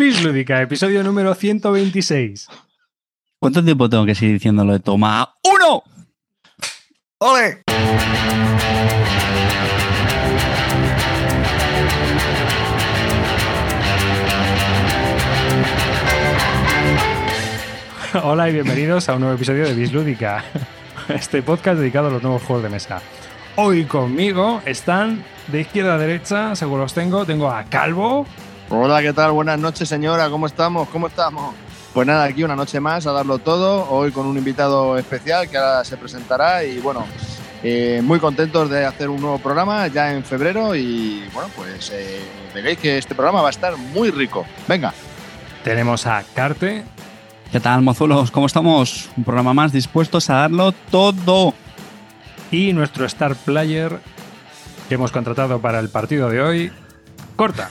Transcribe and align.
Pis 0.00 0.24
Lúdica, 0.24 0.62
episodio 0.62 1.02
número 1.02 1.34
126. 1.34 2.48
¿Cuánto 3.38 3.62
tiempo 3.62 3.86
tengo 3.90 4.06
que 4.06 4.14
seguir 4.14 4.36
diciéndolo 4.36 4.72
de 4.72 4.80
toma 4.80 5.34
uno? 5.44 5.82
¡Ole! 7.18 7.62
Hola 18.24 18.48
y 18.48 18.54
bienvenidos 18.54 19.06
a 19.10 19.12
un 19.16 19.20
nuevo 19.20 19.34
episodio 19.34 19.66
de 19.66 19.74
Bis 19.74 19.92
Lúdica, 19.92 20.42
este 21.10 21.42
podcast 21.42 21.78
dedicado 21.78 22.08
a 22.08 22.10
los 22.10 22.22
nuevos 22.22 22.42
juegos 22.42 22.62
de 22.62 22.70
mesa. 22.70 23.02
Hoy 23.56 23.84
conmigo 23.84 24.62
están 24.64 25.22
de 25.48 25.60
izquierda 25.60 25.96
a 25.96 25.98
derecha, 25.98 26.56
según 26.56 26.80
los 26.80 26.94
tengo, 26.94 27.26
tengo 27.26 27.50
a 27.50 27.64
Calvo. 27.64 28.24
Hola, 28.72 29.02
¿qué 29.02 29.12
tal? 29.12 29.32
Buenas 29.32 29.58
noches, 29.58 29.88
señora. 29.88 30.30
¿Cómo 30.30 30.46
estamos? 30.46 30.88
¿Cómo 30.90 31.08
estamos? 31.08 31.56
Pues 31.92 32.06
nada, 32.06 32.22
aquí 32.22 32.44
una 32.44 32.54
noche 32.54 32.78
más 32.78 33.04
a 33.04 33.10
darlo 33.10 33.38
todo. 33.38 33.90
Hoy 33.90 34.12
con 34.12 34.26
un 34.26 34.38
invitado 34.38 34.96
especial 34.96 35.50
que 35.50 35.56
ahora 35.56 35.84
se 35.84 35.96
presentará 35.96 36.62
y 36.62 36.78
bueno, 36.78 37.04
eh, 37.64 38.00
muy 38.00 38.20
contentos 38.20 38.70
de 38.70 38.86
hacer 38.86 39.08
un 39.08 39.20
nuevo 39.20 39.40
programa 39.40 39.88
ya 39.88 40.14
en 40.14 40.22
febrero 40.22 40.76
y 40.76 41.28
bueno, 41.34 41.50
pues 41.56 41.90
eh, 41.92 42.20
veréis 42.54 42.78
que 42.78 42.96
este 42.96 43.16
programa 43.16 43.42
va 43.42 43.48
a 43.48 43.50
estar 43.50 43.76
muy 43.76 44.12
rico. 44.12 44.46
Venga. 44.68 44.94
Tenemos 45.64 46.06
a 46.06 46.22
Carte. 46.32 46.84
¿Qué 47.50 47.58
tal, 47.58 47.82
mozulos? 47.82 48.30
¿Cómo 48.30 48.46
estamos? 48.46 49.10
Un 49.16 49.24
programa 49.24 49.52
más 49.52 49.72
dispuestos 49.72 50.30
a 50.30 50.34
darlo 50.34 50.70
todo. 50.92 51.54
Y 52.52 52.72
nuestro 52.72 53.04
star 53.04 53.34
player 53.34 53.98
que 54.88 54.94
hemos 54.94 55.10
contratado 55.10 55.60
para 55.60 55.80
el 55.80 55.88
partido 55.88 56.30
de 56.30 56.40
hoy, 56.40 56.72
Corta. 57.34 57.68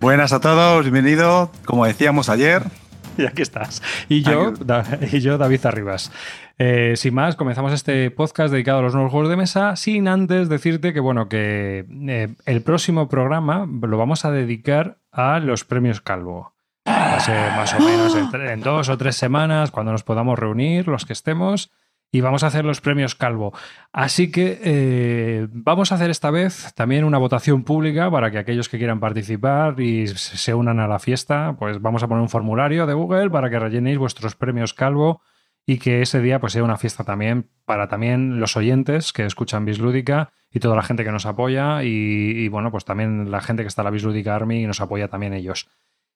Buenas 0.00 0.32
a 0.32 0.40
todos, 0.40 0.82
bienvenido. 0.84 1.50
Como 1.64 1.84
decíamos 1.86 2.28
ayer. 2.28 2.62
Y 3.18 3.24
aquí 3.24 3.40
estás. 3.40 3.82
Y 4.10 4.20
yo, 4.20 4.50
Da- 4.50 4.84
y 5.10 5.20
yo 5.20 5.38
David 5.38 5.64
Arribas. 5.64 6.12
Eh, 6.58 6.92
sin 6.96 7.14
más, 7.14 7.34
comenzamos 7.34 7.72
este 7.72 8.10
podcast 8.10 8.52
dedicado 8.52 8.80
a 8.80 8.82
los 8.82 8.92
nuevos 8.92 9.10
juegos 9.10 9.30
de 9.30 9.36
mesa, 9.36 9.74
sin 9.76 10.06
antes 10.06 10.50
decirte 10.50 10.92
que, 10.92 11.00
bueno, 11.00 11.26
que 11.26 11.86
eh, 12.08 12.34
el 12.44 12.60
próximo 12.60 13.08
programa 13.08 13.66
lo 13.80 13.96
vamos 13.96 14.26
a 14.26 14.30
dedicar 14.30 14.98
a 15.12 15.38
los 15.40 15.64
premios 15.64 16.02
Calvo. 16.02 16.52
Va 16.86 17.16
a 17.16 17.20
ser 17.20 17.52
más 17.52 17.72
o 17.72 17.78
menos 17.80 18.14
en 18.34 18.60
dos 18.60 18.90
o 18.90 18.98
tres 18.98 19.16
semanas, 19.16 19.70
cuando 19.70 19.92
nos 19.92 20.02
podamos 20.02 20.38
reunir, 20.38 20.86
los 20.86 21.06
que 21.06 21.14
estemos, 21.14 21.72
y 22.10 22.20
vamos 22.20 22.42
a 22.42 22.46
hacer 22.46 22.64
los 22.64 22.80
premios 22.80 23.14
Calvo. 23.14 23.52
Así 23.92 24.30
que 24.30 24.60
eh, 24.62 25.48
vamos 25.50 25.92
a 25.92 25.96
hacer 25.96 26.10
esta 26.10 26.30
vez 26.30 26.72
también 26.74 27.04
una 27.04 27.18
votación 27.18 27.64
pública 27.64 28.10
para 28.10 28.30
que 28.30 28.38
aquellos 28.38 28.68
que 28.68 28.78
quieran 28.78 29.00
participar 29.00 29.78
y 29.80 30.06
se 30.06 30.54
unan 30.54 30.80
a 30.80 30.88
la 30.88 30.98
fiesta, 30.98 31.56
pues 31.58 31.80
vamos 31.80 32.02
a 32.02 32.08
poner 32.08 32.22
un 32.22 32.28
formulario 32.28 32.86
de 32.86 32.94
Google 32.94 33.30
para 33.30 33.50
que 33.50 33.58
rellenéis 33.58 33.98
vuestros 33.98 34.34
premios 34.34 34.72
Calvo 34.72 35.20
y 35.66 35.78
que 35.78 36.00
ese 36.00 36.20
día 36.20 36.38
pues 36.38 36.52
sea 36.52 36.62
una 36.62 36.76
fiesta 36.76 37.02
también 37.02 37.50
para 37.64 37.88
también 37.88 38.38
los 38.38 38.56
oyentes 38.56 39.12
que 39.12 39.26
escuchan 39.26 39.64
Bislúdica 39.64 40.30
y 40.50 40.60
toda 40.60 40.76
la 40.76 40.82
gente 40.82 41.04
que 41.04 41.10
nos 41.10 41.26
apoya 41.26 41.82
y, 41.82 41.88
y, 41.88 42.48
bueno, 42.48 42.70
pues 42.70 42.84
también 42.84 43.30
la 43.30 43.40
gente 43.40 43.62
que 43.62 43.68
está 43.68 43.82
en 43.82 43.86
la 43.86 43.90
Bislúdica 43.90 44.34
Army 44.34 44.62
y 44.62 44.66
nos 44.66 44.80
apoya 44.80 45.08
también 45.08 45.34
ellos. 45.34 45.68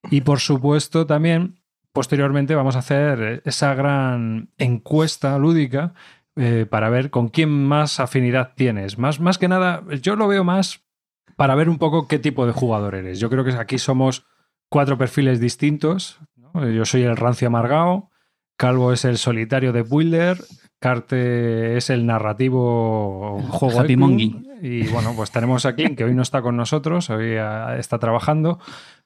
Y 0.09 0.23
por 0.23 0.39
supuesto 0.39 1.05
también 1.05 1.60
posteriormente 1.93 2.55
vamos 2.55 2.77
a 2.77 2.81
hacer 2.81 3.43
esa 3.45 3.75
gran 3.75 4.51
encuesta 4.59 5.39
lúdica 5.39 5.95
eh, 6.37 6.67
para 6.69 6.91
ver 6.91 7.11
con 7.11 7.29
quién 7.29 7.51
más 7.51 8.01
afinidad 8.01 8.53
tienes. 8.55 8.99
Más, 8.99 9.21
más 9.21 9.39
que 9.39 9.49
nada, 9.49 9.83
yo 10.01 10.17
lo 10.17 10.29
veo 10.29 10.45
más 10.45 10.85
para 11.37 11.55
ver 11.55 11.69
un 11.69 11.79
poco 11.79 12.07
qué 12.07 12.19
tipo 12.19 12.47
de 12.47 12.53
jugador 12.53 12.95
eres. 12.95 13.19
Yo 13.19 13.31
creo 13.31 13.45
que 13.45 13.53
aquí 13.53 13.79
somos 13.79 14.27
cuatro 14.69 14.97
perfiles 14.97 15.41
distintos. 15.41 16.21
¿no? 16.37 16.69
Yo 16.69 16.85
soy 16.85 17.03
el 17.03 17.17
rancio 17.17 17.49
amargado, 17.49 18.11
Calvo 18.57 18.93
es 18.93 19.05
el 19.05 19.19
solitario 19.19 19.73
de 19.73 19.83
Builder, 19.83 20.39
Carte 20.81 21.77
es 21.77 21.91
el 21.91 22.07
narrativo 22.07 23.41
juego 23.51 23.81
Happy 23.81 23.97
Monkey. 23.97 24.43
y 24.63 24.87
bueno, 24.89 25.13
pues 25.15 25.31
tenemos 25.31 25.67
a 25.67 25.75
Clint, 25.75 25.97
que 25.97 26.05
hoy 26.05 26.15
no 26.15 26.23
está 26.23 26.41
con 26.41 26.57
nosotros, 26.57 27.11
hoy 27.11 27.37
ah, 27.37 27.77
está 27.79 27.99
trabajando, 27.99 28.59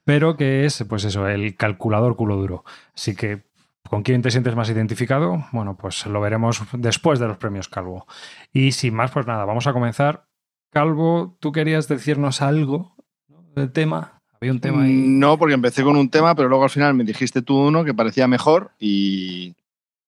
pero 0.04 0.36
que 0.36 0.64
es, 0.64 0.84
pues 0.88 1.04
eso, 1.04 1.26
el 1.28 1.56
calculador 1.56 2.16
culo 2.16 2.36
duro. 2.36 2.64
Así 2.94 3.14
que, 3.16 3.42
¿con 3.88 4.02
quién 4.02 4.22
te 4.22 4.30
sientes 4.30 4.54
más 4.56 4.70
identificado? 4.70 5.44
Bueno, 5.52 5.76
pues 5.76 6.06
lo 6.06 6.20
veremos 6.20 6.62
después 6.72 7.18
de 7.18 7.26
los 7.28 7.36
premios 7.38 7.68
Calvo. 7.68 8.06
Y 8.52 8.72
sin 8.72 8.94
más, 8.94 9.10
pues 9.10 9.26
nada, 9.26 9.44
vamos 9.44 9.66
a 9.66 9.72
comenzar. 9.72 10.26
Calvo, 10.70 11.36
¿tú 11.40 11.52
querías 11.52 11.88
decirnos 11.88 12.42
algo 12.42 12.94
del 13.54 13.70
tema? 13.72 14.20
Había 14.40 14.52
un 14.52 14.60
tema 14.60 14.82
ahí. 14.82 14.92
No, 14.92 15.38
porque 15.38 15.54
empecé 15.54 15.82
con 15.84 15.96
un 15.96 16.10
tema, 16.10 16.34
pero 16.34 16.48
luego 16.48 16.64
al 16.64 16.70
final 16.70 16.94
me 16.94 17.04
dijiste 17.04 17.40
tú 17.42 17.56
uno 17.68 17.84
que 17.84 17.94
parecía 17.94 18.26
mejor 18.28 18.72
y 18.78 19.54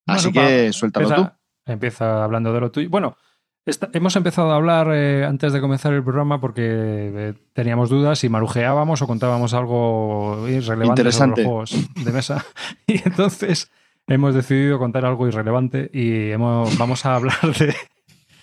así 0.06 0.30
Bueno, 0.30 0.48
que 0.48 0.72
suéltalo 0.72 1.08
tú. 1.08 1.14
empieza, 1.14 1.38
Empieza 1.66 2.24
hablando 2.24 2.52
de 2.52 2.60
lo 2.60 2.70
tuyo. 2.70 2.90
Bueno, 2.90 3.16
hemos 3.92 4.14
empezado 4.16 4.52
a 4.52 4.56
hablar 4.56 4.88
eh, 4.92 5.24
antes 5.24 5.52
de 5.52 5.60
comenzar 5.60 5.92
el 5.92 6.04
programa 6.04 6.40
porque 6.40 6.62
eh, 6.62 7.34
teníamos 7.52 7.90
dudas 7.90 8.20
si 8.20 8.28
marujeábamos 8.28 9.02
o 9.02 9.06
contábamos 9.06 9.54
algo 9.54 10.46
irrelevante 10.48 11.02
Interesante. 11.02 11.42
sobre 11.42 11.60
los 11.60 11.70
juegos 11.70 12.04
de 12.04 12.12
mesa. 12.12 12.44
Y 12.86 13.02
entonces 13.04 13.70
hemos 14.06 14.34
decidido 14.34 14.78
contar 14.78 15.04
algo 15.04 15.26
irrelevante 15.26 15.90
y 15.92 16.30
hemos, 16.30 16.78
vamos 16.78 17.04
a 17.06 17.16
hablar 17.16 17.40
de, 17.58 17.74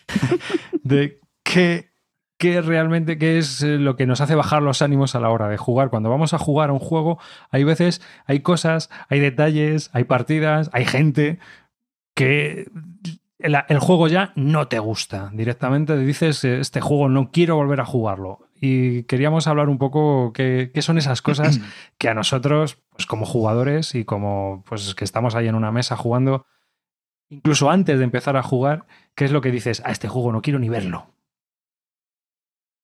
de 0.84 1.20
qué, 1.44 1.92
qué 2.38 2.62
realmente 2.62 3.18
qué 3.18 3.38
es 3.38 3.62
eh, 3.62 3.78
lo 3.78 3.96
que 3.96 4.06
nos 4.06 4.20
hace 4.20 4.36
bajar 4.36 4.62
los 4.62 4.82
ánimos 4.82 5.16
a 5.16 5.22
la 5.22 5.30
hora 5.30 5.48
de 5.48 5.58
jugar. 5.58 5.90
Cuando 5.90 6.10
vamos 6.10 6.34
a 6.34 6.38
jugar 6.38 6.70
a 6.70 6.74
un 6.74 6.80
juego, 6.80 7.18
hay 7.50 7.64
veces, 7.64 8.02
hay 8.26 8.42
cosas, 8.42 8.90
hay 9.08 9.22
detalles, 9.22 9.90
hay 9.94 10.04
partidas, 10.04 10.70
hay 10.74 10.86
gente 10.86 11.40
que 12.14 12.70
el, 13.44 13.58
el 13.68 13.80
juego 13.80 14.08
ya 14.08 14.32
no 14.36 14.68
te 14.68 14.80
gusta. 14.80 15.30
Directamente 15.34 15.98
dices, 15.98 16.44
eh, 16.46 16.60
este 16.60 16.82
juego 16.82 17.10
no 17.10 17.30
quiero 17.32 17.58
volver 17.58 17.82
a 17.82 17.86
jugarlo. 17.86 18.48
Y 18.60 19.04
queríamos 19.04 19.48
hablar 19.48 19.68
un 19.68 19.78
poco 19.78 20.32
qué, 20.34 20.72
qué 20.74 20.82
son 20.82 20.98
esas 20.98 21.22
cosas 21.22 21.60
que 21.98 22.08
a 22.08 22.14
nosotros, 22.14 22.78
pues 22.92 23.06
como 23.06 23.26
jugadores 23.26 23.96
y 23.96 24.06
como 24.06 24.64
pues 24.66 24.96
que 24.96 25.04
estamos 25.04 25.36
ahí 25.36 25.50
en 25.50 25.56
una 25.56 25.72
mesa 25.72 25.98
jugando, 25.98 26.46
incluso 27.30 27.70
antes 27.70 27.98
de 27.98 28.06
empezar 28.06 28.38
a 28.38 28.44
jugar, 28.44 28.86
¿qué 29.14 29.26
es 29.26 29.32
lo 29.32 29.42
que 29.42 29.52
dices? 29.52 29.82
A 29.86 29.92
este 29.92 30.08
juego 30.08 30.32
no 30.32 30.42
quiero 30.42 30.60
ni 30.60 30.70
verlo. 30.70 31.14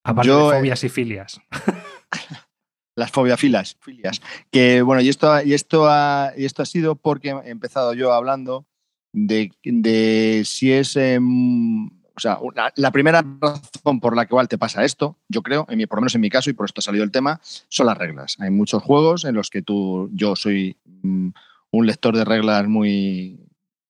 Aparte 0.03 0.27
Yo, 0.27 0.49
de 0.49 0.57
eh, 0.57 0.59
fobias 0.59 0.83
y 0.83 0.89
filias. 0.89 1.41
las 2.95 3.11
fobiafilas, 3.11 3.77
filias. 3.79 4.21
Que 4.51 4.81
bueno, 4.81 5.01
y 5.01 5.07
esto, 5.07 5.41
y 5.41 5.53
esto, 5.53 5.87
ha, 5.87 6.33
y 6.35 6.43
esto 6.43 6.63
ha 6.63 6.65
sido 6.65 6.95
porque 6.95 7.29
he 7.29 7.49
empezado 7.49 7.93
yo 7.93 8.11
hablando 8.11 8.65
de, 9.13 9.51
de 9.63 10.43
si 10.45 10.71
es. 10.71 10.95
em, 10.95 11.87
o 11.87 12.21
sea, 12.21 12.37
la 12.75 12.91
primera 12.91 13.23
razón 13.39 14.01
por 14.01 14.13
la 14.13 14.25
que 14.25 14.33
igual 14.33 14.49
te 14.49 14.57
pasa 14.57 14.83
esto, 14.83 15.17
yo 15.29 15.41
creo, 15.41 15.65
en 15.69 15.77
mi, 15.77 15.85
por 15.85 15.99
lo 15.99 16.01
menos 16.01 16.15
en 16.15 16.21
mi 16.21 16.29
caso, 16.29 16.49
y 16.49 16.53
por 16.53 16.65
esto 16.65 16.79
ha 16.79 16.81
salido 16.81 17.05
el 17.05 17.11
tema, 17.11 17.39
son 17.69 17.85
las 17.85 17.97
reglas. 17.97 18.35
Hay 18.39 18.49
muchos 18.49 18.83
juegos 18.83 19.23
en 19.23 19.35
los 19.35 19.49
que 19.49 19.61
tú, 19.61 20.09
yo 20.11 20.35
soy 20.35 20.75
mm, 21.01 21.29
un 21.71 21.87
lector 21.87 22.17
de 22.17 22.25
reglas 22.25 22.67
muy, 22.67 23.39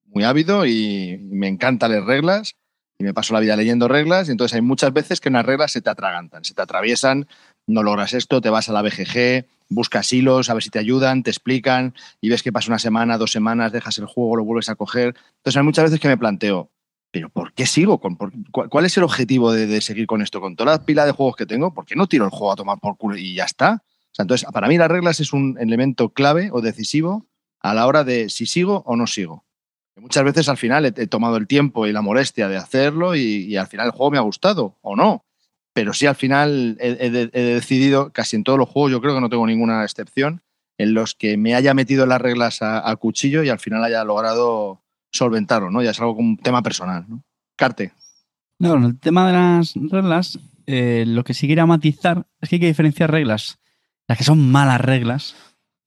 muy 0.05 0.23
ávido 0.23 0.65
y 0.65 1.17
me 1.23 1.47
encanta 1.47 1.87
leer 1.87 2.03
reglas 2.03 2.55
y 2.99 3.03
me 3.03 3.13
paso 3.13 3.33
la 3.33 3.39
vida 3.39 3.55
leyendo 3.55 3.87
reglas 3.87 4.27
y 4.27 4.31
entonces 4.31 4.55
hay 4.55 4.61
muchas 4.61 4.93
veces 4.93 5.19
que 5.19 5.29
unas 5.29 5.45
reglas 5.45 5.71
se 5.71 5.81
te 5.81 5.89
atragantan, 5.89 6.43
se 6.43 6.53
te 6.53 6.61
atraviesan, 6.61 7.27
no 7.65 7.83
logras 7.83 8.13
esto, 8.13 8.41
te 8.41 8.49
vas 8.49 8.69
a 8.69 8.73
la 8.73 8.81
BGG, 8.81 9.45
buscas 9.69 10.11
hilos, 10.11 10.49
a 10.49 10.53
ver 10.53 10.63
si 10.63 10.69
te 10.69 10.79
ayudan, 10.79 11.23
te 11.23 11.29
explican 11.29 11.93
y 12.19 12.29
ves 12.29 12.43
que 12.43 12.51
pasa 12.51 12.69
una 12.69 12.79
semana, 12.79 13.17
dos 13.17 13.31
semanas, 13.31 13.71
dejas 13.71 13.97
el 13.99 14.05
juego, 14.05 14.35
lo 14.35 14.43
vuelves 14.43 14.69
a 14.69 14.75
coger. 14.75 15.15
Entonces 15.37 15.57
hay 15.57 15.63
muchas 15.63 15.85
veces 15.85 15.99
que 15.99 16.07
me 16.07 16.17
planteo, 16.17 16.71
pero 17.11 17.29
¿por 17.29 17.53
qué 17.53 17.65
sigo? 17.65 17.99
¿Cuál 17.99 18.85
es 18.85 18.97
el 18.97 19.03
objetivo 19.03 19.51
de, 19.51 19.81
seguir 19.81 20.07
con 20.07 20.21
esto? 20.21 20.41
Con 20.41 20.55
toda 20.55 20.71
la 20.71 20.85
pila 20.85 21.05
de 21.05 21.11
juegos 21.11 21.35
que 21.35 21.45
tengo, 21.45 21.73
¿por 21.73 21.85
qué 21.85 21.95
no 21.95 22.07
tiro 22.07 22.25
el 22.25 22.31
juego 22.31 22.51
a 22.51 22.55
tomar 22.55 22.79
por 22.79 22.97
culo 22.97 23.15
y 23.15 23.35
ya 23.35 23.45
está? 23.45 23.83
O 23.83 24.15
sea, 24.15 24.23
entonces, 24.23 24.47
para 24.51 24.67
mí 24.67 24.77
las 24.77 24.89
reglas 24.89 25.19
es 25.19 25.33
un 25.33 25.57
elemento 25.59 26.09
clave 26.09 26.49
o 26.51 26.61
decisivo 26.61 27.27
a 27.61 27.73
la 27.73 27.87
hora 27.87 28.03
de 28.03 28.29
si 28.29 28.45
sigo 28.45 28.83
o 28.85 28.95
no 28.95 29.07
sigo. 29.07 29.45
Muchas 29.95 30.23
veces 30.23 30.47
al 30.47 30.57
final 30.57 30.85
he, 30.85 30.91
tomado 31.07 31.35
el 31.37 31.45
tiempo 31.45 31.85
y 31.85 31.91
la 31.91 32.01
molestia 32.01 32.47
de 32.47 32.55
hacerlo 32.55 33.15
y 33.15 33.57
al 33.57 33.67
final 33.67 33.87
el 33.87 33.91
juego 33.91 34.11
me 34.11 34.17
ha 34.17 34.21
gustado 34.21 34.77
o 34.81 34.95
no. 34.95 35.25
Pero 35.73 35.93
sí 35.93 36.05
al 36.05 36.15
final 36.15 36.77
he, 36.79 36.97
he 36.99 37.09
de- 37.09 37.29
he 37.33 37.41
decidido, 37.41 38.11
casi 38.11 38.35
en 38.35 38.43
todos 38.43 38.57
los 38.59 38.69
juegos, 38.69 38.91
yo 38.91 39.01
creo 39.01 39.15
que 39.15 39.21
no 39.21 39.29
tengo 39.29 39.45
ninguna 39.47 39.83
excepción, 39.83 40.41
en 40.77 40.93
los 40.93 41.13
que 41.13 41.37
me 41.37 41.55
haya 41.55 41.73
metido 41.73 42.05
las 42.05 42.21
reglas 42.21 42.59
a, 42.61 42.95
cuchillo 42.95 43.43
y 43.43 43.49
al 43.49 43.59
final 43.59 43.83
haya 43.83 44.03
logrado 44.03 44.81
solventarlo, 45.11 45.69
¿no? 45.71 45.83
Ya 45.83 45.91
es 45.91 45.99
algo 45.99 46.15
como 46.15 46.29
un 46.29 46.37
tema 46.37 46.63
personal, 46.63 47.05
¿no? 47.07 47.23
Carte. 47.57 47.91
No, 48.59 48.75
el 48.75 48.97
tema 48.99 49.27
de 49.27 49.33
las 49.33 49.73
reglas, 49.75 50.39
eh, 50.67 51.03
lo 51.07 51.23
que 51.23 51.33
sí 51.33 51.47
quería 51.47 51.65
matizar 51.65 52.25
es 52.41 52.49
que 52.49 52.55
hay 52.55 52.59
que 52.61 52.67
diferenciar 52.67 53.11
reglas. 53.11 53.59
Las 54.07 54.17
que 54.17 54.23
son 54.23 54.51
malas 54.51 54.81
reglas, 54.81 55.35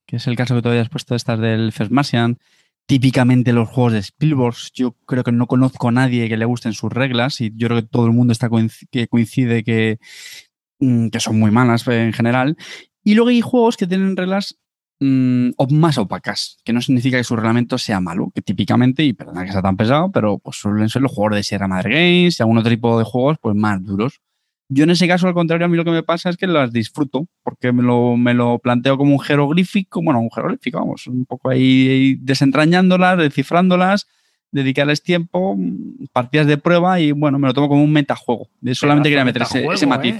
que 0.06 0.16
es 0.16 0.26
el 0.26 0.36
caso 0.36 0.54
que 0.54 0.62
tú 0.62 0.68
habías 0.68 0.88
puesto, 0.88 1.14
estas 1.14 1.40
del 1.40 1.72
First 1.72 1.92
típicamente 2.86 3.52
los 3.52 3.68
juegos 3.68 3.92
de 3.92 3.98
Spielberg, 4.00 4.54
yo 4.74 4.96
creo 5.06 5.24
que 5.24 5.32
no 5.32 5.46
conozco 5.46 5.88
a 5.88 5.92
nadie 5.92 6.28
que 6.28 6.36
le 6.36 6.44
gusten 6.44 6.72
sus 6.72 6.92
reglas 6.92 7.40
y 7.40 7.52
yo 7.54 7.68
creo 7.68 7.80
que 7.82 7.88
todo 7.88 8.06
el 8.06 8.12
mundo 8.12 8.32
está 8.32 8.50
que 8.90 9.08
coincide 9.08 9.64
que, 9.64 9.98
mm, 10.80 11.08
que 11.08 11.20
son 11.20 11.38
muy 11.38 11.50
malas 11.50 11.86
eh, 11.88 12.04
en 12.04 12.12
general. 12.12 12.56
Y 13.04 13.14
luego 13.14 13.30
hay 13.30 13.40
juegos 13.40 13.76
que 13.76 13.86
tienen 13.86 14.16
reglas 14.16 14.58
mm, 15.00 15.50
más 15.70 15.98
opacas, 15.98 16.58
que 16.64 16.72
no 16.72 16.80
significa 16.80 17.18
que 17.18 17.24
su 17.24 17.36
reglamento 17.36 17.78
sea 17.78 18.00
malo, 18.00 18.30
que 18.34 18.42
típicamente, 18.42 19.04
y 19.04 19.12
perdona 19.12 19.44
que 19.44 19.52
sea 19.52 19.62
tan 19.62 19.76
pesado, 19.76 20.10
pero 20.12 20.38
pues 20.38 20.56
suelen 20.58 20.88
ser 20.88 21.02
los 21.02 21.12
juegos 21.12 21.36
de 21.36 21.42
Sierra 21.42 21.68
Madre 21.68 21.94
Games 21.94 22.38
y 22.38 22.42
algún 22.42 22.58
otro 22.58 22.70
tipo 22.70 22.98
de 22.98 23.04
juegos 23.04 23.38
pues 23.40 23.56
más 23.56 23.82
duros. 23.82 24.20
Yo 24.74 24.84
en 24.84 24.90
ese 24.90 25.06
caso, 25.06 25.26
al 25.28 25.34
contrario, 25.34 25.66
a 25.66 25.68
mí 25.68 25.76
lo 25.76 25.84
que 25.84 25.90
me 25.90 26.02
pasa 26.02 26.30
es 26.30 26.36
que 26.38 26.46
las 26.46 26.72
disfruto, 26.72 27.26
porque 27.42 27.72
me 27.72 27.82
lo, 27.82 28.16
me 28.16 28.32
lo 28.32 28.58
planteo 28.58 28.96
como 28.96 29.12
un 29.12 29.20
jeroglífico, 29.20 30.00
bueno, 30.02 30.20
un 30.20 30.30
jeroglífico, 30.30 30.78
vamos, 30.78 31.06
un 31.06 31.26
poco 31.26 31.50
ahí 31.50 32.16
desentrañándolas, 32.20 33.18
descifrándolas, 33.18 34.06
dedicarles 34.50 35.02
tiempo, 35.02 35.56
partidas 36.12 36.46
de 36.46 36.56
prueba 36.56 37.00
y 37.00 37.12
bueno, 37.12 37.38
me 37.38 37.48
lo 37.48 37.54
tomo 37.54 37.68
como 37.68 37.84
un 37.84 37.92
metajuego. 37.92 38.48
Solamente 38.72 39.10
quería 39.10 39.24
meter 39.24 39.42
ese, 39.42 39.86
matiz. 39.86 40.16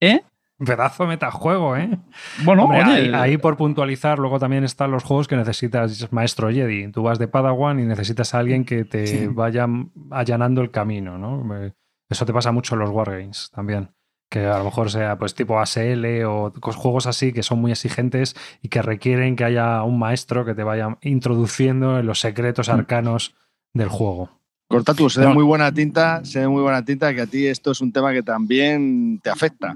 ¿Eh? 0.00 0.14
¿Eh? 0.14 0.22
Pedazo 0.64 1.06
metajuego, 1.06 1.76
¿eh? 1.76 1.98
Bueno, 2.44 2.68
ahí, 3.14 3.38
por 3.38 3.56
puntualizar, 3.56 4.18
luego 4.18 4.38
también 4.38 4.64
están 4.64 4.90
los 4.90 5.04
juegos 5.04 5.26
que 5.26 5.36
necesitas 5.36 6.12
maestro 6.12 6.50
Jedi. 6.50 6.90
Tú 6.92 7.02
vas 7.02 7.18
de 7.18 7.28
Padawan 7.28 7.80
y 7.80 7.84
necesitas 7.84 8.34
a 8.34 8.40
alguien 8.40 8.64
que 8.64 8.84
te 8.84 9.28
vaya 9.28 9.66
allanando 10.10 10.60
el 10.60 10.70
camino, 10.70 11.16
¿no? 11.18 11.72
Eso 12.10 12.26
te 12.26 12.32
pasa 12.32 12.52
mucho 12.52 12.74
en 12.74 12.80
los 12.80 12.90
Wargames 12.90 13.50
también. 13.54 13.90
Que 14.28 14.46
a 14.46 14.58
lo 14.58 14.64
mejor 14.64 14.90
sea 14.90 15.16
pues 15.18 15.34
tipo 15.34 15.58
ASL 15.58 16.24
o 16.24 16.52
juegos 16.60 17.06
así 17.06 17.32
que 17.32 17.42
son 17.42 17.60
muy 17.60 17.72
exigentes 17.72 18.36
y 18.62 18.68
que 18.68 18.82
requieren 18.82 19.34
que 19.34 19.44
haya 19.44 19.82
un 19.82 19.98
maestro 19.98 20.44
que 20.44 20.54
te 20.54 20.62
vaya 20.62 20.98
introduciendo 21.02 21.98
en 21.98 22.06
los 22.06 22.20
secretos 22.20 22.68
mm. 22.68 22.72
arcanos 22.72 23.34
del 23.72 23.88
juego. 23.88 24.30
Corta 24.68 24.94
tú, 24.94 25.10
se 25.10 25.20
ve 25.20 25.26
muy 25.26 25.42
buena 25.42 25.72
tinta, 25.72 26.24
se 26.24 26.40
ve 26.40 26.48
muy 26.48 26.62
buena 26.62 26.84
tinta 26.84 27.12
que 27.12 27.22
a 27.22 27.26
ti 27.26 27.46
esto 27.46 27.72
es 27.72 27.80
un 27.80 27.90
tema 27.90 28.12
que 28.12 28.22
también 28.22 29.18
te 29.20 29.28
afecta. 29.28 29.74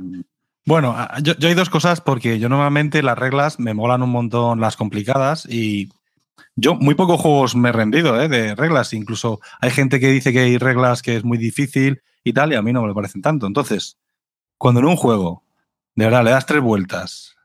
Bueno, 0.67 0.97
yo, 1.21 1.35
hay 1.43 1.55
dos 1.55 1.69
cosas 1.69 2.01
porque 2.01 2.39
yo 2.39 2.49
normalmente 2.49 3.03
las 3.03 3.19
reglas 3.19 3.59
me 3.59 3.75
molan 3.75 4.03
un 4.03 4.11
montón 4.11 4.61
las 4.61 4.77
complicadas 4.77 5.47
y 5.51 5.91
yo 6.57 6.75
muy 6.75 6.95
pocos 6.95 7.21
juegos 7.21 7.57
me 7.57 7.71
he 7.71 7.73
rendido 7.73 8.21
¿eh? 8.21 8.29
de 8.29 8.55
reglas. 8.55 8.93
Incluso 8.93 9.41
hay 9.61 9.71
gente 9.71 10.01
que 10.01 10.11
dice 10.11 10.33
que 10.33 10.41
hay 10.41 10.59
reglas 10.59 11.03
que 11.03 11.17
es 11.17 11.25
muy 11.25 11.39
difícil 11.39 12.03
y 12.23 12.33
tal 12.33 12.53
y 12.53 12.57
a 12.57 12.63
mí 12.63 12.73
no 12.73 12.83
me 12.83 12.95
parecen 12.95 13.23
tanto. 13.23 13.47
Entonces, 13.47 13.99
cuando 14.59 14.81
en 14.81 14.87
un 14.87 14.97
juego 14.97 15.45
de 15.95 16.07
verdad 16.07 16.25
le 16.25 16.31
das 16.31 16.47
tres 16.47 16.61
vueltas, 16.61 17.37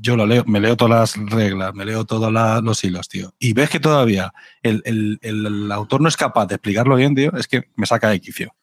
yo 0.00 0.16
lo 0.16 0.24
leo, 0.24 0.44
me 0.46 0.60
leo 0.60 0.76
todas 0.76 1.16
las 1.16 1.30
reglas, 1.30 1.74
me 1.74 1.84
leo 1.84 2.06
todos 2.06 2.32
los 2.32 2.84
hilos, 2.84 3.08
tío, 3.08 3.34
y 3.38 3.52
ves 3.52 3.68
que 3.68 3.80
todavía 3.80 4.32
el, 4.62 4.82
el, 5.20 5.70
autor 5.70 6.00
no 6.00 6.08
es 6.08 6.16
capaz 6.16 6.46
de 6.46 6.54
explicarlo 6.54 6.96
bien, 6.96 7.14
tío, 7.14 7.32
es 7.36 7.48
que 7.48 7.68
me 7.76 7.84
saca 7.84 8.08
de 8.08 8.20
quicio. 8.20 8.54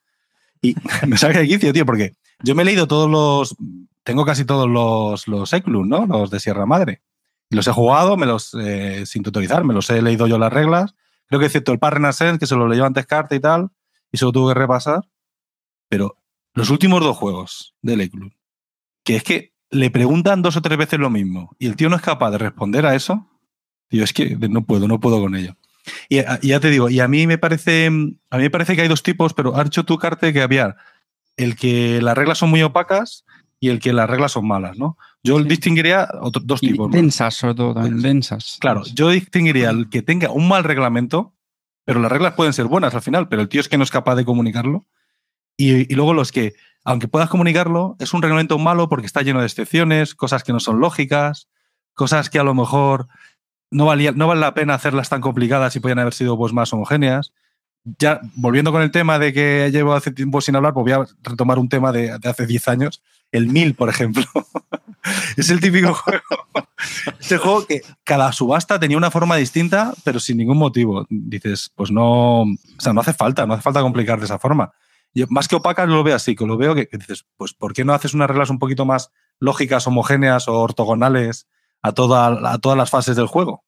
Y 0.62 0.76
me 1.08 1.18
saca 1.18 1.40
de 1.40 1.48
quicio, 1.48 1.72
tío, 1.74 1.86
porque 1.86 2.16
yo 2.42 2.56
me 2.56 2.64
he 2.64 2.66
leído 2.66 2.88
todos 2.88 3.08
los 3.08 3.56
tengo 4.04 4.26
casi 4.26 4.44
todos 4.44 4.68
los, 4.68 5.28
los 5.28 5.54
¿no? 5.68 6.08
Los 6.08 6.32
de 6.32 6.40
Sierra 6.40 6.66
Madre. 6.66 7.04
Los 7.50 7.68
he 7.68 7.72
jugado, 7.72 8.16
me 8.16 8.26
los, 8.26 8.54
eh, 8.54 9.06
sin 9.06 9.24
tutorizar, 9.24 9.64
me 9.64 9.74
los 9.74 9.90
he 9.90 10.02
leído 10.02 10.28
yo 10.28 10.38
las 10.38 10.54
reglas. 10.54 10.96
Creo 11.26 11.40
que 11.40 11.48
excepto 11.48 11.72
el 11.72 11.80
Par 11.80 11.96
Renaissance, 11.96 12.40
que 12.40 12.46
se 12.46 12.56
lo 12.56 12.68
leyó 12.68 12.86
antes 12.86 13.06
carta 13.06 13.36
y 13.36 13.40
tal, 13.40 13.70
y 14.12 14.18
se 14.18 14.26
lo 14.26 14.32
tuve 14.32 14.54
que 14.54 14.60
repasar. 14.60 15.08
Pero 15.90 16.18
los 16.54 16.70
últimos 16.70 17.02
dos 17.02 17.18
juegos 17.18 17.76
del 17.82 18.02
Eclun, 18.02 18.36
que 19.04 19.16
es 19.16 19.24
que 19.24 19.54
le 19.72 19.92
preguntan 19.92 20.42
dos 20.42 20.58
o 20.58 20.62
tres 20.62 20.78
veces 20.78 21.00
lo 21.00 21.10
mismo 21.10 21.56
y 21.60 21.68
el 21.68 21.76
tío 21.76 21.90
no 21.90 21.96
es 21.96 22.02
capaz 22.02 22.32
de 22.32 22.40
responder 22.40 22.86
a 22.86 22.96
eso, 22.96 23.28
tío, 23.88 24.04
es 24.04 24.14
que 24.14 24.36
no 24.36 24.66
puedo, 24.66 24.88
no 24.88 25.00
puedo 25.00 25.20
con 25.20 25.36
ello. 25.36 25.56
Y, 26.08 26.18
ya 26.42 26.60
te 26.60 26.70
digo, 26.70 26.90
y 26.90 27.00
a 27.00 27.08
mí 27.08 27.28
me 27.28 27.38
parece, 27.38 27.88
a 27.88 28.38
mí 28.38 28.44
me 28.44 28.50
parece 28.50 28.76
que 28.76 28.82
hay 28.82 28.88
dos 28.88 29.04
tipos, 29.04 29.34
pero 29.34 29.56
has 29.56 29.66
dicho 29.66 29.86
tu 29.86 29.98
Carte, 29.98 30.34
que 30.34 30.42
había 30.42 30.76
el 31.38 31.56
que 31.56 32.02
las 32.02 32.18
reglas 32.18 32.38
son 32.38 32.50
muy 32.50 32.62
opacas 32.62 33.26
y 33.60 33.70
el 33.70 33.80
que 33.80 33.94
las 33.94 34.10
reglas 34.10 34.34
son 34.34 34.48
malas, 34.48 34.78
¿no? 34.78 34.98
Yo 35.24 35.44
distinguiría 35.44 36.08
dos 36.44 36.62
tipos. 36.62 36.92
Densas, 36.92 37.36
sobre 37.36 37.56
todo, 37.56 37.74
también 37.74 38.02
densas. 38.02 38.58
Claro, 38.60 38.84
yo 38.94 39.10
distinguiría 39.10 39.70
el 39.70 39.90
que 39.90 40.02
tenga 40.02 40.32
un 40.32 40.48
mal 40.48 40.64
reglamento, 40.64 41.34
pero 41.86 42.00
las 42.00 42.12
reglas 42.12 42.34
pueden 42.34 42.54
ser 42.54 42.66
buenas 42.66 42.96
al 42.96 43.02
final, 43.02 43.28
pero 43.28 43.42
el 43.42 43.50
tío 43.50 43.60
es 43.60 43.68
que 43.68 43.78
no 43.78 43.84
es 43.84 43.92
capaz 43.92 44.16
de 44.16 44.26
comunicarlo. 44.26 44.86
Y, 45.58 45.94
luego 45.94 46.14
los 46.14 46.32
que, 46.32 46.54
aunque 46.86 47.10
puedas 47.10 47.30
comunicarlo, 47.30 47.98
es 48.00 48.14
un 48.14 48.22
reglamento 48.22 48.58
malo 48.58 48.88
porque 48.88 49.08
está 49.08 49.22
lleno 49.22 49.42
de 49.42 49.48
excepciones, 49.48 50.16
cosas 50.16 50.44
que 50.44 50.54
no 50.54 50.62
son 50.62 50.80
lógicas, 50.80 51.50
cosas 51.94 52.30
que 52.30 52.40
a 52.40 52.44
lo 52.44 52.54
mejor 52.54 53.08
no, 53.70 53.86
valía, 53.86 54.14
no 54.14 54.28
vale 54.28 54.40
la 54.40 54.54
pena 54.54 54.74
hacerlas 54.74 55.10
tan 55.10 55.20
complicadas 55.20 55.76
y 55.76 55.82
podrían 55.82 56.00
haber 56.00 56.14
sido 56.14 56.38
pues, 56.38 56.54
más 56.54 56.72
homogéneas 56.72 57.34
ya 57.98 58.22
volviendo 58.36 58.72
con 58.72 58.82
el 58.82 58.92
tema 58.92 59.20
de 59.20 59.34
que 59.34 59.70
llevo 59.72 59.94
hace 59.94 60.12
tiempo 60.12 60.42
sin 60.42 60.56
hablar, 60.56 60.74
pues 60.74 60.84
voy 60.84 60.92
a 60.92 61.08
retomar 61.24 61.60
un 61.60 61.70
tema 61.70 61.92
de, 61.92 62.12
hace 62.12 62.46
10 62.46 62.68
años. 62.68 63.02
El 63.32 63.48
1000, 63.48 63.76
por 63.76 63.90
ejemplo. 63.90 64.24
es 65.38 65.50
el 65.50 65.60
típico 65.60 65.94
juego. 65.94 66.24
Este 67.20 67.38
juego 67.38 67.66
que 67.66 67.82
cada 68.04 68.32
subasta 68.32 68.80
tenía 68.80 68.98
una 68.98 69.12
forma 69.12 69.36
distinta, 69.36 69.94
pero 70.04 70.20
sin 70.20 70.38
ningún 70.38 70.58
motivo. 70.58 71.06
Dices, 71.10 71.72
pues 71.76 71.92
no. 71.92 72.42
O 72.42 72.48
sea, 72.80 72.94
no 72.94 73.02
hace 73.02 73.14
falta, 73.14 73.46
no 73.46 73.54
hace 73.54 73.64
falta 73.64 73.82
complicar 73.82 74.20
de 74.20 74.26
esa 74.26 74.40
forma. 74.40 74.74
Yo, 75.14 75.26
más 75.30 75.48
que 75.48 75.56
opacas, 75.56 75.90
lo 75.90 76.04
veo 76.04 76.16
así, 76.16 76.36
que 76.36 76.46
lo 76.46 76.58
veo 76.58 76.76
que, 76.76 76.88
dices, 76.92 77.26
pues 77.38 77.54
¿por 77.54 77.74
qué 77.74 77.84
no 77.84 77.94
haces 77.94 78.14
unas 78.14 78.30
reglas 78.30 78.50
un 78.50 78.60
poquito 78.60 78.86
más 78.86 79.12
lógicas, 79.40 79.88
homogéneas 79.88 80.48
o 80.48 80.60
ortogonales 80.60 81.48
a, 81.82 81.94
toda, 81.94 82.52
a 82.54 82.58
todas 82.60 82.78
las 82.78 82.90
fases 82.90 83.16
del 83.16 83.28
juego? 83.28 83.64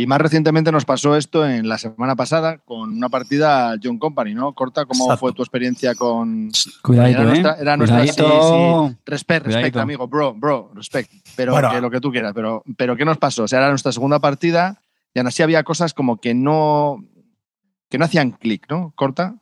Y 0.00 0.06
más 0.06 0.18
recientemente 0.18 0.72
nos 0.72 0.86
pasó 0.86 1.14
esto 1.14 1.46
en 1.46 1.68
la 1.68 1.76
semana 1.76 2.16
pasada 2.16 2.56
con 2.56 2.94
una 2.94 3.10
partida 3.10 3.74
John 3.82 3.98
Company, 3.98 4.32
¿no? 4.32 4.54
Corta, 4.54 4.86
¿cómo 4.86 5.14
fue 5.18 5.34
tu 5.34 5.42
experiencia 5.42 5.94
con. 5.94 6.50
Cuidadito, 6.80 7.20
era 7.58 7.76
nuestra, 7.76 8.14
era 8.16 8.88
Sí, 8.88 8.96
Respect, 9.04 9.46
respect, 9.46 9.76
amigo, 9.76 10.08
bro, 10.08 10.32
bro, 10.32 10.70
respect. 10.74 11.12
Pero 11.36 11.54
que 11.70 11.82
lo 11.82 11.90
que 11.90 12.00
tú 12.00 12.10
quieras. 12.10 12.32
Pero, 12.34 12.62
pero 12.78 12.96
¿qué 12.96 13.04
nos 13.04 13.18
pasó? 13.18 13.42
O 13.42 13.48
sea, 13.48 13.58
era 13.58 13.68
nuestra 13.68 13.92
segunda 13.92 14.20
partida 14.20 14.80
y 15.12 15.18
aún 15.18 15.28
así 15.28 15.42
había 15.42 15.64
cosas 15.64 15.92
como 15.92 16.18
que 16.18 16.32
no. 16.32 17.04
que 17.90 17.98
no 17.98 18.06
hacían 18.06 18.30
clic, 18.30 18.70
¿no? 18.70 18.94
Corta. 18.96 19.34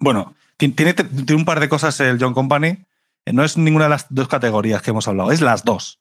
Bueno, 0.00 0.34
tiene, 0.56 0.92
tiene 0.92 1.34
un 1.36 1.44
par 1.44 1.60
de 1.60 1.68
cosas 1.68 2.00
el 2.00 2.18
John 2.20 2.34
Company. 2.34 2.78
No 3.26 3.44
es 3.44 3.56
ninguna 3.56 3.84
de 3.84 3.90
las 3.90 4.06
dos 4.10 4.26
categorías 4.26 4.82
que 4.82 4.90
hemos 4.90 5.06
hablado, 5.06 5.30
es 5.30 5.40
las 5.40 5.62
dos. 5.64 6.00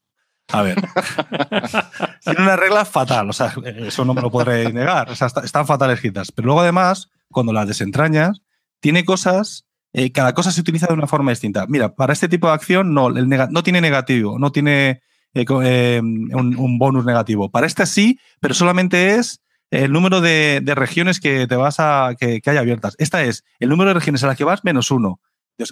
A 0.49 0.61
ver. 0.61 0.77
Tiene 2.23 2.41
una 2.41 2.55
regla 2.55 2.85
fatal, 2.85 3.29
o 3.29 3.33
sea, 3.33 3.53
eso 3.65 4.05
no 4.05 4.13
me 4.13 4.21
lo 4.21 4.31
podré 4.31 4.71
negar. 4.71 5.09
O 5.09 5.15
sea, 5.15 5.27
están 5.43 5.67
fatales 5.67 5.95
escritas. 5.95 6.31
Pero 6.31 6.47
luego, 6.47 6.61
además, 6.61 7.09
cuando 7.29 7.53
las 7.53 7.67
desentrañas, 7.67 8.41
tiene 8.79 9.05
cosas. 9.05 9.65
Eh, 9.93 10.11
cada 10.11 10.33
cosa 10.33 10.51
se 10.51 10.61
utiliza 10.61 10.87
de 10.87 10.93
una 10.93 11.07
forma 11.07 11.31
distinta. 11.31 11.65
Mira, 11.67 11.95
para 11.95 12.13
este 12.13 12.29
tipo 12.29 12.47
de 12.47 12.53
acción 12.53 12.93
no, 12.93 13.07
el 13.07 13.27
no 13.27 13.63
tiene 13.63 13.81
negativo, 13.81 14.37
no 14.37 14.51
tiene 14.51 15.01
eh, 15.33 15.45
eh, 15.63 15.99
un, 16.01 16.77
bonus 16.77 17.05
negativo. 17.05 17.49
Para 17.49 17.67
esta 17.67 17.85
sí, 17.85 18.19
pero 18.39 18.53
solamente 18.53 19.15
es 19.15 19.41
el 19.71 19.91
número 19.91 20.21
de, 20.21 20.61
regiones 20.75 21.19
que 21.19 21.47
te 21.47 21.55
vas 21.55 21.79
a 21.79 22.15
que, 22.19 22.41
que, 22.41 22.49
hay 22.49 22.57
abiertas. 22.57 22.95
Esta 22.99 23.23
es 23.23 23.43
el 23.59 23.69
número 23.69 23.89
de 23.89 23.95
regiones 23.95 24.23
a 24.23 24.27
las 24.27 24.37
que 24.37 24.43
vas 24.43 24.63
menos 24.63 24.91
uno. 24.91 25.19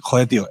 joder, 0.01 0.27
tío, 0.27 0.47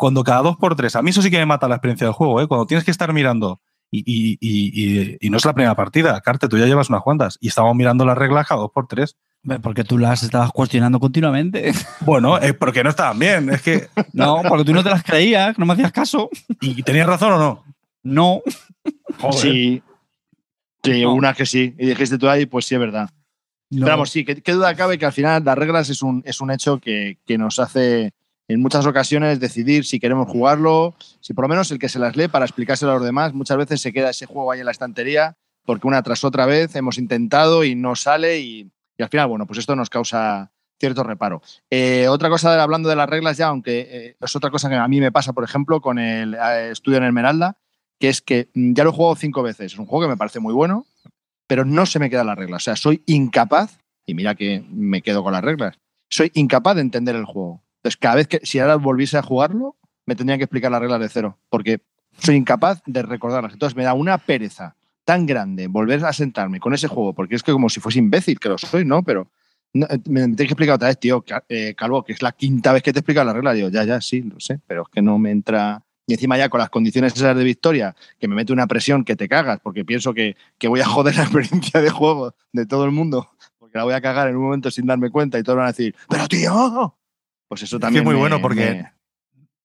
cuando 0.00 0.24
cada 0.24 0.40
dos 0.40 0.56
por 0.56 0.74
tres, 0.74 0.96
a 0.96 1.02
mí 1.02 1.10
eso 1.10 1.20
sí 1.20 1.30
que 1.30 1.36
me 1.36 1.44
mata 1.44 1.68
la 1.68 1.74
experiencia 1.74 2.06
del 2.06 2.14
juego, 2.14 2.40
¿eh? 2.40 2.48
cuando 2.48 2.66
tienes 2.66 2.84
que 2.84 2.90
estar 2.90 3.12
mirando 3.12 3.60
y, 3.92 5.18
no 5.30 5.36
es 5.36 5.44
la 5.44 5.52
primera 5.52 5.74
partida, 5.74 6.20
Carte, 6.22 6.48
tú 6.48 6.56
ya 6.56 6.64
llevas 6.64 6.88
unas 6.88 7.02
cuantas 7.02 7.36
y 7.40 7.48
estábamos 7.48 7.76
mirando 7.76 8.06
las 8.06 8.16
reglas 8.16 8.46
cada 8.46 8.62
dos 8.62 8.70
por 8.72 8.86
tres. 8.86 9.16
Porque 9.62 9.84
tú 9.84 9.98
las 9.98 10.22
estabas 10.22 10.50
cuestionando 10.52 11.00
continuamente. 11.00 11.72
Bueno, 12.00 12.38
es 12.38 12.54
porque 12.54 12.84
no 12.84 12.90
estaban 12.90 13.18
bien. 13.18 13.50
Es 13.50 13.62
que. 13.62 13.88
No, 14.12 14.42
porque 14.46 14.64
tú 14.64 14.74
no 14.74 14.82
te 14.82 14.90
las 14.90 15.02
creías, 15.02 15.58
no 15.58 15.64
me 15.64 15.72
hacías 15.72 15.92
caso. 15.92 16.28
¿Y 16.60 16.82
tenías 16.82 17.06
razón 17.06 17.32
o 17.32 17.38
no? 17.38 17.64
No. 18.02 18.42
Sí. 19.32 19.82
Sí, 20.82 21.04
una 21.04 21.32
que 21.34 21.46
sí. 21.46 21.74
Y 21.78 21.86
dijiste 21.86 22.18
tú 22.18 22.28
ahí, 22.28 22.46
pues 22.46 22.66
sí, 22.66 22.74
es 22.74 22.80
verdad. 22.80 23.10
No. 23.70 23.86
Pero 23.86 23.96
vamos, 23.96 24.10
sí, 24.10 24.24
qué, 24.24 24.52
duda 24.52 24.74
cabe 24.74 24.98
que 24.98 25.06
al 25.06 25.12
final 25.12 25.44
las 25.44 25.56
reglas 25.56 25.88
es 25.90 26.02
un, 26.02 26.22
es 26.26 26.40
un 26.40 26.50
hecho 26.50 26.78
que, 26.78 27.18
que 27.26 27.38
nos 27.38 27.58
hace 27.58 28.12
en 28.52 28.60
muchas 28.60 28.84
ocasiones 28.86 29.38
decidir 29.38 29.84
si 29.84 30.00
queremos 30.00 30.28
jugarlo, 30.28 30.94
si 31.20 31.34
por 31.34 31.44
lo 31.44 31.48
menos 31.48 31.70
el 31.70 31.78
que 31.78 31.88
se 31.88 31.98
las 31.98 32.16
lee 32.16 32.28
para 32.28 32.44
explicárselo 32.44 32.92
a 32.92 32.94
los 32.94 33.04
demás, 33.04 33.32
muchas 33.32 33.56
veces 33.56 33.80
se 33.80 33.92
queda 33.92 34.10
ese 34.10 34.26
juego 34.26 34.50
ahí 34.50 34.60
en 34.60 34.66
la 34.66 34.72
estantería 34.72 35.36
porque 35.64 35.86
una 35.86 36.02
tras 36.02 36.24
otra 36.24 36.46
vez 36.46 36.74
hemos 36.74 36.98
intentado 36.98 37.62
y 37.62 37.76
no 37.76 37.94
sale 37.94 38.40
y, 38.40 38.72
al 38.98 39.08
final, 39.08 39.28
bueno, 39.28 39.46
pues 39.46 39.60
esto 39.60 39.76
nos 39.76 39.88
causa 39.88 40.50
cierto 40.80 41.04
reparo. 41.04 41.42
Eh, 41.70 42.08
otra 42.08 42.28
cosa, 42.28 42.60
hablando 42.60 42.88
de 42.88 42.96
las 42.96 43.08
reglas 43.08 43.36
ya, 43.36 43.46
aunque 43.46 43.88
eh, 43.90 44.16
es 44.20 44.36
otra 44.36 44.50
cosa 44.50 44.68
que 44.68 44.74
a 44.74 44.88
mí 44.88 45.00
me 45.00 45.12
pasa, 45.12 45.32
por 45.32 45.44
ejemplo, 45.44 45.80
con 45.80 45.98
el 45.98 46.34
eh, 46.34 46.70
estudio 46.72 46.98
en 46.98 47.04
Esmeralda, 47.04 47.56
que 47.98 48.08
es 48.08 48.20
que 48.20 48.48
mm, 48.54 48.72
ya 48.72 48.82
lo 48.82 48.90
he 48.90 48.92
jugado 48.92 49.14
cinco 49.14 49.42
veces. 49.42 49.74
Es 49.74 49.78
un 49.78 49.86
juego 49.86 50.06
que 50.06 50.10
me 50.10 50.16
parece 50.16 50.40
muy 50.40 50.54
bueno, 50.54 50.86
pero 51.46 51.64
no 51.64 51.86
se 51.86 51.98
me 51.98 52.10
queda 52.10 52.24
las 52.24 52.36
reglas. 52.36 52.62
O 52.62 52.64
sea, 52.64 52.76
soy 52.76 53.02
incapaz, 53.06 53.78
y 54.06 54.14
mira 54.14 54.34
que 54.34 54.64
me 54.70 55.02
quedo 55.02 55.22
con 55.22 55.32
las 55.32 55.44
reglas, 55.44 55.78
soy 56.10 56.32
incapaz 56.34 56.74
de 56.74 56.82
entender 56.82 57.14
el 57.14 57.26
juego. 57.26 57.62
Entonces, 57.80 57.96
cada 57.96 58.16
vez 58.16 58.28
que, 58.28 58.40
si 58.42 58.58
ahora 58.58 58.76
volviese 58.76 59.16
a 59.16 59.22
jugarlo, 59.22 59.76
me 60.06 60.14
tendrían 60.14 60.38
que 60.38 60.44
explicar 60.44 60.70
las 60.70 60.80
reglas 60.80 61.00
de 61.00 61.08
cero, 61.08 61.38
porque 61.48 61.80
soy 62.18 62.36
incapaz 62.36 62.82
de 62.84 63.02
recordarlas. 63.02 63.54
Entonces, 63.54 63.76
me 63.76 63.84
da 63.84 63.94
una 63.94 64.18
pereza 64.18 64.76
tan 65.04 65.24
grande 65.26 65.66
volver 65.66 66.04
a 66.04 66.12
sentarme 66.12 66.60
con 66.60 66.74
ese 66.74 66.88
juego, 66.88 67.14
porque 67.14 67.36
es 67.36 67.42
que 67.42 67.52
como 67.52 67.68
si 67.68 67.80
fuese 67.80 67.98
imbécil, 67.98 68.38
que 68.38 68.48
lo 68.48 68.58
soy, 68.58 68.84
¿no? 68.84 69.02
Pero 69.02 69.30
me 69.72 69.86
tienes 69.86 70.36
que 70.36 70.44
explicar 70.44 70.74
otra 70.74 70.88
vez, 70.88 70.98
tío, 70.98 71.24
eh, 71.48 71.74
Calvo, 71.76 72.04
que 72.04 72.12
es 72.12 72.22
la 72.22 72.32
quinta 72.32 72.72
vez 72.72 72.82
que 72.82 72.92
te 72.92 72.98
explica 72.98 73.24
la 73.24 73.32
regla. 73.32 73.52
Digo, 73.52 73.68
ya, 73.68 73.84
ya, 73.84 74.00
sí, 74.00 74.22
lo 74.22 74.38
sé, 74.40 74.60
pero 74.66 74.82
es 74.82 74.88
que 74.88 75.00
no 75.00 75.18
me 75.18 75.30
entra, 75.30 75.82
y 76.06 76.14
encima 76.14 76.36
ya 76.36 76.48
con 76.48 76.60
las 76.60 76.70
condiciones 76.70 77.14
esas 77.14 77.36
de 77.36 77.44
victoria, 77.44 77.94
que 78.18 78.28
me 78.28 78.34
mete 78.34 78.52
una 78.52 78.66
presión 78.66 79.04
que 79.04 79.16
te 79.16 79.28
cagas, 79.28 79.60
porque 79.62 79.84
pienso 79.84 80.12
que, 80.12 80.36
que 80.58 80.68
voy 80.68 80.80
a 80.80 80.86
joder 80.86 81.16
la 81.16 81.22
experiencia 81.22 81.80
de 81.80 81.90
juego 81.90 82.34
de 82.52 82.66
todo 82.66 82.84
el 82.84 82.90
mundo, 82.90 83.30
porque 83.58 83.78
la 83.78 83.84
voy 83.84 83.94
a 83.94 84.00
cagar 84.00 84.28
en 84.28 84.36
un 84.36 84.42
momento 84.42 84.70
sin 84.70 84.86
darme 84.86 85.10
cuenta 85.10 85.38
y 85.38 85.42
todos 85.42 85.56
van 85.56 85.66
a 85.66 85.72
decir, 85.72 85.94
pero 86.08 86.26
tío, 86.26 86.96
pues 87.50 87.62
eso 87.64 87.78
también. 87.80 88.02
Es 88.02 88.06
muy 88.06 88.14
me- 88.14 88.20
bueno 88.20 88.40
porque 88.40 88.70
me- 88.70 88.92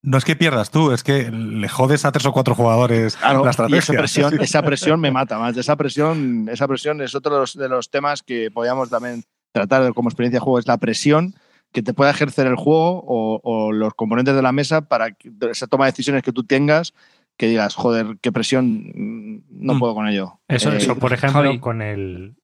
no 0.02 0.18
es 0.18 0.26
que 0.26 0.36
pierdas 0.36 0.70
tú, 0.72 0.92
es 0.92 1.04
que 1.04 1.32
le 1.32 1.70
jodes 1.70 2.04
a 2.06 2.12
tres 2.12 2.26
o 2.26 2.32
cuatro 2.34 2.54
jugadores 2.56 3.16
Claro, 3.16 3.46
la 3.46 3.52
y 3.70 3.76
esa 3.76 3.94
presión, 3.98 4.42
esa 4.42 4.62
presión 4.64 5.00
me 5.00 5.12
mata 5.12 5.38
más. 5.40 5.56
Esa 5.56 5.76
presión, 5.76 6.50
esa 6.52 6.68
presión 6.68 7.02
es 7.02 7.16
otro 7.16 7.34
de 7.36 7.40
los, 7.42 7.54
de 7.56 7.70
los 7.70 7.90
temas 7.90 8.22
que 8.24 8.50
podríamos 8.52 8.90
también 8.90 9.24
tratar 9.54 9.94
como 9.94 10.10
experiencia 10.10 10.40
de 10.40 10.44
juego, 10.44 10.60
es 10.60 10.68
la 10.68 10.78
presión 10.78 11.36
que 11.72 11.82
te 11.84 11.94
pueda 11.94 12.12
ejercer 12.12 12.48
el 12.48 12.56
juego 12.56 13.04
o, 13.08 13.40
o 13.44 13.72
los 13.72 13.94
componentes 13.94 14.36
de 14.36 14.42
la 14.42 14.52
mesa 14.52 14.82
para 14.82 15.12
que 15.12 15.32
esa 15.52 15.68
toma 15.68 15.86
de 15.86 15.92
decisiones 15.92 16.24
que 16.24 16.32
tú 16.32 16.44
tengas 16.44 16.94
que 17.38 17.48
digas, 17.48 17.76
joder, 17.76 18.18
qué 18.22 18.32
presión, 18.32 18.92
mm, 18.96 19.44
no 19.50 19.74
Mm. 19.76 19.80
puedo 19.80 19.94
con 19.94 20.08
ello. 20.08 20.40
Eso, 20.48 20.72
Eh, 20.72 20.78
eso 20.78 20.98
por 20.98 21.12
ejemplo, 21.14 21.42
Javi. 21.44 21.60
con 21.60 21.82
el. 21.82 22.36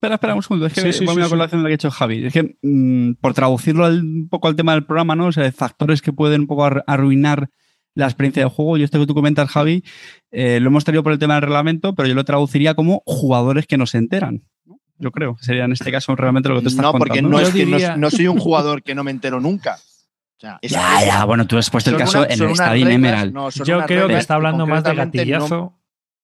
Espera, 0.00 0.14
espera 0.14 0.34
un 0.34 0.42
segundo. 0.42 0.64
Es 0.64 0.72
que 0.72 0.80
Sí, 0.80 0.92
sí, 0.94 1.04
voy 1.04 1.12
a 1.12 1.16
sí, 1.18 1.22
sí. 1.24 1.28
colación 1.30 1.58
de 1.60 1.62
lo 1.64 1.68
que 1.68 1.72
ha 1.72 1.74
hecho 1.74 1.90
Javi. 1.90 2.24
Es 2.24 2.32
que, 2.32 2.56
mm, 2.62 3.16
por 3.20 3.34
traducirlo 3.34 3.84
al- 3.84 4.00
un 4.02 4.28
poco 4.30 4.48
al 4.48 4.56
tema 4.56 4.72
del 4.72 4.86
programa, 4.86 5.14
¿no? 5.14 5.26
O 5.26 5.32
sea, 5.32 5.52
factores 5.52 6.00
que 6.00 6.10
pueden 6.10 6.42
un 6.42 6.46
poco 6.46 6.64
ar- 6.64 6.84
arruinar 6.86 7.50
la 7.94 8.06
experiencia 8.06 8.42
de 8.44 8.48
juego. 8.48 8.78
Y 8.78 8.82
esto 8.82 8.98
que 8.98 9.06
tú 9.06 9.12
comentas, 9.12 9.50
Javi, 9.50 9.84
eh, 10.30 10.58
lo 10.58 10.68
hemos 10.68 10.84
traído 10.84 11.02
por 11.02 11.12
el 11.12 11.18
tema 11.18 11.34
del 11.34 11.42
reglamento, 11.42 11.94
pero 11.94 12.08
yo 12.08 12.14
lo 12.14 12.24
traduciría 12.24 12.72
como 12.74 13.02
jugadores 13.04 13.66
que 13.66 13.76
no 13.76 13.84
se 13.84 13.98
enteran. 13.98 14.42
¿no? 14.64 14.78
Yo 14.98 15.10
creo 15.12 15.36
que 15.36 15.44
sería 15.44 15.64
en 15.66 15.72
este 15.72 15.92
caso 15.92 16.16
realmente 16.16 16.48
lo 16.48 16.54
que 16.56 16.62
tú 16.62 16.68
estás 16.68 16.82
no, 16.82 16.92
porque 16.92 17.20
contando. 17.20 17.28
no 17.30 17.40
Yo 17.42 17.48
es 17.48 17.52
que 17.54 17.66
no- 17.66 17.76
diría- 17.76 17.96
no, 17.98 18.10
soy 18.10 18.26
un 18.28 18.38
jugador 18.38 18.82
que 18.82 18.94
no 18.94 19.04
me 19.04 19.10
entero 19.10 19.38
nunca. 19.38 19.74
O 19.74 20.40
sea, 20.40 20.58
es- 20.62 20.72
Ya, 20.72 21.04
ya, 21.04 21.24
bueno, 21.26 21.46
tú 21.46 21.58
has 21.58 21.68
puesto 21.68 21.90
el 21.90 21.98
caso 21.98 22.20
una- 22.20 22.26
en 22.28 22.32
el 22.32 22.38
reglas, 22.56 22.76
Emerald. 22.94 23.34
no, 23.34 23.50
Yo 23.50 23.84
creo 23.84 24.08
que 24.08 24.16
está 24.16 24.36
hablando 24.36 24.66
más 24.66 24.82
de 24.82 24.90
no- 24.90 24.96
gatillazo. 24.96 25.76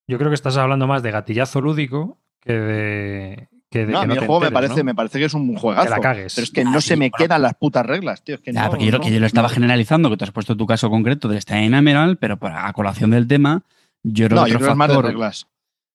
Yo 0.09 0.17
creo 0.17 0.31
que 0.31 0.35
estás 0.37 0.57
hablando 0.57 0.87
más 0.87 1.03
de 1.03 1.11
gatillazo 1.11 1.61
lúdico 1.61 2.19
que 2.41 2.53
de. 2.55 3.49
Que 3.71 3.85
de 3.85 3.93
No, 3.93 3.99
que 4.01 4.05
a 4.05 4.07
mí 4.07 4.09
no 4.09 4.15
el 4.15 4.21
te 4.21 4.27
juego 4.27 4.41
me 4.41 4.51
parece, 4.53 4.77
¿no? 4.77 4.85
me 4.85 4.95
parece 4.95 5.19
que 5.19 5.25
es 5.25 5.35
un 5.35 5.57
juegazo. 5.57 5.85
Que 5.85 5.91
la 5.91 6.01
cagues. 6.01 6.35
Pero 6.35 6.45
es 6.45 6.51
que 6.53 6.61
Ah, 6.61 6.65
no 6.71 6.81
sí, 6.81 6.89
se 6.89 6.97
me 6.97 7.11
bueno. 7.11 7.15
quedan 7.19 7.43
las 7.43 7.55
putas 7.55 7.85
reglas, 7.85 8.23
tío. 8.23 8.37
Es 8.37 8.41
que 8.41 8.53
Ya, 8.53 8.65
no, 8.65 8.71
porque 8.71 8.85
yo, 8.87 8.93
lo- 8.93 8.99
no. 8.99 9.05
que 9.05 9.13
yo 9.13 9.19
lo 9.21 9.27
estaba 9.27 9.49
generalizando, 9.49 10.09
que 10.11 10.17
tú 10.17 10.25
has 10.25 10.31
puesto 10.31 10.57
tu 10.57 10.67
caso 10.67 10.89
concreto 10.89 11.27
del 11.29 11.39
Estadio 11.39 11.77
Emerald, 11.77 12.17
pero 12.21 12.37
por- 12.39 12.53
a 12.53 12.73
colación 12.73 13.11
del 13.11 13.27
tema, 13.27 13.63
yo 14.05 14.27
creo 14.29 14.39
No, 14.41 14.45
que 14.45 14.53
yo 14.53 14.57
creo 14.59 14.69
que 14.69 14.73
es 14.73 14.77
más 14.79 14.89
de 14.89 14.95
factor- 14.95 15.11
reglas. 15.11 15.47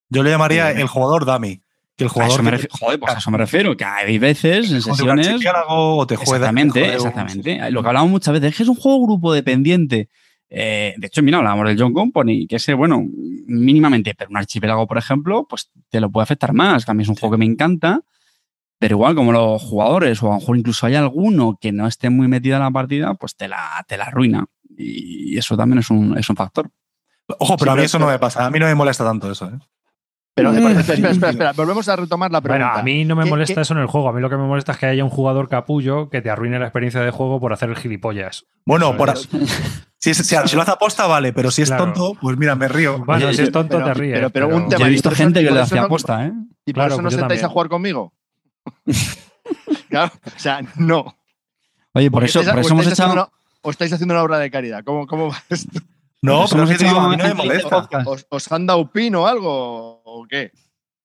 Yo 0.09 0.23
le 0.23 0.29
llamaría 0.31 0.71
Eh, 0.71 0.81
el 0.81 0.87
jugador 0.87 1.25
dummy. 1.25 1.61
Que 1.95 2.05
el 2.05 2.09
A 2.09 2.13
jugador 2.13 2.33
eso 2.33 2.43
me 2.43 2.49
que 2.49 2.57
refiero, 2.57 2.75
joder, 2.79 2.99
pues 2.99 3.15
a 3.15 3.17
eso 3.19 3.31
me 3.31 3.37
refiero, 3.37 3.77
que 3.77 3.85
hay 3.85 4.17
veces 4.17 4.69
en 4.71 4.75
te 4.77 4.81
sesiones. 4.81 5.27
archipiélago 5.27 5.97
o 5.97 6.07
te 6.07 6.15
juega. 6.15 6.31
Exactamente, 6.47 6.81
te 6.81 6.87
un- 6.89 6.93
exactamente. 6.95 7.71
Lo 7.71 7.81
que 7.83 7.87
hablamos 7.87 8.09
muchas 8.11 8.33
veces 8.33 8.49
es 8.51 8.57
que 8.57 8.63
es 8.63 8.69
un 8.69 8.75
juego 8.75 9.05
grupo 9.05 9.31
dependiente. 9.33 10.09
Eh, 10.53 10.93
de 10.97 11.07
hecho, 11.07 11.23
mira, 11.23 11.37
hablábamos 11.37 11.67
del 11.67 11.79
John 11.79 11.93
Company, 11.93 12.45
que 12.45 12.57
ese, 12.57 12.73
bueno, 12.73 13.01
mínimamente, 13.47 14.13
pero 14.15 14.29
un 14.29 14.37
archipiélago, 14.37 14.85
por 14.85 14.97
ejemplo, 14.97 15.47
pues 15.49 15.71
te 15.89 16.01
lo 16.01 16.09
puede 16.11 16.23
afectar 16.23 16.51
más. 16.53 16.87
A 16.89 16.93
mí 16.93 17.03
es 17.03 17.09
un 17.09 17.15
juego 17.15 17.33
que 17.35 17.39
me 17.39 17.45
encanta, 17.45 18.01
pero 18.77 18.95
igual 18.97 19.15
como 19.15 19.31
los 19.31 19.61
jugadores, 19.63 20.21
o 20.21 20.27
a 20.27 20.33
lo 20.35 20.39
mejor 20.39 20.57
incluso 20.57 20.85
hay 20.87 20.95
alguno 20.95 21.57
que 21.59 21.71
no 21.71 21.87
esté 21.87 22.09
muy 22.09 22.27
metido 22.27 22.57
en 22.57 22.63
la 22.63 22.71
partida, 22.71 23.13
pues 23.13 23.35
te 23.37 23.47
la, 23.47 23.83
te 23.87 23.95
la 23.97 24.05
arruina. 24.05 24.45
Y 24.77 25.37
eso 25.37 25.55
también 25.55 25.79
es 25.79 25.89
un, 25.89 26.17
es 26.17 26.29
un 26.29 26.35
factor. 26.35 26.69
Ojo, 27.39 27.55
pero 27.57 27.71
Sí, 27.71 27.71
a 27.71 27.73
mí 27.73 27.77
pero- 27.77 27.85
eso 27.85 27.99
no 27.99 28.07
me 28.07 28.19
pasa. 28.19 28.45
A 28.45 28.49
mí 28.51 28.59
no 28.59 28.65
me 28.65 28.75
molesta 28.75 29.05
tanto 29.05 29.31
eso. 29.31 29.45
¿eh? 29.47 29.57
Pero, 30.33 30.51
Eh, 30.53 30.57
espera, 30.57 30.79
espera, 30.81 31.09
espera, 31.11 31.29
espera, 31.31 31.51
volvemos 31.53 31.87
a 31.87 31.95
retomar 31.95 32.29
la 32.31 32.41
pregunta. 32.41 32.67
Bueno, 32.67 32.79
a 32.79 32.83
mí 32.83 33.05
no 33.05 33.15
me 33.15 33.23
¿Qué- 33.23 33.29
molesta 33.29 33.55
qué- 33.55 33.61
eso 33.61 33.73
en 33.73 33.79
el 33.79 33.87
juego. 33.87 34.09
A 34.09 34.13
mí 34.13 34.19
lo 34.19 34.29
que 34.29 34.37
me 34.37 34.47
molesta 34.47 34.73
es 34.73 34.77
que 34.79 34.85
haya 34.87 35.03
un 35.05 35.09
jugador 35.09 35.47
capullo 35.47 36.09
que 36.09 36.21
te 36.21 36.29
arruine 36.29 36.59
la 36.59 36.65
experiencia 36.65 36.99
de 37.01 37.11
juego 37.11 37.39
por 37.39 37.53
hacer 37.53 37.69
el 37.69 37.77
gilipollas. 37.77 38.45
Bueno, 38.65 38.97
por, 38.97 39.09
es. 39.09 39.29
Si, 40.01 40.09
es- 40.09 40.17
si- 40.17 40.35
si 40.45 40.55
lo 40.55 40.61
hace 40.63 40.71
aposta, 40.71 41.07
vale, 41.07 41.31
pero 41.31 41.49
si 41.51 41.61
es 41.61 41.69
Claro. 41.69 41.85
tonto, 41.85 42.17
pues 42.19 42.37
mira, 42.37 42.55
me 42.55 42.67
río. 42.67 42.99
Bueno, 43.05 43.27
Oye, 43.27 43.35
si 43.35 43.43
es 43.43 43.51
tonto 43.51 43.77
pero- 43.77 43.85
te 43.87 43.93
ríes. 43.93 44.13
pero- 44.17 44.29
pero 44.31 44.47
un 44.49 44.63
Yo 44.63 44.69
tema- 44.69 44.85
he 44.85 44.89
y 44.89 44.91
visto 44.93 45.11
gente 45.11 45.43
que 45.43 45.51
le 45.51 45.61
hacía 45.61 45.83
aposta, 45.83 46.25
¿eh? 46.25 46.33
¿Y 46.65 46.73
por 46.73 46.81
Claro, 46.81 46.93
eso 46.95 47.01
no 47.01 47.07
pues 47.09 47.13
sentáis 47.15 47.41
también. 47.41 47.45
a 47.45 47.49
jugar 47.49 47.69
conmigo? 47.69 48.13
claro, 49.89 50.11
o 50.35 50.39
sea, 50.39 50.61
no. 50.77 51.15
Oye, 51.93 52.09
por 52.09 52.21
Porque 52.21 52.25
eso, 52.27 52.39
estáis- 52.39 52.53
por 52.55 52.59
eso 52.65 52.73
hemos 52.73 52.87
echado. 52.87 53.13
una- 53.13 53.29
o 53.61 53.69
estáis 53.71 53.93
haciendo 53.93 54.13
una 54.13 54.23
obra 54.23 54.39
de 54.39 54.49
caridad. 54.51 54.83
¿Cómo, 54.83 55.05
cómo 55.07 55.29
va 55.29 55.41
esto? 55.49 55.79
No, 56.21 56.39
Pues 56.41 56.51
pero 56.51 56.63
hemos 56.63 56.71
es 56.71 56.77
que 56.77 56.83
te 56.83 56.89
digo, 56.89 56.99
a 57.01 57.09
mí 57.09 57.17
no 57.17 57.23
me 57.23 57.29
hecho- 57.31 57.37
molesta. 57.69 57.87
¿Os, 58.05 58.25
os 58.29 58.51
han 58.51 58.65
dado 58.67 58.91
pin 58.91 59.15
o 59.15 59.27
algo? 59.27 60.01
¿O 60.03 60.25
qué? 60.29 60.51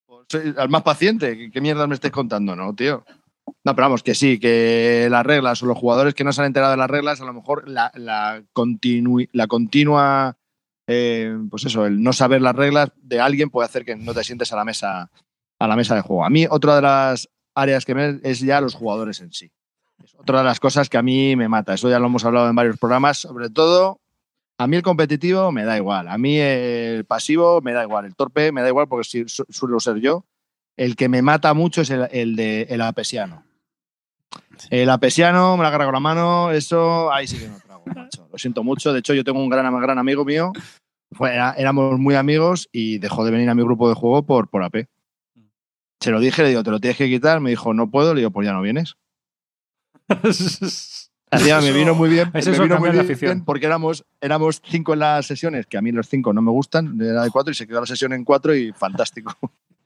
¿O 0.05 0.23
sois 0.29 0.55
al 0.57 0.69
más 0.69 0.83
paciente? 0.83 1.35
¿Qué, 1.37 1.51
qué 1.51 1.59
mierda 1.61 1.87
me 1.87 1.95
estáis 1.95 2.11
contando? 2.13 2.55
No, 2.55 2.73
tío. 2.73 3.03
No, 3.63 3.75
pero 3.75 3.85
vamos, 3.85 4.03
que 4.03 4.15
sí, 4.15 4.39
que 4.39 5.07
las 5.09 5.25
reglas 5.25 5.61
o 5.61 5.65
los 5.65 5.77
jugadores 5.77 6.13
que 6.13 6.23
no 6.23 6.31
se 6.31 6.41
han 6.41 6.47
enterado 6.47 6.71
de 6.71 6.77
las 6.77 6.89
reglas, 6.89 7.21
a 7.21 7.25
lo 7.25 7.33
mejor 7.33 7.67
la, 7.67 7.91
la, 7.95 8.41
la 9.33 9.47
continua, 9.47 10.37
eh, 10.87 11.37
pues 11.49 11.65
eso, 11.65 11.85
el 11.85 12.01
no 12.01 12.13
saber 12.13 12.41
las 12.41 12.55
reglas 12.55 12.91
de 12.95 13.19
alguien 13.19 13.49
puede 13.49 13.65
hacer 13.67 13.83
que 13.85 13.95
no 13.95 14.13
te 14.13 14.23
sientes 14.23 14.51
a 14.53 14.55
la 14.55 14.65
mesa, 14.65 15.11
a 15.59 15.67
la 15.67 15.75
mesa 15.75 15.95
de 15.95 16.01
juego. 16.01 16.23
A 16.25 16.29
mí, 16.29 16.45
otra 16.49 16.75
de 16.77 16.81
las 16.81 17.29
áreas 17.55 17.85
que 17.85 17.95
me 17.95 18.19
es 18.23 18.39
ya 18.39 18.61
los 18.61 18.73
jugadores 18.75 19.19
en 19.21 19.33
sí. 19.33 19.51
Es 20.03 20.13
otra 20.15 20.39
de 20.39 20.45
las 20.45 20.59
cosas 20.59 20.89
que 20.89 20.97
a 20.97 21.01
mí 21.01 21.35
me 21.35 21.49
mata. 21.49 21.73
Eso 21.73 21.89
ya 21.89 21.99
lo 21.99 22.05
hemos 22.05 22.23
hablado 22.23 22.47
en 22.49 22.55
varios 22.55 22.77
programas. 22.77 23.17
Sobre 23.17 23.49
todo, 23.49 23.99
a 24.59 24.67
mí 24.67 24.75
el 24.77 24.83
competitivo 24.83 25.51
me 25.51 25.65
da 25.65 25.75
igual. 25.75 26.07
A 26.07 26.17
mí 26.17 26.37
el 26.37 27.03
pasivo 27.05 27.61
me 27.61 27.73
da 27.73 27.83
igual. 27.83 28.05
El 28.05 28.15
torpe 28.15 28.51
me 28.51 28.61
da 28.61 28.67
igual 28.69 28.87
porque 28.87 29.05
su- 29.27 29.45
suelo 29.49 29.79
ser 29.79 29.97
yo. 29.97 30.23
El 30.77 30.95
que 30.95 31.09
me 31.09 31.21
mata 31.21 31.53
mucho 31.53 31.81
es 31.81 31.89
el, 31.89 32.07
el 32.11 32.35
de 32.35 32.67
el 32.69 32.81
apesiano. 32.81 33.43
El 34.69 34.89
apesiano, 34.89 35.57
me 35.57 35.63
la 35.63 35.69
agarra 35.69 35.85
con 35.85 35.93
la 35.93 35.99
mano, 35.99 36.51
eso 36.51 37.11
ahí 37.11 37.27
sí 37.27 37.37
que 37.37 37.47
no 37.47 37.57
trago, 37.59 37.83
macho. 37.95 38.27
Lo 38.31 38.37
siento 38.37 38.63
mucho. 38.63 38.93
De 38.93 38.99
hecho, 38.99 39.13
yo 39.13 39.23
tengo 39.23 39.39
un 39.39 39.49
gran, 39.49 39.79
gran 39.81 39.97
amigo 39.99 40.23
mío. 40.25 40.51
Fue- 41.11 41.33
era- 41.33 41.53
éramos 41.53 41.97
muy 41.99 42.15
amigos 42.15 42.67
y 42.71 42.97
dejó 42.99 43.23
de 43.25 43.31
venir 43.31 43.49
a 43.49 43.55
mi 43.55 43.63
grupo 43.63 43.87
de 43.89 43.95
juego 43.95 44.23
por, 44.25 44.49
por 44.49 44.63
AP. 44.63 44.87
Se 45.99 46.11
lo 46.11 46.19
dije, 46.19 46.43
le 46.43 46.49
digo, 46.49 46.63
te 46.63 46.71
lo 46.71 46.79
tienes 46.79 46.97
que 46.97 47.07
quitar. 47.09 47.39
Me 47.39 47.49
dijo, 47.49 47.73
no 47.73 47.89
puedo. 47.89 48.13
Le 48.13 48.19
digo, 48.21 48.31
pues 48.31 48.45
ya 48.45 48.53
no 48.53 48.61
vienes. 48.61 48.95
Me 51.61 51.71
vino 51.73 51.93
muy 51.95 52.09
bien, 52.09 52.31
es 52.33 52.45
me 52.47 52.53
vino 52.63 52.75
muy 52.79 52.89
bien 52.91 53.05
afición. 53.11 53.45
porque 53.45 53.65
éramos, 53.65 54.05
éramos 54.21 54.61
cinco 54.65 54.93
en 54.93 54.99
las 54.99 55.25
sesiones, 55.25 55.65
que 55.67 55.77
a 55.77 55.81
mí 55.81 55.91
los 55.91 56.07
cinco 56.07 56.31
no 56.31 56.41
me 56.41 56.51
gustan, 56.51 56.97
era 57.01 57.23
de 57.23 57.31
cuatro 57.31 57.51
y 57.51 57.55
se 57.55 57.67
quedó 57.67 57.81
la 57.81 57.85
sesión 57.85 58.13
en 58.13 58.23
cuatro 58.23 58.55
y 58.55 58.71
fantástico. 58.71 59.35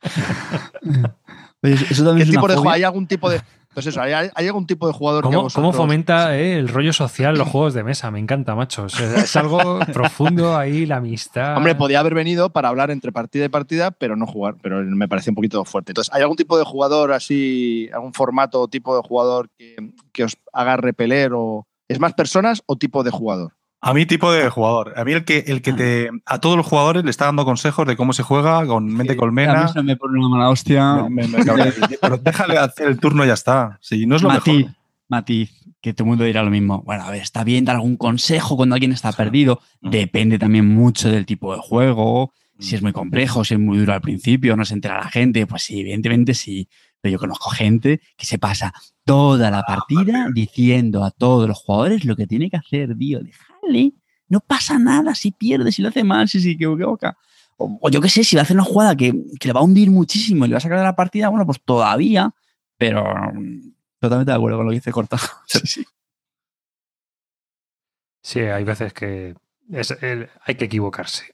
Oye, 1.63 1.73
eso 1.89 2.03
también 2.03 2.17
¿Qué 2.17 2.23
es 2.23 2.29
tipo 2.31 2.45
una 2.45 2.53
de, 2.53 2.59
ju- 2.59 2.63
fobia. 2.63 2.73
¿Hay 2.73 2.83
algún 2.83 3.07
tipo 3.07 3.29
de... 3.29 3.41
Pues 3.73 3.85
eso, 3.85 4.01
¿hay, 4.01 4.11
hay 4.11 4.47
algún 4.47 4.67
tipo 4.67 4.85
de 4.85 4.91
jugador 4.91 5.23
que 5.23 5.27
¿Cómo, 5.29 5.43
vosotros... 5.43 5.53
cómo 5.71 5.71
fomenta 5.71 6.37
eh, 6.37 6.57
el 6.59 6.67
rollo 6.67 6.91
social 6.91 7.37
los 7.37 7.47
juegos 7.47 7.73
de 7.73 7.83
mesa? 7.85 8.11
Me 8.11 8.19
encanta, 8.19 8.53
macho. 8.53 8.83
O 8.83 8.89
sea, 8.89 9.15
es 9.15 9.33
algo 9.37 9.79
profundo 9.93 10.57
ahí, 10.57 10.85
la 10.85 10.97
amistad. 10.97 11.55
Hombre, 11.55 11.75
podía 11.75 12.01
haber 12.01 12.13
venido 12.13 12.49
para 12.49 12.67
hablar 12.67 12.91
entre 12.91 13.13
partida 13.13 13.45
y 13.45 13.49
partida, 13.49 13.91
pero 13.91 14.17
no 14.17 14.27
jugar, 14.27 14.55
pero 14.61 14.81
me 14.83 15.07
parece 15.07 15.29
un 15.29 15.35
poquito 15.35 15.63
fuerte. 15.63 15.91
Entonces, 15.93 16.13
¿hay 16.13 16.21
algún 16.21 16.35
tipo 16.35 16.57
de 16.57 16.65
jugador 16.65 17.13
así, 17.13 17.89
algún 17.93 18.13
formato 18.13 18.59
o 18.59 18.67
tipo 18.67 18.93
de 18.93 19.03
jugador 19.07 19.49
que, 19.57 19.75
que 20.11 20.25
os 20.25 20.35
haga 20.51 20.75
repeler 20.75 21.31
o... 21.33 21.65
¿Es 21.87 21.99
más 21.99 22.13
personas 22.13 22.63
o 22.65 22.75
tipo 22.75 23.03
de 23.03 23.11
jugador? 23.11 23.53
A 23.83 23.93
mí, 23.95 24.05
tipo 24.05 24.31
de 24.31 24.47
jugador. 24.49 24.93
A 24.95 25.03
mí, 25.03 25.11
el 25.13 25.25
que, 25.25 25.39
el 25.47 25.61
que 25.63 25.73
te. 25.73 26.09
A 26.27 26.39
todos 26.39 26.55
los 26.55 26.65
jugadores 26.67 27.03
le 27.03 27.09
está 27.09 27.25
dando 27.25 27.45
consejos 27.45 27.87
de 27.87 27.95
cómo 27.97 28.13
se 28.13 28.21
juega 28.21 28.63
con 28.67 28.85
mente 28.85 29.13
A 29.13 29.15
mí 29.15 29.19
colmena. 29.19 29.65
eso 29.65 29.81
me 29.83 29.95
pone 29.97 30.19
una 30.19 30.29
mala 30.29 30.49
hostia. 30.49 31.07
Me- 31.09 31.27
me-. 31.27 31.43
Pero 32.01 32.17
déjale 32.17 32.57
hacer 32.59 32.87
el 32.87 32.99
turno 32.99 33.23
y 33.23 33.27
ya 33.27 33.33
está. 33.33 33.79
Sí, 33.81 34.05
no 34.05 34.15
es 34.17 34.21
lo 34.21 34.29
matiz, 34.29 34.53
mejor. 34.53 34.71
matiz, 35.09 35.51
que 35.81 35.93
todo 35.93 36.03
el 36.05 36.09
mundo 36.09 36.23
dirá 36.25 36.43
lo 36.43 36.51
mismo. 36.51 36.83
Bueno, 36.83 37.05
a 37.05 37.09
ver, 37.11 37.23
está 37.23 37.43
bien 37.43 37.65
dar 37.65 37.75
algún 37.77 37.97
consejo 37.97 38.55
cuando 38.55 38.75
alguien 38.75 38.91
está 38.91 39.11
perdido. 39.13 39.59
Depende 39.81 40.37
también 40.37 40.67
mucho 40.67 41.09
del 41.09 41.25
tipo 41.25 41.51
de 41.55 41.59
juego. 41.61 42.33
Si 42.59 42.75
es 42.75 42.83
muy 42.83 42.93
complejo, 42.93 43.43
si 43.43 43.55
es 43.55 43.59
muy 43.59 43.79
duro 43.79 43.93
al 43.93 44.01
principio, 44.01 44.55
no 44.55 44.63
se 44.63 44.75
entera 44.75 44.99
la 44.99 45.09
gente. 45.09 45.47
Pues 45.47 45.63
sí, 45.63 45.79
evidentemente 45.79 46.35
sí. 46.35 46.69
Pero 47.01 47.13
yo 47.13 47.17
conozco 47.19 47.49
gente 47.49 47.99
que 48.15 48.27
se 48.27 48.37
pasa 48.37 48.71
toda 49.03 49.49
la 49.49 49.63
partida 49.63 50.27
diciendo 50.31 51.03
a 51.03 51.09
todos 51.09 51.47
los 51.47 51.57
jugadores 51.57 52.05
lo 52.05 52.15
que 52.15 52.27
tiene 52.27 52.51
que 52.51 52.57
hacer, 52.57 52.95
tío. 52.95 53.19
Déjale, 53.71 53.93
no 54.29 54.39
pasa 54.39 54.77
nada 54.79 55.13
si 55.15 55.31
pierde, 55.31 55.71
si 55.71 55.81
lo 55.81 55.89
hace 55.89 56.03
mal, 56.03 56.27
si 56.27 56.39
se 56.39 56.51
equivoca. 56.51 57.17
O, 57.57 57.77
o 57.81 57.89
yo 57.89 58.01
qué 58.01 58.09
sé, 58.09 58.23
si 58.23 58.35
va 58.35 58.41
a 58.41 58.43
hacer 58.43 58.55
una 58.55 58.63
jugada 58.63 58.95
que, 58.95 59.13
que 59.39 59.47
le 59.49 59.53
va 59.53 59.59
a 59.59 59.63
hundir 59.63 59.91
muchísimo 59.91 60.45
y 60.45 60.47
le 60.47 60.53
va 60.53 60.57
a 60.57 60.61
sacar 60.61 60.77
de 60.77 60.83
la 60.83 60.95
partida, 60.95 61.29
bueno, 61.29 61.45
pues 61.45 61.61
todavía. 61.63 62.33
Pero 62.77 63.03
mm, 63.33 63.73
totalmente 63.99 64.31
de 64.31 64.37
acuerdo 64.37 64.57
con 64.57 64.65
lo 64.65 64.71
que 64.71 64.75
dice 64.77 64.91
Corta. 64.91 65.17
Sí, 65.47 65.59
sí. 65.65 65.85
Sí, 68.23 68.39
hay 68.41 68.63
veces 68.63 68.93
que 68.93 69.35
es 69.71 69.91
el- 70.01 70.29
hay 70.45 70.55
que 70.55 70.65
equivocarse. 70.65 71.33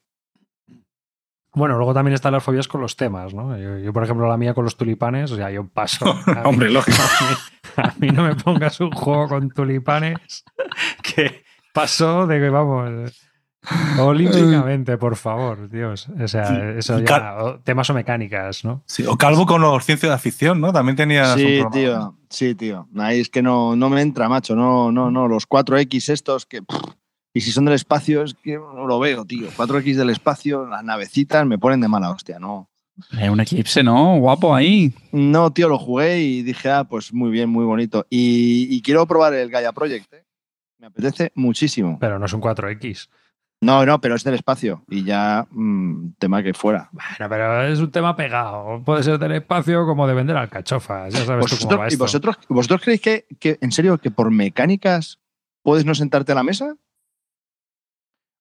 Bueno, 1.53 1.75
luego 1.77 1.94
también 1.94 2.13
están 2.13 2.34
las 2.34 2.44
fobias 2.44 2.67
con 2.67 2.82
los 2.82 2.96
temas, 2.96 3.34
¿no? 3.34 3.58
Yo, 3.58 3.77
yo, 3.79 3.91
por 3.91 4.03
ejemplo, 4.03 4.27
la 4.27 4.38
mía 4.38 4.53
con 4.53 4.63
los 4.63 4.77
tulipanes, 4.77 5.32
o 5.32 5.36
sea, 5.36 5.50
yo 5.50 5.67
paso. 5.67 6.06
Mí- 6.27 6.34
Hombre, 6.46 6.70
lógico. 6.70 6.98
A 7.01 7.25
mí, 7.25 7.89
a 7.89 7.96
mí 8.00 8.10
no 8.12 8.24
me 8.24 8.36
pongas 8.36 8.79
un 8.79 8.91
juego 8.91 9.27
con 9.27 9.50
tulipanes 9.50 10.44
que 11.15 11.44
pasó 11.81 12.27
de 12.27 12.39
que, 12.39 12.50
vamos, 12.50 13.13
olímpicamente, 14.00 14.98
por 14.98 15.15
favor, 15.15 15.69
Dios. 15.69 16.07
O 16.19 16.27
sea, 16.27 16.72
eso 16.77 17.00
ya, 17.00 17.38
o 17.43 17.60
temas 17.60 17.89
o 17.89 17.93
mecánicas, 17.93 18.65
¿no? 18.65 18.84
Sí, 18.86 19.05
o 19.05 19.17
Calvo 19.17 19.46
con 19.46 19.62
los 19.62 19.86
ciencias 19.86 20.10
de 20.10 20.15
afición, 20.15 20.60
¿no? 20.62 20.74
También 20.74 20.96
tenía. 20.96 21.36
Sí, 21.36 21.62
tío. 21.72 22.15
Sí, 22.29 22.55
tío. 22.55 22.88
Ahí 22.98 23.19
es 23.19 23.29
que 23.29 23.41
no, 23.41 23.75
no 23.75 23.89
me 23.89 24.01
entra, 24.01 24.27
macho. 24.29 24.55
No, 24.55 24.91
no, 24.91 25.12
no. 25.12 25.27
Los 25.27 25.48
4X 25.48 26.10
estos 26.10 26.46
que. 26.46 26.62
pff, 26.62 26.79
Y 27.34 27.41
si 27.41 27.51
son 27.51 27.65
del 27.65 27.75
espacio, 27.75 28.24
es 28.24 28.34
que 28.34 28.57
no 28.57 28.88
lo 28.88 29.00
veo, 29.00 29.25
tío. 29.25 29.50
4X 29.50 29.96
del 29.96 30.10
espacio, 30.10 30.65
las 30.65 30.84
navecitas 30.84 31.46
me 31.46 31.57
ponen 31.60 31.81
de 31.81 31.88
mala 31.88 32.10
hostia, 32.12 32.39
¿no? 32.39 32.69
Es 33.19 33.29
un 33.29 33.39
eclipse, 33.39 33.84
¿no? 33.84 34.17
Guapo 34.17 34.55
ahí. 34.55 34.91
No, 35.12 35.51
tío, 35.51 35.69
lo 35.69 35.77
jugué 35.77 36.19
y 36.22 36.41
dije, 36.41 36.72
ah, 36.72 36.84
pues 36.84 37.13
muy 37.13 37.29
bien, 37.29 37.50
muy 37.50 37.63
bonito. 37.63 38.07
Y, 38.10 38.67
y 38.75 38.81
quiero 38.81 39.05
probar 39.05 39.36
el 39.36 39.51
Gaia 39.51 39.72
Project, 39.72 40.12
¿eh? 40.13 40.26
Me 40.79 40.88
apetece 40.88 41.31
muchísimo. 41.36 41.98
Pero 42.00 42.19
no 42.19 42.25
es 42.25 42.34
un 42.34 42.41
4X. 42.41 43.10
No, 43.60 43.86
no, 43.86 44.00
pero 44.00 44.15
es 44.15 44.24
del 44.24 44.36
espacio 44.36 44.84
y 44.88 45.03
ya 45.03 45.48
mmm, 45.50 46.12
tema 46.19 46.43
que 46.43 46.53
fuera. 46.53 46.89
Bueno, 46.91 47.29
pero 47.29 47.63
es 47.63 47.79
un 47.79 47.91
tema 47.91 48.15
pegado. 48.15 48.84
Puede 48.86 49.01
ser 49.01 49.17
del 49.17 49.31
espacio 49.31 49.86
como 49.88 50.07
de 50.07 50.13
vender 50.13 50.38
alcachofas. 50.38 51.12
Ya 51.12 51.25
sabes 51.25 51.46
tú 51.48 51.67
cómo 51.67 51.79
va 51.79 51.86
¿Y 51.86 51.88
esto. 51.88 52.03
vosotros, 52.03 52.38
vosotros 52.50 52.81
creéis 52.81 53.01
que, 53.01 53.25
que, 53.39 53.57
en 53.60 53.72
serio, 53.72 53.98
que 53.98 54.12
por 54.12 54.29
mecánicas 54.29 55.19
puedes 55.63 55.86
no 55.86 55.96
sentarte 55.96 56.34
a 56.34 56.36
la 56.36 56.43
mesa? 56.43 56.75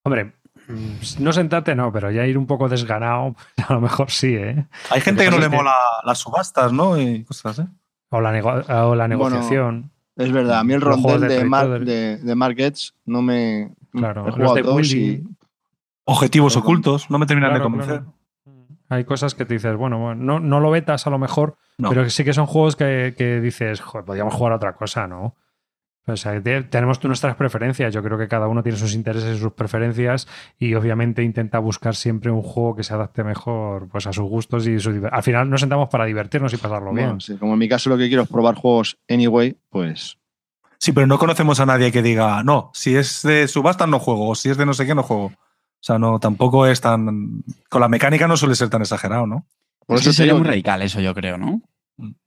Hombre, 0.04 0.34
mm, 0.68 1.20
no 1.20 1.32
sentarte 1.32 1.74
no, 1.74 1.90
pero 1.92 2.10
ya 2.10 2.26
ir 2.26 2.36
un 2.36 2.46
poco 2.46 2.68
desganado, 2.68 3.36
a 3.68 3.72
lo 3.72 3.80
mejor 3.80 4.10
sí, 4.10 4.34
¿eh? 4.34 4.66
Hay 4.90 5.00
gente 5.00 5.24
que 5.24 5.30
no 5.30 5.38
le 5.38 5.48
mola 5.48 5.74
las 6.04 6.18
subastas, 6.18 6.74
¿no? 6.74 7.00
Y 7.00 7.24
cosas, 7.24 7.60
¿eh? 7.60 7.66
O 8.10 8.20
la, 8.20 8.32
nego 8.32 8.50
o 8.50 8.94
la 8.94 9.08
negociación. 9.08 9.80
Bueno, 9.80 9.95
es 10.16 10.32
verdad, 10.32 10.60
a 10.60 10.64
mí 10.64 10.72
el 10.72 10.80
rondel 10.80 11.20
de, 11.20 11.28
de, 11.28 11.44
Mar 11.44 11.84
de, 11.84 12.16
de 12.16 12.34
Markets 12.34 12.94
no 13.04 13.22
me. 13.22 13.72
Claro, 13.92 14.26
los 14.36 14.54
de 14.54 14.62
Willy. 14.62 14.98
y... 14.98 15.24
Objetivos 16.04 16.54
pero, 16.54 16.64
ocultos, 16.64 17.10
no 17.10 17.18
me 17.18 17.26
terminan 17.26 17.50
claro, 17.50 17.64
de 17.64 17.70
convencer. 17.70 18.02
Claro. 18.02 18.14
Hay 18.88 19.04
cosas 19.04 19.34
que 19.34 19.44
te 19.44 19.54
dices, 19.54 19.76
bueno, 19.76 19.98
bueno 19.98 20.22
no, 20.22 20.40
no, 20.40 20.60
lo 20.60 20.70
vetas 20.70 21.06
a 21.06 21.10
lo 21.10 21.18
mejor, 21.18 21.56
no. 21.78 21.88
pero 21.88 22.08
sí 22.08 22.24
que 22.24 22.32
son 22.32 22.46
juegos 22.46 22.76
que, 22.76 23.14
que, 23.18 23.40
dices, 23.40 23.80
joder, 23.80 24.04
podríamos 24.04 24.32
jugar 24.32 24.52
a 24.52 24.56
otra 24.56 24.74
cosa, 24.74 25.08
¿no? 25.08 25.34
O 26.08 26.16
sea, 26.16 26.40
tenemos 26.40 27.02
nuestras 27.02 27.34
preferencias. 27.34 27.92
Yo 27.92 28.00
creo 28.00 28.16
que 28.16 28.28
cada 28.28 28.46
uno 28.46 28.62
tiene 28.62 28.78
sus 28.78 28.94
intereses 28.94 29.36
y 29.36 29.40
sus 29.40 29.52
preferencias 29.52 30.28
y 30.56 30.74
obviamente 30.74 31.24
intenta 31.24 31.58
buscar 31.58 31.96
siempre 31.96 32.30
un 32.30 32.42
juego 32.42 32.76
que 32.76 32.84
se 32.84 32.94
adapte 32.94 33.24
mejor 33.24 33.88
pues, 33.88 34.06
a 34.06 34.12
sus 34.12 34.24
gustos 34.24 34.68
y 34.68 34.78
su 34.78 35.08
Al 35.10 35.22
final 35.24 35.50
nos 35.50 35.60
sentamos 35.60 35.88
para 35.88 36.04
divertirnos 36.04 36.52
y 36.52 36.58
pasarlo 36.58 36.92
bueno, 36.92 37.08
bien. 37.08 37.20
Sí, 37.20 37.36
como 37.36 37.54
en 37.54 37.58
mi 37.58 37.68
caso 37.68 37.90
lo 37.90 37.98
que 37.98 38.06
quiero 38.06 38.22
es 38.22 38.28
probar 38.28 38.54
juegos 38.54 38.98
anyway, 39.08 39.56
pues... 39.68 40.18
Sí, 40.78 40.92
pero 40.92 41.08
no 41.08 41.18
conocemos 41.18 41.58
a 41.58 41.66
nadie 41.66 41.90
que 41.90 42.02
diga, 42.02 42.44
no, 42.44 42.70
si 42.72 42.94
es 42.94 43.22
de 43.22 43.48
subasta 43.48 43.86
no 43.86 43.98
juego, 43.98 44.28
o 44.28 44.34
si 44.34 44.50
es 44.50 44.56
de 44.56 44.66
no 44.66 44.74
sé 44.74 44.86
qué 44.86 44.94
no 44.94 45.02
juego. 45.02 45.26
O 45.26 45.32
sea, 45.80 45.98
no, 45.98 46.20
tampoco 46.20 46.66
es 46.66 46.80
tan... 46.80 47.42
Con 47.68 47.80
la 47.80 47.88
mecánica 47.88 48.28
no 48.28 48.36
suele 48.36 48.54
ser 48.54 48.68
tan 48.68 48.82
exagerado, 48.82 49.26
¿no? 49.26 49.46
Por 49.86 49.98
eso 49.98 50.12
sería 50.12 50.34
muy 50.34 50.44
radical 50.44 50.82
eso, 50.82 51.00
yo 51.00 51.14
creo, 51.14 51.38
¿no? 51.38 51.62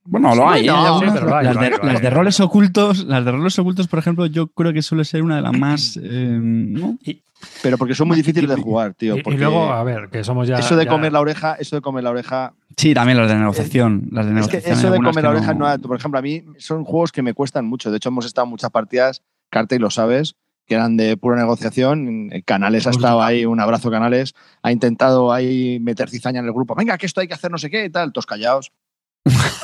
Bueno, 0.04 0.34
lo 0.34 0.48
hay, 0.48 0.64
¿eh? 0.64 0.66
lo 0.66 1.36
hay, 1.36 1.44
las, 1.44 2.02
de, 2.02 2.10
roles 2.10 2.40
ocultos, 2.40 3.04
las 3.04 3.24
de 3.24 3.30
roles 3.30 3.56
ocultos, 3.58 3.86
por 3.86 4.00
ejemplo, 4.00 4.26
yo 4.26 4.48
creo 4.48 4.72
que 4.72 4.82
suele 4.82 5.04
ser 5.04 5.22
una 5.22 5.36
de 5.36 5.42
las 5.42 5.52
más. 5.52 5.98
Eh, 6.10 6.38
¿no? 6.40 6.98
y, 7.04 7.22
pero 7.62 7.78
porque 7.78 7.94
son 7.94 8.08
muy 8.08 8.16
difíciles 8.16 8.48
de 8.48 8.56
jugar, 8.56 8.94
tío. 8.94 9.16
Y, 9.16 9.22
y, 9.24 9.36
luego, 9.36 9.72
a 9.72 9.82
ver, 9.84 10.08
que 10.10 10.24
somos 10.24 10.48
ya. 10.48 10.58
Eso 10.58 10.76
de 10.76 10.84
ya... 10.84 10.90
comer 10.90 11.12
la 11.12 11.20
oreja, 11.20 11.54
eso 11.54 11.76
de 11.76 11.82
comer 11.82 12.04
la 12.04 12.10
oreja. 12.10 12.54
Sí, 12.76 12.94
también 12.94 13.18
las 13.18 13.28
de 13.28 13.36
negociación. 13.36 14.08
Las 14.10 14.26
de 14.26 14.32
es 14.32 14.34
negociación 14.36 14.74
que 14.74 14.78
eso 14.78 14.90
de 14.90 14.98
comer 14.98 15.24
la 15.24 15.30
oreja, 15.30 15.54
no... 15.54 15.68
no, 15.68 15.78
por 15.82 15.96
ejemplo, 15.96 16.18
a 16.18 16.22
mí 16.22 16.42
son 16.58 16.84
juegos 16.84 17.12
que 17.12 17.22
me 17.22 17.34
cuestan 17.34 17.66
mucho. 17.66 17.90
De 17.90 17.98
hecho, 17.98 18.08
hemos 18.08 18.26
estado 18.26 18.44
en 18.46 18.50
muchas 18.50 18.70
partidas, 18.70 19.22
Carte, 19.50 19.76
y 19.76 19.78
lo 19.78 19.90
sabes, 19.90 20.36
que 20.66 20.74
eran 20.74 20.96
de 20.96 21.16
pura 21.16 21.36
negociación. 21.36 22.30
Canales 22.44 22.86
ha 22.86 22.90
estado 22.90 23.22
ahí, 23.22 23.46
un 23.46 23.60
abrazo 23.60 23.90
Canales, 23.90 24.34
ha 24.62 24.72
intentado 24.72 25.32
ahí 25.32 25.78
meter 25.80 26.10
cizaña 26.10 26.40
en 26.40 26.46
el 26.46 26.52
grupo. 26.52 26.74
Venga, 26.74 26.98
que 26.98 27.06
esto 27.06 27.20
hay 27.20 27.28
que 27.28 27.34
hacer 27.34 27.50
no 27.50 27.58
sé 27.58 27.70
qué 27.70 27.84
y 27.84 27.90
tal, 27.90 28.12
todos 28.12 28.26
callados. 28.26 28.72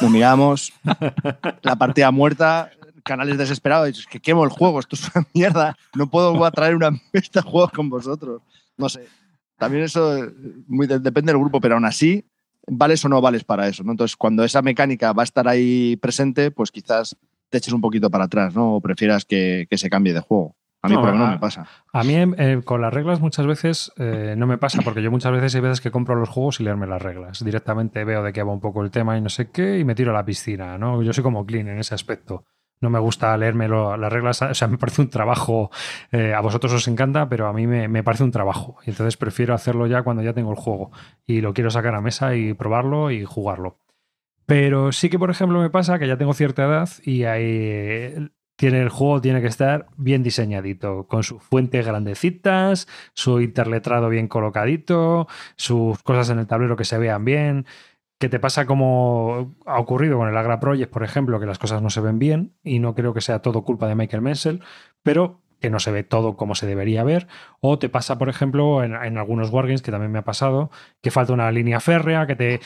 Nos 0.00 0.10
miramos, 0.10 0.72
la 1.62 1.76
partida 1.76 2.10
muerta, 2.10 2.70
canales 3.02 3.38
desesperados, 3.38 3.88
es 3.88 4.06
que 4.06 4.20
quemo 4.20 4.44
el 4.44 4.50
juego, 4.50 4.80
esto 4.80 4.96
es 4.96 5.08
una 5.14 5.26
mierda, 5.34 5.76
no 5.94 6.10
puedo 6.10 6.50
traer 6.50 6.74
una 6.74 6.90
mesa 6.90 7.30
de 7.34 7.42
juegos 7.42 7.70
con 7.72 7.88
vosotros. 7.88 8.42
No 8.76 8.88
sé, 8.88 9.06
también 9.58 9.84
eso 9.84 10.28
muy, 10.66 10.86
depende 10.86 11.32
del 11.32 11.40
grupo, 11.40 11.60
pero 11.60 11.76
aún 11.76 11.84
así, 11.84 12.24
vales 12.66 13.04
o 13.04 13.08
no 13.08 13.20
vales 13.20 13.44
para 13.44 13.68
eso. 13.68 13.82
¿no? 13.84 13.92
Entonces, 13.92 14.16
cuando 14.16 14.44
esa 14.44 14.62
mecánica 14.62 15.12
va 15.12 15.22
a 15.22 15.24
estar 15.24 15.48
ahí 15.48 15.96
presente, 15.96 16.50
pues 16.50 16.70
quizás 16.70 17.16
te 17.48 17.58
eches 17.58 17.72
un 17.72 17.80
poquito 17.80 18.10
para 18.10 18.24
atrás, 18.24 18.54
¿no? 18.54 18.74
O 18.74 18.80
prefieras 18.80 19.24
que, 19.24 19.66
que 19.70 19.78
se 19.78 19.88
cambie 19.88 20.12
de 20.12 20.20
juego. 20.20 20.55
A 20.86 20.88
mí 20.88 20.94
no, 20.94 21.00
por 21.00 21.10
lo 21.10 21.16
menos 21.16 21.30
me 21.30 21.38
pasa. 21.38 21.66
A 21.92 22.02
mí 22.04 22.14
eh, 22.14 22.60
con 22.64 22.80
las 22.80 22.92
reglas 22.92 23.20
muchas 23.20 23.46
veces 23.46 23.92
eh, 23.96 24.34
no 24.36 24.46
me 24.46 24.58
pasa 24.58 24.82
porque 24.82 25.02
yo 25.02 25.10
muchas 25.10 25.32
veces 25.32 25.54
hay 25.54 25.60
veces 25.60 25.80
que 25.80 25.90
compro 25.90 26.14
los 26.14 26.28
juegos 26.28 26.60
y 26.60 26.64
leerme 26.64 26.86
las 26.86 27.02
reglas. 27.02 27.44
Directamente 27.44 28.04
veo 28.04 28.22
de 28.22 28.32
qué 28.32 28.42
va 28.42 28.52
un 28.52 28.60
poco 28.60 28.82
el 28.82 28.90
tema 28.90 29.16
y 29.16 29.20
no 29.20 29.28
sé 29.28 29.50
qué 29.50 29.78
y 29.78 29.84
me 29.84 29.94
tiro 29.94 30.10
a 30.10 30.14
la 30.14 30.24
piscina, 30.24 30.78
¿no? 30.78 31.02
Yo 31.02 31.12
soy 31.12 31.22
como 31.22 31.44
clean 31.44 31.68
en 31.68 31.78
ese 31.78 31.94
aspecto. 31.94 32.44
No 32.80 32.90
me 32.90 32.98
gusta 32.98 33.36
leerme 33.36 33.68
lo, 33.68 33.96
las 33.96 34.12
reglas, 34.12 34.42
o 34.42 34.54
sea, 34.54 34.68
me 34.68 34.78
parece 34.78 35.02
un 35.02 35.10
trabajo, 35.10 35.70
eh, 36.12 36.34
a 36.34 36.40
vosotros 36.40 36.72
os 36.72 36.88
encanta, 36.88 37.28
pero 37.28 37.46
a 37.46 37.52
mí 37.52 37.66
me, 37.66 37.88
me, 37.88 38.02
parece 38.02 38.24
un 38.24 38.30
trabajo. 38.30 38.76
Y 38.86 38.90
entonces 38.90 39.16
prefiero 39.16 39.54
hacerlo 39.54 39.86
ya 39.86 40.02
cuando 40.02 40.22
ya 40.22 40.34
tengo 40.34 40.50
el 40.50 40.56
juego 40.56 40.90
y 41.26 41.40
lo 41.40 41.54
quiero 41.54 41.70
sacar 41.70 41.94
a 41.94 42.00
mesa 42.00 42.34
y 42.36 42.54
probarlo 42.54 43.10
y 43.10 43.24
jugarlo. 43.24 43.78
Pero 44.46 44.92
sí 44.92 45.10
que, 45.10 45.18
por 45.18 45.30
ejemplo, 45.30 45.60
me 45.60 45.70
pasa 45.70 45.98
que 45.98 46.06
ya 46.06 46.16
tengo 46.16 46.32
cierta 46.32 46.64
edad 46.64 46.88
y 47.04 47.24
hay, 47.24 48.30
tiene 48.56 48.80
el 48.80 48.88
juego 48.88 49.20
tiene 49.20 49.40
que 49.40 49.46
estar 49.46 49.86
bien 49.96 50.22
diseñadito, 50.22 51.06
con 51.06 51.22
sus 51.22 51.42
fuentes 51.42 51.86
grandecitas, 51.86 52.88
su 53.12 53.40
interletrado 53.40 54.08
bien 54.08 54.28
colocadito, 54.28 55.28
sus 55.56 56.02
cosas 56.02 56.30
en 56.30 56.38
el 56.38 56.46
tablero 56.46 56.76
que 56.76 56.84
se 56.84 56.98
vean 56.98 57.24
bien. 57.24 57.66
Que 58.18 58.30
te 58.30 58.40
pasa 58.40 58.64
como 58.64 59.54
ha 59.66 59.78
ocurrido 59.78 60.16
con 60.16 60.28
el 60.28 60.36
Agra 60.36 60.58
Project, 60.58 60.90
por 60.90 61.04
ejemplo, 61.04 61.38
que 61.38 61.44
las 61.44 61.58
cosas 61.58 61.82
no 61.82 61.90
se 61.90 62.00
ven 62.00 62.18
bien 62.18 62.54
y 62.64 62.78
no 62.78 62.94
creo 62.94 63.12
que 63.12 63.20
sea 63.20 63.42
todo 63.42 63.62
culpa 63.62 63.88
de 63.88 63.94
Michael 63.94 64.22
Menzel, 64.22 64.62
pero 65.02 65.42
que 65.60 65.70
no 65.70 65.80
se 65.80 65.90
ve 65.90 66.02
todo 66.02 66.36
como 66.36 66.54
se 66.54 66.66
debería 66.66 67.02
ver. 67.02 67.26
O 67.60 67.78
te 67.78 67.88
pasa, 67.88 68.18
por 68.18 68.28
ejemplo, 68.28 68.84
en, 68.84 68.94
en, 68.94 69.18
algunos 69.18 69.50
wargames, 69.50 69.82
que 69.82 69.90
también 69.90 70.12
me 70.12 70.18
ha 70.18 70.24
pasado, 70.24 70.70
que 71.02 71.10
falta 71.10 71.32
una 71.32 71.50
línea 71.50 71.80
férrea, 71.80 72.26
que 72.26 72.36
te... 72.36 72.60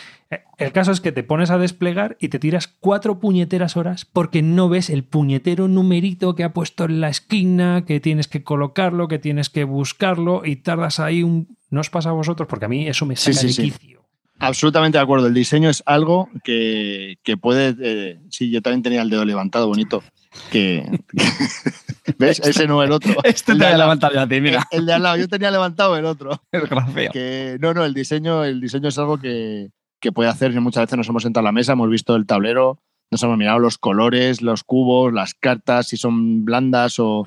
El 0.58 0.72
caso 0.72 0.92
es 0.92 1.00
que 1.00 1.12
te 1.12 1.22
pones 1.22 1.50
a 1.50 1.58
desplegar 1.58 2.16
y 2.20 2.28
te 2.28 2.38
tiras 2.38 2.68
cuatro 2.68 3.18
puñeteras 3.18 3.76
horas 3.76 4.04
porque 4.04 4.42
no 4.42 4.68
ves 4.68 4.90
el 4.90 5.04
puñetero 5.04 5.68
numerito 5.68 6.34
que 6.34 6.44
ha 6.44 6.52
puesto 6.52 6.84
en 6.84 7.00
la 7.00 7.08
esquina, 7.08 7.84
que 7.86 8.00
tienes 8.00 8.28
que 8.28 8.42
colocarlo, 8.42 9.08
que 9.08 9.18
tienes 9.18 9.50
que 9.50 9.64
buscarlo 9.64 10.42
y 10.44 10.56
tardas 10.56 11.00
ahí 11.00 11.22
un... 11.22 11.56
¿No 11.70 11.80
os 11.80 11.90
pasa 11.90 12.10
a 12.10 12.12
vosotros? 12.12 12.48
Porque 12.48 12.64
a 12.64 12.68
mí 12.68 12.88
eso 12.88 13.06
me 13.06 13.14
saca 13.16 13.32
sí, 13.32 13.40
sí, 13.40 13.46
de 13.46 13.52
sí. 13.52 13.62
quicio. 13.70 14.00
Absolutamente 14.40 14.98
de 14.98 15.04
acuerdo. 15.04 15.26
El 15.26 15.34
diseño 15.34 15.70
es 15.70 15.82
algo 15.86 16.28
que, 16.42 17.18
que 17.22 17.36
puede... 17.36 17.76
Eh, 17.80 18.18
sí, 18.30 18.50
yo 18.50 18.62
también 18.62 18.82
tenía 18.82 19.02
el 19.02 19.10
dedo 19.10 19.24
levantado, 19.24 19.68
bonito. 19.68 20.02
Que, 20.50 20.98
que 21.16 21.89
¿Ves? 22.18 22.40
Ese 22.40 22.66
no 22.66 22.82
el 22.82 22.92
otro. 22.92 23.14
Este 23.24 23.52
el 23.52 23.58
te 23.58 23.64
había 23.66 23.78
levantado 23.78 24.14
yo 24.14 24.20
a 24.20 24.28
ti, 24.28 24.40
mira. 24.40 24.66
El, 24.70 24.80
el, 24.80 24.86
de 24.86 24.92
al 24.92 25.02
lado, 25.02 25.16
yo 25.16 25.28
tenía 25.28 25.50
levantado 25.50 25.96
el 25.96 26.04
otro. 26.04 26.42
El 26.52 26.66
grafeo. 26.66 27.10
Que, 27.12 27.58
no, 27.60 27.74
no, 27.74 27.84
el 27.84 27.94
diseño, 27.94 28.44
el 28.44 28.60
diseño 28.60 28.88
es 28.88 28.98
algo 28.98 29.18
que, 29.18 29.70
que 30.00 30.12
puede 30.12 30.28
hacer. 30.28 30.58
Muchas 30.60 30.84
veces 30.84 30.96
nos 30.96 31.08
hemos 31.08 31.22
sentado 31.22 31.46
a 31.46 31.48
la 31.48 31.52
mesa, 31.52 31.72
hemos 31.72 31.90
visto 31.90 32.16
el 32.16 32.26
tablero, 32.26 32.78
nos 33.10 33.22
hemos 33.22 33.38
mirado 33.38 33.58
los 33.58 33.78
colores, 33.78 34.42
los 34.42 34.64
cubos, 34.64 35.12
las 35.12 35.34
cartas, 35.34 35.88
si 35.88 35.96
son 35.96 36.44
blandas 36.44 36.98
o. 36.98 37.26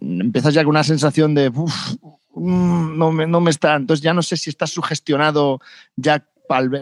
Empiezas 0.00 0.54
ya 0.54 0.62
con 0.62 0.70
una 0.70 0.84
sensación 0.84 1.34
de. 1.34 1.48
Uf, 1.48 1.96
no, 2.34 3.12
me, 3.12 3.26
no 3.26 3.40
me 3.40 3.50
está. 3.50 3.76
Entonces 3.76 4.02
ya 4.02 4.14
no 4.14 4.22
sé 4.22 4.36
si 4.36 4.50
estás 4.50 4.70
sugestionado 4.70 5.60
ya 5.96 6.26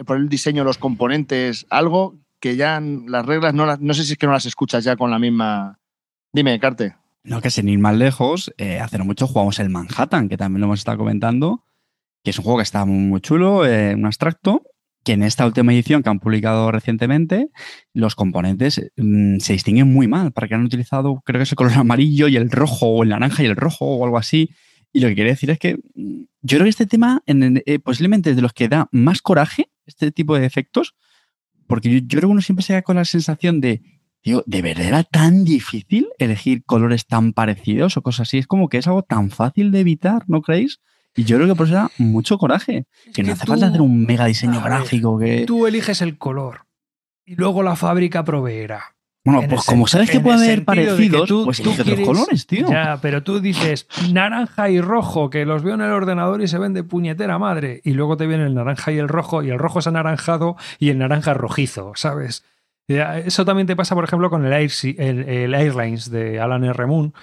por 0.05 0.17
el 0.17 0.29
diseño 0.29 0.63
los 0.63 0.77
componentes, 0.77 1.65
algo 1.69 2.15
que 2.39 2.55
ya 2.55 2.79
las 2.79 3.25
reglas 3.25 3.53
no, 3.53 3.65
las, 3.65 3.79
no 3.79 3.93
sé 3.93 4.03
si 4.03 4.13
es 4.13 4.17
que 4.17 4.27
no 4.27 4.33
las 4.33 4.45
escuchas 4.45 4.83
ya 4.83 4.95
con 4.95 5.11
la 5.11 5.19
misma. 5.19 5.79
Dime, 6.31 6.59
Carte. 6.59 6.95
No, 7.25 7.41
que 7.41 7.49
sin 7.49 7.67
ir 7.67 7.79
más 7.79 7.95
lejos, 7.95 8.53
eh, 8.57 8.79
hace 8.79 8.99
no 8.99 9.05
mucho 9.05 9.25
jugamos 9.25 9.57
el 9.59 9.69
Manhattan, 9.69 10.29
que 10.29 10.37
también 10.37 10.61
lo 10.61 10.67
hemos 10.67 10.79
estado 10.79 10.99
comentando, 10.99 11.63
que 12.23 12.29
es 12.29 12.37
un 12.37 12.43
juego 12.43 12.59
que 12.59 12.63
está 12.63 12.85
muy, 12.85 13.19
chulo, 13.19 13.65
eh, 13.65 13.95
un 13.95 14.05
abstracto, 14.05 14.61
que 15.03 15.13
en 15.13 15.23
esta 15.23 15.45
última 15.47 15.73
edición 15.73 16.03
que 16.03 16.09
han 16.09 16.19
publicado 16.19 16.71
recientemente, 16.71 17.49
los 17.93 18.13
componentes 18.13 18.91
mmm, 18.95 19.39
se 19.39 19.53
distinguen 19.53 19.91
muy 19.91 20.07
mal, 20.07 20.33
porque 20.33 20.53
han 20.53 20.63
utilizado, 20.63 21.23
creo 21.25 21.39
que 21.39 21.43
es 21.43 21.51
el 21.51 21.55
color 21.55 21.73
amarillo 21.73 22.27
y 22.27 22.35
el 22.35 22.51
rojo, 22.51 22.85
o 22.87 23.01
el 23.01 23.09
naranja 23.09 23.41
y 23.41 23.47
el 23.47 23.55
rojo, 23.55 23.85
o 23.85 24.05
algo 24.05 24.19
así. 24.19 24.51
Y 24.93 24.99
lo 24.99 25.07
que 25.07 25.15
quiere 25.15 25.31
decir 25.31 25.49
es 25.49 25.57
que 25.57 25.79
mm, 25.95 26.21
yo 26.43 26.57
creo 26.57 26.65
que 26.65 26.69
este 26.69 26.85
tema 26.85 27.23
en, 27.25 27.63
eh, 27.65 27.79
posiblemente 27.79 28.29
es 28.29 28.35
de 28.35 28.43
los 28.43 28.53
que 28.53 28.69
da 28.69 28.87
más 28.91 29.23
coraje, 29.23 29.71
este 29.87 30.11
tipo 30.11 30.37
de 30.37 30.45
efectos, 30.45 30.95
porque 31.65 31.89
yo, 31.89 31.97
yo 31.97 32.19
creo 32.19 32.29
que 32.29 32.33
uno 32.33 32.41
siempre 32.41 32.63
se 32.63 32.73
queda 32.73 32.83
con 32.83 32.97
la 32.97 33.05
sensación 33.05 33.61
de, 33.61 33.81
¿de 34.45 34.61
verdad 34.61 34.85
era 34.85 35.03
tan 35.03 35.45
difícil 35.45 36.07
elegir 36.17 36.63
colores 36.65 37.05
tan 37.05 37.33
parecidos 37.33 37.97
o 37.97 38.01
cosas 38.01 38.27
así? 38.27 38.39
Es 38.39 38.47
como 38.47 38.69
que 38.69 38.77
es 38.79 38.87
algo 38.87 39.03
tan 39.03 39.29
fácil 39.29 39.71
de 39.71 39.81
evitar, 39.81 40.23
¿no 40.27 40.41
creéis? 40.41 40.79
Y 41.15 41.23
yo 41.23 41.37
creo 41.37 41.47
que 41.47 41.55
por 41.55 41.67
eso 41.67 41.75
da 41.75 41.91
mucho 41.97 42.37
coraje. 42.37 42.87
Es 43.05 43.13
que 43.13 43.23
no 43.23 43.33
hace 43.33 43.45
tú, 43.45 43.51
falta 43.51 43.67
hacer 43.67 43.81
un 43.81 44.05
mega 44.05 44.25
diseño 44.25 44.61
gráfico 44.61 45.17
que... 45.17 45.45
Tú 45.45 45.65
eliges 45.67 46.01
el 46.01 46.17
color 46.17 46.65
y 47.25 47.35
luego 47.35 47.63
la 47.63 47.75
fábrica 47.75 48.23
proveerá. 48.23 48.95
Bueno, 49.23 49.41
pues 49.49 49.65
como 49.65 49.87
sabes 49.87 50.11
que 50.11 50.19
puede 50.19 50.45
haber 50.45 50.65
parecidos, 50.65 51.27
tú, 51.27 51.45
pues 51.45 51.59
tú 51.59 51.73
quieres, 51.73 51.99
los 51.99 52.07
colores, 52.07 52.45
tío. 52.45 52.69
Ya, 52.69 52.99
pero 53.01 53.23
tú 53.23 53.39
dices 53.39 53.87
naranja 54.11 54.69
y 54.69 54.79
rojo, 54.79 55.31
que 55.31 55.45
los 55.45 55.63
veo 55.63 55.73
en 55.73 55.81
el 55.81 55.89
ordenador 55.89 56.43
y 56.43 56.47
se 56.47 56.59
ven 56.59 56.73
de 56.73 56.83
puñetera 56.83 57.39
madre. 57.39 57.81
Y 57.83 57.93
luego 57.93 58.17
te 58.17 58.27
viene 58.27 58.45
el 58.45 58.53
naranja 58.53 58.91
y 58.91 58.99
el 58.99 59.07
rojo, 59.07 59.41
y 59.41 59.49
el 59.49 59.57
rojo 59.57 59.79
es 59.79 59.87
anaranjado 59.87 60.57
y 60.77 60.89
el 60.89 60.99
naranja 60.99 61.33
rojizo, 61.33 61.93
¿sabes? 61.95 62.43
Eso 62.87 63.45
también 63.45 63.67
te 63.67 63.75
pasa, 63.75 63.95
por 63.95 64.03
ejemplo, 64.03 64.29
con 64.29 64.45
el, 64.45 64.53
Air, 64.53 64.71
el, 64.97 65.27
el 65.27 65.53
Airlines 65.53 66.09
de 66.11 66.39
Alan 66.39 66.63
R. 66.63 66.85
Moon, 66.85 67.13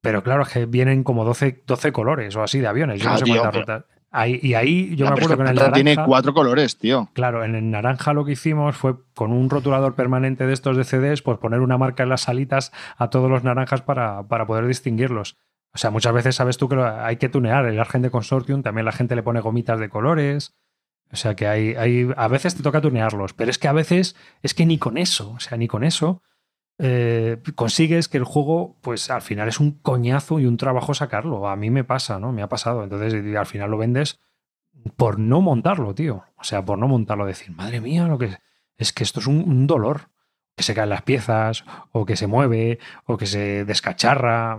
Pero 0.00 0.22
claro, 0.22 0.42
es 0.42 0.48
que 0.48 0.66
vienen 0.66 1.04
como 1.04 1.24
12, 1.24 1.62
12 1.66 1.92
colores 1.92 2.34
o 2.36 2.42
así 2.42 2.58
de 2.60 2.66
aviones. 2.66 3.00
Yo 3.00 3.10
no 3.10 3.18
sé 3.18 3.24
tío, 3.24 3.34
cuántas 3.40 3.52
pero- 3.52 3.60
rutas. 3.78 3.84
Ahí, 4.14 4.38
y 4.42 4.52
ahí 4.52 4.94
yo 4.94 5.06
La 5.06 5.12
me 5.12 5.16
acuerdo 5.16 5.36
que 5.38 5.42
en 5.42 5.48
el 5.48 5.54
Perspectiva 5.54 5.72
tiene 5.74 5.90
naranja, 5.94 6.06
cuatro 6.06 6.34
colores, 6.34 6.76
tío. 6.76 7.08
Claro, 7.14 7.44
en 7.44 7.54
el 7.54 7.70
naranja 7.70 8.12
lo 8.12 8.26
que 8.26 8.32
hicimos 8.32 8.76
fue 8.76 8.96
con 9.14 9.32
un 9.32 9.48
rotulador 9.48 9.94
permanente 9.94 10.46
de 10.46 10.52
estos 10.52 10.76
de 10.76 10.84
CDs, 10.84 11.22
pues 11.22 11.38
poner 11.38 11.60
una 11.60 11.78
marca 11.78 12.02
en 12.02 12.10
las 12.10 12.20
salitas 12.20 12.72
a 12.98 13.08
todos 13.08 13.30
los 13.30 13.42
naranjas 13.42 13.80
para, 13.80 14.22
para 14.24 14.46
poder 14.46 14.66
distinguirlos. 14.66 15.38
O 15.72 15.78
sea, 15.78 15.90
muchas 15.90 16.12
veces 16.12 16.36
sabes 16.36 16.58
tú 16.58 16.68
que 16.68 16.76
hay 16.76 17.16
que 17.16 17.30
tunear. 17.30 17.64
El 17.64 17.80
Argent 17.80 18.04
de 18.04 18.10
Consortium 18.10 18.62
también 18.62 18.84
la 18.84 18.92
gente 18.92 19.16
le 19.16 19.22
pone 19.22 19.40
gomitas 19.40 19.80
de 19.80 19.88
colores. 19.88 20.54
O 21.12 21.16
sea 21.16 21.36
que 21.36 21.46
hay, 21.46 21.74
hay, 21.74 22.08
a 22.16 22.28
veces 22.28 22.54
te 22.54 22.62
toca 22.62 22.80
tunearlos, 22.80 23.34
pero 23.34 23.50
es 23.50 23.58
que 23.58 23.68
a 23.68 23.72
veces 23.72 24.16
es 24.42 24.54
que 24.54 24.64
ni 24.64 24.78
con 24.78 24.96
eso, 24.96 25.32
o 25.32 25.40
sea, 25.40 25.58
ni 25.58 25.68
con 25.68 25.84
eso 25.84 26.22
eh, 26.78 27.40
consigues 27.54 28.08
que 28.08 28.18
el 28.18 28.24
juego, 28.24 28.76
pues 28.80 29.10
al 29.10 29.22
final 29.22 29.48
es 29.48 29.60
un 29.60 29.72
coñazo 29.72 30.40
y 30.40 30.46
un 30.46 30.56
trabajo 30.56 30.94
sacarlo. 30.94 31.48
A 31.48 31.56
mí 31.56 31.70
me 31.70 31.84
pasa, 31.84 32.18
¿no? 32.18 32.32
Me 32.32 32.42
ha 32.42 32.48
pasado. 32.48 32.82
Entonces 32.82 33.14
al 33.36 33.46
final 33.46 33.70
lo 33.70 33.78
vendes 33.78 34.20
por 34.96 35.18
no 35.18 35.40
montarlo, 35.40 35.94
tío. 35.94 36.24
O 36.36 36.44
sea, 36.44 36.64
por 36.64 36.78
no 36.78 36.88
montarlo, 36.88 37.26
decir, 37.26 37.52
madre 37.54 37.80
mía, 37.80 38.08
lo 38.08 38.18
que 38.18 38.36
es 38.76 38.92
que 38.92 39.04
esto 39.04 39.20
es 39.20 39.26
un, 39.26 39.42
un 39.42 39.66
dolor. 39.66 40.10
Que 40.56 40.64
se 40.64 40.74
caen 40.74 40.90
las 40.90 41.02
piezas, 41.02 41.64
o 41.92 42.04
que 42.04 42.14
se 42.14 42.26
mueve, 42.26 42.78
o 43.06 43.16
que 43.16 43.26
se 43.26 43.64
descacharra. 43.64 44.58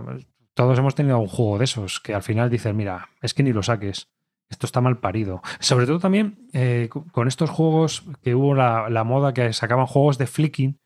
Todos 0.54 0.78
hemos 0.78 0.96
tenido 0.96 1.18
un 1.20 1.28
juego 1.28 1.58
de 1.58 1.64
esos 1.64 2.00
que 2.00 2.14
al 2.14 2.22
final 2.22 2.50
dices, 2.50 2.74
mira, 2.74 3.10
es 3.22 3.32
que 3.32 3.44
ni 3.44 3.52
lo 3.52 3.62
saques. 3.62 4.08
Esto 4.54 4.66
está 4.66 4.80
mal 4.80 4.98
parido. 4.98 5.42
Sobre 5.58 5.84
todo 5.86 5.98
también 5.98 6.48
eh, 6.52 6.88
con 7.12 7.26
estos 7.26 7.50
juegos 7.50 8.04
que 8.22 8.36
hubo 8.36 8.54
la, 8.54 8.88
la 8.88 9.02
moda 9.02 9.34
que 9.34 9.52
sacaban 9.52 9.86
juegos 9.86 10.16
de 10.16 10.28
flicking, 10.28 10.78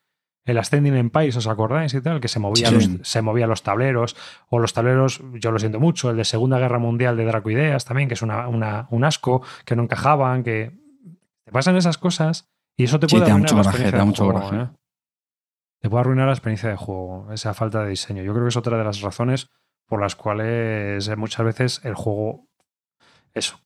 el 0.46 0.56
Ascending 0.56 0.96
Empires, 0.96 1.36
¿os 1.36 1.46
acordáis 1.46 1.92
y 1.92 2.00
tal? 2.00 2.18
Que 2.20 2.28
se 2.28 2.38
movían, 2.38 2.80
Sí. 2.80 2.96
los, 2.98 3.06
se 3.06 3.20
movían 3.20 3.50
los 3.50 3.62
tableros, 3.62 4.16
o 4.48 4.58
los 4.58 4.72
tableros, 4.72 5.20
yo 5.34 5.50
lo 5.50 5.58
siento 5.58 5.78
mucho, 5.80 6.08
el 6.10 6.16
de 6.16 6.24
Segunda 6.24 6.58
Guerra 6.58 6.78
Mundial 6.78 7.18
de 7.18 7.26
Dracoideas 7.26 7.84
también, 7.84 8.08
que 8.08 8.14
es 8.14 8.22
una, 8.22 8.48
una- 8.48 8.86
un 8.90 9.04
asco, 9.04 9.42
que 9.66 9.76
no 9.76 9.82
encajaban, 9.82 10.42
que 10.42 10.72
te 11.44 11.52
pasan 11.52 11.76
esas 11.76 11.98
cosas 11.98 12.48
y 12.74 12.84
eso 12.84 12.98
te 12.98 13.06
Sí, 13.08 13.16
puede 13.16 13.26
te 13.26 13.30
da 13.30 13.34
arruinar 13.34 13.52
mucho 13.52 13.56
la 13.56 13.62
coraje, 13.64 13.76
experiencia 13.84 13.92
te 13.92 13.98
da 13.98 14.04
mucho 14.06 14.24
juego, 14.24 14.40
coraje. 14.48 14.62
¿eh? 14.72 14.76
Te 15.80 15.90
puede 15.90 16.00
arruinar 16.00 16.26
la 16.28 16.32
experiencia 16.32 16.70
de 16.70 16.76
juego, 16.76 17.28
esa 17.32 17.52
falta 17.52 17.82
de 17.84 17.90
diseño. 17.90 18.22
Yo 18.22 18.32
creo 18.32 18.44
que 18.44 18.48
es 18.48 18.56
otra 18.56 18.78
de 18.78 18.84
las 18.84 19.02
razones 19.02 19.48
por 19.86 20.00
las 20.00 20.16
cuales 20.16 21.06
eh, 21.08 21.16
muchas 21.16 21.44
veces 21.44 21.80
el 21.84 21.94
juego... 21.94 22.47
Eso. 23.34 23.60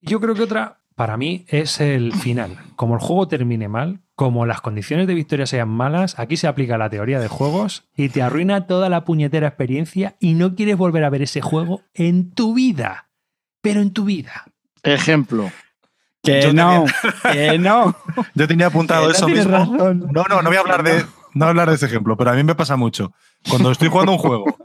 Yo 0.00 0.20
creo 0.20 0.34
que 0.34 0.42
otra, 0.42 0.80
para 0.94 1.16
mí, 1.16 1.44
es 1.48 1.80
el 1.80 2.12
final. 2.12 2.58
Como 2.76 2.94
el 2.94 3.00
juego 3.00 3.28
termine 3.28 3.68
mal, 3.68 4.00
como 4.14 4.46
las 4.46 4.60
condiciones 4.60 5.06
de 5.06 5.14
victoria 5.14 5.46
sean 5.46 5.68
malas, 5.68 6.18
aquí 6.18 6.36
se 6.36 6.46
aplica 6.48 6.78
la 6.78 6.88
teoría 6.90 7.20
de 7.20 7.28
juegos 7.28 7.84
y 7.96 8.08
te 8.08 8.22
arruina 8.22 8.66
toda 8.66 8.88
la 8.88 9.04
puñetera 9.04 9.48
experiencia 9.48 10.16
y 10.20 10.34
no 10.34 10.54
quieres 10.54 10.76
volver 10.76 11.04
a 11.04 11.10
ver 11.10 11.22
ese 11.22 11.40
juego 11.40 11.82
en 11.94 12.30
tu 12.32 12.54
vida. 12.54 13.08
Pero 13.60 13.80
en 13.80 13.92
tu 13.92 14.04
vida. 14.04 14.44
Ejemplo. 14.82 15.50
Que 16.22 16.42
Yo 16.42 16.52
no, 16.52 16.84
que 17.32 17.58
no. 17.58 17.94
Yo 18.34 18.48
tenía 18.48 18.66
apuntado 18.66 19.02
Que 19.02 19.08
no 19.08 19.14
eso 19.14 19.26
tienes 19.26 19.46
mismo. 19.46 19.58
razón. 19.58 20.08
No, 20.12 20.24
no, 20.28 20.42
no 20.42 20.48
voy 20.48 20.56
a 20.56 20.60
hablar 20.60 20.82
de, 20.82 21.02
no 21.02 21.06
voy 21.34 21.46
a 21.46 21.48
hablar 21.50 21.68
de 21.68 21.74
ese 21.76 21.86
ejemplo, 21.86 22.16
pero 22.16 22.30
a 22.30 22.34
mí 22.34 22.42
me 22.42 22.54
pasa 22.54 22.76
mucho. 22.76 23.12
Cuando 23.48 23.70
estoy 23.70 23.88
jugando 23.88 24.12
un 24.12 24.18
juego 24.18 24.56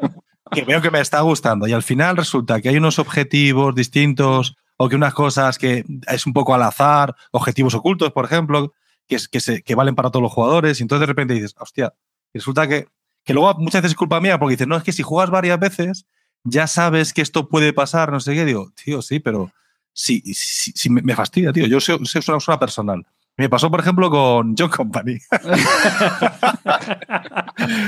que 0.51 0.63
veo 0.63 0.81
que 0.81 0.91
me 0.91 0.99
está 0.99 1.21
gustando. 1.21 1.67
Y 1.67 1.73
al 1.73 1.83
final 1.83 2.17
resulta 2.17 2.61
que 2.61 2.69
hay 2.69 2.77
unos 2.77 2.99
objetivos 2.99 3.73
distintos 3.73 4.55
o 4.77 4.89
que 4.89 4.95
unas 4.95 5.13
cosas 5.13 5.57
que 5.57 5.85
es 6.07 6.25
un 6.25 6.33
poco 6.33 6.53
al 6.53 6.63
azar, 6.63 7.15
objetivos 7.31 7.75
ocultos, 7.75 8.11
por 8.11 8.25
ejemplo, 8.25 8.73
que, 9.07 9.17
que, 9.31 9.39
se, 9.39 9.61
que 9.61 9.75
valen 9.75 9.95
para 9.95 10.09
todos 10.09 10.23
los 10.23 10.31
jugadores, 10.31 10.79
y 10.79 10.83
entonces 10.83 11.01
de 11.01 11.05
repente 11.05 11.33
dices, 11.33 11.55
hostia, 11.59 11.93
resulta 12.33 12.67
que, 12.67 12.87
que 13.23 13.33
luego 13.33 13.53
muchas 13.59 13.81
veces 13.81 13.91
es 13.91 13.97
culpa 13.97 14.19
mía 14.19 14.39
porque 14.39 14.53
dices, 14.53 14.67
no, 14.67 14.75
es 14.75 14.83
que 14.83 14.91
si 14.91 15.03
juegas 15.03 15.29
varias 15.29 15.59
veces 15.59 16.05
ya 16.43 16.65
sabes 16.67 17.13
que 17.13 17.21
esto 17.21 17.47
puede 17.47 17.73
pasar, 17.73 18.11
no 18.11 18.19
sé 18.19 18.33
qué, 18.33 18.45
digo, 18.45 18.71
tío, 18.83 19.01
sí, 19.01 19.19
pero 19.19 19.51
sí, 19.93 20.21
sí, 20.33 20.71
sí, 20.75 20.89
me 20.89 21.15
fastidia, 21.15 21.53
tío, 21.53 21.67
yo 21.67 21.79
soy, 21.79 22.03
soy 22.05 22.21
una 22.27 22.37
persona 22.37 22.59
personal. 22.59 23.05
Me 23.37 23.49
pasó, 23.49 23.71
por 23.71 23.79
ejemplo, 23.79 24.09
con 24.09 24.55
John 24.57 24.69
Company. 24.69 25.17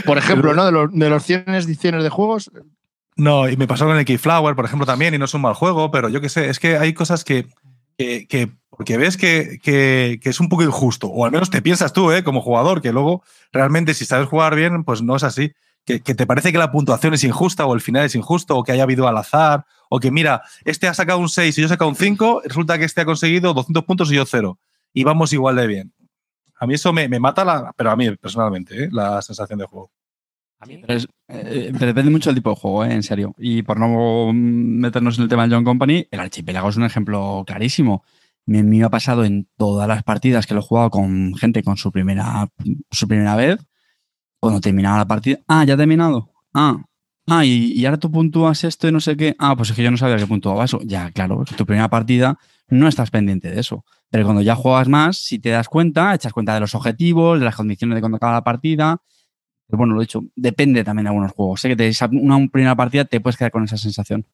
Por 0.05 0.17
ejemplo, 0.17 0.53
¿no? 0.53 0.65
De 0.65 0.71
los, 0.71 0.91
de 0.93 1.09
los 1.09 1.23
100 1.23 1.45
ediciones 1.49 2.03
de 2.03 2.09
juegos, 2.09 2.51
No, 3.15 3.47
y 3.49 3.57
me 3.57 3.67
pasó 3.67 3.85
con 3.85 3.97
el 3.97 4.05
Keyflower, 4.05 4.55
por 4.55 4.65
ejemplo, 4.65 4.85
también, 4.85 5.13
y 5.13 5.17
no 5.17 5.25
es 5.25 5.33
un 5.33 5.41
mal 5.41 5.53
juego, 5.53 5.91
pero 5.91 6.09
yo 6.09 6.21
qué 6.21 6.29
sé, 6.29 6.49
es 6.49 6.59
que 6.59 6.77
hay 6.77 6.93
cosas 6.93 7.23
que, 7.23 7.47
que, 7.97 8.27
que- 8.27 8.51
porque 8.75 8.97
ves 8.97 9.17
que, 9.17 9.59
que- 9.61 10.19
que 10.21 10.29
es 10.29 10.39
un 10.39 10.49
poco 10.49 10.63
injusto, 10.63 11.07
o 11.07 11.25
al 11.25 11.31
menos 11.31 11.49
te 11.51 11.61
piensas 11.61 11.93
tú, 11.93 12.11
¿eh? 12.11 12.23
como 12.23 12.41
jugador, 12.41 12.81
que 12.81 12.91
luego 12.91 13.23
realmente 13.51 13.93
si 13.93 14.05
sabes 14.05 14.27
jugar 14.27 14.55
bien, 14.55 14.83
pues 14.83 15.01
no 15.03 15.15
es 15.15 15.23
así. 15.23 15.53
Que, 15.85 15.99
que 16.01 16.15
te 16.15 16.25
parece 16.25 16.51
que 16.53 16.57
la 16.57 16.71
puntuación 16.71 17.13
es 17.13 17.23
injusta, 17.25 17.65
o 17.65 17.73
el 17.75 17.81
final 17.81 18.05
es 18.05 18.15
injusto, 18.15 18.55
o 18.57 18.63
que 18.63 18.71
haya 18.71 18.83
habido 18.83 19.05
al 19.07 19.17
azar, 19.17 19.65
o 19.89 19.99
que 19.99 20.11
mira, 20.11 20.41
este 20.63 20.87
ha 20.87 20.93
sacado 20.93 21.19
un 21.19 21.27
6 21.29 21.57
y 21.57 21.61
yo 21.61 21.65
he 21.67 21.69
sacado 21.69 21.89
un 21.89 21.95
5, 21.97 22.41
resulta 22.45 22.77
que 22.79 22.85
este 22.85 23.01
ha 23.01 23.05
conseguido 23.05 23.53
200 23.53 23.83
puntos 23.83 24.09
y 24.11 24.15
yo 24.15 24.25
cero, 24.25 24.57
y 24.93 25.03
vamos 25.03 25.33
igual 25.33 25.55
de 25.55 25.67
bien. 25.67 25.93
A 26.59 26.67
mí 26.67 26.75
eso 26.75 26.93
me, 26.93 27.09
me 27.09 27.19
mata, 27.19 27.43
la, 27.43 27.73
pero 27.75 27.91
a 27.91 27.95
mí 27.95 28.09
personalmente, 28.15 28.85
¿eh? 28.85 28.89
la 28.91 29.21
sensación 29.21 29.59
de 29.59 29.65
juego. 29.65 29.91
A 30.59 30.65
mí, 30.65 30.77
Pero, 30.77 30.93
es- 30.93 31.07
eh, 31.27 31.71
pero 31.73 31.87
depende 31.87 32.09
mucho 32.11 32.29
del 32.29 32.35
tipo 32.37 32.51
de 32.51 32.55
juego, 32.55 32.85
¿eh? 32.85 32.93
en 32.93 33.03
serio. 33.03 33.35
Y 33.37 33.63
por 33.63 33.79
no 33.79 34.31
meternos 34.33 35.17
en 35.17 35.23
el 35.23 35.29
tema 35.29 35.45
de 35.47 35.53
John 35.55 35.65
Company, 35.65 36.07
el 36.09 36.19
archipiélago 36.21 36.69
es 36.69 36.77
un 36.77 36.85
ejemplo 36.85 37.43
clarísimo. 37.45 38.03
Me, 38.45 38.63
me 38.63 38.81
ha 38.83 38.89
pasado 38.89 39.25
en 39.25 39.47
todas 39.57 39.87
las 39.87 40.03
partidas 40.03 40.45
que 40.47 40.53
lo 40.53 40.61
he 40.61 40.63
jugado 40.63 40.89
con 40.89 41.33
gente 41.35 41.63
con 41.63 41.75
su 41.75 41.91
primera, 41.91 42.47
su 42.91 43.07
primera 43.07 43.35
vez. 43.35 43.57
Cuando 44.39 44.61
terminaba 44.61 44.97
la 44.97 45.07
partida, 45.07 45.39
ah, 45.47 45.63
ya 45.65 45.73
ha 45.73 45.77
terminado. 45.77 46.31
Ah, 46.53 46.83
ah, 47.27 47.45
y, 47.45 47.73
y 47.73 47.85
ahora 47.85 47.97
tú 47.97 48.11
puntúas 48.11 48.63
esto 48.63 48.87
y 48.87 48.91
no 48.91 48.99
sé 48.99 49.15
qué. 49.17 49.35
Ah, 49.39 49.55
pues 49.55 49.69
es 49.69 49.75
que 49.75 49.83
yo 49.83 49.91
no 49.91 49.97
sabía 49.97 50.17
que 50.17 50.27
puntuaba 50.27 50.65
eso. 50.65 50.79
Ya, 50.83 51.11
claro, 51.11 51.43
tu 51.57 51.65
primera 51.65 51.89
partida 51.89 52.37
no 52.69 52.87
estás 52.87 53.11
pendiente 53.11 53.49
de 53.51 53.59
eso. 53.59 53.85
Pero 54.09 54.25
cuando 54.25 54.41
ya 54.41 54.55
juegas 54.55 54.87
más, 54.87 55.17
si 55.17 55.39
te 55.39 55.49
das 55.49 55.67
cuenta, 55.69 56.13
echas 56.13 56.33
cuenta 56.33 56.53
de 56.53 56.59
los 56.59 56.75
objetivos, 56.75 57.39
de 57.39 57.45
las 57.45 57.55
condiciones 57.55 57.95
de 57.95 58.01
cuando 58.01 58.17
acaba 58.17 58.33
la 58.33 58.43
partida. 58.43 59.01
Pero 59.67 59.77
bueno, 59.77 59.93
lo 59.95 60.01
he 60.01 60.03
dicho, 60.05 60.23
depende 60.35 60.83
también 60.83 61.05
de 61.05 61.09
algunos 61.09 61.31
juegos. 61.31 61.61
Sé 61.61 61.69
que 61.69 61.75
te, 61.75 61.91
una 62.11 62.47
primera 62.51 62.75
partida 62.75 63.05
te 63.05 63.19
puedes 63.21 63.37
quedar 63.37 63.51
con 63.51 63.63
esa 63.63 63.77
sensación. 63.77 64.25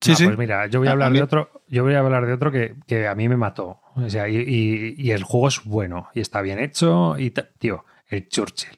Sí, 0.00 0.12
Ah, 0.12 0.16
sí. 0.16 0.24
Pues 0.24 0.38
mira, 0.38 0.66
yo 0.68 0.78
voy 0.80 0.88
a 0.88 0.90
A- 0.90 0.92
a 0.92 0.94
hablar 0.94 1.12
de 1.12 1.22
otro, 1.22 1.62
yo 1.68 1.82
voy 1.84 1.94
a 1.94 2.00
hablar 2.00 2.26
de 2.26 2.32
otro 2.32 2.52
que, 2.52 2.76
que 2.86 3.06
a 3.08 3.14
mí 3.14 3.28
me 3.28 3.36
mató. 3.36 3.80
O 3.94 4.08
sea, 4.08 4.28
y, 4.28 4.36
y- 4.36 4.94
y 4.96 5.10
el 5.10 5.22
juego 5.22 5.48
es 5.48 5.64
bueno 5.64 6.08
y 6.14 6.20
está 6.20 6.40
bien 6.42 6.58
hecho. 6.58 7.18
Y 7.18 7.32
tío, 7.58 7.84
el 8.08 8.28
Churchill. 8.28 8.70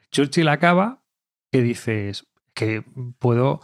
El 0.00 0.08
Churchill 0.10 0.48
acaba 0.48 1.02
que 1.50 1.62
dices 1.62 2.26
que 2.54 2.84
puedo. 3.18 3.50
O 3.54 3.60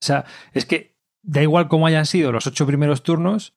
sea, 0.00 0.24
es 0.52 0.66
que 0.66 0.96
da 1.22 1.42
igual 1.42 1.68
cómo 1.68 1.86
hayan 1.86 2.06
sido 2.06 2.32
los 2.32 2.46
ocho 2.46 2.66
primeros 2.66 3.02
turnos, 3.02 3.54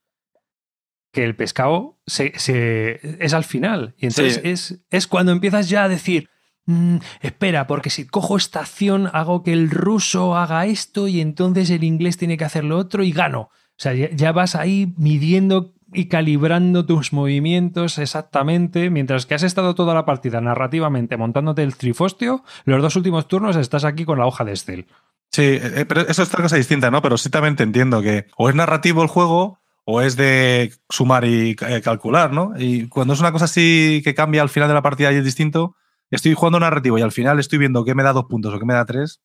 que 1.12 1.24
el 1.24 1.36
pescado 1.36 2.00
se, 2.08 2.34
se- 2.40 3.00
es 3.24 3.34
al 3.34 3.44
final. 3.44 3.94
Y 3.98 4.08
entonces 4.08 4.36
Sí. 4.36 4.42
es, 4.50 4.80
es 4.90 5.08
cuando 5.08 5.32
empiezas 5.32 5.70
ya 5.70 5.84
a 5.84 5.90
decir. 5.90 6.30
"Mm, 6.66 6.98
espera, 7.22 7.68
porque 7.68 7.90
si 7.90 8.08
cojo 8.08 8.38
esta 8.38 8.62
acción, 8.62 9.10
hago 9.12 9.44
que 9.44 9.52
el 9.52 9.70
ruso 9.70 10.36
haga 10.38 10.66
esto 10.66 11.10
y 11.10 11.20
entonces 11.20 11.70
el 11.70 11.84
inglés 11.84 12.16
tiene 12.18 12.38
que 12.38 12.46
hacer 12.46 12.64
lo 12.64 12.78
otro 12.78 13.04
y 13.04 13.12
gano. 13.12 13.42
O 13.52 13.76
sea, 13.78 13.94
ya, 13.94 14.10
ya 14.12 14.32
vas 14.32 14.56
ahí 14.56 14.94
midiendo 14.98 15.73
y 15.94 16.08
calibrando 16.08 16.86
tus 16.86 17.14
movimientos 17.14 17.98
exactamente, 17.98 18.90
mientras 18.90 19.26
que 19.26 19.36
has 19.36 19.44
estado 19.44 19.76
toda 19.76 19.94
la 19.94 20.06
partida 20.06 20.42
narrativamente 20.42 21.18
montándote 21.18 21.64
el 21.64 21.76
trifostio, 21.76 22.44
los 22.66 22.82
dos 22.82 22.96
últimos 22.96 23.28
turnos 23.28 23.56
estás 23.56 23.84
aquí 23.84 24.06
con 24.06 24.20
la 24.20 24.26
hoja 24.26 24.44
de 24.44 24.52
Excel. 24.52 24.88
Sí, 25.32 25.60
eh, 25.62 25.86
pero 25.88 26.02
eso 26.02 26.22
es 26.22 26.30
otra 26.30 26.44
cosa 26.44 26.58
distinta, 26.58 26.92
¿no? 26.92 27.02
Pero 27.02 27.18
sí 27.18 27.30
también 27.30 27.56
te 27.56 27.64
entiendo 27.64 28.02
que 28.02 28.28
o 28.38 28.50
es 28.50 28.56
narrativo 28.56 29.02
el 29.02 29.08
juego 29.08 29.60
o 29.86 30.02
es 30.02 30.16
de 30.16 30.74
sumar 30.90 31.26
y 31.26 31.56
eh, 31.60 31.82
calcular, 31.84 32.32
¿no? 32.32 32.54
Y 32.58 32.88
cuando 32.88 33.14
es 33.14 33.20
una 33.20 33.32
cosa 33.32 33.46
así 33.46 34.02
que 34.04 34.14
cambia 34.14 34.42
al 34.42 34.50
final 34.50 34.70
de 34.70 34.76
la 34.76 34.82
partida 34.82 35.12
y 35.12 35.16
es 35.16 35.26
distinto, 35.26 35.76
estoy 36.12 36.34
jugando 36.36 36.60
narrativo 36.60 36.98
y 37.00 37.02
al 37.02 37.12
final 37.12 37.40
estoy 37.40 37.60
viendo 37.60 37.84
que 37.84 37.96
me 37.96 38.04
da 38.04 38.14
dos 38.14 38.26
puntos 38.26 38.54
o 38.54 38.60
que 38.60 38.66
me 38.66 38.74
da 38.74 38.86
tres. 38.86 39.22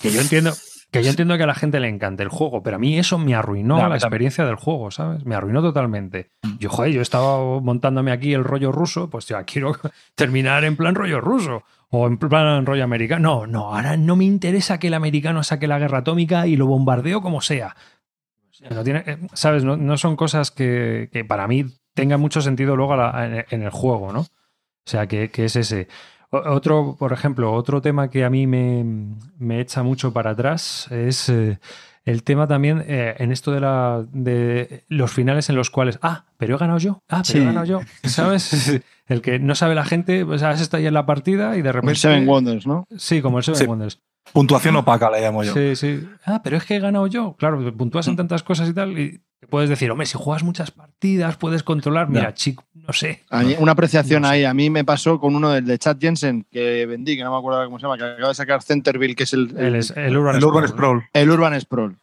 Que 0.00 0.10
yo 0.10 0.20
entiendo, 0.22 0.52
que 0.92 1.02
yo 1.02 1.10
entiendo 1.10 1.36
que 1.36 1.42
a 1.42 1.46
la 1.46 1.54
gente 1.54 1.80
le 1.80 1.88
encanta 1.88 2.22
el 2.22 2.28
juego, 2.28 2.62
pero 2.62 2.76
a 2.76 2.78
mí 2.78 2.96
eso 2.98 3.18
me 3.18 3.34
arruinó 3.34 3.76
la 3.88 3.94
experiencia 3.96 4.44
del 4.44 4.54
juego, 4.56 4.90
¿sabes? 4.92 5.24
Me 5.24 5.34
arruinó 5.34 5.60
totalmente. 5.62 6.30
Yo, 6.60 6.68
joder, 6.70 6.92
yo 6.92 7.02
estaba 7.02 7.60
montándome 7.60 8.12
aquí 8.12 8.32
el 8.34 8.44
rollo 8.44 8.70
ruso, 8.72 9.10
pues 9.10 9.26
ya 9.26 9.42
quiero 9.44 9.72
terminar 10.14 10.64
en 10.64 10.76
plan 10.76 10.94
rollo 10.94 11.20
ruso 11.20 11.64
o 11.90 12.06
en 12.06 12.18
plan 12.18 12.64
rollo 12.66 12.84
americano. 12.84 13.40
No, 13.40 13.46
no, 13.46 13.74
ahora 13.74 13.96
no 13.96 14.14
me 14.16 14.24
interesa 14.24 14.78
que 14.78 14.86
el 14.86 14.94
americano 14.94 15.42
saque 15.42 15.66
la 15.66 15.78
guerra 15.78 15.98
atómica 15.98 16.46
y 16.46 16.56
lo 16.56 16.66
bombardeo 16.66 17.20
como 17.22 17.40
sea. 17.40 17.74
No 18.70 18.84
tiene, 18.84 19.02
eh, 19.06 19.18
¿Sabes? 19.32 19.64
No, 19.64 19.76
no 19.76 19.96
son 19.96 20.14
cosas 20.14 20.50
que, 20.52 21.08
que 21.12 21.24
para 21.24 21.48
mí 21.48 21.64
tengan 21.94 22.20
mucho 22.20 22.40
sentido 22.42 22.76
luego 22.76 22.92
a 22.94 22.96
la- 22.96 23.26
en, 23.26 23.44
en 23.50 23.62
el 23.62 23.70
juego, 23.70 24.12
¿no? 24.12 24.20
O 24.20 24.26
sea, 24.86 25.06
que, 25.06 25.30
que 25.30 25.46
es 25.46 25.56
ese. 25.56 25.88
O- 26.32 26.50
Otro, 26.50 26.96
por 26.98 27.12
ejemplo, 27.12 27.52
otro 27.52 27.80
tema 27.80 28.08
que 28.08 28.24
a 28.24 28.30
mí 28.30 28.46
me, 28.46 28.84
me 29.38 29.60
echa 29.60 29.82
mucho 29.82 30.12
para 30.12 30.30
atrás 30.30 30.88
es 30.90 31.28
eh, 31.28 31.58
el 32.04 32.22
tema 32.24 32.46
también 32.48 32.82
eh, 32.86 33.14
en 33.18 33.30
esto 33.32 33.52
de, 33.52 33.60
la, 33.60 34.04
de 34.12 34.84
los 34.88 35.12
finales 35.12 35.48
en 35.50 35.56
los 35.56 35.70
cuales, 35.70 35.98
ah, 36.02 36.24
pero 36.38 36.56
he 36.56 36.58
ganado 36.58 36.78
yo, 36.78 36.98
ah, 37.08 37.22
pero 37.24 37.24
Sí. 37.24 37.38
he 37.38 37.44
ganado 37.44 37.66
yo, 37.66 37.80
¿sabes? 38.04 38.80
El 39.06 39.20
que 39.20 39.38
no 39.38 39.54
sabe 39.54 39.74
la 39.74 39.84
gente, 39.84 40.24
pues 40.24 40.42
has 40.42 40.60
estado 40.60 40.80
ahí 40.80 40.86
en 40.86 40.94
la 40.94 41.04
partida 41.04 41.56
y 41.56 41.62
de 41.62 41.68
el 41.68 41.74
repente... 41.74 41.96
Seven 41.96 42.26
Wonders, 42.26 42.66
¿no? 42.66 42.86
Sí, 42.96 43.20
como 43.20 43.38
el 43.38 43.44
Seven 43.44 43.58
Sí. 43.58 43.66
Wonders. 43.66 44.00
Puntuación 44.32 44.76
opaca 44.76 45.10
la 45.10 45.18
llamo 45.20 45.42
yo. 45.44 45.52
Sí, 45.52 45.76
sí. 45.76 46.08
Ah, 46.24 46.40
pero 46.42 46.56
es 46.56 46.64
que 46.64 46.76
he 46.76 46.80
ganado 46.80 47.06
yo. 47.08 47.34
Claro, 47.36 47.76
puntúas 47.76 48.06
en 48.08 48.16
tantas 48.16 48.42
cosas 48.42 48.68
y 48.70 48.72
tal. 48.72 48.96
Y 48.98 49.20
puedes 49.52 49.68
decir, 49.70 49.90
hombre, 49.90 50.06
si 50.06 50.18
juegas 50.18 50.42
muchas 50.42 50.70
partidas, 50.72 51.36
puedes 51.36 51.62
controlar. 51.62 52.08
Mira, 52.08 52.34
chico, 52.34 52.64
no 52.74 52.92
sé. 52.92 53.22
A 53.30 53.42
mí- 53.42 53.54
Una 53.58 53.72
apreciación 53.72 54.22
No 54.22 54.28
sé. 54.28 54.34
ahí. 54.34 54.44
A 54.44 54.54
mí 54.54 54.70
me 54.70 54.82
pasó 54.84 55.20
con 55.20 55.36
uno 55.36 55.50
del 55.50 55.64
de 55.66 55.78
Chad 55.78 55.98
Jensen 56.00 56.44
que 56.50 56.86
vendí, 56.86 57.16
que 57.16 57.22
no 57.22 57.30
me 57.30 57.38
acuerdo 57.38 57.64
cómo 57.66 57.78
se 57.78 57.82
llama, 57.84 57.96
que 57.98 58.04
acaba 58.04 58.28
de 58.30 58.34
sacar 58.34 58.62
Centerville, 58.62 59.14
que 59.14 59.24
es 59.24 59.32
el, 59.34 59.54
El, 59.56 59.74
el 59.76 60.16
Urban, 60.16 60.36
El 60.36 60.44
Urban 60.44 60.66
Sprawl, 60.68 61.04
el 61.12 61.30
Urban 61.30 61.60
Sprawl. 61.60 61.96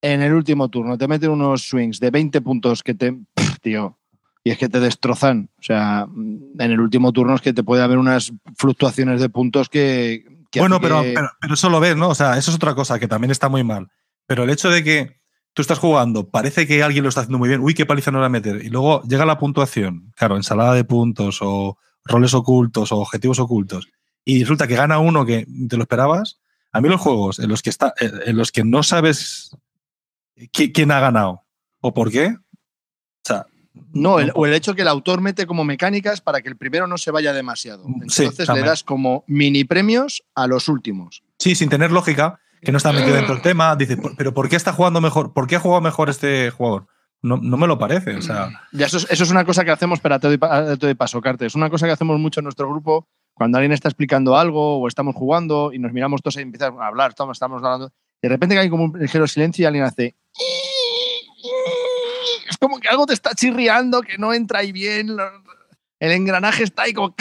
En 0.00 0.22
el 0.22 0.32
último 0.32 0.68
turno 0.68 0.96
te 0.96 1.08
meten 1.08 1.30
unos 1.30 1.62
swings 1.68 1.98
de 2.00 2.10
20 2.10 2.40
puntos 2.40 2.82
que 2.82 2.94
te. 2.94 3.12
pff, 3.12 3.58
tío. 3.60 3.98
Y 4.44 4.50
es 4.50 4.58
que 4.58 4.68
te 4.68 4.78
destrozan. 4.78 5.48
O 5.58 5.62
sea, 5.62 6.06
en 6.14 6.70
el 6.70 6.78
último 6.78 7.12
turno 7.12 7.34
es 7.34 7.40
que 7.40 7.52
te 7.54 7.62
puede 7.64 7.82
haber 7.82 7.98
unas 7.98 8.32
fluctuaciones 8.56 9.20
de 9.20 9.28
puntos 9.30 9.68
que. 9.68 10.24
que 10.50 10.60
Bueno, 10.60 10.76
hace 10.76 10.82
pero, 10.82 11.02
que- 11.02 11.12
pero, 11.14 11.28
pero 11.40 11.54
eso 11.54 11.70
lo 11.70 11.80
ves, 11.80 11.96
¿no? 11.96 12.08
O 12.10 12.14
sea, 12.14 12.36
eso 12.38 12.50
es 12.50 12.56
otra 12.56 12.74
cosa 12.74 12.98
que 13.00 13.08
también 13.08 13.30
está 13.30 13.48
muy 13.48 13.64
mal. 13.64 13.88
Pero 14.26 14.44
el 14.44 14.50
hecho 14.50 14.68
de 14.70 14.84
que 14.84 15.16
tú 15.54 15.62
estás 15.62 15.78
jugando, 15.78 16.28
parece 16.28 16.66
que 16.66 16.82
alguien 16.82 17.02
lo 17.04 17.08
está 17.08 17.22
haciendo 17.22 17.38
muy 17.38 17.48
bien, 17.48 17.60
uy, 17.60 17.74
qué 17.74 17.86
paliza 17.86 18.10
no 18.10 18.20
va 18.20 18.26
a 18.26 18.28
meter, 18.28 18.62
y 18.64 18.68
luego 18.68 19.02
llega 19.04 19.24
la 19.24 19.38
puntuación, 19.38 20.12
claro, 20.16 20.36
ensalada 20.36 20.74
de 20.74 20.84
puntos 20.84 21.38
o 21.40 21.78
roles 22.04 22.34
ocultos 22.34 22.92
o 22.92 22.98
objetivos 22.98 23.38
ocultos, 23.38 23.88
y 24.24 24.40
resulta 24.42 24.66
que 24.66 24.74
gana 24.76 24.98
uno 24.98 25.24
que 25.24 25.46
te 25.68 25.76
lo 25.76 25.82
esperabas. 25.84 26.40
A 26.72 26.80
mí 26.80 26.88
los 26.88 27.00
juegos 27.00 27.38
en 27.38 27.48
los 27.48 27.62
que, 27.62 27.70
está, 27.70 27.94
eh, 28.00 28.10
en 28.26 28.36
los 28.36 28.50
que 28.50 28.64
no 28.64 28.82
sabes 28.82 29.56
qui- 30.52 30.72
quién 30.74 30.90
ha 30.90 30.98
ganado 31.00 31.44
o 31.80 31.94
por 31.94 32.10
qué, 32.10 32.28
o 32.36 32.40
sea, 33.24 33.46
No, 33.92 34.18
el- 34.20 34.32
o 34.34 34.46
el 34.46 34.54
hecho 34.54 34.74
que 34.74 34.82
el 34.82 34.88
autor 34.88 35.20
mete 35.20 35.46
como 35.46 35.64
mecánicas 35.64 36.20
para 36.20 36.40
que 36.42 36.48
el 36.48 36.56
primero 36.56 36.86
no 36.86 36.96
se 36.98 37.10
vaya 37.10 37.32
demasiado. 37.32 37.84
Sí, 38.08 38.22
Entonces 38.22 38.48
le 38.48 38.60
das 38.62 38.82
como 38.84 39.24
mini 39.26 39.64
premios 39.64 40.22
a 40.34 40.46
los 40.46 40.68
últimos. 40.68 41.22
sí, 41.38 41.54
sin 41.54 41.68
tener 41.68 41.90
lógica, 41.92 42.40
que 42.64 42.72
no 42.72 42.78
está 42.78 42.92
metido 42.92 43.14
dentro 43.14 43.34
del 43.34 43.42
tema, 43.42 43.76
dices, 43.76 43.96
"¿Por- 43.96 44.16
pero 44.16 44.34
¿por 44.34 44.48
qué 44.48 44.56
está 44.56 44.72
jugando 44.72 45.00
mejor? 45.00 45.32
¿Por 45.32 45.46
qué 45.46 45.56
ha 45.56 45.60
jugado 45.60 45.80
mejor 45.80 46.10
este 46.10 46.50
jugador? 46.50 46.86
No, 47.22 47.38
no 47.38 47.56
me 47.56 47.66
lo 47.66 47.78
parece, 47.78 48.16
o 48.16 48.22
sea. 48.22 48.50
Ya 48.72 48.86
eso, 48.86 48.98
es, 48.98 49.06
eso 49.10 49.24
es 49.24 49.30
una 49.30 49.44
cosa 49.46 49.64
que 49.64 49.70
hacemos, 49.70 49.98
pero 50.00 50.18
te 50.20 50.26
doy, 50.28 50.38
te 50.38 50.76
doy 50.86 50.94
paso, 50.94 51.20
Carte. 51.22 51.46
Es 51.46 51.54
una 51.54 51.70
cosa 51.70 51.86
que 51.86 51.92
hacemos 51.92 52.18
mucho 52.18 52.40
en 52.40 52.44
nuestro 52.44 52.68
grupo 52.68 53.08
cuando 53.32 53.56
alguien 53.58 53.72
está 53.72 53.88
explicando 53.88 54.36
algo 54.36 54.78
o 54.78 54.86
estamos 54.88 55.14
jugando 55.16 55.72
y 55.72 55.78
nos 55.78 55.92
miramos 55.92 56.20
todos 56.22 56.36
y 56.36 56.40
empiezan 56.40 56.78
a 56.80 56.86
hablar, 56.86 57.10
estamos, 57.10 57.36
estamos 57.36 57.62
hablando. 57.62 57.92
De 58.20 58.28
repente 58.28 58.58
hay 58.58 58.68
como 58.68 58.84
un 58.84 58.98
ligero 58.98 59.26
silencio 59.26 59.62
y 59.62 59.66
alguien 59.66 59.84
hace. 59.84 60.14
Es 62.48 62.58
como 62.58 62.78
que 62.78 62.88
algo 62.88 63.06
te 63.06 63.14
está 63.14 63.34
chirriando, 63.34 64.02
que 64.02 64.18
no 64.18 64.32
entra 64.32 64.60
ahí 64.60 64.72
bien. 64.72 65.16
El 66.00 66.12
engranaje 66.12 66.62
está 66.64 66.82
ahí 66.82 66.92
como. 66.92 67.14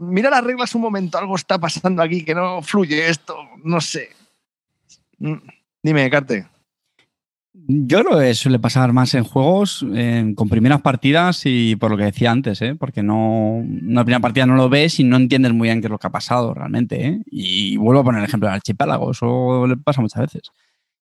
Mira 0.00 0.30
las 0.30 0.42
reglas 0.42 0.74
un 0.74 0.80
momento, 0.80 1.18
algo 1.18 1.36
está 1.36 1.58
pasando 1.58 2.02
aquí, 2.02 2.24
que 2.24 2.34
no 2.34 2.62
fluye 2.62 3.08
esto, 3.08 3.36
no 3.62 3.80
sé. 3.80 4.08
Mm. 5.18 5.34
Dime, 5.82 6.10
Carte. 6.10 6.46
Yo 7.52 8.02
creo 8.02 8.18
que 8.18 8.34
suele 8.34 8.58
pasar 8.58 8.92
más 8.92 9.12
en 9.14 9.24
juegos 9.24 9.84
con 10.34 10.48
primeras 10.48 10.80
partidas 10.80 11.42
y 11.44 11.76
por 11.76 11.90
lo 11.90 11.96
que 11.96 12.04
decía 12.04 12.30
antes, 12.30 12.62
¿eh? 12.62 12.76
porque 12.76 13.02
no 13.02 13.56
una 13.56 14.04
primera 14.04 14.20
partida 14.20 14.46
no 14.46 14.54
lo 14.54 14.68
ves 14.68 15.00
y 15.00 15.04
no 15.04 15.16
entiendes 15.16 15.52
muy 15.52 15.68
bien 15.68 15.80
qué 15.80 15.88
es 15.88 15.90
lo 15.90 15.98
que 15.98 16.06
ha 16.06 16.10
pasado 16.10 16.54
realmente. 16.54 17.06
¿eh? 17.06 17.22
Y 17.26 17.76
vuelvo 17.76 18.00
a 18.00 18.04
poner 18.04 18.20
el 18.20 18.26
ejemplo 18.26 18.48
del 18.48 18.54
archipiélago, 18.54 19.10
eso 19.10 19.66
le 19.66 19.76
pasa 19.76 20.00
muchas 20.00 20.22
veces. 20.22 20.50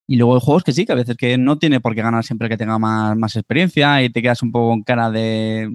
Y 0.07 0.17
luego 0.17 0.35
hay 0.35 0.41
juegos 0.43 0.63
que 0.63 0.73
sí, 0.73 0.85
que 0.85 0.91
a 0.91 0.95
veces 0.95 1.15
que 1.15 1.37
no 1.37 1.57
tiene 1.59 1.79
por 1.79 1.95
qué 1.95 2.01
ganar 2.01 2.25
siempre 2.25 2.49
que 2.49 2.57
tenga 2.57 2.79
más, 2.79 3.15
más 3.15 3.35
experiencia 3.35 4.01
y 4.03 4.09
te 4.09 4.21
quedas 4.21 4.41
un 4.41 4.51
poco 4.51 4.69
con 4.69 4.83
cara 4.83 5.11
de. 5.11 5.69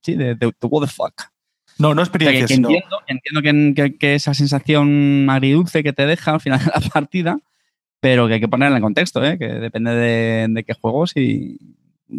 Sí, 0.00 0.14
de, 0.14 0.36
de, 0.36 0.46
de 0.46 0.52
what 0.62 0.86
the 0.86 0.90
fuck. 0.90 1.12
No, 1.80 1.94
no 1.94 2.02
O 2.02 2.04
sea, 2.04 2.12
que, 2.18 2.38
entiendo, 2.40 2.68
que, 2.68 2.82
entiendo 3.08 3.42
que, 3.74 3.96
que- 3.98 4.14
esa 4.14 4.34
sensación 4.34 5.26
agridulce 5.30 5.82
que 5.82 5.92
te 5.92 6.06
deja 6.06 6.32
al 6.32 6.40
final 6.40 6.58
de 6.60 6.66
la 6.74 6.80
partida, 6.90 7.38
pero 8.00 8.28
que 8.28 8.34
hay 8.34 8.40
que 8.40 8.48
ponerla 8.48 8.76
en 8.76 8.82
contexto, 8.82 9.24
¿eh? 9.24 9.38
que 9.38 9.46
depende 9.46 9.94
de, 9.94 10.46
de 10.48 10.64
qué 10.64 10.74
juegos 10.74 11.16
y 11.16 11.58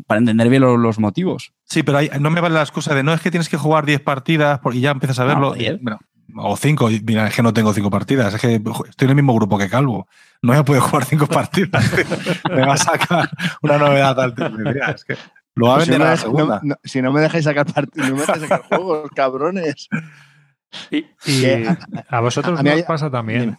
para 0.08 0.20
entender 0.20 0.48
bien 0.50 0.62
lo- 0.62 0.78
los, 0.78 1.00
motivos. 1.00 1.52
Sí, 1.66 1.84
pero 1.84 1.98
ahí 1.98 2.10
no 2.20 2.30
me 2.32 2.40
vale 2.42 2.56
la 2.56 2.62
excusa 2.62 2.96
de 2.96 3.04
no 3.04 3.14
es 3.14 3.22
que 3.22 3.30
tienes 3.32 3.50
que 3.50 3.58
jugar 3.58 3.86
10 3.86 4.00
partidas 4.02 4.60
por- 4.60 4.76
y 4.76 4.82
ya 4.82 4.92
empiezas 4.92 5.20
a 5.20 5.24
Ah, 5.24 5.26
verlo. 5.28 5.50
joder. 5.50 5.80
Bueno, 5.82 6.00
o 6.38 6.56
5. 6.56 6.90
Mira, 7.04 7.28
es 7.28 7.36
que 7.36 7.44
no 7.44 7.52
tengo 7.54 7.74
5 7.74 7.90
partidas. 7.90 8.34
Es 8.34 8.40
que 8.42 8.56
estoy 8.56 9.06
en 9.06 9.10
el 9.10 9.16
mismo 9.16 9.34
grupo 9.36 9.58
que 9.58 9.68
Calvo. 9.68 10.08
No 10.42 10.54
a 10.54 10.64
poder 10.64 10.82
jugar 10.82 11.04
5 11.06 11.28
partidas. 11.28 11.92
me 12.50 12.66
va 12.66 12.74
a 12.74 12.78
sacar 12.78 13.30
una 13.62 13.78
novedad 13.78 14.18
al 14.20 14.34
Mira, 14.64 14.92
es 14.92 15.04
que 15.04 15.16
lo 15.56 15.68
va 15.68 15.74
a 15.74 15.76
Pues 15.78 15.86
si 15.88 15.92
no 15.92 15.96
a 15.98 16.00
la 16.00 16.12
me- 16.12 16.18
segunda. 16.18 16.60
no- 16.64 16.70
no- 16.70 16.76
si 16.84 17.02
no 17.02 17.12
me 17.12 17.22
dejáis 17.22 17.44
sacar 17.46 17.66
partidos, 17.72 18.10
no 18.10 18.16
me 18.16 18.22
dejáis 18.22 18.42
sacar 18.42 18.62
juegos, 18.64 19.10
cabrones. 19.16 19.88
Y, 20.90 21.06
a- 22.10 22.20
vosotros 22.22 22.60
a 22.60 22.64
mí 22.64 22.70
no 22.70 22.76
hay- 22.76 22.82
os 22.82 22.86
pasa 22.88 23.10
también. 23.12 23.42
Dime. 23.42 23.58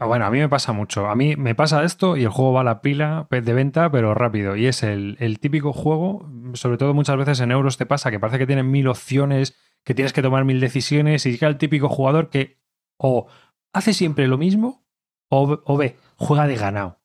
Ah, 0.00 0.06
Bueno, 0.06 0.26
a 0.26 0.30
mí 0.30 0.38
me 0.38 0.48
pasa 0.48 0.72
mucho. 0.72 1.08
A 1.08 1.16
mí 1.16 1.34
me 1.34 1.56
pasa 1.56 1.82
esto 1.82 2.16
y 2.16 2.22
el 2.22 2.28
juego 2.28 2.52
va 2.52 2.60
a 2.60 2.64
la 2.64 2.80
pila 2.80 3.26
de 3.30 3.40
venta, 3.52 3.90
pero 3.90 4.14
rápido. 4.14 4.54
Y 4.54 4.66
es 4.66 4.84
el, 4.84 5.16
el 5.18 5.40
típico 5.40 5.72
juego, 5.72 6.30
sobre 6.54 6.76
todo 6.78 6.94
muchas 6.94 7.16
veces 7.16 7.40
en 7.40 7.50
euros 7.50 7.76
te 7.78 7.86
pasa, 7.86 8.10
que 8.12 8.20
parece 8.20 8.38
que 8.38 8.46
tienen 8.46 8.70
mil 8.70 8.86
opciones, 8.86 9.56
que 9.84 9.94
tienes 9.94 10.12
que 10.12 10.22
tomar 10.22 10.44
mil 10.44 10.60
decisiones 10.60 11.26
y 11.26 11.32
llega 11.32 11.48
el 11.48 11.58
típico 11.58 11.88
jugador 11.88 12.30
que 12.30 12.58
o 12.96 13.26
hace 13.72 13.92
siempre 13.92 14.28
lo 14.28 14.38
mismo 14.38 14.84
o, 15.30 15.60
o 15.64 15.76
ve, 15.76 15.96
juega 16.16 16.46
de 16.46 16.54
ganado. 16.56 17.00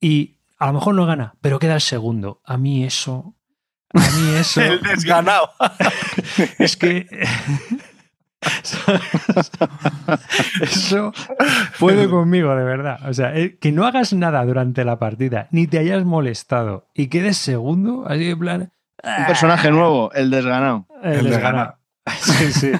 Y 0.00 0.33
a 0.64 0.68
lo 0.68 0.72
mejor 0.72 0.94
no 0.94 1.04
gana, 1.04 1.34
pero 1.42 1.58
queda 1.58 1.74
el 1.74 1.82
segundo. 1.82 2.40
A 2.42 2.56
mí 2.56 2.84
eso... 2.84 3.36
A 3.92 3.98
mí 3.98 4.34
eso... 4.38 4.62
El 4.62 4.80
desganado. 4.80 5.50
Es 6.58 6.78
que. 6.78 7.06
Eso 10.60 11.12
puede 11.78 12.08
conmigo, 12.08 12.54
de 12.54 12.64
verdad. 12.64 12.98
O 13.08 13.14
sea, 13.14 13.34
eh, 13.36 13.58
que 13.58 13.72
no 13.72 13.86
hagas 13.86 14.12
nada 14.12 14.44
durante 14.44 14.84
la 14.84 14.98
partida, 14.98 15.48
ni 15.50 15.66
te 15.66 15.78
hayas 15.78 16.04
molestado 16.04 16.88
y 16.94 17.06
quedes 17.08 17.38
segundo, 17.38 18.04
así 18.06 18.24
de 18.24 18.36
plan. 18.36 18.72
Un 19.02 19.26
personaje 19.26 19.70
nuevo, 19.70 20.12
el 20.12 20.30
desganado. 20.30 20.86
El 21.02 21.20
El 21.20 21.30
desganado. 21.30 21.78
Sí, 22.18 22.52
sí. 22.52 22.72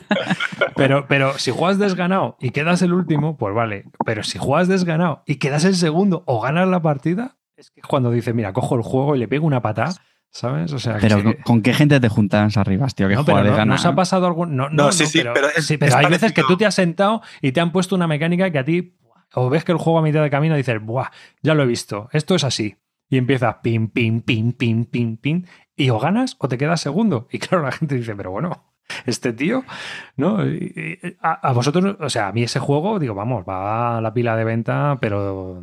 Pero, 0.76 1.06
pero 1.08 1.38
si 1.38 1.50
juegas 1.50 1.78
desganado 1.78 2.36
y 2.40 2.50
quedas 2.50 2.82
el 2.82 2.92
último, 2.92 3.38
pues 3.38 3.54
vale. 3.54 3.84
Pero 4.04 4.22
si 4.22 4.38
juegas 4.38 4.68
desganado 4.68 5.22
y 5.26 5.36
quedas 5.36 5.64
el 5.64 5.76
segundo 5.76 6.24
o 6.26 6.40
ganas 6.40 6.68
la 6.68 6.82
partida, 6.82 7.36
es 7.64 7.70
que 7.70 7.80
cuando 7.82 8.10
dices, 8.10 8.34
mira, 8.34 8.52
cojo 8.52 8.74
el 8.76 8.82
juego 8.82 9.16
y 9.16 9.18
le 9.18 9.28
pego 9.28 9.46
una 9.46 9.62
patada, 9.62 9.92
¿sabes? 10.30 10.72
O 10.72 10.78
sea, 10.78 10.98
Pero 11.00 11.22
¿con, 11.22 11.32
que- 11.34 11.42
con 11.42 11.62
qué 11.62 11.74
gente 11.74 12.00
te 12.00 12.08
juntas 12.08 12.56
arriba, 12.56 12.86
tío? 12.88 13.08
Que 13.08 13.14
no, 13.14 13.24
juega 13.24 13.40
pero 13.40 13.44
de 13.44 13.50
no, 13.52 13.56
ganar. 13.56 13.76
¿nos 13.76 13.86
ha 13.86 13.94
pasado 13.94 14.26
algún.? 14.26 14.56
No, 14.56 14.68
No, 14.70 14.92
sí, 14.92 15.06
sí, 15.06 15.22
pero 15.34 15.48
es- 15.48 15.66
sí, 15.66 15.76
pero 15.78 15.90
es 15.90 15.94
hay 15.96 16.06
veces 16.06 16.32
que 16.32 16.42
tú 16.42 16.56
te 16.56 16.66
has 16.66 16.74
sentado 16.74 17.22
y 17.40 17.52
te 17.52 17.60
han 17.60 17.72
puesto 17.72 17.94
una 17.94 18.06
mecánica 18.06 18.50
que 18.50 18.58
a 18.58 18.64
ti. 18.64 18.96
O 19.36 19.50
ves 19.50 19.64
que 19.64 19.72
el 19.72 19.78
juego 19.78 19.98
a 19.98 20.02
mitad 20.02 20.22
de 20.22 20.30
camino 20.30 20.54
dices, 20.54 20.80
¡buah! 20.80 21.08
Ya 21.42 21.54
lo 21.54 21.64
he 21.64 21.66
visto, 21.66 22.08
esto 22.12 22.36
es 22.36 22.44
así. 22.44 22.76
Y 23.08 23.16
empiezas 23.18 23.56
pim, 23.62 23.88
pim, 23.88 24.20
pim, 24.20 24.52
pim, 24.52 24.84
pim, 24.84 25.16
pim. 25.16 25.44
Y 25.76 25.90
o 25.90 25.98
ganas 25.98 26.36
o 26.38 26.46
te 26.48 26.56
quedas 26.56 26.80
segundo. 26.80 27.26
Y 27.32 27.38
claro, 27.40 27.64
la 27.64 27.72
gente 27.72 27.96
dice, 27.96 28.14
pero 28.14 28.30
bueno, 28.30 28.64
este 29.06 29.32
tío, 29.32 29.64
¿no? 30.16 30.46
Y- 30.46 30.98
y- 31.02 31.16
A, 31.20 31.48
a 31.48 31.52
vosotros, 31.52 31.96
o 31.98 32.08
sea, 32.10 32.28
a 32.28 32.32
mí 32.32 32.44
ese 32.44 32.60
juego, 32.60 32.98
digo, 33.00 33.14
vamos, 33.16 33.44
va 33.48 33.98
a 33.98 34.00
la 34.00 34.14
pila 34.14 34.36
de 34.36 34.44
venta, 34.44 34.98
pero 35.00 35.60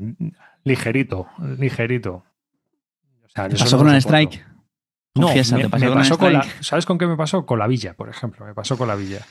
ligerito, 0.64 1.28
ligerito. 1.58 2.24
O 3.24 3.30
sea, 3.30 3.48
¿Te 3.50 3.56
eso 3.56 3.64
pasó 3.66 3.78
no 3.78 3.84
con 3.84 4.02
soporto. 4.02 4.18
Strike? 4.28 4.46
No, 5.16 5.26
Confiesa, 5.28 5.58
me, 5.58 5.64
¿te 5.64 5.70
pasó 5.70 5.84
me 5.86 5.90
con 5.92 5.98
el 5.98 6.04
pasó 6.04 6.18
con 6.18 6.34
la, 6.34 6.40
Strike? 6.40 6.64
¿Sabes 6.64 6.86
con 6.86 6.98
qué 6.98 7.08
me 7.08 7.18
pasó? 7.18 7.46
Con 7.46 7.60
la 7.60 7.68
villa, 7.68 7.94
por 7.94 8.10
ejemplo. 8.10 8.46
Me 8.46 8.54
pasó 8.54 8.78
con 8.78 8.88
la 8.88 8.96
villa. 8.96 9.26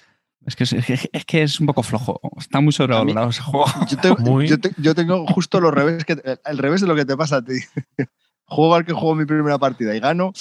Es 0.47 0.57
que 0.57 0.64
es, 0.64 0.73
es 0.73 1.25
que 1.27 1.43
es 1.43 1.61
un 1.61 1.66
poco 1.66 1.83
flojo. 1.83 2.19
Está 2.38 2.61
muy 2.61 2.73
sobrevalorado 2.73 3.29
ese 3.31 3.43
juego. 3.43 3.66
Yo, 3.88 3.97
tengo- 3.99 4.16
Muy- 4.19 4.49
yo 4.49 4.59
te- 4.59 4.73
yo 4.79 4.95
tengo 4.95 5.27
justo 5.27 5.61
lo 5.61 5.71
revés 5.71 6.05
que, 6.05 6.21
el 6.45 6.59
revés 6.59 6.81
de 6.81 6.87
lo 6.87 6.95
que 6.95 7.05
te 7.05 7.16
pasa 7.16 7.37
a 7.37 7.45
ti. 7.45 7.55
Juego 8.45 8.75
al 8.75 8.85
que 8.85 8.93
juego 8.93 9.14
mi 9.14 9.27
primera 9.27 9.59
partida 9.59 9.95
y 9.95 10.01
gano. 10.01 10.33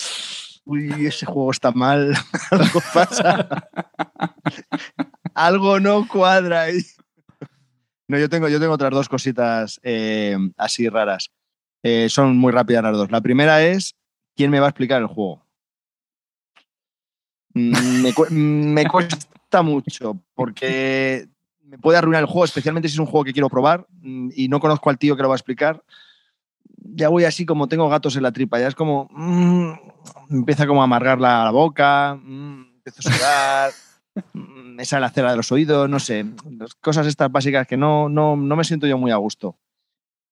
Uy, 0.65 1.05
ese 1.05 1.25
juego 1.27 1.51
está 1.51 1.71
mal. 1.71 2.15
Algo 2.51 2.81
pasa. 2.93 3.69
Algo 5.35 5.79
no 5.79 6.07
cuadra 6.07 6.61
ahí. 6.63 6.81
No, 8.09 8.17
yo 8.17 8.27
tengo, 8.27 8.47
yo 8.49 8.59
tengo 8.59 8.73
otras 8.73 8.91
dos 8.91 9.07
cositas 9.07 9.79
eh, 9.83 10.35
así 10.57 10.89
raras. 10.89 11.29
Eh, 11.83 12.09
son 12.09 12.35
muy 12.37 12.51
rápidas 12.51 12.83
las 12.83 12.97
dos. 12.97 13.11
La 13.11 13.21
primera 13.21 13.63
es, 13.63 13.95
¿quién 14.35 14.49
me 14.51 14.59
va 14.59 14.65
a 14.65 14.69
explicar 14.69 14.99
el 15.01 15.07
juego? 15.07 15.41
Mm, 17.53 18.01
Me, 18.01 18.13
cu- 18.13 18.25
me 18.31 18.85
cuesta 18.87 19.61
mucho 19.61 20.19
porque 20.33 21.27
me 21.63 21.77
puede 21.77 21.99
arruinar 21.99 22.21
el 22.21 22.27
juego, 22.27 22.45
especialmente 22.45 22.89
si 22.89 22.95
es 22.95 22.99
un 22.99 23.05
juego 23.05 23.23
que 23.23 23.33
quiero 23.33 23.47
probar 23.49 23.85
mm, 24.01 24.29
y 24.35 24.47
no 24.47 24.59
conozco 24.59 24.89
al 24.89 24.97
tío 24.97 25.15
que 25.15 25.21
lo 25.21 25.29
va 25.29 25.35
a 25.35 25.37
explicar. 25.37 25.83
Ya 26.91 27.09
voy 27.09 27.25
así 27.25 27.45
como 27.45 27.67
tengo 27.67 27.87
gatos 27.89 28.15
en 28.15 28.23
la 28.23 28.31
tripa, 28.31 28.59
ya 28.59 28.67
es 28.67 28.75
como. 28.75 29.07
mm, 29.11 29.71
empieza 30.31 30.65
como 30.65 30.81
a 30.81 30.85
amargar 30.85 31.21
la, 31.21 31.51
boca, 31.51 32.15
mm, 32.19 32.77
empiezo 32.77 33.07
a 33.07 33.13
sudar, 33.13 33.73
mm, 34.33 34.75
me 34.75 34.85
sale 34.85 35.01
la 35.01 35.09
cera 35.09 35.31
de 35.31 35.37
los 35.37 35.51
oídos, 35.51 35.89
no 35.89 35.99
sé. 35.99 36.25
Cosas 36.81 37.07
estas 37.07 37.31
básicas 37.31 37.67
que 37.67 37.77
no, 37.77 38.09
no, 38.09 38.35
no 38.35 38.55
me 38.55 38.63
siento 38.63 38.87
yo 38.87 38.97
muy 38.97 39.11
a 39.11 39.17
gusto. 39.17 39.57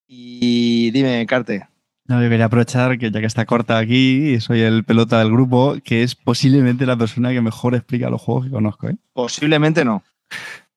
Y 0.07 0.91
dime, 0.91 1.25
Carte. 1.25 1.67
No, 2.05 2.23
yo 2.23 2.29
quería 2.29 2.45
aprovechar 2.45 2.97
que 2.97 3.11
ya 3.11 3.19
que 3.19 3.25
está 3.25 3.45
corta 3.45 3.77
aquí 3.77 4.29
y 4.35 4.39
soy 4.39 4.61
el 4.61 4.85
pelota 4.85 5.19
del 5.19 5.29
grupo, 5.31 5.75
que 5.83 6.03
es 6.03 6.15
posiblemente 6.15 6.85
la 6.85 6.95
persona 6.95 7.31
que 7.31 7.41
mejor 7.41 7.75
explica 7.75 8.09
los 8.09 8.21
juegos 8.21 8.45
que 8.45 8.51
conozco. 8.51 8.87
¿eh? 8.87 8.95
Posiblemente 9.11 9.83
no. 9.83 10.03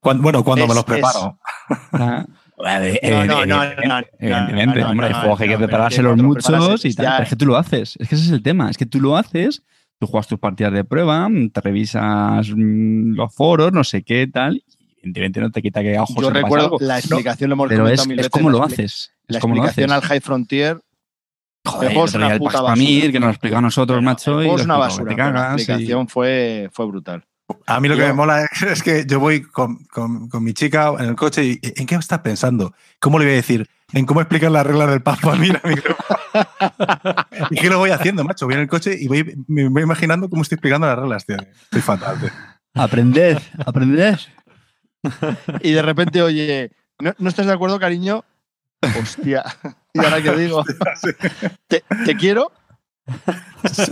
Cuando- 0.01 0.23
bueno, 0.25 0.43
cuando 0.43 0.67
me 0.67 0.71
Es- 0.73 0.77
los 0.77 0.85
preparo. 0.85 1.39
No, 1.93 2.27
no, 2.59 3.25
no, 3.25 3.47
no, 3.47 3.65
no, 3.65 4.01
Evidentemente, 4.19 4.85
hombre, 4.85 5.07
hay 5.07 5.13
juegos 5.15 5.39
que 5.39 5.45
hay 5.45 5.51
que 5.51 5.57
preparárselos 5.59 6.17
es 6.17 6.23
muchos 6.23 6.45
prepararse, 6.45 6.89
y 6.89 6.95
tal. 6.95 7.07
ya- 7.07 7.11
pero 7.13 7.23
es 7.25 7.29
que 7.31 7.37
tú 7.37 7.47
lo 7.47 7.57
haces. 7.57 7.97
Es 8.01 8.09
que 8.09 8.15
ese 8.17 8.25
es 8.25 8.31
el 8.33 8.43
tema. 8.43 8.69
Es 8.69 8.77
que 8.77 8.87
tú 8.87 9.01
lo 9.01 9.17
haces, 9.17 9.63
tú 10.01 10.07
juegas 10.09 10.27
tus 10.27 10.39
partidas 10.41 10.73
de 10.73 10.83
prueba, 10.83 11.29
te 11.53 11.61
revisas 11.61 12.49
mm, 12.51 13.13
los 13.15 13.33
foros, 13.35 13.73
no 13.73 13.85
sé 13.85 14.03
qué, 14.03 14.27
tal. 14.27 14.57
y 14.57 14.65
Evidentemente 15.03 15.41
no 15.41 15.51
te 15.51 15.63
quita 15.63 15.83
que 15.83 15.97
a 15.97 16.03
ojos 16.03 16.17
Yo 16.21 16.31
recuerdo 16.31 16.65
algo. 16.67 16.79
la 16.81 16.99
explicación, 16.99 17.51
lo 17.51 17.55
hemos 17.55 17.69
Pero 17.69 17.83
comentado 17.85 18.03
es, 18.03 18.09
mil 18.09 18.19
es 18.19 18.25
veces, 18.27 18.31
cómo 18.33 18.51
la 18.51 18.59
lo 18.59 18.65
haces. 18.65 19.13
La 19.29 19.39
Es 19.39 19.43
cómo 19.43 19.55
lo 19.55 19.63
explicación 19.65 19.91
haces. 19.93 20.03
al 20.05 20.09
High 20.09 20.21
Frontier 20.21 20.81
Joder, 21.67 21.93
el 21.93 21.99
es 21.99 22.15
una 22.15 22.39
puta 22.39 22.63
basura. 22.63 22.73
Pamir, 22.73 23.13
que 23.13 23.21
nos 23.21 23.27
lo 23.27 23.31
explica 23.33 23.59
a 23.59 23.61
nosotros, 23.61 24.03
macho, 24.03 24.43
y 24.43 24.47
lo 24.47 24.57
es 24.57 24.65
una 24.65 24.79
basura. 24.79 25.11
te 25.11 25.15
pero 25.15 25.27
la 25.29 25.33
cagas 25.41 25.51
y- 25.59 25.63
explicación 25.63 26.09
fue, 26.09 26.71
fue 26.73 26.87
brutal. 26.87 27.25
A 27.67 27.81
mí 27.81 27.89
lo 27.89 27.97
que 27.97 28.01
Yo- 28.03 28.07
me 28.09 28.13
mola 28.15 28.45
es, 28.45 28.63
es 28.63 28.83
que 28.83 29.05
yo 29.07 29.21
voy 29.21 29.43
con, 29.43 29.85
con- 29.85 30.29
con 30.31 30.43
mi 30.43 30.55
chica 30.55 30.93
en 30.99 31.05
el 31.11 31.17
coche 31.17 31.45
y 31.45 31.59
¿en 31.63 31.87
qué 31.87 31.97
estás 31.97 32.21
pensando? 32.21 32.73
¿Cómo 32.99 33.19
le 33.19 33.27
voy 33.27 33.33
a 33.35 33.37
decir? 33.37 33.69
En 33.93 34.07
cómo 34.07 34.21
explicar 34.21 34.51
las 34.51 34.67
reglas 34.67 34.91
del 34.91 35.03
Papa 35.03 35.35
Mira 35.39 35.61
mi 35.65 35.75
grupo. 35.75 36.05
¿Y 37.51 37.57
qué 37.57 37.69
lo 37.69 37.79
voy 37.79 37.91
haciendo, 37.91 38.25
macho? 38.25 38.47
Voy 38.47 38.55
en 38.55 38.61
el 38.61 38.69
coche 38.69 38.97
y 38.99 39.09
voy, 39.09 39.37
me 39.49 39.69
voy 39.69 39.83
imaginando 39.83 40.29
cómo 40.29 40.43
estoy 40.43 40.57
explicando 40.57 40.87
las 40.87 40.99
reglas, 40.99 41.27
tío. 41.27 41.37
Estoy 41.37 41.81
fatal, 41.81 42.21
tío. 42.21 42.31
Aprended, 42.75 43.39
aprended. 43.65 44.19
Y 45.63 45.73
de 45.73 45.81
repente, 45.81 46.21
oye, 46.21 46.73
¿no, 46.99 47.15
no 47.19 47.29
estás 47.31 47.47
de 47.47 47.53
acuerdo, 47.53 47.79
cariño? 47.81 48.23
Hostia. 49.01 49.45
¿Y 49.95 49.99
ahora 49.99 50.23
qué 50.23 50.37
digo? 50.37 50.65
¿Te, 51.67 51.83
te 52.05 52.17
quiero? 52.17 52.53
Sí. 53.73 53.91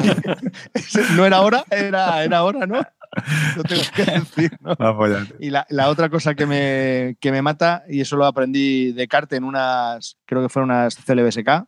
No 1.16 1.26
era 1.26 1.40
hora, 1.40 1.64
era, 1.70 2.22
era 2.22 2.42
hora, 2.44 2.66
¿no? 2.66 2.80
Lo 3.57 3.62
tengo 3.64 3.83
que 3.94 4.05
decir, 4.05 4.59
¿no? 4.61 4.75
Y 5.40 5.51
la, 5.51 5.66
la 5.71 5.88
otra 5.88 6.09
cosa 6.09 6.35
que 6.35 6.47
me, 6.47 7.16
que 7.21 7.33
me 7.33 7.42
mata, 7.42 7.85
y 7.88 8.01
eso 8.01 8.16
lo 8.16 8.27
aprendí 8.27 8.92
de 8.92 9.09
Carte 9.09 9.37
en 9.37 9.44
unas, 9.44 10.16
creo 10.27 10.42
que 10.42 10.49
fueron 10.49 10.71
unas 10.71 10.97
CLBSK, 10.97 11.66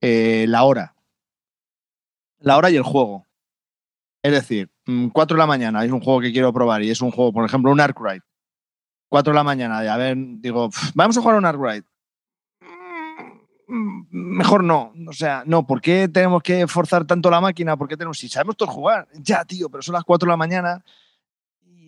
eh, 0.00 0.46
la 0.48 0.64
hora. 0.64 0.94
La 2.38 2.56
hora 2.56 2.70
y 2.70 2.76
el 2.76 2.82
juego. 2.82 3.26
Es 4.22 4.32
decir, 4.32 4.70
4 5.12 5.36
de 5.36 5.38
la 5.38 5.46
mañana 5.46 5.84
es 5.84 5.92
un 5.92 6.00
juego 6.00 6.20
que 6.20 6.32
quiero 6.32 6.52
probar 6.52 6.82
y 6.82 6.90
es 6.90 7.00
un 7.00 7.10
juego, 7.10 7.32
por 7.32 7.44
ejemplo, 7.44 7.70
un 7.70 7.80
Arkwright. 7.80 8.22
4 9.08 9.32
de 9.32 9.36
la 9.36 9.44
mañana, 9.44 9.80
de 9.80 9.88
a 9.88 9.96
ver, 9.96 10.16
digo, 10.18 10.68
"Pf, 10.68 10.92
vamos 10.94 11.16
a 11.16 11.20
jugar 11.20 11.36
a 11.36 11.38
un 11.38 11.46
Arkwright. 11.46 11.84
Mm, 13.68 14.02
Mejor 14.10 14.62
no, 14.64 14.92
o 15.08 15.12
sea, 15.12 15.42
no, 15.46 15.66
¿por 15.66 15.80
qué 15.80 16.08
tenemos 16.08 16.42
que 16.42 16.66
forzar 16.66 17.04
tanto 17.04 17.30
la 17.30 17.40
máquina? 17.40 17.76
¿Por 17.76 17.88
qué 17.88 17.96
tenemos, 17.96 18.18
si 18.18 18.28
sabemos 18.28 18.56
todos 18.56 18.72
jugar? 18.72 19.08
Ya, 19.14 19.44
tío, 19.44 19.68
pero 19.68 19.82
son 19.82 19.94
las 19.94 20.04
4 20.04 20.26
de 20.26 20.30
la 20.32 20.36
mañana 20.36 20.84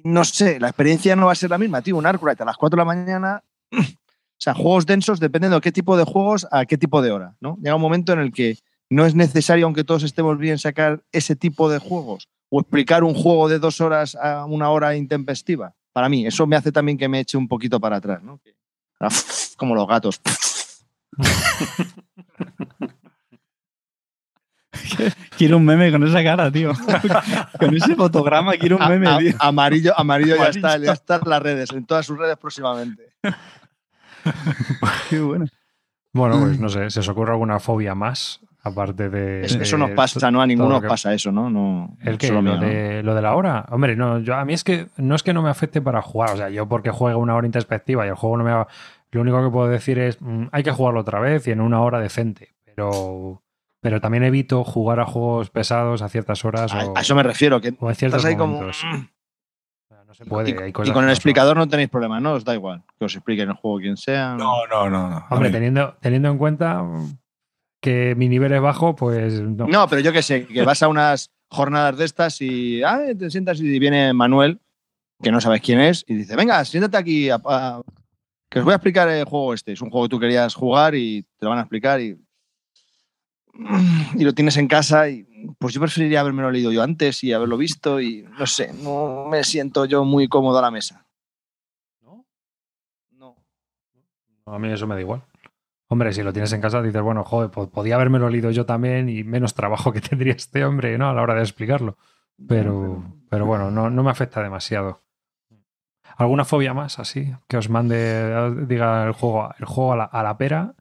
no 0.04 0.24
sé, 0.24 0.60
la 0.60 0.68
experiencia 0.68 1.16
no 1.16 1.26
va 1.26 1.32
a 1.32 1.34
ser 1.34 1.50
la 1.50 1.58
misma, 1.58 1.82
tío. 1.82 1.96
Un 1.96 2.06
Arkwright 2.06 2.40
a 2.40 2.44
las 2.44 2.56
4 2.56 2.76
de 2.76 2.80
la 2.80 2.84
mañana. 2.84 3.42
O 4.40 4.40
sea, 4.40 4.54
juegos 4.54 4.86
densos 4.86 5.18
dependiendo 5.18 5.56
de 5.56 5.60
qué 5.60 5.72
tipo 5.72 5.96
de 5.96 6.04
juegos 6.04 6.46
a 6.52 6.64
qué 6.64 6.78
tipo 6.78 7.02
de 7.02 7.10
hora, 7.10 7.34
¿no? 7.40 7.56
Llega 7.60 7.74
un 7.74 7.82
momento 7.82 8.12
en 8.12 8.20
el 8.20 8.30
que 8.32 8.56
no 8.88 9.04
es 9.04 9.16
necesario, 9.16 9.66
aunque 9.66 9.82
todos 9.82 10.04
estemos 10.04 10.38
bien, 10.38 10.58
sacar 10.58 11.02
ese 11.10 11.34
tipo 11.34 11.68
de 11.68 11.78
juegos 11.80 12.28
o 12.48 12.60
explicar 12.60 13.02
un 13.02 13.14
juego 13.14 13.48
de 13.48 13.58
dos 13.58 13.80
horas 13.80 14.14
a 14.14 14.44
una 14.44 14.70
hora 14.70 14.94
intempestiva. 14.94 15.74
Para 15.92 16.08
mí, 16.08 16.24
eso 16.24 16.46
me 16.46 16.54
hace 16.54 16.70
también 16.70 16.96
que 16.96 17.08
me 17.08 17.18
eche 17.18 17.36
un 17.36 17.48
poquito 17.48 17.80
para 17.80 17.96
atrás, 17.96 18.22
¿no? 18.22 18.38
Que- 18.38 18.54
Como 19.56 19.74
los 19.74 19.88
gatos. 19.88 20.20
Quiero 25.36 25.56
un 25.56 25.64
meme 25.64 25.90
con 25.90 26.06
esa 26.06 26.22
cara, 26.22 26.50
tío. 26.50 26.72
con 27.58 27.74
ese 27.74 27.94
fotograma 27.96 28.52
quiero 28.52 28.76
un 28.76 28.88
meme, 28.88 29.08
a- 29.08 29.18
tío. 29.18 29.32
amarillo, 29.38 29.92
amarillo 29.98 30.36
ya 30.36 30.48
está, 30.48 30.76
ya 30.78 30.92
está 30.92 31.16
en 31.22 31.30
las 31.30 31.42
redes, 31.42 31.72
en 31.72 31.84
todas 31.86 32.06
sus 32.06 32.18
redes 32.18 32.36
próximamente. 32.36 33.12
Qué 35.10 35.20
bueno. 35.20 35.46
Bueno, 36.12 36.40
pues 36.40 36.58
no 36.58 36.68
sé, 36.68 36.90
¿se 36.90 37.00
os 37.00 37.08
ocurre 37.08 37.32
alguna 37.32 37.60
fobia 37.60 37.94
más? 37.94 38.40
Aparte 38.62 39.08
de. 39.08 39.44
Eso, 39.44 39.60
eso 39.60 39.78
nos 39.78 39.90
pasa, 39.92 40.30
¿no? 40.30 40.42
A 40.42 40.46
ninguno 40.46 40.80
que- 40.80 40.88
pasa 40.88 41.14
eso, 41.14 41.30
¿no? 41.30 41.48
no 41.48 41.96
¿El 42.02 42.18
qué? 42.18 42.30
¿Lo, 42.30 42.42
mío, 42.42 42.56
¿no? 42.56 42.60
de, 42.66 43.02
lo 43.02 43.14
de 43.14 43.22
la 43.22 43.34
hora? 43.34 43.64
Hombre, 43.70 43.94
no, 43.94 44.18
yo, 44.18 44.34
a 44.34 44.44
mí 44.44 44.52
es 44.52 44.64
que 44.64 44.88
no 44.96 45.14
es 45.14 45.22
que 45.22 45.32
no 45.32 45.42
me 45.42 45.50
afecte 45.50 45.80
para 45.80 46.02
jugar. 46.02 46.30
O 46.32 46.36
sea, 46.36 46.50
yo 46.50 46.68
porque 46.68 46.90
juegue 46.90 47.16
una 47.16 47.36
hora 47.36 47.46
introspectiva 47.46 48.04
y 48.04 48.08
el 48.08 48.14
juego 48.16 48.36
no 48.36 48.44
me 48.44 48.52
va. 48.52 48.66
Lo 49.10 49.20
único 49.22 49.42
que 49.44 49.50
puedo 49.50 49.68
decir 49.68 49.98
es 49.98 50.20
mm, 50.20 50.46
hay 50.52 50.62
que 50.62 50.70
jugarlo 50.72 51.00
otra 51.00 51.20
vez 51.20 51.46
y 51.46 51.50
en 51.52 51.60
una 51.60 51.80
hora 51.80 51.98
decente. 52.00 52.54
Pero, 52.64 53.42
pero 53.80 54.00
también 54.00 54.24
evito 54.24 54.64
jugar 54.64 55.00
a 55.00 55.06
juegos 55.06 55.50
pesados 55.50 56.02
a 56.02 56.08
ciertas 56.08 56.44
horas 56.44 56.72
A, 56.72 56.86
o, 56.86 56.96
a 56.96 57.00
eso 57.00 57.14
me 57.14 57.22
refiero, 57.22 57.60
que 57.60 57.74
o 57.78 57.88
en 57.88 57.94
ciertos 57.96 58.18
estás 58.18 58.24
ahí 58.30 58.36
como... 58.36 58.54
momentos. 58.54 58.84
No 60.06 60.14
se 60.14 60.24
puede. 60.24 60.62
hay 60.62 60.70
Y, 60.70 60.72
cosas 60.72 60.88
y 60.88 60.92
con 60.94 61.04
el 61.04 61.10
explicador 61.10 61.56
no 61.56 61.68
tenéis 61.68 61.90
problema, 61.90 62.18
¿no? 62.18 62.32
Os 62.32 62.44
da 62.44 62.54
igual 62.54 62.82
que 62.98 63.04
os 63.04 63.14
expliquen 63.14 63.50
el 63.50 63.54
juego 63.56 63.78
quien 63.78 63.96
sea. 63.98 64.34
No, 64.36 64.66
no, 64.66 64.88
no. 64.88 65.10
no. 65.10 65.26
Hombre, 65.28 65.50
teniendo, 65.50 65.96
teniendo 66.00 66.30
en 66.30 66.38
cuenta 66.38 66.82
que 67.82 68.14
mi 68.16 68.28
nivel 68.28 68.52
es 68.52 68.60
bajo, 68.62 68.96
pues 68.96 69.38
no. 69.40 69.66
No, 69.66 69.86
pero 69.86 70.00
yo 70.00 70.10
que 70.12 70.22
sé, 70.22 70.46
que 70.46 70.62
vas 70.62 70.82
a 70.82 70.88
unas 70.88 71.30
jornadas 71.50 71.98
de 71.98 72.04
estas 72.06 72.40
y 72.40 72.82
ah, 72.82 73.00
te 73.18 73.28
sientas 73.30 73.60
y 73.60 73.78
viene 73.78 74.12
Manuel, 74.14 74.60
que 75.22 75.30
no 75.30 75.40
sabes 75.42 75.60
quién 75.60 75.78
es, 75.80 76.04
y 76.08 76.14
dice, 76.14 76.36
venga, 76.36 76.64
siéntate 76.64 76.96
aquí, 76.96 77.28
a- 77.28 77.40
a- 77.44 77.82
que 78.48 78.58
os 78.60 78.64
voy 78.64 78.72
a 78.72 78.76
explicar 78.76 79.08
el 79.08 79.24
juego 79.24 79.54
este. 79.54 79.72
Es 79.72 79.80
un 79.82 79.90
juego 79.90 80.06
que 80.06 80.10
tú 80.10 80.20
querías 80.20 80.54
jugar 80.54 80.94
y 80.94 81.22
te 81.22 81.44
lo 81.44 81.50
van 81.50 81.58
a 81.58 81.62
explicar 81.62 82.00
y, 82.00 82.18
y 84.14 84.24
lo 84.24 84.32
tienes 84.34 84.56
en 84.56 84.68
casa 84.68 85.08
y 85.08 85.24
pues 85.58 85.74
yo 85.74 85.80
preferiría 85.80 86.20
haberme 86.20 86.50
leído 86.52 86.72
yo 86.72 86.82
antes 86.82 87.22
y 87.24 87.32
haberlo 87.32 87.56
visto 87.56 88.00
y 88.00 88.22
no 88.38 88.46
sé, 88.46 88.72
no 88.82 89.26
me 89.28 89.44
siento 89.44 89.84
yo 89.84 90.04
muy 90.04 90.28
cómodo 90.28 90.58
a 90.58 90.62
la 90.62 90.70
mesa. 90.70 91.06
¿No? 92.02 92.24
No. 93.10 93.36
A 94.46 94.58
mí 94.58 94.68
eso 94.72 94.86
me 94.86 94.94
da 94.94 95.00
igual. 95.00 95.22
Hombre, 95.90 96.12
si 96.12 96.22
lo 96.22 96.32
tienes 96.34 96.52
en 96.52 96.60
casa, 96.60 96.82
dices, 96.82 97.00
bueno, 97.00 97.24
joder, 97.24 97.50
po- 97.50 97.70
podía 97.70 97.94
haberme 97.94 98.18
leído 98.30 98.50
yo 98.50 98.66
también 98.66 99.08
y 99.08 99.24
menos 99.24 99.54
trabajo 99.54 99.90
que 99.92 100.00
tendría 100.02 100.34
este 100.34 100.64
hombre, 100.64 100.98
¿no? 100.98 101.08
A 101.08 101.14
la 101.14 101.22
hora 101.22 101.34
de 101.34 101.40
explicarlo. 101.42 101.96
Pero, 102.46 103.02
pero 103.30 103.46
bueno, 103.46 103.70
no, 103.70 103.88
no 103.90 104.02
me 104.04 104.10
afecta 104.10 104.42
demasiado. 104.42 105.02
¿Alguna 106.18 106.44
fobia 106.44 106.74
más 106.74 106.98
así? 106.98 107.32
Que 107.48 107.56
os 107.56 107.70
mande, 107.70 108.66
diga 108.66 109.06
el 109.06 109.12
juego, 109.12 109.50
el 109.58 109.64
juego 109.64 109.92
a 109.92 109.96
la, 109.96 110.04
a 110.04 110.22
la 110.22 110.36
pera, 110.36 110.74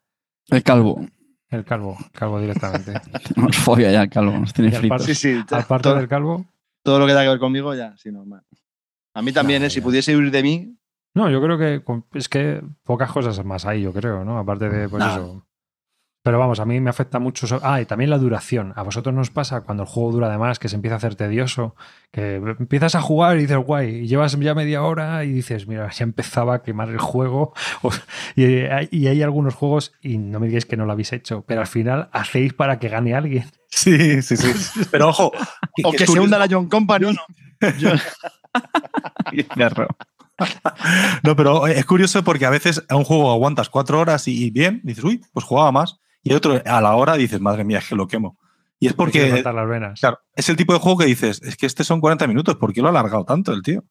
El 0.49 0.63
calvo. 0.63 0.99
el 1.49 1.63
calvo, 1.63 1.95
calvo 2.11 2.39
directamente. 2.41 2.93
Nos 3.35 3.55
fobia 3.55 3.91
ya 3.91 4.01
el 4.03 4.09
calvo, 4.09 4.31
nos 4.31 4.51
tiene 4.53 4.75
al 4.75 4.79
fritos. 4.81 5.03
Sí, 5.05 5.13
sí. 5.15 5.39
Aparte 5.51 5.83
todo, 5.83 5.95
del 5.95 6.07
calvo, 6.07 6.45
todo 6.83 6.99
lo 6.99 7.05
que 7.05 7.11
tenga 7.11 7.23
que 7.23 7.29
ver 7.29 7.39
conmigo, 7.39 7.73
ya, 7.75 7.95
sí, 7.97 8.11
normal. 8.11 8.43
A 9.13 9.21
mí 9.21 9.31
también, 9.31 9.63
¿eh? 9.63 9.69
si 9.69 9.79
pudiese 9.81 10.15
huir 10.17 10.31
de 10.31 10.43
mí, 10.43 10.77
No, 11.13 11.29
yo 11.29 11.41
creo 11.41 11.57
que 11.57 11.81
es 12.13 12.29
que 12.29 12.61
pocas 12.83 13.11
cosas 13.11 13.43
más 13.45 13.65
hay, 13.65 13.81
yo 13.83 13.93
creo, 13.93 14.23
¿no? 14.25 14.37
Aparte 14.39 14.69
de, 14.69 14.89
pues 14.89 15.03
Nah. 15.03 15.11
eso. 15.15 15.46
Pero 16.27 16.39
vamos, 16.39 16.59
a 16.59 16.65
mí 16.65 16.81
me 16.81 16.89
afecta 16.89 17.19
mucho. 17.19 17.47
Ah, 17.63 17.79
y 17.79 17.85
también 17.85 18.09
la 18.09 18.17
duración. 18.17 18.73
A 18.75 18.83
vosotros 18.83 19.15
nos 19.15 19.29
pasa 19.29 19.61
cuando 19.61 19.83
el 19.83 19.87
juego 19.87 20.11
dura 20.11 20.29
de 20.29 20.37
más, 20.37 20.59
que 20.59 20.67
se 20.67 20.75
empieza 20.75 20.95
a 20.95 20.97
hacer 20.97 21.15
tedioso, 21.15 21.73
que 22.11 22.35
empiezas 22.35 22.95
a 22.95 23.01
jugar 23.01 23.37
y 23.37 23.43
dices, 23.43 23.55
guay, 23.55 23.99
y 23.99 24.07
llevas 24.07 24.37
ya 24.37 24.53
media 24.53 24.83
hora 24.83 25.23
y 25.23 25.31
dices, 25.31 25.69
mira, 25.69 25.89
ya 25.89 26.03
empezaba 26.03 26.55
a 26.55 26.63
quemar 26.63 26.89
el 26.89 26.97
juego. 26.97 27.53
Y, 28.35 28.43
hay, 28.43 28.89
y 28.91 29.07
hay 29.07 29.23
algunos 29.23 29.55
juegos, 29.55 29.93
y 30.01 30.17
no 30.17 30.41
me 30.41 30.47
digáis 30.47 30.65
que 30.65 30.75
no 30.75 30.85
lo 30.85 30.91
habéis 30.91 31.13
hecho, 31.13 31.45
pero 31.47 31.61
al 31.61 31.67
final 31.67 32.09
hacéis 32.11 32.51
para 32.51 32.77
que 32.77 32.89
gane 32.89 33.15
alguien. 33.15 33.45
Sí, 33.69 34.21
sí, 34.21 34.35
sí. 34.35 34.51
Pero 34.91 35.07
ojo. 35.07 35.31
o 35.85 35.91
que 35.93 36.05
se 36.05 36.19
hunda 36.19 36.37
la 36.37 36.47
John 36.51 36.67
Company. 36.67 37.15
Perro. 39.55 39.87
No, 41.23 41.35
pero 41.35 41.65
es 41.65 41.85
curioso 41.85 42.23
porque 42.23 42.45
a 42.45 42.51
veces 42.51 42.83
a 42.89 42.95
un 42.95 43.05
juego 43.05 43.31
aguantas 43.31 43.69
cuatro 43.69 43.99
horas 43.99 44.27
y, 44.27 44.43
y 44.43 44.51
bien, 44.51 44.81
dices, 44.83 45.05
uy, 45.05 45.21
pues 45.31 45.45
jugaba 45.45 45.71
más. 45.71 45.99
Y 46.29 46.33
otro 46.33 46.61
a 46.65 46.81
la 46.81 46.95
hora 46.95 47.15
dices, 47.15 47.39
madre 47.41 47.63
mía, 47.63 47.79
es 47.79 47.87
que 47.89 47.95
lo 47.95 48.07
quemo. 48.07 48.37
Y 48.79 48.87
es 48.87 48.93
Te 48.93 48.97
porque, 48.97 49.43
las 49.43 49.67
venas. 49.67 49.99
claro, 49.99 50.19
es 50.35 50.49
el 50.49 50.55
tipo 50.55 50.73
de 50.73 50.79
juego 50.79 50.99
que 50.99 51.05
dices, 51.05 51.41
es 51.43 51.57
que 51.57 51.65
este 51.65 51.83
son 51.83 51.99
40 51.99 52.27
minutos, 52.27 52.55
¿por 52.57 52.73
qué 52.73 52.81
lo 52.81 52.87
ha 52.87 52.91
alargado 52.91 53.25
tanto 53.25 53.51
el 53.53 53.63
tío? 53.63 53.83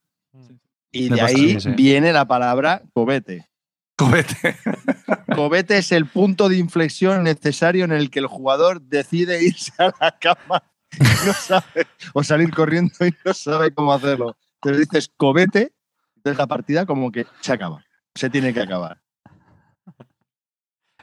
Y 0.92 1.10
Me 1.10 1.16
de 1.16 1.22
ahí 1.22 1.60
sí. 1.60 1.70
viene 1.70 2.12
la 2.12 2.26
palabra 2.26 2.82
cobete. 2.92 3.48
Cobete. 3.96 4.56
Cobete 5.34 5.78
es 5.78 5.90
el 5.90 6.06
punto 6.06 6.48
de 6.50 6.58
inflexión 6.58 7.24
necesario 7.24 7.84
en 7.84 7.92
el 7.92 8.10
que 8.10 8.18
el 8.18 8.26
jugador 8.26 8.82
decide 8.82 9.42
irse 9.42 9.72
a 9.78 9.92
la 10.00 10.16
cama 10.18 10.62
y 10.92 11.26
no 11.26 11.32
sabe, 11.32 11.86
o 12.12 12.22
salir 12.22 12.50
corriendo 12.54 12.94
y 13.06 13.14
no 13.24 13.32
sabe 13.34 13.72
cómo 13.72 13.92
hacerlo. 13.92 14.36
Entonces 14.62 14.88
dices 14.88 15.10
cobete, 15.16 15.72
entonces 16.16 16.38
la 16.38 16.46
partida 16.46 16.86
como 16.86 17.10
que 17.10 17.26
se 17.40 17.52
acaba. 17.52 17.82
Se 18.14 18.30
tiene 18.30 18.52
que 18.54 18.60
acabar. 18.60 19.00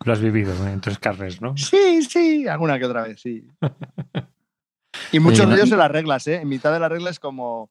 Lo 0.06 0.14
has 0.14 0.22
vivido 0.22 0.54
en 0.68 0.82
tus 0.82 0.99
carnes, 0.99 1.41
¿no? 1.41 1.56
Sí, 1.58 2.01
sí, 2.04 2.47
alguna 2.47 2.78
que 2.80 2.86
otra 2.86 3.04
vez, 3.04 3.22
sí. 3.22 3.47
Y 5.12 5.20
muchos 5.20 5.47
de 5.49 5.56
ellos 5.56 5.72
en 5.72 5.78
las 5.80 5.91
reglas, 5.91 6.28
¿eh? 6.28 6.36
En 6.41 6.47
mitad 6.47 6.72
de 6.72 6.80
las 6.80 6.91
reglas 6.91 7.20
como, 7.20 7.70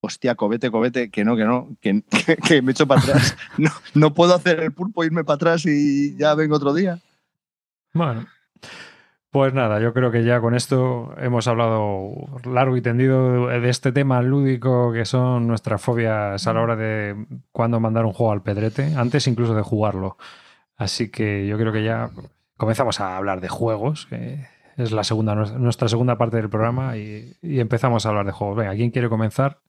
hostia, 0.00 0.34
cobete, 0.34 0.70
cobete, 0.70 1.10
que 1.10 1.24
no, 1.24 1.36
que 1.36 1.44
no, 1.44 1.68
que, 1.80 2.02
que- 2.26 2.36
que 2.36 2.62
me 2.62 2.72
echo 2.72 2.86
para 2.86 3.00
atrás. 3.00 3.36
No, 3.58 3.70
no 3.94 4.14
puedo 4.14 4.34
hacer 4.34 4.60
el 4.60 4.72
pulpo, 4.72 5.04
irme 5.04 5.24
para 5.24 5.36
atrás 5.36 5.64
y 5.66 6.16
ya 6.16 6.34
vengo 6.34 6.56
otro 6.56 6.72
día. 6.74 6.98
Bueno. 7.94 8.26
Pues 9.30 9.52
nada, 9.52 9.78
yo 9.80 9.92
creo 9.92 10.10
que 10.10 10.24
ya 10.24 10.40
con 10.40 10.54
esto 10.54 11.14
hemos 11.18 11.46
hablado 11.48 12.14
largo 12.50 12.78
y 12.78 12.80
tendido 12.80 13.48
de 13.48 13.68
este 13.68 13.92
tema 13.92 14.22
lúdico 14.22 14.90
que 14.90 15.04
son 15.04 15.46
nuestras 15.46 15.82
fobias 15.82 16.46
a 16.46 16.52
la 16.54 16.60
hora 16.62 16.76
de 16.76 17.14
cuando 17.52 17.78
mandar 17.78 18.06
un 18.06 18.14
juego 18.14 18.32
al 18.32 18.42
pedrete, 18.42 18.94
antes 18.96 19.26
incluso 19.26 19.54
de 19.54 19.60
jugarlo. 19.60 20.16
Así 20.78 21.10
que 21.10 21.46
yo 21.46 21.58
creo 21.58 21.72
que 21.72 21.84
ya 21.84 22.10
comenzamos 22.56 23.00
a 23.00 23.16
hablar 23.16 23.42
de 23.42 23.48
juegos, 23.48 24.06
que 24.06 24.46
es 24.76 24.92
la 24.92 25.04
segunda, 25.04 25.34
nuestra 25.34 25.88
segunda 25.88 26.16
parte 26.16 26.36
del 26.36 26.48
programa, 26.48 26.96
y, 26.96 27.36
empezamos 27.42 28.06
a 28.06 28.08
hablar 28.08 28.24
de 28.24 28.32
juegos. 28.32 28.56
Venga, 28.56 28.74
¿quién 28.74 28.90
quiere 28.90 29.10
comenzar? 29.10 29.60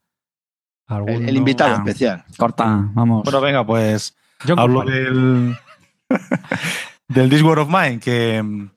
El, 1.07 1.35
invitado 1.35 1.75
especial. 1.75 2.23
Corta, 2.37 2.89
vamos. 2.93 3.23
Bueno, 3.23 3.41
venga, 3.41 3.65
pues 3.65 4.15
hablo 4.55 4.83
del, 4.85 5.55
del 7.07 7.29
This 7.29 7.43
of 7.43 7.69
Mine, 7.69 7.99
que 7.99 8.69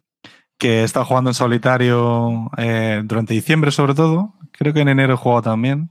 que 0.63 0.83
he 0.83 0.85
estado 0.85 1.05
jugando 1.05 1.29
en 1.31 1.35
solitario 1.35 2.49
eh, 2.57 3.03
durante 3.05 3.35
diciembre 3.35 3.73
sobre 3.73 3.95
todo. 3.95 4.35
Creo 4.53 4.73
que 4.73 4.83
en 4.83 4.91
enero 4.91 5.15
he 5.15 5.17
jugado 5.17 5.43
también. 5.43 5.91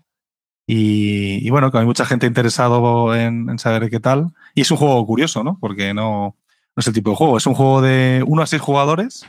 Y, 0.74 1.50
bueno, 1.50 1.70
que 1.70 1.80
hay 1.80 1.86
mucha 1.86 2.06
gente 2.06 2.26
interesado 2.26 3.14
en, 3.14 3.60
saber 3.60 3.90
qué 3.90 4.00
tal. 4.00 4.32
Y 4.56 4.62
es 4.62 4.72
un 4.72 4.78
juego 4.78 5.06
curioso, 5.06 5.44
¿no? 5.44 5.58
Porque 5.60 5.94
no, 5.94 6.38
es 6.78 6.88
el 6.88 6.94
tipo 6.94 7.10
de 7.10 7.18
juego. 7.18 7.36
Es 7.36 7.46
un 7.46 7.56
juego 7.56 7.82
de 7.82 8.24
1 8.26 8.42
a 8.42 8.48
6 8.48 8.62
jugadores. 8.62 9.26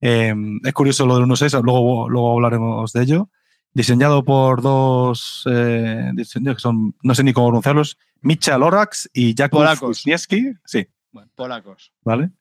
Em, 0.00 0.58
es 0.64 0.72
curioso 0.72 1.06
lo 1.06 1.14
del 1.14 1.22
1 1.22 1.34
a 1.34 1.36
6, 1.36 1.52
luego, 1.62 2.08
luego 2.08 2.32
hablaremos 2.32 2.92
de 2.92 3.02
ello. 3.02 3.28
Diseñado 3.72 4.24
por 4.24 4.60
dos 4.60 5.44
eh, 5.48 6.10
que 6.16 6.54
son, 6.58 6.96
no 7.04 7.14
sé 7.14 7.22
ni 7.22 7.32
cómo 7.32 7.46
pronunciarlos, 7.46 7.96
Micha 8.20 8.58
Lorax 8.58 9.08
y 9.14 9.36
Jakub 9.36 9.64
Wisniewski. 9.88 10.52
Sí. 10.64 10.88
polacos. 11.36 11.92
Vale. 12.02 12.32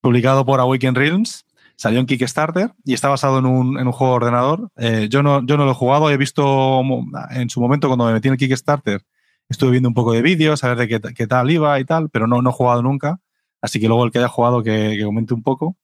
Publicado 0.00 0.46
por 0.46 0.60
Awaken 0.60 0.94
Realms. 0.94 1.44
Salió 1.78 2.00
en 2.00 2.06
Kickstarter 2.06 2.72
y 2.84 2.92
está 2.92 3.08
basado 3.08 3.38
en 3.38 3.46
un, 3.46 3.78
en 3.78 3.86
un 3.86 3.92
juego 3.92 4.14
de 4.14 4.16
ordenador. 4.16 4.72
Eh, 4.76 5.06
yo, 5.08 5.22
no, 5.22 5.46
yo 5.46 5.56
no 5.56 5.64
lo 5.64 5.70
he 5.70 5.74
jugado, 5.74 6.10
he 6.10 6.16
visto 6.16 6.82
en 7.30 7.48
su 7.50 7.60
momento 7.60 7.86
cuando 7.86 8.04
me 8.06 8.12
metí 8.12 8.26
en 8.26 8.34
el 8.34 8.38
Kickstarter, 8.38 9.02
estuve 9.48 9.70
viendo 9.70 9.88
un 9.88 9.94
poco 9.94 10.12
de 10.12 10.20
vídeos, 10.20 10.64
a 10.64 10.74
ver 10.74 10.78
de 10.78 10.88
qué, 10.88 11.14
qué, 11.14 11.26
tal 11.28 11.52
iba 11.52 11.78
y 11.78 11.84
tal, 11.84 12.10
pero 12.10 12.26
no, 12.26 12.42
no 12.42 12.50
he 12.50 12.52
jugado 12.52 12.82
nunca. 12.82 13.20
Así 13.62 13.78
que 13.78 13.86
luego 13.86 14.04
el 14.04 14.10
que 14.10 14.18
haya 14.18 14.26
jugado 14.26 14.64
que, 14.64 14.96
que 14.98 15.04
comente 15.04 15.34
un 15.34 15.44
poco. 15.44 15.76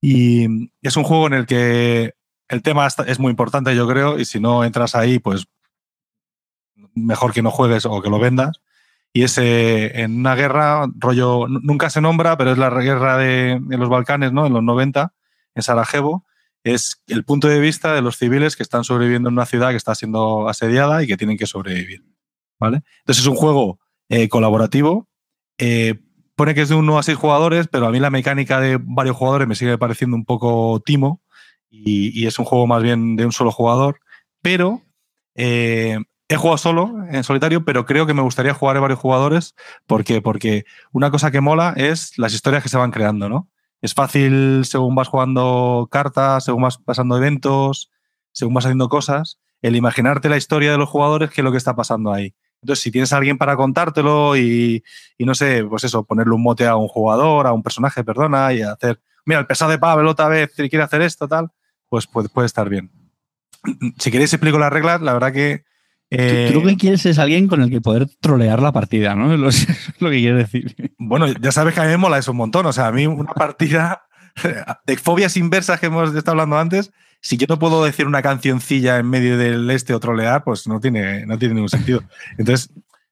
Y 0.00 0.70
es 0.82 0.96
un 0.96 1.02
juego 1.02 1.26
en 1.26 1.32
el 1.32 1.46
que 1.46 2.14
el 2.48 2.62
tema 2.62 2.86
es 2.86 3.18
muy 3.18 3.30
importante, 3.30 3.74
yo 3.74 3.88
creo, 3.88 4.20
y 4.20 4.24
si 4.26 4.38
no 4.38 4.62
entras 4.62 4.94
ahí, 4.94 5.18
pues 5.18 5.48
mejor 6.94 7.32
que 7.32 7.42
no 7.42 7.50
juegues 7.50 7.86
o 7.86 8.00
que 8.00 8.10
lo 8.10 8.20
vendas. 8.20 8.60
Y 9.12 9.22
es 9.22 9.38
eh, 9.38 10.02
en 10.02 10.18
una 10.18 10.34
guerra, 10.34 10.86
rollo, 10.96 11.48
nunca 11.48 11.90
se 11.90 12.00
nombra, 12.00 12.36
pero 12.36 12.52
es 12.52 12.58
la 12.58 12.70
guerra 12.70 13.16
de, 13.16 13.58
de 13.60 13.78
los 13.78 13.88
Balcanes, 13.88 14.32
¿no? 14.32 14.46
En 14.46 14.52
los 14.52 14.62
90, 14.62 15.12
en 15.54 15.62
Sarajevo, 15.62 16.24
es 16.64 17.02
el 17.06 17.24
punto 17.24 17.48
de 17.48 17.60
vista 17.60 17.94
de 17.94 18.02
los 18.02 18.16
civiles 18.16 18.56
que 18.56 18.62
están 18.62 18.84
sobreviviendo 18.84 19.28
en 19.28 19.34
una 19.34 19.46
ciudad 19.46 19.70
que 19.70 19.76
está 19.76 19.94
siendo 19.94 20.48
asediada 20.48 21.02
y 21.02 21.06
que 21.06 21.16
tienen 21.16 21.36
que 21.36 21.46
sobrevivir. 21.46 22.02
¿vale? 22.58 22.82
Entonces 23.00 23.22
es 23.22 23.28
un 23.28 23.36
juego 23.36 23.78
eh, 24.08 24.28
colaborativo. 24.28 25.08
Eh, 25.58 26.00
pone 26.34 26.54
que 26.54 26.62
es 26.62 26.68
de 26.68 26.74
uno 26.74 26.98
a 26.98 27.02
seis 27.02 27.18
jugadores, 27.18 27.68
pero 27.68 27.86
a 27.86 27.90
mí 27.90 28.00
la 28.00 28.10
mecánica 28.10 28.60
de 28.60 28.78
varios 28.80 29.16
jugadores 29.16 29.46
me 29.46 29.54
sigue 29.54 29.78
pareciendo 29.78 30.16
un 30.16 30.24
poco 30.24 30.80
timo 30.84 31.22
y, 31.70 32.26
es 32.26 32.38
un 32.38 32.44
juego 32.44 32.66
más 32.66 32.82
bien 32.82 33.16
de 33.16 33.26
un 33.26 33.32
solo 33.32 33.50
jugador. 33.50 34.00
Pero 34.42 34.82
eh, 35.34 35.98
he 36.28 36.36
jugado 36.36 36.58
solo, 36.58 36.92
en 37.10 37.24
solitario, 37.24 37.64
pero 37.64 37.84
creo 37.86 38.06
que 38.06 38.14
me 38.14 38.22
gustaría 38.22 38.54
jugar 38.54 38.76
en 38.76 38.82
varios 38.82 39.00
jugadores. 39.00 39.54
¿Por 39.86 40.04
qué? 40.04 40.22
Porque 40.22 40.64
una 40.92 41.10
cosa 41.10 41.30
que 41.30 41.40
mola 41.40 41.74
es 41.76 42.18
las 42.18 42.32
historias 42.34 42.62
que 42.62 42.68
se 42.68 42.78
van 42.78 42.90
creando, 42.90 43.28
¿no? 43.28 43.48
Es 43.84 43.92
fácil 43.92 44.64
según 44.64 44.94
vas 44.94 45.08
jugando 45.08 45.88
cartas, 45.90 46.44
según 46.44 46.62
vas 46.62 46.78
pasando 46.78 47.18
eventos, 47.18 47.90
según 48.32 48.54
vas 48.54 48.64
haciendo 48.64 48.88
cosas, 48.88 49.38
el 49.60 49.76
imaginarte 49.76 50.30
la 50.30 50.38
historia 50.38 50.72
de 50.72 50.78
los 50.78 50.88
jugadores, 50.88 51.30
qué 51.30 51.42
es 51.42 51.44
lo 51.44 51.50
que 51.50 51.58
está 51.58 51.76
pasando 51.76 52.10
ahí. 52.10 52.34
Entonces, 52.62 52.82
si 52.82 52.90
tienes 52.90 53.12
a 53.12 53.18
alguien 53.18 53.36
para 53.36 53.56
contártelo 53.56 54.38
y, 54.38 54.82
no 55.18 55.34
sé, 55.34 55.66
pues 55.68 55.84
eso, 55.84 56.02
ponerle 56.02 56.32
un 56.32 56.42
mote 56.42 56.66
a 56.66 56.76
un 56.76 56.88
jugador, 56.88 57.46
a 57.46 57.52
un 57.52 57.62
personaje, 57.62 58.02
perdona, 58.02 58.54
y 58.54 58.62
hacer, 58.62 59.02
mira, 59.26 59.40
el 59.40 59.46
pesado 59.46 59.70
de 59.70 59.78
Pavel 59.78 60.06
otra 60.06 60.28
vez 60.28 60.54
quiere 60.54 60.80
hacer 60.80 61.02
esto, 61.02 61.28
tal, 61.28 61.50
pues 61.90 62.06
puede, 62.06 62.30
puede 62.30 62.46
estar 62.46 62.70
bien. 62.70 62.90
Si 63.98 64.10
queréis 64.10 64.32
explico 64.32 64.58
las 64.58 64.72
reglas, 64.72 65.02
la 65.02 65.12
verdad 65.12 65.34
que 65.34 65.66
eh, 66.10 66.50
tú, 66.52 66.60
lo 66.60 66.66
que 66.66 66.76
quieres 66.76 67.04
es 67.06 67.18
alguien 67.18 67.48
con 67.48 67.62
el 67.62 67.70
que 67.70 67.80
poder 67.80 68.06
trolear 68.20 68.62
la 68.62 68.72
partida, 68.72 69.14
¿no? 69.14 69.32
Es 69.48 70.00
lo, 70.00 70.10
que 70.10 70.18
quieres 70.18 70.50
decir. 70.50 70.94
Bueno, 70.98 71.26
ya 71.26 71.52
sabes 71.52 71.74
que 71.74 71.80
a 71.80 71.84
mí 71.84 71.90
me 71.90 71.96
mola 71.96 72.18
eso 72.18 72.32
un 72.32 72.38
montón. 72.38 72.66
O 72.66 72.72
sea, 72.72 72.88
a 72.88 72.92
mí 72.92 73.06
una 73.06 73.32
partida 73.34 74.02
de 74.86 74.96
fobias 74.96 75.36
inversas 75.36 75.80
que 75.80 75.86
hemos 75.86 76.14
estado 76.14 76.32
hablando 76.32 76.58
antes, 76.58 76.92
si 77.20 77.36
yo 77.36 77.46
no 77.48 77.58
puedo 77.58 77.84
decir 77.84 78.06
una 78.06 78.22
cancioncilla 78.22 78.98
en 78.98 79.08
medio 79.08 79.38
del 79.38 79.70
este 79.70 79.94
o 79.94 80.00
trolear, 80.00 80.44
pues 80.44 80.66
no 80.66 80.78
tiene, 80.78 81.24
no 81.26 81.38
tiene 81.38 81.54
ningún 81.54 81.70
sentido. 81.70 82.02
Entonces, 82.36 82.70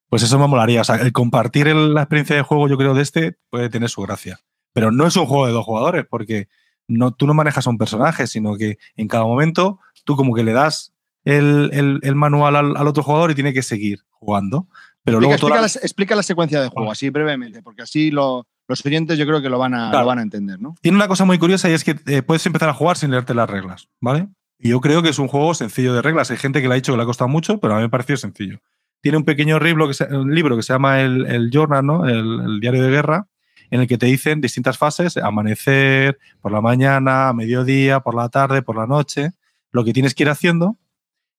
pues 0.09 0.23
eso 0.23 0.39
me 0.39 0.47
molaría. 0.47 0.83
O 0.83 0.85
sea, 0.85 0.97
el 0.97 1.13
compartir 1.13 1.69
la 1.69 2.03
experiencia 2.03 2.37
de 2.37 2.43
juego, 2.43 2.69
yo 2.69 2.77
creo, 2.77 2.93
de 2.95 3.03
este 3.03 3.39
puede 3.49 3.71
tener 3.71 3.89
su 3.89 4.03
gracia. 4.03 4.41
Pero 4.75 4.91
no 4.91 5.07
es 5.07 5.17
un 5.17 5.27
juego 5.27 5.47
de 5.47 5.53
dos 5.53 5.65
jugadores, 5.65 6.05
porque 6.09 6.49
no, 6.89 7.13
tú 7.13 7.27
no 7.27 7.33
manejas 7.33 7.67
a 7.67 7.71
un 7.71 7.79
personaje, 7.79 8.27
sino 8.27 8.57
que 8.57 8.77
en 8.97 9.09
cada 9.09 9.25
momento 9.25 9.81
tú 10.05 10.17
como 10.17 10.35
que 10.35 10.45
le 10.45 10.53
das 10.53 10.92
el, 11.25 12.15
manual 12.15 12.57
al, 12.57 12.87
otro 12.87 13.03
jugador 13.03 13.31
y 13.31 13.35
tiene 13.35 13.53
que 13.53 13.63
seguir 13.63 14.01
jugando. 14.11 14.67
Pero 15.05 15.19
explica, 15.19 15.49
luego 15.49 15.67
explica, 15.67 16.15
la, 16.15 16.23
secuencia 16.23 16.63
de 16.63 16.69
juego, 16.69 16.91
así 16.91 17.11
brevemente, 17.11 17.61
porque 17.61 17.83
así 17.83 18.13
los 18.13 18.47
oyentes 18.85 19.19
yo 19.19 19.27
creo 19.27 19.43
que 19.43 19.49
lo 19.49 19.59
van 19.59 19.75
a, 19.75 19.91
van 20.05 20.21
a 20.21 20.23
entender, 20.23 20.61
¿no? 20.61 20.77
Tiene 20.81 20.97
una 20.97 21.09
cosa 21.09 21.25
muy 21.25 21.39
curiosa 21.39 21.69
y 21.69 21.73
es 21.73 21.83
que 21.83 21.97
eh, 22.07 22.23
puedes 22.23 22.47
empezar 22.47 22.69
a 22.69 22.75
jugar 22.75 22.97
sin 22.97 23.11
leerte 23.11 23.35
las 23.35 23.51
reglas, 23.51 23.89
¿vale? 24.01 24.29
Y 24.59 24.69
yo 24.69 24.81
creo 24.81 25.03
que 25.03 25.09
es 25.09 25.19
un 25.19 25.27
juego 25.27 25.55
sencillo 25.55 25.93
de 25.93 26.03
reglas. 26.03 26.31
Hay 26.31 26.37
gente 26.37 26.63
que 26.63 26.69
le 26.69 26.75
ha 26.75 26.77
dicho 26.77 26.93
que 26.93 26.97
le 26.97 27.03
ha 27.03 27.07
costado 27.07 27.29
mucho, 27.29 27.59
pero 27.59 27.75
a 27.75 27.77
mí 27.79 27.83
me 27.83 27.89
pareció 27.89 28.17
sencillo. 28.17 28.61
Tiene 29.01 29.19
un 29.19 29.25
pequeño 29.25 29.59
libro 29.59 29.89
que 29.89 29.95
se, 29.95 30.05
un 30.05 30.33
libro 30.33 30.57
que 30.57 30.63
se 30.63 30.73
llama 30.73 31.01
el, 31.01 31.27
el 31.27 31.51
Journal, 31.51 31.85
¿no? 31.85 32.09
El, 32.09 32.61
diario 32.61 32.85
de 32.85 32.91
guerra, 32.91 33.27
en 33.71 33.81
el 33.81 33.89
que 33.89 33.99
te 33.99 34.07
dicen 34.07 34.41
distintas 34.41 34.79
fases, 34.79 35.17
amanecer, 35.17 36.17
por 36.41 36.53
la 36.53 36.61
mañana, 36.61 37.33
mediodía, 37.33 37.99
por 38.01 38.15
la 38.15 38.29
tarde, 38.29 38.63
por 38.63 38.77
la 38.77 38.87
noche, 38.87 39.33
lo 39.73 39.85
que 39.85 39.93
tienes 39.93 40.15
que 40.15 40.23
ir 40.23 40.29
haciendo 40.29 40.79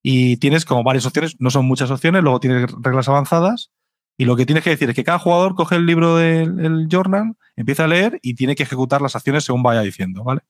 y 0.03 0.37
tienes 0.37 0.65
como 0.65 0.83
varias 0.83 1.05
opciones, 1.05 1.37
no 1.39 1.49
son 1.49 1.65
muchas 1.65 1.89
opciones, 1.89 2.21
luego 2.21 2.41
tienes 2.41 2.69
reglas 2.79 3.07
avanzadas 3.07 3.71
y 4.17 4.25
lo 4.25 4.35
que 4.35 4.45
tienes 4.45 4.63
que 4.63 4.69
decir 4.69 4.89
es 4.89 4.95
que 4.95 5.03
cada 5.03 5.17
jugador 5.17 5.55
coge 5.55 5.77
el 5.77 5.85
libro 5.85 6.17
del 6.17 6.87
journal, 6.91 7.35
empieza 7.55 7.85
a 7.85 7.87
leer 7.87 8.19
y 8.21 8.35
tiene 8.35 8.55
que 8.55 8.63
ejecutar 8.63 9.01
las 9.01 9.15
acciones 9.15 9.45
según 9.45 9.63
vaya 9.63 9.81
diciendo, 9.81 10.23
¿vale? 10.23 10.41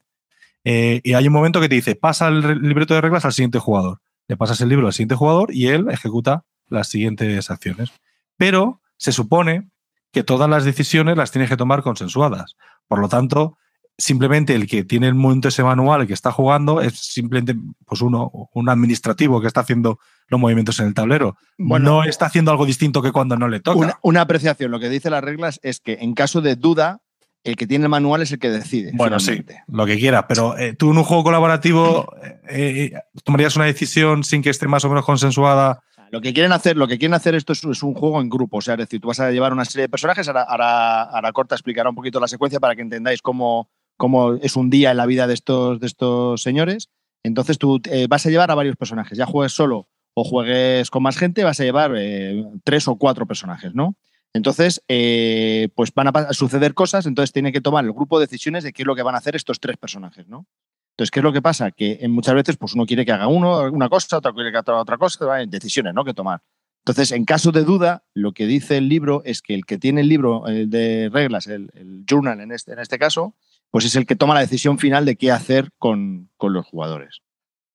Eh, 0.65 1.01
y 1.03 1.13
hay 1.13 1.27
un 1.27 1.33
momento 1.33 1.61
que 1.61 1.69
te 1.69 1.75
dice, 1.75 1.95
pasa 1.95 2.27
el 2.27 2.61
libreto 2.61 2.93
de 2.93 3.01
reglas 3.01 3.25
al 3.25 3.33
siguiente 3.33 3.59
jugador. 3.59 4.01
Le 4.27 4.37
pasas 4.37 4.59
el 4.61 4.69
libro 4.69 4.87
al 4.87 4.93
siguiente 4.93 5.15
jugador 5.15 5.53
y 5.53 5.67
él 5.67 5.87
ejecuta 5.91 6.45
las 6.67 6.87
siguientes 6.87 7.49
acciones. 7.51 7.91
Pero 8.37 8.81
se 8.97 9.11
supone 9.11 9.69
que 10.11 10.23
todas 10.23 10.49
las 10.49 10.65
decisiones 10.65 11.17
las 11.17 11.31
tienes 11.31 11.49
que 11.49 11.57
tomar 11.57 11.83
consensuadas. 11.83 12.55
Por 12.87 12.99
lo 12.99 13.09
tanto, 13.09 13.57
simplemente 13.97 14.55
el 14.55 14.67
que 14.67 14.83
tiene 14.83 15.07
el 15.07 15.13
momento 15.13 15.47
ese 15.47 15.63
manual, 15.63 16.01
el 16.01 16.07
que 16.07 16.13
está 16.13 16.31
jugando, 16.31 16.81
es 16.81 16.97
simplemente 16.97 17.55
pues 17.85 18.01
uno, 18.01 18.49
un 18.53 18.69
administrativo 18.69 19.39
que 19.41 19.47
está 19.47 19.61
haciendo 19.61 19.99
los 20.27 20.39
movimientos 20.39 20.79
en 20.79 20.87
el 20.87 20.93
tablero. 20.93 21.37
no 21.57 22.03
está 22.03 22.25
haciendo 22.25 22.51
algo 22.51 22.65
distinto 22.65 23.01
que 23.01 23.11
cuando 23.11 23.37
no 23.37 23.47
le 23.47 23.59
toca. 23.59 23.99
Una, 24.01 24.21
apreciación, 24.21 24.71
lo 24.71 24.79
que 24.79 24.89
dice 24.89 25.09
las 25.09 25.23
reglas 25.23 25.59
es 25.63 25.79
que 25.79 25.97
en 26.01 26.13
caso 26.13 26.41
de 26.41 26.55
duda, 26.55 27.01
el 27.43 27.55
que 27.55 27.67
tiene 27.67 27.85
el 27.85 27.89
manual 27.89 28.21
es 28.21 28.31
el 28.31 28.39
que 28.39 28.49
decide. 28.49 28.91
Bueno, 28.93 29.19
sí, 29.19 29.43
lo 29.67 29.85
que 29.85 29.97
quiera, 29.97 30.27
pero 30.27 30.57
eh, 30.57 30.73
tú 30.73 30.91
en 30.91 30.97
un 30.97 31.03
juego 31.03 31.23
colaborativo 31.23 32.13
eh, 32.23 32.39
eh, 32.49 32.93
tomarías 33.23 33.55
una 33.55 33.65
decisión 33.65 34.23
sin 34.23 34.41
que 34.41 34.49
esté 34.49 34.67
más 34.67 34.85
o 34.85 34.89
menos 34.89 35.05
consensuada. 35.05 35.81
Lo 36.09 36.21
que 36.21 36.33
quieren 36.33 36.51
hacer, 36.51 36.77
lo 36.77 36.87
que 36.87 36.97
quieren 36.97 37.15
hacer 37.15 37.35
esto 37.35 37.53
es, 37.53 37.83
un 37.83 37.95
juego 37.95 38.21
en 38.21 38.29
grupo, 38.29 38.57
o 38.57 38.61
sea, 38.61 38.75
es 38.75 38.81
decir, 38.81 39.01
tú 39.01 39.07
vas 39.07 39.19
a 39.19 39.31
llevar 39.31 39.51
una 39.51 39.65
serie 39.65 39.83
de 39.83 39.89
personajes, 39.89 40.27
ahora, 40.27 41.03
ahora 41.03 41.31
Corta 41.33 41.55
explicará 41.55 41.89
un 41.89 41.95
poquito 41.95 42.19
la 42.19 42.27
secuencia 42.27 42.59
para 42.59 42.75
que 42.75 42.83
entendáis 42.83 43.19
cómo, 43.19 43.67
cómo 43.97 44.33
es 44.33 44.55
un 44.55 44.69
día 44.69 44.91
en 44.91 44.97
la 44.97 45.05
vida 45.05 45.27
de 45.27 45.33
estos, 45.33 45.79
de 45.79 45.87
estos 45.87 46.41
señores. 46.41 46.89
Entonces 47.23 47.57
tú 47.57 47.81
eh, 47.89 48.07
vas 48.09 48.25
a 48.25 48.29
llevar 48.29 48.51
a 48.51 48.55
varios 48.55 48.75
personajes. 48.75 49.17
Ya 49.17 49.25
juegues 49.25 49.53
solo 49.53 49.87
o 50.13 50.23
juegues 50.23 50.89
con 50.89 51.03
más 51.03 51.17
gente, 51.17 51.43
vas 51.43 51.59
a 51.59 51.63
llevar 51.63 51.93
eh, 51.97 52.43
tres 52.63 52.87
o 52.87 52.97
cuatro 52.97 53.25
personajes, 53.25 53.73
¿no? 53.73 53.95
Entonces, 54.33 54.83
eh, 54.87 55.69
pues 55.75 55.93
van 55.93 56.07
a 56.07 56.33
suceder 56.33 56.73
cosas, 56.73 57.05
entonces 57.05 57.31
tiene 57.31 57.51
que 57.51 57.61
tomar 57.61 57.85
el 57.85 57.93
grupo 57.93 58.19
decisiones 58.19 58.63
de 58.63 58.73
qué 58.73 58.81
es 58.81 58.87
lo 58.87 58.95
que 58.95 59.03
van 59.03 59.15
a 59.15 59.19
hacer 59.19 59.35
estos 59.35 59.59
tres 59.59 59.77
personajes, 59.77 60.27
¿no? 60.27 60.47
Entonces, 60.93 61.11
¿qué 61.11 61.19
es 61.19 61.23
lo 61.23 61.33
que 61.33 61.41
pasa? 61.41 61.71
Que 61.71 62.03
muchas 62.09 62.35
veces 62.35 62.57
pues 62.57 62.73
uno 62.73 62.85
quiere 62.85 63.05
que 63.05 63.11
haga 63.11 63.27
uno 63.27 63.71
una 63.71 63.89
cosa, 63.89 64.17
otro 64.17 64.33
quiere 64.33 64.51
que 64.51 64.57
haga 64.57 64.79
otra 64.79 64.97
cosa, 64.97 65.25
decisiones, 65.47 65.93
¿no? 65.93 66.03
Que 66.03 66.13
tomar. 66.13 66.41
Entonces, 66.83 67.11
en 67.11 67.25
caso 67.25 67.51
de 67.51 67.63
duda, 67.63 68.03
lo 68.13 68.33
que 68.33 68.45
dice 68.45 68.77
el 68.77 68.89
libro 68.89 69.21
es 69.23 69.41
que 69.41 69.53
el 69.53 69.65
que 69.65 69.77
tiene 69.77 70.01
el 70.01 70.09
libro 70.09 70.43
de 70.45 71.09
reglas, 71.13 71.47
el, 71.47 71.69
el 71.75 72.03
journal 72.09 72.41
en 72.41 72.51
este, 72.51 72.73
en 72.73 72.79
este 72.79 72.99
caso, 72.99 73.35
pues 73.73 73.85
es 73.85 73.95
el 73.95 74.05
que 74.05 74.15
toma 74.15 74.35
la 74.35 74.41
decisión 74.41 74.77
final 74.77 75.03
de 75.03 75.15
qué 75.15 75.31
hacer 75.31 75.71
con, 75.79 76.29
los 76.39 76.63
jugadores. 76.67 77.23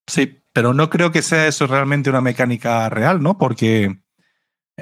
Sí, 0.06 0.38
pero 0.52 0.72
no 0.72 0.90
creo 0.90 1.10
que 1.10 1.22
sea 1.22 1.48
eso 1.48 1.66
realmente 1.66 2.08
una 2.08 2.20
mecánica 2.20 2.88
real, 2.88 3.20
¿no? 3.20 3.36
Porque, 3.36 3.98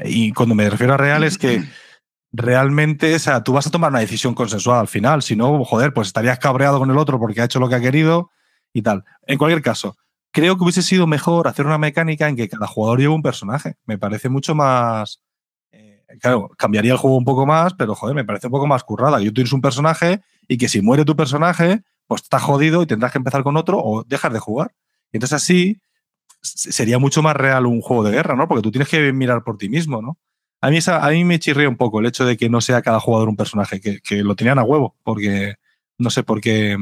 y 0.04 0.32
cuando 0.32 0.54
me 0.54 0.68
refiero 0.68 0.92
a 0.92 0.98
real 0.98 1.24
es 1.24 1.38
que 1.38 1.64
realmente, 2.32 3.14
o 3.14 3.18
sea, 3.18 3.42
tú 3.42 3.54
vas 3.54 3.66
a 3.66 3.70
tomar 3.70 3.92
una 3.92 4.00
decisión 4.00 4.34
consensuada 4.34 4.82
al 4.82 4.88
final. 4.88 5.22
Si 5.22 5.36
no, 5.36 5.64
joder, 5.64 5.94
pues 5.94 6.08
estarías 6.08 6.38
cabreado 6.38 6.78
con 6.78 6.90
el 6.90 6.98
otro 6.98 7.18
porque 7.18 7.40
ha 7.40 7.46
hecho 7.46 7.60
lo 7.60 7.70
que 7.70 7.76
ha 7.76 7.80
querido 7.80 8.30
y 8.74 8.82
tal. 8.82 9.02
En 9.26 9.38
cualquier 9.38 9.62
caso, 9.62 9.96
creo 10.32 10.58
que 10.58 10.64
hubiese 10.64 10.82
sido 10.82 11.06
mejor 11.06 11.48
hacer 11.48 11.64
una 11.64 11.78
mecánica 11.78 12.28
en 12.28 12.36
que 12.36 12.50
cada 12.50 12.66
jugador 12.66 12.98
lleve 12.98 13.14
un 13.14 13.22
personaje. 13.22 13.76
Me 13.86 13.96
parece 13.96 14.28
mucho 14.28 14.54
más. 14.54 15.22
eh, 15.72 16.04
claro, 16.20 16.50
cambiaría 16.58 16.92
el 16.92 16.98
juego 16.98 17.16
un 17.16 17.24
poco 17.24 17.46
más, 17.46 17.72
pero 17.72 17.94
joder, 17.94 18.14
me 18.14 18.26
parece 18.26 18.48
un 18.48 18.52
poco 18.52 18.66
más 18.66 18.84
currada. 18.84 19.16
Tú 19.16 19.32
tienes 19.32 19.54
un 19.54 19.62
personaje 19.62 20.20
y 20.48 20.58
que 20.58 20.68
si 20.68 20.82
muere 20.82 21.04
tu 21.04 21.16
personaje, 21.16 21.82
pues 22.06 22.22
estás 22.22 22.42
jodido 22.42 22.82
y 22.82 22.86
tendrás 22.86 23.12
que 23.12 23.18
empezar 23.18 23.42
con 23.42 23.56
otro 23.56 23.78
o 23.82 24.04
dejar 24.04 24.32
de 24.32 24.38
jugar. 24.38 24.72
Y 25.12 25.16
entonces 25.16 25.34
así 25.42 25.80
sería 26.42 26.98
mucho 26.98 27.22
más 27.22 27.34
real 27.36 27.66
un 27.66 27.80
juego 27.80 28.04
de 28.04 28.12
guerra, 28.12 28.36
¿no? 28.36 28.46
Porque 28.48 28.62
tú 28.62 28.70
tienes 28.70 28.88
que 28.88 29.12
mirar 29.12 29.42
por 29.42 29.56
ti 29.58 29.68
mismo, 29.68 30.00
¿no? 30.02 30.18
A 30.60 30.70
mí, 30.70 30.78
esa- 30.78 31.04
a 31.04 31.10
mí 31.10 31.24
me 31.24 31.38
chirría 31.38 31.68
un 31.68 31.76
poco 31.76 32.00
el 32.00 32.06
hecho 32.06 32.24
de 32.24 32.36
que 32.36 32.48
no 32.48 32.60
sea 32.60 32.82
cada 32.82 33.00
jugador 33.00 33.28
un 33.28 33.36
personaje, 33.36 33.80
que, 33.80 34.00
que 34.00 34.22
lo 34.22 34.34
tenían 34.36 34.58
a 34.58 34.62
huevo, 34.64 34.96
porque 35.02 35.54
no 35.98 36.10
sé 36.10 36.22
por 36.22 36.40
qué 36.40 36.76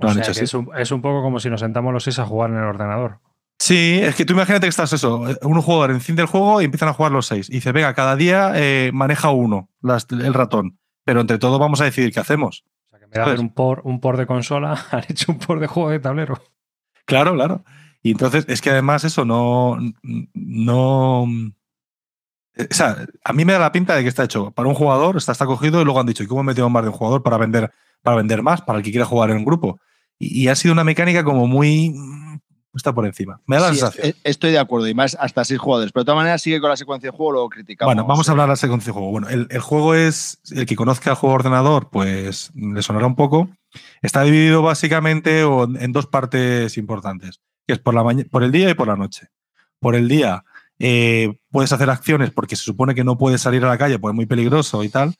lo 0.00 0.08
han 0.08 0.14
sea, 0.14 0.22
hecho 0.22 0.30
así. 0.32 0.44
es, 0.44 0.54
un, 0.54 0.68
es 0.78 0.90
un 0.92 1.02
poco 1.02 1.22
como 1.22 1.38
si 1.40 1.50
nos 1.50 1.60
sentamos 1.60 1.92
los 1.92 2.04
seis 2.04 2.18
a 2.18 2.24
jugar 2.26 2.50
en 2.50 2.56
el 2.56 2.64
ordenador. 2.64 3.18
Sí, 3.58 4.00
es 4.02 4.14
que 4.16 4.24
tú 4.24 4.32
imagínate 4.32 4.66
que 4.66 4.70
estás 4.70 4.92
eso, 4.92 5.24
un 5.42 5.60
jugador 5.62 5.90
enciende 5.92 6.22
el 6.22 6.28
juego 6.28 6.60
y 6.60 6.64
empiezan 6.64 6.88
a 6.88 6.94
jugar 6.94 7.12
los 7.12 7.26
seis. 7.26 7.48
Y 7.48 7.54
dice, 7.54 7.70
venga, 7.72 7.94
cada 7.94 8.16
día 8.16 8.52
eh, 8.56 8.90
maneja 8.92 9.30
uno 9.30 9.68
las- 9.80 10.06
el 10.10 10.34
ratón, 10.34 10.78
pero 11.04 11.20
entre 11.20 11.38
todos 11.38 11.60
vamos 11.60 11.80
a 11.80 11.84
decidir 11.84 12.12
qué 12.12 12.20
hacemos. 12.20 12.64
Vez 13.12 13.24
de 13.24 13.30
hacer 13.30 13.40
un 13.40 13.52
por, 13.52 13.82
un 13.84 14.00
por 14.00 14.16
de 14.16 14.26
consola, 14.26 14.86
han 14.90 15.04
hecho 15.08 15.32
un 15.32 15.38
por 15.38 15.60
de 15.60 15.66
juego 15.66 15.90
de 15.90 16.00
tablero. 16.00 16.40
Claro, 17.04 17.34
claro. 17.34 17.64
Y 18.02 18.12
entonces 18.12 18.44
es 18.48 18.60
que 18.60 18.70
además 18.70 19.04
eso 19.04 19.24
no. 19.24 19.78
no 20.34 21.26
eh, 22.54 22.68
o 22.70 22.74
sea, 22.74 23.06
a 23.24 23.32
mí 23.32 23.44
me 23.44 23.52
da 23.52 23.58
la 23.58 23.72
pinta 23.72 23.94
de 23.94 24.02
que 24.02 24.08
está 24.08 24.24
hecho 24.24 24.50
para 24.50 24.68
un 24.68 24.74
jugador, 24.74 25.16
está, 25.16 25.32
está 25.32 25.46
cogido 25.46 25.80
y 25.80 25.84
luego 25.84 26.00
han 26.00 26.06
dicho, 26.06 26.22
¿y 26.22 26.26
cómo 26.26 26.42
metemos 26.42 26.70
más 26.70 26.82
de 26.82 26.88
un 26.88 26.94
jugador 26.94 27.22
para 27.22 27.38
vender, 27.38 27.70
para 28.02 28.16
vender 28.16 28.42
más, 28.42 28.62
para 28.62 28.78
el 28.78 28.84
que 28.84 28.90
quiera 28.90 29.06
jugar 29.06 29.30
en 29.30 29.38
un 29.38 29.44
grupo? 29.44 29.78
Y, 30.18 30.42
y 30.42 30.48
ha 30.48 30.54
sido 30.54 30.72
una 30.72 30.84
mecánica 30.84 31.24
como 31.24 31.46
muy. 31.46 31.94
Está 32.74 32.94
por 32.94 33.04
encima. 33.04 33.40
Me 33.46 33.56
da 33.56 33.62
la 33.62 33.68
sensación. 33.68 34.06
es- 34.08 34.16
estoy 34.24 34.50
de 34.52 34.58
acuerdo, 34.58 34.88
y 34.88 34.94
más 34.94 35.14
hasta 35.20 35.44
seis 35.44 35.60
jugadores. 35.60 35.92
Pero 35.92 36.02
de 36.02 36.06
todas 36.06 36.16
maneras, 36.20 36.40
sigue 36.40 36.60
con 36.60 36.70
la 36.70 36.76
secuencia 36.76 37.10
de 37.10 37.16
juego, 37.16 37.32
lo 37.32 37.48
criticamos. 37.48 37.88
Bueno, 37.94 38.06
vamos 38.06 38.28
a 38.28 38.32
hablar 38.32 38.46
de 38.46 38.52
la 38.52 38.56
secuencia 38.56 38.88
de 38.88 38.92
juego. 38.94 39.10
Bueno, 39.10 39.28
el, 39.28 39.46
el 39.50 39.60
juego 39.60 39.94
es, 39.94 40.40
el 40.50 40.64
que 40.64 40.74
conozca 40.76 41.10
el 41.10 41.16
juego 41.16 41.34
de 41.34 41.40
ordenador, 41.40 41.90
pues 41.90 42.50
le 42.54 42.82
sonará 42.82 43.06
un 43.06 43.14
poco. 43.16 43.50
Está 44.00 44.22
dividido 44.22 44.62
básicamente 44.62 45.40
en 45.42 45.92
dos 45.92 46.06
partes 46.06 46.76
importantes, 46.78 47.40
que 47.66 47.74
es 47.74 47.78
por, 47.78 47.94
la 47.94 48.04
por 48.30 48.42
el 48.42 48.52
día 48.52 48.70
y 48.70 48.74
por 48.74 48.88
la 48.88 48.96
noche. 48.96 49.28
Por 49.78 49.94
el 49.94 50.08
día 50.08 50.44
eh, 50.78 51.38
puedes 51.50 51.72
hacer 51.72 51.88
acciones 51.90 52.30
porque 52.30 52.56
se 52.56 52.62
supone 52.64 52.94
que 52.94 53.04
no 53.04 53.18
puedes 53.18 53.40
salir 53.42 53.64
a 53.64 53.68
la 53.68 53.78
calle 53.78 53.98
porque 53.98 54.12
es 54.12 54.16
muy 54.16 54.26
peligroso 54.26 54.82
y 54.84 54.88
tal. 54.88 55.14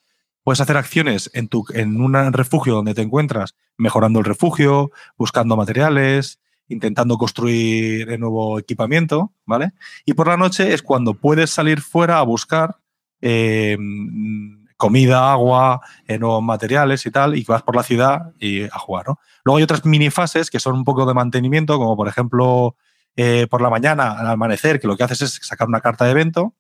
Puedes 0.45 0.61
hacer 0.61 0.77
acciones 0.77 1.31
en, 1.35 1.49
tu, 1.49 1.65
en 1.73 2.01
un 2.01 2.15
refugio 2.33 2.75
donde 2.75 2.95
te 2.95 3.03
encuentras, 3.03 3.55
mejorando 3.77 4.19
el 4.19 4.25
refugio, 4.25 4.91
buscando 5.17 5.57
materiales, 5.57 6.41
intentando 6.73 7.19
construir 7.19 8.19
nuevo 8.19 8.59
equipamiento, 8.59 9.33
¿vale? 9.47 9.73
Y 10.05 10.15
por 10.15 10.29
la 10.29 10.37
noche 10.37 10.73
es 10.75 10.83
cuando 10.83 11.15
puedes 11.15 11.51
salir 11.51 11.81
fuera 11.81 12.19
a 12.19 12.23
buscar 12.23 12.77
eh, 13.23 13.79
comida, 14.77 15.31
agua, 15.31 15.81
eh, 16.09 16.19
nuevos 16.19 16.43
materiales 16.43 17.07
y 17.07 17.13
tal, 17.13 17.37
y 17.37 17.45
vas 17.45 17.63
por 17.63 17.77
la 17.77 17.85
ciudad 17.85 18.33
y 18.41 18.65
a 18.65 18.79
jugar, 18.79 19.07
¿no? 19.07 19.21
Luego 19.45 19.59
hay 19.59 19.63
otras 19.63 19.85
mini 19.85 20.11
fases 20.11 20.51
que 20.51 20.59
son 20.59 20.75
un 20.75 20.85
poco 20.85 21.07
de 21.07 21.15
mantenimiento, 21.15 21.79
como 21.79 21.97
por 21.97 22.09
ejemplo 22.09 22.77
eh, 23.15 23.47
por 23.49 23.63
la 23.63 23.71
mañana, 23.71 24.19
al 24.19 24.27
amanecer, 24.27 24.81
que 24.81 24.89
lo 24.89 24.97
que 24.97 25.05
haces 25.05 25.23
es 25.23 25.39
sacar 25.43 25.69
una 25.69 25.81
carta 25.81 26.05
de 26.05 26.11
evento. 26.11 26.55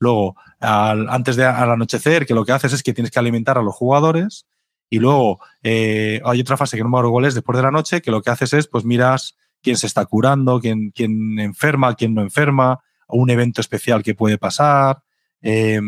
Luego, 0.00 0.34
antes 0.60 1.36
de 1.36 1.44
al 1.44 1.70
anochecer, 1.70 2.26
que 2.26 2.34
lo 2.34 2.44
que 2.44 2.52
haces 2.52 2.72
es 2.72 2.82
que 2.82 2.94
tienes 2.94 3.10
que 3.10 3.18
alimentar 3.18 3.58
a 3.58 3.62
los 3.62 3.74
jugadores. 3.74 4.46
Y 4.88 4.98
luego 4.98 5.40
hay 5.62 6.40
otra 6.40 6.56
fase 6.56 6.78
que 6.78 6.82
no 6.82 6.88
me 6.88 6.96
acuerdo 6.96 7.10
cuál 7.10 7.26
es, 7.26 7.34
después 7.34 7.54
de 7.56 7.62
la 7.62 7.70
noche, 7.70 8.00
que 8.00 8.10
lo 8.10 8.22
que 8.22 8.30
haces 8.30 8.54
es, 8.54 8.66
pues 8.66 8.86
miras 8.86 9.36
quién 9.62 9.76
se 9.76 9.86
está 9.86 10.04
curando, 10.06 10.60
quién, 10.60 10.90
quién 10.90 11.38
enferma, 11.38 11.94
quién 11.94 12.14
no 12.14 12.22
enferma, 12.22 12.80
un 13.08 13.30
evento 13.30 13.60
especial 13.60 14.02
que 14.02 14.14
puede 14.14 14.38
pasar, 14.38 15.02
eh, 15.42 15.80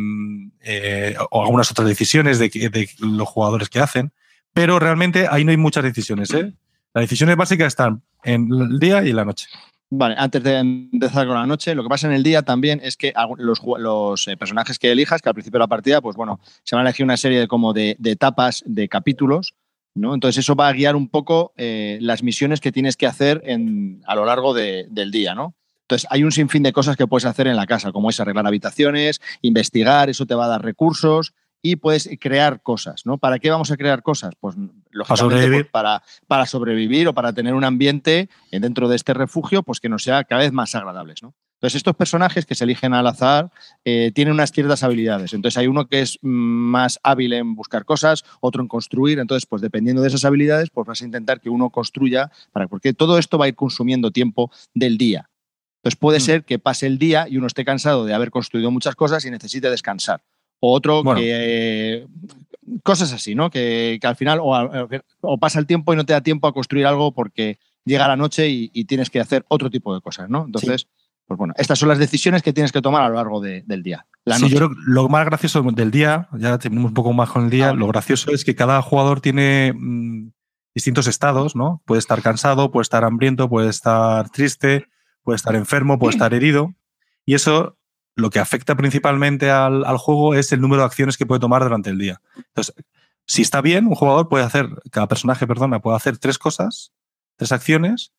eh, 0.62 1.16
o 1.30 1.42
algunas 1.42 1.70
otras 1.70 1.88
decisiones 1.88 2.38
de, 2.38 2.48
de 2.48 2.88
los 3.00 3.28
jugadores 3.28 3.68
que 3.68 3.80
hacen. 3.80 4.12
Pero 4.52 4.78
realmente 4.78 5.26
ahí 5.30 5.44
no 5.44 5.50
hay 5.50 5.56
muchas 5.56 5.84
decisiones. 5.84 6.32
¿eh? 6.32 6.52
Las 6.94 7.02
decisiones 7.02 7.36
básicas 7.36 7.68
están 7.68 8.02
en 8.22 8.48
el 8.52 8.78
día 8.78 9.02
y 9.04 9.10
en 9.10 9.16
la 9.16 9.24
noche. 9.24 9.46
Vale, 9.94 10.14
antes 10.16 10.42
de 10.42 10.58
empezar 10.58 11.26
con 11.26 11.36
la 11.36 11.46
noche, 11.46 11.74
lo 11.74 11.82
que 11.82 11.88
pasa 11.90 12.06
en 12.06 12.14
el 12.14 12.22
día 12.22 12.42
también 12.42 12.80
es 12.82 12.96
que 12.96 13.12
los, 13.36 14.26
eh, 14.26 14.36
personajes 14.38 14.78
que 14.78 14.90
elijas, 14.90 15.20
que 15.20 15.28
al 15.28 15.34
principio 15.34 15.58
de 15.58 15.64
la 15.64 15.68
partida, 15.68 16.00
pues 16.00 16.16
bueno, 16.16 16.40
se 16.64 16.74
van 16.74 16.86
a 16.86 16.88
elegir 16.88 17.04
una 17.04 17.18
serie 17.18 17.40
de, 17.40 17.48
como 17.48 17.74
de 17.74 17.96
etapas, 18.04 18.62
de 18.66 18.88
capítulos, 18.88 19.54
¿no? 19.94 20.14
Entonces 20.14 20.44
eso 20.44 20.54
va 20.54 20.68
a 20.68 20.72
guiar 20.72 20.96
un 20.96 21.08
poco 21.08 21.52
eh, 21.56 21.98
las 22.00 22.22
misiones 22.22 22.60
que 22.60 22.72
tienes 22.72 22.96
que 22.96 23.06
hacer 23.06 23.42
en, 23.44 24.02
a 24.06 24.14
lo 24.14 24.24
largo 24.24 24.54
de- 24.54 24.86
del 24.90 25.10
día, 25.10 25.34
¿no? 25.34 25.54
Entonces 25.82 26.08
hay 26.10 26.24
un 26.24 26.32
sinfín 26.32 26.62
de 26.62 26.72
cosas 26.72 26.96
que 26.96 27.06
puedes 27.06 27.26
hacer 27.26 27.46
en 27.46 27.56
la 27.56 27.66
casa, 27.66 27.92
como 27.92 28.08
es 28.08 28.18
arreglar 28.18 28.46
habitaciones, 28.46 29.20
investigar, 29.42 30.08
eso 30.08 30.24
te 30.26 30.34
va 30.34 30.46
a 30.46 30.48
dar 30.48 30.62
recursos 30.64 31.34
y 31.60 31.76
puedes 31.76 32.08
crear 32.18 32.62
cosas, 32.62 33.04
¿no? 33.04 33.18
¿Para 33.18 33.38
qué 33.38 33.50
vamos 33.50 33.70
a 33.70 33.76
crear 33.76 34.02
cosas? 34.02 34.32
Pues 34.40 34.56
lógicamente, 34.90 35.16
sobrevivir. 35.36 35.64
pues, 35.64 35.70
para, 35.72 36.02
para 36.26 36.46
sobrevivir 36.46 37.08
o 37.08 37.14
para 37.14 37.32
tener 37.32 37.54
un 37.54 37.64
ambiente 37.64 38.28
dentro 38.50 38.88
de 38.88 38.96
este 38.96 39.12
refugio, 39.14 39.62
pues 39.62 39.78
que 39.80 39.88
nos 39.88 40.02
sea 40.02 40.24
cada 40.24 40.40
vez 40.42 40.52
más 40.52 40.74
agradables, 40.74 41.22
¿no? 41.22 41.34
Entonces, 41.62 41.76
estos 41.76 41.94
personajes 41.94 42.44
que 42.44 42.56
se 42.56 42.64
eligen 42.64 42.92
al 42.92 43.06
azar 43.06 43.52
eh, 43.84 44.10
tienen 44.12 44.34
unas 44.34 44.50
ciertas 44.50 44.82
habilidades. 44.82 45.32
Entonces, 45.32 45.56
hay 45.58 45.68
uno 45.68 45.86
que 45.86 46.00
es 46.00 46.18
más 46.22 46.98
hábil 47.04 47.32
en 47.34 47.54
buscar 47.54 47.84
cosas, 47.84 48.24
otro 48.40 48.62
en 48.62 48.66
construir. 48.66 49.20
Entonces, 49.20 49.46
pues 49.46 49.62
dependiendo 49.62 50.02
de 50.02 50.08
esas 50.08 50.24
habilidades, 50.24 50.70
pues 50.70 50.88
vas 50.88 51.00
a 51.00 51.04
intentar 51.04 51.40
que 51.40 51.50
uno 51.50 51.70
construya, 51.70 52.32
para, 52.50 52.66
porque 52.66 52.92
todo 52.94 53.16
esto 53.16 53.38
va 53.38 53.44
a 53.44 53.48
ir 53.48 53.54
consumiendo 53.54 54.10
tiempo 54.10 54.50
del 54.74 54.98
día. 54.98 55.30
Entonces, 55.84 55.96
puede 56.00 56.18
Mm. 56.18 56.22
ser 56.22 56.44
que 56.44 56.58
pase 56.58 56.88
el 56.88 56.98
día 56.98 57.28
y 57.28 57.36
uno 57.36 57.46
esté 57.46 57.64
cansado 57.64 58.04
de 58.06 58.12
haber 58.14 58.32
construido 58.32 58.72
muchas 58.72 58.96
cosas 58.96 59.24
y 59.24 59.30
necesite 59.30 59.70
descansar. 59.70 60.20
O 60.58 60.72
otro 60.74 61.04
Bueno. 61.04 61.20
que. 61.20 61.28
eh, 61.30 62.06
cosas 62.84 63.12
así, 63.12 63.34
¿no? 63.34 63.50
Que, 63.50 63.98
que 64.00 64.06
al 64.06 64.16
final 64.16 64.38
o, 64.42 64.54
a- 64.54 64.88
o 65.20 65.38
pasa 65.38 65.58
el 65.58 65.66
tiempo 65.66 65.92
y 65.92 65.96
no 65.96 66.04
te 66.06 66.12
da 66.12 66.20
tiempo 66.22 66.46
a 66.46 66.52
construir 66.52 66.86
algo 66.86 67.12
porque 67.12 67.58
llega 67.84 68.06
la 68.08 68.16
noche 68.16 68.48
y, 68.48 68.70
y 68.72 68.84
tienes 68.84 69.10
que 69.10 69.20
hacer 69.20 69.44
otro 69.48 69.68
tipo 69.70 69.94
de 69.94 70.00
cosas, 70.00 70.30
¿no? 70.30 70.44
Entonces, 70.46 70.86
pues 71.26 71.38
bueno, 71.38 71.54
estas 71.56 71.78
son 71.78 71.88
las 71.88 71.98
decisiones 71.98 72.42
que 72.42 72.52
tienes 72.52 72.72
que 72.72 72.82
tomar 72.82 73.02
a 73.02 73.08
lo 73.08 73.14
largo 73.16 73.40
de- 73.40 73.62
del 73.66 73.82
día. 73.82 74.06
La 74.24 74.36
Sí, 74.36 74.48
yo 74.48 74.56
creo 74.56 74.68
que 74.70 74.76
lo 74.86 75.08
más 75.08 75.24
gracioso 75.24 75.62
del 75.62 75.90
día, 75.90 76.28
ya 76.38 76.58
tenemos 76.58 76.86
un 76.86 76.94
poco 76.94 77.12
más 77.12 77.30
con 77.30 77.44
el 77.44 77.50
día, 77.50 77.70
Ah, 77.70 77.74
lo 77.74 77.86
gracioso 77.88 78.30
es 78.32 78.44
que 78.44 78.54
cada 78.54 78.80
jugador 78.82 79.20
tiene 79.20 79.72
mm, 79.74 80.30
distintos 80.74 81.06
estados, 81.06 81.56
¿no? 81.56 81.82
Puede 81.86 81.98
estar 82.00 82.22
cansado, 82.22 82.70
puede 82.70 82.82
estar 82.82 83.04
hambriento, 83.04 83.48
puede 83.48 83.68
estar 83.70 84.28
triste, 84.30 84.86
puede 85.22 85.36
estar 85.36 85.54
enfermo, 85.54 85.98
puede 85.98 86.12
estar 86.12 86.34
herido. 86.34 86.74
Y 87.24 87.34
eso 87.34 87.78
lo 88.14 88.28
que 88.30 88.38
afecta 88.40 88.74
principalmente 88.76 89.50
al, 89.50 89.84
al 89.84 89.96
juego 89.96 90.34
es 90.34 90.52
el 90.52 90.60
número 90.60 90.82
de 90.82 90.86
acciones 90.86 91.16
que 91.16 91.24
puede 91.26 91.40
tomar 91.40 91.62
durante 91.62 91.90
el 91.90 91.98
día. 91.98 92.20
Entonces, 92.36 92.74
si 93.26 93.40
está 93.42 93.60
bien, 93.62 93.86
un 93.86 93.94
jugador 93.94 94.28
puede 94.28 94.44
hacer, 94.44 94.68
cada 94.90 95.08
personaje, 95.08 95.46
perdona, 95.46 95.80
puede 95.80 95.96
hacer 95.96 96.18
tres 96.18 96.38
cosas, 96.38 96.92
tres 97.36 97.52
acciones, 97.52 98.12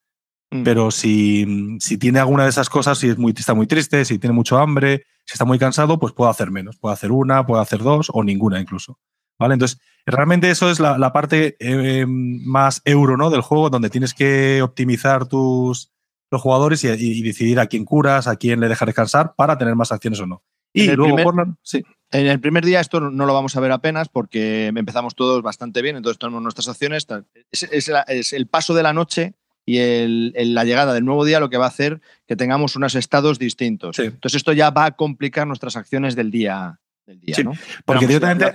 Mm. 0.50 0.62
pero 0.62 0.90
si, 0.90 1.76
si 1.80 1.98
tiene 1.98 2.20
alguna 2.20 2.44
de 2.44 2.50
esas 2.50 2.68
cosas, 2.68 2.98
si 2.98 3.08
es 3.08 3.18
muy, 3.18 3.32
está 3.36 3.54
muy 3.54 3.66
triste, 3.66 4.04
si 4.04 4.18
tiene 4.18 4.34
mucho 4.34 4.58
hambre, 4.58 5.04
si 5.26 5.32
está 5.34 5.44
muy 5.44 5.58
cansado, 5.58 5.98
pues 5.98 6.12
puede 6.12 6.30
hacer 6.30 6.50
menos. 6.50 6.76
Puede 6.76 6.92
hacer 6.92 7.10
una, 7.12 7.44
puede 7.46 7.62
hacer 7.62 7.80
dos 7.80 8.10
o 8.12 8.22
ninguna 8.22 8.60
incluso. 8.60 8.98
¿Vale? 9.38 9.54
Entonces, 9.54 9.80
realmente 10.06 10.48
eso 10.50 10.70
es 10.70 10.78
la, 10.78 10.96
la 10.96 11.12
parte 11.12 11.56
eh, 11.58 12.06
más 12.06 12.82
euro 12.84 13.16
¿no? 13.16 13.30
del 13.30 13.40
juego, 13.40 13.68
donde 13.68 13.90
tienes 13.90 14.14
que 14.14 14.62
optimizar 14.62 15.26
tus 15.26 15.90
los 16.30 16.40
jugadores 16.42 16.82
y, 16.84 16.88
y 16.88 17.22
decidir 17.22 17.60
a 17.60 17.66
quién 17.66 17.84
curas, 17.84 18.26
a 18.26 18.36
quién 18.36 18.58
le 18.60 18.68
dejas 18.68 18.86
descansar 18.86 19.34
para 19.36 19.56
tener 19.58 19.74
más 19.76 19.92
acciones 19.92 20.18
o 20.20 20.26
no. 20.26 20.42
Y 20.72 20.88
luego 20.90 21.16
primer- 21.16 21.46
sí. 21.62 21.82
En 22.10 22.26
el 22.26 22.40
primer 22.40 22.64
día 22.64 22.80
esto 22.80 22.98
no 23.00 23.26
lo 23.26 23.34
vamos 23.34 23.56
a 23.56 23.60
ver 23.60 23.70
apenas 23.72 24.08
porque 24.08 24.66
empezamos 24.68 25.14
todos 25.14 25.42
bastante 25.42 25.80
bien, 25.82 25.96
entonces 25.96 26.18
tenemos 26.18 26.42
nuestras 26.42 26.68
acciones. 26.68 27.06
tal. 27.06 27.26
Es, 27.52 27.62
es 27.64 27.88
la- 27.88 28.02
es 28.02 28.32
el 28.32 28.46
paso 28.48 28.74
de 28.74 28.82
la 28.82 28.92
noche 28.92 29.34
y 29.66 29.78
el- 29.78 30.32
el- 30.36 30.54
la 30.54 30.64
llegada 30.64 30.92
del 30.92 31.04
nuevo 31.04 31.24
día 31.24 31.40
lo 31.40 31.50
que 31.50 31.56
va 31.56 31.64
a 31.66 31.68
hacer 31.68 32.00
que 32.26 32.36
tengamos 32.36 32.76
unos 32.76 32.94
estados 32.94 33.38
distintos. 33.38 33.96
Sí. 33.96 34.02
Entonces 34.02 34.36
esto 34.36 34.52
ya 34.52 34.70
va 34.70 34.86
a 34.86 34.90
complicar 34.92 35.46
nuestras 35.46 35.76
acciones 35.76 36.16
del 36.16 36.30
día. 36.30 36.80
Del 37.06 37.20
día 37.20 37.34
Sí, 37.34 37.44
¿no? 37.44 37.52
Porque 37.84 38.06
directamente, 38.06 38.52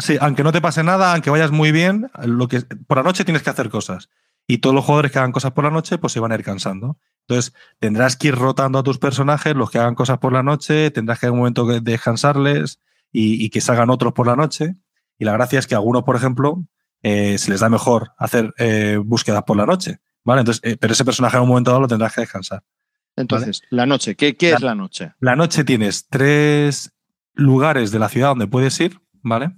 sí, 0.00 0.16
aunque 0.20 0.42
no 0.42 0.52
te 0.52 0.60
pase 0.60 0.82
nada, 0.82 1.12
aunque 1.12 1.30
vayas 1.30 1.50
muy 1.50 1.72
bien, 1.72 2.10
lo 2.24 2.48
que, 2.48 2.60
por 2.86 2.96
la 2.98 3.02
noche 3.02 3.24
tienes 3.24 3.42
que 3.42 3.50
hacer 3.50 3.70
cosas. 3.70 4.08
Y 4.46 4.58
todos 4.58 4.74
los 4.74 4.84
jugadores 4.84 5.12
que 5.12 5.18
hagan 5.18 5.30
cosas 5.32 5.52
por 5.52 5.64
la 5.64 5.70
noche, 5.70 5.98
pues 5.98 6.12
se 6.12 6.18
van 6.20 6.32
a 6.32 6.34
ir 6.34 6.42
cansando. 6.42 6.98
Entonces, 7.28 7.54
tendrás 7.78 8.16
que 8.16 8.28
ir 8.28 8.34
rotando 8.34 8.80
a 8.80 8.82
tus 8.82 8.98
personajes, 8.98 9.54
los 9.54 9.70
que 9.70 9.78
hagan 9.78 9.94
cosas 9.94 10.18
por 10.18 10.32
la 10.32 10.42
noche, 10.42 10.90
tendrás 10.90 11.20
que 11.20 11.26
en 11.26 11.32
un 11.32 11.38
momento 11.38 11.64
descansarles 11.80 12.80
y, 13.12 13.44
y 13.44 13.50
que 13.50 13.60
salgan 13.60 13.90
otros 13.90 14.12
por 14.12 14.26
la 14.26 14.34
noche. 14.34 14.74
Y 15.18 15.24
la 15.24 15.32
gracia 15.32 15.60
es 15.60 15.68
que 15.68 15.74
a 15.76 15.78
algunos, 15.78 16.02
por 16.02 16.16
ejemplo, 16.16 16.64
eh, 17.04 17.38
se 17.38 17.52
les 17.52 17.60
da 17.60 17.68
mejor 17.68 18.12
hacer 18.18 18.52
eh, 18.58 18.98
búsquedas 19.02 19.44
por 19.44 19.56
la 19.56 19.66
noche. 19.66 20.00
¿Vale? 20.24 20.40
Entonces, 20.40 20.60
eh, 20.64 20.76
pero 20.78 20.92
ese 20.92 21.04
personaje 21.04 21.36
en 21.36 21.42
un 21.42 21.48
momento 21.48 21.70
dado 21.70 21.80
lo 21.82 21.88
tendrás 21.88 22.14
que 22.14 22.20
descansar. 22.22 22.62
Entonces, 23.16 23.62
la 23.70 23.86
noche, 23.86 24.14
¿qué, 24.14 24.36
qué 24.36 24.50
La- 24.50 24.56
es 24.56 24.62
la 24.62 24.74
noche? 24.74 25.12
La 25.20 25.36
noche 25.36 25.64
tienes 25.64 26.06
tres 26.08 26.92
lugares 27.34 27.90
de 27.90 27.98
la 27.98 28.08
ciudad 28.08 28.28
donde 28.28 28.46
puedes 28.46 28.78
ir, 28.80 28.98
¿vale? 29.22 29.50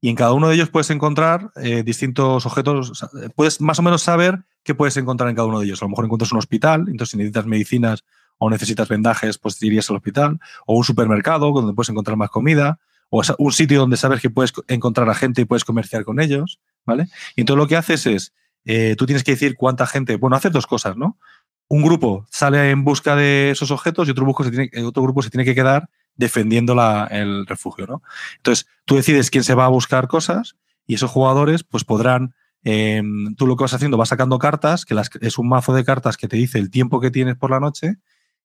Y 0.00 0.08
en 0.08 0.16
cada 0.16 0.32
uno 0.32 0.48
de 0.48 0.54
ellos 0.56 0.68
puedes 0.68 0.90
encontrar 0.90 1.52
eh, 1.56 1.82
distintos 1.84 2.44
objetos, 2.44 3.04
puedes 3.36 3.60
más 3.60 3.78
o 3.78 3.82
menos 3.82 4.02
saber 4.02 4.42
qué 4.64 4.74
puedes 4.74 4.96
encontrar 4.96 5.30
en 5.30 5.36
cada 5.36 5.46
uno 5.46 5.60
de 5.60 5.66
ellos. 5.66 5.80
A 5.80 5.84
lo 5.84 5.90
mejor 5.90 6.06
encuentras 6.06 6.32
un 6.32 6.38
hospital, 6.38 6.80
entonces 6.88 7.10
si 7.10 7.16
necesitas 7.18 7.46
medicinas 7.46 8.04
o 8.38 8.50
necesitas 8.50 8.88
vendajes, 8.88 9.38
pues 9.38 9.62
irías 9.62 9.88
al 9.90 9.96
hospital, 9.96 10.40
o 10.66 10.76
un 10.76 10.82
supermercado 10.82 11.52
donde 11.52 11.72
puedes 11.74 11.90
encontrar 11.90 12.16
más 12.16 12.30
comida, 12.30 12.80
o 13.10 13.22
un 13.38 13.52
sitio 13.52 13.78
donde 13.78 13.96
sabes 13.96 14.20
que 14.20 14.30
puedes 14.30 14.52
encontrar 14.66 15.08
a 15.08 15.14
gente 15.14 15.42
y 15.42 15.44
puedes 15.44 15.64
comerciar 15.64 16.02
con 16.04 16.18
ellos, 16.18 16.58
¿vale? 16.84 17.08
Y 17.36 17.42
entonces 17.42 17.58
lo 17.58 17.68
que 17.68 17.76
haces 17.76 18.06
es, 18.06 18.32
eh, 18.64 18.94
tú 18.96 19.06
tienes 19.06 19.24
que 19.24 19.32
decir 19.32 19.56
cuánta 19.56 19.86
gente, 19.86 20.16
bueno, 20.16 20.36
haces 20.36 20.52
dos 20.52 20.66
cosas, 20.66 20.96
¿no? 20.96 21.18
Un 21.68 21.82
grupo 21.82 22.26
sale 22.30 22.70
en 22.70 22.84
busca 22.84 23.16
de 23.16 23.50
esos 23.50 23.70
objetos 23.70 24.06
y 24.06 24.10
otro 24.10 24.24
grupo 24.24 24.44
se 24.44 24.50
tiene, 24.50 24.70
otro 24.84 25.02
grupo 25.02 25.22
se 25.22 25.30
tiene 25.30 25.44
que 25.44 25.54
quedar 25.54 25.88
defendiendo 26.14 26.76
el 27.10 27.46
refugio, 27.46 27.86
¿no? 27.86 28.02
Entonces, 28.36 28.66
tú 28.84 28.96
decides 28.96 29.30
quién 29.30 29.44
se 29.44 29.54
va 29.54 29.64
a 29.64 29.68
buscar 29.68 30.08
cosas 30.08 30.56
y 30.86 30.94
esos 30.94 31.10
jugadores 31.10 31.64
pues 31.64 31.84
podrán, 31.84 32.34
em, 32.62 33.34
tú 33.36 33.46
lo 33.46 33.56
que 33.56 33.64
vas 33.64 33.74
haciendo, 33.74 33.96
vas 33.96 34.10
sacando 34.10 34.38
cartas, 34.38 34.84
que 34.84 34.94
es 35.20 35.38
un 35.38 35.48
mazo 35.48 35.72
de 35.72 35.84
cartas 35.84 36.16
que 36.16 36.28
te 36.28 36.36
dice 36.36 36.58
el 36.58 36.70
tiempo 36.70 37.00
que 37.00 37.10
tienes 37.10 37.36
por 37.36 37.50
la 37.50 37.60
noche 37.60 37.96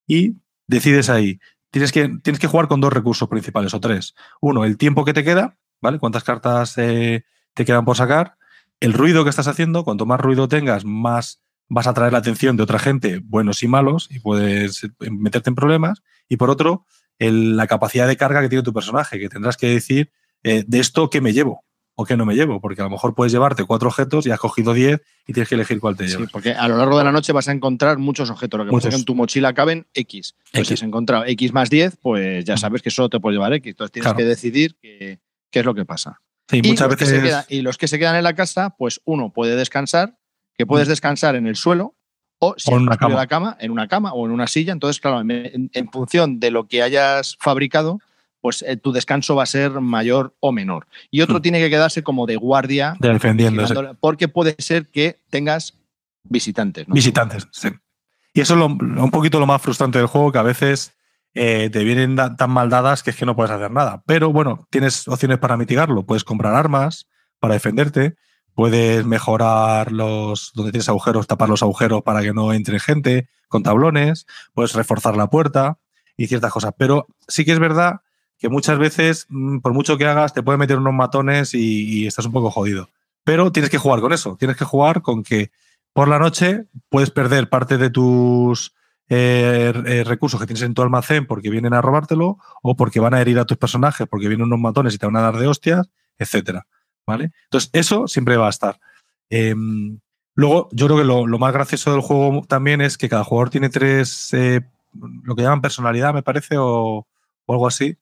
y 0.07 0.38
decides 0.68 1.09
ahí. 1.09 1.39
Tienes 1.72 1.91
que, 1.91 2.09
tienes 2.24 2.39
que 2.39 2.47
jugar 2.47 2.68
con 2.68 2.80
dos 2.80 2.93
recursos 2.93 3.28
principales 3.28 3.74
o 3.74 3.80
tres. 3.80 4.15
Uno, 4.39 4.63
el 4.63 4.78
tiempo 4.78 5.03
que 5.03 5.13
te 5.13 5.24
queda, 5.24 5.57
¿vale? 5.82 5.99
Cuántas 5.99 6.24
cartas 6.24 6.78
eh, 6.78 7.26
te 7.53 7.65
quedan 7.65 7.86
por 7.86 7.97
sacar. 7.97 8.38
El 8.80 8.93
ruido 8.93 9.23
que 9.23 9.30
estás 9.30 9.47
haciendo, 9.47 9.84
cuanto 9.84 10.05
más 10.05 10.19
ruido 10.19 10.47
tengas, 10.47 10.86
más 10.86 11.41
vas 11.69 11.88
a 11.88 11.91
atraer 11.91 12.13
la 12.13 12.19
atención 12.19 12.57
de 12.57 12.63
otra 12.63 12.80
gente, 12.80 13.19
buenos 13.23 13.63
y 13.63 13.67
malos, 13.67 14.07
y 14.09 14.19
puedes 14.19 14.88
meterte 14.99 15.49
en 15.49 15.55
problemas. 15.55 16.01
Y 16.30 16.38
por 16.38 16.49
otro, 16.49 16.86
la 17.19 17.67
capacidad 17.67 18.07
de 18.07 18.17
carga 18.17 18.41
que 18.41 18.49
tiene 18.49 18.63
tu 18.63 18.73
personaje, 18.73 19.19
que 19.19 19.30
tendrás 19.30 19.57
que 19.57 19.67
decir 19.67 20.11
eh, 20.43 20.63
de 20.67 20.80
esto 20.80 21.09
qué 21.09 21.21
me 21.21 21.34
llevo 21.34 21.63
o 21.99 22.05
qué 22.05 22.15
no 22.15 22.28
me 22.28 22.36
llevo, 22.36 22.61
porque 22.61 22.82
a 22.82 22.84
lo 22.84 22.91
mejor 22.91 23.15
puedes 23.15 23.34
llevarte 23.34 23.63
cuatro 23.63 23.88
objetos 23.88 24.28
y 24.28 24.32
has 24.32 24.39
cogido 24.39 24.75
diez 24.75 25.01
y 25.25 25.34
tienes 25.34 25.49
que 25.49 25.55
elegir 25.55 25.80
cuál 25.80 25.97
te 25.97 26.07
llevas. 26.07 26.28
Sí, 26.28 26.30
porque 26.32 26.51
a 26.51 26.67
lo 26.67 26.78
largo 26.78 26.99
de 26.99 27.03
la 27.03 27.11
noche 27.11 27.34
vas 27.34 27.47
a 27.47 27.51
encontrar 27.51 27.97
muchos 27.97 28.30
objetos. 28.30 28.59
Lo 28.59 28.65
que 28.65 28.71
muchos. 28.71 28.93
en 28.93 29.03
tu 29.03 29.15
mochila 29.15 29.53
caben 29.53 29.88
X. 29.95 30.36
Pues 30.53 30.67
si 30.67 30.75
has 30.75 30.84
encontrado 30.84 31.25
X 31.25 31.53
más 31.53 31.71
10, 31.71 31.97
pues 31.97 32.45
ya 32.45 32.55
sabes 32.55 32.84
que 32.84 32.91
solo 32.91 33.09
te 33.09 33.19
puedes 33.19 33.36
llevar 33.36 33.51
X. 33.53 33.71
Entonces 33.71 33.91
tienes 33.91 34.13
que 34.13 34.25
decidir 34.25 34.75
qué, 34.80 35.19
es 35.51 35.65
lo 35.65 35.73
que 35.73 35.86
pasa. 35.86 36.21
Sí, 36.49 36.61
y 36.63 36.69
muchas 36.69 36.89
veces. 36.89 37.45
y 37.49 37.61
los 37.61 37.77
que 37.77 37.87
se 37.87 37.99
quedan 37.99 38.15
en 38.15 38.23
la 38.23 38.35
casa, 38.35 38.75
pues 38.77 39.01
uno 39.05 39.31
puede 39.31 39.55
descansar, 39.55 40.17
que 40.57 40.65
puedes 40.65 40.87
descansar 40.87 41.35
en 41.35 41.45
el 41.45 41.55
suelo, 41.55 41.95
o 42.39 42.55
si 42.57 42.71
en 42.71 42.81
una 42.81 42.97
cama. 42.97 43.15
La 43.15 43.27
cama, 43.27 43.57
en 43.59 43.71
una 43.71 43.87
cama 43.87 44.13
o 44.13 44.25
en 44.25 44.31
una 44.31 44.47
silla. 44.47 44.71
Entonces, 44.71 45.01
claro, 45.01 45.21
en, 45.21 45.89
función 45.91 46.39
de 46.39 46.51
lo 46.51 46.67
que 46.67 46.83
hayas 46.83 47.35
fabricado, 47.39 47.99
pues 48.41 48.63
eh, 48.63 48.77
tu 48.77 48.91
descanso 48.91 49.35
va 49.35 49.43
a 49.43 49.47
ser 49.47 49.71
mayor 49.81 50.35
o 50.39 50.51
menor. 50.51 50.87
Y 51.09 51.21
otro 51.21 51.39
hmm. 51.39 51.41
tiene 51.41 51.59
que 51.59 51.69
quedarse 51.69 52.03
como 52.03 52.25
de 52.25 52.35
guardia. 52.35 52.95
Defendiéndose. 52.99 53.73
Porque 53.99 54.27
puede 54.27 54.55
ser 54.59 54.87
que 54.87 55.19
tengas 55.29 55.73
visitantes. 56.23 56.85
Visitantes, 56.87 57.47
sí. 57.51 57.69
Y 58.33 58.41
eso 58.41 58.53
es 58.53 58.61
un 58.61 59.09
poquito 59.11 59.39
lo 59.39 59.47
más 59.47 59.61
frustrante 59.61 59.97
del 59.97 60.07
juego, 60.07 60.31
que 60.31 60.37
a 60.37 60.43
veces 60.43 60.93
eh, 61.34 61.69
te 61.71 61.84
vienen 61.84 62.15
tan 62.15 62.49
mal 62.49 62.69
dadas 62.69 63.03
que 63.03 63.11
es 63.11 63.15
que 63.15 63.25
no 63.25 63.36
puedes 63.36 63.51
hacer 63.51 63.71
nada. 63.71 64.03
Pero 64.05 64.32
bueno, 64.32 64.67
tienes 64.69 65.07
opciones 65.07 65.38
para 65.39 65.57
mitigarlo. 65.57 66.05
Puedes 66.05 66.23
comprar 66.23 66.55
armas 66.55 67.07
para 67.39 67.53
defenderte 67.53 68.15
Puedes 68.57 69.05
mejorar 69.05 69.91
los 69.91 70.51
donde 70.55 70.71
tienes 70.71 70.89
agujeros, 70.89 71.28
tapar 71.28 71.47
los 71.47 71.61
agujeros 71.61 72.01
para 72.01 72.23
que 72.23 72.34
no 72.34 72.53
entre 72.53 72.80
gente 72.80 73.30
con 73.49 73.61
tablones, 73.61 74.25
puedes 74.55 74.73
reforzar 74.73 75.15
la 75.15 75.30
puerta 75.30 75.78
y 76.17 76.25
ciertas 76.25 76.51
cosas. 76.51 76.73
Pero 76.75 77.05
sí 77.28 77.45
que 77.45 77.51
es 77.51 77.59
verdad 77.59 78.01
que 78.39 78.49
muchas 78.49 78.80
veces, 78.80 79.28
mm, 79.30 79.59
por 79.59 79.73
mucho 79.73 79.99
que 79.99 80.07
hagas, 80.07 80.34
te 80.34 80.41
puede 80.41 80.57
meter 80.57 80.80
unos 80.80 80.95
matones 80.95 81.53
y, 81.53 82.07
estás 82.07 82.25
un 82.25 82.32
poco 82.32 82.49
jodido. 82.49 82.89
Pero 83.23 83.51
tienes 83.51 83.69
que 83.69 83.78
jugar 83.78 84.01
con 84.01 84.11
eso, 84.11 84.38
tienes 84.39 84.57
que 84.57 84.65
jugar 84.65 85.03
con 85.03 85.21
que 85.21 85.51
por 85.93 86.07
la 86.07 86.17
noche 86.17 86.65
puedes 86.89 87.11
perder 87.11 87.49
parte 87.49 87.78
de 87.78 87.91
tus 87.91 88.73
eh, 89.10 89.72
eh, 89.86 90.03
recursos 90.03 90.39
que 90.39 90.45
tienes 90.45 90.64
en 90.64 90.74
tu 90.74 90.82
almacén 90.82 91.26
porque 91.26 91.49
vienen 91.49 91.74
a 91.74 91.82
robártelo 91.82 92.39
o 92.62 92.76
porque 92.76 92.99
van 92.99 93.14
a 93.14 93.22
herir 93.22 93.39
a 93.39 93.45
tus 93.45 93.58
personajes 93.58 94.05
porque 94.08 94.28
vienen 94.28 94.47
unos 94.47 94.60
matones 94.60 94.93
y 94.93 94.97
te 94.97 95.05
van 95.05 95.16
a 95.16 95.22
dar 95.22 95.38
de 95.38 95.47
hostias, 95.47 95.89
etcétera. 96.18 96.68
¿vale? 97.05 97.32
Entonces, 97.45 97.70
eso 97.74 98.08
siempre 98.08 98.38
va 98.38 98.47
a 98.47 98.51
estar. 98.51 98.80
Em, 99.30 99.99
luego, 100.36 100.68
yo 100.74 100.88
creo 100.88 100.97
que 100.97 101.05
lo, 101.05 101.39
más 101.39 101.53
gracioso 101.53 101.91
del 101.93 102.01
juego 102.01 102.43
también 102.47 102.82
es 102.82 102.97
que 102.97 103.10
cada 103.10 103.24
jugador 103.24 103.49
tiene 103.49 103.70
tres, 103.70 104.34
eh, 104.34 104.62
lo 105.24 105.36
que 105.36 105.43
llaman 105.43 105.62
personalidad, 105.62 106.14
me 106.14 106.24
parece, 106.24 106.55
o, 106.58 107.08
algo 107.47 107.68
así, 107.68 107.97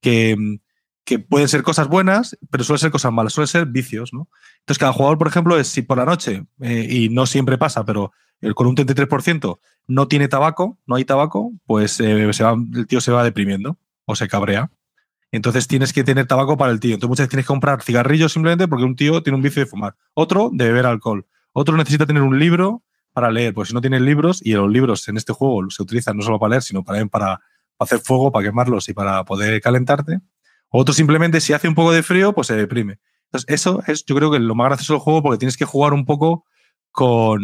que, 0.00 0.58
que, 1.04 1.18
pueden 1.18 1.48
ser 1.48 1.62
cosas 1.62 1.88
buenas, 1.88 2.38
pero 2.50 2.64
suelen 2.64 2.80
ser 2.80 2.90
cosas 2.90 3.12
malas, 3.12 3.34
suelen 3.34 3.48
ser 3.48 3.66
vicios, 3.66 4.12
¿no? 4.14 4.28
Entonces, 4.60 4.78
cada 4.78 4.94
jugador, 4.94 5.18
por 5.18 5.28
ejemplo, 5.28 5.58
es 5.58 5.68
si 5.68 5.82
por 5.82 5.98
la 5.98 6.06
noche, 6.06 6.46
y 6.60 7.10
no 7.10 7.26
siempre 7.26 7.58
pasa, 7.58 7.84
pero 7.84 8.12
con 8.54 8.66
un 8.66 8.76
33% 8.76 9.58
no 9.88 10.08
tiene 10.08 10.28
tabaco, 10.28 10.78
no 10.86 10.96
hay 10.96 11.04
tabaco, 11.04 11.52
pues 11.64 12.00
eh, 12.00 12.32
se 12.32 12.44
el 12.44 12.86
tío 12.86 13.00
se 13.00 13.12
va 13.12 13.24
deprimiendo 13.24 13.78
o 14.04 14.16
se 14.16 14.28
cabrea. 14.28 14.70
Entonces 15.32 15.68
tienes 15.68 15.92
que 15.92 16.04
tener 16.04 16.26
tabaco 16.26 16.56
para 16.56 16.72
el 16.72 16.80
tío. 16.80 16.94
Entonces 16.94 17.08
muchas 17.08 17.24
veces 17.24 17.30
tienes 17.30 17.46
que 17.46 17.48
comprar 17.48 17.82
cigarrillos 17.82 18.32
simplemente 18.32 18.68
porque 18.68 18.84
un 18.84 18.96
tío 18.96 19.22
tiene 19.22 19.36
un 19.36 19.42
vicio 19.42 19.60
de 19.60 19.66
fumar. 19.66 19.94
Otro 20.14 20.50
de 20.52 20.66
beber 20.66 20.86
alcohol. 20.86 21.26
Otro 21.52 21.76
necesita 21.76 22.06
tener 22.06 22.22
un 22.22 22.38
libro 22.38 22.82
para 23.12 23.30
leer, 23.30 23.54
pues 23.54 23.68
si 23.68 23.74
no 23.74 23.80
tienes 23.80 24.02
libros, 24.02 24.44
y 24.44 24.52
los 24.52 24.70
libros 24.70 25.08
en 25.08 25.16
este 25.16 25.32
juego 25.32 25.70
se 25.70 25.82
utilizan 25.82 26.18
no 26.18 26.22
solo 26.22 26.38
para 26.38 26.50
leer, 26.50 26.62
sino 26.62 26.84
para, 26.84 27.04
para 27.06 27.40
hacer 27.78 27.98
fuego, 28.00 28.30
para 28.30 28.44
quemarlos 28.44 28.88
y 28.90 28.92
para 28.92 29.24
poder 29.24 29.58
calentarte. 29.62 30.20
Otro 30.68 30.92
simplemente, 30.92 31.40
si 31.40 31.54
hace 31.54 31.66
un 31.66 31.74
poco 31.74 31.92
de 31.92 32.02
frío, 32.02 32.34
pues 32.34 32.48
se 32.48 32.56
deprime. 32.56 32.98
Entonces, 33.26 33.48
eso 33.48 33.82
es, 33.86 34.04
yo 34.04 34.14
creo 34.16 34.30
que 34.30 34.38
lo 34.38 34.54
más 34.54 34.66
gracioso 34.66 34.92
del 34.92 35.00
juego 35.00 35.22
porque 35.22 35.38
tienes 35.38 35.56
que 35.56 35.64
jugar 35.64 35.94
un 35.94 36.04
poco 36.04 36.44
con, 36.92 37.40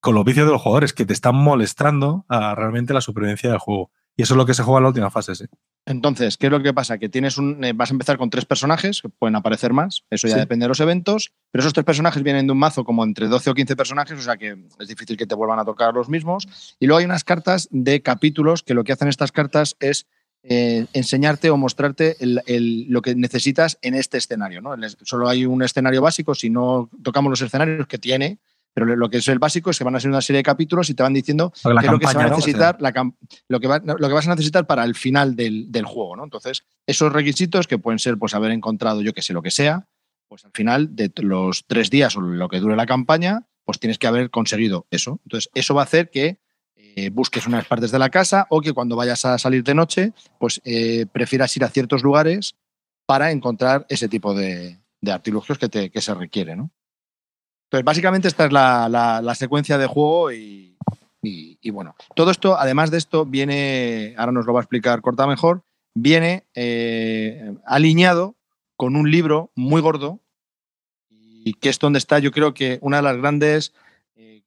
con 0.00 0.14
los 0.14 0.24
vicios 0.24 0.46
de 0.46 0.52
los 0.52 0.62
jugadores 0.62 0.92
que 0.92 1.06
te 1.06 1.12
están 1.12 1.36
molestando 1.36 2.24
a 2.28 2.54
realmente 2.54 2.94
la 2.94 3.00
supervivencia 3.00 3.50
del 3.50 3.58
juego. 3.58 3.90
Y 4.16 4.22
eso 4.22 4.34
es 4.34 4.38
lo 4.38 4.46
que 4.46 4.54
se 4.54 4.64
juega 4.64 4.78
en 4.78 4.82
la 4.82 4.88
última 4.88 5.10
fase, 5.10 5.34
sí. 5.36 5.44
Entonces, 5.86 6.36
¿qué 6.36 6.46
es 6.46 6.52
lo 6.52 6.62
que 6.62 6.74
pasa? 6.74 6.98
Que 6.98 7.08
tienes 7.08 7.38
un, 7.38 7.64
eh, 7.64 7.72
vas 7.72 7.90
a 7.90 7.94
empezar 7.94 8.18
con 8.18 8.28
tres 8.28 8.44
personajes, 8.44 9.00
que 9.00 9.08
pueden 9.08 9.36
aparecer 9.36 9.72
más, 9.72 10.04
eso 10.10 10.28
ya 10.28 10.36
depende 10.36 10.64
de 10.64 10.68
los 10.68 10.80
eventos, 10.80 11.32
pero 11.50 11.62
esos 11.62 11.72
tres 11.72 11.86
personajes 11.86 12.22
vienen 12.22 12.46
de 12.46 12.52
un 12.52 12.58
mazo 12.58 12.84
como 12.84 13.04
entre 13.04 13.28
12 13.28 13.50
o 13.50 13.54
15 13.54 13.74
personajes, 13.76 14.18
o 14.18 14.22
sea 14.22 14.36
que 14.36 14.58
es 14.78 14.88
difícil 14.88 15.16
que 15.16 15.26
te 15.26 15.34
vuelvan 15.34 15.60
a 15.60 15.64
tocar 15.64 15.94
los 15.94 16.10
mismos. 16.10 16.46
Y 16.78 16.86
luego 16.86 16.98
hay 16.98 17.04
unas 17.06 17.24
cartas 17.24 17.68
de 17.70 18.02
capítulos 18.02 18.62
que 18.62 18.74
lo 18.74 18.84
que 18.84 18.92
hacen 18.92 19.08
estas 19.08 19.32
cartas 19.32 19.76
es 19.80 20.06
eh, 20.42 20.86
enseñarte 20.92 21.50
o 21.50 21.56
mostrarte 21.56 22.16
lo 22.20 23.02
que 23.02 23.14
necesitas 23.14 23.78
en 23.82 23.94
este 23.94 24.18
escenario. 24.18 24.60
¿no? 24.60 24.74
Solo 25.02 25.28
hay 25.28 25.46
un 25.46 25.62
escenario 25.62 26.02
básico, 26.02 26.34
si 26.34 26.50
no 26.50 26.90
tocamos 27.02 27.30
los 27.30 27.40
escenarios 27.40 27.86
que 27.86 27.98
tiene, 27.98 28.40
pero 28.78 28.96
lo 28.96 29.10
que 29.10 29.18
es 29.18 29.28
el 29.28 29.38
básico 29.38 29.70
es 29.70 29.78
que 29.78 29.84
van 29.84 29.96
a 29.96 30.00
ser 30.00 30.10
una 30.10 30.20
serie 30.20 30.38
de 30.38 30.42
capítulos 30.42 30.88
y 30.90 30.94
te 30.94 31.02
van 31.02 31.12
diciendo 31.12 31.50
qué 31.50 31.58
es 31.58 31.90
lo 31.90 31.98
que 31.98 32.06
se 32.06 32.14
va 32.14 32.24
a 32.24 32.28
necesitar, 32.28 32.78
lo, 33.48 33.60
que 33.60 33.68
lo 33.68 34.08
que 34.08 34.14
vas 34.14 34.26
a 34.26 34.30
necesitar 34.30 34.66
para 34.66 34.84
el 34.84 34.94
final 34.94 35.34
del, 35.34 35.84
juego. 35.84 36.16
¿no? 36.16 36.24
Entonces, 36.24 36.64
esos 36.86 37.12
requisitos 37.12 37.66
que 37.66 37.78
pueden 37.78 37.98
ser 37.98 38.18
pues 38.18 38.34
haber 38.34 38.52
encontrado, 38.52 39.02
yo 39.02 39.12
que 39.12 39.22
sé, 39.22 39.32
lo 39.32 39.42
que 39.42 39.50
sea, 39.50 39.88
pues 40.28 40.44
al 40.44 40.52
final 40.52 40.94
de 40.94 41.10
los 41.16 41.64
tres 41.66 41.90
días 41.90 42.16
o 42.16 42.20
lo 42.20 42.48
que 42.48 42.60
dure 42.60 42.76
la 42.76 42.86
campaña, 42.86 43.46
pues 43.64 43.78
tienes 43.78 43.98
que 43.98 44.06
haber 44.06 44.30
conseguido 44.30 44.86
eso. 44.90 45.20
Entonces, 45.24 45.50
eso 45.54 45.74
va 45.74 45.82
a 45.82 45.84
hacer 45.84 46.10
que 46.10 46.38
eh, 46.76 47.10
busques 47.10 47.46
unas 47.46 47.66
partes 47.66 47.90
de 47.90 47.98
la 47.98 48.10
casa 48.10 48.46
o 48.50 48.60
que 48.60 48.72
cuando 48.72 48.96
vayas 48.96 49.24
a 49.24 49.38
salir 49.38 49.64
de 49.64 49.74
noche, 49.74 50.12
pues 50.38 50.60
eh, 50.64 51.06
prefieras 51.10 51.56
ir 51.56 51.64
a 51.64 51.68
ciertos 51.68 52.02
lugares 52.02 52.54
para 53.06 53.30
encontrar 53.30 53.86
ese 53.88 54.08
tipo 54.08 54.34
de, 54.34 54.78
artilugios 55.06 55.58
que, 55.58 55.68
te, 55.68 55.90
que 55.90 56.00
se 56.00 56.14
requiere, 56.14 56.56
¿no? 56.56 56.70
Entonces, 57.68 57.84
básicamente 57.84 58.28
esta 58.28 58.46
es 58.46 58.52
la, 58.52 59.34
secuencia 59.34 59.76
de 59.76 59.86
juego 59.86 60.32
y, 60.32 60.74
bueno, 61.70 61.94
todo 62.14 62.30
esto, 62.30 62.58
además 62.58 62.90
de 62.90 62.96
esto, 62.96 63.26
viene, 63.26 64.14
ahora 64.16 64.32
nos 64.32 64.46
lo 64.46 64.54
va 64.54 64.60
a 64.60 64.62
explicar 64.62 65.02
Corta 65.02 65.26
mejor, 65.26 65.62
viene 65.94 66.46
eh, 66.54 67.54
alineado 67.66 68.36
con 68.76 68.96
un 68.96 69.10
libro 69.10 69.50
muy 69.54 69.82
gordo 69.82 70.20
y 71.10 71.52
que 71.54 71.68
es 71.68 71.78
donde 71.78 71.98
está, 71.98 72.20
yo 72.20 72.30
creo 72.32 72.54
que 72.54 72.78
una 72.80 72.98
de 72.98 73.02
las 73.02 73.18
grandes, 73.18 73.74
eh, 74.16 74.44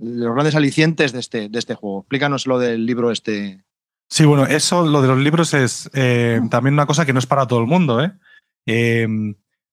los 0.00 0.34
grandes 0.34 0.56
alicientes 0.56 1.12
de 1.12 1.20
este, 1.20 1.48
de 1.48 1.58
este 1.60 1.76
juego. 1.76 2.00
Explícanos 2.00 2.48
lo 2.48 2.58
del 2.58 2.84
libro 2.84 3.12
este. 3.12 3.62
Sí, 4.08 4.24
bueno, 4.24 4.44
eso, 4.44 4.84
lo 4.84 5.02
de 5.02 5.08
los 5.08 5.18
libros 5.18 5.54
es 5.54 5.88
eh, 5.94 6.40
también 6.50 6.74
una 6.74 6.86
cosa 6.86 7.06
que 7.06 7.12
no 7.12 7.20
es 7.20 7.26
para 7.26 7.46
todo 7.46 7.60
el 7.60 7.66
mundo. 7.66 8.00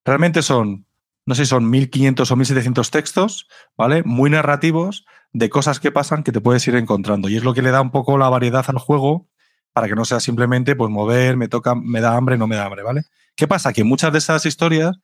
realmente 0.06 0.44
son 0.44 0.86
no 1.26 1.36
sé 1.36 1.46
si 1.46 1.50
son 1.50 1.70
1500 1.70 2.30
o 2.32 2.36
1700 2.36 2.92
textos, 2.92 3.48
¿vale? 3.78 4.04
Muy 4.04 4.30
narrativos 4.30 5.06
de 5.32 5.50
cosas 5.50 5.80
que 5.80 5.92
pasan 5.92 6.24
que 6.24 6.32
te 6.32 6.42
puedes 6.42 6.68
ir 6.68 6.76
encontrando. 6.76 7.30
Y 7.30 7.38
es 7.38 7.44
lo 7.44 7.54
que 7.54 7.62
le 7.62 7.72
da 7.72 7.82
un 7.82 7.92
poco 7.92 8.18
la 8.18 8.30
variedad 8.30 8.66
al 8.68 8.78
juego 8.78 9.28
para 9.74 9.88
que 9.88 9.96
no 9.96 10.06
sea 10.06 10.20
simplemente, 10.20 10.76
pues, 10.76 10.92
mover, 10.92 11.38
me 11.38 11.48
toca, 11.48 11.76
me 11.76 12.02
da 12.02 12.16
hambre, 12.16 12.38
no 12.38 12.48
me 12.48 12.56
da 12.56 12.66
hambre, 12.66 12.84
¿vale? 12.84 13.04
¿Qué 13.36 13.48
pasa? 13.48 13.74
Que 13.74 13.84
muchas 13.84 14.12
de 14.12 14.20
esas 14.20 14.46
historias, 14.46 14.98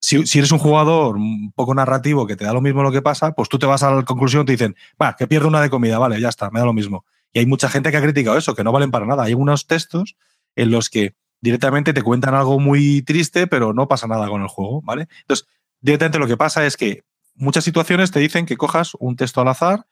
si, 0.00 0.16
eres 0.38 0.50
un 0.50 0.58
jugador 0.58 1.16
un 1.16 1.52
poco 1.52 1.74
narrativo 1.74 2.26
que 2.26 2.34
te 2.36 2.44
da 2.44 2.52
lo 2.52 2.60
mismo 2.60 2.82
lo 2.82 2.90
que 2.90 3.02
pasa, 3.02 3.32
pues 3.32 3.48
tú 3.48 3.58
te 3.58 3.66
vas 3.66 3.82
a 3.82 3.92
la 3.92 4.02
conclusión 4.02 4.42
y 4.42 4.46
te 4.46 4.52
dicen, 4.52 4.76
va, 5.00 5.14
que 5.14 5.28
pierdo 5.28 5.46
una 5.46 5.60
de 5.60 5.70
comida, 5.70 5.98
vale, 5.98 6.20
ya 6.20 6.28
está, 6.28 6.50
me 6.50 6.58
da 6.58 6.66
lo 6.66 6.72
mismo. 6.72 7.04
Y 7.32 7.38
hay 7.38 7.46
mucha 7.46 7.68
gente 7.68 7.90
que 7.90 7.96
ha 7.96 8.02
criticado 8.02 8.36
eso, 8.36 8.56
que 8.56 8.64
no 8.64 8.72
valen 8.72 8.90
para 8.90 9.06
nada. 9.06 9.22
Hay 9.24 9.34
unos 9.34 9.66
textos 9.66 10.16
en 10.56 10.70
los 10.72 10.90
que 10.90 11.14
directamente 11.40 11.92
te 11.92 12.02
cuentan 12.02 12.34
algo 12.34 12.58
muy 12.58 13.02
triste, 13.02 13.46
pero 13.46 13.72
no 13.72 13.88
pasa 13.88 14.06
nada 14.06 14.28
con 14.28 14.42
el 14.42 14.48
juego, 14.48 14.82
¿vale? 14.82 15.08
Entonces, 15.22 15.46
directamente 15.80 16.18
lo 16.18 16.26
que 16.26 16.36
pasa 16.36 16.66
es 16.66 16.76
que 16.76 17.04
muchas 17.34 17.64
situaciones 17.64 18.10
te 18.10 18.20
dicen 18.20 18.46
que 18.46 18.56
cojas 18.56 18.92
un 18.98 19.16
texto 19.16 19.40
al 19.40 19.48
azar, 19.48 19.86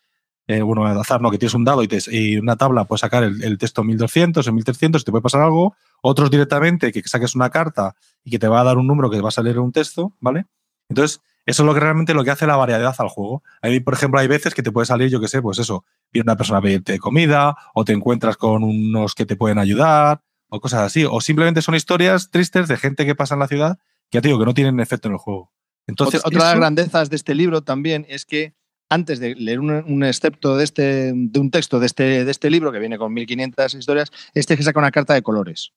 eh, 0.47 0.63
bueno, 0.63 0.87
al 0.87 0.99
azar 0.99 1.21
no, 1.21 1.31
que 1.31 1.39
tienes 1.39 1.55
un 1.55 1.65
dado 1.65 1.83
y, 1.83 1.89
te, 1.89 1.99
y 2.11 2.39
una 2.39 2.57
tabla, 2.57 2.87
puedes 2.87 3.01
sacar 3.01 3.23
el, 3.23 3.43
el, 3.43 3.59
texto 3.59 3.85
1200 3.85 4.47
o 4.47 4.53
1300, 4.53 5.05
te 5.05 5.11
puede 5.11 5.23
pasar 5.23 5.43
algo, 5.43 5.75
otros 6.01 6.31
directamente 6.31 6.91
que 6.91 7.03
saques 7.07 7.35
una 7.35 7.51
carta 7.51 7.95
y 8.25 8.31
que 8.31 8.39
te 8.39 8.49
va 8.49 8.61
a 8.61 8.65
dar 8.65 8.79
un 8.79 8.87
número 8.87 9.11
que 9.11 9.21
va 9.21 9.29
a 9.29 9.33
salir 9.33 9.59
un 9.59 9.73
texto, 9.73 10.15
¿vale? 10.21 10.47
Entonces, 10.89 11.21
eso 11.45 11.63
es 11.63 11.67
lo 11.67 11.73
que 11.73 11.81
realmente 11.81 12.13
lo 12.13 12.25
que 12.25 12.31
hace 12.31 12.47
la 12.47 12.57
variedad 12.57 12.95
al 12.99 13.09
juego. 13.09 13.43
Ahí, 13.63 13.81
por 13.81 13.95
ejemplo, 13.95 14.21
hay 14.21 14.27
veces 14.27 14.55
que 14.55 14.63
te 14.63 14.71
puede 14.71 14.87
salir, 14.87 15.09
yo 15.11 15.21
qué 15.21 15.29
sé, 15.29 15.41
pues 15.41 15.59
eso, 15.59 15.85
viene 16.13 16.25
una 16.25 16.37
persona 16.37 16.59
a 16.59 16.63
pedirte 16.63 16.99
comida, 16.99 17.57
o 17.75 17.85
te 17.85 17.95
encuentras 17.95 18.37
con 18.37 18.63
unos 18.63 19.15
que 19.15 19.25
te 19.25 19.35
pueden 19.35 19.59
ayudar, 19.59 20.21
o 20.49 20.61
cosas 20.61 20.81
así. 20.81 21.05
O 21.09 21.21
simplemente 21.21 21.63
son 21.63 21.75
historias 21.75 22.31
tristes 22.31 22.69
de 22.69 22.77
gente 22.77 23.07
que 23.07 23.15
pasa 23.15 23.35
en 23.35 23.41
la 23.41 23.49
ciudad 23.49 23.79
que 24.11 24.17
ya 24.17 24.23
te 24.23 24.29
digo 24.29 24.39
que 24.39 24.47
no 24.47 24.55
tienen 24.55 24.81
efecto 24.81 25.09
en 25.09 25.15
el 25.15 25.19
juego. 25.19 25.53
Entonces, 25.87 26.21
otra, 26.21 26.29
otra 26.29 26.45
de 26.45 26.51
las 26.51 26.61
grandezas 26.61 27.11
de 27.11 27.17
este 27.17 27.35
libro 27.35 27.63
también 27.63 28.07
es 28.09 28.25
que 28.25 28.55
antes 28.91 29.21
de 29.21 29.35
leer 29.35 29.61
un, 29.61 29.71
un 29.71 30.05
excepto 30.05 30.57
de, 30.57 30.65
este, 30.65 31.13
de 31.15 31.41
un 31.41 31.51
texto 31.51 31.79
de 31.79 31.87
este, 31.87 32.25
de 32.25 32.31
este 32.31 32.51
libro, 32.51 32.73
que 32.73 32.79
viene 32.79 32.99
con 32.99 33.13
1500 33.13 33.75
historias, 33.75 34.11
este 34.35 34.57
que 34.57 34.63
saca 34.63 34.79
una 34.79 34.91
carta 34.91 35.15
de 35.15 35.23
colores. 35.23 35.73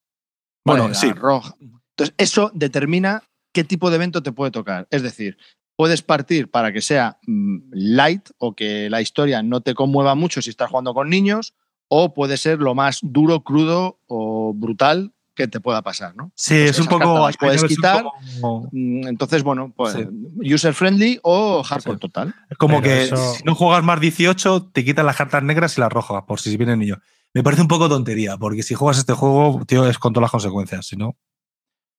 Bueno, 0.66 0.84
Vale, 0.84 0.96
sí. 0.96 1.12
Roja. 1.12 1.56
Entonces, 1.60 2.16
eso 2.18 2.52
determina 2.54 3.24
qué 3.54 3.64
tipo 3.64 3.90
de 3.90 3.98
evento 3.98 4.24
te 4.24 4.32
puede 4.32 4.52
tocar. 4.52 4.88
Es 4.92 5.02
decir, 5.02 5.38
puedes 5.76 6.02
partir 6.02 6.50
para 6.50 6.72
que 6.72 6.82
sea 6.82 7.20
mm, 7.28 7.72
light 7.72 8.30
o 8.38 8.56
que 8.56 8.90
la 8.90 9.02
historia 9.02 9.44
no 9.44 9.62
te 9.62 9.74
conmueva 9.74 10.16
mucho 10.16 10.42
si 10.42 10.50
estás 10.50 10.70
jugando 10.70 10.94
con 10.94 11.10
niños, 11.10 11.54
o 11.94 12.14
puede 12.14 12.38
ser 12.38 12.60
lo 12.60 12.74
más 12.74 13.00
duro, 13.04 13.42
crudo 13.44 13.98
o 14.08 14.54
brutal 14.54 15.12
que 15.36 15.48
te 15.50 15.60
pueda 15.60 15.82
pasar, 15.82 16.16
¿no? 16.16 16.32
Sí, 16.36 16.54
Entonces, 16.54 16.78
es 16.78 16.80
un 16.80 16.88
poco. 16.88 17.26
las 17.28 17.36
puedes 17.38 17.64
quitar. 17.66 18.04
poco- 18.42 18.70
Mm, 18.72 19.08
Entonces, 19.08 19.44
bueno, 19.44 19.74
pues 19.76 19.94
Sí. 19.94 20.54
user 20.54 20.74
friendly 20.74 21.20
o 21.24 21.62
hardcore 21.64 21.98
Sí. 21.98 22.00
total. 22.00 22.34
Es 22.50 22.58
como 22.58 22.80
Pero 22.80 22.84
que 22.84 23.04
eso- 23.04 23.34
si 23.34 23.44
no 23.44 23.56
juegas 23.56 23.84
más 23.84 24.00
18, 24.00 24.70
te 24.72 24.86
quitan 24.86 25.06
las 25.06 25.18
cartas 25.18 25.44
negras 25.44 25.78
y 25.78 25.82
las 25.82 25.92
rojas, 25.92 26.24
por 26.26 26.40
si 26.40 26.56
vienen 26.56 26.80
niños. 26.80 27.00
Me 27.34 27.44
parece 27.44 27.62
un 27.62 27.68
poco 27.68 27.90
tontería, 27.90 28.38
porque 28.38 28.64
si 28.64 28.74
juegas 28.74 28.98
este 29.00 29.14
juego, 29.14 29.62
tío, 29.66 29.86
es 29.88 29.98
con 30.00 30.14
todas 30.14 30.24
las 30.26 30.32
consecuencias. 30.32 30.86
Si 30.88 30.96
no, 30.96 31.18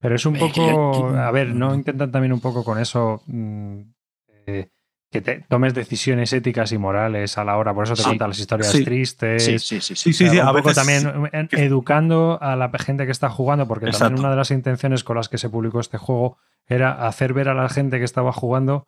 Pero 0.01 0.17
es 0.17 0.25
un 0.27 0.35
poco. 0.39 1.09
A 1.17 1.31
ver, 1.33 1.55
¿no 1.55 1.75
intentan 1.75 2.11
también 2.11 2.33
un 2.33 2.41
poco 2.41 2.65
con 2.65 2.79
eso 2.79 3.23
mm, 3.27 3.81
eh, 4.47 4.69
que 5.13 5.21
te 5.21 5.45
tomes 5.49 5.75
decisiones 5.75 6.33
éticas 6.33 6.73
y 6.73 6.79
morales 6.79 7.37
a 7.39 7.45
la 7.45 7.57
hora? 7.59 7.73
Por 7.75 7.85
eso 7.85 7.95
te 7.95 8.01
Sí. 8.03 8.09
cuentan 8.09 8.31
las 8.31 8.39
historias 8.41 8.71
Sí. 8.73 8.83
tristes. 8.85 9.45
Sí, 9.45 9.59
sí, 9.59 9.81
sí. 9.81 9.95
sí. 9.95 9.95
sí, 9.95 10.13
sí, 10.13 10.29
sí, 10.31 10.39
un 10.41 10.43
a 10.49 10.53
poco 10.53 10.69
veces. 10.71 10.75
también 10.77 11.29
educando 11.53 12.39
a 12.41 12.57
la 12.57 12.71
gente 12.79 13.05
que 13.07 13.13
está 13.13 13.29
jugando, 13.31 13.69
porque 13.69 13.91
también 13.91 14.19
una 14.21 14.31
de 14.31 14.37
las 14.37 14.51
intenciones 14.51 15.05
con 15.05 15.17
las 15.17 15.29
que 15.29 15.39
se 15.39 15.49
publicó 15.51 15.81
este 15.81 15.99
juego 15.99 16.39
era 16.67 17.07
hacer 17.07 17.33
ver 17.35 17.49
a 17.49 17.55
la 17.55 17.69
gente 17.69 17.99
que 17.99 18.05
estaba 18.05 18.33
jugando 18.33 18.87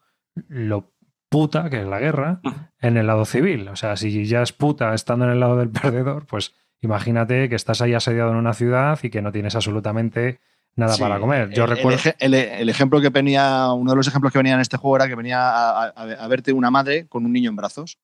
lo 0.49 0.91
puta 1.29 1.68
que 1.70 1.81
es 1.81 1.87
la 1.87 1.99
guerra 2.01 2.41
en 2.81 2.97
el 2.97 3.07
lado 3.07 3.25
civil. 3.25 3.68
O 3.68 3.77
sea, 3.77 3.97
si 3.97 4.25
ya 4.27 4.43
es 4.43 4.53
puta 4.53 4.95
estando 4.95 5.25
en 5.27 5.33
el 5.33 5.41
lado 5.41 5.57
del 5.57 5.68
perdedor, 5.93 6.27
pues 6.27 6.55
imagínate 6.81 7.49
que 7.49 7.55
estás 7.57 7.81
ahí 7.83 7.95
asediado 7.95 8.31
en 8.31 8.37
una 8.37 8.55
ciudad 8.55 8.99
y 9.03 9.11
que 9.11 9.22
no 9.22 9.33
tienes 9.33 9.55
absolutamente 9.57 10.39
nada 10.77 10.95
Sí, 10.95 11.01
para 11.03 11.18
comer. 11.20 11.51
Yo 11.51 11.64
el, 11.64 11.70
recuerdo. 11.70 11.99
el- 12.18 12.35
el 12.35 12.68
ejemplo 12.68 13.01
que 13.01 13.09
venía, 13.11 13.72
uno 13.72 13.91
de 13.93 13.97
los 13.97 14.07
ejemplos 14.09 14.33
que 14.33 14.39
venía 14.39 14.55
en 14.55 14.61
este 14.61 14.77
juego 14.77 14.97
era 14.97 15.09
que 15.09 15.14
venía 15.14 15.41
a, 15.41 15.85
a- 15.87 15.89
a 16.20 16.29
verte 16.29 16.53
una 16.53 16.70
madre 16.70 17.07
con 17.09 17.25
un 17.25 17.33
niño 17.33 17.51
en 17.51 17.57
brazos. 17.57 17.99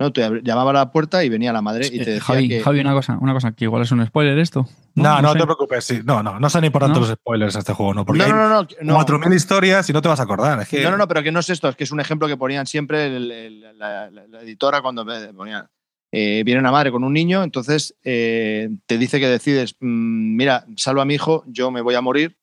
¿no? 0.00 0.12
Te 0.12 0.26
ab- 0.28 0.42
llamaba 0.42 0.70
a 0.70 0.74
la 0.74 0.90
puerta 0.90 1.22
y 1.22 1.28
venía 1.28 1.52
la 1.52 1.62
madre 1.62 1.86
y 1.86 1.98
te 2.00 2.10
decía 2.10 2.20
Javi, 2.20 2.48
que. 2.48 2.60
Javi, 2.62 2.80
una 2.80 2.92
cosa, 2.94 3.16
una 3.20 3.32
cosa, 3.32 3.52
que 3.52 3.64
igual 3.66 3.82
es 3.82 3.92
un 3.92 4.04
spoiler 4.04 4.36
esto. 4.40 4.66
No, 4.96 5.22
no, 5.22 5.34
te 5.34 5.44
preocupes. 5.44 5.84
Sí. 5.84 6.00
No, 6.04 6.20
no, 6.20 6.40
no 6.40 6.50
son 6.50 6.64
importantes 6.64 7.00
¿No? 7.00 7.06
los 7.06 7.16
spoilers 7.16 7.54
en 7.54 7.58
este 7.60 7.74
juego, 7.74 7.94
no. 7.94 8.04
Porque 8.04 8.22
no, 8.22 8.28
no, 8.28 8.48
no, 8.48 8.48
no, 8.48 8.58
hay 8.58 8.66
no. 8.82 8.98
4.000 8.98 9.32
historias 9.34 9.88
y 9.88 9.92
no 9.92 10.02
te 10.02 10.08
vas 10.08 10.18
a 10.18 10.24
acordar. 10.24 10.60
Es 10.62 10.68
que, 10.68 10.82
No, 10.82 10.90
no, 10.90 10.96
no, 10.96 11.06
pero 11.06 11.22
que 11.22 11.30
no 11.30 11.38
es 11.38 11.48
esto, 11.48 11.68
es 11.68 11.76
que 11.76 11.84
es 11.84 11.92
un 11.92 12.00
ejemplo 12.00 12.26
que 12.26 12.36
ponían 12.36 12.66
siempre 12.66 13.06
el- 13.06 13.30
el- 13.30 13.60
la, 13.78 14.10
la- 14.10 14.26
la 14.26 14.40
editora 14.40 14.82
cuando 14.82 15.04
ve- 15.04 15.32
ponía. 15.32 15.70
Eh, 16.16 16.44
viene 16.44 16.60
una 16.60 16.70
madre 16.70 16.92
con 16.92 17.02
un 17.02 17.12
niño, 17.12 17.42
entonces 17.42 17.96
eh, 18.04 18.70
te 18.86 18.98
dice 18.98 19.18
que 19.18 19.26
decides, 19.26 19.74
mm, 19.80 20.36
mira, 20.36 20.64
salva 20.76 21.02
a 21.02 21.04
mi 21.04 21.14
hijo, 21.14 21.42
yo 21.48 21.72
me 21.72 21.80
voy 21.80 21.96
a 21.96 22.00
morir. 22.00 22.36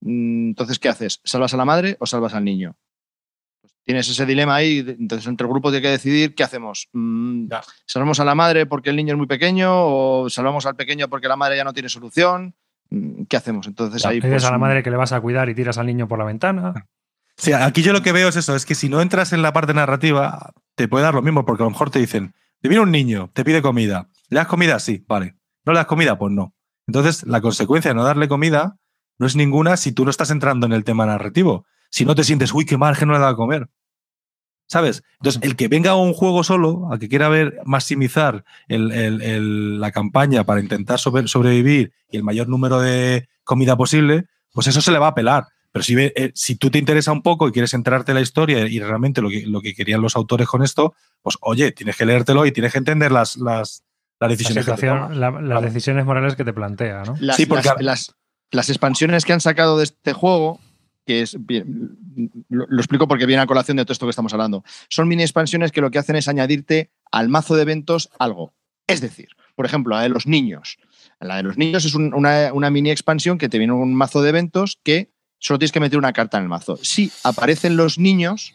Mm, 0.00 0.50
entonces, 0.50 0.78
¿qué 0.78 0.88
haces? 0.88 1.20
¿Salvas 1.24 1.52
a 1.52 1.56
la 1.56 1.64
madre 1.64 1.96
o 1.98 2.06
salvas 2.06 2.34
al 2.34 2.44
niño? 2.44 2.76
Pues 3.60 3.74
tienes 3.82 4.08
ese 4.08 4.26
dilema 4.26 4.54
ahí, 4.54 4.78
entonces 4.78 5.26
entre 5.26 5.44
el 5.44 5.50
grupo 5.50 5.70
tiene 5.70 5.82
que 5.82 5.90
decidir 5.90 6.36
qué 6.36 6.44
hacemos. 6.44 6.88
Mm. 6.92 7.48
¿Salvamos 7.84 8.20
a 8.20 8.24
la 8.24 8.36
madre 8.36 8.64
porque 8.64 8.90
el 8.90 8.96
niño 8.96 9.14
es 9.14 9.18
muy 9.18 9.26
pequeño 9.26 9.72
o 9.72 10.30
salvamos 10.30 10.64
al 10.64 10.76
pequeño 10.76 11.08
porque 11.08 11.26
la 11.26 11.34
madre 11.34 11.56
ya 11.56 11.64
no 11.64 11.72
tiene 11.72 11.88
solución? 11.88 12.54
¿Qué 13.28 13.36
hacemos? 13.36 13.66
Entonces 13.66 14.06
ahí... 14.06 14.16
Dices 14.16 14.30
pues, 14.30 14.44
a 14.44 14.52
la 14.52 14.58
madre 14.58 14.84
que 14.84 14.90
le 14.92 14.96
vas 14.96 15.10
a 15.10 15.20
cuidar 15.20 15.48
y 15.48 15.54
tiras 15.56 15.78
al 15.78 15.86
niño 15.86 16.06
por 16.06 16.20
la 16.20 16.26
ventana. 16.26 16.86
Sí, 17.36 17.52
aquí 17.52 17.82
yo 17.82 17.92
lo 17.92 18.02
que 18.02 18.12
veo 18.12 18.28
es 18.28 18.36
eso, 18.36 18.54
es 18.54 18.64
que 18.64 18.76
si 18.76 18.88
no 18.88 19.00
entras 19.00 19.32
en 19.32 19.42
la 19.42 19.52
parte 19.52 19.74
narrativa, 19.74 20.52
te 20.76 20.86
puede 20.86 21.04
dar 21.04 21.14
lo 21.14 21.22
mismo, 21.22 21.44
porque 21.44 21.64
a 21.64 21.66
lo 21.66 21.70
mejor 21.70 21.90
te 21.90 21.98
dicen, 21.98 22.32
te 22.60 22.68
viene 22.68 22.82
un 22.82 22.90
niño, 22.90 23.30
te 23.32 23.44
pide 23.44 23.62
comida. 23.62 24.08
¿Le 24.28 24.36
das 24.38 24.46
comida? 24.48 24.78
Sí, 24.78 25.04
vale. 25.06 25.36
¿No 25.64 25.72
le 25.72 25.78
das 25.78 25.86
comida? 25.86 26.18
Pues 26.18 26.32
no. 26.32 26.54
Entonces, 26.86 27.24
la 27.26 27.40
consecuencia 27.40 27.90
de 27.90 27.94
no 27.94 28.04
darle 28.04 28.28
comida 28.28 28.76
no 29.18 29.26
es 29.26 29.36
ninguna 29.36 29.76
si 29.76 29.92
tú 29.92 30.04
no 30.04 30.10
estás 30.10 30.30
entrando 30.30 30.66
en 30.66 30.72
el 30.72 30.84
tema 30.84 31.06
narrativo. 31.06 31.66
Si 31.90 32.04
no 32.04 32.14
te 32.14 32.24
sientes, 32.24 32.52
uy, 32.52 32.64
qué 32.66 32.76
mal 32.76 32.96
que 32.96 33.06
no 33.06 33.12
le 33.12 33.18
he 33.18 33.20
dado 33.20 33.32
a 33.32 33.36
comer. 33.36 33.68
¿Sabes? 34.68 35.04
Entonces, 35.20 35.40
el 35.42 35.54
que 35.54 35.68
venga 35.68 35.92
a 35.92 35.96
un 35.96 36.12
juego 36.12 36.42
solo, 36.42 36.92
a 36.92 36.98
que 36.98 37.08
quiera 37.08 37.28
ver 37.28 37.60
maximizar 37.64 38.44
la 38.68 39.92
campaña 39.92 40.44
para 40.44 40.60
intentar 40.60 40.98
sobre- 40.98 41.28
sobrevivir 41.28 41.92
y 42.10 42.16
el 42.16 42.24
mayor 42.24 42.48
número 42.48 42.80
de 42.80 43.28
comida 43.44 43.76
posible, 43.76 44.26
pues 44.52 44.66
eso 44.66 44.80
se 44.80 44.90
le 44.90 44.98
va 44.98 45.08
a 45.08 45.14
pelar. 45.14 45.44
Pero 45.76 45.82
si, 45.84 45.94
eh, 45.98 46.32
si 46.34 46.56
tú 46.56 46.70
te 46.70 46.78
interesa 46.78 47.12
un 47.12 47.22
poco 47.22 47.48
y 47.48 47.52
quieres 47.52 47.74
enterarte 47.74 48.12
en 48.12 48.16
la 48.16 48.20
historia 48.22 48.66
y 48.66 48.78
realmente 48.80 49.20
lo 49.20 49.28
que, 49.28 49.46
lo 49.46 49.60
que 49.60 49.74
querían 49.74 50.00
los 50.00 50.16
autores 50.16 50.46
con 50.48 50.62
esto, 50.62 50.94
pues 51.22 51.36
oye, 51.40 51.72
tienes 51.72 51.96
que 51.96 52.06
leértelo 52.06 52.46
y 52.46 52.52
tienes 52.52 52.72
que 52.72 52.78
entender 52.78 53.12
las, 53.12 53.36
las, 53.36 53.44
las 53.46 53.82
La 54.20 54.28
decisiones 54.28 54.64
que 54.64 54.70
te 54.72 54.76
situación, 54.76 54.98
tomas. 55.02 55.16
la- 55.16 55.30
las 55.30 55.42
Claro. 55.44 55.60
decisiones 55.62 56.04
morales 56.06 56.36
que 56.36 56.44
te 56.44 56.52
plantea, 56.52 57.02
¿no? 57.04 57.14
las, 57.20 57.36
Sí, 57.36 57.46
porque- 57.46 57.68
las, 57.68 57.82
las- 57.82 58.14
las 58.52 58.68
expansiones 58.70 59.24
que 59.24 59.32
han 59.32 59.40
sacado 59.40 59.76
de 59.78 59.84
este 59.84 60.12
juego, 60.12 60.60
que 61.04 61.22
es 61.22 61.36
bien, 61.44 61.98
lo, 62.48 62.64
lo 62.68 62.80
explico 62.80 63.06
porque 63.08 63.26
viene 63.26 63.42
a 63.42 63.46
colación 63.46 63.76
de 63.76 63.84
todo 63.84 63.92
esto 63.92 64.06
que 64.06 64.10
estamos 64.10 64.32
hablando, 64.32 64.64
son 64.88 65.08
mini 65.08 65.22
expansiones 65.22 65.72
que 65.72 65.80
lo 65.80 65.90
que 65.90 65.98
hacen 65.98 66.16
es 66.16 66.28
añadirte 66.28 66.90
al 67.12 67.28
mazo 67.28 67.54
de 67.56 67.62
eventos 67.62 68.08
algo. 68.18 68.54
Es 68.86 69.00
decir, 69.00 69.28
por 69.56 69.66
ejemplo, 69.66 69.94
la 69.96 70.02
de 70.02 70.08
los 70.08 70.26
niños. 70.26 70.78
La 71.20 71.36
de 71.38 71.42
los 71.42 71.56
niños 71.58 71.84
es 71.84 71.94
un- 71.94 72.14
una, 72.14 72.52
una 72.52 72.70
mini 72.70 72.90
expansión 72.90 73.36
que 73.38 73.48
te 73.48 73.58
viene 73.58 73.72
un 73.72 73.94
mazo 73.94 74.22
de 74.22 74.28
eventos 74.30 74.78
que 74.84 75.10
solo 75.38 75.58
tienes 75.58 75.72
que 75.72 75.80
meter 75.80 75.98
una 75.98 76.12
carta 76.12 76.38
en 76.38 76.44
el 76.44 76.48
mazo. 76.48 76.78
Si 76.82 77.10
aparecen 77.24 77.76
los 77.76 77.98
niños 77.98 78.54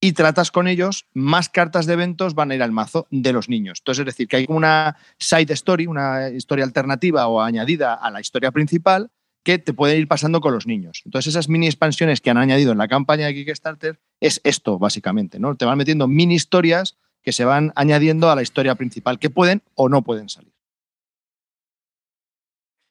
y 0.00 0.12
tratas 0.12 0.50
con 0.50 0.66
ellos, 0.66 1.06
más 1.12 1.48
cartas 1.48 1.86
de 1.86 1.92
eventos 1.92 2.34
van 2.34 2.50
a 2.50 2.54
ir 2.54 2.62
al 2.62 2.72
mazo 2.72 3.06
de 3.10 3.32
los 3.32 3.48
niños. 3.48 3.80
Entonces, 3.80 4.00
es 4.00 4.06
decir, 4.06 4.28
que 4.28 4.36
hay 4.36 4.46
una 4.48 4.96
side 5.18 5.52
story, 5.52 5.86
una 5.86 6.30
historia 6.30 6.64
alternativa 6.64 7.26
o 7.26 7.42
añadida 7.42 7.94
a 7.94 8.10
la 8.10 8.20
historia 8.20 8.50
principal 8.50 9.10
que 9.42 9.58
te 9.58 9.72
pueden 9.72 9.98
ir 9.98 10.08
pasando 10.08 10.40
con 10.40 10.52
los 10.52 10.66
niños. 10.66 11.02
Entonces, 11.04 11.34
esas 11.34 11.48
mini 11.48 11.66
expansiones 11.66 12.20
que 12.20 12.30
han 12.30 12.38
añadido 12.38 12.72
en 12.72 12.78
la 12.78 12.88
campaña 12.88 13.26
de 13.26 13.34
Kickstarter 13.34 14.00
es 14.20 14.40
esto, 14.44 14.78
básicamente, 14.78 15.38
¿no? 15.38 15.54
Te 15.56 15.64
van 15.64 15.78
metiendo 15.78 16.08
mini 16.08 16.34
historias 16.34 16.98
que 17.22 17.32
se 17.32 17.44
van 17.44 17.72
añadiendo 17.76 18.30
a 18.30 18.34
la 18.34 18.42
historia 18.42 18.74
principal, 18.74 19.18
que 19.18 19.30
pueden 19.30 19.62
o 19.74 19.88
no 19.88 20.02
pueden 20.02 20.28
salir. 20.28 20.52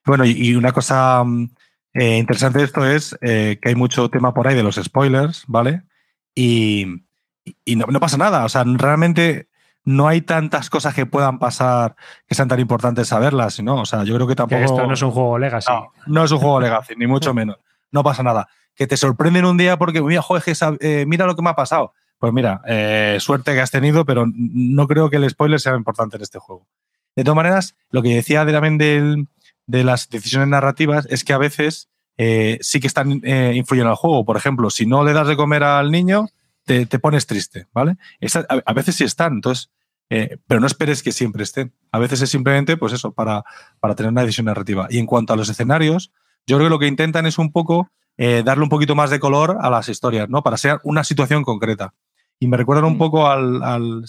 Bueno, 0.05 0.25
y, 0.25 0.31
y 0.31 0.55
una 0.55 0.71
cosa 0.71 1.23
mm, 1.23 1.49
eh, 1.93 2.17
interesante 2.17 2.63
esto 2.63 2.85
es 2.85 3.17
eh, 3.21 3.59
que 3.61 3.69
hay 3.69 3.75
mucho 3.75 4.09
tema 4.09 4.33
por 4.33 4.47
ahí 4.47 4.55
de 4.55 4.63
los 4.63 4.75
spoilers, 4.75 5.43
¿vale? 5.47 5.83
Y, 6.35 7.03
y 7.65 7.75
no, 7.75 7.85
no 7.87 7.99
pasa 7.99 8.17
nada. 8.17 8.45
O 8.45 8.49
sea, 8.49 8.63
realmente 8.65 9.47
no 9.85 10.07
hay 10.07 10.21
tantas 10.21 10.69
cosas 10.69 10.93
que 10.93 11.05
puedan 11.05 11.39
pasar 11.39 11.95
que 12.27 12.35
sean 12.35 12.47
tan 12.47 12.59
importantes 12.59 13.07
saberlas, 13.07 13.59
¿no? 13.61 13.81
O 13.81 13.85
sea, 13.85 14.03
yo 14.03 14.15
creo 14.15 14.27
que 14.27 14.33
Que 14.33 14.35
tampoco. 14.37 14.61
esto 14.63 14.85
no 14.87 14.93
es 14.93 15.01
un 15.01 15.11
juego 15.11 15.39
legacy. 15.39 15.71
No, 15.71 15.87
no 16.05 16.23
es 16.23 16.31
un 16.31 16.39
juego 16.39 16.59
Legacy, 16.59 16.93
ni 16.97 17.07
mucho 17.07 17.33
menos. 17.33 17.57
No 17.91 18.03
pasa 18.03 18.21
nada. 18.23 18.47
Que 18.75 18.85
te 18.87 18.95
sorprenden 18.97 19.45
un 19.45 19.57
día 19.57 19.77
porque, 19.77 20.01
mira, 20.01 20.21
joder, 20.21 20.43
que 20.43 20.53
eh, 20.81 21.05
mira 21.07 21.25
lo 21.25 21.35
que 21.35 21.41
me 21.41 21.49
ha 21.49 21.55
pasado. 21.55 21.93
Pues 22.19 22.33
mira, 22.33 22.61
suerte 23.19 23.53
que 23.53 23.61
has 23.61 23.71
tenido, 23.71 24.05
pero 24.05 24.25
no 24.27 24.87
creo 24.87 25.09
que 25.09 25.15
el 25.15 25.29
spoiler 25.29 25.59
sea 25.59 25.75
importante 25.75 26.17
en 26.17 26.21
este 26.23 26.37
juego. 26.37 26.67
De 27.15 27.23
todas 27.23 27.37
maneras, 27.37 27.75
lo 27.91 28.01
que 28.01 28.13
decía 28.13 28.43
de, 28.45 28.51
también 28.53 28.77
del- 28.77 29.27
de 29.69 29.83
las 29.83 30.09
decisiones 30.09 30.47
narrativas 30.49 31.05
es 31.09 31.23
que 31.23 31.33
a 31.33 31.37
veces 31.37 31.89
eh, 32.17 32.57
sí 32.61 32.79
que 32.79 32.87
están 32.87 33.21
eh, 33.23 33.53
influyendo 33.55 33.91
al 33.91 33.95
juego. 33.95 34.25
Por 34.25 34.35
ejemplo, 34.35 34.69
si 34.69 34.85
no 34.85 35.03
le 35.03 35.13
das 35.13 35.27
de 35.27 35.37
comer 35.37 35.63
al 35.63 35.91
niño, 35.91 36.27
te, 36.65 36.85
te 36.85 36.97
pones 36.99 37.27
triste, 37.27 37.67
¿vale? 37.71 37.97
A, 38.49 38.59
a 38.65 38.73
veces 38.73 38.95
sí 38.95 39.03
están, 39.03 39.33
entonces, 39.33 39.69
eh, 40.09 40.37
pero 40.47 40.59
no 40.59 40.67
esperes 40.67 41.03
que 41.03 41.11
siempre 41.11 41.43
estén. 41.43 41.71
A 41.91 41.99
veces 41.99 42.21
es 42.21 42.29
simplemente, 42.31 42.77
pues 42.77 42.93
eso, 42.93 43.11
para, 43.11 43.43
para 43.79 43.93
tener 43.95 44.11
una 44.11 44.21
decisión 44.23 44.45
narrativa. 44.47 44.87
Y 44.89 44.97
en 44.97 45.05
cuanto 45.05 45.33
a 45.33 45.35
los 45.37 45.49
escenarios, 45.49 46.11
yo 46.47 46.57
creo 46.57 46.67
que 46.67 46.71
lo 46.71 46.79
que 46.79 46.87
intentan 46.87 47.27
es 47.27 47.37
un 47.37 47.51
poco 47.51 47.91
eh, 48.17 48.41
darle 48.43 48.63
un 48.63 48.69
poquito 48.69 48.95
más 48.95 49.11
de 49.11 49.19
color 49.19 49.57
a 49.61 49.69
las 49.69 49.87
historias, 49.87 50.27
¿no? 50.29 50.41
Para 50.41 50.57
ser 50.57 50.79
una 50.83 51.03
situación 51.03 51.43
concreta. 51.43 51.93
Y 52.39 52.47
me 52.47 52.57
recuerdan 52.57 52.85
un 52.85 52.95
Mm. 52.95 52.97
poco 52.97 53.27
al, 53.27 53.61
al, 53.63 54.03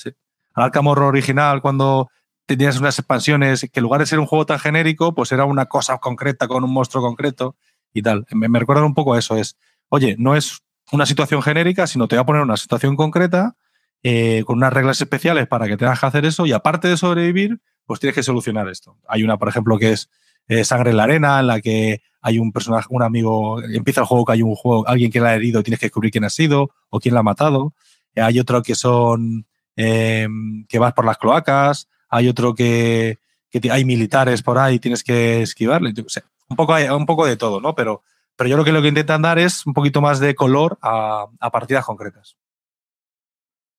al 0.54 0.64
Arkham 0.64 0.86
Horror 0.86 1.08
original 1.08 1.60
cuando 1.60 2.08
tenías 2.56 2.80
unas 2.80 2.98
expansiones 2.98 3.60
que 3.60 3.78
en 3.78 3.84
lugar 3.84 4.00
de 4.00 4.06
ser 4.06 4.18
un 4.18 4.26
juego 4.26 4.44
tan 4.44 4.58
genérico, 4.58 5.14
pues 5.14 5.30
era 5.30 5.44
una 5.44 5.66
cosa 5.66 5.98
concreta 5.98 6.48
con 6.48 6.64
un 6.64 6.72
monstruo 6.72 7.00
concreto 7.00 7.54
y 7.94 8.02
tal. 8.02 8.26
Me, 8.32 8.58
recuerda 8.58 8.84
un 8.84 8.92
poco 8.92 9.14
a 9.14 9.20
eso. 9.20 9.36
Es, 9.36 9.56
oye, 9.88 10.16
no 10.18 10.34
es 10.34 10.64
una 10.90 11.06
situación 11.06 11.42
genérica, 11.42 11.86
sino 11.86 12.08
te 12.08 12.16
voy 12.16 12.22
a 12.22 12.26
poner 12.26 12.42
una 12.42 12.56
situación 12.56 12.96
concreta 12.96 13.56
eh, 14.02 14.42
con 14.46 14.58
unas 14.58 14.72
reglas 14.72 15.00
especiales 15.00 15.46
para 15.46 15.68
que 15.68 15.76
tengas 15.76 16.00
que 16.00 16.06
hacer 16.06 16.24
eso 16.24 16.44
y 16.44 16.50
aparte 16.50 16.88
de 16.88 16.96
sobrevivir, 16.96 17.60
pues 17.86 18.00
tienes 18.00 18.16
que 18.16 18.24
solucionar 18.24 18.68
esto. 18.68 18.98
Hay 19.06 19.22
una, 19.22 19.38
por 19.38 19.48
ejemplo, 19.48 19.78
que 19.78 19.92
es 19.92 20.10
eh, 20.48 20.64
Sangre 20.64 20.90
en 20.90 20.96
la 20.96 21.04
Arena, 21.04 21.38
en 21.38 21.46
la 21.46 21.60
que 21.60 22.02
hay 22.20 22.40
un 22.40 22.50
personaje, 22.50 22.88
un 22.90 23.04
amigo, 23.04 23.62
empieza 23.62 24.00
el 24.00 24.08
juego 24.08 24.24
que 24.24 24.32
hay 24.32 24.42
un 24.42 24.56
juego, 24.56 24.88
alguien 24.88 25.12
que 25.12 25.20
la 25.20 25.28
ha 25.28 25.34
herido, 25.36 25.62
tienes 25.62 25.78
que 25.78 25.86
descubrir 25.86 26.10
quién 26.10 26.24
ha 26.24 26.30
sido 26.30 26.70
o 26.88 26.98
quién 26.98 27.14
la 27.14 27.20
ha 27.20 27.22
matado. 27.22 27.74
Eh, 28.16 28.22
hay 28.22 28.40
otro 28.40 28.60
que 28.64 28.74
son 28.74 29.46
que 29.76 30.78
vas 30.78 30.92
por 30.92 31.06
las 31.06 31.16
cloacas, 31.16 31.88
hay 32.10 32.28
otro 32.28 32.54
que, 32.54 33.18
que 33.50 33.70
hay 33.70 33.84
militares 33.84 34.42
por 34.42 34.58
ahí, 34.58 34.78
tienes 34.78 35.02
que 35.02 35.42
esquivarle. 35.42 35.94
O 36.04 36.08
sea, 36.08 36.24
un, 36.48 36.56
poco, 36.56 36.74
un 36.74 37.06
poco 37.06 37.26
de 37.26 37.36
todo, 37.36 37.60
¿no? 37.60 37.74
Pero, 37.74 38.02
pero 38.36 38.50
yo 38.50 38.56
lo 38.56 38.64
que 38.64 38.72
lo 38.72 38.82
que 38.82 38.88
intentan 38.88 39.22
dar 39.22 39.38
es 39.38 39.64
un 39.66 39.72
poquito 39.72 40.00
más 40.00 40.20
de 40.20 40.34
color 40.34 40.78
a, 40.82 41.26
a 41.38 41.50
partidas 41.50 41.84
concretas. 41.84 42.36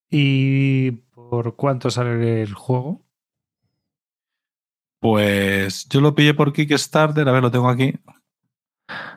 ¿Y 0.09 0.91
por 0.91 1.55
cuánto 1.55 1.89
sale 1.89 2.41
el 2.41 2.53
juego? 2.53 3.01
Pues 4.99 5.87
yo 5.89 5.99
lo 5.99 6.13
pillé 6.13 6.33
por 6.33 6.53
Kickstarter, 6.53 7.27
a 7.27 7.31
ver, 7.31 7.41
lo 7.41 7.51
tengo 7.51 7.69
aquí. 7.69 7.93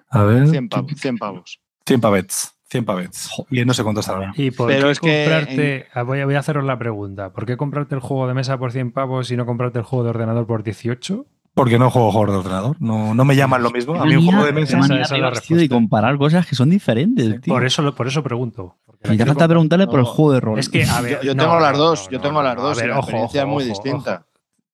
A 0.09 0.23
ver. 0.23 0.49
100 0.49 0.69
pavos. 0.69 0.93
100 0.97 1.19
pavos. 1.19 1.61
100 1.87 2.01
pavets. 2.01 2.54
100 2.71 2.85
pavets. 2.85 3.31
Y 3.51 3.65
no 3.65 3.75
sé 3.75 3.83
cuánto 3.85 4.03
saldrá. 4.03 4.33
¿Y 4.37 4.51
por 4.51 4.69
Pero 4.69 4.87
qué 4.87 4.93
es 4.93 5.01
que 5.01 5.25
comprarte? 5.25 5.87
Ah, 5.95 6.03
Voy, 6.03 6.21
a, 6.21 6.25
voy 6.25 6.35
a 6.35 6.39
haceros 6.41 6.65
la 6.65 6.79
pregunta. 6.79 7.31
¿Por 7.33 7.47
qué 7.47 7.57
comprarte 7.57 7.95
el 7.95 8.01
juego 8.01 8.27
de 8.27 8.35
mesa 8.35 8.59
por 8.59 8.73
100 8.73 8.93
pavos 8.93 9.31
y 9.31 9.37
no 9.37 9.47
comprarte 9.47 9.79
el 9.79 9.85
juego 9.85 10.05
de 10.05 10.11
ordenador 10.11 10.47
por 10.47 10.63
18? 10.63 11.27
Porque 11.55 11.79
no 11.79 11.89
juego 11.89 12.11
juegos 12.11 12.31
de 12.33 12.37
ordenador. 12.39 12.77
No, 12.81 13.15
no 13.15 13.25
me 13.25 13.37
llaman 13.37 13.63
lo 13.63 13.71
mismo. 13.71 13.95
A 13.95 14.05
mí 14.07 14.17
un 14.17 14.27
juego 14.27 14.45
de 14.45 14.53
mesa. 14.53 14.77
esa- 14.79 14.89
manía 14.89 15.03
esa 15.03 15.15
es 15.15 15.21
la 15.21 15.31
respuesta. 15.31 15.65
y 15.65 15.69
comparar 15.69 16.19
cosas 16.19 16.47
que 16.47 16.57
son 16.57 16.69
diferentes, 16.71 17.41
tío. 17.43 17.55
Por 17.55 17.65
eso, 17.65 17.95
por 17.95 18.09
eso 18.09 18.23
pregunto. 18.25 18.77
Quiero 19.03 19.27
falta 19.27 19.47
preguntarle 19.47 19.87
por 19.87 20.01
el 20.01 20.07
juego 20.07 20.33
de 20.33 20.41
rol. 20.41 20.59
Es 20.59 20.69
que, 20.69 20.85
a 20.85 21.01
ver, 21.01 21.19
Yo, 21.19 21.23
yo 21.23 21.35
no, 21.35 21.43
tengo 21.45 21.55
no, 21.57 21.61
las 21.61 21.79
dos, 21.79 22.05
no, 22.07 22.11
yo 22.11 22.21
tengo 22.21 22.35
no, 22.37 22.43
las 22.43 22.57
dos. 22.57 22.77
Ver, 22.79 22.87
y 22.87 22.89
la 22.89 22.95
ojo, 22.95 23.03
experiencia 23.03 23.43
ojo, 23.45 23.51
es 23.51 23.55
muy 23.55 23.63
ojo, 23.71 23.83
distinta. 23.83 24.15
ojo. 24.15 24.25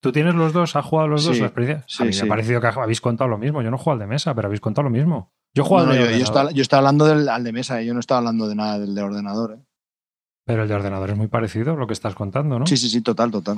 ¿Tú 0.01 0.13
tienes 0.13 0.35
los 0.35 0.53
dos? 0.55 0.75
¿Has 0.77 0.85
jugado 0.87 1.09
los 1.09 1.25
dos? 1.25 1.35
Sí, 1.35 1.41
la 1.43 1.49
experiencia? 1.49 1.85
sí, 1.87 2.03
a 2.03 2.07
mí 2.07 2.13
sí. 2.15 2.23
me 2.23 2.29
ha 2.29 2.31
parecido 2.31 2.61
que 2.63 2.67
habéis 2.69 3.01
contado 3.03 3.29
lo 3.29 3.37
mismo. 3.37 3.61
Yo 3.61 3.71
no 3.71 3.77
juego 3.77 3.93
al 3.93 3.99
de 3.99 4.07
mesa, 4.07 4.35
pero 4.35 4.47
habéis 4.47 4.61
contado 4.63 4.85
lo 4.85 4.91
mismo. 4.91 5.33
Yo 5.55 5.65
juego 5.65 5.87
No, 5.87 5.93
al 5.93 5.99
no, 5.99 6.05
de 6.07 6.19
yo, 6.19 6.25
estaba, 6.25 6.51
yo 6.53 6.63
estaba 6.63 6.79
hablando 6.79 7.07
del 7.07 7.29
al 7.29 7.43
de 7.45 7.53
mesa, 7.53 7.81
eh, 7.81 7.87
yo 7.87 7.95
no 7.95 8.01
estaba 8.01 8.19
hablando 8.19 8.49
de 8.49 8.55
nada 8.55 8.79
del 8.79 8.95
de 8.95 9.03
ordenador. 9.03 9.53
eh. 9.59 9.65
pero 10.45 10.63
el 10.63 10.69
de 10.69 10.75
ordenador 10.75 11.11
es 11.11 11.17
muy 11.17 11.29
parecido 11.29 11.73
a 11.73 11.77
lo 11.77 11.87
que 11.87 11.93
estás 11.93 12.15
contando, 12.15 12.59
¿no? 12.59 12.67
Sí, 12.67 12.77
sí, 12.77 12.89
sí, 12.89 13.01
total, 13.03 13.31
total. 13.31 13.57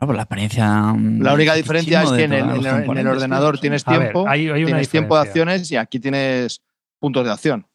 No, 0.00 0.06
pues 0.06 0.16
la 0.16 0.22
experiencia. 0.22 0.92
mm, 0.94 1.20
La 1.22 1.34
única 1.34 1.54
diferencia 1.54 2.02
es 2.02 2.10
que 2.12 2.24
en 2.24 2.32
el, 2.32 2.66
en 2.66 3.06
ordenador 3.06 3.58
tienes 3.58 3.84
ver, 3.84 3.98
tiempo, 3.98 4.24
hay, 4.26 4.48
hay 4.48 4.62
una 4.62 4.66
tienes 4.66 4.88
tiempo 4.88 5.14
de 5.16 5.20
acciones 5.22 5.70
y 5.70 5.76
aquí 5.76 6.00
tienes 6.00 6.62
puntos 6.98 7.24
de 7.24 7.32
acción. 7.32 7.66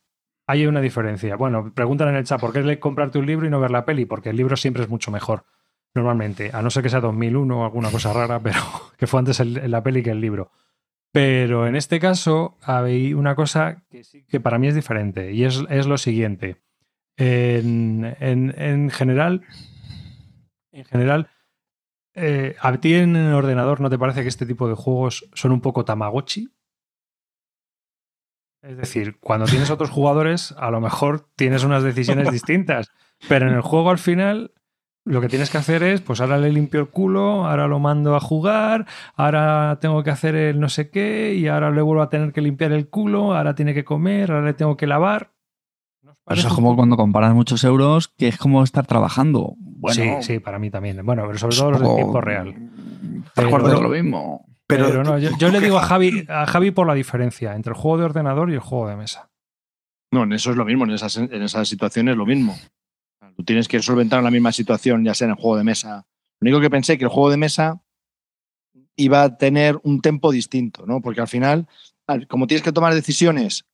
Hay 0.48 0.66
una 0.68 0.82
diferencia. 0.82 1.36
Bueno, 1.36 1.72
preguntan 1.74 2.10
en 2.10 2.16
el 2.16 2.24
chat, 2.24 2.40
¿por 2.40 2.52
qué 2.54 2.80
comprarte 2.80 3.20
un 3.20 3.26
libro 3.26 3.46
y 3.48 3.50
no 3.50 3.60
ver 3.60 3.72
la 3.72 3.86
peli? 3.86 4.06
Porque 4.06 4.30
el 4.30 4.38
libro 4.38 4.56
siempre 4.58 4.84
es 4.84 4.90
mucho 4.90 5.12
mejor, 5.12 5.46
normalmente. 5.94 6.52
A 6.54 6.62
no 6.62 6.70
ser 6.70 6.84
que 6.84 6.90
sea 6.90 7.00
2001 7.02 7.62
o 7.62 7.64
alguna 7.66 7.90
cosa 7.92 8.12
rara, 8.14 8.40
pero 8.44 8.60
que 8.98 9.08
fue 9.08 9.20
antes 9.20 9.40
el- 9.40 9.70
la 9.70 9.82
peli 9.84 10.04
que 10.04 10.12
el 10.12 10.20
libro. 10.22 10.52
Pero 11.16 11.66
en 11.66 11.76
este 11.76 12.00
caso 12.00 12.58
hay 12.62 13.14
una 13.14 13.36
cosa 13.36 13.84
que 13.90 14.04
sí 14.04 14.24
que 14.28 14.40
para 14.42 14.60
mí 14.60 14.68
es 14.68 14.76
diferente 14.76 15.32
y 15.32 15.46
es, 15.46 15.64
es 15.70 15.88
lo 15.88 15.98
siguiente. 15.98 16.62
En, 17.18 18.16
en- 18.20 18.54
en 18.58 18.90
general, 18.90 19.42
en 20.74 20.84
general, 20.86 21.30
eh, 22.16 22.56
¿a 22.60 22.76
ti 22.78 22.96
en 22.96 23.16
el 23.16 23.34
ordenador 23.34 23.80
no 23.80 23.90
te 23.90 23.98
parece 23.98 24.24
que 24.24 24.28
este 24.28 24.46
tipo 24.46 24.68
de 24.68 24.76
juegos 24.76 25.30
son 25.34 25.52
un 25.54 25.62
poco 25.62 25.86
Tamagotchi? 25.86 26.50
Es 28.62 28.78
decir, 28.78 29.18
cuando 29.20 29.46
tienes 29.46 29.70
otros 29.70 29.92
jugadores, 29.92 30.54
a 30.58 30.72
lo 30.72 30.82
mejor 30.82 31.30
tienes 31.36 31.64
unas 31.64 31.84
decisiones 31.84 32.30
distintas, 32.32 32.90
pero 33.30 33.48
en 33.48 33.54
el 33.54 33.62
juego 33.62 33.90
al 33.92 34.00
final 34.00 34.54
lo 35.06 35.22
que 35.22 35.30
tienes 35.30 35.52
que 35.52 35.60
hacer 35.60 35.84
es, 35.84 36.02
pues 36.02 36.20
ahora 36.20 36.38
le 36.40 36.52
limpio 36.52 36.80
el 36.80 36.88
culo, 36.90 37.46
ahora 37.46 37.68
lo 37.68 37.80
mando 37.80 38.16
a 38.16 38.20
jugar, 38.20 38.88
ahora 39.16 39.78
tengo 39.80 40.04
que 40.04 40.10
hacer 40.10 40.36
el 40.36 40.60
no 40.60 40.68
sé 40.68 40.90
qué, 40.90 41.36
y 41.36 41.48
ahora 41.48 41.70
le 41.70 41.82
vuelvo 41.82 42.02
a 42.02 42.10
tener 42.10 42.34
que 42.34 42.42
limpiar 42.42 42.72
el 42.72 42.90
culo, 42.90 43.36
ahora 43.36 43.54
tiene 43.54 43.76
que 43.76 43.86
comer, 43.86 44.32
ahora 44.32 44.48
le 44.48 44.54
tengo 44.54 44.76
que 44.76 44.88
lavar. 44.88 45.32
¿No 46.02 46.12
os 46.12 46.18
Pero 46.26 46.40
eso 46.40 46.48
es 46.48 46.54
como 46.54 46.76
cuando 46.76 46.98
comparas 46.98 47.36
muchos 47.36 47.64
euros, 47.64 48.08
que 48.08 48.28
es 48.28 48.38
como 48.38 48.64
estar 48.64 48.88
trabajando. 48.88 49.54
Bueno, 49.60 50.22
sí, 50.22 50.34
sí, 50.34 50.40
para 50.40 50.58
mí 50.58 50.72
también. 50.72 51.06
Bueno, 51.06 51.24
pero 51.28 51.38
sobre 51.38 51.56
todo 51.56 51.72
los 51.72 51.82
de 51.82 51.96
tiempo 51.96 52.22
real. 52.22 52.56
Pero- 53.36 53.68
de 53.68 53.82
lo 53.82 53.90
mismo. 53.90 54.46
Pero, 54.68 54.88
Pero, 54.88 55.04
no, 55.04 55.20
yo, 55.20 55.30
yo 55.38 55.50
le 55.50 55.60
digo 55.60 55.78
a 55.78 55.84
Javi, 55.84 56.26
a 56.28 56.48
Javi 56.48 56.72
por 56.72 56.88
la 56.88 56.96
diferencia 56.96 57.54
entre 57.54 57.74
el 57.74 57.78
juego 57.78 58.00
de 58.00 58.06
ordenador 58.06 58.50
y 58.50 58.54
el 58.54 58.60
juego 58.60 58.88
de 58.90 58.96
mesa. 58.96 59.30
No, 60.12 60.24
en 60.24 60.34
eso 60.34 60.50
es 60.50 60.58
lo 60.58 60.66
mismo, 60.66 60.86
en 60.86 60.92
esas, 60.92 61.18
en 61.18 61.44
esas 61.44 61.68
situaciones 61.68 62.14
es 62.14 62.18
lo 62.18 62.26
mismo. 62.26 62.56
Tú 63.36 63.44
tienes 63.44 63.68
que 63.68 63.82
solventar 63.82 64.24
la 64.24 64.32
misma 64.32 64.52
situación, 64.52 65.04
ya 65.04 65.14
sea 65.14 65.26
en 65.26 65.32
el 65.32 65.38
juego 65.38 65.58
de 65.58 65.64
mesa. 65.64 66.06
Lo 66.40 66.48
único 66.50 66.62
que 66.62 66.70
pensé 66.70 66.98
que 66.98 67.04
el 67.06 67.10
juego 67.10 67.30
de 67.30 67.38
mesa 67.38 67.82
iba 68.96 69.24
a 69.24 69.38
tener 69.38 69.80
un 69.84 70.02
tempo 70.02 70.32
distinto, 70.32 70.86
¿no? 70.86 71.02
Porque 71.02 71.22
al 71.22 71.28
final, 71.28 71.68
al- 72.08 72.28
como 72.28 72.48
tienes 72.48 72.64
que 72.64 72.72
tomar 72.72 72.94
decisiones 72.94 73.66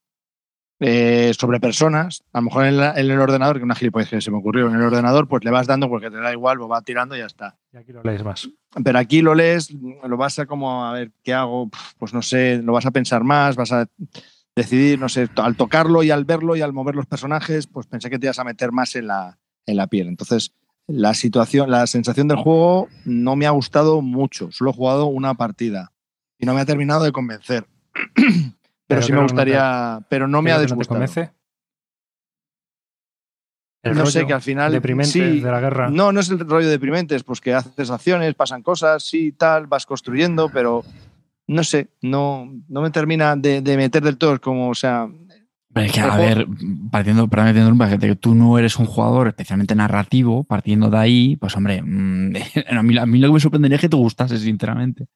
eh, 0.84 1.32
sobre 1.40 1.60
personas, 1.60 2.24
a 2.34 2.40
lo 2.40 2.46
mejor 2.46 2.66
en, 2.66 2.78
la- 2.78 2.94
en 3.00 3.12
el 3.12 3.20
ordenador, 3.20 3.60
que 3.60 3.64
una 3.64 3.76
gilipollez 3.76 4.10
que 4.10 4.20
se 4.22 4.32
me 4.32 4.38
ocurrió, 4.38 4.68
en 4.68 4.74
el 4.74 4.82
ordenador, 4.82 5.28
pues 5.28 5.44
le 5.44 5.52
vas 5.52 5.68
dando 5.68 5.88
porque 5.90 6.10
te 6.10 6.18
da 6.18 6.32
igual, 6.32 6.58
lo 6.58 6.68
va 6.68 6.82
tirando 6.82 7.16
y 7.16 7.20
ya 7.20 7.28
está. 7.28 7.56
Y 7.72 7.78
aquí 7.78 7.92
lo 7.94 8.02
lees 8.02 8.24
más. 8.24 8.50
Pero 8.84 8.98
aquí 8.98 9.22
lo 9.22 9.36
lees, 9.36 9.70
lo 9.72 10.18
vas 10.18 10.40
a 10.40 10.48
como, 10.48 10.84
a 10.84 10.94
ver, 10.94 11.12
¿qué 11.24 11.34
hago? 11.36 11.70
Pues 12.00 12.16
no 12.16 12.24
sé, 12.24 12.62
lo 12.64 12.74
vas 12.74 12.88
a 12.88 12.92
pensar 12.92 13.24
más, 13.24 13.56
vas 13.56 13.72
a 13.72 13.86
decidir, 14.56 14.98
no 15.00 15.08
sé, 15.08 15.30
al 15.36 15.56
tocarlo 15.56 16.02
y 16.02 16.10
al 16.10 16.26
verlo 16.26 16.56
y 16.56 16.62
al 16.62 16.74
mover 16.74 16.96
los 16.96 17.06
personajes, 17.06 17.68
pues 17.68 17.86
pensé 17.86 18.10
que 18.10 18.18
te 18.18 18.26
ibas 18.26 18.40
a 18.40 18.44
meter 18.44 18.72
más 18.72 18.96
en 18.96 19.06
la, 19.06 19.38
en 19.66 19.78
la 19.78 19.88
piel. 19.88 20.08
Entonces, 20.08 20.54
la 20.88 21.14
situación, 21.14 21.70
la 21.72 21.88
sensación 21.88 22.28
del 22.28 22.38
juego 22.38 22.90
no 23.06 23.36
me 23.36 23.46
ha 23.46 23.52
gustado 23.52 24.02
mucho. 24.02 24.52
Solo 24.52 24.72
he 24.72 24.74
jugado 24.74 25.06
una 25.06 25.34
partida 25.36 25.92
y 26.38 26.46
no 26.46 26.54
me 26.54 26.62
ha 26.62 26.66
terminado 26.66 27.04
de 27.04 27.12
convencer. 27.12 27.66
Pero, 28.16 29.00
Pero 29.00 29.02
sí 29.04 29.12
me 29.14 29.18
que 29.18 29.22
no 29.22 29.28
te- 29.28 29.34
gustaría, 29.34 30.00
pero 30.10 30.28
no 30.28 30.42
me 30.42 30.50
¿Qué 30.50 30.54
ha 30.54 30.56
que 30.58 30.64
no 30.64 30.68
te 30.68 30.74
disgustado. 30.74 31.00
convence? 31.00 31.32
El 33.84 33.96
no 33.98 34.06
sé, 34.06 34.28
que 34.28 34.34
al 34.34 34.42
final... 34.42 34.72
deprimente 34.72 35.12
sí, 35.12 35.40
de 35.40 35.50
la 35.52 35.60
guerra. 35.62 35.90
No, 35.90 36.12
no 36.12 36.20
es 36.20 36.30
el 36.30 36.40
rollo 36.40 36.68
deprimente, 36.70 37.16
es 37.16 37.24
pues 37.24 37.42
que 37.42 37.54
haces 37.54 37.90
acciones, 37.90 38.36
pasan 38.36 38.62
cosas, 38.62 39.04
sí, 39.04 39.32
tal, 39.32 39.66
vas 39.68 39.86
construyendo, 39.86 40.50
pero 40.50 40.84
no 41.48 41.64
sé, 41.64 41.88
no, 42.02 42.52
no 42.68 42.82
me 42.82 42.92
termina 42.92 43.36
de, 43.36 43.62
de 43.62 43.78
meter 43.78 44.04
del 44.04 44.18
todo, 44.18 44.36
es 44.36 44.40
como, 44.40 44.70
o 44.70 44.76
sea, 44.76 45.08
es 45.76 45.92
que, 45.92 46.00
a 46.02 46.12
juego- 46.12 46.18
ver, 46.36 46.48
partiendo, 46.92 47.24
un 47.24 47.78
paquete, 47.78 48.08
que 48.08 48.16
tú 48.16 48.36
no 48.36 48.58
eres 48.58 48.78
un 48.78 48.86
jugador 48.86 49.28
especialmente 49.30 49.74
narrativo, 49.76 50.44
partiendo 50.44 50.90
de 50.90 50.98
ahí, 50.98 51.36
pues 51.38 51.56
hombre, 51.56 51.82
mm, 51.82 52.34
a, 52.78 52.84
mí, 52.84 52.98
a 52.98 53.06
mí 53.06 53.20
lo 53.20 53.28
que 53.30 53.34
me 53.34 53.40
sorprendería 53.40 53.76
es 53.76 53.82
que 53.82 53.90
te 53.90 53.96
gustase, 53.98 54.38
sinceramente. 54.38 55.08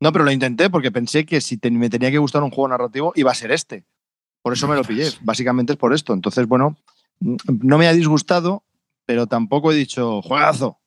no, 0.00 0.12
pero 0.12 0.24
lo 0.24 0.30
intenté 0.32 0.70
porque 0.70 0.90
pensé 0.90 1.24
que 1.26 1.40
si 1.40 1.58
te- 1.58 1.70
me 1.70 1.90
tenía 1.90 2.10
que 2.10 2.18
gustar 2.18 2.42
un 2.42 2.50
juego 2.50 2.68
narrativo 2.68 3.12
iba 3.16 3.30
a 3.30 3.34
ser 3.34 3.52
este. 3.52 3.84
Por 4.42 4.52
eso 4.54 4.66
me 4.66 4.74
lo 4.74 4.82
pillé, 4.82 5.08
básicamente 5.20 5.72
es 5.74 5.78
por 5.78 5.92
esto. 5.94 6.12
Entonces, 6.14 6.48
bueno, 6.48 6.76
no 7.20 7.78
me 7.78 7.86
ha 7.86 7.92
disgustado, 7.92 8.64
pero 9.06 9.28
tampoco 9.28 9.70
he 9.70 9.76
dicho, 9.76 10.20
juegazo. 10.22 10.80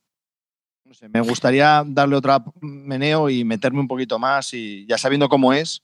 No 0.84 0.94
sé, 0.94 1.08
me 1.08 1.22
gustaría 1.22 1.84
darle 1.88 2.18
otra 2.18 2.44
meneo 2.62 3.30
y 3.30 3.46
meterme 3.46 3.80
un 3.80 3.88
poquito 3.88 4.20
más 4.20 4.54
y 4.54 4.86
ya 4.88 4.98
sabiendo 4.98 5.30
cómo 5.30 5.54
es. 5.54 5.84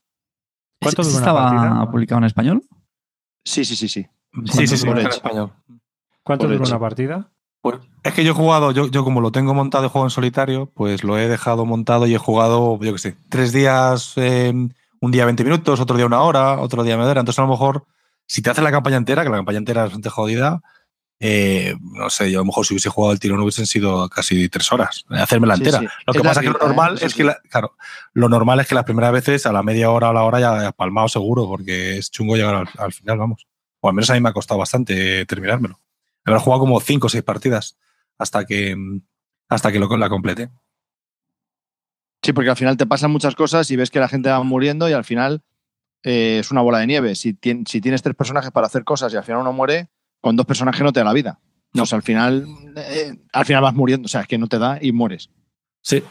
¿Cuánto 0.80 1.00
¿Ese 1.02 1.12
dura 1.12 1.22
una 1.22 1.30
estaba 1.30 1.50
partida? 1.50 1.90
publicado 1.90 2.18
en 2.18 2.24
español? 2.24 2.62
Sí, 3.44 3.64
sí, 3.64 3.76
sí, 3.76 3.88
sí. 3.88 4.06
Sí, 4.46 4.66
sí, 4.66 4.76
sí, 4.76 4.88
en 4.88 4.98
español. 4.98 5.52
¿Cuánto 6.22 6.48
dura 6.48 6.64
una 6.64 6.78
partida? 6.78 7.30
Pues 7.60 7.78
es 8.02 8.12
que 8.14 8.24
yo 8.24 8.32
he 8.32 8.34
jugado, 8.34 8.72
yo, 8.72 8.88
yo 8.88 9.04
como 9.04 9.20
lo 9.20 9.30
tengo 9.30 9.54
montado 9.54 9.82
de 9.82 9.88
juego 9.88 10.06
en 10.06 10.10
solitario, 10.10 10.66
pues 10.74 11.04
lo 11.04 11.16
he 11.16 11.28
dejado 11.28 11.64
montado 11.64 12.06
y 12.08 12.14
he 12.14 12.18
jugado, 12.18 12.78
yo 12.80 12.92
qué 12.92 12.98
sé, 12.98 13.16
tres 13.28 13.52
días, 13.52 14.14
eh, 14.16 14.52
un 15.00 15.10
día 15.10 15.24
20 15.24 15.44
minutos, 15.44 15.78
otro 15.78 15.96
día 15.96 16.06
una 16.06 16.22
hora, 16.22 16.60
otro 16.60 16.82
día 16.82 16.96
media 16.96 17.10
hora. 17.10 17.20
Entonces, 17.20 17.38
a 17.38 17.42
lo 17.42 17.48
mejor, 17.48 17.84
si 18.26 18.42
te 18.42 18.50
haces 18.50 18.64
la 18.64 18.72
campaña 18.72 18.96
entera, 18.96 19.22
que 19.22 19.30
la 19.30 19.36
campaña 19.36 19.58
entera 19.58 19.82
es 19.82 19.86
bastante 19.86 20.10
jodida, 20.10 20.62
eh, 21.24 21.76
no 21.80 22.10
sé, 22.10 22.32
yo 22.32 22.40
a 22.40 22.42
lo 22.42 22.46
mejor 22.46 22.66
si 22.66 22.74
hubiese 22.74 22.88
jugado 22.88 23.12
el 23.12 23.20
tirón 23.20 23.38
hubiesen 23.40 23.66
sido 23.66 24.08
casi 24.08 24.48
tres 24.48 24.72
horas, 24.72 25.04
eh, 25.08 25.18
hacerme 25.20 25.46
la 25.46 25.54
entera. 25.54 25.78
sí. 25.78 25.86
Lo 26.04 26.12
que 26.12 26.18
Es 26.18 26.24
pasa 26.24 26.40
es 26.40 26.46
que 26.46 26.50
lo 26.52 26.56
¿eh? 26.56 26.66
normal 26.66 26.98
es 27.00 27.14
que, 27.14 27.22
la- 27.24 27.38
claro, 27.48 27.76
lo 28.12 28.28
normal 28.28 28.58
es 28.58 28.66
que 28.66 28.74
las 28.74 28.82
primeras 28.84 29.12
veces 29.12 29.46
a 29.46 29.52
la 29.52 29.62
media 29.62 29.90
hora 29.92 30.08
a 30.08 30.12
la 30.12 30.24
hora 30.24 30.40
ya 30.40 30.66
has 30.68 30.72
palmado 30.74 31.06
seguro, 31.08 31.46
porque 31.46 31.96
es 31.98 32.10
chungo 32.10 32.34
llegar 32.34 32.54
al, 32.56 32.68
al 32.76 32.92
final, 32.92 33.18
vamos. 33.18 33.46
O 33.80 33.88
al 33.88 33.94
menos 33.94 34.10
a 34.10 34.14
mí 34.14 34.20
me 34.20 34.30
ha 34.30 34.32
costado 34.32 34.58
bastante 34.58 35.24
terminármelo. 35.26 35.80
Habrá 36.24 36.40
jugado 36.40 36.60
como 36.60 36.80
cinco 36.80 37.06
o 37.06 37.10
seis 37.10 37.22
partidas 37.22 37.78
hasta 38.18 38.44
que, 38.44 38.76
hasta 39.48 39.70
que 39.70 39.78
lo, 39.78 39.96
la 39.96 40.08
complete. 40.08 40.50
Sí, 42.24 42.32
porque 42.32 42.50
al 42.50 42.56
final 42.56 42.76
te 42.76 42.86
pasan 42.86 43.10
muchas 43.10 43.34
cosas 43.34 43.70
y 43.70 43.76
ves 43.76 43.90
que 43.90 43.98
la 44.00 44.08
gente 44.08 44.28
va 44.30 44.42
muriendo 44.42 44.88
y 44.88 44.92
al 44.92 45.04
final 45.04 45.42
eh, 46.04 46.38
es 46.40 46.50
una 46.52 46.60
bola 46.62 46.78
de 46.78 46.86
nieve. 46.86 47.14
Si, 47.16 47.36
si 47.66 47.80
tienes 47.80 48.02
tres 48.02 48.14
personajes 48.14 48.50
para 48.52 48.66
hacer 48.66 48.84
cosas 48.84 49.12
y 49.12 49.16
al 49.16 49.24
final 49.24 49.40
uno 49.40 49.52
muere, 49.52 49.88
con 50.22 50.36
dos 50.36 50.46
personajes 50.46 50.80
no 50.80 50.92
te 50.92 51.00
da 51.00 51.04
la 51.04 51.12
vida. 51.12 51.38
No. 51.74 51.82
Pues 51.82 51.92
al 51.92 52.02
final, 52.02 52.46
eh, 52.76 53.14
al 53.32 53.44
final 53.44 53.62
vas 53.62 53.74
muriendo, 53.74 54.06
o 54.06 54.08
sea, 54.08 54.22
es 54.22 54.26
que 54.26 54.38
no 54.38 54.46
te 54.46 54.58
da 54.58 54.78
y 54.80 54.92
mueres. 54.92 55.28
Sí. 55.82 56.02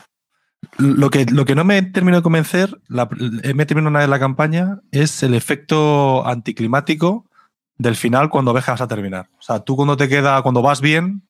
Lo 0.78 1.10
que, 1.10 1.26
lo 1.26 1.46
que 1.46 1.56
no 1.56 1.64
me 1.64 1.82
terminó 1.82 2.18
de 2.18 2.24
convencer, 2.24 2.80
la, 2.88 3.10
me 3.56 3.66
terminó 3.66 3.90
una 3.90 4.00
vez 4.00 4.10
la 4.10 4.20
campaña, 4.20 4.80
es 4.92 5.24
el 5.24 5.34
efecto 5.34 6.28
anticlimático 6.28 7.26
del 7.78 7.96
final 7.96 8.30
cuando 8.30 8.54
ves 8.54 8.66
que 8.66 8.72
vas 8.72 8.82
a 8.82 8.88
terminar. 8.88 9.30
O 9.40 9.42
sea, 9.42 9.62
tú 9.62 9.76
cuando 9.76 9.98
te 9.98 10.08
queda, 10.08 10.42
cuando 10.44 10.62
vas 10.62 10.82
bien 10.82 11.28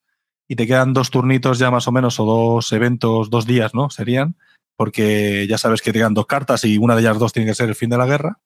y 0.48 0.56
te 0.56 0.68
quedan 0.68 0.94
dos 0.94 1.12
turnitos 1.12 1.60
ya 1.60 1.72
más 1.72 1.88
o 1.88 1.92
menos, 1.94 2.20
o 2.20 2.26
dos 2.26 2.74
eventos, 2.74 3.30
dos 3.30 3.46
días, 3.46 3.74
¿no? 3.74 3.90
Serían, 3.90 4.36
porque 4.76 5.48
ya 5.48 5.58
sabes 5.58 5.82
que 5.82 5.94
te 5.94 6.00
quedan 6.00 6.14
dos 6.14 6.26
cartas 6.26 6.66
y 6.66 6.78
una 6.78 6.96
de 6.96 7.02
ellas 7.02 7.20
dos 7.20 7.32
tiene 7.32 7.48
que 7.48 7.56
ser 7.56 7.70
el 7.70 7.76
fin 7.76 7.90
de 7.90 7.98
la 7.98 8.06
guerra, 8.06 8.40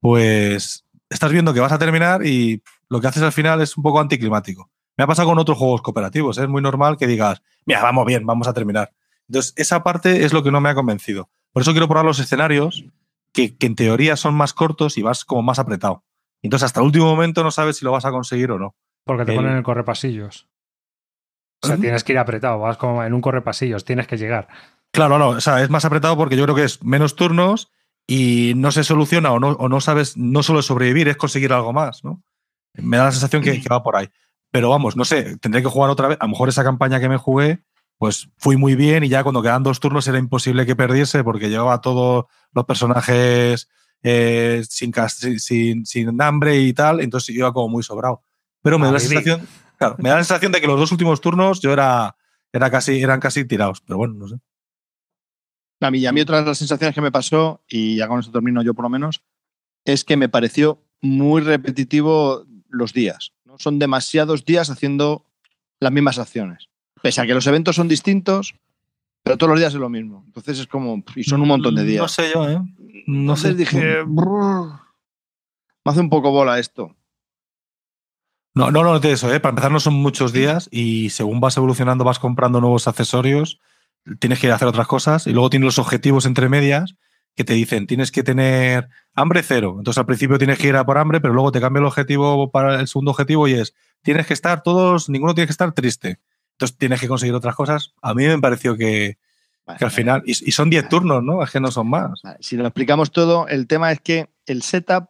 pues 0.00 0.86
estás 1.10 1.32
viendo 1.32 1.52
que 1.52 1.60
vas 1.60 1.72
a 1.72 1.78
terminar 1.78 2.24
y 2.24 2.62
lo 2.88 3.00
que 3.00 3.06
haces 3.06 3.22
al 3.22 3.32
final 3.32 3.60
es 3.60 3.76
un 3.76 3.82
poco 3.82 4.00
anticlimático. 4.00 4.70
Me 4.96 5.04
ha 5.04 5.06
pasado 5.06 5.28
con 5.28 5.38
otros 5.38 5.58
juegos 5.58 5.82
cooperativos, 5.82 6.38
¿eh? 6.38 6.42
es 6.42 6.48
muy 6.48 6.60
normal 6.62 6.96
que 6.96 7.06
digas, 7.06 7.42
mira, 7.66 7.82
vamos 7.82 8.04
bien, 8.06 8.26
vamos 8.26 8.48
a 8.48 8.52
terminar. 8.52 8.92
Entonces, 9.28 9.52
esa 9.56 9.82
parte 9.82 10.24
es 10.24 10.32
lo 10.32 10.42
que 10.42 10.50
no 10.50 10.60
me 10.60 10.68
ha 10.70 10.74
convencido. 10.74 11.30
Por 11.52 11.62
eso 11.62 11.72
quiero 11.72 11.86
probar 11.88 12.04
los 12.04 12.18
escenarios 12.18 12.84
que, 13.32 13.56
que 13.56 13.66
en 13.66 13.74
teoría 13.76 14.16
son 14.16 14.34
más 14.34 14.54
cortos 14.54 14.96
y 14.98 15.02
vas 15.02 15.24
como 15.24 15.42
más 15.42 15.58
apretado. 15.58 16.04
Entonces, 16.42 16.66
hasta 16.66 16.80
el 16.80 16.86
último 16.86 17.06
momento 17.06 17.42
no 17.44 17.50
sabes 17.50 17.76
si 17.76 17.84
lo 17.84 17.92
vas 17.92 18.04
a 18.04 18.10
conseguir 18.10 18.50
o 18.50 18.58
no. 18.58 18.74
Porque 19.04 19.24
te 19.24 19.32
El- 19.32 19.36
ponen 19.36 19.52
en 19.52 19.58
el 19.58 19.62
correpasillos. 19.64 20.48
O 21.62 21.66
sea, 21.66 21.76
tienes 21.76 22.04
que 22.04 22.12
ir 22.12 22.18
apretado, 22.18 22.60
vas 22.60 22.76
como 22.76 23.02
en 23.02 23.12
un 23.12 23.20
correpasillos, 23.20 23.84
tienes 23.84 24.06
que 24.06 24.16
llegar. 24.16 24.46
Claro, 24.92 25.18
no, 25.18 25.30
o 25.30 25.40
sea, 25.40 25.60
es 25.62 25.70
más 25.70 25.84
apretado 25.84 26.16
porque 26.16 26.36
yo 26.36 26.44
creo 26.44 26.54
que 26.54 26.64
es 26.64 26.82
menos 26.84 27.16
turnos 27.16 27.70
y 28.06 28.52
no 28.56 28.70
se 28.70 28.84
soluciona 28.84 29.32
o 29.32 29.40
no, 29.40 29.48
o 29.50 29.68
no 29.68 29.80
sabes, 29.80 30.16
no 30.16 30.42
solo 30.44 30.60
es 30.60 30.66
sobrevivir, 30.66 31.08
es 31.08 31.16
conseguir 31.16 31.52
algo 31.52 31.72
más, 31.72 32.04
¿no? 32.04 32.22
Me 32.82 32.96
da 32.96 33.04
la 33.04 33.12
sensación 33.12 33.42
que, 33.42 33.60
que 33.60 33.68
va 33.68 33.82
por 33.82 33.96
ahí. 33.96 34.08
Pero 34.50 34.70
vamos, 34.70 34.96
no 34.96 35.04
sé, 35.04 35.36
tendré 35.38 35.62
que 35.62 35.68
jugar 35.68 35.90
otra 35.90 36.08
vez. 36.08 36.18
A 36.20 36.24
lo 36.24 36.30
mejor 36.30 36.48
esa 36.48 36.64
campaña 36.64 37.00
que 37.00 37.08
me 37.08 37.16
jugué, 37.16 37.62
pues 37.98 38.30
fui 38.38 38.56
muy 38.56 38.76
bien 38.76 39.04
y 39.04 39.08
ya 39.08 39.22
cuando 39.22 39.42
quedan 39.42 39.62
dos 39.62 39.80
turnos 39.80 40.06
era 40.08 40.18
imposible 40.18 40.64
que 40.64 40.76
perdiese 40.76 41.24
porque 41.24 41.50
llevaba 41.50 41.80
todos 41.80 42.26
los 42.52 42.64
personajes 42.64 43.68
eh, 44.02 44.62
sin, 44.68 44.92
sin, 45.38 45.84
sin 45.84 46.22
hambre 46.22 46.60
y 46.60 46.72
tal, 46.72 47.00
entonces 47.00 47.34
iba 47.34 47.52
como 47.52 47.68
muy 47.68 47.82
sobrado. 47.82 48.22
Pero 48.62 48.78
me 48.78 48.86
da 48.86 48.92
la 48.92 49.00
sensación, 49.00 49.46
claro, 49.76 49.96
me 49.98 50.08
da 50.08 50.16
la 50.16 50.24
sensación 50.24 50.52
de 50.52 50.60
que 50.60 50.66
los 50.66 50.78
dos 50.78 50.92
últimos 50.92 51.20
turnos 51.20 51.60
yo 51.60 51.72
era, 51.72 52.16
era 52.52 52.70
casi, 52.70 53.02
eran 53.02 53.20
casi 53.20 53.44
tirados. 53.44 53.80
Pero 53.80 53.98
bueno, 53.98 54.14
no 54.14 54.28
sé. 54.28 54.36
A 55.80 55.90
mí, 55.90 55.98
y 55.98 56.06
a 56.06 56.12
mí 56.12 56.20
otra 56.20 56.40
de 56.40 56.46
las 56.46 56.58
sensaciones 56.58 56.94
que 56.94 57.00
me 57.00 57.12
pasó, 57.12 57.62
y 57.68 57.96
ya 57.96 58.08
con 58.08 58.18
esto 58.18 58.32
termino 58.32 58.62
yo 58.62 58.74
por 58.74 58.84
lo 58.84 58.88
menos, 58.88 59.22
es 59.84 60.04
que 60.04 60.16
me 60.16 60.28
pareció 60.28 60.84
muy 61.00 61.42
repetitivo 61.42 62.44
los 62.68 62.92
días. 62.92 63.32
¿no? 63.44 63.58
Son 63.58 63.78
demasiados 63.78 64.44
días 64.44 64.70
haciendo 64.70 65.24
las 65.80 65.92
mismas 65.92 66.18
acciones. 66.18 66.68
Pese 67.02 67.20
a 67.20 67.26
que 67.26 67.34
los 67.34 67.46
eventos 67.46 67.76
son 67.76 67.88
distintos, 67.88 68.54
pero 69.22 69.36
todos 69.36 69.50
los 69.50 69.58
días 69.60 69.74
es 69.74 69.80
lo 69.80 69.88
mismo. 69.88 70.22
Entonces 70.26 70.58
es 70.58 70.66
como, 70.66 71.02
y 71.14 71.24
son 71.24 71.40
un 71.42 71.48
montón 71.48 71.74
de 71.74 71.84
días. 71.84 72.02
No 72.02 72.08
sé 72.08 72.30
yo, 72.32 72.48
¿eh? 72.48 72.58
No 73.06 73.20
Entonces 73.34 73.50
sé. 73.52 73.54
dije, 73.54 74.02
"Brr, 74.06 74.72
me 75.84 75.92
hace 75.92 76.00
un 76.00 76.10
poco 76.10 76.30
bola 76.30 76.58
esto. 76.58 76.94
No, 78.54 78.70
no, 78.70 78.82
no 78.82 78.98
de 78.98 79.12
eso, 79.12 79.32
¿eh? 79.32 79.38
Para 79.40 79.50
empezar, 79.50 79.70
no 79.70 79.78
son 79.80 79.94
muchos 79.94 80.32
días 80.32 80.68
y 80.72 81.10
según 81.10 81.38
vas 81.40 81.56
evolucionando, 81.56 82.04
vas 82.04 82.18
comprando 82.18 82.60
nuevos 82.60 82.88
accesorios, 82.88 83.60
tienes 84.18 84.40
que 84.40 84.50
hacer 84.50 84.66
otras 84.66 84.88
cosas 84.88 85.26
y 85.26 85.32
luego 85.32 85.50
tienes 85.50 85.66
los 85.66 85.78
objetivos 85.78 86.26
entre 86.26 86.48
medias 86.48 86.96
que 87.38 87.44
te 87.44 87.54
dicen 87.54 87.86
tienes 87.86 88.10
que 88.12 88.22
tener 88.22 88.88
hambre 89.14 89.42
cero. 89.42 89.76
Entonces 89.78 89.98
al 89.98 90.06
principio 90.06 90.36
tienes 90.38 90.58
que 90.58 90.66
ir 90.68 90.76
a 90.76 90.84
por 90.84 90.98
hambre, 90.98 91.20
pero 91.20 91.32
luego 91.32 91.52
te 91.52 91.60
cambia 91.60 91.78
el 91.80 91.86
objetivo 91.86 92.50
para 92.50 92.80
el 92.80 92.88
segundo 92.88 93.12
objetivo 93.12 93.48
y 93.48 93.54
es 93.54 93.74
tienes 94.02 94.26
que 94.26 94.34
estar 94.34 94.62
todos, 94.62 95.08
ninguno 95.08 95.34
tiene 95.34 95.46
que 95.46 95.52
estar 95.52 95.72
triste. 95.72 96.18
Entonces 96.52 96.76
tienes 96.76 97.00
que 97.00 97.08
conseguir 97.08 97.34
otras 97.34 97.54
cosas. 97.54 97.94
A 98.02 98.12
mí 98.14 98.26
me 98.26 98.38
pareció 98.40 98.76
que, 98.76 99.16
que 99.78 99.84
al 99.84 99.90
final, 99.92 100.22
y, 100.26 100.32
y 100.32 100.52
son 100.52 100.68
10 100.70 100.88
turnos, 100.88 101.22
¿no? 101.22 101.42
Es 101.44 101.50
que 101.50 101.60
no 101.60 101.70
son 101.70 101.88
más. 101.88 102.20
Vale, 102.24 102.38
Si 102.40 102.56
lo 102.56 102.66
explicamos 102.66 103.12
todo, 103.12 103.46
el 103.48 103.66
tema 103.68 103.92
es 103.92 104.00
que 104.00 104.28
el 104.46 104.62
setup, 104.62 105.08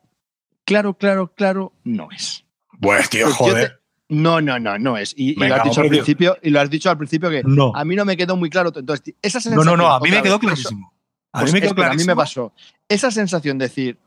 claro, 0.65 0.95
claro, 0.99 1.33
claro, 1.35 1.73
no 1.85 2.09
es. 2.15 2.45
Pues 2.81 3.09
tío, 3.09 3.29
Pues 3.39 3.55
te- 3.55 3.73
No, 4.11 4.41
no, 4.43 4.59
no, 4.59 4.79
no 4.79 4.97
es. 4.99 5.15
Y, 5.17 5.35
lo 5.35 5.55
has 5.55 5.65
dicho 5.65 5.81
al 5.81 5.87
tío. 5.89 5.99
principio, 5.99 6.37
y 6.43 6.51
lo 6.51 6.61
has 6.61 6.69
dicho 6.71 6.91
al 6.91 6.99
principio 6.99 7.31
que 7.31 7.43
No. 7.45 7.73
a 7.75 7.85
mí 7.85 7.97
no 7.97 8.05
me 8.05 8.17
quedó 8.17 8.37
muy 8.37 8.51
claro. 8.51 8.71
Entonces, 8.75 9.15
esa 9.23 9.39
No, 9.39 9.43
sensación. 9.43 9.65
no, 9.67 9.77
no, 9.77 9.93
a 9.95 10.01
mí 10.01 10.11
me 10.11 10.17
quedó 10.23 10.35
eso- 10.35 10.41
clarísimo. 10.41 10.93
A 11.33 11.41
pues 11.41 11.53
mí 11.53 11.61
me 11.61 11.69
a 11.85 11.93
mí 11.95 12.05
me 12.05 12.17
pasó. 12.17 12.53
Esa 12.89 13.11
sensación 13.11 13.59
de 13.59 13.67
decir, 13.67 13.99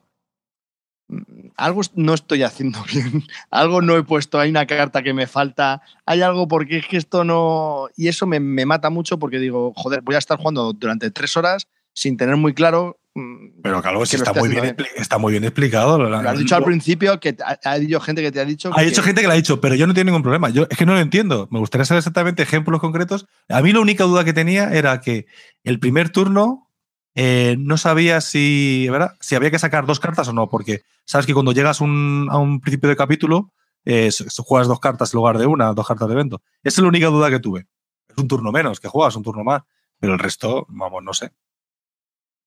"Mm, 1.07 1.49
algo 1.55 1.81
no 1.95 2.13
estoy 2.13 2.43
haciendo 2.43 2.79
bien, 2.91 3.23
algo 3.49 3.81
no 3.81 3.95
he 3.97 4.03
puesto, 4.03 4.39
hay 4.39 4.49
una 4.49 4.65
carta 4.65 5.03
que 5.03 5.13
me 5.13 5.27
falta, 5.27 5.81
hay 6.05 6.21
algo 6.21 6.47
porque 6.47 6.77
es 6.79 6.87
que 6.87 6.97
esto 6.97 7.23
no... 7.23 7.87
Y 7.95 8.07
eso 8.07 8.25
me, 8.25 8.39
me 8.39 8.65
mata 8.65 8.89
mucho 8.89 9.19
porque 9.19 9.39
digo, 9.39 9.73
joder, 9.75 10.01
voy 10.01 10.15
a 10.15 10.19
estar 10.19 10.37
jugando 10.37 10.73
durante 10.73 11.11
tres 11.11 11.37
horas 11.37 11.67
sin 11.93 12.17
tener 12.17 12.37
muy 12.37 12.53
claro... 12.53 12.97
mm, 13.15 13.61
Pero 13.61 13.81
que 13.81 13.91
lo 13.91 14.03
está 14.03 14.33
muy, 14.33 14.49
bien, 14.49 14.75
está 14.95 15.17
muy 15.17 15.31
bien 15.33 15.43
explicado. 15.43 15.99
Lo 15.99 16.17
has 16.17 16.39
dicho 16.39 16.55
al 16.55 16.63
principio 16.63 17.19
que 17.19 17.35
ha, 17.45 17.59
ha 17.63 17.73
habido 17.73 17.99
gente 17.99 18.21
que 18.23 18.31
te 18.31 18.39
ha 18.39 18.45
dicho... 18.45 18.71
Ha 18.73 18.77
que- 18.79 18.85
dicho 18.85 19.03
gente 19.03 19.21
que 19.21 19.27
lo 19.27 19.33
ha 19.33 19.35
dicho, 19.35 19.59
pero 19.61 19.75
yo 19.75 19.85
no 19.85 19.93
tengo 19.93 20.05
ningún 20.05 20.23
problema. 20.23 20.49
Yo 20.49 20.65
es 20.69 20.77
que 20.77 20.85
no 20.85 20.93
lo 20.93 20.99
entiendo. 21.01 21.47
Me 21.51 21.59
gustaría 21.59 21.85
saber 21.85 21.99
exactamente 21.99 22.41
ejemplos 22.41 22.79
concretos. 22.79 23.27
A 23.49 23.61
mí 23.61 23.73
la 23.73 23.81
única 23.81 24.05
duda 24.05 24.23
que 24.23 24.33
tenía 24.33 24.71
era 24.73 25.01
que 25.01 25.27
el 25.63 25.79
primer 25.79 26.09
turno 26.09 26.70
eh, 27.15 27.55
no 27.59 27.77
sabía 27.77 28.21
si, 28.21 28.87
¿verdad? 28.89 29.15
si 29.19 29.35
había 29.35 29.51
que 29.51 29.59
sacar 29.59 29.85
dos 29.85 29.99
cartas 29.99 30.27
o 30.27 30.33
no, 30.33 30.49
porque 30.49 30.81
sabes 31.05 31.25
que 31.25 31.33
cuando 31.33 31.51
llegas 31.51 31.81
un- 31.81 32.27
a 32.31 32.37
un 32.37 32.59
principio 32.61 32.89
de 32.89 32.95
capítulo, 32.95 33.53
eh, 33.85 34.09
juegas 34.45 34.67
dos 34.67 34.79
cartas 34.79 35.13
en 35.13 35.17
lugar 35.17 35.37
de 35.37 35.45
una, 35.47 35.73
dos 35.73 35.87
cartas 35.87 36.07
de 36.07 36.13
evento. 36.13 36.41
Esa 36.63 36.81
es 36.81 36.83
la 36.83 36.89
única 36.89 37.07
duda 37.07 37.29
que 37.29 37.39
tuve. 37.39 37.67
Es 38.07 38.17
un 38.17 38.27
turno 38.27 38.51
menos, 38.51 38.79
que 38.79 38.87
juegas 38.87 39.15
un 39.15 39.23
turno 39.23 39.43
más, 39.43 39.63
pero 39.99 40.13
el 40.13 40.19
resto, 40.19 40.65
vamos, 40.69 41.03
no 41.03 41.13
sé. 41.13 41.31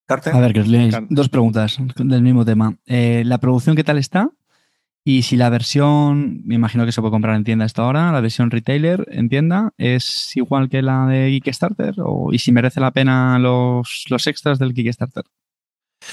¿Carte? 0.07 0.31
A 0.31 0.39
ver, 0.41 0.53
que 0.53 0.61
os 0.61 0.69
leáis. 0.69 0.95
Dos 1.09 1.29
preguntas 1.31 1.79
del 1.97 2.23
mismo 2.23 2.45
tema. 2.45 2.77
Eh, 2.87 3.23
¿La 3.25 3.39
producción 3.39 3.75
qué 3.75 3.85
tal 3.85 3.97
está? 3.99 4.29
Y 5.07 5.23
si 5.23 5.37
la 5.37 5.51
versión, 5.51 6.41
me 6.47 6.55
imagino 6.55 6.87
que 6.87 6.93
se 6.93 7.03
puede 7.03 7.13
comprar 7.13 7.37
en 7.37 7.45
tienda 7.45 7.67
hasta 7.67 7.83
ahora, 7.83 8.11
la 8.11 8.23
versión 8.23 8.51
retailer 8.51 9.07
en 9.11 9.29
tienda, 9.29 9.73
¿es 9.77 10.35
igual 10.35 10.71
que 10.71 10.81
la 10.81 11.07
de 11.07 11.29
Kickstarter? 11.43 11.97
O, 11.99 12.33
¿Y 12.33 12.39
si 12.39 12.53
merece 12.53 12.81
la 12.81 12.91
pena 12.91 13.39
los, 13.39 14.07
los 14.09 14.27
extras 14.27 14.59
del 14.59 14.73
Kickstarter? 14.73 15.25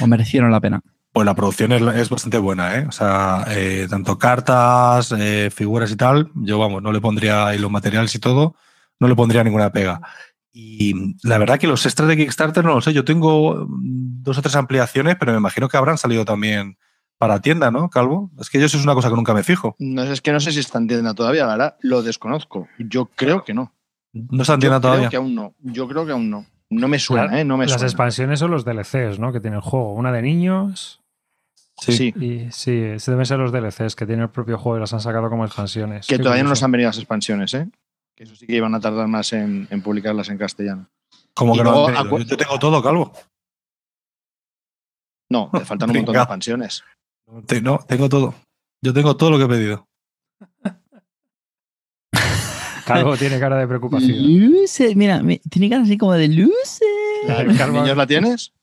¿O 0.02 0.08
merecieron 0.08 0.52
la 0.52 0.60
pena? 0.60 0.82
Pues 1.14 1.26
la 1.26 1.36
producción 1.36 1.72
es, 1.72 2.10
bastante 2.10 2.38
buena, 2.38 2.78
¿eh? 2.78 2.86
O 2.88 2.92
sea, 2.92 3.46
eh, 3.50 3.88
tanto 3.90 4.18
cartas, 4.18 5.14
eh, 5.18 5.50
figuras 5.54 5.90
y 5.92 5.96
tal, 5.96 6.30
yo 6.36 6.60
vamos, 6.60 6.84
no 6.84 6.92
le 6.92 7.00
pondría, 7.00 7.56
y 7.56 7.60
los 7.60 7.72
materiales 7.72 8.14
y 8.16 8.20
todo, 8.20 8.56
no 9.00 9.08
le 9.08 9.16
pondría 9.16 9.44
ninguna 9.46 9.72
pega. 9.72 10.02
Y 10.52 11.16
la 11.24 11.38
verdad 11.38 11.60
que 11.60 11.68
los 11.68 11.86
extras 11.86 12.10
de 12.10 12.18
Kickstarter 12.18 12.66
no 12.66 12.76
lo 12.76 12.82
sé, 12.82 12.92
yo 12.92 13.06
tengo 13.06 13.68
dos 13.70 14.38
o 14.38 14.42
tres 14.42 14.56
ampliaciones, 14.56 15.16
pero 15.18 15.32
me 15.32 15.38
imagino 15.38 15.70
que 15.70 15.78
habrán 15.78 15.98
salido 15.98 16.26
también 16.26 16.78
para 17.22 17.40
tienda, 17.40 17.70
¿no, 17.70 17.88
Calvo? 17.92 18.32
Es 18.40 18.50
que 18.50 18.60
yo 18.60 18.66
eso 18.66 18.80
es 18.80 18.84
una 18.84 18.96
cosa 18.96 19.10
que 19.10 19.16
nunca 19.16 19.36
me 19.36 19.44
fijo. 19.44 19.76
No 19.78 20.02
es 20.02 20.22
que 20.22 20.32
no 20.32 20.40
sé 20.40 20.52
si 20.52 20.60
está 20.60 20.80
en 20.80 20.88
tienda 20.88 21.14
todavía, 21.14 21.46
la 21.46 21.52
verdad, 21.56 21.78
lo 21.82 22.02
desconozco. 22.02 22.68
Yo 22.80 23.06
creo 23.16 23.44
que 23.44 23.54
no. 23.54 23.76
No 24.12 24.42
está 24.42 24.56
en 24.56 24.60
Yo 24.60 24.62
tienda 24.62 24.80
creo 24.80 24.90
todavía. 24.92 25.10
que 25.10 25.18
aún 25.18 25.36
no. 25.36 25.54
Yo 25.60 25.88
creo 25.88 26.04
que 26.08 26.14
aún 26.14 26.32
no. 26.32 26.48
No 26.72 26.88
me 26.88 26.98
suena, 26.98 27.40
¿eh? 27.40 27.46
No 27.46 27.58
me 27.58 27.66
Las 27.66 27.74
suena. 27.74 27.86
expansiones 27.86 28.40
son 28.40 28.50
los 28.50 28.66
DLCs, 28.66 29.20
¿no? 29.20 29.32
Que 29.32 29.40
tiene 29.40 29.58
el 29.58 29.62
juego. 29.62 29.94
Una 29.94 30.12
de 30.12 30.24
niños. 30.24 31.00
Sí. 31.78 31.94
Sí, 31.94 32.14
Y 32.20 32.52
sí, 32.52 32.72
deben 33.06 33.26
ser 33.28 33.38
los 33.38 33.52
DLCs 33.52 33.96
que 33.96 34.08
tiene 34.08 34.24
el 34.24 34.30
propio 34.30 34.58
juego 34.58 34.78
y 34.78 34.80
las 34.82 34.92
han 34.94 35.02
sacado 35.02 35.30
como 35.30 35.46
expansiones. 35.46 36.08
que 36.08 36.18
Qué 36.18 36.24
todavía 36.24 36.44
no 36.44 36.50
nos 36.50 36.64
han 36.64 36.72
venido 36.72 36.90
las 36.90 36.98
expansiones, 36.98 37.54
¿eh? 37.54 37.70
Que 38.16 38.24
eso 38.24 38.36
sí 38.36 38.48
que 38.48 38.56
iban 38.56 38.74
a 38.74 38.80
tardar 38.80 39.08
más 39.08 39.32
en, 39.34 39.68
en 39.70 39.82
publicarlas 39.84 40.30
en 40.30 40.40
castellano. 40.40 40.90
Como 41.36 41.54
Y 41.54 41.60
que 41.60 41.64
no 41.64 41.86
han 41.88 42.10
Yo 42.26 42.36
tengo 42.38 42.58
todo, 42.58 42.82
Calvo. 42.82 43.14
No, 45.30 45.50
te 45.54 45.64
faltan 45.64 45.90
un 45.90 45.96
montón 45.96 46.14
de 46.14 46.20
expansiones. 46.20 46.84
Te- 47.46 47.62
no, 47.62 47.80
tengo 47.88 48.10
todo. 48.10 48.36
Yo 48.82 48.94
tengo 48.94 49.16
todo 49.16 49.32
lo 49.32 49.38
que 49.38 49.44
he 49.46 49.48
pedido. 49.48 49.88
Calvo 52.86 53.16
tiene 53.16 53.40
cara 53.40 53.58
de 53.58 53.68
preocupación. 53.68 54.18
Luce, 54.52 54.96
mira, 54.96 55.22
tiene 55.50 55.70
cara 55.70 55.84
así 55.84 55.98
como 55.98 56.14
de 56.14 56.28
luce. 56.28 56.86
¿La 57.28 57.96
la 57.96 58.08
tienes? 58.08 58.54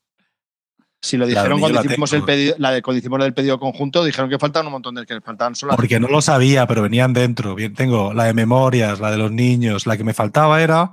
Si 1.01 1.15
lo 1.15 1.25
dijeron 1.25 1.61
cuando 1.61 1.81
hicimos, 1.83 2.11
tengo. 2.11 2.23
el 2.23 2.25
pedido, 2.25 2.55
la 2.57 2.71
de, 2.71 2.81
cuando 2.81 2.99
hicimos 2.99 3.23
el 3.23 3.33
pedido 3.33 3.57
conjunto, 3.57 4.03
dijeron 4.03 4.29
que 4.29 4.37
faltaban 4.37 4.67
un 4.67 4.73
montón 4.73 4.95
de 4.95 5.05
que 5.05 5.21
faltaban 5.21 5.55
solo. 5.55 5.75
Porque 5.75 5.99
no 5.99 6.09
lo 6.09 6.21
sabía, 6.21 6.67
pero 6.67 6.81
venían 6.81 7.13
dentro. 7.13 7.55
Bien, 7.55 7.73
tengo 7.73 8.13
la 8.13 8.25
de 8.25 8.33
memorias, 8.33 8.99
la 8.99 9.09
de 9.09 9.17
los 9.17 9.31
niños. 9.31 9.87
La 9.87 9.95
que 9.95 10.03
me 10.03 10.13
faltaba 10.13 10.61
era 10.61 10.91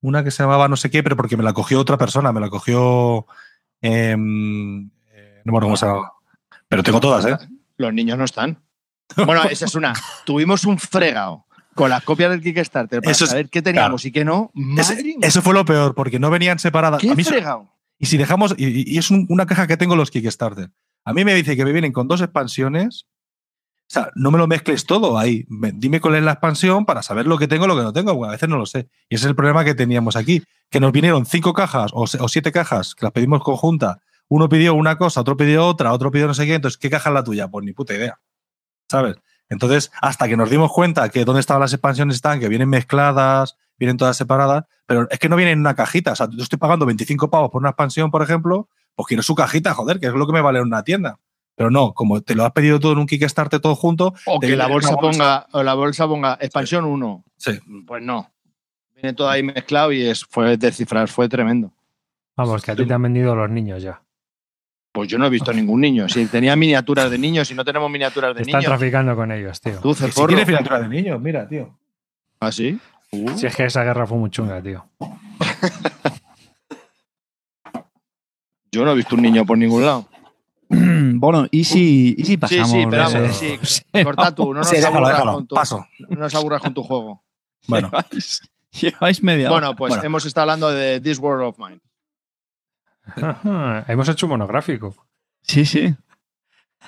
una 0.00 0.24
que 0.24 0.32
se 0.32 0.42
llamaba 0.42 0.66
no 0.66 0.76
sé 0.76 0.90
qué, 0.90 1.04
pero 1.04 1.16
porque 1.16 1.36
me 1.36 1.44
la 1.44 1.52
cogió 1.52 1.78
otra 1.78 1.96
persona. 1.96 2.32
Me 2.32 2.40
la 2.40 2.50
cogió. 2.50 3.26
em, 3.80 4.90
eh, 5.12 5.42
no 5.44 5.52
me 5.52 5.58
acuerdo 5.58 5.66
cómo 5.66 5.76
se 5.76 5.86
llamaba. 5.86 6.13
Pero 6.68 6.82
tengo 6.82 7.00
todas, 7.00 7.24
¿eh? 7.26 7.36
Los 7.76 7.92
niños 7.92 8.18
no 8.18 8.24
están. 8.24 8.62
Bueno, 9.16 9.42
esa 9.50 9.66
es 9.66 9.74
una. 9.74 9.92
Tuvimos 10.24 10.64
un 10.64 10.78
fregado 10.78 11.46
con 11.74 11.90
las 11.90 12.02
copias 12.04 12.30
del 12.30 12.40
Kickstarter 12.42 13.00
para 13.00 13.12
Eso 13.12 13.24
es- 13.24 13.30
saber 13.30 13.50
qué 13.50 13.62
teníamos 13.62 14.04
y 14.04 14.12
qué 14.12 14.24
no. 14.24 14.50
Madre 14.54 15.16
eso 15.22 15.42
fue 15.42 15.54
lo 15.54 15.64
peor, 15.64 15.94
porque 15.94 16.18
no 16.18 16.30
venían 16.30 16.58
separadas. 16.58 17.00
qué 17.00 17.10
A 17.10 17.14
mí 17.14 17.24
fregado. 17.24 17.68
y 17.98 18.06
si 18.06 18.16
dejamos. 18.16 18.54
Y, 18.56 18.94
y 18.94 18.98
es 18.98 19.10
un- 19.10 19.26
una 19.28 19.46
caja 19.46 19.66
que 19.66 19.76
tengo 19.76 19.94
en 19.94 19.98
los 20.00 20.10
Kickstarter. 20.10 20.70
A 21.04 21.12
mí 21.12 21.24
me 21.24 21.34
dice 21.34 21.56
que 21.56 21.64
me 21.64 21.72
vienen 21.72 21.92
con 21.92 22.08
dos 22.08 22.20
expansiones. 22.22 23.06
sea, 23.86 24.10
no 24.14 24.30
me 24.30 24.38
lo 24.38 24.46
mezcles 24.46 24.86
todo 24.86 25.18
ahí. 25.18 25.44
Dime 25.74 26.00
cuál 26.00 26.14
es 26.14 26.22
la 26.22 26.32
expansión 26.32 26.86
para 26.86 27.02
saber 27.02 27.26
lo 27.26 27.36
que 27.36 27.46
tengo 27.46 27.66
y 27.66 27.68
lo 27.68 27.76
que 27.76 27.82
no 27.82 27.92
tengo. 27.92 28.14
Bueno, 28.14 28.30
a 28.30 28.32
veces 28.34 28.48
no 28.48 28.56
lo 28.56 28.64
sé. 28.66 28.88
Y 29.10 29.16
ese 29.16 29.26
es 29.26 29.28
el 29.28 29.36
problema 29.36 29.64
que 29.64 29.74
teníamos 29.74 30.16
aquí. 30.16 30.42
Que 30.70 30.80
nos 30.80 30.90
vinieron 30.92 31.26
cinco 31.26 31.52
cajas 31.52 31.90
o, 31.92 32.06
siete 32.06 32.50
cajas 32.52 32.94
que 32.94 33.04
las 33.04 33.12
pedimos 33.12 33.42
conjunta. 33.42 33.98
Uno 34.34 34.48
pidió 34.48 34.74
una 34.74 34.98
cosa, 34.98 35.20
otro 35.20 35.36
pidió 35.36 35.64
otra, 35.64 35.92
otro 35.92 36.10
pidió 36.10 36.26
no 36.26 36.34
sé 36.34 36.44
qué. 36.44 36.54
Entonces, 36.56 36.76
¿qué 36.76 36.90
caja 36.90 37.10
es 37.10 37.14
la 37.14 37.22
tuya? 37.22 37.46
Pues 37.46 37.64
ni 37.64 37.72
puta 37.72 37.94
idea. 37.94 38.18
¿Sabes? 38.90 39.14
Entonces, 39.48 39.92
hasta 40.02 40.26
que 40.26 40.36
nos 40.36 40.50
dimos 40.50 40.72
cuenta 40.72 41.08
que 41.08 41.24
dónde 41.24 41.38
estaban 41.38 41.60
las 41.60 41.72
expansiones 41.72 42.16
están, 42.16 42.40
que 42.40 42.48
vienen 42.48 42.68
mezcladas, 42.68 43.56
vienen 43.78 43.96
todas 43.96 44.16
separadas, 44.16 44.64
pero 44.86 45.06
es 45.08 45.20
que 45.20 45.28
no 45.28 45.36
vienen 45.36 45.52
en 45.52 45.60
una 45.60 45.76
cajita. 45.76 46.10
O 46.10 46.16
sea, 46.16 46.28
yo 46.28 46.42
estoy 46.42 46.58
pagando 46.58 46.84
25 46.84 47.30
pavos 47.30 47.48
por 47.52 47.62
una 47.62 47.70
expansión, 47.70 48.10
por 48.10 48.22
ejemplo, 48.22 48.68
pues 48.96 49.06
quiero 49.06 49.22
su 49.22 49.36
cajita, 49.36 49.72
joder, 49.72 50.00
que 50.00 50.08
es 50.08 50.12
lo 50.12 50.26
que 50.26 50.32
me 50.32 50.40
vale 50.40 50.58
en 50.58 50.64
una 50.64 50.82
tienda. 50.82 51.20
Pero 51.54 51.70
no, 51.70 51.94
como 51.94 52.20
te 52.20 52.34
lo 52.34 52.44
has 52.44 52.50
pedido 52.50 52.80
todo 52.80 52.90
en 52.90 52.98
un 52.98 53.06
Kickstarter 53.06 53.60
todo 53.60 53.76
junto. 53.76 54.14
O 54.26 54.40
que 54.40 54.56
la 54.56 54.66
bolsa, 54.66 54.96
ponga, 54.96 55.46
o 55.52 55.62
la 55.62 55.74
bolsa 55.74 56.08
ponga 56.08 56.38
expansión 56.40 56.86
1. 56.86 57.24
Sí. 57.36 57.60
Pues 57.86 58.02
no. 58.02 58.32
Viene 58.96 59.12
todo 59.12 59.28
ahí 59.28 59.44
mezclado 59.44 59.92
y 59.92 60.02
es, 60.02 60.24
fue 60.24 60.56
descifrar, 60.56 61.06
fue 61.06 61.28
tremendo. 61.28 61.72
Vamos, 62.36 62.64
que 62.64 62.72
a 62.72 62.74
ti 62.74 62.84
te 62.84 62.92
han 62.92 63.02
vendido 63.02 63.36
los 63.36 63.48
niños 63.48 63.80
ya. 63.80 64.03
Pues 64.94 65.08
yo 65.08 65.18
no 65.18 65.26
he 65.26 65.30
visto 65.30 65.52
ningún 65.52 65.80
niño. 65.80 66.08
Si 66.08 66.24
tenía 66.26 66.54
miniaturas 66.54 67.10
de 67.10 67.18
niños, 67.18 67.48
si 67.48 67.54
no 67.54 67.64
tenemos 67.64 67.90
miniaturas 67.90 68.32
de 68.32 68.42
niños. 68.42 68.62
Están 68.62 68.78
traficando 68.78 69.16
con 69.16 69.32
ellos, 69.32 69.60
tío. 69.60 69.80
Tú, 69.80 69.92
si 69.92 70.08
tienes 70.08 70.46
miniaturas 70.46 70.82
de 70.82 70.88
niños, 70.88 71.20
mira, 71.20 71.48
tío. 71.48 71.76
¿Ah, 72.38 72.52
sí? 72.52 72.78
Si 73.10 73.44
es 73.44 73.56
que 73.56 73.64
esa 73.64 73.82
guerra 73.82 74.06
fue 74.06 74.16
muy 74.18 74.30
chunga, 74.30 74.62
tío. 74.62 74.86
yo 78.70 78.84
no 78.84 78.92
he 78.92 78.94
visto 78.94 79.16
un 79.16 79.22
niño 79.22 79.44
por 79.44 79.58
ningún 79.58 79.84
lado. 79.84 80.08
bueno, 80.68 81.48
¿y 81.50 81.64
si, 81.64 82.14
y 82.16 82.24
si 82.24 82.36
pasamos? 82.36 82.70
Sí, 82.70 82.82
sí, 82.82 82.86
pero 82.88 83.02
vamos, 83.02 83.36
sí. 83.36 83.58
Corta 84.04 84.32
tú, 84.32 84.54
no 84.54 84.60
nos, 84.60 84.72
aburras 84.84 85.20
con 85.22 85.46
tu, 85.48 85.54
paso. 85.56 85.88
no 86.08 86.20
nos 86.20 86.34
aburras 86.36 86.62
con 86.62 86.72
tu 86.72 86.84
juego. 86.84 87.24
Bueno. 87.66 87.90
Lleváis, 88.80 89.22
media 89.24 89.50
Bueno, 89.50 89.74
pues 89.74 90.02
hemos 90.04 90.24
estado 90.24 90.42
hablando 90.42 90.70
de 90.70 91.00
This 91.00 91.18
World 91.18 91.48
of 91.48 91.58
Mine. 91.58 91.80
hemos 93.88 94.08
hecho 94.08 94.26
un 94.26 94.30
monográfico. 94.30 94.94
Sí, 95.42 95.64
sí. 95.64 95.94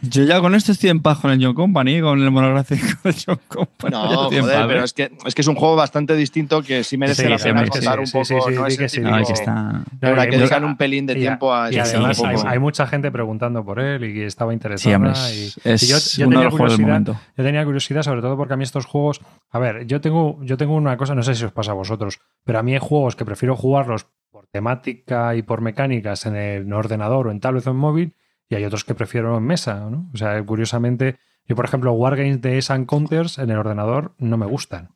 Yo 0.02 0.24
ya 0.24 0.40
con 0.40 0.54
esto 0.54 0.72
estoy 0.72 0.90
en 0.90 1.00
paz 1.00 1.20
con 1.20 1.30
el 1.30 1.42
John 1.42 1.54
Company, 1.54 2.02
con 2.02 2.20
el 2.20 2.30
monográfico 2.30 2.86
de 3.04 3.14
John 3.14 3.40
Company. 3.48 3.92
No, 3.92 4.30
joder, 4.30 4.66
pero 4.66 4.84
es 4.84 4.92
que, 4.92 5.10
es 5.24 5.34
que 5.34 5.40
es 5.40 5.48
un 5.48 5.54
juego 5.54 5.74
bastante 5.74 6.14
distinto 6.14 6.62
que 6.62 6.84
sí 6.84 6.98
merece 6.98 7.28
la 7.28 7.38
pena 7.38 7.66
contar 7.66 8.00
un 8.00 8.10
poco. 8.10 8.50
no 8.50 8.66
es 8.66 8.76
que 8.76 8.88
sí, 8.88 9.00
está... 9.32 9.84
Pero 9.98 10.20
hay 10.20 10.28
que 10.28 10.56
un 10.56 10.76
pelín 10.76 11.06
de 11.06 11.14
tiempo 11.14 11.54
a... 11.54 11.72
Y 11.72 11.78
además 11.78 12.20
hay, 12.44 12.58
mucha 12.58 12.86
gente 12.86 13.10
preguntando 13.10 13.64
por 13.64 13.80
él 13.80 14.04
y 14.04 14.22
estaba 14.22 14.52
interesada. 14.52 15.12
y, 15.32 15.52
es 15.64 16.16
yo, 16.16 16.28
tenía 16.28 16.50
curiosidad, 16.50 17.02
yo 17.02 17.44
tenía 17.44 17.64
curiosidad 17.64 18.02
sobre 18.02 18.20
todo 18.20 18.36
porque 18.36 18.54
a 18.54 18.56
mí 18.56 18.64
estos 18.64 18.84
juegos... 18.84 19.20
A 19.50 19.58
ver, 19.58 19.86
yo 19.86 20.00
tengo, 20.00 20.38
yo 20.42 20.56
tengo 20.56 20.74
una 20.74 20.96
cosa, 20.96 21.14
no 21.14 21.22
sé 21.22 21.34
si 21.34 21.44
os 21.44 21.52
pasa 21.52 21.70
a 21.70 21.74
vosotros, 21.74 22.18
pero 22.44 22.58
a 22.58 22.62
mí 22.62 22.74
hay 22.74 22.80
juegos 22.80 23.16
que 23.16 23.24
prefiero 23.24 23.56
jugarlos 23.56 24.06
temática 24.57 25.34
y 25.34 25.42
por 25.42 25.61
mecánicas 25.61 26.24
en 26.24 26.34
el 26.34 26.72
ordenador 26.72 27.26
o 27.26 27.30
en 27.30 27.40
tablet 27.40 27.66
o 27.66 27.70
en 27.70 27.76
móvil 27.76 28.14
y 28.48 28.54
hay 28.54 28.64
otros 28.64 28.84
que 28.84 28.94
prefiero 28.94 29.36
en 29.36 29.44
mesa, 29.44 29.90
¿no? 29.90 30.09
O 30.14 30.16
sea, 30.16 30.42
curiosamente, 30.44 31.18
yo 31.46 31.57
por 31.57 31.64
ejemplo, 31.64 31.92
Wargames 31.92 32.40
de 32.40 32.62
Sun 32.62 32.86
Counters 32.86 33.38
en 33.38 33.50
el 33.50 33.59
ordenador 33.59 34.14
no 34.18 34.36
me 34.36 34.46
gustan. 34.46 34.90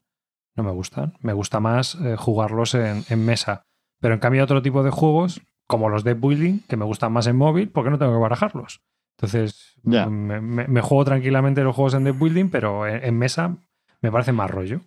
No 0.57 0.63
me 0.63 0.71
gustan. 0.71 1.15
Me 1.21 1.33
gusta 1.33 1.61
más 1.61 1.97
eh, 1.97 2.17
jugarlos 2.17 2.75
en, 2.75 3.25
mesa. 3.25 3.67
Pero 4.01 4.15
en 4.15 4.21
cambio 4.21 4.45
otro 4.45 4.63
tipo 4.63 4.83
de 4.83 4.91
juegos, 4.91 5.43
como 5.67 5.89
los 5.89 6.05
de 6.05 6.15
Building, 6.15 6.61
que 6.69 6.77
me 6.77 6.85
gustan 6.85 7.13
más 7.13 7.27
en 7.27 7.37
móvil, 7.37 7.69
porque 7.69 7.91
no 7.91 7.99
tengo 7.99 8.13
que 8.13 8.19
barajarlos. 8.19 8.81
Entonces, 9.19 9.75
me, 9.85 10.81
juego 10.81 11.05
tranquilamente 11.05 11.63
los 11.63 11.77
juegos 11.77 11.95
en 11.95 12.05
Building, 12.19 12.49
pero 12.49 12.87
en, 12.87 13.19
mesa 13.19 13.57
me 14.01 14.11
parece 14.11 14.33
más 14.33 14.51
rollo. 14.51 14.81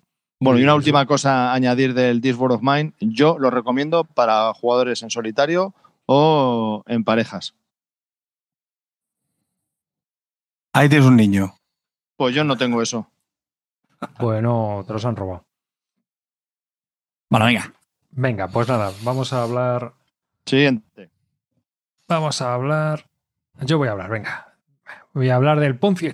Bueno, 0.44 0.60
y 0.60 0.64
una 0.64 0.76
última 0.76 1.06
cosa 1.06 1.52
a 1.52 1.54
añadir 1.54 1.94
del 1.94 2.20
This 2.20 2.36
World 2.36 2.56
of 2.58 2.62
Mine. 2.64 2.91
Yo 3.00 3.39
lo 3.39 3.50
recomiendo 3.50 4.04
para 4.04 4.54
jugadores 4.54 5.02
en 5.02 5.10
solitario 5.10 5.74
o 6.06 6.84
en 6.86 7.06
parejas. 7.06 7.56
Ahí 10.74 10.89
tienes 10.89 11.08
un 11.08 11.16
niño. 11.16 11.56
Pues 12.18 12.36
yo 12.36 12.44
no 12.44 12.58
tengo 12.58 12.82
eso. 12.82 13.10
Bueno, 14.20 14.84
te 14.86 14.91
los 14.91 15.06
han 15.06 15.16
robado. 15.16 15.46
Bueno, 17.30 17.46
venga. 17.46 17.74
Venga, 18.12 18.50
pues 18.50 18.68
nada, 18.68 18.91
vamos 19.04 19.32
a 19.32 19.44
hablar. 19.44 19.94
Siguiente. 20.46 21.10
Vamos 22.10 22.41
a 22.41 22.54
hablar. 22.54 23.06
Yo 23.62 23.78
voy 23.78 23.88
a 23.88 23.91
hablar, 23.91 24.10
venga. 24.10 24.58
Voy 25.14 25.30
a 25.30 25.38
hablar 25.38 25.62
del 25.62 25.78
Ponzi. 25.80 26.12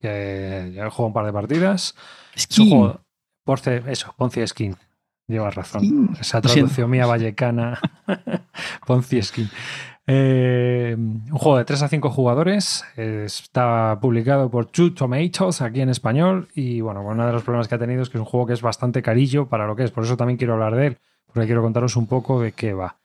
Que 0.00 0.70
ya 0.72 0.86
he 0.86 0.90
jugado 0.90 1.06
un 1.06 1.12
par 1.12 1.26
de 1.26 1.32
partidas. 1.32 1.96
Skin. 2.38 3.00
Por 3.48 3.60
eso, 3.66 4.14
Ponzi 4.18 4.46
Skin. 4.46 4.76
Llevas 5.26 5.54
razón. 5.54 6.10
Esa 6.20 6.42
traducción 6.42 6.90
mía 6.90 7.06
vallecana. 7.06 7.80
Ponzi 8.86 9.22
Skin. 9.22 9.48
Eh, 10.06 10.94
un 10.98 11.30
juego 11.30 11.56
de 11.56 11.64
3 11.64 11.80
a 11.80 11.88
5 11.88 12.10
jugadores. 12.10 12.84
está 12.94 13.96
publicado 14.02 14.50
por 14.50 14.66
Two 14.66 14.92
Tomatoes 14.92 15.62
aquí 15.62 15.80
en 15.80 15.88
español. 15.88 16.48
Y 16.54 16.82
bueno, 16.82 17.00
uno 17.00 17.26
de 17.26 17.32
los 17.32 17.42
problemas 17.42 17.68
que 17.68 17.76
ha 17.76 17.78
tenido 17.78 18.02
es 18.02 18.10
que 18.10 18.18
es 18.18 18.20
un 18.20 18.26
juego 18.26 18.48
que 18.48 18.52
es 18.52 18.60
bastante 18.60 19.00
carillo 19.00 19.48
para 19.48 19.66
lo 19.66 19.74
que 19.76 19.84
es. 19.84 19.92
Por 19.92 20.04
eso 20.04 20.18
también 20.18 20.36
quiero 20.36 20.52
hablar 20.52 20.76
de 20.76 20.88
él. 20.88 20.98
Porque 21.24 21.46
quiero 21.46 21.62
contaros 21.62 21.96
un 21.96 22.06
poco 22.06 22.42
de 22.42 22.52
qué 22.52 22.74
va. 22.74 22.98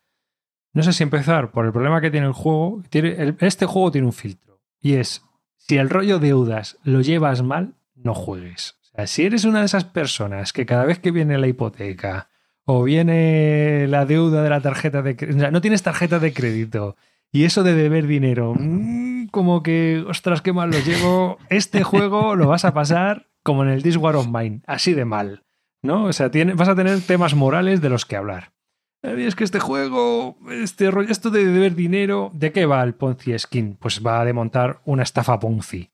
No 0.74 0.84
sé 0.84 0.92
si 0.92 1.04
empezar 1.04 1.52
por 1.52 1.66
el 1.66 1.72
problema 1.72 2.02
que 2.02 2.12
tiene 2.12 2.28
el 2.28 2.34
juego. 2.34 2.84
este 2.92 3.66
juego 3.66 3.92
tiene 3.92 4.08
un 4.08 4.14
filtro. 4.14 4.60
Y 4.82 4.96
es: 4.96 5.24
si 5.56 5.78
el 5.78 5.90
rollo 5.90 6.20
deudas 6.20 6.80
lo 6.84 7.00
llevas 7.00 7.44
mal, 7.44 7.76
no 7.96 8.14
juegues. 8.14 8.83
Si 9.06 9.26
eres 9.26 9.46
una 9.46 9.60
de 9.60 9.66
esas 9.66 9.86
personas 9.86 10.54
que 10.54 10.66
cada 10.66 10.86
vez 10.86 11.00
que 11.00 11.12
viene 11.12 11.38
la 11.38 11.48
hipoteca 11.48 12.30
o 12.66 12.84
viene 12.84 13.88
la 13.88 14.06
deuda 14.06 14.44
de 14.44 14.50
la 14.50 14.62
tarjeta 14.62 15.02
de 15.02 15.16
crédito. 15.16 15.40
Sea, 15.40 15.52
no 15.52 15.62
tienes 15.62 15.84
tarjeta 15.84 16.20
de 16.20 16.34
crédito. 16.34 16.96
Y 17.32 17.46
eso 17.46 17.64
de 17.64 17.74
deber 17.74 18.06
dinero, 18.06 18.54
mm, 18.58 19.28
como 19.28 19.64
que, 19.64 20.04
ostras, 20.08 20.42
qué 20.42 20.54
mal 20.54 20.70
lo 20.70 20.80
llevo. 20.80 21.40
Este 21.50 21.84
juego 21.84 22.36
lo 22.36 22.48
vas 22.48 22.64
a 22.64 22.74
pasar 22.74 23.28
como 23.42 23.64
en 23.64 23.70
el 23.70 23.84
This 23.84 23.98
War 23.98 24.16
of 24.16 24.28
Mine, 24.28 24.62
así 24.68 24.94
de 24.94 25.06
mal. 25.06 25.44
¿No? 25.82 26.06
O 26.06 26.14
sea, 26.14 26.30
vas 26.56 26.70
a 26.70 26.76
tener 26.76 27.02
temas 27.02 27.34
morales 27.36 27.82
de 27.82 27.90
los 27.90 28.06
que 28.06 28.16
hablar. 28.16 28.54
Es 29.02 29.36
que 29.36 29.44
este 29.44 29.60
juego, 29.60 30.38
este 30.50 30.90
rollo, 30.90 31.10
esto 31.12 31.30
de 31.30 31.46
deber 31.46 31.76
dinero, 31.76 32.32
¿de 32.34 32.54
qué 32.54 32.66
va 32.66 32.82
el 32.84 32.94
Ponzi 32.94 33.38
Skin? 33.38 33.76
Pues 33.76 34.02
va 34.06 34.22
a 34.22 34.26
demontar 34.26 34.80
una 34.86 35.04
estafa 35.04 35.40
Ponzi. 35.40 35.90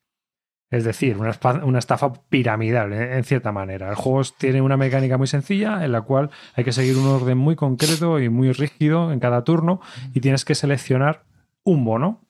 Es 0.71 0.83
decir, 0.83 1.17
una, 1.17 1.31
estafa 1.79 2.13
piramidal, 2.29 2.93
¿eh? 2.93 3.17
en 3.17 3.23
cierta 3.23 3.51
manera. 3.51 3.89
El 3.89 3.95
juego 3.95 4.21
tiene 4.37 4.61
una 4.61 4.77
mecánica 4.77 5.17
muy 5.17 5.25
sencilla 5.25 5.83
en 5.83 5.91
la 5.91 6.01
cual 6.01 6.29
hay 6.53 6.63
que 6.63 6.71
seguir 6.71 6.95
un 6.97 7.07
orden 7.07 7.39
muy 7.39 7.55
concreto 7.55 8.19
y 8.19 8.29
muy 8.29 8.51
rígido 8.51 9.11
en 9.11 9.19
cada 9.19 9.43
turno 9.43 9.81
y 10.13 10.19
tienes 10.19 10.45
que 10.45 10.53
seleccionar 10.53 11.23
un 11.63 11.85
bono. 11.85 12.21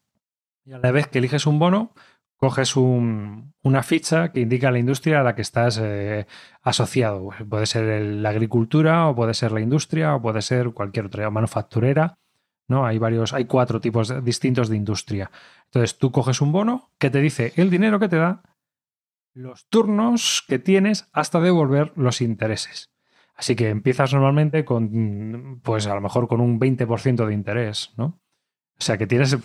Y 0.66 0.72
a 0.72 0.80
la 0.80 0.92
vez 0.92 1.08
que 1.08 1.18
eliges 1.20 1.48
un 1.48 1.60
bono, 1.60 1.94
coges 2.38 2.78
una 2.78 3.84
ficha 3.84 4.32
que 4.32 4.40
indica 4.40 4.72
la 4.72 4.80
industria 4.80 5.20
a 5.20 5.24
la 5.24 5.36
que 5.36 5.42
estás 5.42 5.78
eh, 5.82 6.26
asociado. 6.62 7.32
Puede 7.50 7.66
ser 7.66 8.02
la 8.02 8.30
agricultura 8.30 9.08
o 9.08 9.16
puede 9.16 9.34
ser 9.34 9.52
la 9.52 9.60
industria 9.60 10.16
o 10.16 10.22
puede 10.22 10.42
ser 10.42 10.72
cualquier 10.72 11.08
otra 11.08 11.30
manufacturera. 11.30 12.18
¿No? 12.70 12.86
Hay 12.86 12.98
varios, 12.98 13.34
hay 13.34 13.46
cuatro 13.46 13.82
tipos 13.82 14.24
distintos 14.24 14.70
de 14.70 14.78
industria. 14.78 15.30
Entonces 15.66 15.98
tú 15.98 16.12
coges 16.12 16.40
un 16.40 16.52
bono 16.54 16.92
que 16.98 17.10
te 17.10 17.20
dice 17.20 17.52
el 17.58 17.70
dinero 17.70 18.00
que 18.00 18.08
te 18.08 18.16
da, 18.16 18.44
los 19.34 19.68
turnos 19.68 20.44
que 20.48 20.60
tienes 20.60 21.10
hasta 21.12 21.42
devolver 21.42 21.92
los 21.96 22.22
intereses. 22.22 22.92
Así 23.36 23.56
que 23.56 23.70
empiezas 23.70 24.14
normalmente 24.14 24.66
con, 24.66 25.62
pues 25.64 25.88
a 25.88 25.96
lo 25.96 26.02
mejor 26.02 26.28
con 26.28 26.42
un 26.42 26.60
20% 26.60 27.26
de 27.26 27.34
interés, 27.34 27.94
¿no? 27.98 28.22
O 28.78 28.82
sea 28.82 28.98
que 28.98 29.08
tienes, 29.08 29.38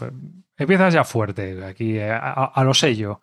empiezas 0.56 0.94
ya 0.94 1.04
fuerte, 1.04 1.64
aquí 1.64 1.98
a, 1.98 2.18
a, 2.18 2.64
lo 2.64 2.74
sello, 2.74 3.22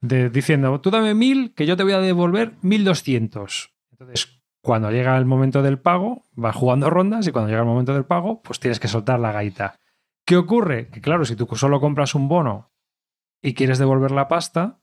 de, 0.00 0.30
diciendo, 0.30 0.80
tú 0.80 0.90
dame 0.90 1.14
mil, 1.14 1.54
que 1.54 1.66
yo 1.66 1.76
te 1.76 1.82
voy 1.82 1.92
a 1.92 1.98
devolver 1.98 2.54
1200. 2.62 3.72
Entonces, 3.92 4.41
cuando 4.62 4.90
llega 4.90 5.18
el 5.18 5.24
momento 5.24 5.60
del 5.60 5.78
pago, 5.78 6.22
vas 6.32 6.54
jugando 6.54 6.88
rondas 6.88 7.26
y 7.26 7.32
cuando 7.32 7.50
llega 7.50 7.62
el 7.62 7.68
momento 7.68 7.94
del 7.94 8.04
pago, 8.04 8.42
pues 8.42 8.60
tienes 8.60 8.78
que 8.78 8.88
soltar 8.88 9.18
la 9.18 9.32
gaita. 9.32 9.80
¿Qué 10.24 10.36
ocurre? 10.36 10.88
Que 10.88 11.00
claro, 11.00 11.24
si 11.24 11.34
tú 11.34 11.48
solo 11.56 11.80
compras 11.80 12.14
un 12.14 12.28
bono 12.28 12.70
y 13.42 13.54
quieres 13.54 13.78
devolver 13.78 14.12
la 14.12 14.28
pasta, 14.28 14.80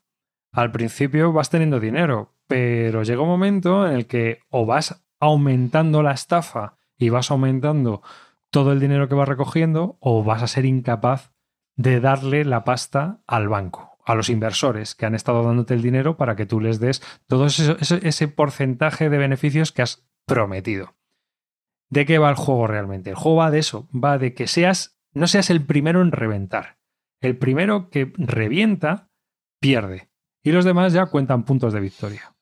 al 0.52 0.70
principio 0.70 1.32
vas 1.32 1.48
teniendo 1.48 1.80
dinero, 1.80 2.34
pero 2.46 3.02
llega 3.02 3.22
un 3.22 3.28
momento 3.28 3.86
en 3.86 3.94
el 3.94 4.06
que 4.06 4.40
o 4.50 4.66
vas 4.66 5.02
aumentando 5.18 6.02
la 6.02 6.12
estafa 6.12 6.76
y 6.98 7.08
vas 7.08 7.30
aumentando 7.30 8.02
todo 8.50 8.72
el 8.72 8.80
dinero 8.80 9.08
que 9.08 9.14
vas 9.14 9.28
recogiendo 9.28 9.96
o 10.00 10.22
vas 10.22 10.42
a 10.42 10.46
ser 10.46 10.66
incapaz 10.66 11.32
de 11.76 12.00
darle 12.00 12.44
la 12.44 12.64
pasta 12.64 13.22
al 13.26 13.48
banco 13.48 13.89
a 14.10 14.14
los 14.14 14.28
inversores 14.28 14.94
que 14.94 15.06
han 15.06 15.14
estado 15.14 15.42
dándote 15.44 15.74
el 15.74 15.82
dinero 15.82 16.16
para 16.16 16.36
que 16.36 16.46
tú 16.46 16.60
les 16.60 16.80
des 16.80 17.02
todo 17.26 17.46
ese, 17.46 18.28
porcentaje 18.28 19.08
de 19.08 19.18
beneficios 19.18 19.72
que 19.72 19.82
has 19.82 20.06
prometido. 20.26 20.96
¿De 21.88 22.06
qué 22.06 22.18
va 22.18 22.30
el 22.30 22.36
juego 22.36 22.66
realmente? 22.66 23.10
El 23.10 23.16
juego 23.16 23.38
va 23.38 23.50
de 23.50 23.58
eso, 23.58 23.88
va 23.92 24.18
de 24.18 24.34
que 24.34 24.46
seas, 24.46 24.98
no 25.12 25.26
seas 25.26 25.50
el 25.50 25.64
primero 25.64 26.02
en 26.02 26.12
reventar. 26.12 26.78
El 27.20 27.36
primero 27.36 27.90
que 27.90 28.12
revienta, 28.16 29.10
pierde. 29.60 30.10
Y 30.42 30.52
los 30.52 30.64
demás 30.64 30.92
ya 30.92 31.06
cuentan 31.06 31.44
puntos 31.44 31.72
de 31.72 31.80
victoria. 31.80 32.34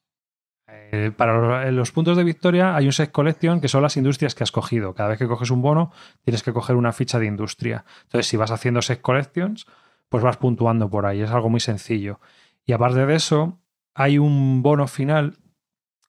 Eh, 0.90 1.12
para 1.15 1.70
los 1.70 1.93
puntos 1.93 2.16
de 2.16 2.24
victoria 2.24 2.77
hay 2.77 2.86
un 2.86 2.93
set 2.93 3.11
collection 3.11 3.61
que 3.61 3.69
son 3.69 3.82
las 3.82 3.97
industrias 3.97 4.35
que 4.35 4.45
has 4.45 4.53
cogido. 4.53 4.95
Cada 4.95 5.11
vez 5.11 5.19
que 5.19 5.27
coges 5.27 5.51
un 5.51 5.61
bono, 5.61 5.93
tienes 6.23 6.43
que 6.43 6.53
coger 6.53 6.77
una 6.77 6.93
ficha 6.93 7.19
de 7.19 7.27
industria. 7.27 7.85
Entonces, 8.05 8.27
si 8.27 8.36
vas 8.36 8.51
haciendo 8.51 8.81
set 8.81 9.01
collections, 9.01 9.66
pues 10.09 10.22
vas 10.22 10.36
puntuando 10.36 10.90
por 10.90 11.06
ahí. 11.06 11.20
Es 11.20 11.30
algo 11.30 11.51
muy 11.51 11.60
sencillo. 11.60 12.20
Y 12.64 12.72
aparte 12.72 13.06
de 13.06 13.14
eso, 13.14 13.60
hay 13.94 14.18
un 14.18 14.62
bono 14.62 14.86
final. 14.86 15.39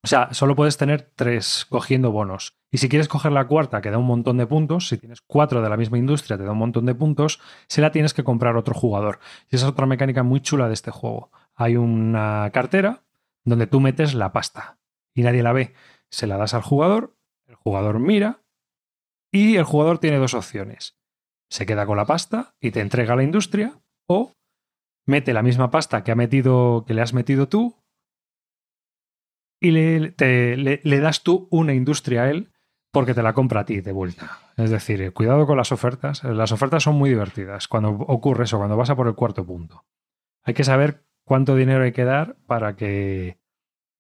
O 0.04 0.08
sea, 0.08 0.34
solo 0.34 0.56
puedes 0.56 0.78
tener 0.78 1.12
tres 1.16 1.66
cogiendo 1.70 2.12
bonos. 2.12 2.58
Y 2.72 2.78
si 2.78 2.88
quieres 2.88 3.08
coger 3.08 3.32
la 3.32 3.48
cuarta, 3.48 3.82
que 3.82 3.90
da 3.90 3.98
un 3.98 4.06
montón 4.06 4.38
de 4.38 4.46
puntos, 4.46 4.88
si 4.88 4.98
tienes 4.98 5.22
cuatro 5.22 5.62
de 5.62 5.70
la 5.70 5.76
misma 5.76 5.98
industria, 5.98 6.38
te 6.38 6.44
da 6.44 6.52
un 6.52 6.58
montón 6.58 6.86
de 6.86 6.96
puntos, 6.96 7.42
se 7.68 7.82
la 7.82 7.92
tienes 7.92 8.14
que 8.14 8.24
comprar 8.24 8.56
otro 8.56 8.74
jugador. 8.74 9.20
Y 9.50 9.56
esa 9.56 9.66
es 9.66 9.72
otra 9.72 9.86
mecánica 9.86 10.24
muy 10.24 10.40
chula 10.42 10.68
de 10.68 10.74
este 10.74 10.92
juego. 10.92 11.32
Hay 11.56 11.76
una 11.76 12.50
cartera 12.54 13.04
donde 13.44 13.68
tú 13.68 13.80
metes 13.80 14.14
la 14.14 14.32
pasta 14.32 14.80
y 15.14 15.24
nadie 15.24 15.44
la 15.44 15.54
ve. 15.54 15.74
Se 16.10 16.28
la 16.28 16.38
das 16.38 16.54
al 16.54 16.62
jugador, 16.62 17.18
el 17.48 17.56
jugador 17.56 18.00
mira 18.00 18.44
y 19.32 19.58
el 19.58 19.64
jugador 19.64 19.98
tiene 19.98 20.18
dos 20.18 20.34
opciones. 20.34 20.98
Se 21.50 21.66
queda 21.66 21.86
con 21.86 21.98
la 21.98 22.06
pasta 22.06 22.56
y 22.62 22.72
te 22.72 22.82
entrega 22.82 23.16
la 23.16 23.24
industria 23.24 23.82
o 24.10 24.34
mete 25.08 25.34
la 25.34 25.44
misma 25.44 25.72
pasta 25.72 26.04
que, 26.04 26.12
ha 26.12 26.16
metido, 26.16 26.84
que 26.86 26.94
le 26.94 27.02
has 27.02 27.14
metido 27.14 27.48
tú 27.48 27.76
y 29.62 29.72
le, 29.72 30.14
le, 30.58 31.00
das 31.00 31.24
tú 31.24 31.48
una 31.52 31.74
industria 31.74 32.24
a 32.24 32.30
él 32.30 32.52
porque 32.92 33.14
te 33.14 33.22
la 33.22 33.34
compra 33.34 33.62
a 33.62 33.66
ti 33.66 33.82
de 33.82 33.92
vuelta. 33.92 34.40
Es 34.58 34.72
decir, 34.72 35.14
cuidado 35.14 35.46
con 35.46 35.58
las 35.58 35.72
ofertas. 35.72 36.24
Las 36.24 36.52
ofertas 36.52 36.84
son 36.84 36.96
muy 36.96 37.10
divertidas 37.10 37.68
cuando 37.68 37.90
ocurre 37.92 38.46
eso, 38.46 38.58
cuando 38.58 38.78
vas 38.78 38.90
a 38.90 38.96
por 38.96 39.08
el 39.08 39.16
cuarto 39.16 39.46
punto. 39.46 39.86
Hay 40.44 40.54
que 40.54 40.64
saber 40.64 41.04
cuánto 41.24 41.56
dinero 41.56 41.84
hay 41.84 41.92
que 41.92 42.06
dar 42.06 42.38
para 42.48 42.76
que, 42.76 43.38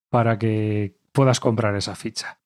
para 0.09 0.39
que 0.39 0.97
puedas 1.11 1.39
comprar 1.39 1.75
esa 1.75 1.95
ficha. 1.95 2.39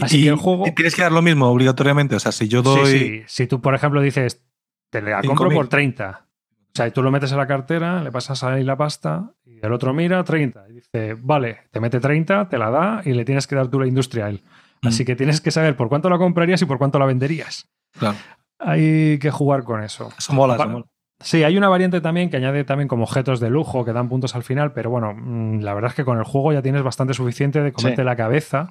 Así 0.00 0.22
que 0.22 0.28
el 0.28 0.36
juego. 0.36 0.64
Tienes 0.76 0.94
que 0.94 1.02
dar 1.02 1.12
lo 1.12 1.22
mismo 1.22 1.46
obligatoriamente. 1.46 2.14
O 2.14 2.20
sea, 2.20 2.30
si 2.30 2.46
yo 2.46 2.62
doy. 2.62 2.86
Sí, 2.86 3.22
Si 3.26 3.46
tú, 3.46 3.60
por 3.60 3.74
ejemplo, 3.74 4.00
dices, 4.00 4.44
te 4.90 5.02
la 5.02 5.22
compro 5.22 5.50
por 5.50 5.68
30. 5.68 6.29
O 6.72 6.76
sea, 6.76 6.86
y 6.86 6.92
tú 6.92 7.02
lo 7.02 7.10
metes 7.10 7.32
en 7.32 7.38
la 7.38 7.46
cartera, 7.46 8.02
le 8.02 8.12
pasas 8.12 8.44
ahí 8.44 8.62
la 8.62 8.76
pasta 8.76 9.32
y 9.44 9.64
el 9.64 9.72
otro 9.72 9.92
mira 9.92 10.22
30. 10.22 10.68
Y 10.68 10.72
dice, 10.74 11.16
vale, 11.20 11.58
te 11.70 11.80
mete 11.80 11.98
30, 11.98 12.48
te 12.48 12.58
la 12.58 12.70
da 12.70 13.02
y 13.04 13.12
le 13.12 13.24
tienes 13.24 13.46
que 13.46 13.56
dar 13.56 13.68
tú 13.68 13.80
la 13.80 13.86
industria 13.86 14.26
a 14.26 14.28
él. 14.30 14.42
Mm. 14.82 14.88
Así 14.88 15.04
que 15.04 15.16
tienes 15.16 15.40
que 15.40 15.50
saber 15.50 15.76
por 15.76 15.88
cuánto 15.88 16.08
la 16.08 16.18
comprarías 16.18 16.62
y 16.62 16.66
por 16.66 16.78
cuánto 16.78 16.98
la 16.98 17.06
venderías. 17.06 17.68
Claro. 17.98 18.16
Hay 18.58 19.18
que 19.18 19.30
jugar 19.30 19.64
con 19.64 19.82
eso. 19.82 20.12
Eso 20.16 20.32
mola, 20.32 20.54
eso 20.54 20.68
mola. 20.68 20.86
Sí, 21.22 21.44
hay 21.44 21.58
una 21.58 21.68
variante 21.68 22.00
también 22.00 22.30
que 22.30 22.38
añade 22.38 22.64
también 22.64 22.88
como 22.88 23.04
objetos 23.04 23.40
de 23.40 23.50
lujo 23.50 23.84
que 23.84 23.92
dan 23.92 24.08
puntos 24.08 24.34
al 24.34 24.42
final, 24.42 24.72
pero 24.72 24.88
bueno, 24.88 25.12
mm, 25.14 25.60
la 25.60 25.74
verdad 25.74 25.90
es 25.90 25.94
que 25.94 26.04
con 26.04 26.18
el 26.18 26.24
juego 26.24 26.52
ya 26.52 26.62
tienes 26.62 26.82
bastante 26.82 27.12
suficiente 27.12 27.60
de 27.60 27.72
comerte 27.72 28.04
la 28.04 28.16
cabeza 28.16 28.70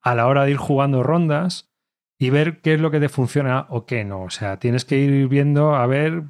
a 0.00 0.14
la 0.14 0.26
hora 0.26 0.44
de 0.44 0.52
ir 0.52 0.56
jugando 0.56 1.02
rondas 1.02 1.70
y 2.18 2.30
ver 2.30 2.62
qué 2.62 2.74
es 2.74 2.80
lo 2.80 2.90
que 2.90 3.00
te 3.00 3.10
funciona 3.10 3.66
o 3.68 3.84
qué 3.84 4.04
no. 4.04 4.22
O 4.22 4.30
sea, 4.30 4.58
tienes 4.58 4.86
que 4.86 4.98
ir 4.98 5.28
viendo 5.28 5.74
a 5.74 5.86
ver, 5.86 6.22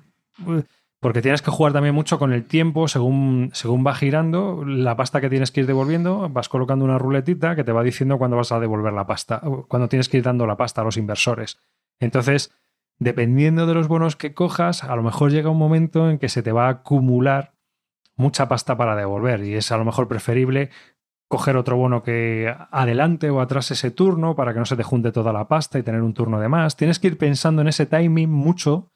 porque 1.04 1.20
tienes 1.20 1.42
que 1.42 1.50
jugar 1.50 1.74
también 1.74 1.94
mucho 1.94 2.18
con 2.18 2.32
el 2.32 2.46
tiempo 2.46 2.88
según, 2.88 3.50
según 3.52 3.86
va 3.86 3.94
girando 3.94 4.64
la 4.64 4.96
pasta 4.96 5.20
que 5.20 5.28
tienes 5.28 5.50
que 5.50 5.60
ir 5.60 5.66
devolviendo, 5.66 6.30
vas 6.30 6.48
colocando 6.48 6.82
una 6.82 6.96
ruletita 6.96 7.54
que 7.54 7.62
te 7.62 7.72
va 7.72 7.82
diciendo 7.82 8.16
cuándo 8.16 8.38
vas 8.38 8.52
a 8.52 8.58
devolver 8.58 8.94
la 8.94 9.06
pasta, 9.06 9.42
cuando 9.68 9.86
tienes 9.90 10.08
que 10.08 10.16
ir 10.16 10.22
dando 10.22 10.46
la 10.46 10.56
pasta 10.56 10.80
a 10.80 10.84
los 10.84 10.96
inversores. 10.96 11.58
Entonces, 12.00 12.54
dependiendo 12.98 13.66
de 13.66 13.74
los 13.74 13.86
bonos 13.86 14.16
que 14.16 14.32
cojas, 14.32 14.82
a 14.82 14.96
lo 14.96 15.02
mejor 15.02 15.30
llega 15.30 15.50
un 15.50 15.58
momento 15.58 16.08
en 16.08 16.18
que 16.18 16.30
se 16.30 16.42
te 16.42 16.52
va 16.52 16.68
a 16.68 16.70
acumular 16.70 17.52
mucha 18.16 18.48
pasta 18.48 18.74
para 18.78 18.96
devolver 18.96 19.44
y 19.44 19.56
es 19.56 19.70
a 19.72 19.76
lo 19.76 19.84
mejor 19.84 20.08
preferible 20.08 20.70
coger 21.28 21.58
otro 21.58 21.76
bono 21.76 22.02
que 22.02 22.50
adelante 22.70 23.28
o 23.28 23.42
atrás 23.42 23.70
ese 23.70 23.90
turno 23.90 24.34
para 24.34 24.54
que 24.54 24.58
no 24.58 24.64
se 24.64 24.76
te 24.76 24.82
junte 24.82 25.12
toda 25.12 25.34
la 25.34 25.48
pasta 25.48 25.78
y 25.78 25.82
tener 25.82 26.00
un 26.00 26.14
turno 26.14 26.40
de 26.40 26.48
más. 26.48 26.78
Tienes 26.78 26.98
que 26.98 27.08
ir 27.08 27.18
pensando 27.18 27.60
en 27.60 27.68
ese 27.68 27.84
timing 27.84 28.30
mucho 28.30 28.93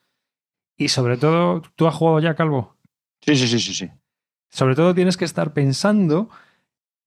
y 0.79 0.89
sobre 0.89 1.19
todo, 1.19 1.63
¿tú 1.77 1.87
has 1.87 1.95
jugado 1.95 2.21
ya, 2.21 2.35
Calvo? 2.35 2.77
Sí, 3.21 3.37
sí, 3.37 3.49
sí, 3.49 3.59
sí, 3.59 3.75
sí. 3.75 3.91
Sobre 4.49 4.77
todo 4.77 4.95
tienes 4.95 5.17
que 5.17 5.25
estar 5.25 5.53
pensando 5.53 6.31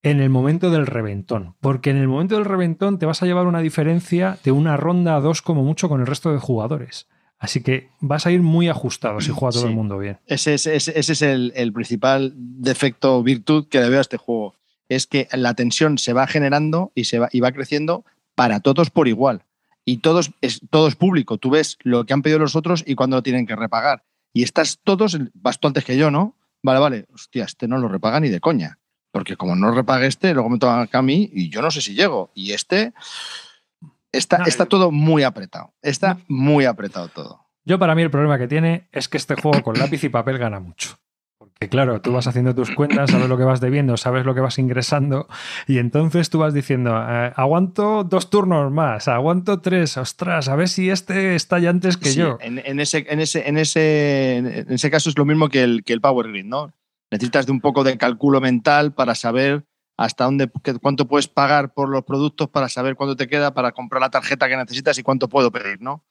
en 0.03 0.19
el 0.19 0.29
momento 0.29 0.69
del 0.69 0.85
reventón. 0.85 1.55
Porque 1.61 1.89
en 1.89 1.97
el 1.97 2.07
momento 2.07 2.35
del 2.35 2.45
reventón 2.45 2.99
te 2.99 3.05
vas 3.05 3.23
a 3.23 3.25
llevar 3.25 3.47
una 3.47 3.61
diferencia 3.61 4.37
de 4.43 4.51
una 4.51 4.77
ronda 4.77 5.15
a 5.15 5.21
dos 5.21 5.41
como 5.41 5.63
mucho 5.63 5.89
con 5.89 6.01
el 6.01 6.07
resto 6.07 6.31
de 6.31 6.39
jugadores. 6.39 7.07
Así 7.39 7.63
que 7.63 7.89
vas 7.99 8.27
a 8.27 8.31
ir 8.31 8.41
muy 8.41 8.67
ajustado 8.67 9.19
si 9.19 9.31
juega 9.31 9.53
todo 9.53 9.67
el 9.67 9.73
mundo 9.73 9.97
bien. 9.97 10.19
Ese 10.27 10.53
es, 10.53 10.67
ese, 10.67 10.99
es 10.99 11.21
el, 11.23 11.73
principal 11.73 12.33
defecto 12.35 13.17
o 13.17 13.23
virtud 13.23 13.67
que 13.67 13.79
le 13.79 13.89
veo 13.89 13.97
a 13.97 14.01
este 14.01 14.17
juego. 14.17 14.55
Es 14.89 15.07
que 15.07 15.27
la 15.31 15.55
tensión 15.55 15.97
se 15.97 16.13
va 16.13 16.27
generando 16.27 16.91
y, 16.93 17.05
se 17.05 17.17
va, 17.17 17.29
y 17.31 17.39
va 17.39 17.51
creciendo 17.51 18.05
para 18.35 18.59
todos 18.59 18.91
por 18.91 19.07
igual. 19.07 19.45
Y 19.85 19.97
todos, 19.97 20.31
es, 20.41 20.61
todo 20.69 20.87
es 20.87 20.95
público. 20.95 21.37
Tú 21.37 21.49
ves 21.49 21.77
lo 21.81 22.05
que 22.05 22.13
han 22.13 22.21
pedido 22.21 22.39
los 22.39 22.55
otros 22.55 22.83
y 22.85 22.95
cuándo 22.95 23.17
lo 23.17 23.23
tienen 23.23 23.47
que 23.47 23.55
repagar. 23.55 24.03
Y 24.33 24.43
estás 24.43 24.79
todos, 24.83 25.17
vas 25.33 25.59
tú 25.59 25.67
antes 25.67 25.83
que 25.83 25.97
yo, 25.97 26.11
¿no? 26.11 26.37
Vale, 26.63 26.79
vale, 26.79 27.05
hostia, 27.13 27.45
este 27.45 27.67
no 27.67 27.77
lo 27.77 27.87
repaga 27.87 28.19
ni 28.19 28.29
de 28.29 28.39
coña. 28.39 28.77
Porque 29.11 29.35
como 29.35 29.55
no 29.55 29.71
repague 29.71 30.07
este, 30.07 30.33
luego 30.33 30.49
me 30.49 30.59
toca 30.59 30.87
a 30.91 31.01
mí 31.01 31.29
y 31.33 31.49
yo 31.49 31.61
no 31.61 31.71
sé 31.71 31.81
si 31.81 31.95
llego. 31.95 32.31
Y 32.33 32.53
este 32.53 32.93
está, 34.11 34.43
está 34.45 34.65
todo 34.65 34.91
muy 34.91 35.23
apretado. 35.23 35.73
Está 35.81 36.19
muy 36.27 36.65
apretado 36.65 37.09
todo. 37.09 37.41
Yo 37.65 37.77
para 37.77 37.93
mí 37.93 38.01
el 38.01 38.11
problema 38.11 38.37
que 38.37 38.47
tiene 38.47 38.87
es 38.91 39.09
que 39.09 39.17
este 39.17 39.35
juego 39.35 39.61
con 39.63 39.77
lápiz 39.77 40.03
y 40.03 40.09
papel 40.09 40.37
gana 40.37 40.59
mucho. 40.59 41.00
Claro, 41.69 42.01
tú 42.01 42.11
vas 42.11 42.25
haciendo 42.27 42.55
tus 42.55 42.71
cuentas, 42.71 43.11
sabes 43.11 43.29
lo 43.29 43.37
que 43.37 43.43
vas 43.43 43.61
debiendo, 43.61 43.95
sabes 43.95 44.25
lo 44.25 44.33
que 44.33 44.41
vas 44.41 44.57
ingresando 44.57 45.27
y 45.67 45.77
entonces 45.77 46.29
tú 46.29 46.39
vas 46.39 46.53
diciendo, 46.53 46.91
eh, 47.07 47.31
aguanto 47.35 48.03
dos 48.03 48.29
turnos 48.29 48.71
más, 48.71 49.07
aguanto 49.07 49.61
tres, 49.61 49.95
ostras, 49.97 50.49
a 50.49 50.55
ver 50.55 50.69
si 50.69 50.89
este 50.89 51.35
está 51.35 51.59
ya 51.59 51.69
antes 51.69 51.97
que 51.97 52.13
yo. 52.13 52.37
En, 52.41 52.79
ese, 52.79 53.05
en, 53.07 53.19
ese, 53.19 53.47
en, 53.47 53.57
ese, 53.57 54.37
en 54.37 54.71
ese 54.71 54.91
caso 54.91 55.09
es 55.09 55.17
lo 55.17 55.25
mismo 55.25 55.49
que 55.49 55.63
el, 55.63 55.83
que 55.83 55.93
el 55.93 56.01
Power 56.01 56.29
Grid, 56.29 56.45
¿no? 56.45 56.73
necesitas 57.11 57.45
de 57.45 57.51
un 57.51 57.59
poco 57.61 57.83
de 57.83 57.97
cálculo 57.97 58.41
mental 58.41 58.93
para 58.93 59.13
saber 59.13 59.65
hasta 59.97 60.23
dónde, 60.23 60.49
cuánto 60.81 61.07
puedes 61.07 61.27
pagar 61.27 61.73
por 61.73 61.89
los 61.89 62.03
productos, 62.03 62.49
para 62.49 62.69
saber 62.69 62.95
cuánto 62.95 63.15
te 63.15 63.27
queda 63.27 63.53
para 63.53 63.73
comprar 63.73 64.01
la 64.01 64.09
tarjeta 64.09 64.47
que 64.47 64.57
necesitas 64.57 64.97
y 64.97 65.03
cuánto 65.03 65.29
puedo 65.29 65.51
pedir, 65.51 65.79
¿no? 65.81 66.03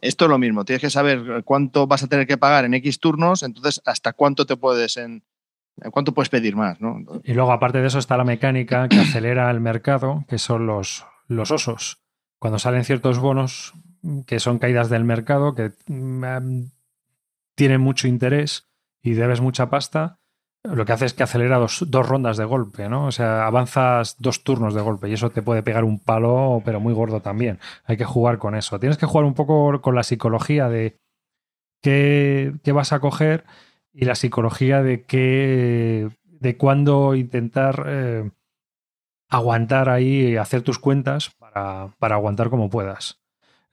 Esto 0.00 0.24
es 0.24 0.28
lo 0.28 0.38
mismo, 0.38 0.64
tienes 0.64 0.80
que 0.80 0.90
saber 0.90 1.42
cuánto 1.44 1.86
vas 1.86 2.02
a 2.02 2.06
tener 2.06 2.26
que 2.26 2.38
pagar 2.38 2.64
en 2.64 2.74
X 2.74 3.00
turnos, 3.00 3.42
entonces 3.42 3.82
hasta 3.84 4.12
cuánto 4.12 4.46
te 4.46 4.56
puedes 4.56 4.96
en, 4.96 5.24
cuánto 5.90 6.14
puedes 6.14 6.28
pedir 6.28 6.56
más, 6.56 6.80
¿no? 6.80 7.02
Y 7.24 7.34
luego 7.34 7.52
aparte 7.52 7.80
de 7.80 7.88
eso 7.88 7.98
está 7.98 8.16
la 8.16 8.24
mecánica 8.24 8.88
que 8.88 9.00
acelera 9.00 9.50
el 9.50 9.60
mercado, 9.60 10.24
que 10.28 10.38
son 10.38 10.66
los, 10.66 11.06
los 11.26 11.50
osos. 11.50 12.02
Cuando 12.38 12.58
salen 12.58 12.84
ciertos 12.84 13.18
bonos 13.18 13.74
que 14.26 14.38
son 14.38 14.58
caídas 14.58 14.90
del 14.90 15.04
mercado, 15.04 15.54
que 15.54 15.72
mm, 15.86 16.64
tienen 17.54 17.80
mucho 17.80 18.06
interés 18.06 18.68
y 19.02 19.14
debes 19.14 19.40
mucha 19.40 19.70
pasta, 19.70 20.20
lo 20.64 20.86
que 20.86 20.92
hace 20.92 21.04
es 21.04 21.12
que 21.12 21.22
acelera 21.22 21.58
dos, 21.58 22.08
rondas 22.08 22.38
de 22.38 22.44
golpe, 22.44 22.88
¿no? 22.88 23.06
O 23.06 23.12
sea, 23.12 23.46
avanzas 23.46 24.16
dos 24.18 24.42
turnos 24.44 24.74
de 24.74 24.80
golpe 24.80 25.08
y 25.08 25.12
eso 25.12 25.30
te 25.30 25.42
puede 25.42 25.62
pegar 25.62 25.84
un 25.84 25.98
palo, 25.98 26.62
pero 26.64 26.80
muy 26.80 26.94
gordo 26.94 27.20
también. 27.20 27.58
Hay 27.84 27.98
que 27.98 28.06
jugar 28.06 28.38
con 28.38 28.54
eso. 28.54 28.80
Tienes 28.80 28.96
que 28.96 29.06
jugar 29.06 29.26
un 29.26 29.34
poco 29.34 29.80
con 29.82 29.94
la 29.94 30.02
psicología 30.02 30.68
de 30.68 30.98
qué, 31.82 32.54
vas 32.72 32.92
a 32.92 33.00
coger 33.00 33.44
y 33.92 34.06
la 34.06 34.14
psicología 34.14 34.82
de 34.82 35.04
qué, 35.04 36.08
de 36.24 36.56
cuándo 36.56 37.14
intentar 37.14 37.84
eh, 37.86 38.30
aguantar 39.28 39.90
ahí 39.90 40.36
hacer 40.36 40.62
tus 40.62 40.78
cuentas 40.78 41.30
para, 41.38 41.88
para 41.98 42.14
aguantar 42.14 42.48
como 42.48 42.70
puedas. 42.70 43.23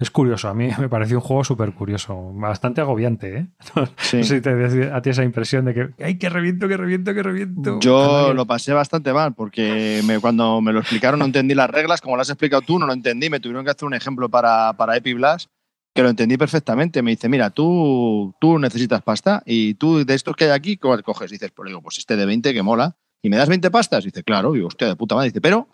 Es 0.02 0.10
curioso, 0.10 0.50
a 0.50 0.56
mí 0.56 0.68
me 0.80 0.90
pareció 0.90 1.18
un 1.18 1.22
juego 1.22 1.44
súper 1.44 1.74
curioso, 1.74 2.34
bastante 2.34 2.82
agobiante, 2.82 3.38
¿eh? 3.38 3.48
Sí. 3.98 4.18
No 4.18 4.24
sé 4.24 4.36
si 4.36 4.42
te 4.42 4.92
a 4.92 5.02
ti 5.02 5.12
esa 5.12 5.24
impresión 5.24 5.64
de 5.66 5.74
que, 5.76 6.04
¡ay, 6.04 6.18
que 6.18 6.28
reviento, 6.28 6.68
que 6.68 6.76
reviento, 6.76 7.14
que 7.14 7.22
reviento! 7.22 7.80
Yo 7.80 8.34
lo 8.34 8.48
pasé 8.48 8.74
bastante 8.74 9.14
mal, 9.14 9.36
porque 9.36 10.02
cuando 10.20 10.60
me 10.60 10.74
lo 10.74 10.80
explicaron 10.80 11.20
no 11.20 11.26
entendí 11.26 11.54
las 11.54 11.70
reglas, 11.70 12.02
como 12.02 12.18
las 12.18 12.28
has 12.28 12.34
explicado 12.34 12.64
tú, 12.64 12.80
no 12.80 12.88
lo 12.88 12.94
entendí, 12.94 13.30
me 13.30 13.40
tuvieron 13.40 13.64
que 13.64 13.72
hacer 13.72 13.86
un 13.86 13.94
ejemplo 13.94 14.28
para, 14.28 14.74
para 14.74 14.98
Epiblast, 14.98 15.52
que 15.94 16.02
lo 16.02 16.10
entendí 16.10 16.36
perfectamente. 16.36 17.04
Me 17.04 17.12
dice, 17.12 17.30
mira, 17.30 17.52
tú, 17.52 18.34
tú 18.42 18.58
necesitas 18.58 19.04
pasta 19.04 19.44
y 19.46 19.76
tú 19.76 20.04
de 20.04 20.16
estos 20.16 20.36
que 20.36 20.46
hay 20.46 20.52
aquí, 20.52 20.78
¿cuál 20.78 21.04
coges? 21.04 21.30
Dices, 21.30 21.52
pues 21.52 21.68
digo, 21.68 21.82
pues 21.82 22.00
este 22.00 22.16
de 22.16 22.26
20 22.26 22.54
que 22.54 22.64
mola. 22.64 22.96
¿Y 23.22 23.30
me 23.30 23.38
das 23.38 23.50
20 23.50 23.70
pastas? 23.70 24.04
Dice, 24.04 24.24
claro, 24.24 24.54
digo, 24.54 24.68
hostia, 24.68 24.88
de 24.88 24.96
puta 24.96 25.14
madre. 25.14 25.30
Dice, 25.30 25.42
pero 25.42 25.68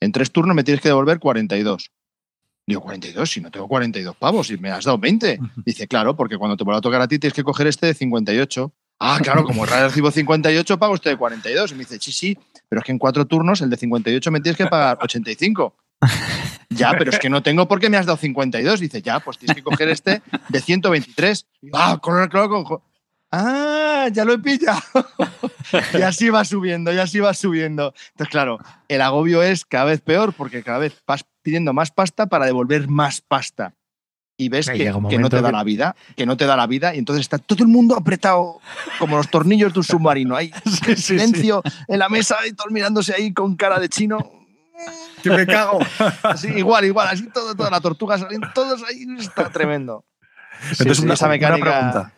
en 0.00 0.12
tres 0.12 0.30
turnos 0.32 0.56
me 0.56 0.64
tienes 0.64 0.80
que 0.80 0.88
devolver 0.88 1.18
42. 1.18 1.90
Digo, 2.70 2.82
42, 2.82 3.28
si 3.28 3.40
no 3.40 3.50
tengo 3.50 3.66
42 3.66 4.14
pavos, 4.14 4.48
y 4.48 4.56
me 4.56 4.70
has 4.70 4.84
dado 4.84 4.96
20. 4.96 5.40
Dice, 5.66 5.88
claro, 5.88 6.14
porque 6.14 6.38
cuando 6.38 6.56
te 6.56 6.62
vuelva 6.62 6.78
a 6.78 6.80
tocar 6.80 7.00
a 7.00 7.08
ti 7.08 7.18
tienes 7.18 7.34
que 7.34 7.42
coger 7.42 7.66
este 7.66 7.86
de 7.86 7.94
58. 7.94 8.72
Ah, 9.00 9.18
claro, 9.20 9.42
como 9.42 9.66
recibo 9.66 10.08
58, 10.12 10.78
pago 10.78 10.94
este 10.94 11.08
de 11.08 11.16
42. 11.16 11.72
Y 11.72 11.74
me 11.74 11.80
dice, 11.80 11.98
sí, 12.00 12.12
sí, 12.12 12.38
pero 12.68 12.78
es 12.78 12.84
que 12.84 12.92
en 12.92 12.98
cuatro 12.98 13.24
turnos 13.24 13.60
el 13.60 13.70
de 13.70 13.76
58 13.76 14.30
me 14.30 14.40
tienes 14.40 14.56
que 14.56 14.66
pagar 14.66 14.98
85. 15.02 15.74
Ya, 16.68 16.92
pero 16.96 17.10
es 17.10 17.18
que 17.18 17.28
no 17.28 17.42
tengo 17.42 17.66
por 17.66 17.80
qué 17.80 17.90
me 17.90 17.96
has 17.96 18.06
dado 18.06 18.16
52. 18.16 18.78
Dice, 18.78 19.02
ya, 19.02 19.18
pues 19.18 19.36
tienes 19.36 19.56
que 19.56 19.64
coger 19.64 19.88
este 19.88 20.22
de 20.48 20.60
123. 20.60 21.46
Ah, 21.72 21.98
claro, 22.00 22.28
claro. 22.28 22.84
¡Ah! 23.32 24.08
Ya 24.12 24.24
lo 24.24 24.32
he 24.32 24.38
pillado. 24.38 24.80
y 25.98 26.02
así 26.02 26.30
va 26.30 26.44
subiendo, 26.44 26.92
y 26.92 26.98
así 26.98 27.18
va 27.18 27.34
subiendo. 27.34 27.92
Entonces, 28.10 28.30
claro, 28.30 28.58
el 28.86 29.02
agobio 29.02 29.42
es 29.42 29.64
cada 29.64 29.86
vez 29.86 30.00
peor 30.00 30.32
porque 30.32 30.62
cada 30.62 30.78
vez 30.78 30.94
vas 31.04 31.24
pidiendo 31.42 31.72
más 31.72 31.90
pasta 31.90 32.26
para 32.26 32.46
devolver 32.46 32.88
más 32.88 33.20
pasta. 33.20 33.74
Y 34.36 34.48
ves 34.48 34.70
que, 34.70 34.90
no 34.90 35.28
te 35.28 35.40
da 35.42 35.48
que- 35.50 35.52
la 35.52 35.64
vida, 35.64 35.94
que 36.16 36.24
no 36.24 36.34
te 36.36 36.46
da 36.46 36.56
la 36.56 36.66
vida, 36.66 36.94
y 36.94 36.98
entonces 36.98 37.20
está 37.20 37.36
todo 37.36 37.62
el 37.62 37.68
mundo 37.68 37.94
apretado 37.94 38.58
como 38.98 39.18
los 39.18 39.28
tornillos 39.30 39.72
de 39.74 39.80
un 39.80 39.84
submarino. 39.84 40.34
Hay 40.34 40.50
Sí, 40.64 40.70
sí, 40.70 40.96
sí. 40.96 41.02
silencio 41.02 41.62
en 41.88 41.98
la 41.98 42.08
mesa 42.08 42.36
y 42.46 42.52
todos 42.54 42.70
mirándose 42.72 43.12
ahí 43.14 43.34
con 43.34 43.54
cara 43.56 43.78
de 43.78 43.88
chino. 43.90 44.18
¡Que 45.22 45.28
me 45.28 45.46
cago! 45.46 45.78
Así, 46.22 46.48
igual, 46.48 46.86
igual, 46.86 47.08
así 47.08 47.26
todo, 47.28 47.54
toda 47.54 47.68
la 47.70 47.82
tortuga 47.82 48.16
saliendo, 48.16 48.48
todos 48.54 48.82
ahí, 48.88 49.04
está 49.18 49.50
tremendo. 49.50 50.06
Entonces, 50.70 50.96
sí, 50.96 51.04
una, 51.04 51.12
esa 51.14 51.26
una 51.26 51.34
mecánica- 51.34 51.60
pregunta. 51.70 52.12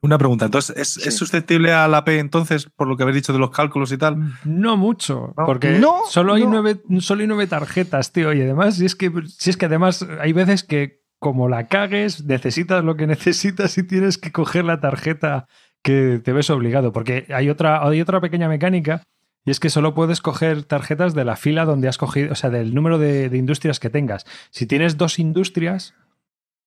Una 0.00 0.16
pregunta. 0.18 0.44
Entonces, 0.44 0.76
¿es, 0.76 0.88
Sí. 0.94 1.08
es 1.08 1.16
susceptible 1.16 1.72
a 1.72 1.88
la 1.88 2.04
P 2.04 2.18
entonces, 2.20 2.66
por 2.76 2.86
lo 2.86 2.96
que 2.96 3.02
habéis 3.02 3.16
dicho 3.16 3.32
de 3.32 3.38
los 3.40 3.50
cálculos 3.50 3.90
y 3.92 3.98
tal? 3.98 4.16
No 4.44 4.76
mucho, 4.76 5.34
No. 5.36 5.44
porque 5.46 5.78
No, 5.78 6.02
solo, 6.08 6.34
hay 6.34 6.44
no. 6.44 6.50
nueve, 6.50 6.80
solo 7.00 7.22
hay 7.22 7.26
nueve 7.26 7.46
tarjetas, 7.48 8.12
tío. 8.12 8.32
Y 8.32 8.40
además, 8.42 8.76
si 8.76 8.86
es, 8.86 8.94
que, 8.94 9.10
si 9.26 9.50
es 9.50 9.56
que 9.56 9.66
además 9.66 10.06
hay 10.20 10.32
veces 10.32 10.62
que 10.62 11.02
como 11.18 11.48
la 11.48 11.66
cagues, 11.66 12.24
necesitas 12.26 12.84
lo 12.84 12.96
que 12.96 13.06
necesitas 13.08 13.76
y 13.76 13.82
tienes 13.82 14.18
que 14.18 14.30
coger 14.30 14.64
la 14.64 14.78
tarjeta 14.80 15.48
que 15.82 16.20
te 16.22 16.32
ves 16.32 16.48
obligado. 16.50 16.92
Porque 16.92 17.26
hay 17.34 17.50
otra, 17.50 17.84
hay 17.84 18.00
otra 18.00 18.20
pequeña 18.20 18.48
mecánica 18.48 19.02
y 19.44 19.50
es 19.50 19.58
que 19.58 19.68
solo 19.70 19.94
puedes 19.94 20.20
coger 20.20 20.62
tarjetas 20.62 21.14
de 21.14 21.24
la 21.24 21.34
fila 21.34 21.64
donde 21.64 21.88
has 21.88 21.98
cogido, 21.98 22.30
o 22.32 22.34
sea, 22.36 22.50
del 22.50 22.72
número 22.74 22.98
de, 22.98 23.28
de 23.30 23.36
industrias 23.38 23.80
que 23.80 23.90
tengas. 23.90 24.26
Si 24.50 24.66
tienes 24.66 24.96
dos 24.96 25.18
industrias, 25.18 25.94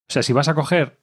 o 0.09 0.13
sea, 0.13 0.23
si 0.23 0.33
vas 0.33 0.49
a 0.49 0.53
coger 0.55 0.99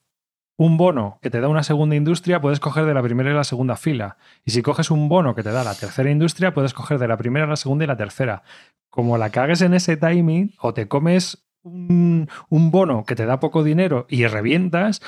un 0.61 0.77
bono 0.77 1.19
que 1.23 1.31
te 1.31 1.41
da 1.41 1.49
una 1.49 1.63
segunda 1.63 1.95
industria, 1.97 2.41
puedes 2.41 2.59
coger 2.61 2.85
de 2.85 2.93
la 2.93 3.03
primera 3.03 3.31
y 3.31 3.35
la 3.35 3.45
segunda 3.45 3.77
fila. 3.77 4.17
Y 4.45 4.51
si 4.51 4.61
coges 4.61 4.91
un 4.91 5.09
bono 5.09 5.35
que 5.35 5.43
te 5.45 5.53
da 5.53 5.63
la 5.65 5.75
tercera 5.75 6.11
industria, 6.11 6.53
puedes 6.53 6.75
coger 6.75 6.99
de 6.99 7.07
la 7.09 7.17
primera, 7.17 7.47
la 7.47 7.57
segunda 7.57 7.85
y 7.85 7.87
la 7.89 7.97
tercera. 7.97 8.43
Como 8.91 9.17
la 9.19 9.31
cagues 9.31 9.63
en 9.63 9.73
ese 9.73 9.97
timing, 9.97 10.55
o 10.61 10.75
te 10.75 10.89
comes 10.89 11.45
un, 11.63 12.29
un 12.49 12.71
bono 12.73 13.05
que 13.05 13.15
te 13.15 13.25
da 13.25 13.39
poco 13.39 13.63
dinero 13.63 14.07
y 14.09 14.27
revientas, 14.27 15.01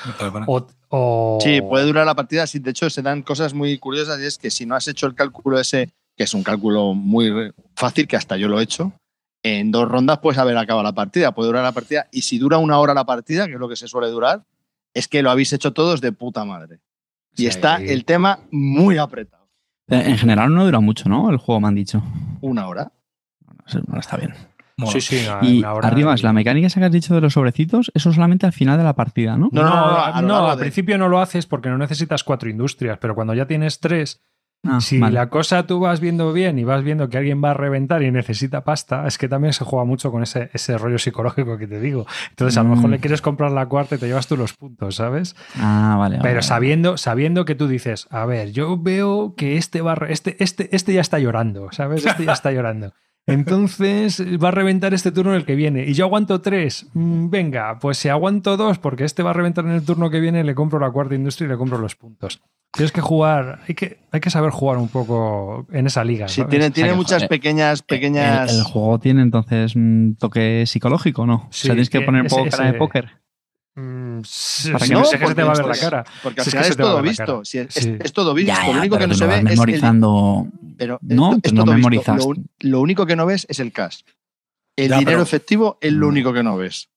o, 0.47 0.67
o- 0.89 1.37
Sí, 1.41 1.61
puede 1.61 1.85
durar 1.85 2.05
la 2.05 2.15
partida. 2.15 2.47
Sí, 2.47 2.59
de 2.59 2.71
hecho, 2.71 2.89
se 2.89 3.01
dan 3.01 3.21
cosas 3.21 3.53
muy 3.53 3.77
curiosas 3.77 4.19
y 4.21 4.25
es 4.25 4.37
que 4.37 4.49
si 4.51 4.65
no 4.65 4.75
has 4.75 4.87
hecho 4.87 5.05
el 5.05 5.15
cálculo 5.15 5.59
ese, 5.59 5.89
que 6.15 6.23
es 6.23 6.33
un 6.33 6.43
cálculo 6.43 6.93
muy 6.93 7.51
fácil, 7.75 8.07
que 8.07 8.15
hasta 8.15 8.37
yo 8.37 8.47
lo 8.47 8.59
he 8.59 8.63
hecho, 8.63 8.93
en 9.43 9.71
dos 9.71 9.89
rondas 9.89 10.19
puedes 10.19 10.37
haber 10.37 10.55
acabado 10.57 10.83
la 10.83 10.93
partida, 10.93 11.33
puede 11.33 11.47
durar 11.47 11.63
la 11.63 11.71
partida. 11.73 12.07
Y 12.11 12.21
si 12.21 12.37
dura 12.37 12.57
una 12.57 12.79
hora 12.79 12.93
la 12.93 13.05
partida, 13.05 13.47
que 13.47 13.53
es 13.55 13.59
lo 13.59 13.67
que 13.67 13.75
se 13.75 13.87
suele 13.87 14.07
durar, 14.09 14.43
es 14.93 15.07
que 15.07 15.21
lo 15.21 15.31
habéis 15.31 15.53
hecho 15.53 15.73
todos 15.73 16.01
de 16.01 16.11
puta 16.11 16.45
madre. 16.45 16.79
Y 17.33 17.43
Sí, 17.43 17.47
está 17.47 17.77
el 17.77 18.03
tema 18.05 18.39
muy 18.51 18.97
apretado. 18.97 19.47
Eh, 19.87 20.03
En 20.07 20.17
general 20.17 20.53
no 20.53 20.65
dura 20.65 20.79
mucho, 20.79 21.07
¿no? 21.09 21.29
El 21.29 21.37
juego 21.37 21.61
me 21.61 21.67
han 21.69 21.75
dicho. 21.75 22.01
Una 22.41 22.67
hora. 22.67 22.91
Bueno, 23.87 23.99
está 23.99 24.17
bien. 24.17 24.33
Mola. 24.77 24.91
Sí, 24.93 25.01
sí, 25.01 25.25
una- 25.27 25.39
Y 25.47 25.63
arriba, 25.63 26.15
y- 26.17 26.21
la 26.21 26.33
mecánica 26.33 26.67
esa 26.67 26.79
que 26.79 26.85
has 26.87 26.91
dicho 26.91 27.13
de 27.13 27.21
los 27.21 27.33
sobrecitos, 27.33 27.91
eso 27.93 28.11
solamente 28.11 28.45
al 28.45 28.53
final 28.53 28.77
de 28.77 28.83
la 28.83 28.93
partida, 28.95 29.37
¿no? 29.37 29.49
No, 29.51 29.63
no, 29.63 30.21
no, 30.21 30.47
al 30.49 30.57
de- 30.57 30.61
principio 30.61 30.97
no 30.97 31.07
lo 31.07 31.19
haces 31.19 31.45
porque 31.45 31.69
no 31.69 31.77
necesitas 31.77 32.23
cuatro 32.23 32.49
industrias, 32.49 32.97
pero 32.99 33.13
cuando 33.15 33.33
ya 33.33 33.45
tienes 33.45 33.79
tres, 33.79 34.21
Ah, 34.63 34.79
si 34.79 34.99
vale. 34.99 35.15
la 35.15 35.29
cosa 35.29 35.65
tú 35.65 35.79
vas 35.79 35.99
viendo 35.99 36.31
bien 36.33 36.59
y 36.59 36.63
vas 36.63 36.83
viendo 36.83 37.09
que 37.09 37.17
alguien 37.17 37.43
va 37.43 37.49
a 37.49 37.53
reventar 37.55 38.03
y 38.03 38.11
necesita 38.11 38.63
pasta, 38.63 39.07
es 39.07 39.17
que 39.17 39.27
también 39.27 39.53
se 39.53 39.65
juega 39.65 39.85
mucho 39.85 40.11
con 40.11 40.21
ese, 40.21 40.51
ese 40.53 40.77
rollo 40.77 40.99
psicológico 40.99 41.57
que 41.57 41.65
te 41.65 41.79
digo. 41.79 42.05
Entonces, 42.29 42.57
a 42.59 42.63
lo 42.63 42.69
mejor 42.69 42.89
Mm. 42.89 42.91
le 42.91 42.99
quieres 42.99 43.21
comprar 43.23 43.51
la 43.51 43.65
cuarta 43.65 43.95
y 43.95 43.97
te 43.97 44.05
llevas 44.07 44.27
tú 44.27 44.37
los 44.37 44.53
puntos, 44.53 44.95
¿sabes? 44.97 45.35
Ah, 45.57 45.95
vale. 45.97 46.17
Pero 46.21 46.35
vale. 46.35 46.41
sabiendo, 46.43 46.97
sabiendo 46.97 47.43
que 47.43 47.55
tú 47.55 47.67
dices, 47.67 48.07
a 48.11 48.25
ver, 48.25 48.51
yo 48.51 48.77
veo 48.77 49.33
que 49.35 49.57
este 49.57 49.81
va 49.81 49.95
este, 50.09 50.35
este, 50.43 50.75
este 50.75 50.93
ya 50.93 51.01
está 51.01 51.17
llorando, 51.17 51.69
¿sabes? 51.71 52.05
Este 52.05 52.25
ya 52.25 52.33
está 52.33 52.51
llorando. 52.53 52.93
Entonces 53.25 54.21
va 54.43 54.49
a 54.49 54.51
reventar 54.51 54.93
este 54.93 55.11
turno 55.11 55.33
el 55.35 55.45
que 55.45 55.55
viene. 55.55 55.85
Y 55.85 55.93
yo 55.93 56.05
aguanto 56.05 56.41
tres. 56.41 56.87
Mm, 56.93 57.29
Venga, 57.29 57.79
pues 57.79 57.97
si 57.97 58.09
aguanto 58.09 58.57
dos, 58.57 58.77
porque 58.77 59.05
este 59.05 59.23
va 59.23 59.31
a 59.31 59.33
reventar 59.33 59.65
en 59.65 59.71
el 59.71 59.83
turno 59.85 60.09
que 60.09 60.19
viene, 60.19 60.43
le 60.43 60.53
compro 60.53 60.79
la 60.79 60.91
cuarta 60.91 61.15
industria 61.15 61.47
y 61.47 61.49
le 61.49 61.57
compro 61.57 61.77
los 61.79 61.95
puntos. 61.95 62.41
Tienes 62.73 62.91
que 62.93 63.01
jugar, 63.01 63.59
hay 63.67 63.75
que, 63.75 63.99
hay 64.11 64.21
que 64.21 64.29
saber 64.29 64.51
jugar 64.51 64.77
un 64.77 64.87
poco 64.87 65.67
en 65.73 65.87
esa 65.87 66.05
liga. 66.05 66.27
Sí, 66.29 66.43
tiene, 66.49 66.71
tiene 66.71 66.93
muchas 66.93 67.17
joder, 67.23 67.29
pequeñas, 67.29 67.81
pequeñas. 67.81 68.49
¿El, 68.51 68.59
el 68.59 68.63
juego 68.63 68.97
tiene 68.99 69.21
entonces 69.23 69.75
un 69.75 70.15
toque 70.17 70.65
psicológico, 70.65 71.25
¿no? 71.25 71.47
Sí, 71.51 71.67
o 71.67 71.67
sea, 71.67 71.73
tienes 71.75 71.89
que 71.89 71.99
que 71.99 72.05
poner 72.05 72.21
un 72.21 72.27
ese- 72.27 72.35
poco 72.37 72.49
cara 72.49 72.71
de 72.71 72.77
póker. 72.77 73.09
Mm, 73.75 74.19
sí, 74.25 74.71
Para 74.71 74.85
que 74.85 74.93
no 74.93 75.03
se 75.05 75.17
te 75.17 75.23
va 75.25 75.31
a 75.31 75.33
ver 75.33 75.57
la 75.57 75.63
porque- 75.63 75.79
cara. 75.79 76.05
Porque 76.23 76.41
al 76.41 76.45
Si 76.45 76.49
es 76.57 76.63
final 76.63 76.77
todo 76.77 77.01
visto. 77.01 77.41
es, 77.41 77.49
Sí. 77.49 77.57
es- 77.59 77.77
es 77.85 78.13
todo 78.13 78.33
visto. 78.33 78.53
Ya, 78.53 78.65
ya, 78.67 78.73
lo 78.73 78.79
único 78.79 78.97
que 78.97 79.07
no 79.07 79.13
se 79.15 79.25
ve 79.27 79.35
es 79.35 79.59
el. 79.59 79.81
Pero 80.77 80.99
No, 81.01 81.37
es 81.43 81.53
no 81.53 81.65
memorizas. 81.65 82.25
Lo, 82.59 82.79
único 82.81 83.05
que 83.05 83.15
no 83.15 83.25
ves 83.25 83.45
es 83.49 83.59
el 83.59 83.71
cash. 83.71 84.01
El 84.77 84.89
Ya, 84.89 84.97
dinero 84.99 85.17
pero- 85.17 85.23
efectivo 85.23 85.77
es 85.81 85.91
lo 85.93 86.05
Mm. 86.07 86.09
único 86.09 86.33
que 86.33 86.43
no 86.43 86.57
ves. 86.57 86.89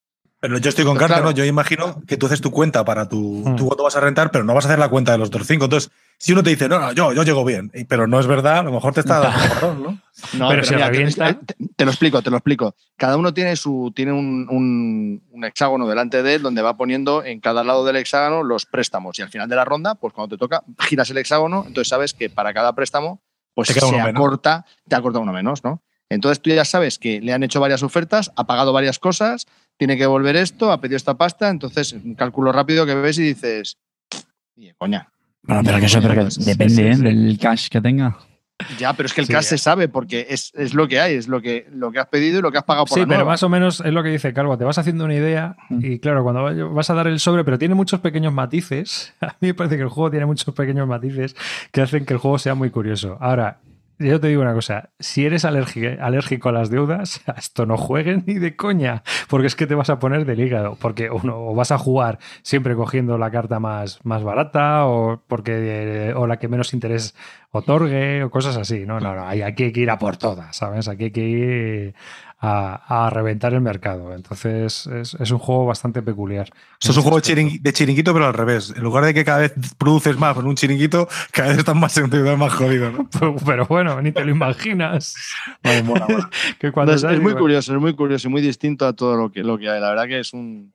Pero 0.47 0.59
yo 0.59 0.69
estoy 0.69 0.85
con 0.85 0.93
Pues 0.97 1.01
carta, 1.05 1.15
claro. 1.23 1.31
¿no? 1.31 1.35
Yo 1.35 1.47
imagino 1.47 2.03
que 2.07 2.19
tú 2.19 2.27
haces 2.27 2.43
tu 2.43 2.51
cuenta 2.51 2.85
para 2.85 3.09
tu, 3.09 3.43
Mm. 3.47 3.57
tú 3.57 3.65
cuánto 3.67 3.83
vas 3.85 3.97
a 3.97 4.01
rentar, 4.01 4.31
pero 4.31 4.45
no 4.45 4.53
vas 4.53 4.67
a 4.67 4.69
hacer 4.69 4.79
la 4.79 4.91
cuenta 4.91 5.13
de 5.13 5.17
los 5.19 5.29
otros 5.29 5.47
cinco. 5.47 5.65
Entonces, 5.65 5.91
si 6.19 6.33
uno 6.35 6.43
te 6.43 6.51
dice, 6.51 6.69
no, 6.69 6.79
no, 6.79 6.93
yo, 6.93 7.15
yo 7.15 7.23
llego 7.23 7.47
bien, 7.47 7.73
pero 7.89 8.07
no 8.07 8.21
es 8.21 8.27
verdad, 8.27 8.59
a 8.59 8.63
lo 8.63 8.71
mejor 8.71 8.93
te 8.93 9.01
está 9.01 9.21
dando 9.21 9.39
un 9.43 9.49
porrón, 9.49 9.83
¿no? 9.83 9.99
No, 10.39 10.49
Pero 10.51 10.63
si 10.65 10.75
te, 10.75 10.77
revienta- 10.87 11.41
te- 11.41 11.55
te 11.75 11.85
lo 11.87 11.91
explico, 11.93 12.21
te 12.21 12.29
lo 12.29 12.37
explico. 12.37 12.75
Cada 12.99 13.17
uno 13.17 13.33
tiene 13.33 13.57
su 13.57 13.91
tiene 13.97 14.13
un, 14.13 14.47
un- 14.51 15.23
un 15.31 15.45
hexágono 15.47 15.89
delante 15.89 16.23
de 16.23 16.35
él 16.35 16.43
donde 16.43 16.61
va 16.61 16.77
poniendo 16.77 17.25
en 17.25 17.41
cada 17.41 17.65
lado 17.65 17.87
del 17.87 17.97
hexágono 17.97 18.43
los 18.45 18.67
préstamos. 18.67 19.19
Y 19.19 19.23
al 19.23 19.31
final 19.31 19.49
de 19.49 19.57
la 19.57 19.65
ronda, 19.65 19.95
pues 19.95 20.13
cuando 20.13 20.37
te 20.37 20.39
toca, 20.39 20.63
giras 20.79 21.09
el 21.09 21.17
hexágono, 21.17 21.65
entonces 21.67 21.89
sabes 21.89 22.13
que 22.13 22.29
para 22.29 22.53
cada 22.53 22.75
préstamo, 22.75 23.23
pues 23.55 23.69
Te 23.69 23.75
queda 23.75 23.87
se 23.89 23.95
uno 23.95 24.05
menos. 24.05 24.21
acorta, 24.21 24.67
te 24.87 24.95
acorta 24.95 25.21
uno 25.21 25.33
menos, 25.33 25.65
¿no? 25.65 25.81
Entonces 26.11 26.41
tú 26.43 26.51
ya 26.51 26.67
sabes 26.67 26.99
que 26.99 27.21
le 27.23 27.33
han 27.33 27.43
hecho 27.43 27.61
varias 27.61 27.83
ofertas, 27.83 28.31
ha 28.37 28.45
pagado 28.45 28.75
varias 28.75 28.99
cosas, 28.99 29.47
tiene 29.77 29.97
que 29.97 30.03
devolver 30.05 30.37
esto, 30.37 30.71
ha 30.73 30.81
pedido 30.81 30.97
esta 30.97 31.15
pasta, 31.15 31.49
entonces 31.51 31.93
un 31.93 32.15
cálculo 32.15 32.53
rápido 32.53 32.87
que 32.87 32.95
ves 32.95 33.19
y 33.19 33.23
dices, 33.23 33.77
"Oye, 34.57 34.75
coña. 34.79 35.09
Bueno, 35.43 35.63
pero 35.65 35.79
que 35.79 35.87
eso 35.87 36.01
pero 36.01 36.25
que 36.25 36.31
Sí, 36.31 36.45
depende 36.45 36.75
sí, 36.75 36.83
¿eh? 36.83 36.95
sí. 36.95 37.03
del 37.03 37.39
cash 37.41 37.69
que 37.69 37.81
tenga. 37.81 38.17
Ya, 38.79 38.93
pero 38.95 39.09
es 39.09 39.13
que 39.13 39.21
el 39.21 39.27
Sí, 39.27 39.33
cash 39.33 39.43
ya. 39.43 39.49
se 39.51 39.59
sabe 39.59 39.89
porque 39.89 40.27
es, 40.31 40.53
es 40.55 40.75
lo 40.75 40.87
que 40.87 41.01
hay, 41.01 41.17
es 41.17 41.27
lo 41.27 41.43
que, 41.43 41.67
lo 41.73 41.91
que 41.91 41.99
has 41.99 42.07
pedido 42.07 42.39
y 42.39 42.43
lo 42.43 42.53
que 42.53 42.59
has 42.59 42.65
pagado 42.65 42.87
por 42.87 42.95
Sí, 42.95 43.01
la 43.01 43.07
pero 43.09 43.19
nueva. 43.19 43.33
más 43.33 43.43
o 43.43 43.49
menos 43.49 43.81
es 43.85 43.93
lo 43.93 44.03
que 44.05 44.11
dice 44.11 44.33
Calvo. 44.33 44.57
Te 44.57 44.65
vas 44.65 44.79
haciendo 44.79 45.05
una 45.05 45.15
idea 45.17 45.57
Mm. 45.71 45.85
y 45.85 45.99
claro, 45.99 46.23
cuando 46.23 46.71
vas 46.73 46.89
a 46.89 46.95
dar 46.95 47.09
el 47.09 47.19
sobre, 47.19 47.45
pero 47.45 47.59
tiene 47.59 47.75
muchos 47.75 47.99
pequeños 48.01 48.33
matices. 48.33 49.13
A 49.21 49.37
mí 49.41 49.49
me 49.49 49.55
parece 49.55 49.77
que 49.77 49.83
el 49.83 49.89
juego 49.89 50.09
tiene 50.11 50.25
muchos 50.25 50.55
pequeños 50.55 50.87
matices 50.87 51.35
que 51.73 51.83
hacen 51.83 52.07
que 52.07 52.15
el 52.15 52.21
juego 52.21 52.39
sea 52.39 52.55
muy 52.55 52.71
curioso. 52.71 53.19
Ahora, 53.21 53.59
yo 53.99 54.21
te 54.21 54.29
digo 54.29 54.43
una 54.43 54.55
cosa, 54.55 54.91
si 54.99 55.25
eres 55.27 55.45
alérgico, 55.45 56.49
a 56.49 56.53
las 56.53 56.71
deudas, 56.71 57.21
a 57.27 57.33
esto 57.39 57.67
no 57.67 57.77
jueguen 57.77 58.25
ni 58.27 58.35
de 58.35 58.57
coña, 58.57 59.03
porque 59.29 59.47
es 59.47 59.57
que 59.57 59.67
te 59.67 59.75
vas 59.75 59.91
a 59.91 59.99
poner 59.99 60.25
del 60.25 60.41
hígado, 60.41 60.77
porque 60.81 61.11
uno 61.11 61.37
o 61.39 61.55
vas 61.55 61.73
a 61.73 61.79
jugar 61.79 62.19
siempre 62.43 62.75
cogiendo 62.75 63.19
la 63.19 63.31
carta 63.31 63.61
más, 63.61 64.01
más 64.05 64.23
barata 64.23 64.87
o 64.87 65.23
porque 65.27 66.13
o 66.17 66.27
la 66.27 66.39
que 66.39 66.49
menos 66.49 66.75
interés 66.75 67.15
otorgue 67.51 68.25
o 68.25 68.31
cosas 68.31 68.57
así. 68.57 68.85
No, 68.87 68.99
no, 69.01 69.15
no, 69.15 69.27
hay- 69.27 69.43
aquí 69.43 69.65
hay 69.65 69.73
que 69.73 69.81
ir 69.81 69.91
a 69.91 69.99
por 69.99 70.17
todas, 70.17 70.57
¿sabes? 70.57 70.89
Aquí 70.89 71.05
hay 71.05 71.11
que 71.13 71.21
ir 71.29 71.95
a, 72.47 73.07
a 73.07 73.11
reventar 73.11 73.55
el 73.55 73.61
mercado. 73.63 74.13
Entonces 74.15 74.87
es, 74.87 75.15
es 75.15 75.31
un 75.31 75.39
juego 75.39 75.65
bastante 75.65 76.03
peculiar. 76.03 76.51
Eso 76.81 76.91
es 76.93 76.97
un 76.99 77.03
juego 77.05 77.19
de, 77.21 77.23
chiringui- 77.23 77.61
de 77.63 77.73
chiringuito, 77.73 78.13
pero 78.13 78.27
al 78.27 78.35
revés. 78.35 78.75
En 78.77 78.83
lugar 78.83 79.05
de 79.05 79.15
que 79.15 79.25
cada 79.25 79.39
vez 79.39 79.55
produces 79.79 80.19
más 80.19 80.35
con 80.35 80.47
un 80.47 80.55
chiringuito, 80.55 81.09
cada 81.33 81.49
vez 81.49 81.59
estás 81.59 81.75
más 81.75 81.95
más 82.37 82.53
jodido, 82.53 82.91
¿no? 82.93 83.09
Pero, 83.19 83.37
pero 83.45 83.67
bueno, 83.67 84.03
ni 84.03 84.13
te 84.13 84.25
lo 84.25 84.31
imaginas. 84.33 85.15
Vale, 85.63 85.83
mola, 85.85 86.07
mola. 86.07 86.31
que 86.59 86.71
cuando 86.73 86.93
No, 86.93 86.97
es, 86.97 87.03
sale, 87.03 87.15
es 87.15 87.21
muy 87.21 87.33
bueno, 87.33 87.41
curioso, 87.45 87.75
es 87.75 87.81
muy 87.81 87.95
curioso 87.95 88.29
y 88.29 88.31
muy 88.31 88.43
distinto 88.43 88.87
a 88.87 88.93
todo 88.93 89.17
lo 89.17 89.31
que, 89.33 89.43
lo 89.43 89.57
que 89.57 89.71
hay. 89.71 89.81
La 89.81 89.89
verdad 89.91 90.07
que 90.07 90.19
es 90.21 90.33
un, 90.35 90.75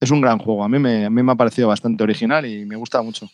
es 0.00 0.10
un 0.10 0.20
gran 0.20 0.38
juego. 0.38 0.62
A 0.62 0.68
mí, 0.68 0.78
me, 0.78 1.06
a 1.06 1.10
mí 1.10 1.22
me 1.22 1.32
ha 1.32 1.36
parecido 1.36 1.68
bastante 1.68 2.04
original 2.04 2.46
y 2.46 2.64
me 2.66 2.76
gusta 2.76 3.02
mucho. 3.02 3.28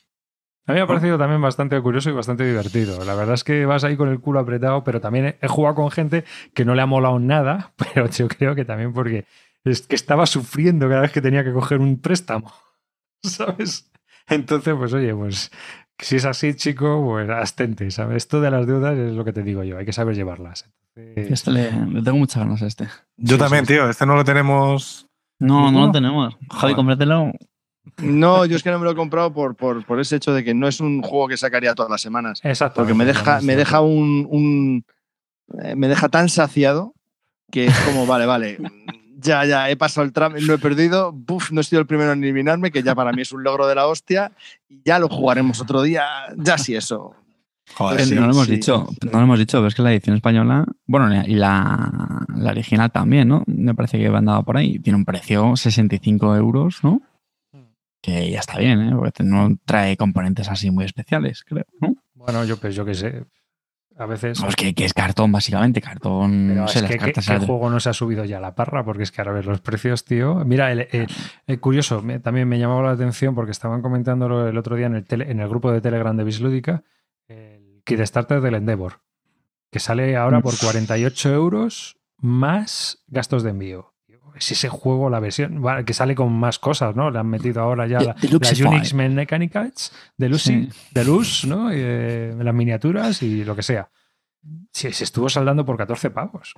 A 0.67 0.73
mí 0.73 0.77
me 0.79 0.81
ha 0.83 0.87
parecido 0.87 1.17
también 1.17 1.41
bastante 1.41 1.81
curioso 1.81 2.11
y 2.11 2.13
bastante 2.13 2.45
divertido. 2.45 3.05
La 3.05 3.15
verdad 3.15 3.35
es 3.35 3.45
que 3.45 3.67
vas 3.67 3.85
ahí 3.85 3.97
con 3.97 4.09
el 4.09 4.21
culo 4.21 4.41
apretado, 4.41 4.83
pero 4.83 5.01
también 5.01 5.37
he- 5.41 5.49
jugado 5.49 5.77
con 5.77 5.91
gente 5.91 6.25
que 6.55 6.65
no 6.65 6.75
le 6.75 6.83
ha 6.83 6.87
molado 6.87 7.19
nada, 7.21 7.73
pero 7.95 8.09
yo 8.11 8.27
creo 8.29 8.55
que 8.55 8.65
también 8.65 8.93
porque 8.93 9.25
es 9.65 9.87
que 9.87 9.95
estaba 9.95 10.27
sufriendo 10.27 10.89
cada 10.89 11.03
vez 11.03 11.13
que 11.13 11.21
tenía 11.23 11.45
que 11.45 11.53
coger 11.53 11.79
un 11.81 12.01
préstamo. 12.01 12.53
¿Sabes? 13.23 13.91
Entonces, 14.29 14.75
pues 14.77 14.93
oye, 14.93 15.15
pues 15.15 15.51
si 15.99 16.17
es 16.17 16.25
así, 16.25 16.55
chico, 16.55 17.01
pues 17.05 17.31
abstente, 17.31 17.91
¿sabes? 17.91 18.17
Esto 18.19 18.41
de 18.41 18.51
las 18.51 18.67
deudas 18.67 18.97
es 18.99 19.13
lo 19.13 19.25
que 19.25 19.33
te 19.33 19.43
digo 19.43 19.63
yo, 19.63 19.79
hay 19.79 19.87
que 19.87 19.93
saber 19.93 20.15
llevarlas. 20.17 20.69
Entonces, 20.97 21.31
Este 21.33 21.51
le, 21.53 21.71
le 21.87 22.03
tengo 22.03 22.19
muchas 22.19 22.43
ganas 22.43 22.63
a 22.63 22.67
este. 22.67 22.89
Yo 23.17 23.37
Sí, 23.37 23.39
también, 23.39 23.67
sí, 23.67 23.75
tío. 23.75 23.89
Este 23.89 24.05
no 24.07 24.17
lo 24.17 24.25
tenemos. 24.25 25.07
No, 25.39 25.71
no 25.71 25.87
lo 25.87 25.93
tenemos. 25.93 26.37
Javi, 26.51 26.75
cómpratelo. 26.75 27.33
No, 28.03 28.45
yo 28.45 28.57
es 28.57 28.63
que 28.63 28.71
no 28.71 28.79
me 28.79 28.85
lo 28.85 28.91
he 28.93 28.95
comprado 28.97 29.33
por, 29.33 29.55
por, 29.57 29.85
por 29.85 30.01
ese 30.01 30.17
hecho 30.17 30.33
de 30.33 30.45
que 30.45 30.55
no 30.55 30.69
es 30.69 30.81
un 30.81 31.03
juego 31.03 31.29
que 31.29 31.37
sacaría 31.37 31.75
todas 31.75 31.91
las 31.91 32.01
semanas. 32.03 32.41
Exacto. 32.43 32.81
Porque 32.81 32.95
me 32.95 33.05
deja, 33.05 33.41
me 33.41 33.57
deja 33.57 33.81
un, 33.81 34.27
un- 34.31 34.85
eh, 35.63 35.75
me 35.77 35.89
deja 35.89 36.09
tan 36.09 36.29
saciado 36.29 36.95
que 37.51 37.67
es 37.67 37.79
como, 37.81 38.07
vale, 38.07 38.27
vale, 38.27 38.59
Ya, 39.19 39.45
ya, 39.47 39.71
he 39.71 39.77
pasado 39.77 40.05
el 40.05 40.13
trámite, 40.13 40.47
no 40.47 40.55
he 40.55 40.59
perdido. 40.59 41.11
Buf, 41.11 41.51
no 41.51 41.63
he 41.63 41.65
sido 41.65 41.81
el 41.81 41.87
primero 41.87 42.13
en 42.13 42.23
eliminarme, 42.23 42.71
que 42.71 42.83
ya 42.83 42.95
para 42.95 43.13
mí 43.13 43.23
es 43.23 43.33
un 43.33 43.43
logro 43.43 43.67
de 43.67 43.75
la 43.75 43.87
hostia. 43.87 44.31
Y 44.69 44.83
ya 44.85 44.99
lo 44.99 45.09
jugaremos 45.09 45.59
otro 45.61 45.81
día. 45.83 46.05
Ya 46.37 46.59
sí, 46.59 46.75
eso. 46.77 47.15
Joder, 47.75 48.05
sí. 48.05 48.15
no 48.15 48.27
lo 48.27 48.33
hemos 48.33 48.47
sí, 48.47 48.53
dicho, 48.53 48.87
sí. 48.91 49.09
no 49.11 49.19
lo 49.19 49.25
hemos 49.25 49.39
dicho, 49.39 49.57
pero 49.59 49.69
es 49.69 49.75
que 49.75 49.83
la 49.83 49.91
edición 49.93 50.15
española, 50.17 50.67
bueno, 50.87 51.25
y 51.27 51.35
la, 51.35 52.25
la 52.37 52.51
original 52.51 52.93
también, 52.93 53.27
¿no? 53.29 53.43
Me 53.47 53.75
parece 53.75 53.99
que 53.99 54.07
andado 54.07 54.43
por 54.45 54.59
ahí. 54.59 54.79
Tiene 54.81 54.99
un 54.99 55.05
precio 55.07 55.57
65 55.57 56.37
euros, 56.37 56.85
¿no? 56.85 57.01
Que 58.07 58.31
ya 58.31 58.39
está 58.39 58.57
bien, 58.59 58.81
¿eh? 58.83 58.93
Porque 58.95 59.25
no 59.25 59.57
trae 59.65 59.97
componentes 59.97 60.49
así 60.49 60.71
muy 60.71 60.85
especiales, 60.85 61.43
creo, 61.43 61.65
¿no? 61.81 61.97
Bueno, 62.15 62.45
yo 62.45 62.57
pues 62.57 62.77
yo 62.77 62.85
qué 62.85 62.95
sé. 62.95 63.25
A 63.99 64.07
veces. 64.07 64.39
Vamos, 64.39 64.55
que, 64.55 64.75
que 64.75 64.85
es 64.85 64.95
cartón, 64.95 65.33
básicamente, 65.33 65.81
cartón, 65.81 66.47
Pero 66.51 66.61
no 66.61 66.69
sé, 66.69 66.79
es 66.79 66.83
las 66.83 66.91
que, 66.93 66.99
¿qué, 66.99 67.05
cartas 67.13 67.41
de- 67.41 67.47
juego 67.47 67.69
no 67.69 67.81
se 67.81 67.89
ha 67.89 67.93
subido 67.95 68.25
ya 68.25 68.37
a 68.37 68.41
la 68.41 68.55
parra? 68.55 68.85
Porque 68.85 69.03
es 69.03 69.11
que 69.11 69.23
ahora 69.23 69.33
ves 69.33 69.47
los 69.47 69.61
precios, 69.61 70.05
tío. 70.05 70.37
Mira, 70.45 70.71
el, 70.71 70.87
el- 70.93 71.09
el 71.49 71.61
curioso, 71.61 72.01
me- 72.03 72.21
también 72.21 72.47
me 72.49 72.59
llamaba 72.61 72.83
la 72.85 72.91
atención 72.93 73.35
porque 73.35 73.51
estaban 73.51 73.83
comentándolo 73.83 74.47
el 74.47 74.57
otro 74.57 74.77
día 74.77 74.87
en 74.87 74.95
el, 74.95 75.05
tele- 75.05 75.29
en 75.31 75.41
el 75.41 75.49
grupo 75.49 75.73
de 75.73 75.81
Telegram 75.81 76.17
de 76.17 76.23
Bislúdica, 76.23 76.85
el 77.27 77.83
Kickstarter 77.85 78.41
del 78.41 78.55
Endeavor, 78.55 79.01
que 79.73 79.81
sale 79.81 80.15
ahora 80.17 80.41
por 80.43 80.57
48 80.57 81.33
euros 81.35 81.97
más 82.19 83.03
gastos 83.09 83.43
de 83.43 83.51
envío. 83.51 83.95
Es 84.37 84.53
ese 84.53 84.69
juego, 84.69 85.09
la 85.09 85.19
versión, 85.19 85.63
que 85.87 85.95
sale 85.95 86.15
con 86.15 86.33
más 86.33 86.59
cosas, 86.59 86.95
¿no? 86.95 87.11
Le 87.11 87.19
han 87.19 87.27
metido 87.27 87.63
ahora 87.63 87.87
ya 87.87 88.01
la, 88.01 88.17
Unix 88.69 88.93
Mechanics 88.93 89.93
de 90.17 90.29
Lucy, 90.29 90.69
Sí. 90.71 90.79
de 90.93 91.05
Luz, 91.05 91.45
¿no? 91.47 91.73
Y, 91.73 91.77
eh, 91.79 92.35
las 92.39 92.55
miniaturas 92.55 93.23
y 93.23 93.45
lo 93.45 93.57
que 93.57 93.63
sea. 93.63 93.91
Sí, 94.73 94.93
se 94.93 95.05
estuvo 95.05 95.29
saldando 95.31 95.65
por 95.65 95.77
14 95.79 96.11
pavos. 96.11 96.55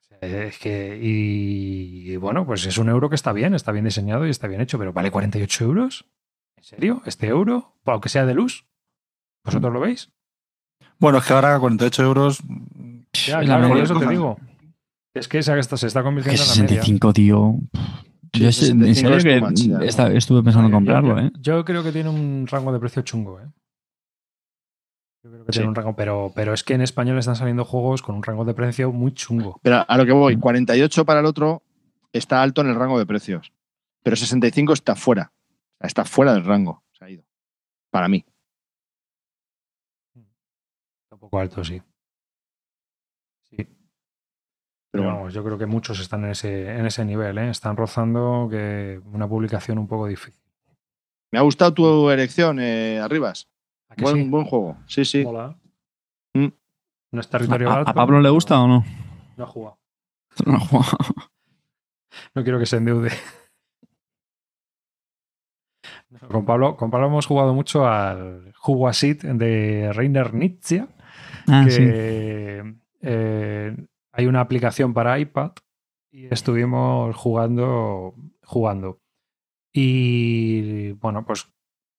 Sea, 0.00 0.18
Es 0.20 0.58
que, 0.58 0.98
y, 1.00 2.12
y 2.12 2.16
bueno, 2.16 2.46
pues 2.46 2.64
es 2.64 2.78
un 2.78 2.88
euro 2.88 3.10
que 3.10 3.14
está 3.14 3.32
bien, 3.32 3.54
está 3.54 3.70
bien 3.72 3.84
diseñado 3.84 4.26
y 4.26 4.30
está 4.30 4.48
bien 4.48 4.62
hecho, 4.62 4.78
pero 4.78 4.92
¿vale 4.94 5.10
48 5.10 5.64
euros? 5.64 6.06
¿En 6.56 6.64
serio? 6.64 7.02
¿Este 7.04 7.26
euro? 7.28 7.76
Aunque 7.84 8.08
sea 8.08 8.24
de 8.26 8.34
luz. 8.34 8.66
¿Vosotros 9.44 9.72
lo 9.72 9.80
veis? 9.80 10.10
Bueno, 10.98 11.18
es 11.18 11.24
que 11.26 11.32
ahora 11.34 11.58
48 11.60 12.02
euros. 12.02 12.42
Ya, 13.12 13.40
Es 13.40 13.48
la 13.48 13.56
claro, 13.58 13.68
por 13.68 13.78
eso 13.78 13.98
te 13.98 14.08
digo. 14.08 14.38
Es 15.18 15.28
que 15.28 15.38
esa 15.38 15.60
se 15.62 15.86
está 15.86 16.02
convirtiendo 16.02 16.40
en 16.42 16.48
la 16.48 16.54
media. 16.54 16.68
65, 16.82 17.12
tío. 17.12 17.54
Sí, 18.32 18.40
Yo 18.40 18.52
sé- 18.52 18.66
65 18.66 18.84
en 18.86 18.94
serio 18.94 19.16
es 19.16 19.24
que 19.24 19.40
much, 19.40 20.16
estuve 20.16 20.42
pensando 20.42 20.68
en 20.68 20.72
comprarlo, 20.74 21.18
yo, 21.18 21.26
¿eh? 21.26 21.30
Yo 21.40 21.64
creo 21.64 21.82
que 21.82 21.92
tiene 21.92 22.10
un 22.10 22.46
rango 22.46 22.72
de 22.72 22.78
precio 22.78 23.02
chungo, 23.02 23.40
¿eh? 23.40 23.46
Yo 25.24 25.30
creo 25.30 25.44
que 25.46 25.52
Sí. 25.52 25.58
tiene 25.58 25.68
un 25.70 25.74
rango, 25.74 25.96
pero, 25.96 26.30
pero 26.34 26.52
es 26.52 26.62
que 26.62 26.74
en 26.74 26.82
español 26.82 27.18
están 27.18 27.36
saliendo 27.36 27.64
juegos 27.64 28.02
con 28.02 28.14
un 28.16 28.22
rango 28.22 28.44
de 28.44 28.54
precio 28.54 28.92
muy 28.92 29.12
chungo. 29.12 29.58
Pero 29.62 29.84
a 29.88 29.96
lo 29.96 30.06
que 30.06 30.12
voy, 30.12 30.38
48 30.38 31.04
para 31.04 31.20
el 31.20 31.26
otro 31.26 31.62
está 32.12 32.42
alto 32.42 32.60
en 32.60 32.68
el 32.68 32.76
rango 32.76 32.98
de 32.98 33.06
precios. 33.06 33.52
Pero 34.02 34.14
65 34.16 34.72
está 34.74 34.94
fuera. 34.94 35.32
O 35.34 35.78
sea, 35.80 35.86
Está 35.88 36.04
fuera 36.04 36.32
del 36.34 36.44
rango. 36.44 36.82
Se 36.92 37.04
ha 37.04 37.10
ido. 37.10 37.24
Para 37.90 38.08
mí. 38.08 38.24
Está 40.14 41.14
un 41.14 41.18
poco 41.18 41.38
alto. 41.38 41.64
Sí. 41.64 41.82
Pero 43.50 43.68
Pero 44.98 45.02
bueno. 45.10 45.18
vamos, 45.18 45.34
yo 45.34 45.44
creo 45.44 45.58
que 45.58 45.66
muchos 45.66 46.00
están 46.00 46.24
en 46.24 46.30
ese, 46.30 46.76
en 46.78 46.86
ese 46.86 47.04
nivel, 47.04 47.38
¿eh? 47.38 47.50
Están 47.50 47.76
rozando 47.76 48.48
que 48.50 49.00
una 49.12 49.28
publicación 49.28 49.78
un 49.78 49.88
poco 49.88 50.06
difícil. 50.06 50.42
Me 51.32 51.38
ha 51.38 51.42
gustado 51.42 51.74
tu 51.74 52.10
elección, 52.10 52.58
eh, 52.60 53.00
Arribas. 53.00 53.48
¿A 53.90 53.94
que 53.94 54.02
Buen, 54.02 54.16
sí? 54.16 54.28
buen 54.28 54.44
juego. 54.44 54.76
Sí, 54.86 55.04
sí. 55.04 55.24
Mola. 55.24 55.56
Mm. 56.34 56.46
No 57.12 57.20
es 57.20 57.28
territorio 57.28 57.68
¿A, 57.68 57.72
barato, 57.72 57.90
a 57.90 57.94
Pablo 57.94 58.20
le 58.20 58.30
gusta 58.30 58.60
o 58.60 58.68
no? 58.68 58.84
No 59.36 59.44
ha 59.44 59.46
jugado. 59.46 59.78
No, 60.46 60.58
Juan. 60.60 60.84
No 62.34 62.42
quiero 62.42 62.58
que 62.58 62.66
se 62.66 62.76
endeude. 62.78 63.10
Con 66.28 66.44
Pablo, 66.44 66.76
con 66.76 66.90
Pablo 66.90 67.06
hemos 67.08 67.26
jugado 67.26 67.54
mucho 67.54 67.86
al 67.86 68.52
Jugasit 68.56 69.22
de 69.22 69.92
Reiner 69.92 70.34
Nietzsche, 70.34 70.86
Ah, 71.46 71.64
sí. 71.68 71.78
que 71.78 72.74
eh, 73.02 73.76
hay 74.18 74.26
una 74.26 74.40
aplicación 74.40 74.92
para 74.92 75.18
iPad 75.18 75.52
y 76.10 76.26
estuvimos 76.26 77.14
jugando, 77.14 78.14
jugando. 78.42 79.00
Y 79.72 80.92
bueno, 80.92 81.24
pues 81.24 81.48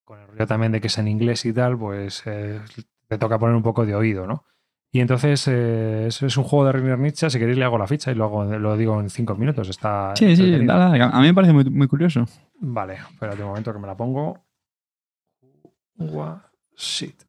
con 0.04 0.20
el 0.20 0.28
rollo 0.28 0.46
también 0.46 0.74
de 0.74 0.82
que 0.82 0.88
es 0.88 0.98
en 0.98 1.08
inglés 1.08 1.46
y 1.46 1.54
tal, 1.54 1.78
pues 1.78 2.24
eh, 2.26 2.60
te 3.08 3.18
toca 3.18 3.40
poner 3.40 3.56
un 3.56 3.64
poco 3.64 3.86
de 3.86 3.96
oído, 3.96 4.28
¿no? 4.28 4.44
Y 4.92 5.00
entonces 5.00 5.48
eh, 5.48 6.08
es, 6.08 6.22
es 6.22 6.36
un 6.36 6.44
juego 6.44 6.66
de 6.66 6.74
Reiner 6.74 7.00
Nietzsche, 7.00 7.30
si 7.30 7.40
queréis 7.40 7.58
le 7.58 7.64
hago 7.64 7.78
la 7.78 7.88
ficha 7.88 8.12
y 8.12 8.16
lo, 8.16 8.26
hago, 8.26 8.44
lo 8.44 8.76
digo 8.76 9.00
en 9.00 9.10
cinco 9.10 9.36
minutos. 9.36 9.70
Está 9.70 10.14
Sí, 10.18 10.36
sí, 10.36 10.56
a 10.70 11.20
mí 11.22 11.28
me 11.28 11.34
parece 11.34 11.54
muy, 11.54 11.64
muy 11.66 11.88
curioso. 11.88 12.26
Vale, 12.60 12.96
espérate 12.96 13.44
un 13.44 13.50
momento 13.50 13.72
que 13.72 13.80
me 13.80 13.88
la 13.88 13.96
pongo. 13.96 14.44
Jugasit. 15.98 17.24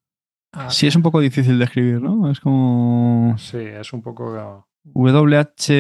Ah, 0.53 0.69
Sí, 0.69 0.89
es 0.89 0.97
un 0.97 1.03
poco 1.03 1.21
difícil 1.21 1.59
de 1.59 1.65
escribir, 1.65 2.01
¿no? 2.01 2.29
Es 2.29 2.41
como 2.41 3.37
Sí, 3.39 3.59
es 3.59 3.93
un 3.93 4.03
poco. 4.03 4.67
W-H-O-S-S-I-T 4.85 5.79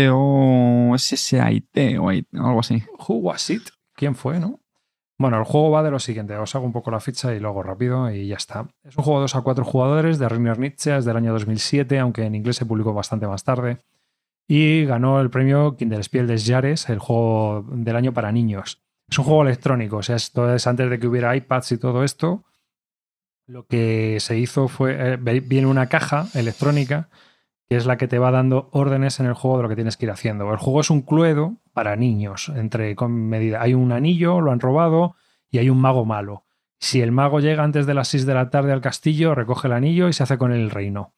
o 1.99 2.09
algo 2.09 2.61
así. 2.61 2.83
Who 3.09 3.15
was 3.17 3.51
it? 3.51 3.69
¿Quién 3.95 4.15
fue, 4.15 4.39
no? 4.39 4.61
Bueno, 5.19 5.37
el 5.39 5.45
juego 5.45 5.71
va 5.71 5.83
de 5.83 5.91
lo 5.91 5.99
siguiente. 5.99 6.35
Os 6.37 6.55
hago 6.55 6.65
un 6.65 6.73
poco 6.73 6.91
la 6.91 7.01
ficha 7.01 7.35
y 7.35 7.41
lo 7.41 7.49
hago 7.51 7.63
rápido 7.63 8.11
y 8.11 8.29
ya 8.29 8.37
está. 8.37 8.69
Es 8.83 8.97
un 8.97 9.05
juego 9.05 9.21
de 9.21 9.25
2 9.25 9.37
a 9.37 9.43
4 9.43 9.65
jugadores 9.67 10.19
de 10.19 10.27
Reiner 10.29 10.59
Nietzsche, 10.59 10.97
es 10.97 11.05
del 11.05 11.19
año 11.19 11.33
2007, 11.35 11.99
aunque 11.99 12.25
en 12.25 12.35
inglés 12.35 12.57
se 12.57 12.65
publicó 12.65 12.95
bastante 12.95 13.27
más 13.27 13.45
tarde. 13.45 13.79
Y 14.49 14.87
ganó 14.87 15.21
el 15.21 15.29
premio 15.29 15.77
Kinderspiel 15.77 16.27
des 16.27 16.47
Jahres, 16.47 16.89
el 16.89 16.99
juego 17.01 17.67
del 17.71 17.97
año 17.97 18.15
para 18.15 18.33
niños. 18.33 18.83
Es 19.11 19.19
un 19.19 19.27
juego 19.27 19.43
electrónico, 19.43 19.99
o 19.99 20.03
sea, 20.03 20.17
esto 20.17 20.55
es 20.55 20.67
antes 20.67 20.89
de 20.89 20.99
que 20.99 21.07
hubiera 21.07 21.37
iPads 21.37 21.73
y 21.73 21.79
todo 21.79 22.03
esto. 22.03 22.45
Lo 23.47 23.67
que 23.67 24.19
se 24.21 24.39
hizo 24.39 24.69
fue, 24.69 24.97
eh, 24.99 25.17
viene 25.19 25.67
una 25.67 25.89
caja 25.91 26.29
electrónica 26.33 27.11
es 27.77 27.87
la 27.87 27.97
que 27.97 28.09
te 28.09 28.19
va 28.19 28.33
dando 28.33 28.69
órdenes 28.73 29.21
en 29.21 29.27
el 29.27 29.35
juego 29.35 29.59
de 29.59 29.63
lo 29.63 29.69
que 29.69 29.77
tienes 29.77 29.97
que 29.97 30.07
ir 30.07 30.11
haciendo. 30.11 30.51
El 30.53 30.59
juego 30.59 30.81
es 30.81 30.91
un 30.91 31.03
cluedo 31.03 31.57
para 31.73 31.95
niños, 31.95 32.51
entre 32.55 32.97
medida. 33.09 33.63
Hay 33.63 33.75
un 33.75 33.93
anillo, 33.93 34.41
lo 34.41 34.51
han 34.51 34.61
robado, 34.61 35.15
y 35.51 35.59
hay 35.59 35.71
un 35.71 35.81
mago 35.81 36.05
malo. 36.05 36.45
Si 36.81 37.01
el 37.01 37.13
mago 37.13 37.41
llega 37.41 37.63
antes 37.63 37.87
de 37.87 37.95
las 37.95 38.09
6 38.09 38.27
de 38.27 38.35
la 38.35 38.51
tarde 38.51 38.73
al 38.73 38.81
castillo, 38.81 39.35
recoge 39.35 39.69
el 39.69 39.75
anillo 39.75 40.09
y 40.09 40.13
se 40.13 40.25
hace 40.25 40.37
con 40.37 40.53
él 40.53 40.61
el 40.61 40.71
reino. 40.71 41.15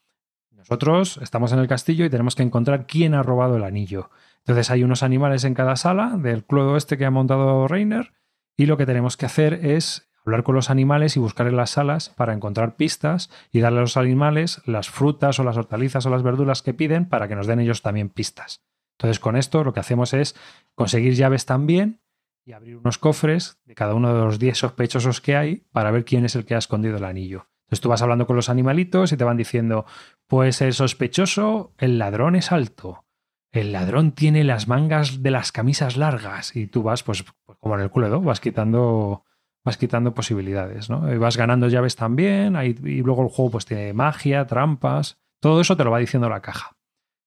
Nosotros 0.50 1.18
estamos 1.22 1.52
en 1.52 1.58
el 1.58 1.68
castillo 1.68 2.04
y 2.04 2.10
tenemos 2.10 2.34
que 2.34 2.42
encontrar 2.42 2.86
quién 2.86 3.14
ha 3.14 3.22
robado 3.22 3.56
el 3.56 3.64
anillo. 3.64 4.10
Entonces 4.38 4.70
hay 4.70 4.84
unos 4.84 5.02
animales 5.02 5.44
en 5.44 5.54
cada 5.54 5.76
sala 5.76 6.16
del 6.18 6.44
cluedo 6.44 6.76
este 6.76 6.98
que 6.98 7.04
ha 7.04 7.10
montado 7.10 7.66
Reiner 7.66 8.12
y 8.56 8.66
lo 8.66 8.76
que 8.76 8.86
tenemos 8.86 9.16
que 9.16 9.26
hacer 9.26 9.54
es 9.54 10.11
hablar 10.24 10.42
con 10.42 10.54
los 10.54 10.70
animales 10.70 11.16
y 11.16 11.20
buscar 11.20 11.46
en 11.46 11.56
las 11.56 11.70
salas 11.70 12.10
para 12.10 12.32
encontrar 12.32 12.76
pistas 12.76 13.30
y 13.50 13.60
darle 13.60 13.78
a 13.78 13.82
los 13.82 13.96
animales 13.96 14.62
las 14.66 14.88
frutas 14.88 15.38
o 15.38 15.44
las 15.44 15.56
hortalizas 15.56 16.06
o 16.06 16.10
las 16.10 16.22
verduras 16.22 16.62
que 16.62 16.74
piden 16.74 17.08
para 17.08 17.28
que 17.28 17.36
nos 17.36 17.46
den 17.46 17.60
ellos 17.60 17.82
también 17.82 18.08
pistas. 18.08 18.62
Entonces 18.98 19.18
con 19.18 19.36
esto 19.36 19.64
lo 19.64 19.72
que 19.72 19.80
hacemos 19.80 20.14
es 20.14 20.36
conseguir 20.74 21.14
llaves 21.14 21.46
también 21.46 22.00
y 22.44 22.52
abrir 22.52 22.76
unos 22.76 22.98
cofres 22.98 23.60
de 23.64 23.74
cada 23.74 23.94
uno 23.94 24.14
de 24.14 24.20
los 24.20 24.38
10 24.38 24.58
sospechosos 24.58 25.20
que 25.20 25.36
hay 25.36 25.56
para 25.72 25.90
ver 25.90 26.04
quién 26.04 26.24
es 26.24 26.34
el 26.34 26.44
que 26.44 26.54
ha 26.54 26.58
escondido 26.58 26.96
el 26.96 27.04
anillo. 27.04 27.46
Entonces 27.66 27.80
tú 27.80 27.88
vas 27.88 28.02
hablando 28.02 28.26
con 28.26 28.36
los 28.36 28.48
animalitos 28.48 29.12
y 29.12 29.16
te 29.16 29.24
van 29.24 29.36
diciendo, 29.36 29.86
pues 30.26 30.60
el 30.60 30.74
sospechoso, 30.74 31.72
el 31.78 31.98
ladrón 31.98 32.36
es 32.36 32.52
alto, 32.52 33.06
el 33.52 33.72
ladrón 33.72 34.12
tiene 34.12 34.44
las 34.44 34.66
mangas 34.66 35.22
de 35.22 35.30
las 35.30 35.52
camisas 35.52 35.96
largas 35.96 36.56
y 36.56 36.66
tú 36.66 36.82
vas, 36.82 37.02
pues, 37.02 37.24
pues 37.44 37.58
como 37.58 37.74
en 37.76 37.82
el 37.82 37.90
cluedo, 37.90 38.20
vas 38.20 38.40
quitando, 38.40 39.24
vas 39.64 39.76
quitando 39.76 40.14
posibilidades, 40.14 40.90
¿no? 40.90 41.12
Y 41.12 41.18
vas 41.18 41.36
ganando 41.36 41.68
llaves 41.68 41.96
también, 41.96 42.56
y 42.56 43.02
luego 43.02 43.22
el 43.22 43.28
juego 43.28 43.52
pues 43.52 43.66
tiene 43.66 43.92
magia, 43.92 44.46
trampas, 44.46 45.18
todo 45.40 45.60
eso 45.60 45.76
te 45.76 45.84
lo 45.84 45.90
va 45.90 45.98
diciendo 45.98 46.28
la 46.28 46.40
caja. 46.40 46.76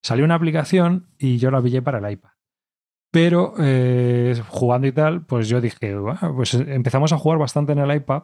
Salió 0.04 0.26
una 0.26 0.36
aplicación 0.36 1.08
y 1.18 1.38
yo 1.38 1.52
la 1.52 1.62
pillé 1.62 1.82
para 1.82 1.98
el 1.98 2.14
iPad. 2.14 2.32
Pero 3.12 3.54
eh, 3.60 4.42
jugando 4.50 4.88
y 4.88 4.92
tal, 4.92 5.26
pues 5.26 5.48
yo 5.48 5.62
dije, 5.62 5.96
pues 6.36 6.54
empezamos 6.54 7.14
a 7.14 7.18
jugar 7.18 7.40
bastante 7.40 7.72
en 7.72 7.80
el 7.80 7.96
iPad 7.96 8.24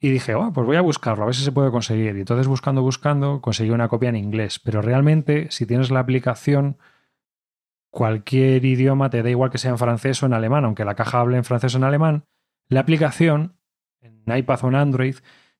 y 0.00 0.10
dije, 0.10 0.34
"Buah, 0.34 0.52
pues 0.52 0.66
voy 0.66 0.76
a 0.76 0.80
buscarlo, 0.80 1.24
a 1.24 1.26
ver 1.26 1.34
si 1.34 1.42
se 1.42 1.52
puede 1.52 1.70
conseguir. 1.70 2.16
Y 2.16 2.20
entonces 2.20 2.46
buscando, 2.46 2.82
buscando, 2.82 3.40
conseguí 3.40 3.70
una 3.70 3.88
copia 3.88 4.10
en 4.10 4.16
inglés. 4.16 4.60
Pero 4.60 4.80
realmente, 4.80 5.48
si 5.50 5.66
tienes 5.66 5.90
la 5.90 6.00
aplicación, 6.00 6.78
cualquier 7.90 8.64
idioma, 8.64 9.10
te 9.10 9.22
da 9.22 9.30
igual 9.30 9.50
que 9.50 9.58
sea 9.58 9.72
en 9.72 9.78
francés 9.78 10.22
o 10.22 10.26
en 10.26 10.34
alemán, 10.34 10.64
aunque 10.64 10.84
la 10.84 10.94
caja 10.94 11.20
hable 11.20 11.38
en 11.38 11.44
francés 11.44 11.74
o 11.74 11.78
en 11.78 11.84
alemán, 11.84 12.24
la 12.68 12.80
aplicación, 12.80 13.56
en 14.00 14.22
iPad 14.26 14.64
o 14.64 14.68
en 14.68 14.74
Android, 14.74 15.16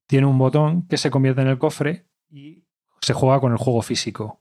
tiene 0.07 0.27
un 0.27 0.39
botón 0.39 0.87
que 0.89 0.97
se 0.97 1.11
convierte 1.11 1.43
en 1.43 1.49
el 1.49 1.59
cofre 1.59 2.07
y 2.31 2.65
se 3.01 3.13
juega 3.13 3.41
con 3.41 3.53
el 3.53 3.59
juego 3.59 3.83
físico. 3.83 4.41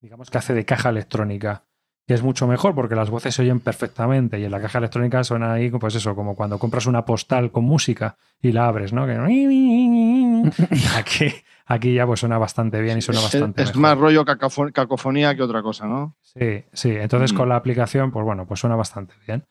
Digamos 0.00 0.30
que 0.30 0.38
hace 0.38 0.54
de 0.54 0.64
caja 0.64 0.90
electrónica. 0.90 1.64
que 2.08 2.14
es 2.14 2.22
mucho 2.22 2.46
mejor 2.46 2.72
porque 2.76 2.94
las 2.94 3.10
voces 3.10 3.34
se 3.34 3.42
oyen 3.42 3.58
perfectamente 3.58 4.38
y 4.38 4.44
en 4.44 4.52
la 4.52 4.60
caja 4.60 4.78
electrónica 4.78 5.24
suena 5.24 5.54
ahí, 5.54 5.70
pues 5.70 5.92
eso, 5.96 6.14
como 6.14 6.36
cuando 6.36 6.56
compras 6.56 6.86
una 6.86 7.04
postal 7.04 7.50
con 7.50 7.64
música 7.64 8.16
y 8.40 8.52
la 8.52 8.68
abres, 8.68 8.92
¿no? 8.92 9.06
Que... 9.06 9.14
Aquí, 10.96 11.32
aquí 11.66 11.94
ya 11.94 12.06
pues 12.06 12.20
suena 12.20 12.38
bastante 12.38 12.80
bien 12.80 12.98
y 12.98 13.02
suena 13.02 13.20
bastante 13.20 13.62
Es 13.62 13.68
mejor. 13.70 13.82
más 13.82 13.98
rollo 13.98 14.24
cacofo- 14.24 14.72
cacofonía 14.72 15.34
que 15.34 15.42
otra 15.42 15.62
cosa, 15.62 15.86
¿no? 15.86 16.16
Sí, 16.22 16.64
sí. 16.72 16.90
Entonces 16.90 17.32
Mm. 17.32 17.36
con 17.36 17.48
la 17.48 17.56
aplicación, 17.56 18.12
pues 18.12 18.24
bueno, 18.24 18.46
pues 18.46 18.60
suena 18.60 18.76
bastante 18.76 19.14
bien. 19.26 19.44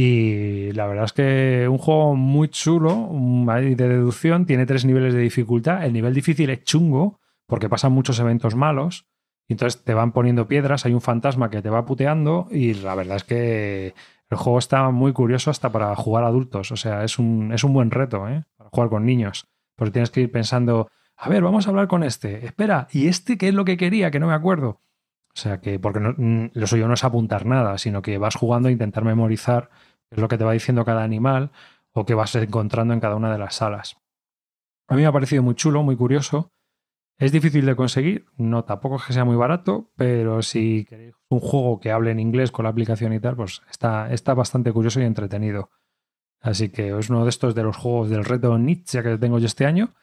Y 0.00 0.70
la 0.74 0.86
verdad 0.86 1.06
es 1.06 1.12
que 1.12 1.66
un 1.68 1.76
juego 1.78 2.14
muy 2.14 2.46
chulo, 2.50 3.08
de 3.12 3.74
deducción, 3.74 4.46
tiene 4.46 4.64
tres 4.64 4.84
niveles 4.84 5.12
de 5.12 5.18
dificultad. 5.18 5.84
El 5.84 5.92
nivel 5.92 6.14
difícil 6.14 6.50
es 6.50 6.62
chungo, 6.62 7.18
porque 7.48 7.68
pasan 7.68 7.90
muchos 7.90 8.20
eventos 8.20 8.54
malos. 8.54 9.06
Entonces 9.48 9.82
te 9.82 9.94
van 9.94 10.12
poniendo 10.12 10.46
piedras, 10.46 10.86
hay 10.86 10.94
un 10.94 11.00
fantasma 11.00 11.50
que 11.50 11.62
te 11.62 11.68
va 11.70 11.84
puteando. 11.84 12.46
Y 12.52 12.74
la 12.74 12.94
verdad 12.94 13.16
es 13.16 13.24
que 13.24 13.94
el 14.30 14.36
juego 14.36 14.60
está 14.60 14.88
muy 14.90 15.12
curioso 15.12 15.50
hasta 15.50 15.72
para 15.72 15.96
jugar 15.96 16.22
adultos. 16.22 16.70
O 16.70 16.76
sea, 16.76 17.02
es 17.02 17.18
un, 17.18 17.50
es 17.52 17.64
un 17.64 17.72
buen 17.72 17.90
reto, 17.90 18.28
¿eh? 18.28 18.44
Para 18.56 18.70
jugar 18.70 18.90
con 18.90 19.04
niños. 19.04 19.48
Porque 19.74 19.90
tienes 19.90 20.10
que 20.10 20.20
ir 20.20 20.30
pensando, 20.30 20.88
a 21.16 21.28
ver, 21.28 21.42
vamos 21.42 21.66
a 21.66 21.70
hablar 21.70 21.88
con 21.88 22.04
este. 22.04 22.46
Espera, 22.46 22.86
¿y 22.92 23.08
este 23.08 23.36
qué 23.36 23.48
es 23.48 23.54
lo 23.54 23.64
que 23.64 23.76
quería? 23.76 24.12
Que 24.12 24.20
no 24.20 24.28
me 24.28 24.34
acuerdo. 24.34 24.80
O 25.34 25.40
sea 25.40 25.60
que, 25.60 25.78
porque 25.80 25.98
no- 26.00 26.14
mm, 26.16 26.50
lo 26.54 26.66
suyo 26.68 26.86
no 26.86 26.94
es 26.94 27.02
apuntar 27.04 27.46
nada, 27.46 27.78
sino 27.78 28.00
que 28.00 28.16
vas 28.18 28.36
jugando 28.36 28.68
a 28.68 28.72
intentar 28.72 29.04
memorizar 29.04 29.70
es 30.10 30.18
lo 30.18 30.28
que 30.28 30.38
te 30.38 30.44
va 30.44 30.52
diciendo 30.52 30.84
cada 30.84 31.02
animal 31.02 31.50
o 31.92 32.04
que 32.04 32.14
vas 32.14 32.34
encontrando 32.34 32.94
en 32.94 33.00
cada 33.00 33.16
una 33.16 33.32
de 33.32 33.38
las 33.38 33.56
salas. 33.56 33.96
A 34.88 34.94
mí 34.94 35.02
me 35.02 35.06
ha 35.06 35.12
parecido 35.12 35.42
muy 35.42 35.54
chulo, 35.54 35.82
muy 35.82 35.96
curioso. 35.96 36.52
Es 37.18 37.32
difícil 37.32 37.66
de 37.66 37.74
conseguir, 37.74 38.26
no 38.36 38.64
tampoco 38.64 38.96
es 38.96 39.02
que 39.04 39.12
sea 39.12 39.24
muy 39.24 39.36
barato, 39.36 39.90
pero 39.96 40.40
si 40.40 40.84
queréis 40.84 41.14
un 41.28 41.40
juego 41.40 41.80
que 41.80 41.90
hable 41.90 42.12
en 42.12 42.20
inglés 42.20 42.52
con 42.52 42.62
la 42.62 42.70
aplicación 42.70 43.12
y 43.12 43.18
tal, 43.18 43.34
pues 43.34 43.60
está, 43.68 44.12
está 44.12 44.34
bastante 44.34 44.72
curioso 44.72 45.00
y 45.00 45.04
entretenido. 45.04 45.70
Así 46.40 46.68
que 46.68 46.96
es 46.96 47.10
uno 47.10 47.24
de 47.24 47.30
estos 47.30 47.56
de 47.56 47.64
los 47.64 47.76
juegos 47.76 48.08
del 48.08 48.24
reto 48.24 48.56
Nietzsche 48.56 49.02
que 49.02 49.18
tengo 49.18 49.40
yo 49.40 49.46
este 49.46 49.66
año. 49.66 49.94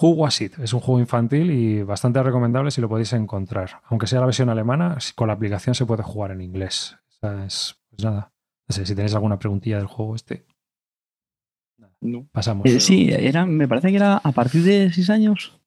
Who 0.00 0.10
Was 0.10 0.40
It? 0.40 0.58
Es 0.60 0.72
un 0.72 0.80
juego 0.80 1.00
infantil 1.00 1.50
y 1.50 1.82
bastante 1.82 2.22
recomendable 2.22 2.70
si 2.70 2.80
lo 2.80 2.88
podéis 2.88 3.12
encontrar. 3.12 3.82
Aunque 3.84 4.06
sea 4.06 4.20
la 4.20 4.26
versión 4.26 4.48
alemana, 4.48 4.96
con 5.14 5.26
la 5.26 5.34
aplicación 5.34 5.74
se 5.74 5.84
puede 5.84 6.04
jugar 6.04 6.30
en 6.30 6.40
inglés. 6.40 6.96
O 7.20 7.28
es, 7.28 7.76
pues 7.90 8.04
nada. 8.04 8.32
No 8.70 8.74
sé 8.74 8.86
si 8.86 8.94
tenéis 8.94 9.14
alguna 9.16 9.36
preguntilla 9.36 9.78
del 9.78 9.86
juego 9.88 10.14
este. 10.14 10.46
No. 12.00 12.24
Pasamos. 12.30 12.64
Eh, 12.66 12.78
sí, 12.78 13.08
era, 13.10 13.44
me 13.44 13.66
parece 13.66 13.88
que 13.88 13.96
era 13.96 14.18
a 14.18 14.30
partir 14.30 14.62
de 14.62 14.92
6 14.92 15.10
años. 15.10 15.60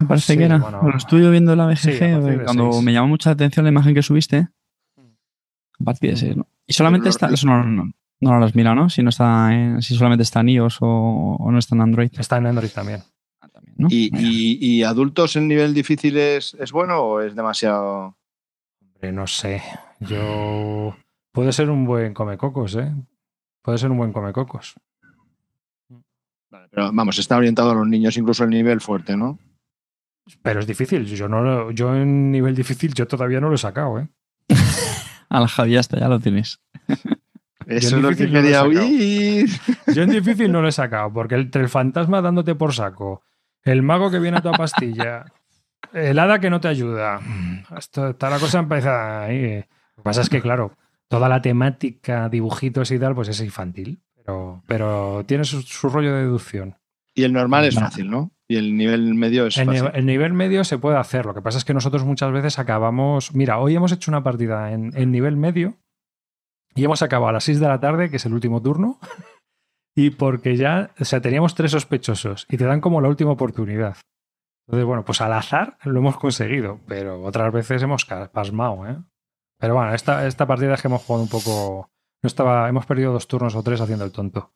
Me 0.00 0.06
parece 0.06 0.32
Sí, 0.32 0.38
que 0.38 0.44
era. 0.44 0.56
bueno, 0.56 0.82
lo 0.82 0.96
estuve 0.96 1.30
viendo 1.30 1.52
en 1.52 1.58
la 1.58 1.66
BGG 1.66 1.88
eh, 2.02 2.40
cuando 2.44 2.72
seis. 2.72 2.84
me 2.84 2.92
llamó 2.94 3.08
mucha 3.08 3.30
atención 3.32 3.64
la 3.64 3.70
imagen 3.70 3.94
que 3.94 4.02
subiste. 4.02 4.48
A 5.80 5.84
partir 5.84 6.10
de 6.12 6.16
6, 6.16 6.36
¿no? 6.38 6.46
Y 6.66 6.72
solamente 6.72 7.10
está. 7.10 7.28
no, 7.44 7.64
no, 7.64 7.92
no 8.20 8.38
lo 8.38 8.44
has 8.46 8.54
mirado, 8.54 8.76
¿no? 8.76 8.88
Si, 8.88 9.02
no 9.02 9.10
está 9.10 9.52
en- 9.52 9.82
si 9.82 9.94
solamente 9.94 10.22
está 10.22 10.40
en 10.40 10.48
iOS 10.48 10.78
o, 10.80 11.36
o 11.38 11.52
no 11.52 11.58
está 11.58 11.74
en 11.74 11.82
Android. 11.82 12.10
Está 12.18 12.38
en 12.38 12.46
Android 12.46 12.70
también. 12.70 13.02
Ah, 13.42 13.48
también, 13.48 13.74
¿no? 13.76 13.88
¿Y, 13.90 14.08
Mira. 14.10 14.26
y- 14.26 14.58
y 14.60 14.82
adultos 14.84 15.36
en 15.36 15.48
nivel 15.48 15.74
difícil 15.74 16.16
es, 16.16 16.54
es 16.54 16.72
bueno 16.72 16.98
o 17.02 17.20
es 17.20 17.34
demasiado...? 17.36 18.16
Hombre, 18.94 19.12
no 19.12 19.26
sé. 19.26 19.62
Yo. 20.00 20.96
Puede 21.38 21.52
ser 21.52 21.70
un 21.70 21.84
buen 21.84 22.14
comecocos, 22.14 22.74
¿eh? 22.74 22.92
Puede 23.62 23.78
ser 23.78 23.92
un 23.92 23.96
buen 23.98 24.12
comecocos. 24.12 24.74
Vale, 26.50 26.66
Pero 26.68 26.90
vamos, 26.92 27.16
está 27.16 27.36
orientado 27.36 27.70
a 27.70 27.74
los 27.74 27.86
niños, 27.86 28.16
incluso 28.16 28.42
el 28.42 28.50
nivel 28.50 28.80
fuerte, 28.80 29.16
¿no? 29.16 29.38
Pero 30.42 30.58
es 30.58 30.66
difícil. 30.66 31.06
Yo, 31.06 31.28
no, 31.28 31.40
lo- 31.42 31.70
yo 31.70 31.94
en 31.94 32.32
nivel 32.32 32.56
difícil, 32.56 32.92
yo 32.92 33.06
todavía 33.06 33.40
no 33.40 33.48
lo 33.50 33.54
he 33.54 33.58
sacado, 33.58 34.00
¿eh? 34.00 34.08
A 35.28 35.38
la 35.38 35.46
Javi, 35.46 35.74
ya 35.74 36.08
lo 36.08 36.18
tienes. 36.18 36.60
Eso 37.66 37.96
es 37.98 38.02
lo 38.02 38.10
que 38.16 38.26
no 38.26 38.32
lo 38.32 38.40
quería 38.42 38.60
sacado. 38.62 38.80
oír. 38.80 39.48
Yo 39.94 40.02
en 40.02 40.10
difícil 40.10 40.50
no 40.50 40.60
lo 40.60 40.66
he 40.66 40.72
sacado, 40.82 41.12
porque 41.12 41.36
entre 41.36 41.62
el 41.62 41.68
fantasma 41.68 42.20
dándote 42.20 42.56
por 42.56 42.74
saco, 42.74 43.22
el 43.62 43.84
mago 43.84 44.10
que 44.10 44.18
viene 44.18 44.38
a 44.38 44.42
tu 44.42 44.50
pastilla, 44.50 45.24
el 45.92 46.18
hada 46.18 46.40
que 46.40 46.50
no 46.50 46.58
te 46.60 46.66
ayuda, 46.66 47.20
esto, 47.76 48.08
está 48.08 48.28
la 48.28 48.40
cosa 48.40 48.58
empieza 48.58 49.22
ahí. 49.22 49.58
Lo 49.58 49.62
que 49.98 50.02
pasa 50.02 50.22
es 50.22 50.28
que, 50.28 50.40
claro, 50.40 50.72
toda 51.08 51.28
la 51.28 51.40
temática, 51.42 52.28
dibujitos 52.28 52.90
y 52.90 52.98
tal, 52.98 53.14
pues 53.14 53.28
es 53.28 53.40
infantil, 53.40 54.02
pero, 54.14 54.62
pero 54.66 55.24
tiene 55.26 55.44
su, 55.44 55.62
su 55.62 55.88
rollo 55.88 56.14
de 56.14 56.22
deducción. 56.22 56.76
Y 57.14 57.24
el 57.24 57.32
normal 57.32 57.64
es 57.64 57.74
fácil, 57.74 58.10
¿no? 58.10 58.30
Y 58.46 58.56
el 58.56 58.76
nivel 58.76 59.14
medio 59.14 59.46
es 59.46 59.58
El, 59.58 59.66
fácil. 59.66 59.90
el 59.92 60.06
nivel 60.06 60.32
medio 60.32 60.64
se 60.64 60.78
puede 60.78 60.96
hacer, 60.96 61.26
lo 61.26 61.34
que 61.34 61.42
pasa 61.42 61.58
es 61.58 61.64
que 61.64 61.74
nosotros 61.74 62.04
muchas 62.04 62.30
veces 62.32 62.58
acabamos. 62.58 63.34
Mira, 63.34 63.58
hoy 63.58 63.74
hemos 63.74 63.92
hecho 63.92 64.10
una 64.10 64.22
partida 64.22 64.72
en, 64.72 64.92
en 64.94 65.10
nivel 65.10 65.36
medio 65.36 65.76
y 66.74 66.84
hemos 66.84 67.02
acabado 67.02 67.30
a 67.30 67.32
las 67.32 67.44
6 67.44 67.60
de 67.60 67.68
la 67.68 67.80
tarde, 67.80 68.08
que 68.08 68.16
es 68.16 68.26
el 68.26 68.34
último 68.34 68.62
turno, 68.62 69.00
y 69.96 70.10
porque 70.10 70.56
ya, 70.56 70.90
o 71.00 71.04
sea, 71.04 71.20
teníamos 71.20 71.54
tres 71.54 71.72
sospechosos 71.72 72.46
y 72.48 72.56
te 72.56 72.64
dan 72.64 72.80
como 72.80 73.00
la 73.00 73.08
última 73.08 73.32
oportunidad. 73.32 73.96
Entonces, 74.66 74.86
bueno, 74.86 75.04
pues 75.04 75.20
al 75.20 75.32
azar 75.32 75.78
lo 75.84 75.98
hemos 75.98 76.18
conseguido, 76.18 76.80
pero 76.86 77.22
otras 77.24 77.52
veces 77.52 77.82
hemos 77.82 78.04
pasmado, 78.04 78.86
¿eh? 78.86 78.96
Pero 79.58 79.74
bueno, 79.74 79.92
esta, 79.94 80.26
esta 80.26 80.46
partida 80.46 80.74
es 80.74 80.82
que 80.82 80.88
hemos 80.88 81.02
jugado 81.02 81.22
un 81.24 81.28
poco. 81.28 81.90
No 82.22 82.26
estaba, 82.26 82.68
hemos 82.68 82.86
perdido 82.86 83.12
dos 83.12 83.28
turnos 83.28 83.54
o 83.54 83.62
tres 83.62 83.80
haciendo 83.80 84.04
el 84.04 84.12
tonto. 84.12 84.52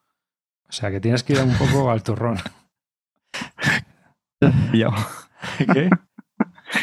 O 0.68 0.72
sea 0.72 0.90
que 0.90 1.00
tienes 1.00 1.22
que 1.22 1.34
ir 1.34 1.40
un 1.40 1.54
poco 1.56 1.90
al 1.90 2.02
turrón. 2.02 2.38
Pillado. 4.70 4.94
¿Qué? 5.72 5.90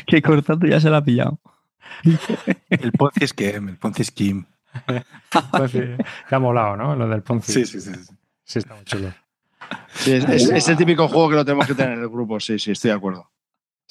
Que 0.05 0.21
cortando 0.21 0.67
ya 0.67 0.79
se 0.79 0.89
la 0.89 0.97
ha 0.97 1.03
pillado. 1.03 1.39
El 2.69 2.91
Ponzi 2.91 3.27
Scheme, 3.27 3.71
el 3.71 3.77
Ponzi. 3.77 4.03
Pues 5.51 5.71
sí, 5.71 5.79
te 6.29 6.35
ha 6.35 6.39
molado, 6.39 6.77
¿no? 6.77 6.95
Lo 6.95 7.07
del 7.07 7.23
Ponzi. 7.23 7.51
Sí, 7.53 7.65
sí, 7.65 7.81
sí. 7.81 7.93
sí. 7.93 8.13
Sí, 8.43 8.59
está 8.59 8.75
muy 8.75 8.83
chulo. 8.85 9.13
Sí, 9.93 10.13
es, 10.13 10.23
es- 10.29 10.49
es 10.49 10.67
el 10.69 10.77
típico 10.77 11.07
juego 11.07 11.29
que 11.29 11.35
lo 11.35 11.45
tenemos 11.45 11.67
que 11.67 11.75
tener 11.75 11.93
en 11.93 12.01
el 12.01 12.09
grupo, 12.09 12.39
sí, 12.39 12.57
sí, 12.59 12.71
estoy 12.71 12.89
de 12.91 12.97
acuerdo. 12.97 13.29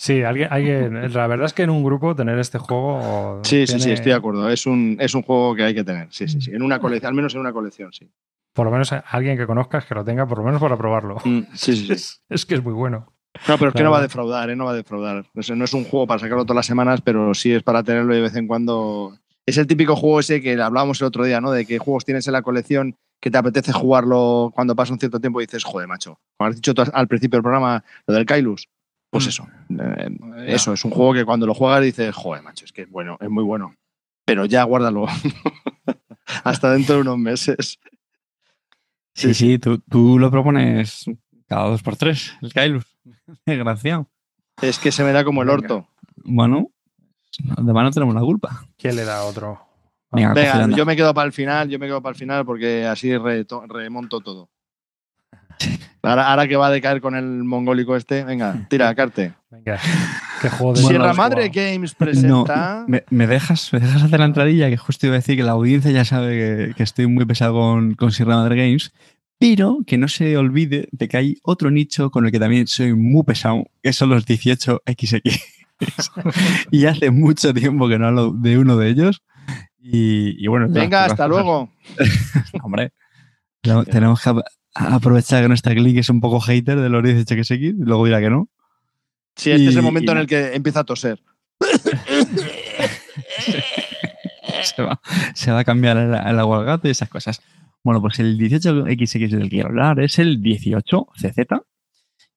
Sí, 0.01 0.23
alguien, 0.23 0.47
alguien, 0.53 1.13
la 1.13 1.27
verdad 1.27 1.47
es 1.47 1.53
que 1.53 1.65
en 1.65 1.71
un 1.71 1.83
grupo 1.83 2.15
tener 2.15 2.39
este 2.39 2.59
juego. 2.59 3.41
Sí, 3.43 3.67
sí, 3.67 3.81
sí, 3.81 3.91
estoy 3.91 4.13
de 4.13 4.17
acuerdo. 4.19 4.49
Es 4.49 4.65
un, 4.65 4.97
es 5.01 5.13
un 5.13 5.23
juego 5.23 5.57
que 5.57 5.65
hay 5.65 5.75
que 5.75 5.83
tener, 5.83 6.07
sí, 6.13 6.29
sí, 6.29 6.41
sí. 6.41 6.53
En 6.53 6.63
una 6.63 6.79
colección, 6.79 7.09
al 7.09 7.15
menos 7.15 7.35
en 7.35 7.41
una 7.41 7.53
colección, 7.53 7.93
sí. 7.93 8.09
Por 8.53 8.65
lo 8.67 8.71
menos 8.71 8.93
alguien 8.93 9.37
que 9.37 9.45
conozcas 9.45 9.85
que 9.87 9.97
lo 9.97 10.05
tenga, 10.05 10.25
por 10.25 10.39
lo 10.39 10.45
menos 10.45 10.61
para 10.61 10.77
probarlo. 10.77 11.17
Mm, 11.25 11.41
Sí, 11.53 11.75
sí, 11.75 11.87
sí. 11.87 11.93
Es, 11.93 12.23
es 12.29 12.47
que 12.47 12.55
es 12.55 12.63
muy 12.63 12.75
bueno. 12.75 13.13
No, 13.49 13.59
pero 13.59 13.71
es 13.71 13.75
que 13.75 13.83
no 13.83 13.91
va 13.91 13.99
a 13.99 14.03
defraudar, 14.03 14.51
¿eh? 14.51 14.55
No 14.57 14.67
va 14.67 14.71
a 14.71 14.75
defraudar. 14.75 15.25
O 15.35 15.43
sea, 15.43 15.57
no 15.57 15.65
es 15.65 15.75
un 15.75 15.83
juego 15.83 16.07
para 16.07 16.21
sacarlo 16.21 16.45
todas 16.45 16.57
las 16.57 16.67
semanas, 16.67 17.01
pero 17.03 17.35
sí 17.35 17.53
es 17.53 17.65
para 17.65 17.83
tenerlo 17.83 18.15
de 18.15 18.21
vez 18.21 18.37
en 18.37 18.47
cuando. 18.47 19.19
Es 19.47 19.59
el 19.59 19.67
típico 19.67 19.97
juego 19.97 20.21
ese 20.21 20.41
que 20.41 20.53
hablábamos 20.63 21.01
el 21.01 21.09
otro 21.09 21.25
día, 21.25 21.41
¿no? 21.41 21.51
De 21.51 21.67
qué 21.67 21.79
juegos 21.79 22.05
tienes 22.05 22.25
en 22.29 22.35
la 22.35 22.43
colección 22.43 22.95
que 23.21 23.33
te 23.33 23.39
apetece 23.39 23.73
jugarlo 23.73 24.53
cuando 24.55 24.77
pasa 24.77 24.93
un 24.93 25.01
cierto 25.01 25.19
tiempo 25.19 25.41
y 25.41 25.47
dices, 25.47 25.65
joder, 25.65 25.89
macho. 25.89 26.21
Como 26.37 26.51
has 26.51 26.55
dicho 26.55 26.73
tú 26.73 26.83
al 26.93 27.09
principio 27.09 27.39
del 27.39 27.43
programa, 27.43 27.83
lo 28.07 28.15
del 28.15 28.27
Kailus. 28.27 28.69
Pues 29.11 29.27
Mm. 29.27 29.29
eso. 29.29 29.49
eh, 29.81 30.17
eso, 30.49 30.73
es 30.73 30.85
un 30.85 30.91
juego 30.91 31.15
que 31.15 31.25
cuando 31.25 31.47
lo 31.47 31.55
juegas 31.55 31.83
dices, 31.83 32.15
joder, 32.15 32.43
macho, 32.43 32.65
es 32.65 32.73
que 32.73 32.83
es 32.83 32.91
bueno, 32.91 33.17
es 33.21 33.31
muy 33.31 33.45
bueno. 33.45 33.75
Pero 34.25 34.45
ya 34.45 34.63
guárdalo. 34.65 35.07
Hasta 36.45 36.73
dentro 36.73 36.97
de 36.97 37.01
unos 37.03 37.19
meses. 37.19 37.79
Sí, 39.15 39.35
sí, 39.35 39.59
tú, 39.59 39.79
tú 39.79 40.19
lo 40.19 40.31
propones 40.31 41.07
cada 41.49 41.69
dos 41.69 41.83
por 41.83 41.97
tres, 41.97 42.35
el 42.43 42.53
Kailus. 42.53 42.85
Desgraciado. 43.47 44.07
Es 44.61 44.79
que 44.81 44.91
se 44.91 45.05
me 45.05 45.13
da 45.13 45.23
como 45.25 45.43
el 45.43 45.51
orto. 45.51 45.87
Bueno, 46.25 46.69
además 47.57 47.85
no 47.85 47.91
tenemos 47.93 48.15
la 48.15 48.21
culpa. 48.23 48.67
¿Quién 48.77 48.97
le 48.97 49.05
da 49.05 49.23
otro? 49.23 49.61
Venga, 50.11 50.33
Venga, 50.35 50.77
yo 50.77 50.85
me 50.85 50.97
quedo 50.97 51.15
para 51.15 51.27
el 51.27 51.33
final, 51.33 51.69
yo 51.69 51.79
me 51.79 51.87
quedo 51.87 52.03
para 52.03 52.13
el 52.15 52.19
final 52.19 52.45
porque 52.45 52.85
así 52.85 53.17
remonto 53.17 54.21
todo. 54.21 54.51
Ahora, 56.09 56.31
ahora 56.31 56.49
que 56.49 56.57
va 56.57 56.69
a 56.69 56.71
decaer 56.71 57.01
con 57.01 57.15
el 57.17 57.45
mongólico 57.45 57.97
este, 57.97 58.25
venga, 58.25 58.67
tira, 58.69 58.95
carte. 58.97 59.35
Venga, 59.51 59.79
qué 60.43 60.49
juego 60.51 60.75
de 60.75 60.83
Sierra 60.83 61.15
Madre 61.15 61.49
jugado? 61.49 61.71
Games 61.73 61.95
presenta. 61.95 62.85
¿Me, 62.87 63.05
me 63.11 63.27
dejas, 63.27 63.73
¿Me 63.73 63.81
dejas 63.81 64.03
hacer 64.03 64.19
la 64.21 64.27
entradilla? 64.27 64.69
Que 64.69 64.77
justo 64.77 65.07
iba 65.07 65.15
a 65.17 65.19
decir 65.19 65.37
que 65.37 65.43
la 65.43 65.53
audiencia 65.53 65.91
ya 65.91 66.05
sabe 66.05 66.69
que, 66.69 66.75
que 66.75 66.83
estoy 66.83 67.07
muy 67.07 67.25
pesado 67.25 67.55
con, 67.55 67.95
con 67.95 68.13
Sierra 68.13 68.37
Madre 68.37 68.57
Games, 68.57 68.93
pero 69.39 69.79
que 69.87 69.99
no 69.99 70.09
se 70.09 70.37
olvide 70.37 70.89
de 70.93 71.09
que 71.09 71.17
hay 71.17 71.37
otro 71.43 71.71
nicho 71.71 72.11
con 72.11 72.27
el 72.27 72.33
que 72.33 72.41
también 72.41 72.67
soy 72.67 72.95
muy 72.95 73.23
pesado, 73.23 73.65
que 73.83 73.93
son 73.93 74.11
los 74.11 74.27
18XX. 74.27 75.41
y 76.71 76.87
hace 76.87 77.11
mucho 77.11 77.55
tiempo 77.55 77.89
que 77.89 77.99
no 77.99 78.09
hablo 78.09 78.33
de 78.33 78.59
uno 78.59 78.77
de 78.77 78.89
ellos. 78.91 79.23
Y, 79.81 80.43
y 80.43 80.47
bueno, 80.49 80.67
Venga, 80.69 81.05
hasta 81.05 81.29
luego. 81.29 81.73
Hombre, 82.63 82.93
tenemos- 83.63 84.21
que 84.21 84.35
aprovechar 84.79 85.43
que 85.43 85.49
nuestra 85.49 85.75
click 85.75 85.99
es 85.99 86.11
un 86.11 86.21
poco 86.21 86.41
hater 86.41 86.79
de 86.81 86.89
los 86.89 87.03
18XX, 87.03 87.59
y 87.61 87.73
luego 87.85 88.05
dirá 88.07 88.21
que 88.21 88.31
no. 88.31 88.49
Sí, 89.37 89.51
este 89.51 89.67
es 89.69 89.77
el 89.77 89.83
momento 89.83 90.13
y- 90.13 90.15
en 90.15 90.19
el 90.21 90.27
que 90.27 90.55
empieza 90.55 90.81
a 90.81 90.85
toser. 90.85 91.21
se, 94.63 94.83
va, 94.83 95.01
se 95.35 95.51
va 95.51 95.61
a 95.61 95.65
cambiar 95.65 95.97
el, 95.97 96.15
el 96.15 96.39
agua 96.39 96.59
al 96.59 96.65
gato 96.65 96.89
y 96.89 96.91
esas 96.91 97.09
cosas. 97.09 97.41
Bueno, 97.85 98.01
pues 98.01 98.19
el 98.19 98.39
18XX 98.39 99.29
del 99.31 99.43
que 99.45 99.49
quiero 99.49 99.69
hablar 99.69 100.01
es 100.01 100.19
el 100.19 100.41
18CZ, 100.43 101.63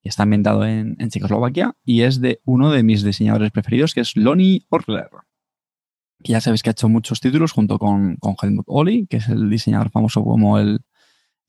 que 0.01 0.09
está 0.09 0.23
ambientado 0.23 0.65
en, 0.65 0.95
en 0.99 1.09
Checoslovaquia 1.09 1.73
y 1.84 2.01
es 2.03 2.22
de 2.22 2.39
uno 2.45 2.72
de 2.72 2.84
mis 2.84 3.03
diseñadores 3.03 3.51
preferidos, 3.51 3.93
que 3.93 4.01
es 4.01 4.15
Lonnie 4.15 4.65
Orler. 4.69 5.09
que 6.23 6.31
ya 6.34 6.41
sabéis 6.41 6.63
que 6.63 6.69
ha 6.69 6.72
hecho 6.72 6.89
muchos 6.89 7.19
títulos 7.19 7.51
junto 7.51 7.80
con, 7.80 8.15
con 8.18 8.35
Helmut 8.41 8.65
Oli, 8.68 9.07
que 9.07 9.18
es 9.18 9.27
el 9.30 9.49
diseñador 9.49 9.89
famoso 9.89 10.23
como 10.23 10.59
el, 10.59 10.81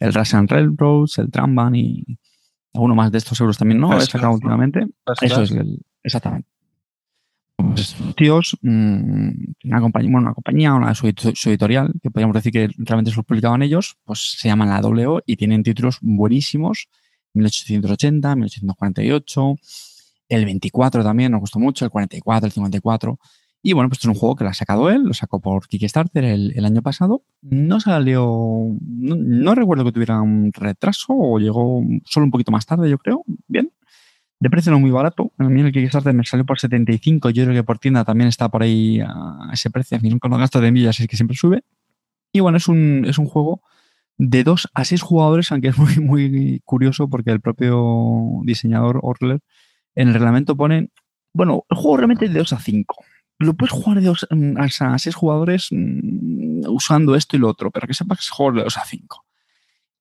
el 0.02 0.12
Russian 0.12 0.48
Railroads, 0.48 1.18
el 1.18 1.30
Tramban 1.30 1.76
y 1.76 2.04
alguno 2.74 2.94
más 2.94 3.12
de 3.12 3.18
estos 3.18 3.40
euros 3.40 3.56
también, 3.56 3.80
¿no? 3.80 3.96
He 3.96 4.00
sacado 4.00 4.34
últimamente. 4.34 4.86
Eso 5.20 5.42
es, 5.42 5.52
el, 5.52 5.80
exactamente. 6.02 6.48
Pues, 7.56 7.94
tíos, 8.16 8.58
mm, 8.62 9.30
una 9.64 9.80
compañía, 9.80 10.10
bueno, 10.10 10.26
una 10.26 10.34
compañía, 10.34 10.74
una 10.74 10.94
su, 10.94 11.12
su, 11.34 11.50
editorial, 11.50 11.92
que 12.02 12.10
podríamos 12.10 12.34
decir 12.34 12.52
que 12.52 12.68
realmente 12.78 13.12
se 13.12 13.16
lo 13.16 13.22
publicaban 13.22 13.62
ellos, 13.62 13.96
pues 14.04 14.36
se 14.38 14.48
llaman 14.48 14.70
la 14.70 14.80
WO 14.80 15.22
y 15.24 15.36
tienen 15.36 15.62
títulos 15.62 15.98
buenísimos. 16.00 16.88
1880, 17.34 18.34
1848, 18.34 19.56
el 20.28 20.44
24 20.44 21.04
también 21.04 21.32
nos 21.32 21.40
gustó 21.40 21.60
mucho, 21.60 21.84
el 21.84 21.90
44, 21.90 22.46
el 22.46 22.52
54. 22.52 23.18
Y 23.64 23.74
bueno, 23.74 23.88
pues 23.88 24.00
es 24.00 24.06
un 24.06 24.14
juego 24.14 24.34
que 24.34 24.42
lo 24.42 24.50
ha 24.50 24.54
sacado 24.54 24.90
él, 24.90 25.04
lo 25.04 25.14
sacó 25.14 25.40
por 25.40 25.68
Kickstarter 25.68 26.24
el, 26.24 26.64
año 26.64 26.82
pasado. 26.82 27.22
No 27.42 27.78
salió, 27.78 28.66
no, 28.80 29.54
recuerdo 29.54 29.84
que 29.84 29.92
tuviera 29.92 30.20
un 30.20 30.52
retraso 30.52 31.14
o 31.16 31.38
llegó 31.38 31.80
solo 32.04 32.24
un 32.24 32.32
poquito 32.32 32.50
más 32.50 32.66
tarde, 32.66 32.90
yo 32.90 32.98
creo. 32.98 33.24
Bien. 33.46 33.70
De 34.40 34.50
precio 34.50 34.72
no 34.72 34.80
muy 34.80 34.90
barato. 34.90 35.32
A 35.38 35.44
mí 35.44 35.60
el 35.60 35.70
Kickstarter 35.70 36.12
me 36.12 36.24
salió 36.24 36.44
por 36.44 36.58
75. 36.58 37.30
Yo 37.30 37.44
creo 37.44 37.54
que 37.54 37.62
por 37.62 37.78
tienda 37.78 38.04
también 38.04 38.26
está 38.26 38.48
por 38.48 38.64
ahí 38.64 38.98
a 39.00 39.50
ese 39.52 39.70
precio. 39.70 39.96
A 39.96 40.00
mí 40.00 40.18
con 40.18 40.32
los 40.32 40.40
gastos 40.40 40.60
de 40.60 40.72
millas 40.72 40.98
es 40.98 41.06
que 41.06 41.16
siempre 41.16 41.36
sube. 41.36 41.62
Y 42.32 42.40
bueno, 42.40 42.58
es 42.58 42.66
un, 42.66 43.04
es 43.06 43.18
un 43.18 43.26
juego 43.26 43.62
de 44.18 44.42
2 44.42 44.70
a 44.74 44.84
6 44.84 45.02
jugadores, 45.02 45.52
aunque 45.52 45.68
es 45.68 45.78
muy, 45.78 46.00
muy 46.00 46.60
curioso 46.64 47.08
porque 47.08 47.30
el 47.30 47.40
propio 47.40 48.40
diseñador 48.44 48.98
Orler 49.02 49.38
en 49.94 50.08
el 50.08 50.14
reglamento 50.14 50.56
pone, 50.56 50.90
bueno, 51.32 51.64
el 51.70 51.76
juego 51.76 51.98
realmente 51.98 52.24
es 52.24 52.32
de 52.32 52.40
2 52.40 52.52
a 52.54 52.58
5 52.58 53.04
lo 53.38 53.54
puedes 53.54 53.72
jugar 53.72 54.00
de 54.00 54.06
dos, 54.06 54.26
mm, 54.30 54.56
a 54.58 54.98
seis 54.98 55.14
jugadores 55.14 55.68
mm, 55.70 56.66
usando 56.68 57.14
esto 57.14 57.36
y 57.36 57.40
lo 57.40 57.48
otro, 57.48 57.70
pero 57.70 57.86
que 57.86 57.94
sepas 57.94 58.18
que 58.18 58.22
es 58.22 58.30
juego 58.30 58.58
de 58.58 58.64
dos 58.64 58.76
a 58.76 58.84
cinco. 58.84 59.24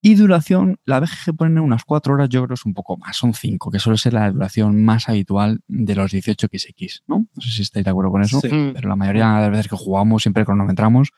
Y 0.04 0.16
duración, 0.16 0.80
la 0.84 1.00
BGG 1.00 1.36
pone 1.38 1.62
unas 1.62 1.84
cuatro 1.84 2.16
horas, 2.16 2.28
yo 2.28 2.40
creo 2.42 2.50
que 2.50 2.54
es 2.56 2.66
un 2.66 2.74
poco 2.74 2.98
más, 2.98 3.18
son 3.18 3.36
cinco, 3.36 3.70
que 3.70 3.78
suele 3.78 4.00
ser 4.00 4.14
la 4.14 4.32
duración 4.32 4.84
más 4.84 5.08
habitual 5.08 5.62
de 5.68 5.94
los 5.94 6.12
18XX, 6.12 7.04
¿no? 7.06 7.28
No 7.36 7.42
sé 7.42 7.52
si 7.52 7.62
estáis 7.62 7.86
de 7.86 7.92
acuerdo 7.92 8.10
con 8.10 8.24
eso, 8.24 8.42
pero 8.42 8.90
la 8.90 8.96
mayoría 8.96 9.28
de 9.36 9.42
las 9.42 9.52
veces 9.52 9.68
que 9.68 9.76
jugamos 9.76 10.24
siempre 10.24 10.44
cronometramos. 10.44 11.12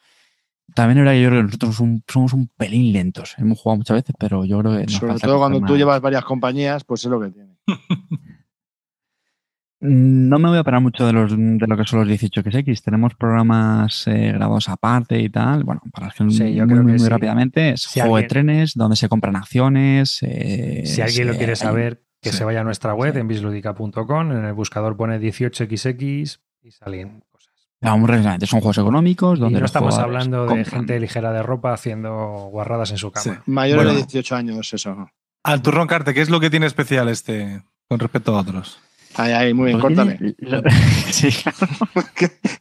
También 0.76 0.98
era 0.99 1.11
que 1.11 1.22
yo 1.22 1.30
creo 1.30 1.41
que 1.41 1.45
nosotros 1.45 2.03
somos 2.07 2.34
un 2.34 2.49
pelín 2.57 2.91
lentos. 2.91 3.35
Hemos 3.38 3.60
jugado 3.60 3.77
muchas 3.77 3.95
veces, 3.95 4.15
pero 4.19 4.44
yo 4.44 4.60
creo 4.60 4.77
que. 4.77 4.91
Sobre 4.91 5.19
todo 5.19 5.38
cuando 5.38 5.61
tú 5.61 5.77
llevas 5.77 6.02
varias 6.02 6.26
compañías, 6.26 6.84
pues 6.84 7.06
es 7.06 7.11
lo 7.11 7.22
que 7.22 7.30
tiene. 7.30 7.57
No 9.85 10.39
me 10.39 10.47
voy 10.47 10.57
a 10.57 10.64
parar 10.64 10.80
mucho 10.80 11.05
de, 11.05 11.11
los, 11.11 11.35
de 11.38 11.68
lo 11.68 11.76
que 11.76 11.84
son 11.84 11.99
los 11.99 12.07
18XX. 12.07 12.81
Tenemos 12.81 13.15
programas 13.15 14.07
eh, 14.07 14.31
grabados 14.31 14.69
aparte 14.69 15.19
y 15.19 15.27
tal. 15.30 15.65
Bueno, 15.65 15.81
para 15.91 16.07
que 16.07 16.30
sí, 16.30 16.43
muy, 16.61 16.65
muy, 16.65 16.97
rápidamente, 17.10 17.72
es 17.72 17.88
juego 17.88 18.15
de 18.15 18.23
trenes, 18.23 18.76
donde 18.76 18.95
se 18.95 19.10
compran 19.10 19.35
acciones. 19.35 20.19
Eh, 20.22 20.84
si 20.85 21.01
alguien 21.01 21.27
lo 21.27 21.35
quiere 21.35 21.57
saber, 21.57 22.01
que 22.22 22.31
se 22.31 22.45
vaya 22.45 22.61
a 22.61 22.64
nuestra 22.64 22.93
web 22.93 23.18
en 23.18 23.27
bisludica.com. 23.27 24.31
En 24.31 24.45
el 24.45 24.53
buscador 24.53 24.95
pone 24.95 25.19
18XX 25.19 26.39
y 26.61 26.72
salen 26.72 27.22
cosas. 27.30 27.53
Son 28.49 28.61
juegos 28.61 28.77
económicos. 28.77 29.38
Donde 29.38 29.60
no 29.60 29.65
estamos 29.65 29.97
hablando 29.99 30.45
de 30.45 30.64
gente 30.64 30.97
ligera 30.97 31.34
de 31.34 31.43
ropa 31.43 31.73
haciendo 31.73 32.47
guarradas 32.49 32.91
en 32.91 32.97
su 32.97 33.11
cama. 33.11 33.43
Mayores 33.47 33.88
de 33.88 33.95
18 33.97 34.35
años, 34.38 34.73
eso. 34.73 35.10
Al 35.43 35.61
turrón 35.61 35.88
Carte, 35.88 36.14
¿qué 36.14 36.22
es 36.22 36.30
lo 36.30 36.39
que 36.39 36.49
tiene 36.49 36.68
especial 36.68 37.10
este 37.10 37.61
con 37.89 37.99
respecto 37.99 38.34
a 38.34 38.39
otros? 38.39 38.80
Ay, 39.15 39.31
ay, 39.31 39.53
muy 39.53 39.68
bien, 39.68 39.80
córtale. 39.80 40.18
sí, 41.11 41.30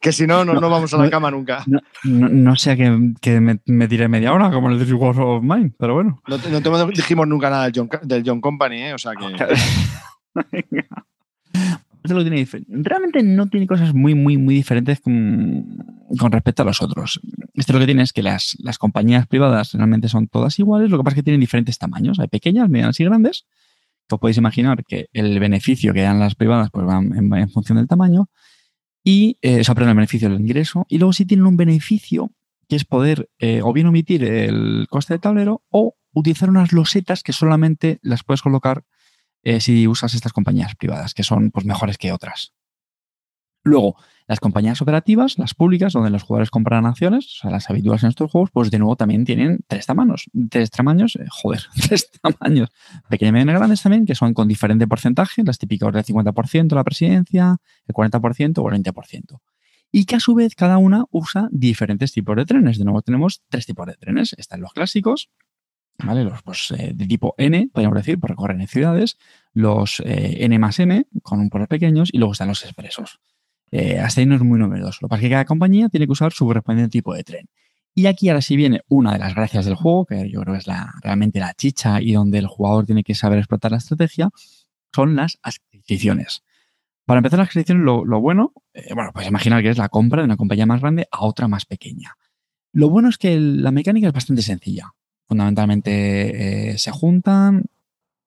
que, 0.00 0.12
si 0.12 0.26
no, 0.26 0.44
no, 0.44 0.54
no, 0.54 0.68
vamos 0.68 0.92
a 0.92 0.98
la 0.98 1.10
cama 1.10 1.30
nunca. 1.30 1.64
No, 2.04 2.56
sé 2.56 2.76
que, 2.76 3.14
que 3.20 3.40
me, 3.40 3.60
me 3.66 3.88
tiré 3.88 4.08
media 4.08 4.32
hora 4.32 4.50
como 4.50 4.70
en 4.70 4.78
el 4.78 4.86
Three 4.86 4.98
of 5.00 5.42
Mine, 5.42 5.72
pero 5.78 5.94
bueno. 5.94 6.22
No, 6.26 6.36
no 6.36 6.86
te 6.86 6.92
dijimos 6.92 7.26
nunca 7.26 7.50
nada 7.50 7.64
del 7.64 7.72
John, 7.74 7.88
del 8.02 8.22
John 8.26 8.40
Company, 8.40 8.82
¿eh? 8.82 8.94
O 8.94 8.98
sea 8.98 9.12
que. 9.14 9.24
lo 12.08 12.22
tiene 12.22 12.46
Realmente 12.68 13.22
no 13.22 13.48
tiene 13.48 13.66
cosas 13.66 13.94
muy, 13.94 14.14
muy, 14.14 14.36
muy 14.36 14.54
diferentes 14.54 15.00
con, 15.00 15.84
con, 16.18 16.32
respecto 16.32 16.62
a 16.62 16.66
los 16.66 16.82
otros. 16.82 17.20
Esto 17.54 17.72
lo 17.72 17.78
que 17.78 17.86
tiene 17.86 18.02
es 18.02 18.12
que 18.12 18.22
las, 18.22 18.56
las 18.60 18.78
compañías 18.78 19.26
privadas 19.26 19.72
realmente 19.72 20.08
son 20.08 20.28
todas 20.28 20.58
iguales, 20.58 20.90
lo 20.90 20.98
que 20.98 21.04
pasa 21.04 21.14
es 21.14 21.20
que 21.20 21.22
tienen 21.22 21.40
diferentes 21.40 21.78
tamaños. 21.78 22.18
Hay 22.18 22.28
pequeñas, 22.28 22.68
medianas 22.68 22.98
y 23.00 23.04
grandes 23.04 23.46
os 24.12 24.20
podéis 24.20 24.39
imaginar 24.39 24.84
que 24.84 25.09
el 25.12 25.39
beneficio 25.40 25.93
que 25.93 26.02
dan 26.02 26.20
las 26.20 26.34
privadas 26.34 26.70
pues 26.70 26.86
en, 26.90 27.51
función 27.51 27.78
del 27.78 27.89
tamaño 27.89 28.28
y 29.05 29.39
eh, 29.43 29.60
eso 29.60 29.72
aprende 29.72 29.90
el 29.90 29.97
beneficio 29.97 30.28
del 30.28 30.40
ingreso 30.40 30.86
y 30.89 30.98
luego 30.98 31.12
sí 31.12 31.24
tienen 31.24 31.47
un 31.47 31.56
beneficio 31.56 32.30
que 32.68 32.76
es 32.76 32.84
poder 32.84 33.28
eh, 33.39 33.60
o 33.62 33.72
bien 33.72 33.86
omitir 33.86 34.24
el 34.24 34.86
coste 34.89 35.14
de 35.14 35.18
tablero 35.18 35.62
o 35.70 35.94
utilizar 36.12 36.48
unas 36.48 36.72
losetas 36.72 37.22
que 37.22 37.32
solamente 37.32 37.98
las 38.02 38.22
puedes 38.22 38.43
colocar 38.43 38.84
eh, 39.43 39.60
si 39.60 39.89
usas 39.89 40.14
estas 40.14 40.32
compañías 40.32 40.74
privadas, 40.76 41.14
que 41.14 41.24
son 41.24 41.51
pues, 41.51 41.66
mejores 41.66 41.98
que 41.98 42.12
otras. 42.12 42.52
Luego, 43.64 43.97
las 44.26 44.40
compañías 44.40 44.80
operativas, 44.82 45.39
las 45.39 45.55
públicas, 45.55 45.93
donde 45.93 46.10
los 46.10 46.22
jugadores 46.22 46.51
compran 46.51 46.86
acciones, 46.86 47.26
o 47.26 47.39
sea, 47.43 47.51
las 47.51 47.68
habituales 47.70 48.02
en 48.02 48.09
estos 48.09 48.30
juegos, 48.30 48.51
pues 48.51 48.70
de 48.70 48.78
nuevo 48.78 48.97
también 48.97 49.24
tienen 49.24 49.60
tres 49.66 49.86
tamaños. 49.86 50.24
Tres 50.51 50.70
tamaños, 50.70 51.16
eh, 51.16 51.26
joder, 51.30 51.62
tres 51.89 52.10
tamaños. 52.10 52.70
Pequeñas, 53.09 53.32
medianas 53.32 53.56
grandes 53.56 53.82
también, 53.82 54.06
que 54.06 54.14
son 54.14 54.34
con 54.34 54.48
diferente 54.48 54.86
porcentaje, 54.86 55.43
las 55.44 55.59
típicas 55.59 55.93
del 55.93 56.05
50%, 56.05 56.74
la 56.74 56.84
presidencia, 56.84 57.56
el 57.86 57.94
40% 57.94 58.59
o 58.59 58.70
el 58.70 58.82
20%. 58.82 59.40
Y 59.93 60.06
que 60.06 60.16
a 60.16 60.20
su 60.20 60.34
vez 60.34 60.55
cada 60.55 60.78
una 60.78 61.05
usa 61.10 61.48
diferentes 61.52 62.12
tipos 62.12 62.34
de 62.34 62.47
trenes. 62.47 62.78
De 62.78 62.84
nuevo 62.84 63.02
tenemos 63.02 63.43
tres 63.48 63.66
tipos 63.66 63.86
de 63.86 63.94
trenes. 63.94 64.34
Están 64.39 64.62
los 64.62 64.72
clásicos, 64.72 65.28
¿vale? 65.98 66.24
Los 66.24 66.43
pues, 66.43 66.72
eh, 66.78 66.93
de 66.94 67.06
tipo 67.06 67.34
N, 67.36 67.68
podríamos 67.72 67.98
decir, 67.98 68.18
por 68.18 68.30
recorrer 68.30 68.59
en 68.59 68.68
ciudades, 68.68 69.18
los 69.52 70.01
eh, 70.06 70.39
N 70.40 70.59
más 70.59 70.78
M, 70.80 71.06
con 71.22 71.40
un 71.40 71.51
por 71.51 71.68
pequeños, 71.68 72.09
y 72.12 72.18
luego 72.18 72.32
están 72.32 72.48
los 72.48 72.64
expresos. 72.64 73.20
Eh, 73.72 73.98
hasta 73.98 74.20
ahí 74.20 74.26
no 74.26 74.36
es 74.36 74.42
muy 74.42 74.58
numeroso. 74.58 74.98
Lo 75.00 75.08
que 75.08 75.10
pasa 75.10 75.22
es 75.22 75.24
que 75.24 75.30
cada 75.30 75.44
compañía 75.46 75.88
tiene 75.88 76.06
que 76.06 76.12
usar 76.12 76.32
su 76.32 76.44
correspondiente 76.46 76.90
tipo 76.90 77.14
de 77.14 77.24
tren. 77.24 77.48
Y 77.94 78.06
aquí 78.06 78.28
ahora 78.28 78.42
sí 78.42 78.56
viene 78.56 78.82
una 78.88 79.12
de 79.12 79.18
las 79.18 79.34
gracias 79.34 79.64
del 79.64 79.74
juego, 79.74 80.06
que 80.06 80.30
yo 80.30 80.40
creo 80.42 80.54
que 80.54 80.60
es 80.60 80.66
la, 80.66 80.94
realmente 81.02 81.40
la 81.40 81.54
chicha 81.54 82.00
y 82.00 82.12
donde 82.12 82.38
el 82.38 82.46
jugador 82.46 82.86
tiene 82.86 83.02
que 83.02 83.14
saber 83.14 83.38
explotar 83.38 83.72
la 83.72 83.78
estrategia, 83.78 84.30
son 84.94 85.16
las 85.16 85.38
adquisiciones. 85.42 86.42
Para 87.04 87.18
empezar 87.18 87.38
las 87.38 87.48
adquisiciones, 87.48 87.84
lo, 87.84 88.20
bueno, 88.20 88.52
eh, 88.74 88.94
bueno, 88.94 89.10
pues 89.12 89.26
imaginar 89.26 89.62
que 89.62 89.70
es 89.70 89.78
la 89.78 89.88
compra 89.88 90.22
de 90.22 90.26
una 90.26 90.36
compañía 90.36 90.66
más 90.66 90.80
grande 90.80 91.08
a 91.10 91.24
otra 91.24 91.48
más 91.48 91.66
pequeña. 91.66 92.16
Lo 92.72 92.88
bueno 92.88 93.08
es 93.08 93.18
que 93.18 93.38
la 93.38 93.72
mecánica 93.72 94.06
es 94.06 94.14
bastante 94.14 94.42
sencilla. 94.42 94.92
Fundamentalmente 95.28 96.70
eh, 96.70 96.78
se 96.78 96.90
juntan 96.90 97.64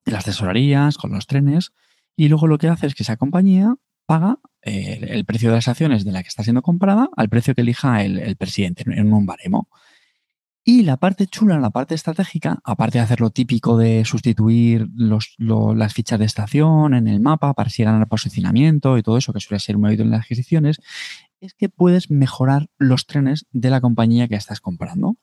las 0.04 0.24
tesorerías 0.24 0.98
con 0.98 1.12
los 1.12 1.26
trenes 1.26 1.72
y 2.16 2.28
luego 2.28 2.46
lo 2.46 2.58
que 2.58 2.68
hace 2.68 2.86
es 2.86 2.94
que 2.94 3.02
esa 3.02 3.16
compañía 3.16 3.76
paga 4.06 4.38
eh, 4.62 5.00
el 5.10 5.24
precio 5.24 5.50
de 5.50 5.56
las 5.56 5.68
acciones 5.68 6.04
de 6.04 6.12
la 6.12 6.22
que 6.22 6.28
está 6.28 6.42
siendo 6.42 6.62
comprada 6.62 7.08
al 7.16 7.28
precio 7.28 7.54
que 7.54 7.60
elija 7.60 8.02
el, 8.02 8.36
presidente 8.36 8.84
en 8.86 9.12
un 9.12 9.26
baremo. 9.26 9.68
Y 10.68 10.82
la 10.82 10.96
parte 10.96 11.28
chula, 11.28 11.60
la 11.60 11.70
parte 11.70 11.94
estratégica, 11.94 12.58
aparte 12.64 12.98
de 12.98 13.04
hacer 13.04 13.20
lo 13.20 13.30
típico 13.30 13.78
de 13.78 14.04
sustituir 14.04 14.88
las 14.96 15.94
fichas 15.94 16.18
de 16.18 16.24
estación 16.24 16.92
en 16.92 17.06
el 17.06 17.20
mapa 17.20 17.54
para 17.54 17.68
así 17.68 17.84
ganar 17.84 18.08
posicionamiento 18.08 18.98
y 18.98 19.04
todo 19.04 19.16
eso 19.16 19.32
que 19.32 19.38
suele 19.38 19.60
ser 19.60 19.78
muy 19.78 19.90
habitual 19.90 20.08
en 20.08 20.12
las 20.12 20.22
adquisiciones, 20.22 20.80
es 21.40 21.54
que 21.54 21.68
puedes 21.68 22.10
mejorar 22.10 22.68
los 22.78 23.06
trenes 23.06 23.46
de 23.52 23.70
la 23.70 23.80
compañía 23.80 24.26
que 24.26 24.34
estás 24.34 24.60
comprando. 24.60 25.16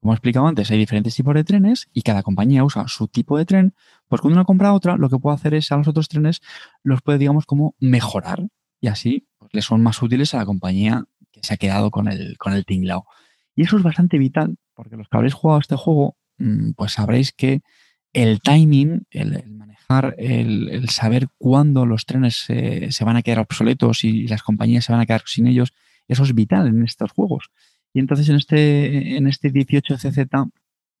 Como 0.00 0.12
he 0.12 0.16
explicado 0.16 0.46
antes, 0.46 0.70
hay 0.70 0.78
diferentes 0.78 1.14
tipos 1.14 1.34
de 1.34 1.44
trenes 1.44 1.88
y 1.92 2.02
cada 2.02 2.22
compañía 2.22 2.64
usa 2.64 2.88
su 2.88 3.06
tipo 3.08 3.36
de 3.36 3.44
tren. 3.44 3.74
Pues 4.08 4.22
cuando 4.22 4.38
una 4.38 4.46
compra 4.46 4.72
otra, 4.72 4.96
lo 4.96 5.10
que 5.10 5.18
puede 5.18 5.34
hacer 5.34 5.54
es 5.54 5.70
a 5.72 5.76
los 5.76 5.88
otros 5.88 6.08
trenes 6.08 6.40
los 6.82 7.02
puede, 7.02 7.18
digamos, 7.18 7.44
como 7.44 7.74
mejorar 7.78 8.46
y 8.80 8.88
así 8.88 9.26
pues, 9.38 9.52
les 9.52 9.64
son 9.64 9.82
más 9.82 10.00
útiles 10.02 10.34
a 10.34 10.38
la 10.38 10.46
compañía 10.46 11.04
que 11.30 11.42
se 11.42 11.54
ha 11.54 11.58
quedado 11.58 11.90
con 11.90 12.08
el, 12.08 12.38
con 12.38 12.54
el 12.54 12.64
tinglao. 12.64 13.04
Y 13.54 13.62
eso 13.62 13.76
es 13.76 13.82
bastante 13.82 14.16
vital 14.16 14.56
porque 14.74 14.96
los 14.96 15.08
que 15.08 15.16
habréis 15.16 15.34
jugado 15.34 15.60
este 15.60 15.76
juego, 15.76 16.16
mm, 16.38 16.70
pues 16.72 16.92
sabréis 16.92 17.32
que 17.32 17.60
el 18.14 18.40
timing, 18.40 19.06
el, 19.10 19.44
manejar, 19.50 20.14
el, 20.18 20.88
saber 20.88 21.28
cuándo 21.36 21.84
los 21.84 22.06
trenes 22.06 22.36
se 22.36 23.04
van 23.04 23.16
a 23.16 23.22
quedar 23.22 23.40
obsoletos 23.40 24.02
y 24.02 24.26
las 24.26 24.42
compañías 24.42 24.86
se 24.86 24.92
van 24.92 25.00
a 25.02 25.06
quedar 25.06 25.22
sin 25.26 25.46
ellos, 25.46 25.74
eso 26.08 26.24
es 26.24 26.34
vital 26.34 26.66
en 26.66 26.82
estos 26.82 27.12
juegos. 27.12 27.50
Y 27.92 28.00
entonces 28.00 28.28
en 28.28 28.36
este, 28.36 29.16
en 29.16 29.26
este 29.26 29.52
18CZ 29.52 30.50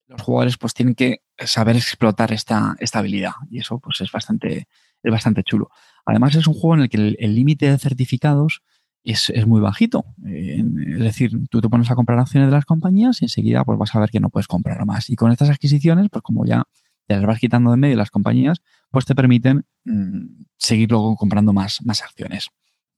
los 0.08 0.22
jugadores 0.22 0.56
pues 0.58 0.74
tienen 0.74 0.94
que 0.94 1.22
saber 1.38 1.76
explotar 1.76 2.32
esta, 2.32 2.76
esta 2.80 2.98
habilidad 2.98 3.32
y 3.48 3.60
eso 3.60 3.78
pues 3.78 4.00
es 4.00 4.10
bastante, 4.10 4.66
es 5.02 5.12
bastante 5.12 5.44
chulo. 5.44 5.70
Además 6.04 6.34
es 6.34 6.46
un 6.46 6.54
juego 6.54 6.74
en 6.74 6.80
el 6.82 6.88
que 6.88 7.16
el 7.18 7.34
límite 7.34 7.70
de 7.70 7.78
certificados 7.78 8.62
es, 9.04 9.30
es, 9.30 9.46
muy 9.46 9.60
bajito. 9.60 10.04
Eh, 10.26 10.62
es 10.94 10.98
decir, 10.98 11.32
tú 11.48 11.60
te 11.60 11.68
pones 11.68 11.90
a 11.90 11.94
comprar 11.94 12.18
acciones 12.18 12.50
de 12.50 12.56
las 12.56 12.64
compañías 12.64 13.22
y 13.22 13.26
enseguida 13.26 13.64
pues 13.64 13.78
vas 13.78 13.94
a 13.94 14.00
ver 14.00 14.10
que 14.10 14.20
no 14.20 14.30
puedes 14.30 14.46
comprar 14.46 14.84
más. 14.84 15.10
Y 15.10 15.16
con 15.16 15.32
estas 15.32 15.50
adquisiciones, 15.50 16.08
pues 16.10 16.22
como 16.22 16.44
ya 16.44 16.64
te 17.06 17.16
las 17.16 17.24
vas 17.24 17.38
quitando 17.38 17.70
de 17.70 17.76
medio 17.76 17.96
las 17.96 18.10
compañías, 18.10 18.62
pues 18.90 19.04
te 19.04 19.14
permiten 19.14 19.64
mm, 19.84 20.44
seguir 20.56 20.90
luego 20.90 21.16
comprando 21.16 21.52
más, 21.52 21.84
más 21.84 22.02
acciones. 22.02 22.48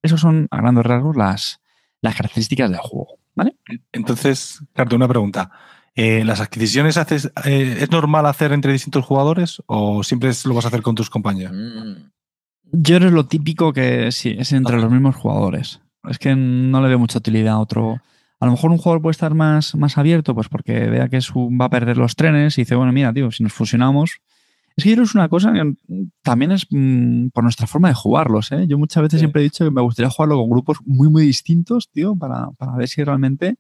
Esos 0.02 0.20
son 0.20 0.48
a 0.50 0.56
grandes 0.58 0.84
rasgos 0.84 1.16
las, 1.16 1.60
las 2.00 2.16
características 2.16 2.70
del 2.70 2.80
juego, 2.80 3.18
¿vale? 3.34 3.56
Entonces, 3.92 4.62
Carto, 4.72 4.96
una 4.96 5.08
pregunta. 5.08 5.50
Eh, 5.94 6.24
¿Las 6.24 6.40
adquisiciones 6.40 6.96
haces, 6.96 7.30
eh, 7.44 7.78
es 7.80 7.90
normal 7.90 8.24
hacer 8.26 8.52
entre 8.52 8.72
distintos 8.72 9.04
jugadores 9.04 9.62
o 9.66 10.02
siempre 10.02 10.30
lo 10.44 10.54
vas 10.54 10.64
a 10.64 10.68
hacer 10.68 10.82
con 10.82 10.94
tus 10.94 11.10
compañías? 11.10 11.52
Mm. 11.52 12.10
Yo 12.72 12.96
creo 12.96 13.10
lo 13.10 13.26
típico 13.26 13.72
que 13.74 14.10
sí, 14.12 14.34
es 14.38 14.52
entre 14.52 14.80
los 14.80 14.90
mismos 14.90 15.16
jugadores. 15.16 15.80
Es 16.08 16.18
que 16.18 16.34
no 16.34 16.80
le 16.80 16.88
veo 16.88 16.98
mucha 16.98 17.18
utilidad 17.18 17.54
a 17.54 17.58
otro. 17.58 18.00
A 18.40 18.46
lo 18.46 18.52
mejor 18.52 18.70
un 18.70 18.78
jugador 18.78 19.02
puede 19.02 19.12
estar 19.12 19.34
más, 19.34 19.74
más 19.74 19.98
abierto, 19.98 20.34
pues 20.34 20.48
porque 20.48 20.88
vea 20.88 21.08
que 21.08 21.18
va 21.18 21.66
a 21.66 21.70
perder 21.70 21.98
los 21.98 22.16
trenes 22.16 22.56
y 22.56 22.62
dice, 22.62 22.74
bueno, 22.74 22.92
mira, 22.92 23.12
tío, 23.12 23.30
si 23.30 23.42
nos 23.42 23.52
fusionamos. 23.52 24.20
Es 24.76 24.84
que 24.84 24.94
que 24.94 25.02
es 25.02 25.14
una 25.14 25.28
cosa 25.28 25.52
que 25.52 25.74
también 26.22 26.52
es 26.52 26.66
mm, 26.70 27.28
por 27.28 27.44
nuestra 27.44 27.66
forma 27.66 27.88
de 27.88 27.94
jugarlos. 27.94 28.52
¿eh? 28.52 28.66
Yo 28.66 28.78
muchas 28.78 29.02
veces 29.02 29.20
siempre 29.20 29.42
he 29.42 29.44
dicho 29.44 29.64
que 29.64 29.70
me 29.70 29.82
gustaría 29.82 30.10
jugarlo 30.10 30.38
con 30.38 30.50
grupos 30.50 30.78
muy, 30.84 31.08
muy 31.10 31.24
distintos, 31.24 31.90
tío, 31.90 32.16
para, 32.16 32.50
para 32.52 32.76
ver 32.76 32.88
si 32.88 33.04
realmente 33.04 33.56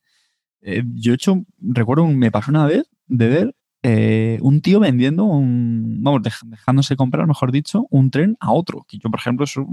eh, 0.62 0.84
yo 0.94 1.12
he 1.12 1.14
hecho, 1.16 1.44
recuerdo, 1.60 2.06
me 2.06 2.30
pasó 2.30 2.50
una 2.50 2.66
vez 2.66 2.88
de 3.06 3.28
ver 3.28 3.56
eh, 3.82 4.38
un 4.42 4.60
tío 4.60 4.78
vendiendo 4.78 5.24
un, 5.24 6.02
vamos, 6.02 6.22
dejándose 6.44 6.96
comprar, 6.96 7.26
mejor 7.26 7.50
dicho, 7.50 7.86
un 7.90 8.10
tren 8.10 8.36
a 8.40 8.52
otro. 8.52 8.86
Que 8.88 8.98
yo, 8.98 9.10
por 9.10 9.18
ejemplo, 9.18 9.44
eso 9.44 9.66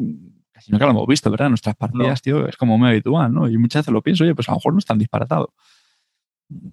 casi 0.52 0.72
nunca 0.72 0.86
lo 0.86 0.91
hemos 0.91 1.07
visto, 1.07 1.30
¿verdad? 1.30 1.49
Nuestras 1.49 1.76
partidas, 1.76 2.22
tío, 2.22 2.48
es 2.48 2.57
como 2.57 2.78
muy 2.78 2.90
habitual, 2.90 3.32
¿no? 3.32 3.48
Y 3.48 3.57
muchas 3.57 3.82
veces 3.82 3.94
lo 3.94 4.02
pienso, 4.02 4.24
oye, 4.24 4.34
pues 4.34 4.49
a 4.49 4.52
lo 4.52 4.57
mejor 4.57 4.74
no 4.74 4.80
es 4.80 4.86
tan 4.86 4.98
disparatado. 4.98 5.53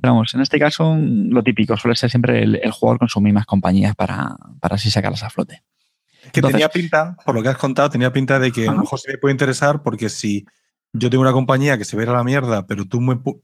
Pero 0.00 0.14
vamos, 0.14 0.34
en 0.34 0.40
este 0.40 0.58
caso, 0.58 0.96
lo 0.98 1.42
típico 1.42 1.76
suele 1.76 1.96
ser 1.96 2.10
siempre 2.10 2.42
el, 2.42 2.70
jugador 2.70 2.98
con 2.98 3.08
sus 3.08 3.22
mismas 3.22 3.44
compañías 3.44 3.94
para, 3.94 4.36
para 4.60 4.76
así 4.76 4.90
sacarlas 4.90 5.22
a 5.22 5.30
flote. 5.30 5.62
que 6.32 6.40
tenía 6.40 6.68
pinta, 6.70 7.16
por 7.24 7.34
lo 7.34 7.42
que 7.42 7.50
has 7.50 7.58
contado, 7.58 7.90
tenía 7.90 8.12
pinta 8.12 8.38
de 8.38 8.52
que 8.52 8.68
a 8.68 8.72
lo 8.72 8.80
mejor 8.80 8.98
se 8.98 9.12
me 9.12 9.18
puede 9.18 9.32
interesar 9.32 9.82
porque 9.82 10.08
si 10.08 10.46
yo 10.92 11.10
tengo 11.10 11.22
una 11.22 11.32
compañía 11.32 11.76
que 11.76 11.84
se 11.84 11.96
ve 11.96 12.04
a 12.04 12.12
la 12.12 12.24
mierda, 12.24 12.66
pero 12.66 12.86
tú 12.86 13.00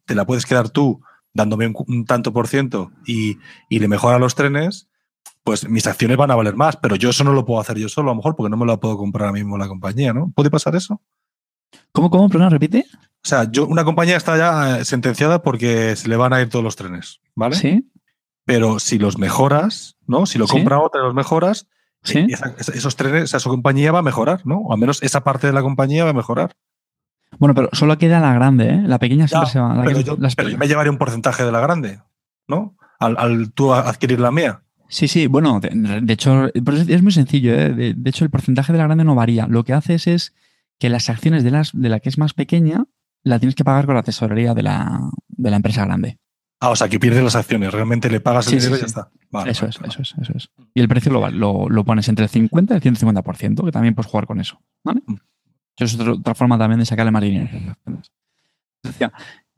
te 0.07 0.15
la 0.15 0.25
puedes 0.25 0.47
quedar 0.47 0.71
tú 0.71 1.03
dándome 1.35 1.73
un, 1.75 2.05
tanto 2.05 2.33
por 2.33 2.49
ciento 2.49 2.91
y, 3.07 3.39
le 3.69 3.89
mejora 3.89 4.19
los 4.19 4.35
trenes, 4.35 4.89
pues 5.45 5.69
mis 5.69 5.87
acciones 5.87 6.17
van 6.17 6.31
a 6.31 6.35
valer 6.35 6.57
más, 6.57 6.77
pero 6.77 6.97
yo 6.97 7.11
eso 7.11 7.25
no 7.25 7.33
lo 7.33 7.45
puedo 7.45 7.61
hacer 7.61 7.79
yo 7.79 7.89
solo, 7.89 8.11
a 8.11 8.13
lo 8.13 8.17
mejor, 8.17 8.37
porque 8.37 8.51
no 8.51 8.57
me 8.57 8.67
lo 8.67 8.79
puedo 8.81 8.97
comprar 8.97 9.29
ahora 9.29 9.39
mismo 9.39 9.59
la 9.59 9.69
compañía, 9.69 10.13
¿no? 10.13 10.33
¿Puede 10.35 10.51
pasar 10.51 10.77
eso? 10.77 11.01
¿Cómo, 11.93 12.11
cómo? 12.11 12.29
Perdón, 12.29 12.51
repite. 12.51 12.87
O 13.25 13.29
sea, 13.29 13.51
yo, 13.51 13.67
una 13.67 13.85
compañía 13.85 14.17
está 14.17 14.37
ya 14.37 14.79
eh, 14.79 14.85
sentenciada 14.85 15.43
porque 15.43 15.95
se 15.97 16.09
le 16.09 16.17
van 16.17 16.33
a 16.33 16.41
ir 16.41 16.49
todos 16.49 16.65
los 16.65 16.77
trenes, 16.77 17.21
¿vale? 17.35 17.57
Sí. 17.57 17.89
Pero 18.45 18.81
si 18.81 18.99
los 18.99 19.19
mejoras, 19.19 19.97
¿no? 20.07 20.27
Si 20.27 20.39
lo 20.39 20.49
compra 20.49 20.81
otra 20.81 21.01
y 21.01 21.05
los 21.05 21.15
mejoras, 21.15 21.69
¿Sí? 22.03 22.19
Eh, 22.19 22.37
esos 22.59 22.97
trenes, 22.97 23.33
esa 23.33 23.49
compañía 23.49 23.93
va 23.93 24.01
a 24.01 24.03
mejorar, 24.03 24.41
¿no? 24.45 24.59
O 24.59 24.73
al 24.73 24.79
menos 24.79 25.03
esa 25.03 25.23
parte 25.23 25.47
de 25.47 25.53
la 25.53 25.63
compañía 25.63 26.05
va 26.05 26.11
a 26.11 26.15
mejorar. 26.15 26.57
Bueno, 27.39 27.55
pero 27.55 27.69
solo 27.73 27.97
queda 27.97 28.21
la 28.21 28.35
grande, 28.35 28.69
¿eh? 28.69 28.83
La 28.85 28.99
pequeña 28.99 29.29
siempre 29.29 29.51
se 29.51 29.61
va. 29.61 29.83
pero, 29.85 30.01
yo, 30.01 30.17
me 30.59 30.69
llevaré 30.69 30.91
un 30.91 30.99
porcentaje 30.99 31.45
de 31.45 31.53
la 31.53 31.61
grande, 31.61 32.01
¿no? 32.47 32.77
Al, 32.99 33.53
tú 33.53 33.73
adquirir 33.73 34.21
la 34.21 34.31
mía. 34.31 34.63
Sí, 34.89 35.09
sí, 35.09 35.27
bueno, 35.27 35.59
de, 35.59 36.13
hecho, 36.13 36.51
es 36.55 37.03
muy 37.03 37.13
sencillo, 37.13 37.55
¿eh? 37.55 37.73
De, 37.73 38.11
hecho, 38.11 38.25
el 38.25 38.31
porcentaje 38.31 38.73
de 38.73 38.79
la 38.79 38.85
grande 38.85 39.05
no 39.05 39.15
varía. 39.15 39.47
Lo 39.47 39.65
que 39.65 39.73
haces 39.73 40.07
es 40.07 40.35
que 40.83 40.89
las 40.91 41.09
acciones 41.09 41.45
de, 41.45 41.53
las, 41.53 41.71
de 41.73 41.89
la 41.89 42.01
que 42.01 42.09
es 42.09 42.19
más 42.19 42.35
pequeña 42.35 42.87
la 43.23 43.39
tienes 43.39 43.55
que 43.55 43.63
pagar 43.63 43.87
con 43.87 43.95
la 43.95 44.03
tesorería 44.03 44.53
de 44.53 44.65
la, 44.65 45.11
empresa 45.39 45.85
grande. 45.85 46.19
Ah, 46.59 46.71
o 46.71 46.77
sea, 46.77 46.89
que 46.89 46.99
pierdes 46.99 47.23
las 47.23 47.37
acciones, 47.37 47.73
realmente 47.73 48.11
le 48.11 48.21
pagas 48.21 48.49
el 48.49 48.59
dinero 48.59 48.77
y 48.77 48.81
ya 48.81 48.87
está. 48.87 49.11
eso, 49.47 49.67
es, 49.67 49.79
eso 49.81 50.03
es, 50.03 50.15
eso 50.21 50.33
es. 50.35 50.51
Y 50.75 50.81
el 50.81 50.89
precio 50.89 51.13
lo, 51.13 51.69
lo, 51.69 51.85
pones 51.85 52.09
entre 52.09 52.25
el 52.25 52.29
50 52.29 52.75
y 52.75 52.77
el 52.77 52.83
150%, 52.83 53.65
que 53.65 53.71
también 53.73 53.95
puedes 53.95 54.11
jugar 54.11 54.27
con 54.27 54.41
eso. 54.41 54.61
¿vale? 54.85 55.03
Mm 55.07 55.15
es 55.79 55.99
otra, 55.99 56.35
forma 56.35 56.59
también 56.59 56.81
de 56.81 56.87
sacarle 56.87 57.11
más 57.11 57.23
dinero. 57.23 57.49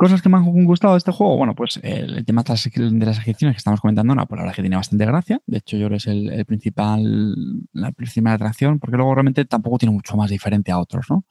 Cosas 0.05 0.21
que 0.21 0.29
me 0.29 0.37
han 0.37 0.67
gustado 0.67 0.93
de 0.93 0.99
este 0.99 1.13
juego. 1.13 1.39
Bueno, 1.39 1.55
pues 1.55 1.81
el, 1.83 2.27
tema 2.27 2.43
de 2.43 3.07
las 3.07 3.19
adquisiciones 3.19 3.55
que 3.55 3.57
estamos 3.57 3.81
comentando 3.81 4.15
la 4.15 4.27
verdad 4.27 4.55
que 4.55 4.61
tiene 4.61 4.77
bastante 4.77 5.07
gracia. 5.07 5.41
De 5.47 5.57
hecho, 5.57 5.79
yo 5.79 5.87
creo 5.87 5.97
que 5.97 5.97
es 5.97 6.07
el, 6.09 6.45
principal, 6.45 7.35
la 7.73 7.91
principal 7.91 8.35
atracción, 8.35 8.79
porque 8.79 8.99
luego 8.99 9.15
realmente 9.15 9.47
tampoco 9.47 9.79
tiene 9.79 9.95
mucho 9.95 10.15
más 10.19 10.29
diferente 10.29 10.71
a 10.73 10.79
otros, 10.79 11.07
¿no? 11.09 11.25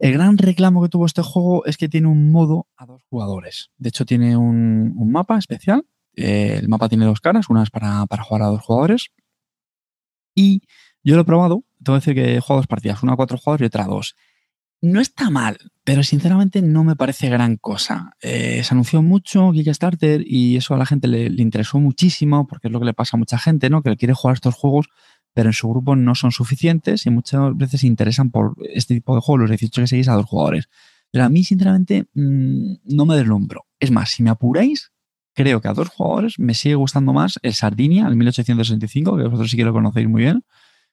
El 0.00 0.14
gran 0.14 0.36
reclamo 0.36 0.82
que 0.82 0.88
tuvo 0.88 1.06
este 1.06 1.22
juego 1.22 1.64
es 1.64 1.76
que 1.76 1.88
tiene 1.88 2.08
un 2.08 2.32
modo 2.32 2.66
a 2.76 2.86
dos 2.86 3.04
jugadores. 3.08 3.70
De 3.78 3.90
hecho, 3.90 4.04
tiene 4.04 4.36
un, 4.36 4.92
mapa 5.08 5.38
especial. 5.38 5.86
Eh, 6.16 6.56
el 6.58 6.68
mapa 6.68 6.88
tiene 6.88 7.04
dos 7.04 7.20
caras, 7.20 7.50
una 7.50 7.62
es 7.62 7.70
para, 7.70 8.04
para 8.06 8.24
jugar 8.24 8.42
a 8.42 8.46
dos 8.46 8.62
jugadores. 8.62 9.12
Y 10.34 10.62
yo 11.04 11.14
lo 11.14 11.22
he 11.22 11.24
probado, 11.24 11.62
tengo 11.84 12.00
que 12.00 12.00
decir 12.00 12.14
que 12.16 12.34
he 12.34 12.40
jugado 12.40 12.62
dos 12.62 12.66
partidas, 12.66 13.00
una 13.04 13.12
a 13.12 13.16
cuatro 13.16 13.38
jugadores 13.38 13.62
y 13.62 13.66
otra 13.66 13.84
a 13.84 13.86
dos. 13.86 14.16
No 14.82 15.00
está 15.00 15.28
mal, 15.28 15.58
pero 15.84 16.02
sinceramente 16.02 16.62
no 16.62 16.84
me 16.84 16.96
parece 16.96 17.28
gran 17.28 17.56
cosa. 17.56 18.16
Eh, 18.22 18.62
se 18.64 18.74
anunció 18.74 19.02
mucho 19.02 19.52
Kickstarter 19.52 20.24
y 20.26 20.56
eso 20.56 20.74
a 20.74 20.78
la 20.78 20.86
gente 20.86 21.06
le, 21.06 21.26
interesó 21.26 21.78
muchísimo 21.78 22.46
porque 22.46 22.68
es 22.68 22.72
lo 22.72 22.80
que 22.80 22.86
le 22.86 22.94
pasa 22.94 23.16
a 23.16 23.18
mucha 23.18 23.38
gente, 23.38 23.68
¿no? 23.68 23.82
Que 23.82 23.96
quiere 23.96 24.14
jugar 24.14 24.34
estos 24.34 24.54
juegos, 24.54 24.88
pero 25.34 25.50
en 25.50 25.52
su 25.52 25.68
grupo 25.68 25.96
no 25.96 26.14
son 26.14 26.32
suficientes 26.32 27.04
y 27.04 27.10
muchas 27.10 27.54
veces 27.56 27.82
se 27.82 27.86
interesan 27.86 28.30
por 28.30 28.54
este 28.72 28.94
tipo 28.94 29.14
de 29.14 29.20
juegos, 29.20 29.40
los 29.40 29.50
18 29.50 29.82
que 29.82 29.86
seguís 29.86 30.08
a 30.08 30.14
dos 30.14 30.26
jugadores. 30.26 30.68
Pero 31.10 31.24
a 31.24 31.28
mí, 31.28 31.44
sinceramente, 31.44 32.06
mm, 32.14 32.74
no 32.84 33.04
me 33.04 33.16
deslumbro. 33.16 33.66
Es 33.78 33.90
más, 33.90 34.10
si 34.10 34.22
me 34.22 34.30
apuráis, 34.30 34.92
creo 35.34 35.60
que 35.60 35.68
a 35.68 35.74
dos 35.74 35.88
jugadores 35.88 36.38
me 36.38 36.54
sigue 36.54 36.76
gustando 36.76 37.12
más 37.12 37.38
el 37.42 37.52
Sardinia, 37.52 38.06
el 38.06 38.16
1865, 38.16 39.16
que 39.16 39.24
vosotros 39.24 39.50
sí 39.50 39.56
que 39.56 39.64
lo 39.64 39.72
conocéis 39.72 40.08
muy 40.08 40.22
bien 40.22 40.44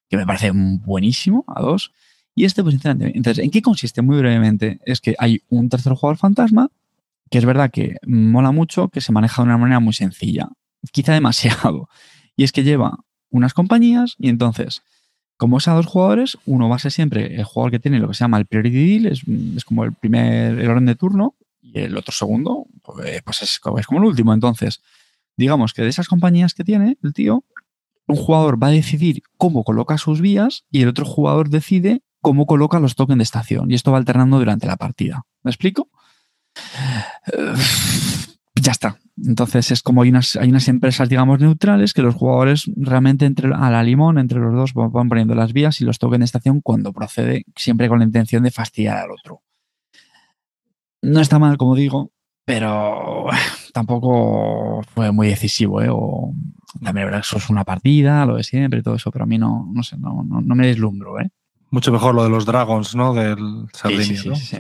que 0.10 0.18
me 0.18 0.26
parece 0.26 0.52
buenísimo, 0.54 1.44
a 1.48 1.62
dos. 1.62 1.92
Y 2.38 2.46
este, 2.46 2.62
pues 2.62 2.74
sinceramente, 2.74 3.18
entonces, 3.18 3.44
¿en 3.44 3.50
qué 3.50 3.64
consiste? 3.64 4.04
Muy 4.04 4.20
brevemente, 4.20 4.80
es 4.86 5.02
que 5.02 5.16
hay 5.18 5.42
un 5.50 5.70
tercer 5.70 5.94
jugador 5.94 6.18
fantasma, 6.18 6.70
que 7.32 7.40
es 7.40 7.46
verdad 7.46 7.72
que 7.72 7.96
mola 8.06 8.52
mucho, 8.52 8.90
que 8.90 9.02
se 9.02 9.12
maneja 9.12 9.42
de 9.42 9.48
una 9.48 9.58
manera 9.58 9.80
muy 9.80 9.94
sencilla, 9.94 10.48
quizá 10.92 11.14
demasiado. 11.14 11.90
Y 12.36 12.44
es 12.44 12.52
que 12.52 12.64
lleva 12.64 13.00
unas 13.32 13.56
compañías 13.56 14.14
y 14.20 14.30
entonces, 14.30 14.84
como 15.36 15.58
es 15.58 15.68
a 15.68 15.74
dos 15.74 15.88
jugadores, 15.88 16.38
uno 16.46 16.70
va 16.70 16.76
a 16.76 16.80
ser 16.80 16.92
siempre 16.92 17.34
el 17.34 17.44
jugador 17.44 17.72
que 17.72 17.80
tiene 17.80 17.98
lo 17.98 18.08
que 18.08 18.14
se 18.14 18.24
llama 18.24 18.38
el 18.38 18.46
priority 18.46 19.00
deal, 19.00 19.06
es, 19.08 19.24
es 19.56 19.66
como 19.66 19.84
el 19.84 19.94
primer, 19.94 20.60
el 20.60 20.70
orden 20.70 20.86
de 20.86 20.94
turno, 20.94 21.34
y 21.60 21.80
el 21.80 21.98
otro 21.98 22.12
segundo, 22.12 22.68
pues, 22.84 23.20
pues 23.24 23.42
es, 23.42 23.60
es 23.80 23.88
como 23.88 24.00
el 24.00 24.06
último. 24.06 24.32
Entonces, 24.32 24.84
digamos 25.38 25.74
que 25.74 25.82
de 25.82 25.90
esas 25.90 26.08
compañías 26.08 26.54
que 26.54 26.64
tiene 26.64 27.00
el 27.02 27.14
tío, 27.14 27.44
un 28.06 28.16
jugador 28.16 28.62
va 28.62 28.68
a 28.68 28.72
decidir 28.72 29.24
cómo 29.38 29.64
coloca 29.64 29.98
sus 29.98 30.22
vías 30.22 30.66
y 30.70 30.84
el 30.84 30.90
otro 30.90 31.04
jugador 31.04 31.50
decide 31.50 32.04
cómo 32.28 32.46
coloca 32.46 32.78
los 32.82 32.96
tokens 32.96 33.20
de 33.20 33.24
estación. 33.24 33.72
Y 33.72 33.76
esto 33.76 33.94
va 33.94 34.00
alternando 34.00 34.38
durante 34.38 34.68
la 34.68 34.76
partida. 34.76 35.24
¿Me 35.44 35.52
explico? 35.52 35.88
Eh, 37.32 37.54
ya 38.56 38.74
está. 38.74 38.98
Entonces 39.26 39.72
es 39.72 39.82
como 39.82 40.02
hay 40.02 40.10
unas, 40.10 40.36
hay 40.36 40.50
unas 40.50 40.68
empresas, 40.68 41.08
digamos, 41.08 41.40
neutrales 41.40 41.94
que 41.94 42.02
los 42.02 42.16
jugadores 42.16 42.70
realmente 42.76 43.26
entre, 43.26 43.54
a 43.54 43.70
la 43.70 43.82
limón, 43.82 44.18
entre 44.18 44.40
los 44.40 44.54
dos, 44.54 44.74
van 44.74 45.08
poniendo 45.08 45.36
las 45.36 45.54
vías 45.54 45.80
y 45.80 45.86
los 45.86 46.00
tokens 46.00 46.20
de 46.20 46.26
estación 46.26 46.60
cuando 46.60 46.92
procede, 46.92 47.46
siempre 47.56 47.88
con 47.88 48.00
la 48.00 48.06
intención 48.06 48.44
de 48.44 48.52
fastidiar 48.52 48.98
al 48.98 49.12
otro. 49.12 49.42
No 51.02 51.22
está 51.22 51.40
mal, 51.40 51.56
como 51.56 51.76
digo, 51.76 52.12
pero 52.44 53.28
tampoco 53.74 54.82
fue 54.94 55.14
muy 55.14 55.30
decisivo, 55.30 55.82
¿eh? 55.82 55.88
O 55.90 56.34
también 56.84 57.06
verdad 57.06 57.22
eso 57.22 57.38
es 57.38 57.50
una 57.50 57.64
partida, 57.64 58.26
lo 58.26 58.36
de 58.36 58.44
siempre 58.44 58.82
y 58.82 58.84
todo 58.84 58.96
eso, 58.96 59.12
pero 59.12 59.24
a 59.24 59.28
mí 59.28 59.38
no, 59.38 59.72
no 59.74 59.82
sé, 59.82 59.98
no, 59.98 60.24
no, 60.24 60.56
me 60.56 60.68
deslumbro, 60.68 61.22
¿eh? 61.22 61.30
Mucho 61.70 61.92
mejor 61.92 62.16
lo 62.16 62.24
de 62.24 62.30
los 62.30 62.46
Dragons, 62.46 62.96
¿no? 62.96 63.14
Del 63.14 63.68
Sardinia, 63.74 64.06
sí, 64.06 64.36
sí, 64.36 64.58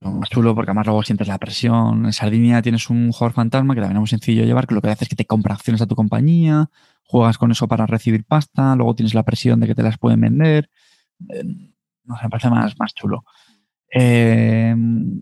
¿no? 0.00 0.12
Más 0.12 0.28
chulo 0.28 0.54
porque 0.54 0.70
además 0.70 0.86
luego 0.86 1.02
sientes 1.02 1.28
la 1.28 1.38
presión. 1.38 2.04
En 2.04 2.12
Sardinia 2.12 2.60
tienes 2.62 2.90
un 2.90 3.10
jugador 3.10 3.32
fantasma 3.32 3.74
que 3.74 3.80
también 3.80 3.96
es 3.96 4.00
muy 4.00 4.08
sencillo 4.08 4.42
de 4.42 4.46
llevar, 4.46 4.66
que 4.66 4.74
lo 4.74 4.82
que 4.82 4.90
hace 4.90 5.04
es 5.04 5.08
que 5.08 5.16
te 5.16 5.24
compra 5.24 5.54
acciones 5.54 5.80
a 5.80 5.86
tu 5.86 5.96
compañía, 5.96 6.70
juegas 7.04 7.38
con 7.38 7.50
eso 7.50 7.66
para 7.68 7.86
recibir 7.86 8.24
pasta, 8.24 8.76
luego 8.76 8.94
tienes 8.94 9.14
la 9.14 9.22
presión 9.22 9.60
de 9.60 9.66
que 9.66 9.74
te 9.74 9.82
las 9.82 9.98
pueden 9.98 10.20
vender. 10.20 10.70
Eh, 11.30 11.42
no 12.04 12.16
sé, 12.16 12.24
me 12.24 12.30
parece 12.30 12.50
más, 12.50 12.78
más 12.78 12.94
chulo. 12.94 13.24
Eh, 13.96 14.74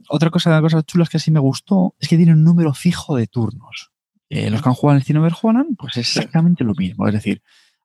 otra 0.08 0.30
cosa 0.30 0.50
de 0.50 0.56
las 0.56 0.62
cosas 0.62 0.84
chulas 0.84 1.08
que 1.08 1.18
sí 1.18 1.30
me 1.30 1.40
gustó 1.40 1.94
es 2.00 2.08
que 2.08 2.16
tiene 2.16 2.32
un 2.32 2.42
número 2.42 2.74
fijo 2.74 3.16
de 3.16 3.28
turnos. 3.28 3.92
Eh, 4.30 4.50
los 4.50 4.62
que 4.62 4.68
han 4.68 4.74
jugado 4.74 4.96
en 4.96 5.00
el 5.00 5.04
Cine 5.04 5.30
Juanan, 5.30 5.76
pues 5.76 5.96
es 5.96 6.16
exactamente 6.16 6.64
lo 6.64 6.74
mismo. 6.74 7.06
Es 7.06 7.12
decir, 7.12 7.42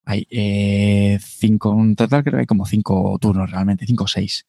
hay 0.07 0.25
eh, 0.29 1.19
cinco, 1.21 1.73
en 1.77 1.95
total 1.95 2.23
creo 2.23 2.35
que 2.37 2.39
hay 2.41 2.45
como 2.45 2.65
cinco 2.65 3.17
turnos 3.19 3.51
realmente, 3.51 3.85
cinco 3.85 4.05
o 4.05 4.07
seis. 4.07 4.47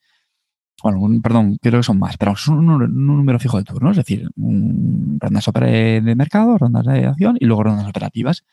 Bueno, 0.80 1.20
perdón, 1.20 1.58
creo 1.60 1.80
que 1.80 1.82
son 1.82 1.98
más, 1.98 2.16
pero 2.16 2.36
son 2.36 2.68
un, 2.68 3.06
número 3.06 3.40
fijo 3.40 3.58
de 3.58 3.64
turnos, 3.64 3.98
es 3.98 4.04
decir, 4.04 4.30
rondas 4.36 5.44
de 5.52 6.14
mercado, 6.16 6.56
rondas 6.56 6.86
de 6.86 7.06
acción 7.06 7.36
y 7.40 7.46
luego 7.46 7.64
rondas 7.64 7.88
operativas. 7.88 8.44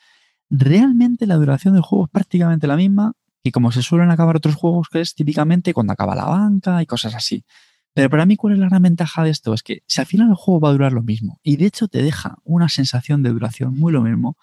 Realmente 0.49 1.27
la 1.27 1.35
duración 1.35 1.75
del 1.75 1.83
juego 1.83 2.05
es 2.05 2.11
prácticamente 2.11 2.65
la 2.65 2.75
misma 2.75 3.13
y 3.43 3.51
como 3.51 3.71
se 3.71 3.83
suelen 3.83 4.09
acabar 4.09 4.37
otros 4.37 4.55
juegos, 4.55 4.89
que 4.89 5.01
es 5.01 5.13
típicamente 5.13 5.75
cuando 5.75 5.93
acaba 5.93 6.15
la 6.15 6.25
banca 6.25 6.81
y 6.81 6.87
cosas 6.87 7.13
así. 7.13 7.45
Pero 7.93 8.09
para 8.09 8.25
mí, 8.25 8.35
¿cuál 8.35 8.53
es 8.53 8.59
la 8.59 8.67
gran 8.67 8.81
ventaja 8.81 9.23
de 9.23 9.29
esto? 9.29 9.53
Es 9.53 9.61
que 9.61 9.83
si 9.85 10.01
al 10.01 10.07
final 10.07 10.29
el 10.29 10.35
juego 10.35 10.59
va 10.59 10.69
a 10.69 10.71
durar 10.71 10.91
lo 10.91 11.03
mismo 11.03 11.39
y 11.43 11.57
de 11.57 11.67
hecho 11.67 11.87
te 11.87 12.01
deja 12.01 12.39
una 12.43 12.67
sensación 12.67 13.21
de 13.21 13.29
duración 13.29 13.77
muy 13.77 13.93
lo 13.93 14.01
mismo, 14.01 14.37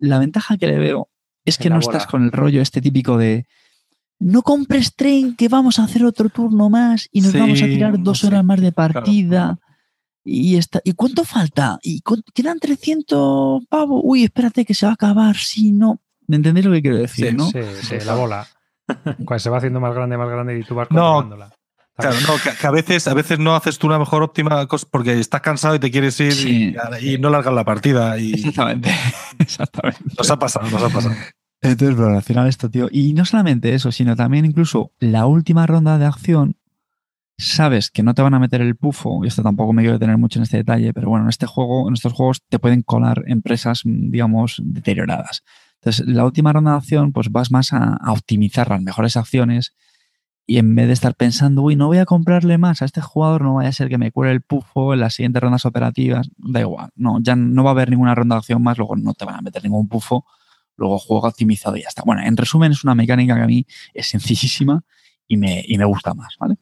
la 0.00 0.18
ventaja 0.18 0.56
que 0.58 0.66
le 0.66 0.78
veo 0.78 1.08
es 1.50 1.58
que 1.58 1.68
no 1.70 1.78
estás 1.78 2.06
con 2.06 2.24
el 2.24 2.32
rollo 2.32 2.62
este 2.62 2.80
típico 2.80 3.18
de 3.18 3.46
no 4.18 4.42
compres 4.42 4.94
tren 4.94 5.34
que 5.36 5.48
vamos 5.48 5.78
a 5.78 5.84
hacer 5.84 6.04
otro 6.04 6.28
turno 6.28 6.68
más 6.70 7.08
y 7.12 7.20
nos 7.20 7.32
Sí, 7.32 7.38
vamos 7.38 7.62
a 7.62 7.66
tirar 7.66 8.02
dos 8.02 8.20
sí, 8.20 8.26
horas 8.26 8.44
más 8.44 8.60
de 8.60 8.72
claro. 8.72 8.92
partida. 8.94 9.58
Y, 10.22 10.56
está, 10.56 10.80
¿Y 10.84 10.92
cuánto 10.92 11.24
falta? 11.24 11.78
¿Y 11.82 12.02
cu- 12.02 12.22
quedan 12.34 12.58
300 12.60 13.64
pavos? 13.66 14.02
Uy, 14.04 14.24
espérate 14.24 14.64
que 14.66 14.74
se 14.74 14.84
va 14.84 14.90
a 14.90 14.94
acabar. 14.94 15.36
Si 15.36 15.72
no. 15.72 16.00
¿Me 16.26 16.36
entendéis 16.36 16.66
lo 16.66 16.72
que 16.72 16.82
quiero 16.82 16.98
decir, 16.98 17.30
Sí, 17.30 17.34
no? 17.36 17.50
Sí, 17.50 17.58
sí, 17.82 17.94
la 18.04 18.14
bola. 18.14 18.46
Cuando 19.24 19.38
se 19.38 19.48
va 19.50 19.56
haciendo 19.58 19.80
más 19.80 19.94
grande, 19.94 20.18
más 20.18 20.28
grande 20.28 20.58
y 20.58 20.62
tú 20.64 20.74
vas 20.74 20.88
No, 20.90 21.14
controlándola. 21.14 21.54
Claro, 21.96 22.16
no, 22.28 22.34
que, 22.42 22.50
que 22.58 22.66
a 22.66 22.70
veces, 22.70 23.08
a 23.08 23.14
veces 23.14 23.38
no 23.38 23.54
haces 23.54 23.78
tú 23.78 23.86
una 23.86 23.98
mejor 23.98 24.22
óptima 24.22 24.66
cosa 24.66 24.86
porque 24.90 25.18
estás 25.18 25.40
cansado 25.42 25.74
y 25.74 25.78
te 25.80 25.90
quieres 25.90 26.18
ir 26.20 26.32
Sí. 26.32 26.74
y, 27.02 27.14
y 27.14 27.18
no 27.18 27.28
largas 27.30 27.52
la 27.54 27.64
partida. 27.64 28.18
Y 28.18 28.32
Exactamente. 28.34 28.90
Exactamente. 29.38 30.00
nos 30.18 30.30
ha 30.30 30.38
pasado, 30.38 30.68
nos 30.70 30.82
ha 30.82 30.88
pasado. 30.90 31.14
Entonces, 31.62 31.96
pero 31.96 32.16
al 32.16 32.22
final 32.22 32.48
esto, 32.48 32.70
tío. 32.70 32.88
Y 32.90 33.12
no 33.12 33.24
solamente 33.24 33.74
eso, 33.74 33.92
sino 33.92 34.16
también 34.16 34.44
incluso 34.44 34.92
la 34.98 35.26
última 35.26 35.66
ronda 35.66 35.98
de 35.98 36.06
acción, 36.06 36.56
sabes 37.36 37.90
que 37.90 38.02
no 38.02 38.14
te 38.14 38.22
van 38.22 38.34
a 38.34 38.38
meter 38.38 38.60
el 38.60 38.76
pufo, 38.76 39.24
y 39.24 39.28
esto 39.28 39.42
tampoco 39.42 39.72
me 39.72 39.82
quiero 39.82 39.94
detener 39.98 40.18
mucho 40.18 40.38
en 40.38 40.44
este 40.44 40.58
detalle, 40.58 40.92
pero 40.92 41.08
bueno, 41.08 41.24
en 41.24 41.30
este 41.30 41.46
juego, 41.46 41.88
en 41.88 41.94
estos 41.94 42.12
juegos 42.12 42.42
te 42.48 42.58
pueden 42.58 42.82
colar 42.82 43.24
empresas, 43.26 43.82
mm, 43.84 44.10
digamos, 44.10 44.60
deterioradas. 44.64 45.42
Entonces, 45.76 46.06
la 46.06 46.24
última 46.24 46.52
ronda 46.52 46.72
de 46.72 46.76
acción, 46.78 47.12
pues 47.12 47.30
vas 47.30 47.50
más 47.50 47.72
a, 47.72 47.96
a 47.96 48.12
optimizar 48.12 48.68
las 48.68 48.82
mejores 48.82 49.16
acciones 49.16 49.74
y 50.46 50.58
en 50.58 50.74
vez 50.74 50.88
de 50.88 50.94
estar 50.94 51.14
pensando, 51.14 51.62
uy, 51.62 51.76
no 51.76 51.86
voy 51.86 51.98
a 51.98 52.06
comprarle 52.06 52.58
más 52.58 52.82
a 52.82 52.84
este 52.84 53.00
jugador, 53.00 53.42
no 53.42 53.54
vaya 53.54 53.68
a 53.68 53.72
ser 53.72 53.88
que 53.88 53.98
me 53.98 54.10
cure 54.10 54.32
el 54.32 54.42
pufo 54.42 54.92
en 54.94 55.00
las 55.00 55.14
siguientes 55.14 55.40
rondas 55.40 55.64
operativas, 55.64 56.28
da 56.36 56.60
igual, 56.60 56.90
no, 56.96 57.20
ya 57.22 57.36
no 57.36 57.62
va 57.64 57.70
a 57.70 57.72
haber 57.72 57.90
ninguna 57.90 58.14
ronda 58.14 58.34
de 58.34 58.38
acción 58.40 58.62
más, 58.62 58.76
luego 58.76 58.96
no 58.96 59.14
te 59.14 59.24
van 59.24 59.36
a 59.36 59.40
meter 59.42 59.62
ningún 59.62 59.88
pufo, 59.88 60.26
luego 60.80 60.98
juego 60.98 61.28
optimizado 61.28 61.76
y 61.76 61.82
ya 61.82 61.88
está. 61.88 62.02
Bueno, 62.04 62.22
en 62.22 62.36
resumen, 62.36 62.72
es 62.72 62.82
una 62.82 62.94
mecánica 62.94 63.36
que 63.36 63.42
a 63.42 63.46
mí 63.46 63.66
es 63.94 64.08
sencillísima 64.08 64.82
y 65.28 65.36
me, 65.36 65.62
y 65.64 65.78
me 65.78 65.84
gusta 65.84 66.14
más, 66.14 66.34
¿vale? 66.40 66.56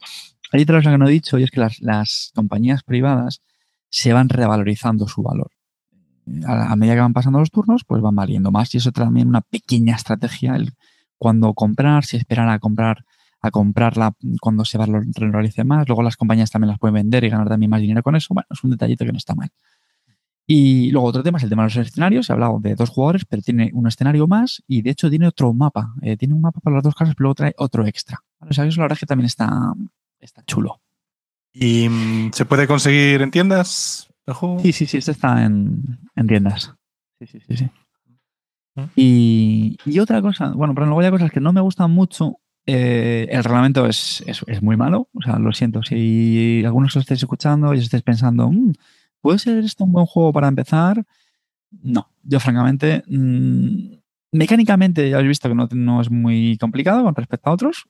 Hay 0.52 0.62
otra 0.62 0.78
cosa 0.78 0.90
que 0.90 0.98
no 0.98 1.08
he 1.08 1.12
dicho 1.12 1.38
y 1.38 1.44
es 1.44 1.50
que 1.50 1.60
las, 1.60 1.80
las 1.80 2.32
compañías 2.34 2.82
privadas 2.82 3.42
se 3.88 4.12
van 4.12 4.28
revalorizando 4.28 5.06
su 5.06 5.22
valor. 5.22 5.52
A, 6.46 6.76
medida 6.76 6.94
que 6.94 7.00
van 7.00 7.14
pasando 7.14 7.38
los 7.38 7.50
turnos, 7.50 7.84
pues 7.86 8.02
van 8.02 8.14
valiendo 8.14 8.50
más 8.50 8.74
y 8.74 8.78
eso 8.78 8.92
también 8.92 9.28
una 9.28 9.40
pequeña 9.40 9.94
estrategia, 9.94 10.56
el 10.56 10.72
cuando 11.16 11.54
comprar, 11.54 12.04
si 12.04 12.16
esperar 12.16 12.48
a 12.50 12.58
comprar 12.58 13.04
a 13.40 13.52
comprarla 13.52 14.14
cuando 14.40 14.64
se 14.64 14.78
valorice 14.78 15.62
más. 15.62 15.86
Luego 15.86 16.02
las 16.02 16.16
compañías 16.16 16.50
también 16.50 16.70
las 16.70 16.78
pueden 16.80 16.94
vender 16.94 17.22
y 17.22 17.28
ganar 17.28 17.48
también 17.48 17.70
más 17.70 17.80
dinero 17.80 18.02
con 18.02 18.16
eso. 18.16 18.34
Bueno, 18.34 18.48
es 18.50 18.64
un 18.64 18.70
detallito 18.70 19.04
que 19.04 19.12
no 19.12 19.18
está 19.18 19.36
mal. 19.36 19.50
Y 20.50 20.90
luego 20.92 21.06
otro 21.08 21.22
tema 21.22 21.36
es 21.36 21.44
el 21.44 21.50
tema 21.50 21.62
de 21.64 21.66
los 21.66 21.76
escenarios. 21.76 22.30
He 22.30 22.32
hablado 22.32 22.58
de 22.58 22.74
dos 22.74 22.88
jugadores, 22.88 23.26
pero 23.26 23.42
tiene 23.42 23.70
un 23.74 23.86
escenario 23.86 24.26
más 24.26 24.62
y 24.66 24.80
de 24.80 24.90
hecho 24.90 25.10
tiene 25.10 25.26
otro 25.26 25.52
mapa. 25.52 25.92
Eh, 26.00 26.16
tiene 26.16 26.32
un 26.32 26.40
mapa 26.40 26.58
para 26.60 26.76
las 26.76 26.82
dos 26.82 26.94
casas, 26.94 27.14
pero 27.14 27.24
luego 27.24 27.34
trae 27.34 27.54
otro 27.58 27.86
extra. 27.86 28.18
¿vale? 28.40 28.50
O 28.50 28.54
sea, 28.54 28.64
eso 28.64 28.78
la 28.80 28.84
verdad 28.84 28.96
es 28.96 29.00
que 29.00 29.06
también 29.06 29.26
está, 29.26 29.74
está 30.18 30.42
chulo. 30.44 30.80
¿Y 31.52 31.86
mm, 31.90 32.30
se 32.32 32.46
puede 32.46 32.66
conseguir 32.66 33.20
en 33.20 33.30
tiendas 33.30 34.08
el 34.24 34.32
juego? 34.32 34.60
Sí, 34.60 34.72
sí, 34.72 34.86
sí, 34.86 34.96
este 34.96 35.10
está 35.10 35.44
en, 35.44 35.82
en 36.16 36.26
tiendas. 36.26 36.72
Sí, 37.20 37.26
sí, 37.26 37.40
sí, 37.46 37.56
sí. 37.58 37.70
¿Mm? 38.74 38.82
Y, 38.96 39.76
y 39.84 39.98
otra 39.98 40.22
cosa, 40.22 40.48
bueno, 40.52 40.74
pero 40.74 40.86
luego 40.86 41.00
hay 41.02 41.10
cosas 41.10 41.30
que 41.30 41.40
no 41.40 41.52
me 41.52 41.60
gustan 41.60 41.90
mucho. 41.90 42.38
Eh, 42.64 43.26
el 43.30 43.44
reglamento 43.44 43.84
es, 43.86 44.22
es, 44.26 44.42
es 44.46 44.62
muy 44.62 44.78
malo. 44.78 45.08
O 45.12 45.20
sea, 45.20 45.38
lo 45.38 45.52
siento. 45.52 45.82
Si 45.82 46.62
algunos 46.64 46.94
lo 46.94 47.02
estáis 47.02 47.22
escuchando 47.22 47.74
y 47.74 47.78
os 47.78 47.84
estáis 47.84 48.02
pensando, 48.02 48.50
"Mm, 48.50 48.72
¿puede 49.28 49.38
ser 49.38 49.58
esto 49.58 49.84
un 49.84 49.92
buen 49.92 50.06
juego 50.06 50.32
para 50.32 50.48
empezar? 50.48 51.04
No, 51.82 52.08
yo 52.22 52.40
francamente, 52.40 53.02
mm, 53.06 53.92
mecánicamente 54.32 55.10
ya 55.10 55.16
habéis 55.16 55.28
visto 55.28 55.50
que 55.50 55.54
no, 55.54 55.68
no 55.70 56.00
es 56.00 56.10
muy 56.10 56.56
complicado 56.58 57.02
con 57.04 57.14
respecto 57.14 57.50
a 57.50 57.52
otros, 57.52 57.84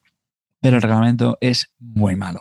pero 0.60 0.76
el 0.76 0.82
reglamento 0.82 1.38
es 1.40 1.70
muy 1.78 2.16
malo. 2.16 2.40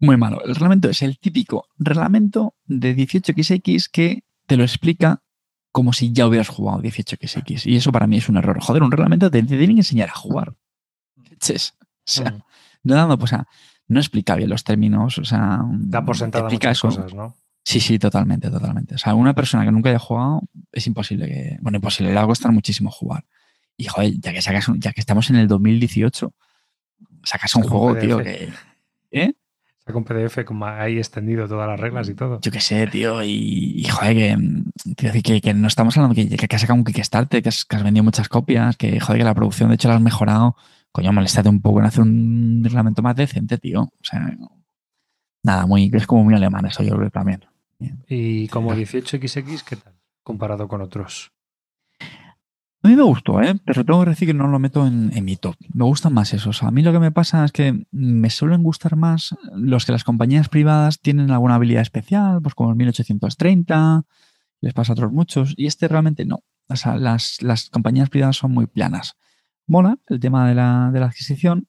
Muy 0.00 0.16
malo. 0.16 0.42
El 0.42 0.54
reglamento 0.54 0.88
es 0.88 1.02
el 1.02 1.18
típico 1.18 1.66
reglamento 1.78 2.54
de 2.64 2.96
18xx 2.96 3.90
que 3.92 4.24
te 4.46 4.56
lo 4.56 4.62
explica 4.64 5.22
como 5.70 5.92
si 5.92 6.12
ya 6.12 6.26
hubieras 6.26 6.48
jugado 6.48 6.80
18xx. 6.80 7.66
Y 7.66 7.76
eso 7.76 7.92
para 7.92 8.06
mí 8.06 8.16
es 8.16 8.28
un 8.30 8.38
error. 8.38 8.58
Joder, 8.60 8.82
un 8.82 8.90
reglamento 8.90 9.30
te, 9.30 9.42
te 9.42 9.48
tienen 9.58 9.76
que 9.76 9.80
enseñar 9.80 10.08
a 10.08 10.14
jugar. 10.14 10.54
Leches. 11.30 11.74
O 11.80 11.84
sea, 12.04 12.30
Mm. 12.30 12.42
no 12.84 12.94
dando, 12.94 13.18
pues, 13.18 13.34
a- 13.34 13.46
no 13.88 14.00
explica 14.00 14.34
bien 14.36 14.48
los 14.50 14.64
términos. 14.64 15.18
O 15.18 15.24
sea, 15.24 15.60
Da 15.68 16.02
por 16.04 16.16
te 16.16 16.20
sentada 16.20 16.44
explica 16.44 16.68
muchas 16.68 16.78
eso. 16.78 16.88
cosas, 16.88 17.14
¿no? 17.14 17.34
Sí, 17.64 17.80
sí, 17.80 17.98
totalmente, 17.98 18.50
totalmente. 18.50 18.94
O 18.94 18.98
sea, 18.98 19.14
una 19.14 19.34
persona 19.34 19.64
que 19.64 19.72
nunca 19.72 19.88
haya 19.88 19.98
jugado 19.98 20.42
es 20.70 20.86
imposible 20.86 21.26
que. 21.26 21.58
Bueno, 21.62 21.76
imposible, 21.76 22.10
le 22.10 22.16
va 22.16 22.22
a 22.22 22.26
costar 22.26 22.52
muchísimo 22.52 22.90
jugar. 22.90 23.24
Y 23.76 23.86
joder, 23.86 24.12
ya 24.20 24.32
que 24.32 24.42
sacas 24.42 24.68
un- 24.68 24.80
ya 24.80 24.92
que 24.92 25.00
estamos 25.00 25.30
en 25.30 25.36
el 25.36 25.48
2018, 25.48 26.32
sacas 27.22 27.54
un 27.56 27.62
Saca 27.64 27.74
juego, 27.74 27.96
tío, 27.98 28.18
que. 28.18 28.50
¿Eh? 29.10 29.32
Saca 29.86 29.98
un 29.98 30.04
PDF 30.04 30.44
como 30.44 30.66
ahí 30.66 30.98
extendido 30.98 31.48
todas 31.48 31.66
las 31.68 31.80
reglas 31.80 32.08
y 32.08 32.14
todo. 32.14 32.38
Yo 32.40 32.52
qué 32.52 32.60
sé, 32.60 32.86
tío, 32.86 33.22
y, 33.22 33.80
y, 33.80 33.84
joder, 33.84 34.14
que, 34.14 34.38
tío, 34.96 35.22
que, 35.22 35.40
que 35.40 35.54
no 35.54 35.68
estamos 35.68 35.96
hablando 35.96 36.14
que, 36.14 36.28
que, 36.28 36.54
has 36.56 36.60
sacado 36.60 36.78
un 36.78 36.84
Kickstarter, 36.84 37.42
que 37.42 37.48
has, 37.48 37.64
que 37.64 37.76
has 37.76 37.82
vendido 37.82 38.04
muchas 38.04 38.28
copias, 38.28 38.76
que 38.76 39.00
joder, 39.00 39.20
que 39.20 39.24
la 39.24 39.34
producción 39.34 39.70
de 39.70 39.76
hecho 39.76 39.88
la 39.88 39.96
has 39.96 40.02
mejorado. 40.02 40.56
Coño, 40.92 41.12
moléstate 41.12 41.48
un 41.48 41.60
poco 41.60 41.80
en 41.80 41.86
hacer 41.86 42.02
un 42.02 42.60
reglamento 42.62 43.02
más 43.02 43.16
decente, 43.16 43.58
tío. 43.58 43.82
O 43.82 43.92
sea, 44.02 44.36
nada, 45.42 45.66
muy, 45.66 45.90
es 45.92 46.06
como 46.06 46.24
muy 46.24 46.34
alemán 46.34 46.66
eso, 46.66 46.82
yo 46.82 46.96
creo 46.96 47.10
también. 47.10 47.44
Y 48.08 48.48
como 48.48 48.74
18XX, 48.74 49.62
¿qué 49.62 49.76
tal? 49.76 49.94
Comparado 50.22 50.68
con 50.68 50.80
otros. 50.82 51.32
A 52.00 52.88
mí 52.88 52.96
me 52.96 53.02
gustó, 53.02 53.40
¿eh? 53.40 53.58
pero 53.64 53.82
tengo 53.82 54.04
que 54.04 54.10
decir 54.10 54.28
que 54.28 54.34
no 54.34 54.46
lo 54.46 54.58
meto 54.58 54.86
en, 54.86 55.10
en 55.16 55.24
mi 55.24 55.36
top. 55.36 55.56
Me 55.72 55.84
gustan 55.84 56.12
más 56.12 56.34
esos. 56.34 56.62
A 56.62 56.70
mí 56.70 56.82
lo 56.82 56.92
que 56.92 56.98
me 56.98 57.12
pasa 57.12 57.42
es 57.46 57.50
que 57.52 57.86
me 57.90 58.28
suelen 58.28 58.62
gustar 58.62 58.96
más 58.96 59.34
los 59.54 59.86
que 59.86 59.92
las 59.92 60.04
compañías 60.04 60.50
privadas 60.50 61.00
tienen 61.00 61.30
alguna 61.30 61.54
habilidad 61.54 61.80
especial, 61.80 62.42
pues 62.42 62.54
como 62.54 62.70
el 62.70 62.76
1830, 62.76 64.04
les 64.60 64.74
pasa 64.74 64.92
a 64.92 64.94
otros 64.94 65.12
muchos, 65.12 65.54
y 65.56 65.66
este 65.66 65.88
realmente 65.88 66.26
no. 66.26 66.40
O 66.68 66.76
sea, 66.76 66.96
las, 66.96 67.40
las 67.42 67.70
compañías 67.70 68.10
privadas 68.10 68.36
son 68.36 68.52
muy 68.52 68.66
planas. 68.66 69.16
Mola 69.66 69.98
el 70.08 70.20
tema 70.20 70.46
de 70.46 70.54
la, 70.54 70.90
de 70.92 71.00
la 71.00 71.06
adquisición, 71.06 71.68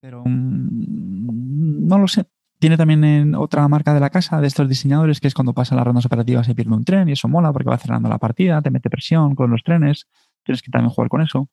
pero 0.00 0.22
mm, 0.24 1.86
no 1.86 1.98
lo 1.98 2.08
sé. 2.08 2.26
Tiene 2.58 2.76
también 2.76 3.04
en 3.04 3.34
otra 3.34 3.66
marca 3.68 3.94
de 3.94 4.00
la 4.00 4.10
casa 4.10 4.40
de 4.40 4.48
estos 4.48 4.68
diseñadores 4.68 5.20
que 5.20 5.28
es 5.28 5.34
cuando 5.34 5.54
pasan 5.54 5.76
las 5.76 5.86
rondas 5.86 6.06
operativas 6.06 6.46
se 6.46 6.54
pierde 6.54 6.74
un 6.74 6.84
tren 6.84 7.08
y 7.08 7.12
eso 7.12 7.28
mola 7.28 7.52
porque 7.52 7.70
va 7.70 7.78
cerrando 7.78 8.08
la 8.08 8.18
partida, 8.18 8.60
te 8.60 8.70
mete 8.70 8.90
presión 8.90 9.36
con 9.36 9.50
los 9.50 9.62
trenes, 9.62 10.08
tienes 10.44 10.60
que 10.62 10.70
también 10.70 10.90
jugar 10.90 11.08
con 11.08 11.22
eso. 11.22 11.48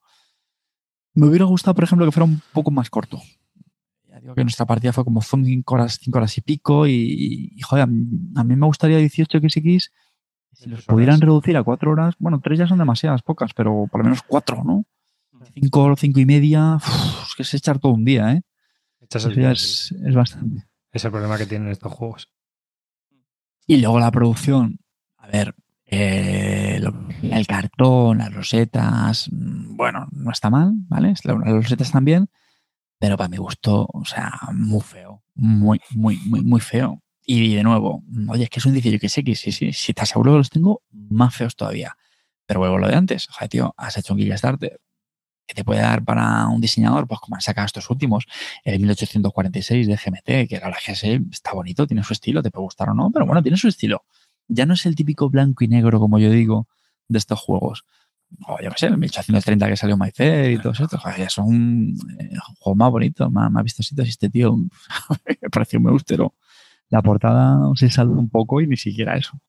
Me 1.13 1.27
hubiera 1.27 1.45
gustado, 1.45 1.75
por 1.75 1.83
ejemplo, 1.83 2.05
que 2.05 2.11
fuera 2.11 2.25
un 2.25 2.41
poco 2.51 2.71
más 2.71 2.89
corto. 2.89 3.21
Ya 4.09 4.19
digo 4.19 4.33
que 4.33 4.43
nuestra 4.43 4.65
partida 4.65 4.93
fue 4.93 5.03
como 5.03 5.21
5 5.21 5.75
horas, 5.75 5.99
cinco 6.01 6.17
horas 6.17 6.37
y 6.37 6.41
pico 6.41 6.87
y, 6.87 7.53
y, 7.55 7.61
joder, 7.61 7.83
a 7.83 7.87
mí, 7.87 8.55
me 8.55 8.65
gustaría 8.65 8.99
18xx 8.99 9.91
si 10.53 10.69
los 10.69 10.85
pudieran 10.85 11.19
reducir 11.19 11.57
a 11.57 11.63
4 11.63 11.91
horas, 11.91 12.15
bueno, 12.17 12.39
3 12.41 12.59
ya 12.59 12.67
son 12.67 12.79
demasiadas 12.79 13.21
pocas, 13.21 13.53
pero 13.53 13.87
por 13.91 13.99
lo 13.99 14.05
menos 14.05 14.23
4, 14.23 14.63
¿no? 14.63 14.85
5 15.53 15.95
cinco 15.97 16.19
y 16.19 16.25
media, 16.25 16.77
uf, 16.77 17.27
es 17.27 17.35
que 17.35 17.43
es 17.43 17.53
echar 17.53 17.77
todo 17.77 17.91
un 17.91 18.05
día, 18.05 18.33
¿eh? 18.33 18.41
Echas 19.01 19.25
el 19.25 19.35
día, 19.35 19.51
es, 19.51 19.93
es 20.03 20.15
bastante. 20.15 20.65
Es 20.95 21.03
el 21.03 21.11
problema 21.11 21.37
que 21.37 21.45
tienen 21.45 21.67
estos 21.67 21.91
juegos. 21.91 22.31
Y 23.67 23.81
luego 23.81 23.99
la 23.99 24.11
producción. 24.11 24.79
A 25.17 25.27
ver, 25.27 25.53
eh, 25.85 26.79
el 27.21 27.47
cartón, 27.47 28.19
las 28.19 28.33
rosetas, 28.33 29.27
mm, 29.29 29.75
bueno, 29.75 30.07
no 30.13 30.31
está 30.31 30.49
mal, 30.49 30.71
¿vale? 30.87 31.13
Las 31.25 31.37
rosetas 31.43 31.91
también, 31.91 32.29
pero 32.97 33.17
para 33.17 33.27
mi 33.27 33.35
gusto, 33.35 33.89
o 33.91 34.05
sea, 34.05 34.39
muy 34.53 34.79
feo. 34.79 35.21
Muy, 35.33 35.81
muy, 35.89 36.17
muy, 36.27 36.41
muy 36.41 36.61
feo. 36.61 37.03
Y 37.25 37.55
de 37.55 37.63
nuevo, 37.63 38.01
oye, 38.29 38.45
es 38.45 38.49
que 38.49 38.59
es 38.59 38.65
un 38.65 38.73
18xx, 38.73 39.35
sí, 39.35 39.51
sí, 39.51 39.73
si 39.73 39.91
estás 39.91 40.07
seguro 40.07 40.31
que 40.31 40.37
los 40.37 40.49
tengo, 40.49 40.81
más 40.91 41.35
feos 41.35 41.57
todavía. 41.57 41.97
Pero 42.45 42.61
vuelvo 42.61 42.77
a 42.77 42.79
lo 42.79 42.87
de 42.87 42.95
antes, 42.95 43.27
joder, 43.27 43.49
tío, 43.49 43.73
has 43.75 43.97
hecho 43.97 44.13
un 44.13 44.19
Kickstarter 44.19 44.79
que 45.45 45.53
te 45.53 45.63
puede 45.63 45.81
dar 45.81 46.03
para 46.03 46.47
un 46.47 46.61
diseñador, 46.61 47.07
pues 47.07 47.19
como 47.19 47.35
han 47.35 47.41
sacado 47.41 47.65
estos 47.65 47.89
últimos, 47.89 48.25
el 48.63 48.79
1846 48.79 49.87
de 49.87 49.95
GMT, 49.95 50.49
que 50.49 50.59
la 50.59 50.75
sí, 50.95 51.19
está 51.31 51.53
bonito, 51.53 51.85
tiene 51.87 52.03
su 52.03 52.13
estilo, 52.13 52.41
te 52.41 52.51
puede 52.51 52.63
gustar 52.63 52.89
o 52.89 52.93
no, 52.93 53.11
pero 53.11 53.25
bueno, 53.25 53.41
tiene 53.43 53.57
su 53.57 53.67
estilo. 53.67 54.05
Ya 54.47 54.65
no 54.65 54.73
es 54.73 54.85
el 54.85 54.95
típico 54.95 55.29
blanco 55.29 55.63
y 55.63 55.67
negro, 55.67 55.99
como 55.99 56.19
yo 56.19 56.29
digo, 56.29 56.67
de 57.07 57.17
estos 57.17 57.39
juegos. 57.39 57.85
O 58.47 58.59
yo 58.61 58.71
qué 58.71 58.77
sé, 58.77 58.87
el 58.87 58.97
1830 58.97 59.67
que 59.67 59.77
salió 59.77 59.97
My 59.97 60.11
Fair 60.11 60.51
y 60.51 60.57
todo 60.57 60.73
eso, 60.73 60.87
joder, 60.87 61.19
ya 61.19 61.29
son 61.29 61.95
eh, 62.19 62.33
juegos 62.59 62.77
más 62.77 62.91
bonitos, 62.91 63.31
más, 63.31 63.51
más 63.51 63.63
vistositos. 63.63 64.05
Y 64.05 64.09
este 64.09 64.29
tío 64.29 64.55
me 65.41 65.49
pareció 65.51 65.79
muy 65.79 65.91
austero. 65.91 66.33
La 66.89 67.01
portada 67.01 67.59
se 67.75 67.89
salva 67.89 68.17
un 68.17 68.29
poco 68.29 68.61
y 68.61 68.67
ni 68.67 68.77
siquiera 68.77 69.15
eso. 69.15 69.39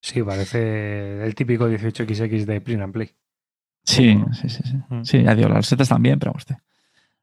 Sí, 0.00 0.22
parece 0.22 1.24
el 1.24 1.34
típico 1.34 1.68
18XX 1.68 2.44
de 2.44 2.60
Print 2.60 2.82
and 2.82 2.92
Play. 2.92 3.14
Sí, 3.84 4.14
¿no? 4.14 4.32
sí, 4.34 4.48
sí. 4.48 4.62
Sí, 4.64 4.76
Mm. 4.88 5.04
sí 5.04 5.22
ya 5.22 5.34
digo, 5.34 5.48
las 5.48 5.58
recetas 5.58 5.88
también, 5.88 6.18
pero 6.18 6.32
usted. 6.34 6.56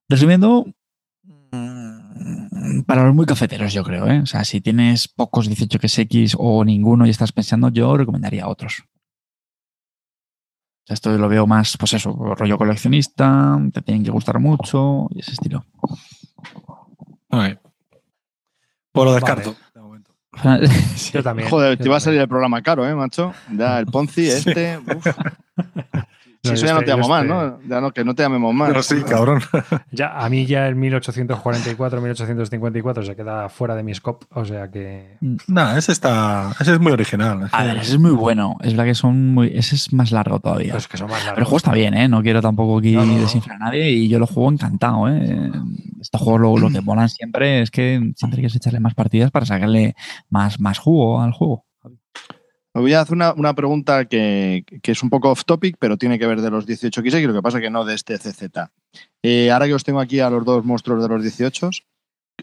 Resumiendo, 0.08 0.66
mm, 1.52 2.82
para 2.86 3.04
los 3.06 3.16
muy 3.16 3.26
cafeteros, 3.26 3.74
yo 3.74 3.84
creo, 3.84 4.08
¿eh? 4.08 4.20
O 4.22 4.26
sea, 4.26 4.44
si 4.44 4.62
tienes 4.62 5.08
pocos 5.08 5.50
18xx 5.50 6.36
o 6.38 6.64
ninguno 6.64 7.06
y 7.06 7.10
estás 7.10 7.32
pensando, 7.32 7.70
yo 7.70 7.98
recomendaría 7.98 8.48
otros. 8.48 8.84
Esto 10.88 11.18
lo 11.18 11.30
veo 11.30 11.48
más, 11.48 11.78
pues 11.78 11.94
eso, 11.94 12.12
rollo 12.12 12.58
coleccionista, 12.58 13.58
te 13.74 13.82
tienen 13.82 14.04
que 14.04 14.12
gustar 14.12 14.40
mucho 14.40 15.08
y 15.12 15.20
ese 15.22 15.32
estilo. 15.32 15.66
Ok. 17.30 17.58
Pues 18.92 19.06
lo 19.06 19.14
descarto. 19.14 19.56
Yo 21.14 21.24
también. 21.24 21.50
Joder, 21.50 21.78
yo 21.78 21.84
te 21.84 21.90
va 21.90 21.98
a 21.98 22.00
salir 22.00 22.22
el 22.22 22.28
programa 22.28 22.62
caro, 22.62 22.88
¿eh, 22.88 22.96
macho? 22.96 23.34
Ya, 23.52 23.80
el 23.80 23.86
Ponzi, 23.86 24.28
este. 24.30 24.78
uf. 24.78 25.06
No, 26.52 26.56
eso 26.56 26.66
ya 26.66 26.74
no 26.74 26.80
te 26.82 26.88
llamo 26.92 27.04
yo 27.04 27.10
más, 27.10 27.26
¿no? 27.26 27.60
Ya 27.68 27.82
no, 27.82 27.92
que 27.92 28.04
no 28.04 28.16
te 28.16 28.24
llamemos 28.24 28.54
más. 28.54 28.70
Pero 28.70 28.84
sí, 28.84 29.02
cabrón. 29.08 29.42
Ya, 29.92 30.18
a 30.18 30.30
mí 30.30 30.46
ya 30.46 30.68
el 30.68 30.76
1844, 30.76 32.00
1854 32.02 33.04
se 33.04 33.16
queda 33.16 33.50
fuera 33.50 33.76
de 33.76 33.84
mi 33.84 33.94
scope, 33.94 34.26
o 34.32 34.46
sea 34.46 34.70
que... 34.70 35.18
Nah, 35.48 35.78
ese 35.78 35.92
está. 35.92 36.52
Ese 36.60 36.74
es 36.74 36.80
muy 36.80 36.92
original. 36.92 37.50
A 37.52 37.64
ver, 37.64 37.78
ese 37.78 37.94
es 37.94 38.00
muy 38.00 38.12
bueno. 38.12 38.58
Es 38.62 38.72
verdad 38.74 38.86
que 38.86 38.96
son 38.96 39.34
muy. 39.34 39.52
Ese 39.56 39.76
es 39.76 39.92
más 39.94 40.12
largo 40.12 40.40
todavía. 40.40 40.72
Pues 40.74 40.88
que 40.88 40.98
son 40.98 41.10
más 41.10 41.20
Pero 41.20 41.32
el 41.32 41.36
largos. 41.36 41.48
juego 41.50 41.58
está 41.58 41.74
bien, 41.74 41.94
¿eh? 41.96 42.08
No 42.08 42.22
quiero 42.22 42.42
tampoco 42.42 42.80
aquí 42.80 42.96
No, 42.96 43.06
desinflar 43.06 43.58
a 43.58 43.66
nadie 43.66 43.90
y 43.90 44.08
yo 44.08 44.20
lo 44.20 44.28
juego 44.28 44.52
encantado, 44.52 45.10
¿eh? 45.10 45.52
Estos 46.00 46.22
juegos 46.22 46.42
lo, 46.42 46.58
lo 46.58 46.70
que 46.70 46.82
molan 46.82 47.10
siempre 47.10 47.62
es 47.62 47.70
que 47.72 48.14
siempre 48.16 48.42
hay 48.42 48.48
que 48.48 48.58
echarle 48.58 48.80
más 48.80 48.94
partidas 48.96 49.30
para 49.32 49.46
sacarle 49.46 49.96
más, 50.30 50.60
más 50.60 50.80
jugo 50.80 51.22
al 51.22 51.32
juego. 51.32 51.66
Me 52.74 52.82
voy 52.82 52.94
a 52.94 53.02
hacer 53.02 53.16
una, 53.16 53.34
una 53.34 53.54
pregunta 53.54 54.06
que, 54.06 54.64
que 54.82 54.92
es 54.94 55.04
un 55.04 55.10
poco 55.10 55.30
off 55.30 55.44
topic, 55.44 55.76
pero 55.78 55.98
tiene 55.98 56.18
que 56.18 56.26
ver 56.26 56.42
de 56.42 56.50
los 56.50 56.66
18X, 56.66 57.28
lo 57.28 57.34
que 57.34 57.42
pasa 57.42 57.60
que 57.60 57.70
no 57.70 57.84
de 57.84 57.96
este 57.96 58.18
CZ. 58.18 58.44
Eh, 59.24 59.52
ahora 59.52 59.68
que 59.68 59.74
os 59.74 59.84
tengo 59.84 60.00
aquí 60.00 60.22
a 60.22 60.30
los 60.30 60.46
dos 60.46 60.64
monstruos 60.64 61.04
de 61.04 61.10
los 61.10 61.22
18, 61.22 61.70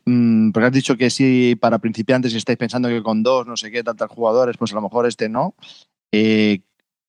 mm, 0.04 0.50
porque 0.50 0.66
has 0.66 0.72
dicho 0.72 0.96
que 0.98 1.08
sí 1.08 1.56
para 1.58 1.78
principiantes 1.78 2.34
y 2.34 2.36
estáis 2.36 2.58
pensando 2.58 2.88
que 2.88 3.02
con 3.02 3.22
dos, 3.22 3.46
no 3.46 3.56
sé 3.56 3.70
qué, 3.70 3.82
tantos 3.82 4.10
jugadores, 4.10 4.58
pues 4.58 4.72
a 4.72 4.74
lo 4.74 4.82
mejor 4.82 5.06
este 5.06 5.30
no. 5.30 5.54
Eh, 6.12 6.60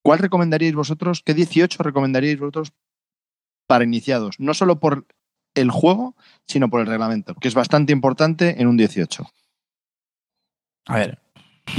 ¿Cuál 0.02 0.20
recomendaríais 0.20 0.76
vosotros? 0.76 1.22
¿Qué 1.24 1.34
18 1.34 1.84
recomendaríais 1.84 2.40
vosotros 2.40 2.72
para 3.68 3.84
iniciados? 3.84 4.40
No 4.40 4.54
solo 4.54 4.80
por 4.80 5.06
el 5.56 5.72
juego, 5.72 6.16
sino 6.48 6.70
por 6.70 6.80
el 6.80 6.88
reglamento, 6.88 7.36
que 7.36 7.50
es 7.50 7.54
bastante 7.54 7.92
importante 7.92 8.62
en 8.62 8.68
un 8.68 8.78
18. 8.78 9.30
A 10.88 10.96
ver, 10.96 11.20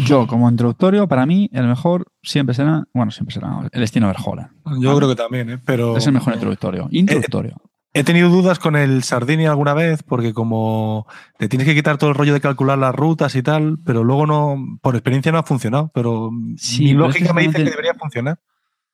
yo 0.04 0.26
como 0.26 0.48
introductorio, 0.50 1.06
para 1.08 1.26
mí 1.26 1.48
el 1.52 1.66
mejor 1.66 2.06
siempre 2.22 2.54
será, 2.54 2.84
bueno, 2.94 3.10
siempre 3.10 3.34
será 3.34 3.68
el 3.70 3.80
destino 3.80 4.06
Verjola. 4.06 4.52
Yo 4.78 4.96
creo 4.96 5.08
que 5.08 5.16
también, 5.16 5.50
¿eh? 5.50 5.58
Pero. 5.64 5.96
Es 5.96 6.06
el 6.06 6.12
mejor 6.12 6.34
introductorio. 6.34 6.88
Introductorio. 6.90 7.56
He 7.92 8.04
tenido 8.04 8.28
dudas 8.28 8.60
con 8.60 8.76
el 8.76 9.02
Sardini 9.02 9.46
alguna 9.46 9.74
vez, 9.74 10.04
porque 10.04 10.32
como 10.32 11.08
te 11.38 11.48
tienes 11.48 11.66
que 11.66 11.74
quitar 11.74 11.98
todo 11.98 12.10
el 12.10 12.14
rollo 12.16 12.32
de 12.32 12.40
calcular 12.40 12.78
las 12.78 12.94
rutas 12.94 13.34
y 13.34 13.42
tal, 13.42 13.78
pero 13.84 14.04
luego 14.04 14.26
no, 14.26 14.78
por 14.80 14.94
experiencia 14.94 15.32
no 15.32 15.38
ha 15.38 15.42
funcionado. 15.42 15.90
Pero 15.92 16.30
Sí, 16.56 16.84
mi 16.84 16.90
pero 16.92 17.06
lógica 17.08 17.24
es 17.24 17.28
que 17.30 17.34
me 17.34 17.42
dice 17.42 17.64
que 17.64 17.70
debería 17.70 17.94
funcionar. 17.94 18.38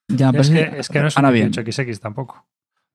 Ya, 0.09 0.31
pero 0.31 0.41
Es 0.43 0.51
que, 0.51 0.61
es 0.79 0.89
que 0.89 1.01
no 1.01 1.09
es 1.09 1.17
un 1.17 1.31
bien, 1.33 1.53
18XX 1.53 1.99
tampoco. 2.01 2.47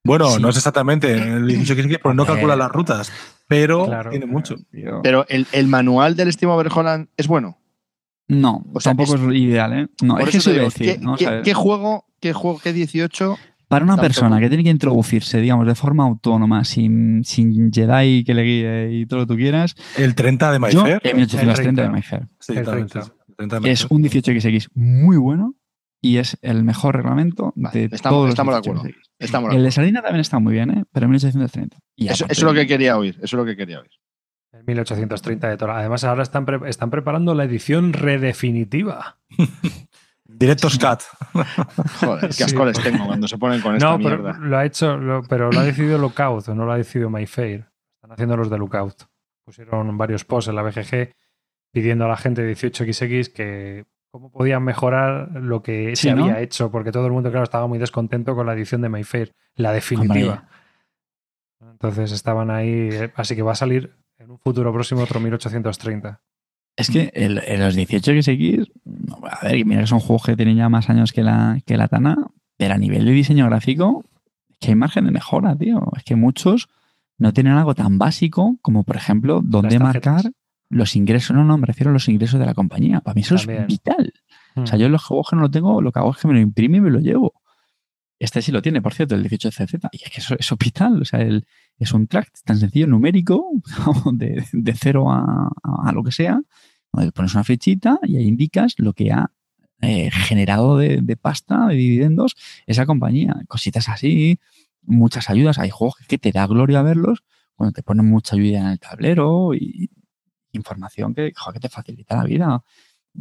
Bueno, 0.04 0.28
Sí. 0.32 0.42
no 0.42 0.50
es 0.50 0.58
exactamente 0.58 1.14
el 1.14 1.46
18 1.46 1.88
que 1.88 2.00
porque 2.00 2.16
no 2.16 2.24
Eh, 2.24 2.26
calcula 2.26 2.56
las 2.56 2.72
rutas, 2.72 3.12
pero 3.48 3.86
claro. 3.86 4.10
tiene 4.10 4.26
mucho. 4.26 4.56
Pero 5.04 5.28
el, 5.30 5.46
el 5.52 5.68
manual 5.68 6.16
del 6.16 6.30
Estimo 6.30 6.58
Verholland 6.58 7.10
es 7.16 7.28
bueno. 7.28 7.60
No, 8.32 8.64
O 8.74 8.80
sea, 8.80 8.92
tampoco 8.96 9.16
es, 9.32 9.36
ideal, 9.40 9.74
¿eh? 9.74 9.88
No, 10.02 10.18
es 10.20 10.30
que 10.30 10.38
eso 10.38 10.52
digo, 10.52 10.66
decir. 10.66 10.86
¿qué, 10.88 11.00
vamos 11.04 11.20
qué- 11.44 11.54
juego, 11.54 12.06
qué 12.20 12.34
juego, 12.34 12.60
qué 12.64 12.72
18? 12.74 13.38
Para 13.68 13.86
una 13.86 13.96
persona 13.98 14.40
que 14.40 14.48
tiene 14.50 14.64
que 14.66 14.70
introducirse, 14.70 15.40
digamos, 15.40 15.66
de 15.66 15.76
forma 15.76 16.04
autónoma, 16.04 16.64
sin, 16.66 17.24
sin 17.24 17.72
Jedi 17.72 18.24
que 18.24 18.34
le 18.34 18.44
guíe 18.44 18.90
y 18.94 19.06
todo 19.06 19.22
lo 19.22 19.26
que 19.28 19.34
tú 19.34 19.38
quieras, 19.38 19.76
El 19.98 20.14
30 20.16 20.52
de 20.52 20.56
yo, 20.72 20.82
Mayfair. 20.82 21.02
en 21.04 21.16
1830 21.18 21.82
de 21.82 21.86
El 21.86 21.92
Mayfair. 21.92 22.28
Sí, 22.40 22.54
el 22.58 22.66
también, 22.66 22.88
30. 22.88 23.02
sí, 23.08 23.12
el 23.30 23.36
30 23.36 23.60
de 23.62 23.72
Es 23.72 23.86
un 23.90 24.04
18XX 24.04 24.68
muy 24.74 25.16
bueno 25.18 25.56
y 26.02 26.18
es 26.18 26.38
el 26.42 26.64
mejor 26.64 26.96
reglamento 26.98 27.54
Vale, 27.56 27.88
de 27.90 27.96
estamos- 27.96 28.14
todos 28.16 28.24
los 28.26 28.32
estamos 28.34 28.54
de 28.56 28.58
acuerdo. 28.60 28.84
18XX. 28.84 28.96
Estamos 29.20 29.50
de 29.52 29.56
El 29.58 29.64
de. 29.64 29.72
Salina 29.72 30.02
también 30.02 30.22
está 30.22 30.40
muy 30.40 30.54
bien, 30.54 30.70
¿eh? 30.72 30.84
Pero 30.92 31.06
en 31.06 31.12
1830. 31.12 31.78
Y 31.96 32.08
Eso, 32.08 32.26
aparte- 32.26 32.34
eso 32.34 32.42
es 32.42 32.54
lo 32.54 32.54
que 32.60 32.68
quería 32.68 32.98
oír. 32.98 33.16
Eso 33.18 33.24
es 33.26 33.34
lo 33.34 33.46
que 33.46 33.56
quería 33.56 33.80
oír. 33.80 33.92
El 34.62 34.68
1830 34.68 35.50
de 35.50 35.58
Tora. 35.58 35.78
Además, 35.80 36.04
ahora 36.04 36.22
están, 36.24 36.46
pre- 36.46 36.70
están 36.70 36.92
preparando 36.92 37.34
la 37.34 37.46
edición 37.46 37.94
redefinitiva. 37.94 39.18
Directos 40.26 40.78
Cat. 40.78 41.02
Joder, 42.00 42.28
qué 42.28 42.34
Sí. 42.34 42.44
asco 42.44 42.66
les 42.66 42.80
tengo 42.82 43.06
cuando 43.06 43.28
se 43.28 43.38
ponen 43.38 43.60
con 43.62 43.76
esta 43.76 43.90
No, 43.90 43.98
pero 43.98 44.18
mierda. 44.24 44.38
lo 44.40 44.58
ha 44.58 44.66
hecho, 44.66 44.98
lo- 44.98 45.24
pero 45.24 45.52
lo 45.52 45.60
ha 45.60 45.64
decidido 45.64 45.98
Lookout, 45.98 46.48
no 46.50 46.66
lo 46.66 46.72
ha 46.72 46.78
decidido 46.78 47.10
MyFair. 47.10 47.68
Están 47.96 48.12
haciendo 48.14 48.38
los 48.38 48.50
de 48.50 48.58
Lookout. 48.58 49.04
Pusieron 49.46 49.98
varios 49.98 50.24
posts 50.24 50.50
en 50.50 50.56
la 50.56 50.62
BGG 50.62 51.14
pidiendo 51.74 52.06
a 52.06 52.08
la 52.10 52.18
gente 52.18 52.44
de 52.44 52.56
18XX 52.56 53.34
que 53.34 53.86
cómo 54.12 54.32
podían 54.32 54.64
mejorar 54.64 55.30
lo 55.34 55.62
que 55.64 55.96
Sí, 55.96 56.10
se 56.10 56.16
¿no? 56.16 56.24
había 56.26 56.40
hecho, 56.42 56.70
porque 56.72 56.92
todo 56.92 57.06
el 57.08 57.12
mundo, 57.14 57.30
claro, 57.32 57.44
estaba 57.44 57.68
muy 57.68 57.80
descontento 57.80 58.36
con 58.36 58.46
la 58.46 58.54
edición 58.54 58.82
de 58.82 58.90
MyFair, 58.90 59.34
la 59.56 59.74
definitiva. 59.74 60.48
Entonces 61.62 62.12
estaban 62.12 62.52
ahí, 62.52 62.90
eh, 62.92 63.12
así 63.16 63.36
que 63.36 63.42
va 63.42 63.52
a 63.54 63.56
salir 63.56 63.96
en 64.24 64.32
un 64.32 64.38
futuro 64.40 64.72
próximo 64.72 65.02
otro 65.02 65.20
1830. 65.20 66.22
Es 66.76 66.90
que 66.90 67.12
el, 67.14 67.40
el 67.40 67.60
los 67.60 67.76
18XX, 67.78 68.72
no, 68.86 69.20
a 69.30 69.40
ver, 69.48 69.66
mira 69.66 69.82
que 69.82 69.88
son 69.88 70.00
juegos 70.00 70.24
que 70.24 70.36
tienen 70.38 70.56
ya 70.58 70.70
más 70.70 70.90
años 70.90 71.12
que 71.12 71.22
la, 71.22 71.60
que 71.66 71.76
la 71.78 71.88
Tana, 71.88 72.18
pero 72.58 72.74
a 72.74 72.78
nivel 72.78 73.06
de 73.06 73.12
diseño 73.12 73.46
gráfico, 73.48 74.06
es 74.50 74.58
que 74.60 74.68
hay 74.70 74.76
margen 74.76 75.06
de 75.06 75.12
mejora, 75.12 75.56
tío. 75.56 75.84
Es 75.98 76.04
que 76.04 76.16
muchos 76.16 76.70
no 77.18 77.34
tienen 77.34 77.54
algo 77.54 77.76
tan 77.76 77.98
básico 77.98 78.58
como, 78.62 78.84
por 78.84 78.96
ejemplo, 78.96 79.42
dónde 79.44 79.80
marcar 79.80 80.32
los 80.70 80.96
ingresos. 80.96 81.36
No, 81.36 81.44
no, 81.44 81.58
me 81.58 81.68
refiero 81.68 81.90
a 81.90 81.94
los 81.94 82.08
ingresos 82.08 82.40
de 82.40 82.46
la 82.46 82.54
compañía. 82.54 83.02
Para 83.02 83.16
mí 83.16 83.22
eso 83.22 83.36
También. 83.36 83.62
es 83.64 83.68
vital. 83.68 84.14
O 84.56 84.66
sea, 84.66 84.78
yo 84.78 84.86
en 84.86 84.92
los 84.94 85.04
juegos 85.04 85.28
que 85.30 85.36
no 85.36 85.42
lo 85.44 85.52
tengo, 85.52 85.82
lo 85.82 85.92
que 85.92 86.00
hago 86.00 86.12
es 86.12 86.18
que 86.18 86.28
me 86.28 86.34
lo 86.34 86.40
imprime 86.40 86.78
y 86.78 86.82
me 86.82 86.90
lo 86.90 87.00
llevo. 87.00 87.34
Este 88.20 88.42
sí 88.42 88.52
lo 88.52 88.62
tiene, 88.62 88.82
por 88.82 88.94
cierto, 88.94 89.16
el 89.16 89.28
18CZ. 89.28 89.90
Y 89.92 90.04
es 90.04 90.10
que 90.12 90.20
eso, 90.22 90.36
eso 90.40 90.56
es 90.56 90.60
vital. 90.60 91.02
O 91.02 91.06
sea, 91.06 91.22
el- 91.22 91.46
es 91.84 91.94
un 91.94 92.08
track 92.08 92.32
tan 92.44 92.58
sencillo, 92.58 92.88
numérico, 92.88 93.50
de, 94.14 94.46
de 94.52 94.74
cero 94.74 95.12
a, 95.12 95.50
a- 95.64 95.92
lo 95.92 96.04
que 96.04 96.12
sea. 96.12 96.42
donde 96.94 97.12
pones 97.12 97.34
una 97.34 97.44
flechita 97.44 98.00
y 98.04 98.18
ahí 98.18 98.26
indicas 98.28 98.76
lo 98.78 98.94
que 98.94 99.12
ha 99.12 99.32
eh, 99.82 100.12
generado 100.12 100.78
de, 100.78 101.00
de 101.02 101.18
pasta, 101.18 101.68
de 101.68 101.76
dividendos, 101.76 102.36
esa 102.68 102.86
compañía. 102.86 103.36
Cositas 103.48 103.90
así, 103.90 104.40
muchas 104.84 105.30
ayudas. 105.30 105.58
Hay 105.60 105.70
juegos 105.72 105.96
que 106.08 106.18
te 106.18 106.32
da 106.32 106.46
gloria 106.48 106.82
verlos 106.82 107.24
cuando 107.56 107.74
te 107.74 107.84
ponen 107.84 108.08
mucha 108.10 108.36
ayuda 108.36 108.60
en 108.60 108.66
el 108.68 108.80
tablero 108.80 109.54
y 109.56 109.90
información 110.52 111.14
que, 111.14 111.32
joder, 111.36 111.54
que 111.60 111.68
te 111.68 111.74
facilita 111.74 112.16
la 112.18 112.24
vida 112.26 112.64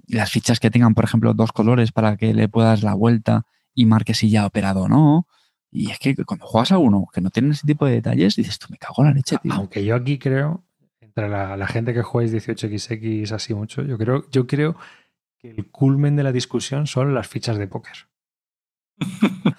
las 0.07 0.31
fichas 0.31 0.61
que 0.61 0.70
tengan, 0.70 0.95
por 0.95 1.05
ejemplo, 1.05 1.35
dos 1.35 1.51
colores 1.53 1.91
para 1.93 2.16
que 2.16 2.32
le 2.32 2.49
puedas 2.49 2.82
la 2.85 2.95
vuelta 2.95 3.47
y 3.74 3.87
marques 3.87 4.19
si 4.19 4.31
ya 4.31 4.43
ha 4.43 4.47
operado 4.47 4.82
o 4.82 4.89
no. 4.89 5.27
Y 5.73 5.91
es 5.91 5.99
que 5.99 6.17
cuando 6.25 6.47
juegas 6.47 6.73
a 6.73 6.79
uno 6.79 7.07
que 7.13 7.21
no 7.21 7.31
tiene 7.31 7.51
ese 7.51 7.67
tipo 7.67 7.87
de 7.87 7.93
detalles, 7.93 8.35
dices, 8.37 8.59
tú 8.59 8.67
me 8.71 8.77
cago 8.77 9.03
en 9.03 9.09
la 9.09 9.15
leche, 9.15 9.37
tío. 9.43 9.53
Aunque 9.53 9.85
yo 9.85 9.95
aquí 9.95 10.19
creo, 10.19 10.65
entre 11.01 11.29
la, 11.29 11.57
la 11.57 11.67
gente 11.69 11.95
que 11.95 12.03
jugáis 12.03 12.33
18XX 12.33 13.31
así 13.33 13.55
mucho, 13.55 13.83
yo 13.83 13.97
creo, 13.97 14.25
yo 14.31 14.47
creo 14.47 14.77
que 15.39 15.51
el 15.51 15.67
culmen 15.71 16.17
de 16.17 16.25
la 16.25 16.33
discusión 16.33 16.87
son 16.87 17.15
las 17.15 17.29
fichas 17.29 17.57
de 17.57 17.67
póker. 17.69 17.95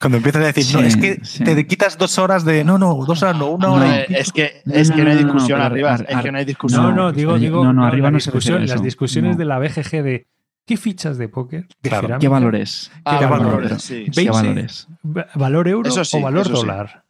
Cuando 0.00 0.16
empiezas 0.18 0.42
a 0.42 0.46
decir, 0.46 0.74
no, 0.74 0.80
es 0.86 0.96
que 0.96 1.20
sí. 1.24 1.44
te 1.44 1.66
quitas 1.66 1.96
dos 1.96 2.18
horas 2.18 2.44
de. 2.44 2.64
No, 2.64 2.76
no, 2.76 2.94
dos 3.06 3.22
horas, 3.22 3.36
no, 3.36 3.50
una 3.50 3.70
hora 3.70 3.86
No, 3.86 3.94
y 3.94 3.98
eh, 3.98 4.06
es 4.08 4.32
que, 4.32 4.62
No, 4.64 4.74
es 4.74 4.90
no, 4.90 4.96
que 4.96 5.04
no 5.04 5.10
hay 5.10 5.16
no, 5.16 5.22
no, 5.22 5.26
discusión 5.32 5.60
arriba. 5.60 5.94
ar- 5.94 6.06
Es 6.08 6.16
que 6.22 6.32
no 6.32 6.38
hay 6.38 6.44
No, 6.44 6.48
discusión. 6.48 6.96
no, 6.96 7.12
digo, 7.12 7.38
digo, 7.38 7.64
no, 7.64 7.72
no, 7.72 7.82
la 7.82 7.88
arriba 7.88 8.10
no 8.10 8.18
se 8.18 8.30
discusión- 8.30 8.66
las 8.66 8.82
discusiones 8.82 9.32
No. 9.32 9.38
de 9.38 9.44
la 9.44 9.58
BGG 9.60 10.02
de 10.02 10.26
¿qué 10.66 10.76
fichas 10.76 11.18
de 11.18 11.28
póker? 11.28 11.66
De 11.82 11.88
Claro. 11.88 12.02
cerámica, 12.06 12.20
¿Qué 12.20 12.28
valores? 12.28 12.90
Ah, 13.04 13.18
¿Qué 13.18 13.26
vale, 13.26 13.44
valores? 13.44 13.70
vale, 13.70 13.80
sí. 13.80 14.04
¿Qué 14.12 14.28
Base- 14.28 14.42
valores? 14.42 14.88
va- 15.04 15.26
¿Valor 15.34 15.68
euro 15.68 15.88
Eso 15.88 16.04
sí, 16.04 16.16
o 16.16 16.20
valor 16.20 16.42
eso 16.46 16.56
sí. 16.56 16.60
dólar? 16.62 17.04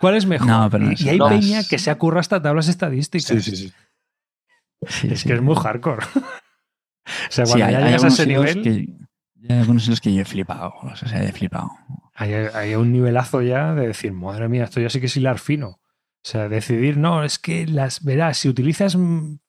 ¿Cuál 0.00 0.14
es 0.16 0.26
mejor? 0.26 0.46
No, 0.46 0.68
pero 0.70 0.90
y, 0.92 1.08
hay 1.08 1.18
no 1.18 1.28
peña 1.28 1.60
es- 1.60 1.68
que 1.68 1.78
se 1.78 1.90
acurra 1.90 2.20
hasta 2.20 2.40
tablas 2.40 2.68
estadísticas. 2.68 3.26
Sí, 3.26 3.40
sí, 3.42 3.56
sí. 3.56 3.72
Sí, 4.86 5.08
Es 5.10 5.20
sí. 5.20 5.28
que 5.28 5.34
es 5.34 5.42
muy 5.42 5.56
hardcore. 5.56 6.06
o 6.16 7.30
sea, 7.30 7.44
Sí, 7.46 7.52
cuando 7.52 7.66
hay, 7.66 7.72
ya 7.72 7.80
llegas 7.86 8.04
a 8.04 8.08
ese 8.08 8.26
nivel, 8.26 8.62
que, 8.62 8.70
hay 9.48 9.58
algunos 9.58 9.86
hilos 9.86 10.00
que 10.00 10.14
yo 10.14 10.22
he 10.22 10.24
flipado. 10.24 10.74
O 10.82 10.94
sea, 10.96 11.22
he 11.24 11.32
flipado. 11.32 11.70
hay, 12.14 12.32
hay 12.32 12.74
un 12.76 12.92
nivelazo 12.92 13.42
ya 13.42 13.74
de 13.74 13.88
decir, 13.88 14.12
madre 14.12 14.48
mía, 14.48 14.64
esto 14.64 14.80
ya 14.80 14.88
sí 14.90 15.00
que 15.00 15.06
es 15.06 15.16
hilar 15.16 15.38
fino. 15.38 15.68
O 15.70 16.30
sea, 16.30 16.48
decidir, 16.48 16.96
no, 16.96 17.24
es 17.24 17.38
que 17.38 17.66
las, 17.66 18.04
verás, 18.04 18.38
si 18.38 18.48
utilizas 18.48 18.96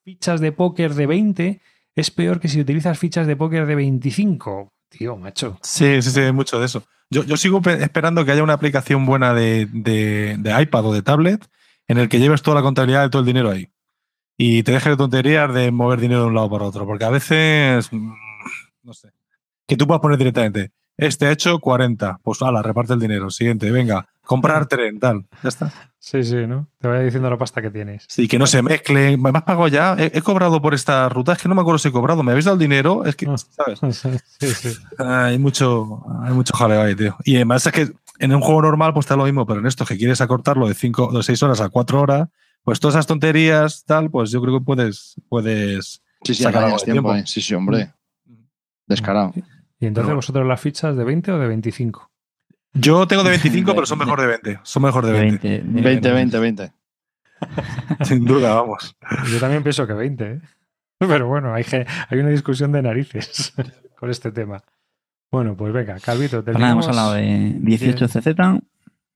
fichas 0.04 0.40
de 0.40 0.52
póker 0.52 0.94
de 0.94 1.08
20, 1.08 1.62
es 2.00 2.12
peor 2.12 2.40
que 2.40 2.48
si 2.48 2.60
utilizas 2.62 2.98
fichas 2.98 3.28
de 3.28 3.36
póker 3.36 3.66
de 3.66 3.76
25. 3.76 4.72
Tío, 4.90 5.18
macho. 5.18 5.58
Sí, 5.62 6.02
sí, 6.02 6.10
sí, 6.12 6.32
mucho 6.32 6.60
de 6.60 6.66
eso. 6.66 6.84
Yo, 7.12 7.24
yo 7.24 7.38
sigo 7.38 7.62
pe- 7.62 7.84
esperando 7.84 8.26
que 8.26 8.32
haya 8.32 8.44
una 8.44 8.54
aplicación 8.54 9.06
buena 9.06 9.34
de, 9.34 9.68
de- 9.72 10.36
de 10.40 10.62
iPad 10.62 10.86
o 10.86 10.94
de 10.94 11.02
tablet 11.04 11.46
en 11.88 11.98
el 12.00 12.10
que 12.10 12.20
lleves 12.20 12.42
toda 12.42 12.56
la 12.56 12.62
contabilidad 12.64 13.04
de 13.04 13.10
todo 13.10 13.22
el 13.22 13.26
dinero 13.28 13.52
ahí. 13.52 13.70
Y 14.38 14.64
te 14.64 14.72
dejes 14.72 14.92
de 14.94 14.98
tonterías 14.98 15.54
de 15.54 15.72
mover 15.72 16.00
dinero 16.00 16.22
de 16.22 16.28
un 16.28 16.36
lado 16.36 16.50
para 16.50 16.66
otro. 16.66 16.86
Porque 16.86 17.06
a 17.06 17.10
veces, 17.10 17.92
mm, 17.92 18.12
no 18.84 18.94
sé, 18.94 19.10
que 19.68 19.76
tú 19.78 19.86
puedas 19.86 20.02
poner 20.02 20.18
directamente 20.18 20.72
Este 21.02 21.28
ha 21.28 21.32
hecho 21.32 21.60
40. 21.60 22.20
Pues 22.24 22.42
ala, 22.42 22.62
reparte 22.62 22.94
el 22.94 23.00
dinero. 23.00 23.30
Siguiente, 23.30 23.72
venga, 23.72 24.08
comprar 24.24 24.68
tren, 24.68 25.00
tal. 25.00 25.26
Ya 25.44 25.50
está. 25.50 25.72
Sí, 26.02 26.24
sí, 26.24 26.48
¿no? 26.48 26.68
Te 26.80 26.88
vaya 26.88 27.02
diciendo 27.02 27.30
la 27.30 27.38
pasta 27.38 27.62
que 27.62 27.70
tienes. 27.70 28.06
Sí, 28.08 28.28
que 28.28 28.40
no 28.40 28.48
se 28.48 28.62
mezcle. 28.62 29.18
¿Me 29.18 29.30
has 29.34 29.44
pagado 29.44 29.68
ya? 29.68 29.96
He, 30.00 30.12
he 30.18 30.22
cobrado 30.22 30.62
por 30.62 30.74
esta 30.74 31.10
ruta. 31.10 31.34
Es 31.34 31.42
que 31.42 31.50
no 31.50 31.56
me 31.56 31.62
acuerdo 31.62 31.78
si 31.78 31.90
he 31.90 31.92
cobrado. 31.92 32.24
¿Me 32.24 32.32
habéis 32.32 32.46
dado 32.46 32.56
el 32.56 32.60
dinero? 32.60 33.04
Es 33.06 33.16
que, 33.16 33.28
Ah. 33.28 33.36
¿sabes? 33.38 33.80
Sí, 34.40 34.48
sí. 34.48 34.70
Hay 34.98 35.38
mucho, 35.40 36.04
hay 36.24 36.34
mucho 36.34 36.56
jaleo 36.56 36.82
ahí, 36.82 36.96
tío. 36.96 37.16
Y 37.26 37.36
además 37.36 37.66
es 37.66 37.72
que 37.74 37.92
en 38.20 38.34
un 38.36 38.42
juego 38.42 38.62
normal 38.62 38.94
pues 38.94 39.06
está 39.06 39.16
lo 39.16 39.26
mismo, 39.26 39.46
pero 39.46 39.60
en 39.60 39.66
esto 39.68 39.86
que 39.86 39.98
quieres 39.98 40.22
acortarlo 40.22 40.68
de 40.68 40.74
5 40.74 41.12
de 41.12 41.24
6 41.24 41.44
horas 41.44 41.62
a 41.62 41.70
4 41.70 42.02
horas, 42.02 42.30
pues 42.64 42.80
todas 42.80 42.96
esas 42.96 43.08
tonterías, 43.08 43.84
tal, 43.86 44.10
pues 44.10 44.32
yo 44.32 44.42
creo 44.42 44.60
que 44.60 44.66
puedes, 44.66 45.16
puedes 45.30 46.02
Sí, 46.24 46.34
sí, 46.36 46.44
Sacar 46.44 46.66
algo 46.66 46.78
de 46.78 46.84
tiempo. 46.84 47.12
tiempo. 47.14 47.16
eh. 47.16 47.24
Sí, 47.26 47.42
sí, 47.42 47.54
hombre. 47.56 47.94
Descarado. 48.88 49.32
¿Y 49.80 49.86
entonces 49.88 50.08
Pero- 50.08 50.16
vosotros 50.18 50.48
las 50.48 50.60
fichas 50.62 50.96
de 50.96 51.04
20 51.04 51.32
o 51.32 51.40
de 51.40 51.48
25? 51.48 52.12
Yo 52.74 53.08
tengo 53.08 53.24
de 53.24 53.30
25, 53.32 53.72
pero 53.76 53.86
son 53.86 54.00
mejor 54.00 54.22
de 54.22 54.28
20. 54.28 54.60
Son 54.64 54.84
mejor 54.84 55.06
de 55.06 55.12
20. 55.14 55.48
20, 55.66 55.82
20, 55.82 56.12
20, 56.12 56.40
20. 56.40 56.72
Sin 58.04 58.26
duda, 58.26 58.54
vamos. 58.54 58.96
Yo 59.32 59.40
también 59.40 59.64
pienso 59.64 59.88
que 59.88 59.94
20, 59.94 60.32
¿eh? 60.32 60.42
Pero 61.00 61.28
bueno, 61.28 61.54
hay, 61.54 61.64
hay 62.10 62.20
una 62.20 62.30
discusión 62.30 62.72
de 62.74 62.82
narices 62.82 63.54
con 63.98 64.10
este 64.10 64.32
tema. 64.32 64.62
Bueno, 65.32 65.56
pues 65.56 65.72
venga, 65.72 65.98
Calvito, 66.00 66.44
nada, 66.44 66.72
hemos 66.72 66.88
hablado 66.88 67.14
de 67.14 67.56
18CZ, 67.62 68.62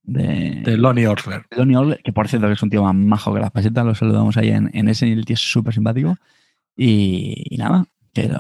de, 0.04 0.62
De 0.64 0.78
Lonnie 0.78 1.08
Orfler. 1.08 1.46
de 1.50 1.58
Donny 1.58 1.76
All, 1.76 2.00
que 2.04 2.14
por 2.14 2.28
cierto 2.30 2.48
que 2.48 2.54
es 2.54 2.64
un 2.64 2.70
tío 2.70 2.84
más 2.84 2.96
majo 2.96 3.34
que 3.34 3.40
las 3.42 3.52
pasetas, 3.52 3.86
lo 3.86 3.96
saludamos 3.96 4.38
ahí 4.38 4.50
en, 4.50 4.70
en 4.74 4.88
ese 4.88 5.08
y 5.08 5.12
el 5.12 5.26
tío 5.26 5.34
es 5.34 5.40
súper 5.42 5.74
simpático. 5.74 6.18
Y, 6.78 7.44
y 7.50 7.58
nada, 7.58 7.86
pero 8.14 8.40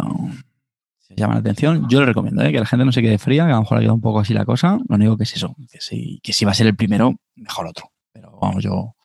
llama 1.15 1.35
la 1.35 1.39
atención. 1.39 1.87
Yo 1.89 1.99
lo 1.99 2.05
recomiendo, 2.05 2.43
¿eh? 2.43 2.51
que 2.51 2.59
la 2.59 2.65
gente 2.65 2.85
no 2.85 2.91
se 2.91 3.01
quede 3.01 3.17
fría, 3.17 3.45
que 3.45 3.51
a 3.51 3.55
lo 3.55 3.61
mejor 3.61 3.77
ha 3.77 3.81
quedado 3.81 3.95
un 3.95 4.01
poco 4.01 4.19
así 4.19 4.33
la 4.33 4.45
cosa. 4.45 4.79
Lo 4.87 4.95
único 4.95 5.17
que 5.17 5.23
es 5.23 5.35
eso, 5.35 5.55
que 5.71 5.79
si, 5.81 6.19
que 6.23 6.33
si 6.33 6.45
va 6.45 6.51
a 6.51 6.55
ser 6.55 6.67
el 6.67 6.75
primero, 6.75 7.15
mejor 7.35 7.67
otro. 7.67 7.91
Pero 8.11 8.37
vamos, 8.41 8.63
yo 8.63 8.95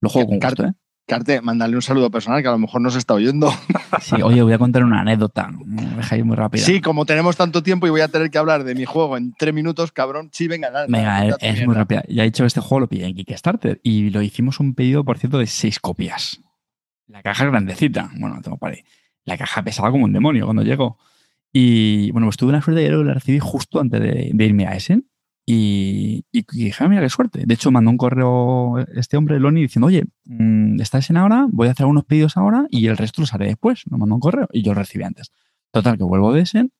lo 0.00 0.08
juego 0.08 0.28
con 0.28 0.38
gusto, 0.38 0.64
¿eh? 0.64 0.72
Carte, 1.06 1.42
mándale 1.42 1.76
un 1.76 1.82
saludo 1.82 2.10
personal 2.10 2.40
que 2.40 2.48
a 2.48 2.52
lo 2.52 2.58
mejor 2.58 2.80
no 2.80 2.90
se 2.90 2.98
está 2.98 3.14
oyendo. 3.14 3.52
Sí, 4.00 4.20
oye, 4.20 4.42
voy 4.42 4.52
a 4.52 4.58
contar 4.58 4.82
una 4.82 5.00
anécdota, 5.00 5.48
me 5.64 5.82
dejáis 5.82 6.24
muy 6.24 6.36
rápida. 6.36 6.64
Sí, 6.64 6.80
como 6.80 7.06
tenemos 7.06 7.36
tanto 7.36 7.62
tiempo 7.62 7.86
y 7.86 7.90
voy 7.90 8.00
a 8.00 8.08
tener 8.08 8.28
que 8.28 8.38
hablar 8.38 8.64
de 8.64 8.74
mi 8.74 8.84
juego 8.84 9.16
en 9.16 9.32
tres 9.38 9.54
minutos, 9.54 9.92
cabrón. 9.92 10.30
Sí, 10.32 10.48
venga, 10.48 10.70
dale, 10.70 10.88
Venga, 10.90 11.28
es, 11.40 11.64
muy 11.64 11.74
rápida. 11.74 12.02
Ya 12.08 12.22
he 12.22 12.26
dicho, 12.26 12.44
este 12.44 12.60
juego 12.60 12.80
lo 12.80 12.88
pillé 12.88 13.06
en 13.06 13.14
Kickstarter 13.14 13.80
y 13.84 14.10
lo 14.10 14.20
hicimos 14.20 14.58
un 14.58 14.74
pedido, 14.74 15.04
por 15.04 15.18
cierto, 15.18 15.38
de 15.38 15.46
seis 15.46 15.78
copias. 15.78 16.40
La 17.06 17.22
caja 17.22 17.44
es 17.44 17.50
grandecita. 17.50 18.10
Bueno, 18.18 18.40
tengo 18.42 18.58
para 18.58 18.74
ahí. 18.74 18.84
La 19.24 19.38
caja 19.38 19.62
pesaba 19.62 19.90
como 19.90 20.04
un 20.04 20.12
demonio 20.12 20.44
cuando 20.44 20.62
llegó. 20.62 20.98
Y 21.56 22.10
bueno, 22.10 22.26
pues 22.26 22.36
tuve 22.36 22.50
la 22.52 22.60
suerte 22.60 22.82
de 22.82 22.88
que 22.88 22.96
la 22.96 23.14
recibí 23.14 23.38
justo 23.38 23.78
antes 23.78 24.00
de, 24.00 24.44
irme 24.44 24.66
a 24.66 24.74
Essen. 24.74 25.08
Y, 25.46 26.24
dije, 26.32 26.82
ah, 26.82 26.88
mira 26.88 27.00
qué 27.00 27.08
suerte. 27.08 27.44
De 27.46 27.54
hecho, 27.54 27.70
mandó 27.70 27.90
un 27.90 27.96
correo 27.96 28.80
este 28.96 29.16
hombre, 29.16 29.38
Loni, 29.38 29.62
diciendo, 29.62 29.86
oye, 29.86 30.02
mm, 30.24 30.80
¿está 30.80 30.98
Essen 30.98 31.16
ahora? 31.16 31.46
Voy 31.48 31.68
a 31.68 31.70
hacer 31.70 31.86
unos 31.86 32.04
pedidos 32.06 32.36
ahora 32.36 32.66
y 32.70 32.88
el 32.88 32.96
resto 32.96 33.22
los 33.22 33.32
haré 33.34 33.46
después. 33.46 33.84
Me 33.88 33.96
mandó 33.96 34.16
un 34.16 34.20
correo 34.20 34.48
y 34.52 34.62
yo 34.62 34.74
lo 34.74 34.80
recibí 34.80 35.04
antes. 35.04 35.30
Total, 35.70 35.96
que 35.96 36.02
vuelvo 36.02 36.32
de 36.32 36.40
Essen 36.40 36.72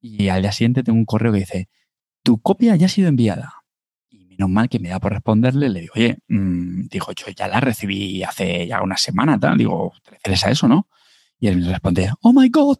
y 0.00 0.28
al 0.28 0.42
día 0.42 0.50
siguiente 0.50 0.82
tengo 0.82 0.98
un 0.98 1.04
correo 1.04 1.32
que 1.32 1.38
dice, 1.38 1.68
tu 2.24 2.40
copia 2.40 2.74
ya 2.74 2.86
ha 2.86 2.88
sido 2.88 3.08
enviada. 3.08 3.62
Y 4.10 4.24
menos 4.24 4.50
mal 4.50 4.68
que 4.68 4.80
me 4.80 4.88
da 4.88 4.98
por 4.98 5.12
responderle, 5.12 5.68
le 5.68 5.82
digo, 5.82 5.92
oye, 5.94 6.18
mm, 6.26 6.88
digo, 6.88 7.12
yo 7.12 7.26
ya 7.28 7.46
la 7.46 7.60
recibí 7.60 8.24
hace 8.24 8.66
ya 8.66 8.82
una 8.82 8.96
semana, 8.96 9.38
tal. 9.38 9.56
Digo, 9.56 9.92
¿te 10.02 10.10
refieres 10.10 10.44
a 10.44 10.50
eso, 10.50 10.66
no? 10.66 10.88
Y 11.38 11.48
él 11.48 11.58
me 11.58 11.68
responde, 11.68 12.10
oh 12.22 12.32
my 12.32 12.48
god. 12.48 12.78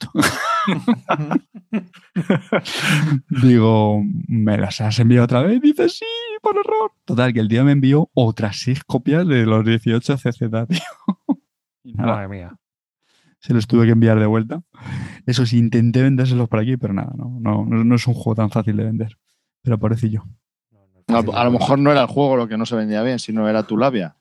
digo, 3.42 4.02
¿me 4.28 4.56
las 4.56 4.80
has 4.80 4.98
enviado 4.98 5.24
otra 5.24 5.42
vez? 5.42 5.60
Dice, 5.60 5.88
sí, 5.88 6.06
por 6.40 6.56
error. 6.56 6.92
Total, 7.04 7.34
que 7.34 7.40
el 7.40 7.48
tío 7.48 7.64
me 7.64 7.72
envió 7.72 8.10
otras 8.14 8.60
seis 8.60 8.82
copias 8.84 9.28
de 9.28 9.44
los 9.44 9.64
18 9.64 10.16
CZ, 10.16 10.38
tío. 10.68 10.80
Y 11.84 11.92
nada, 11.92 12.14
Madre 12.14 12.28
mía. 12.28 12.56
se 13.38 13.54
los 13.54 13.66
tuve 13.66 13.84
que 13.84 13.92
enviar 13.92 14.18
de 14.18 14.26
vuelta. 14.26 14.62
Eso 15.26 15.44
sí, 15.44 15.58
intenté 15.58 16.02
vendérselos 16.02 16.48
por 16.48 16.58
aquí, 16.58 16.76
pero 16.76 16.94
nada, 16.94 17.12
no, 17.16 17.38
no, 17.38 17.64
no, 17.64 17.94
es 17.94 18.06
un 18.06 18.14
juego 18.14 18.34
tan 18.34 18.50
fácil 18.50 18.76
de 18.76 18.84
vender. 18.84 19.18
Pero 19.62 19.78
pobrecillo. 19.78 20.24
No, 21.08 21.18
a 21.18 21.44
lo 21.44 21.50
mejor 21.52 21.78
no 21.78 21.92
era 21.92 22.00
el 22.00 22.08
juego 22.08 22.36
lo 22.36 22.48
que 22.48 22.56
no 22.56 22.66
se 22.66 22.74
vendía 22.74 23.02
bien, 23.02 23.18
sino 23.18 23.48
era 23.48 23.64
tu 23.64 23.76
labia. 23.76 24.16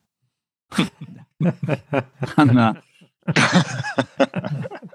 Anda. 2.35 2.83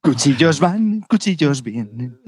Cuchillos 0.00 0.60
van, 0.60 1.00
cuchillos 1.08 1.62
vienen. 1.64 2.20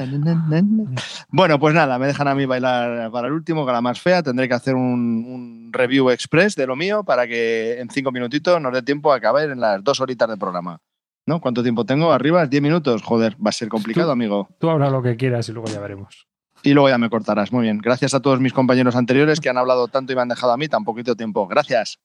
Bueno, 1.29 1.61
pues 1.61 1.75
nada, 1.77 1.97
me 1.99 2.09
dejan 2.09 2.27
a 2.27 2.35
mí 2.35 2.45
bailar 2.45 3.09
para 3.13 3.29
el 3.29 3.35
último, 3.35 3.65
con 3.65 3.73
la 3.73 3.81
más 3.81 4.01
fea. 4.01 4.21
Tendré 4.21 4.49
que 4.49 4.55
hacer 4.55 4.75
un, 4.75 4.83
un 5.29 5.71
review 5.73 6.11
express 6.11 6.57
de 6.57 6.67
lo 6.67 6.75
mío 6.75 7.05
para 7.05 7.29
que 7.29 7.79
en 7.79 7.89
cinco 7.89 8.11
minutitos 8.11 8.61
nos 8.61 8.73
dé 8.73 8.83
tiempo 8.83 9.13
a 9.13 9.17
acabar 9.17 9.49
en 9.49 9.61
las 9.61 9.85
dos 9.85 10.01
horitas 10.01 10.29
de 10.29 10.37
programa. 10.37 10.81
¿No? 11.25 11.41
¿Cuánto 11.41 11.63
tiempo 11.63 11.85
tengo? 11.85 12.11
¿Arriba? 12.11 12.47
¿Diez 12.47 12.63
minutos? 12.63 13.03
Joder, 13.03 13.37
va 13.37 13.51
a 13.51 13.53
ser 13.53 13.69
complicado, 13.69 14.09
Tú- 14.09 14.13
amigo. 14.13 14.49
Tú 14.59 14.71
habla 14.71 14.91
lo 14.91 15.01
que 15.03 15.17
quieras 15.17 15.49
y 15.49 15.53
luego 15.53 15.69
ya 15.69 15.79
veremos. 15.79 16.27
Y 16.65 16.73
luego 16.73 16.89
ya 16.89 16.99
me 16.99 17.09
cortarás. 17.11 17.53
Muy 17.53 17.63
bien. 17.63 17.79
Gracias 17.79 18.13
a 18.15 18.21
todos 18.21 18.41
mis 18.41 18.53
compañeros 18.53 18.97
anteriores 18.97 19.39
que 19.39 19.51
han 19.51 19.59
hablado 19.59 19.87
tanto 19.87 20.13
y 20.13 20.17
me 20.17 20.23
han 20.23 20.29
dejado 20.29 20.53
a 20.53 20.57
mí 20.57 20.67
tan 20.67 20.83
poquito 20.85 21.15
tiempo. 21.15 21.47
Gracias. 21.47 22.01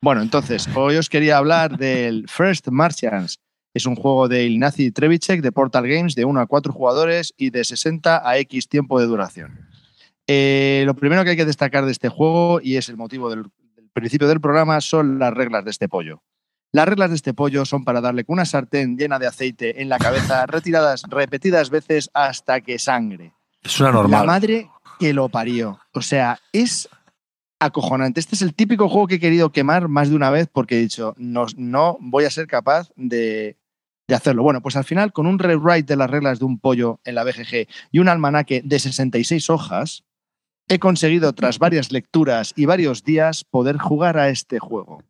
Bueno, 0.00 0.22
entonces, 0.22 0.68
hoy 0.76 0.96
os 0.96 1.08
quería 1.08 1.38
hablar 1.38 1.76
del 1.76 2.26
First 2.28 2.68
Martians. 2.68 3.40
Es 3.74 3.84
un 3.84 3.96
juego 3.96 4.28
de 4.28 4.44
Ignacy 4.46 4.92
Trevicek 4.92 5.42
de 5.42 5.52
Portal 5.52 5.88
Games 5.88 6.14
de 6.14 6.24
1 6.24 6.40
a 6.40 6.46
4 6.46 6.72
jugadores 6.72 7.34
y 7.36 7.50
de 7.50 7.64
60 7.64 8.28
a 8.28 8.38
X 8.38 8.68
tiempo 8.68 9.00
de 9.00 9.06
duración. 9.06 9.68
Eh, 10.28 10.84
lo 10.86 10.94
primero 10.94 11.24
que 11.24 11.30
hay 11.30 11.36
que 11.36 11.44
destacar 11.44 11.84
de 11.84 11.92
este 11.92 12.08
juego, 12.08 12.60
y 12.62 12.76
es 12.76 12.88
el 12.88 12.96
motivo 12.96 13.28
del, 13.28 13.44
del 13.74 13.88
principio 13.92 14.28
del 14.28 14.40
programa, 14.40 14.80
son 14.80 15.18
las 15.18 15.34
reglas 15.34 15.64
de 15.64 15.70
este 15.72 15.88
pollo. 15.88 16.22
Las 16.70 16.86
reglas 16.86 17.10
de 17.10 17.16
este 17.16 17.34
pollo 17.34 17.64
son 17.64 17.82
para 17.84 18.00
darle 18.00 18.24
con 18.24 18.34
una 18.34 18.44
sartén 18.44 18.96
llena 18.96 19.18
de 19.18 19.26
aceite 19.26 19.82
en 19.82 19.88
la 19.88 19.98
cabeza, 19.98 20.46
retiradas 20.46 21.02
repetidas 21.08 21.70
veces 21.70 22.08
hasta 22.14 22.60
que 22.60 22.78
sangre. 22.78 23.32
Es 23.62 23.80
una 23.80 23.88
La 23.88 23.94
normal. 23.94 24.26
madre 24.26 24.70
que 25.00 25.12
lo 25.12 25.28
parió. 25.28 25.80
O 25.92 26.02
sea, 26.02 26.38
es 26.52 26.88
acojonante. 27.58 28.20
Este 28.20 28.34
es 28.34 28.42
el 28.42 28.54
típico 28.54 28.88
juego 28.88 29.06
que 29.06 29.16
he 29.16 29.20
querido 29.20 29.50
quemar 29.52 29.88
más 29.88 30.10
de 30.10 30.16
una 30.16 30.30
vez 30.30 30.48
porque 30.52 30.76
he 30.76 30.80
dicho, 30.80 31.14
no, 31.18 31.46
no 31.56 31.96
voy 32.00 32.24
a 32.24 32.30
ser 32.30 32.46
capaz 32.46 32.90
de, 32.96 33.56
de 34.08 34.14
hacerlo. 34.14 34.42
Bueno, 34.42 34.62
pues 34.62 34.76
al 34.76 34.84
final, 34.84 35.12
con 35.12 35.26
un 35.26 35.38
rewrite 35.38 35.92
de 35.92 35.96
las 35.96 36.10
reglas 36.10 36.38
de 36.38 36.46
un 36.46 36.58
pollo 36.58 37.00
en 37.04 37.14
la 37.14 37.24
BGG 37.24 37.68
y 37.92 37.98
un 37.98 38.08
almanaque 38.08 38.62
de 38.64 38.78
66 38.78 39.50
hojas, 39.50 40.04
he 40.68 40.78
conseguido, 40.78 41.32
tras 41.34 41.58
varias 41.58 41.92
lecturas 41.92 42.52
y 42.56 42.66
varios 42.66 43.04
días, 43.04 43.44
poder 43.44 43.78
jugar 43.78 44.18
a 44.18 44.28
este 44.30 44.58
juego. 44.58 45.02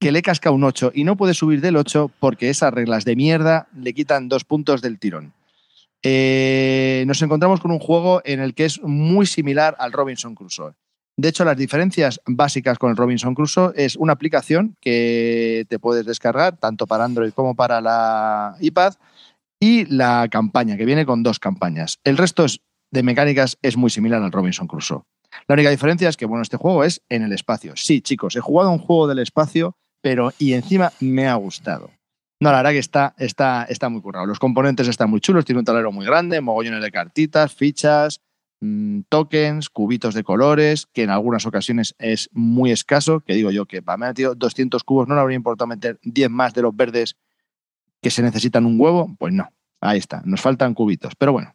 Que 0.00 0.12
le 0.12 0.22
casca 0.22 0.50
un 0.50 0.64
8 0.64 0.92
y 0.94 1.04
no 1.04 1.16
puede 1.16 1.34
subir 1.34 1.60
del 1.60 1.76
8 1.76 2.10
porque 2.20 2.50
esas 2.50 2.72
reglas 2.72 3.04
de 3.04 3.16
mierda 3.16 3.68
le 3.76 3.92
quitan 3.92 4.28
dos 4.28 4.44
puntos 4.44 4.80
del 4.82 4.98
tirón. 4.98 5.32
Eh, 6.02 7.04
nos 7.06 7.20
encontramos 7.20 7.60
con 7.60 7.70
un 7.70 7.78
juego 7.78 8.22
en 8.24 8.40
el 8.40 8.54
que 8.54 8.64
es 8.64 8.80
muy 8.82 9.26
similar 9.26 9.76
al 9.78 9.92
Robinson 9.92 10.34
Crusoe. 10.34 10.72
De 11.20 11.28
hecho, 11.28 11.44
las 11.44 11.56
diferencias 11.56 12.18
básicas 12.26 12.78
con 12.78 12.90
el 12.90 12.96
Robinson 12.96 13.34
Crusoe 13.34 13.72
es 13.76 13.94
una 13.96 14.14
aplicación 14.14 14.74
que 14.80 15.66
te 15.68 15.78
puedes 15.78 16.06
descargar 16.06 16.56
tanto 16.56 16.86
para 16.86 17.04
Android 17.04 17.32
como 17.32 17.54
para 17.54 17.82
la 17.82 18.56
iPad 18.58 18.94
y 19.60 19.84
la 19.84 20.26
campaña, 20.30 20.78
que 20.78 20.86
viene 20.86 21.04
con 21.04 21.22
dos 21.22 21.38
campañas. 21.38 21.98
El 22.04 22.16
resto 22.16 22.46
es- 22.46 22.60
de 22.90 23.02
mecánicas 23.02 23.58
es 23.60 23.76
muy 23.76 23.90
similar 23.90 24.22
al 24.22 24.32
Robinson 24.32 24.66
Crusoe. 24.66 25.02
La 25.46 25.52
única 25.52 25.68
diferencia 25.68 26.08
es 26.08 26.16
que, 26.16 26.24
bueno, 26.24 26.40
este 26.40 26.56
juego 26.56 26.84
es 26.84 27.02
en 27.10 27.22
el 27.22 27.32
espacio. 27.34 27.74
Sí, 27.76 28.00
chicos, 28.00 28.34
he 28.36 28.40
jugado 28.40 28.70
un 28.70 28.78
juego 28.78 29.06
del 29.06 29.18
espacio, 29.18 29.74
pero 30.02 30.32
y 30.38 30.54
encima 30.54 30.90
me 31.00 31.28
ha 31.28 31.34
gustado. 31.34 31.90
No, 32.42 32.50
la 32.50 32.56
verdad 32.56 32.70
que 32.70 32.78
está, 32.78 33.14
está, 33.18 33.64
está 33.68 33.90
muy 33.90 34.00
currado. 34.00 34.24
Los 34.24 34.38
componentes 34.38 34.88
están 34.88 35.10
muy 35.10 35.20
chulos, 35.20 35.44
tiene 35.44 35.58
un 35.58 35.66
tablero 35.66 35.92
muy 35.92 36.06
grande, 36.06 36.40
mogollones 36.40 36.82
de 36.82 36.90
cartitas, 36.90 37.52
fichas, 37.54 38.20
mm, 38.60 39.00
tokens, 39.08 39.68
cubitos 39.68 40.14
de 40.14 40.22
colores, 40.22 40.86
que 40.92 41.02
en 41.02 41.10
algunas 41.10 41.46
ocasiones 41.46 41.94
es 41.98 42.30
muy 42.32 42.70
escaso, 42.70 43.20
que 43.20 43.34
digo 43.34 43.50
yo 43.50 43.66
que 43.66 43.82
para 43.82 43.98
mí 43.98 44.04
ha 44.04 44.08
metido 44.08 44.34
200 44.34 44.84
cubos, 44.84 45.08
no 45.08 45.14
le 45.14 45.20
habría 45.20 45.36
importado 45.36 45.66
meter 45.66 45.98
10 46.02 46.30
más 46.30 46.54
de 46.54 46.62
los 46.62 46.74
verdes 46.74 47.16
que 48.02 48.10
se 48.10 48.22
necesitan 48.22 48.66
un 48.66 48.80
huevo, 48.80 49.14
pues 49.18 49.32
no, 49.32 49.48
ahí 49.80 49.98
está, 49.98 50.22
nos 50.24 50.40
faltan 50.40 50.74
cubitos, 50.74 51.14
pero 51.16 51.32
bueno. 51.32 51.54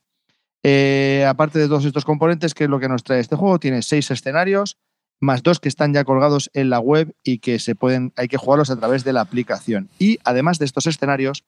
Eh, 0.68 1.24
aparte 1.28 1.60
de 1.60 1.68
todos 1.68 1.86
estos 1.86 2.06
componentes, 2.06 2.56
que 2.56 2.64
es 2.64 2.70
lo 2.70 2.80
que 2.80 2.90
nos 2.90 3.04
trae 3.04 3.20
este 3.20 3.36
juego, 3.36 3.60
tiene 3.60 3.84
seis 3.84 4.10
escenarios, 4.10 4.78
más 5.20 5.44
dos 5.44 5.60
que 5.60 5.70
están 5.70 5.94
ya 5.94 6.04
colgados 6.04 6.50
en 6.54 6.70
la 6.70 6.80
web 6.80 7.16
y 7.24 7.40
que 7.40 7.60
se 7.60 7.76
pueden, 7.76 8.14
hay 8.16 8.28
que 8.28 8.38
jugarlos 8.38 8.70
a 8.70 8.78
través 8.78 9.04
de 9.04 9.14
la 9.14 9.22
aplicación. 9.22 9.90
Y 10.00 10.18
además 10.24 10.60
de 10.60 10.66
estos 10.66 10.88
escenarios, 10.88 11.44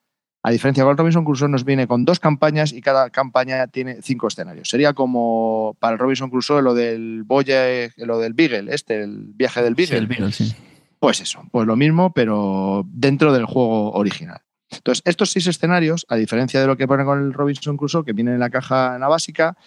a 0.48 0.50
diferencia 0.50 0.86
del 0.86 0.96
Robinson 0.96 1.26
Crusoe, 1.26 1.50
nos 1.50 1.66
viene 1.66 1.88
con 1.88 2.06
dos 2.06 2.22
campañas 2.22 2.72
y 2.72 2.80
cada 2.80 3.10
campaña 3.10 3.68
tiene 3.68 4.02
cinco 4.02 4.30
escenarios. 4.30 4.70
Sería 4.70 4.94
como 4.94 5.76
para 5.82 5.92
el 5.92 6.00
Robinson 6.00 6.30
Crusoe 6.30 6.62
lo 6.62 6.74
del 6.74 7.24
Boye, 7.26 7.92
lo 7.98 8.18
del 8.18 8.32
Beagle, 8.34 8.74
este, 8.74 9.04
el 9.04 9.26
viaje 9.34 9.62
del 9.62 9.76
Sí, 9.76 9.82
Beagle. 9.82 9.98
el 9.98 10.08
Beagle, 10.08 10.32
sí. 10.32 10.56
Pues 11.00 11.20
eso, 11.20 11.44
pues 11.52 11.68
lo 11.68 11.76
mismo, 11.76 12.14
pero 12.14 12.86
dentro 12.88 13.34
del 13.34 13.44
juego 13.44 13.92
original. 13.92 14.40
Entonces, 14.72 15.02
estos 15.06 15.32
seis 15.32 15.48
escenarios, 15.48 16.06
a 16.08 16.16
diferencia 16.16 16.62
de 16.62 16.68
lo 16.68 16.78
que 16.78 16.88
pone 16.88 17.04
con 17.04 17.20
el 17.22 17.34
Robinson 17.34 17.76
Crusoe, 17.76 18.06
que 18.06 18.14
viene 18.14 18.32
en 18.32 18.40
la 18.40 18.50
caja 18.50 18.96
en 18.96 19.02
la 19.02 19.10
básica, 19.10 19.58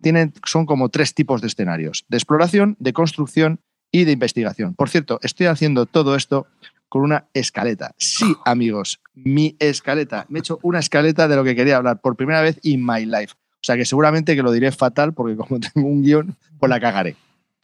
tienen, 0.00 0.32
son 0.46 0.64
como 0.64 0.88
tres 0.88 1.12
tipos 1.12 1.42
de 1.42 1.48
escenarios, 1.48 2.06
de 2.08 2.16
exploración, 2.16 2.76
de 2.78 2.94
construcción 2.94 3.60
y 3.92 4.04
de 4.04 4.12
investigación. 4.12 4.74
Por 4.74 4.88
cierto, 4.88 5.18
estoy 5.22 5.48
haciendo 5.48 5.84
todo 5.84 6.16
esto 6.16 6.46
con 6.88 7.02
una 7.02 7.26
escaleta. 7.34 7.94
Sí, 7.98 8.34
amigos, 8.44 9.00
mi 9.24 9.56
escaleta. 9.58 10.26
Me 10.28 10.38
he 10.38 10.40
hecho 10.40 10.58
una 10.62 10.78
escaleta 10.78 11.28
de 11.28 11.36
lo 11.36 11.44
que 11.44 11.54
quería 11.54 11.76
hablar 11.76 12.00
por 12.00 12.16
primera 12.16 12.42
vez 12.42 12.58
in 12.62 12.84
my 12.84 13.04
life. 13.04 13.34
O 13.54 13.62
sea 13.62 13.76
que 13.76 13.84
seguramente 13.84 14.34
que 14.34 14.42
lo 14.42 14.52
diré 14.52 14.72
fatal 14.72 15.12
porque 15.12 15.36
como 15.36 15.60
tengo 15.74 15.88
un 15.88 16.02
guion, 16.02 16.36
pues 16.58 16.70
la 16.70 16.80
cagaré. 16.80 17.16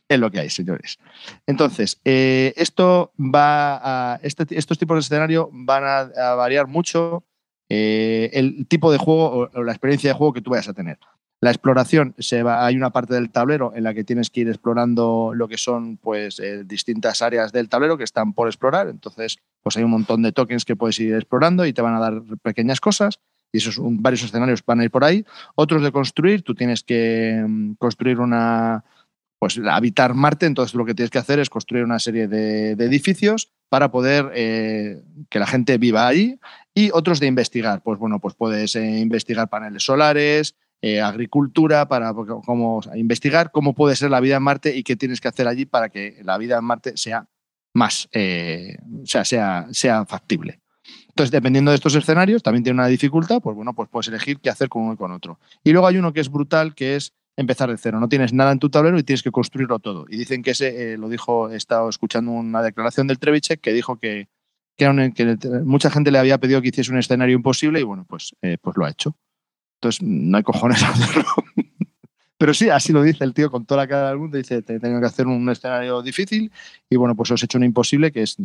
Es 0.09 0.20
lo 0.20 0.31
que 0.31 0.39
hay, 0.39 0.51
señores. 0.51 0.99
Entonces, 1.47 2.01
eh, 2.05 2.53
esto 2.57 3.12
va 3.19 4.20
este 4.23 4.47
estos 4.57 4.78
tipos 4.78 4.95
de 4.95 5.01
escenario 5.01 5.51
van 5.53 5.83
a, 5.85 6.35
variar 6.35 6.69
mucho 6.69 7.24
eh, 7.69 8.31
el 8.33 8.66
tipo 8.69 8.93
de 8.93 8.99
juego 8.99 9.51
o, 9.53 9.62
la 9.65 9.73
experiencia 9.73 10.11
de 10.11 10.15
juego 10.15 10.33
que 10.33 10.43
tú 10.43 10.51
vayas 10.51 10.69
a 10.69 10.74
tener. 10.74 10.99
La 11.41 11.51
exploración, 11.51 12.15
se 12.19 12.43
va, 12.43 12.65
hay 12.65 12.77
una 12.77 12.91
parte 12.91 13.15
del 13.15 13.31
tablero 13.31 13.73
en 13.75 13.85
la 13.85 13.93
que 13.93 14.05
tienes 14.05 14.31
que 14.31 14.41
ir 14.41 14.49
explorando 14.49 15.33
lo 15.35 15.49
que 15.49 15.59
son 15.59 15.99
pues, 15.99 16.39
eh, 16.41 16.65
distintas 16.65 17.21
áreas 17.21 17.53
del 17.53 17.69
tablero 17.69 17.99
que 17.99 18.05
están 18.05 18.33
por 18.33 18.49
explorar. 18.49 18.89
Entonces, 18.89 19.39
pues 19.63 19.77
hay 19.77 19.85
un 19.85 19.91
montón 19.91 20.23
de 20.23 20.33
tokens 20.33 20.65
que 20.65 20.77
puedes 20.77 20.99
ir 20.99 21.15
explorando 21.15 21.67
y 21.67 21.75
te 21.75 21.83
van 21.83 21.95
a 21.95 22.01
dar 22.01 22.23
pequeñas 22.43 22.81
cosas. 22.81 23.21
Y 23.53 23.59
esos 23.59 23.77
varios 23.79 24.23
escenarios 24.25 24.65
van 24.65 24.81
a 24.81 24.85
ir 24.85 24.91
por 24.91 25.05
ahí. 25.05 25.25
Otros 25.55 25.83
de 25.83 25.93
construir, 25.93 26.43
tú 26.43 26.55
tienes 26.55 26.83
que 26.83 27.45
mm, 27.47 27.75
construir 27.75 28.19
una, 28.19 28.85
pues 29.39 29.61
habitar 29.71 30.15
Marte, 30.15 30.47
entonces 30.47 30.75
lo 30.75 30.85
que 30.85 30.95
tienes 30.95 31.11
que 31.11 31.19
hacer 31.19 31.39
es 31.39 31.51
construir 31.51 31.85
una 31.85 31.99
serie 31.99 32.29
de, 32.29 32.73
edificios 32.73 33.53
para 33.69 33.91
poder 33.91 34.31
eh, 34.35 35.03
que 35.29 35.39
la 35.39 35.47
gente 35.47 35.77
viva 35.77 36.07
ahí 36.07 36.39
y 36.75 36.91
otros 36.93 37.21
de 37.21 37.27
investigar. 37.27 37.83
Pues 37.83 37.99
bueno, 37.99 38.21
pues 38.21 38.35
puedes 38.35 38.75
eh, 38.77 38.99
investigar 38.99 39.49
paneles 39.49 39.85
solares, 39.85 40.55
eh, 40.82 41.01
agricultura, 41.01 41.89
para 41.89 42.15
investigar 42.94 43.51
cómo 43.51 43.74
puede 43.74 43.97
ser 43.97 44.11
la 44.11 44.20
vida 44.20 44.36
en 44.36 44.43
Marte 44.43 44.77
y 44.77 44.82
qué 44.82 44.97
tienes 44.97 45.20
que 45.20 45.28
hacer 45.28 45.48
allí 45.48 45.66
para 45.66 45.89
que 45.89 46.20
la 46.23 46.39
vida 46.39 46.59
en 46.59 46.65
Marte 46.65 46.97
sea 46.97 47.28
más, 47.74 48.09
o 48.15 49.07
sea, 49.07 49.24
sea, 49.24 49.66
sea 49.70 50.07
factible. 50.07 50.61
Entonces, 51.09 51.31
dependiendo 51.31 51.70
de 51.70 51.77
estos 51.77 51.94
escenarios, 51.94 52.43
también 52.43 52.62
tiene 52.62 52.78
una 52.78 52.89
dificultad, 52.89 53.40
pues 53.40 53.57
bueno, 53.57 53.74
pues 53.74 53.89
puedes 53.89 54.09
elegir 54.09 54.39
qué 54.39 54.51
hacer 54.51 54.69
con 54.69 54.82
uno 54.82 54.94
y 54.94 54.97
con 54.97 55.12
otro. 55.12 55.39
Y 55.65 55.73
luego 55.73 55.86
hay 55.86 55.97
uno 55.97 56.12
que 56.12 56.20
es 56.20 56.31
brutal, 56.31 56.74
que 56.74 56.97
es 56.97 57.15
empezar 57.36 57.70
de 57.70 57.78
cero. 57.78 58.01
No 58.01 58.09
tienes 58.09 58.32
nada 58.32 58.53
en 58.53 58.59
tu 58.59 58.69
tablero 58.69 58.98
y 58.98 59.03
tienes 59.03 59.23
que 59.23 59.31
construirlo 59.31 59.78
todo. 59.78 60.07
Y 60.09 60.16
dicen 60.16 60.43
que 60.43 60.51
ese, 60.51 60.93
eh, 60.93 60.98
lo 60.98 61.09
dijo, 61.09 61.51
he 61.51 61.57
estado 61.57 61.89
escuchando 61.89 62.32
una 62.32 62.62
declaración 62.62 63.07
del 63.07 63.19
Trevichek 63.19 63.61
que 63.61 63.73
dijo 63.73 63.97
que, 63.97 64.28
que, 64.77 64.90
mucha 65.65 65.90
gente 65.90 66.11
le 66.11 66.19
había 66.19 66.39
pedido 66.39 66.61
que 66.61 66.69
hiciese 66.69 66.93
un 66.93 66.98
escenario 66.98 67.35
imposible 67.35 67.81
y 67.81 67.85
bueno, 67.85 68.05
pues, 68.09 68.35
eh, 68.43 68.59
pues 68.61 68.77
lo 68.77 68.85
ha 68.85 68.90
hecho. 68.90 69.16
Entonces, 69.77 70.03
no 70.03 70.36
hay 70.36 70.43
cojones 70.43 70.82
a 70.82 70.89
hacerlo. 70.90 71.24
Pero 72.39 72.53
sí, 72.53 72.69
así 72.69 72.93
lo 72.93 73.03
dice 73.03 73.24
el 73.24 73.32
tío 73.32 73.51
con 73.51 73.65
toda 73.65 73.82
la 73.82 73.89
cara 73.89 74.09
del 74.09 74.19
mundo. 74.19 74.36
Dice, 74.36 74.62
tengo 74.62 75.01
que 75.01 75.07
hacer 75.07 75.27
un 75.27 75.48
escenario 75.48 76.03
difícil 76.03 76.53
y 76.90 76.97
bueno, 76.97 77.16
pues 77.16 77.31
os 77.31 77.43
he 77.43 77.47
hecho 77.47 77.59
un 77.59 77.65
imposible 77.65 78.12
que 78.12 78.23
es 78.23 78.36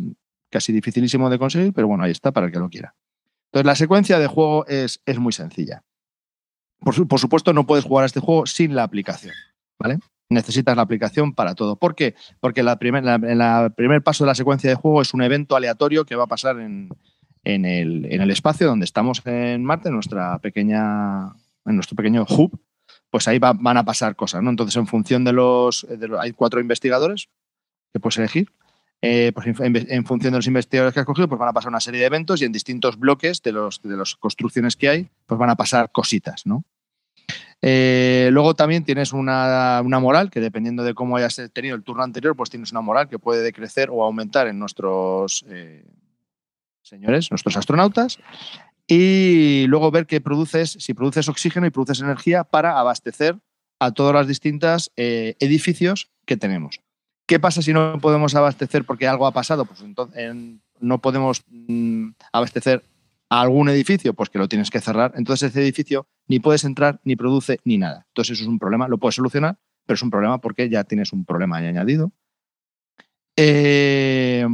casi 0.50 0.72
dificilísimo 0.72 1.28
de 1.30 1.38
conseguir, 1.38 1.72
pero 1.72 1.88
bueno, 1.88 2.04
ahí 2.04 2.10
está 2.10 2.32
para 2.32 2.46
el 2.46 2.52
que 2.52 2.58
lo 2.58 2.68
quiera. 2.68 2.94
Entonces, 3.46 3.66
la 3.66 3.74
secuencia 3.74 4.18
de 4.18 4.26
juego 4.26 4.66
es, 4.66 5.02
es 5.04 5.18
muy 5.18 5.32
sencilla. 5.32 5.82
Por, 6.80 6.94
supuesto, 6.94 7.52
no 7.52 7.66
puedes 7.66 7.84
jugar 7.84 8.02
a 8.02 8.06
este 8.06 8.20
juego 8.20 8.46
sin 8.46 8.74
la 8.74 8.82
aplicación, 8.82 9.34
¿vale? 9.78 9.98
Necesitas 10.30 10.74
la 10.74 10.82
aplicación 10.82 11.34
para 11.34 11.54
todo. 11.54 11.76
¿Por 11.76 11.94
qué? 11.94 12.14
Porque 12.40 12.62
la 12.62 12.78
primer, 12.78 13.04
el 13.06 13.72
primer 13.74 14.02
paso 14.02 14.24
de 14.24 14.28
la 14.28 14.34
secuencia 14.34 14.68
de 14.68 14.76
juego 14.76 15.02
es 15.02 15.14
un 15.14 15.22
evento 15.22 15.54
aleatorio 15.54 16.04
que 16.04 16.16
va 16.16 16.24
a 16.24 16.28
pasar 16.28 16.58
en, 16.58 16.88
el, 17.44 18.30
espacio 18.30 18.66
donde 18.66 18.84
estamos 18.84 19.22
en 19.24 19.64
Marte, 19.64 19.88
en, 19.88 19.94
nuestra 19.94 20.38
pequeña, 20.38 21.32
en 21.64 21.74
nuestro 21.74 21.96
pequeño 21.96 22.26
hub, 22.28 22.58
pues 23.10 23.28
ahí 23.28 23.38
van 23.38 23.76
a 23.76 23.84
pasar 23.84 24.16
cosas, 24.16 24.42
¿no? 24.42 24.50
Entonces, 24.50 24.76
en 24.76 24.86
función 24.86 25.24
de 25.24 25.32
los, 25.32 25.86
los, 25.88 26.20
Hay 26.20 26.32
cuatro 26.32 26.60
investigadores 26.60 27.28
que 27.92 28.00
puedes 28.00 28.18
elegir 28.18 28.48
eh, 29.04 29.32
pues 29.34 29.48
en, 29.48 30.06
función 30.06 30.32
de 30.32 30.38
los 30.38 30.46
investigadores 30.46 30.94
que 30.94 31.00
has 31.00 31.06
cogido, 31.06 31.28
pues 31.28 31.38
van 31.38 31.48
a 31.48 31.52
pasar 31.52 31.70
una 31.70 31.80
serie 31.80 31.98
de 31.98 32.06
eventos 32.06 32.40
y 32.40 32.44
en 32.44 32.52
distintos 32.52 32.96
bloques 32.96 33.42
de, 33.42 33.50
los, 33.50 33.82
de 33.82 33.96
las 33.96 34.14
construcciones 34.14 34.76
que 34.76 34.88
hay, 34.88 35.08
pues 35.26 35.38
van 35.38 35.50
a 35.50 35.56
pasar 35.56 35.90
cositas, 35.90 36.46
¿no? 36.46 36.64
Eh, 37.60 38.28
luego 38.32 38.54
también 38.54 38.84
tienes 38.84 39.12
una, 39.12 39.82
moral 39.84 40.30
que 40.30 40.40
dependiendo 40.40 40.84
de 40.84 40.94
cómo 40.94 41.16
hayas 41.16 41.40
tenido 41.52 41.74
el 41.74 41.82
turno 41.82 42.04
anterior, 42.04 42.36
pues 42.36 42.50
tienes 42.50 42.70
una 42.70 42.80
moral 42.80 43.08
que 43.08 43.18
puede 43.18 43.42
decrecer 43.42 43.88
o 43.90 44.04
aumentar 44.04 44.46
en 44.46 44.60
nuestros 44.60 45.44
eh, 45.48 45.84
señores, 46.82 47.30
nuestros 47.30 47.56
astronautas. 47.56 48.18
Y 48.86 49.66
luego 49.68 49.90
ver 49.90 50.06
qué 50.06 50.20
produces, 50.20 50.76
si 50.78 50.92
produces 50.92 51.28
oxígeno 51.28 51.66
y 51.66 51.70
produces 51.70 52.00
energía 52.00 52.44
para 52.44 52.78
abastecer 52.78 53.38
a 53.78 53.92
todos 53.92 54.12
los 54.12 54.26
distintos 54.26 54.92
edificios 54.96 56.10
que 56.26 56.36
tenemos. 56.36 56.80
¿Qué 57.26 57.40
pasa 57.40 57.62
si 57.62 57.72
no 57.72 57.98
podemos 58.00 58.34
abastecer 58.34 58.84
porque 58.84 59.06
algo 59.06 59.26
ha 59.26 59.32
pasado? 59.32 59.64
Pues 59.64 59.80
entonces 59.80 60.34
no 60.80 61.00
podemos 61.00 61.44
mm, 61.48 62.10
abastecer 62.32 62.84
a 63.30 63.40
algún 63.40 63.68
edificio, 63.68 64.12
pues 64.12 64.28
que 64.28 64.38
lo 64.38 64.48
tienes 64.48 64.70
que 64.70 64.80
cerrar. 64.80 65.14
Entonces 65.16 65.50
ese 65.50 65.62
edificio 65.62 66.06
ni 66.26 66.40
puedes 66.40 66.64
entrar, 66.64 67.00
ni 67.04 67.16
produce, 67.16 67.60
ni 67.64 67.78
nada. 67.78 68.04
Entonces 68.08 68.32
eso 68.36 68.44
es 68.44 68.48
un 68.48 68.58
problema, 68.58 68.88
lo 68.88 68.98
puedes 68.98 69.14
solucionar, 69.14 69.58
pero 69.86 69.94
es 69.94 70.02
un 70.02 70.10
problema 70.10 70.40
porque 70.40 70.68
ya 70.68 70.84
tienes 70.84 71.12
un 71.12 71.24
problema 71.24 71.56
añadido. 71.56 72.12
Eh, 73.36 74.46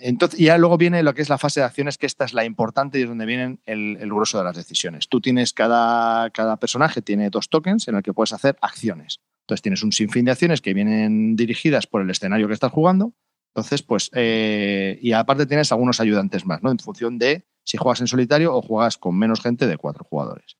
entonces, 0.00 0.38
ya 0.40 0.56
luego 0.56 0.78
viene 0.78 1.02
lo 1.02 1.14
que 1.14 1.22
es 1.22 1.28
la 1.28 1.38
fase 1.38 1.60
de 1.60 1.66
acciones, 1.66 1.98
que 1.98 2.06
esta 2.06 2.24
es 2.24 2.32
la 2.32 2.44
importante 2.44 2.98
y 2.98 3.02
es 3.02 3.08
donde 3.08 3.26
viene 3.26 3.58
el, 3.66 3.98
el 4.00 4.08
grueso 4.08 4.38
de 4.38 4.44
las 4.44 4.56
decisiones. 4.56 5.08
Tú 5.08 5.20
tienes, 5.20 5.52
cada, 5.52 6.30
cada 6.30 6.56
personaje 6.56 7.02
tiene 7.02 7.30
dos 7.30 7.48
tokens 7.48 7.88
en 7.88 7.96
el 7.96 8.02
que 8.02 8.14
puedes 8.14 8.32
hacer 8.32 8.56
acciones. 8.60 9.20
Entonces 9.42 9.62
tienes 9.62 9.82
un 9.82 9.92
sinfín 9.92 10.24
de 10.24 10.30
acciones 10.30 10.60
que 10.60 10.72
vienen 10.72 11.36
dirigidas 11.36 11.86
por 11.86 12.00
el 12.00 12.10
escenario 12.10 12.48
que 12.48 12.54
estás 12.54 12.72
jugando. 12.72 13.12
Entonces, 13.54 13.82
pues, 13.82 14.10
eh, 14.14 14.98
y 15.02 15.12
aparte 15.12 15.44
tienes 15.46 15.70
algunos 15.72 16.00
ayudantes 16.00 16.46
más, 16.46 16.62
¿no? 16.62 16.70
En 16.70 16.78
función 16.78 17.18
de 17.18 17.44
si 17.64 17.76
juegas 17.76 18.00
en 18.00 18.06
solitario 18.06 18.54
o 18.54 18.62
juegas 18.62 18.96
con 18.96 19.18
menos 19.18 19.42
gente 19.42 19.66
de 19.66 19.76
cuatro 19.76 20.04
jugadores. 20.04 20.56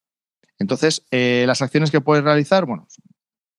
Entonces, 0.58 1.06
eh, 1.10 1.44
las 1.46 1.62
acciones 1.62 1.90
que 1.90 2.02
puedes 2.02 2.22
realizar, 2.22 2.66
bueno, 2.66 2.86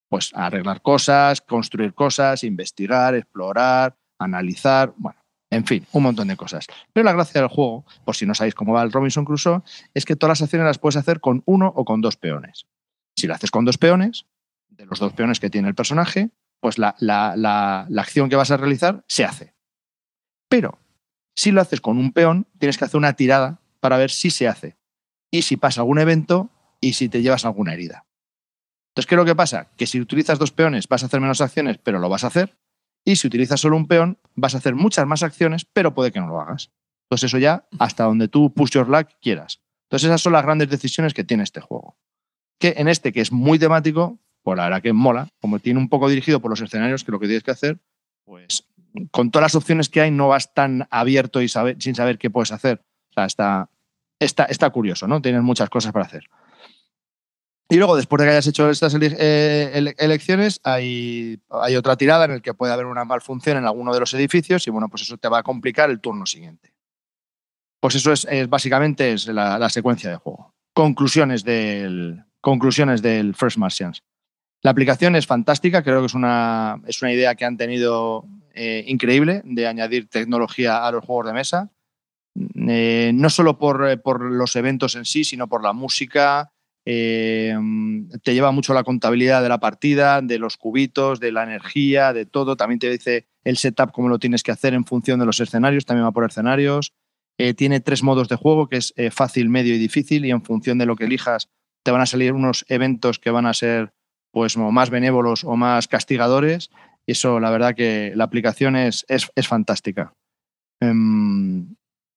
pues 0.07 0.29
arreglar 0.35 0.83
cosas, 0.83 1.41
construir 1.41 1.95
cosas, 1.95 2.43
investigar, 2.43 3.15
explorar, 3.15 3.97
analizar, 4.23 4.93
bueno, 4.97 5.19
en 5.49 5.65
fin, 5.65 5.85
un 5.91 6.03
montón 6.03 6.27
de 6.27 6.35
cosas. 6.35 6.65
Pero 6.91 7.03
la 7.03 7.13
gracia 7.13 7.41
del 7.41 7.49
juego, 7.49 7.85
por 8.05 8.15
si 8.15 8.25
no 8.25 8.33
sabéis 8.33 8.55
cómo 8.55 8.73
va 8.73 8.83
el 8.83 8.91
Robinson 8.91 9.25
Crusoe, 9.25 9.61
es 9.93 10.05
que 10.05 10.15
todas 10.15 10.39
las 10.39 10.41
acciones 10.41 10.65
las 10.65 10.79
puedes 10.79 10.97
hacer 10.97 11.19
con 11.19 11.43
uno 11.45 11.71
o 11.75 11.85
con 11.85 12.01
dos 12.01 12.17
peones. 12.17 12.65
Si 13.15 13.27
lo 13.27 13.35
haces 13.35 13.51
con 13.51 13.65
dos 13.65 13.77
peones, 13.77 14.25
de 14.69 14.85
los 14.85 14.99
dos 14.99 15.13
peones 15.13 15.39
que 15.39 15.49
tiene 15.49 15.67
el 15.67 15.75
personaje, 15.75 16.31
pues 16.59 16.77
la, 16.77 16.95
acción 17.97 18.29
que 18.29 18.35
vas 18.35 18.51
a 18.51 18.57
realizar 18.57 19.03
se 19.07 19.25
hace. 19.25 19.53
Pero 20.49 20.79
si 21.35 21.51
lo 21.51 21.61
haces 21.61 21.81
con 21.81 21.97
un 21.97 22.13
peón, 22.13 22.47
tienes 22.57 22.77
que 22.77 22.85
hacer 22.85 22.97
una 22.97 23.13
tirada 23.13 23.59
para 23.79 23.97
ver 23.97 24.11
si 24.11 24.29
se 24.29 24.47
hace. 24.47 24.77
Y 25.31 25.43
si 25.43 25.57
pasa 25.57 25.81
algún 25.81 25.99
evento 25.99 26.49
y 26.79 26.93
si 26.93 27.09
te 27.09 27.21
llevas 27.21 27.45
alguna 27.45 27.73
herida. 27.73 28.05
Entonces, 28.91 29.07
¿qué 29.07 29.15
es 29.15 29.17
lo 29.17 29.25
que 29.25 29.35
pasa? 29.35 29.71
Que 29.75 29.87
si 29.87 29.99
utilizas 29.99 30.39
dos 30.39 30.51
peones 30.51 30.87
vas 30.87 31.03
a 31.03 31.07
hacer 31.07 31.19
menos 31.19 31.41
acciones, 31.41 31.79
pero 31.79 31.99
lo 31.99 32.09
vas 32.09 32.23
a 32.23 32.27
hacer. 32.27 32.55
Y 33.05 33.15
si 33.17 33.27
utilizas 33.27 33.59
solo 33.59 33.75
un 33.75 33.87
peón, 33.87 34.17
vas 34.35 34.55
a 34.55 34.57
hacer 34.57 34.75
muchas 34.75 35.05
más 35.05 35.23
acciones, 35.23 35.65
pero 35.65 35.93
puede 35.93 36.11
que 36.11 36.19
no 36.19 36.27
lo 36.27 36.39
hagas. 36.39 36.71
Entonces, 37.05 37.29
eso 37.29 37.37
ya 37.37 37.67
hasta 37.79 38.05
donde 38.05 38.27
tú 38.27 38.53
push 38.53 38.71
your 38.71 38.87
luck 38.87 39.09
quieras. 39.21 39.61
Entonces, 39.89 40.07
esas 40.07 40.21
son 40.21 40.33
las 40.33 40.43
grandes 40.43 40.69
decisiones 40.69 41.13
que 41.13 41.23
tiene 41.23 41.43
este 41.43 41.59
juego. 41.59 41.97
Que 42.59 42.75
en 42.77 42.87
este, 42.87 43.11
que 43.11 43.21
es 43.21 43.31
muy 43.31 43.59
temático, 43.59 44.19
pues 44.41 44.57
la 44.57 44.65
verdad 44.65 44.81
que 44.81 44.93
mola, 44.93 45.29
como 45.39 45.59
tiene 45.59 45.79
un 45.79 45.89
poco 45.89 46.09
dirigido 46.09 46.39
por 46.39 46.49
los 46.49 46.61
escenarios, 46.61 47.03
que 47.03 47.11
lo 47.11 47.19
que 47.19 47.27
tienes 47.27 47.43
que 47.43 47.51
hacer, 47.51 47.79
pues 48.23 48.65
con 49.11 49.31
todas 49.31 49.43
las 49.43 49.55
opciones 49.55 49.89
que 49.89 50.01
hay 50.01 50.11
no 50.11 50.29
vas 50.29 50.53
tan 50.53 50.87
abierto 50.91 51.41
y 51.41 51.47
sin 51.49 51.95
saber 51.95 52.17
qué 52.17 52.29
puedes 52.29 52.51
hacer. 52.51 52.81
O 53.09 53.13
sea, 53.13 53.25
está, 53.25 53.69
está, 54.19 54.45
está 54.45 54.69
curioso, 54.69 55.07
¿no? 55.07 55.21
Tienes 55.21 55.41
muchas 55.41 55.69
cosas 55.69 55.91
para 55.91 56.05
hacer. 56.05 56.29
Y 57.69 57.77
luego, 57.77 57.95
después 57.95 58.19
de 58.19 58.25
que 58.25 58.31
hayas 58.31 58.47
hecho 58.47 58.69
estas 58.69 58.95
eh, 58.99 59.93
elecciones, 59.97 60.59
hay, 60.63 61.39
hay, 61.49 61.75
otra 61.75 61.95
tirada 61.95 62.25
en 62.25 62.31
la 62.31 62.39
que 62.39 62.53
puede 62.53 62.73
haber 62.73 62.85
una 62.85 63.05
malfunción 63.05 63.57
en 63.57 63.65
alguno 63.65 63.93
de 63.93 63.99
los 63.99 64.13
edificios 64.13 64.67
y 64.67 64.69
bueno, 64.69 64.89
pues 64.89 65.03
eso 65.03 65.17
te 65.17 65.29
va 65.29 65.39
a 65.39 65.43
complicar 65.43 65.89
el 65.89 65.99
turno 65.99 66.25
siguiente. 66.25 66.73
Pues 67.79 67.95
eso 67.95 68.13
es, 68.13 68.47
básicamente 68.47 69.11
es 69.11 69.27
la, 69.27 69.69
secuencia 69.69 70.09
de 70.09 70.15
juego. 70.17 70.53
Conclusiones 70.73 71.43
del, 71.43 72.23
conclusiones 72.41 73.01
del 73.01 73.35
First 73.35 73.57
Martians. 73.57 74.03
La 74.61 74.71
aplicación 74.71 75.15
es 75.15 75.27
fantástica, 75.27 75.83
creo 75.83 75.99
que 75.99 76.05
es 76.05 76.13
una, 76.13 76.81
es 76.87 77.01
una 77.01 77.11
idea 77.11 77.35
que 77.35 77.43
han 77.43 77.57
tenido 77.57 78.25
eh, 78.53 78.85
increíble 78.87 79.41
de 79.43 79.67
añadir 79.67 80.07
tecnología 80.07 80.85
a 80.85 80.91
los 80.91 81.03
juegos 81.03 81.27
de 81.27 81.33
mesa. 81.33 81.71
Eh, 82.55 83.11
no 83.13 83.29
solo 83.29 83.57
por, 83.57 84.01
por, 84.01 84.21
los 84.21 84.55
eventos 84.55 84.95
en 84.95 85.03
sí, 85.03 85.23
sino 85.23 85.49
por 85.49 85.61
la 85.61 85.73
música. 85.73 86.53
Eh, 86.85 87.55
te 88.23 88.33
lleva 88.33 88.51
mucho 88.51 88.73
la 88.73 88.83
contabilidad 88.83 89.41
de 89.41 89.49
la 89.49 89.59
partida, 89.59 90.21
de 90.21 90.37
los 90.37 90.57
cubitos, 90.57 91.19
de 91.19 91.31
la 91.31 91.43
energía, 91.43 92.13
de 92.13 92.25
todo. 92.25 92.55
También 92.57 92.79
te 92.79 92.89
dice 92.89 93.27
el 93.43 93.57
setup, 93.57 93.91
cómo 93.91 94.09
lo 94.09 94.19
tienes 94.19 94.43
que 94.43 94.51
hacer 94.51 94.73
en 94.73 94.85
función 94.85 95.19
de 95.19 95.25
los 95.25 95.39
escenarios, 95.39 95.85
también 95.85 96.05
va 96.05 96.11
por 96.11 96.25
escenarios. 96.25 96.93
Eh, 97.37 97.53
tiene 97.53 97.79
tres 97.79 98.03
modos 98.03 98.29
de 98.29 98.35
juego, 98.35 98.67
que 98.67 98.77
es 98.77 98.93
eh, 98.95 99.11
fácil, 99.11 99.49
medio 99.49 99.75
y 99.75 99.79
difícil, 99.79 100.25
y 100.25 100.31
en 100.31 100.43
función 100.43 100.77
de 100.77 100.85
lo 100.85 100.95
que 100.95 101.05
elijas, 101.05 101.49
te 101.83 101.91
van 101.91 102.01
a 102.01 102.05
salir 102.05 102.33
unos 102.33 102.65
eventos 102.69 103.19
que 103.19 103.31
van 103.31 103.45
a 103.45 103.53
ser 103.53 103.93
pues 104.31 104.57
más 104.57 104.89
benévolos 104.89 105.43
o 105.43 105.55
más 105.55 105.87
castigadores. 105.87 106.69
Eso, 107.05 107.39
la 107.39 107.51
verdad 107.51 107.75
que 107.75 108.13
la 108.15 108.23
aplicación 108.23 108.75
es, 108.75 109.05
es, 109.07 109.47
fantástica. 109.47 110.15
Em, 110.79 111.75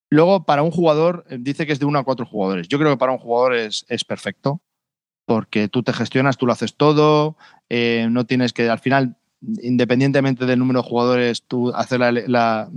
luego, 0.09 0.45
para 0.45 0.63
un 0.63 0.71
jugador, 0.71 1.25
dice 1.29 1.65
que 1.65 1.73
es 1.73 1.79
de 1.79 1.85
uno 1.85 1.99
a 1.99 2.03
cuatro 2.03 2.25
jugadores. 2.25 2.67
Yo 2.67 2.77
creo 2.79 2.91
que 2.91 2.97
para 2.97 3.11
un 3.11 3.17
jugador 3.17 3.55
es, 3.55 3.85
es 3.89 4.03
perfecto, 4.03 4.61
porque 5.25 5.67
tú 5.67 5.83
te 5.83 5.93
gestionas, 5.93 6.37
tú 6.37 6.45
lo 6.45 6.53
haces 6.53 6.75
todo, 6.75 7.37
eh, 7.69 8.07
no 8.09 8.25
tienes 8.25 8.53
que, 8.53 8.69
al 8.69 8.79
final, 8.79 9.17
independientemente 9.41 10.45
del 10.45 10.59
número 10.59 10.81
de 10.81 10.87
jugadores, 10.87 11.43
tú 11.43 11.73
hacer 11.75 11.99
la, 11.99 12.69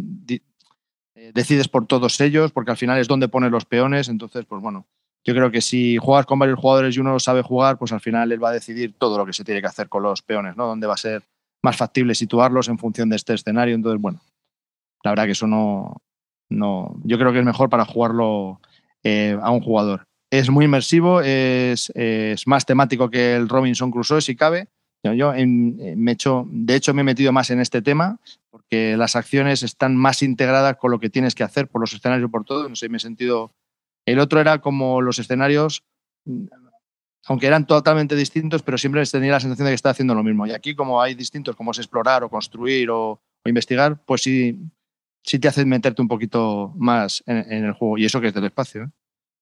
eh, 1.15 1.31
decides 1.32 1.69
por 1.69 1.86
todos 1.86 2.20
ellos, 2.20 2.51
porque 2.52 2.73
al 2.73 2.77
final 2.77 2.98
es 2.98 3.09
donde 3.09 3.28
pones 3.28 3.51
los 3.51 3.65
peones. 3.65 4.09
Entonces, 4.09 4.44
pues 4.47 4.61
bueno, 4.61 4.86
yo 5.24 5.35
creo 5.35 5.51
que 5.51 5.61
si 5.61 5.97
juegas 5.98 6.27
con 6.27 6.39
varios 6.39 6.59
jugadores 6.59 6.97
y 6.97 7.01
uno 7.01 7.19
sabe 7.20 7.43
jugar, 7.43 7.78
pues 7.78 7.93
al 7.93 8.01
final 8.01 8.32
él 8.32 8.43
va 8.43 8.51
a 8.51 8.55
decidir 8.55 8.94
todo 8.98 9.19
lo 9.19 9.27
que 9.27 9.32
se 9.32 9.44
tiene 9.44 9.61
que 9.61 9.69
hacer 9.69 9.89
con 9.89 10.02
los 10.02 10.23
peones, 10.23 10.57
¿no? 10.57 10.66
Dónde 10.66 10.86
va 10.86 10.94
a 10.94 10.98
ser 10.98 11.23
más 11.62 11.77
factible 11.77 12.15
situarlos 12.15 12.69
en 12.69 12.78
función 12.78 13.11
de 13.11 13.16
este 13.16 13.35
escenario. 13.35 13.74
Entonces, 13.74 14.01
bueno, 14.01 14.20
la 15.05 15.12
verdad 15.12 15.27
que 15.27 15.32
eso 15.32 15.47
no. 15.47 16.02
No 16.51 17.01
yo 17.05 17.18
creo 17.18 17.32
que 17.32 17.39
es 17.39 17.44
mejor 17.44 17.70
para 17.70 17.85
jugarlo 17.85 18.60
eh, 19.02 19.39
a 19.40 19.51
un 19.51 19.60
jugador. 19.60 20.06
Es 20.31 20.51
muy 20.51 20.66
inmersivo, 20.66 21.22
es, 21.22 21.93
más 22.47 22.66
temático 22.66 23.10
que 23.10 23.35
el 23.35 23.48
Robinson 23.48 23.90
Crusoe, 23.90 24.20
si 24.20 24.36
cabe 24.36 24.68
yo 25.02 25.32
eh, 25.35 25.47
me 25.47 26.12
hecho, 26.12 26.47
de 26.51 26.74
hecho, 26.74 26.93
me 26.93 27.01
he 27.01 27.05
metido 27.05 27.32
más 27.32 27.51
en 27.51 27.60
este 27.60 27.82
tema 27.82 28.20
porque 28.51 28.97
las 28.97 29.16
acciones 29.16 29.62
están 29.62 29.97
más 29.97 30.22
integradas 30.22 30.77
con 30.77 30.90
lo 30.90 31.01
que 31.01 31.09
tienes 31.09 31.35
que 31.35 31.44
hacer 31.44 31.68
por 31.68 31.81
los 31.81 31.93
escenarios, 31.93 32.31
por 32.31 32.44
todo. 32.44 32.68
No 32.68 32.77
sé, 32.77 32.89
me 32.89 32.98
he 32.98 33.01
sentido. 33.01 33.52
El 34.05 34.18
otro 34.18 34.40
era 34.40 34.60
como 34.60 35.01
los 35.01 35.18
escenarios, 35.18 35.85
aunque 37.27 37.47
eran 37.47 37.66
totalmente 37.66 38.16
distintos, 38.16 38.62
pero 38.62 38.77
siempre 38.77 39.05
tenía 39.06 39.32
la 39.32 39.40
sensación 39.40 39.66
de 39.66 39.70
que 39.70 39.77
estaba 39.77 39.93
haciendo 39.93 40.14
lo 40.14 40.22
mismo. 40.22 40.47
Y 40.47 40.52
aquí, 40.52 40.74
como 40.74 41.01
hay 41.01 41.14
distintos, 41.14 41.56
como 41.56 41.70
es 41.70 41.78
explorar 41.78 42.24
o 42.24 42.28
construir 42.28 42.90
o, 42.90 43.20
investigar, 43.47 44.02
pues 44.05 44.22
sí, 44.22 44.59
sí 45.22 45.38
te 45.38 45.48
hace 45.48 45.64
meterte 45.64 46.02
un 46.02 46.09
poquito 46.09 46.72
más 46.76 47.22
en, 47.26 47.64
el 47.64 47.72
juego. 47.72 47.98
Y 47.98 48.05
eso 48.05 48.20
que 48.20 48.28
es 48.28 48.34
del 48.34 48.44
espacio. 48.44 48.84
¿eh? 48.84 48.88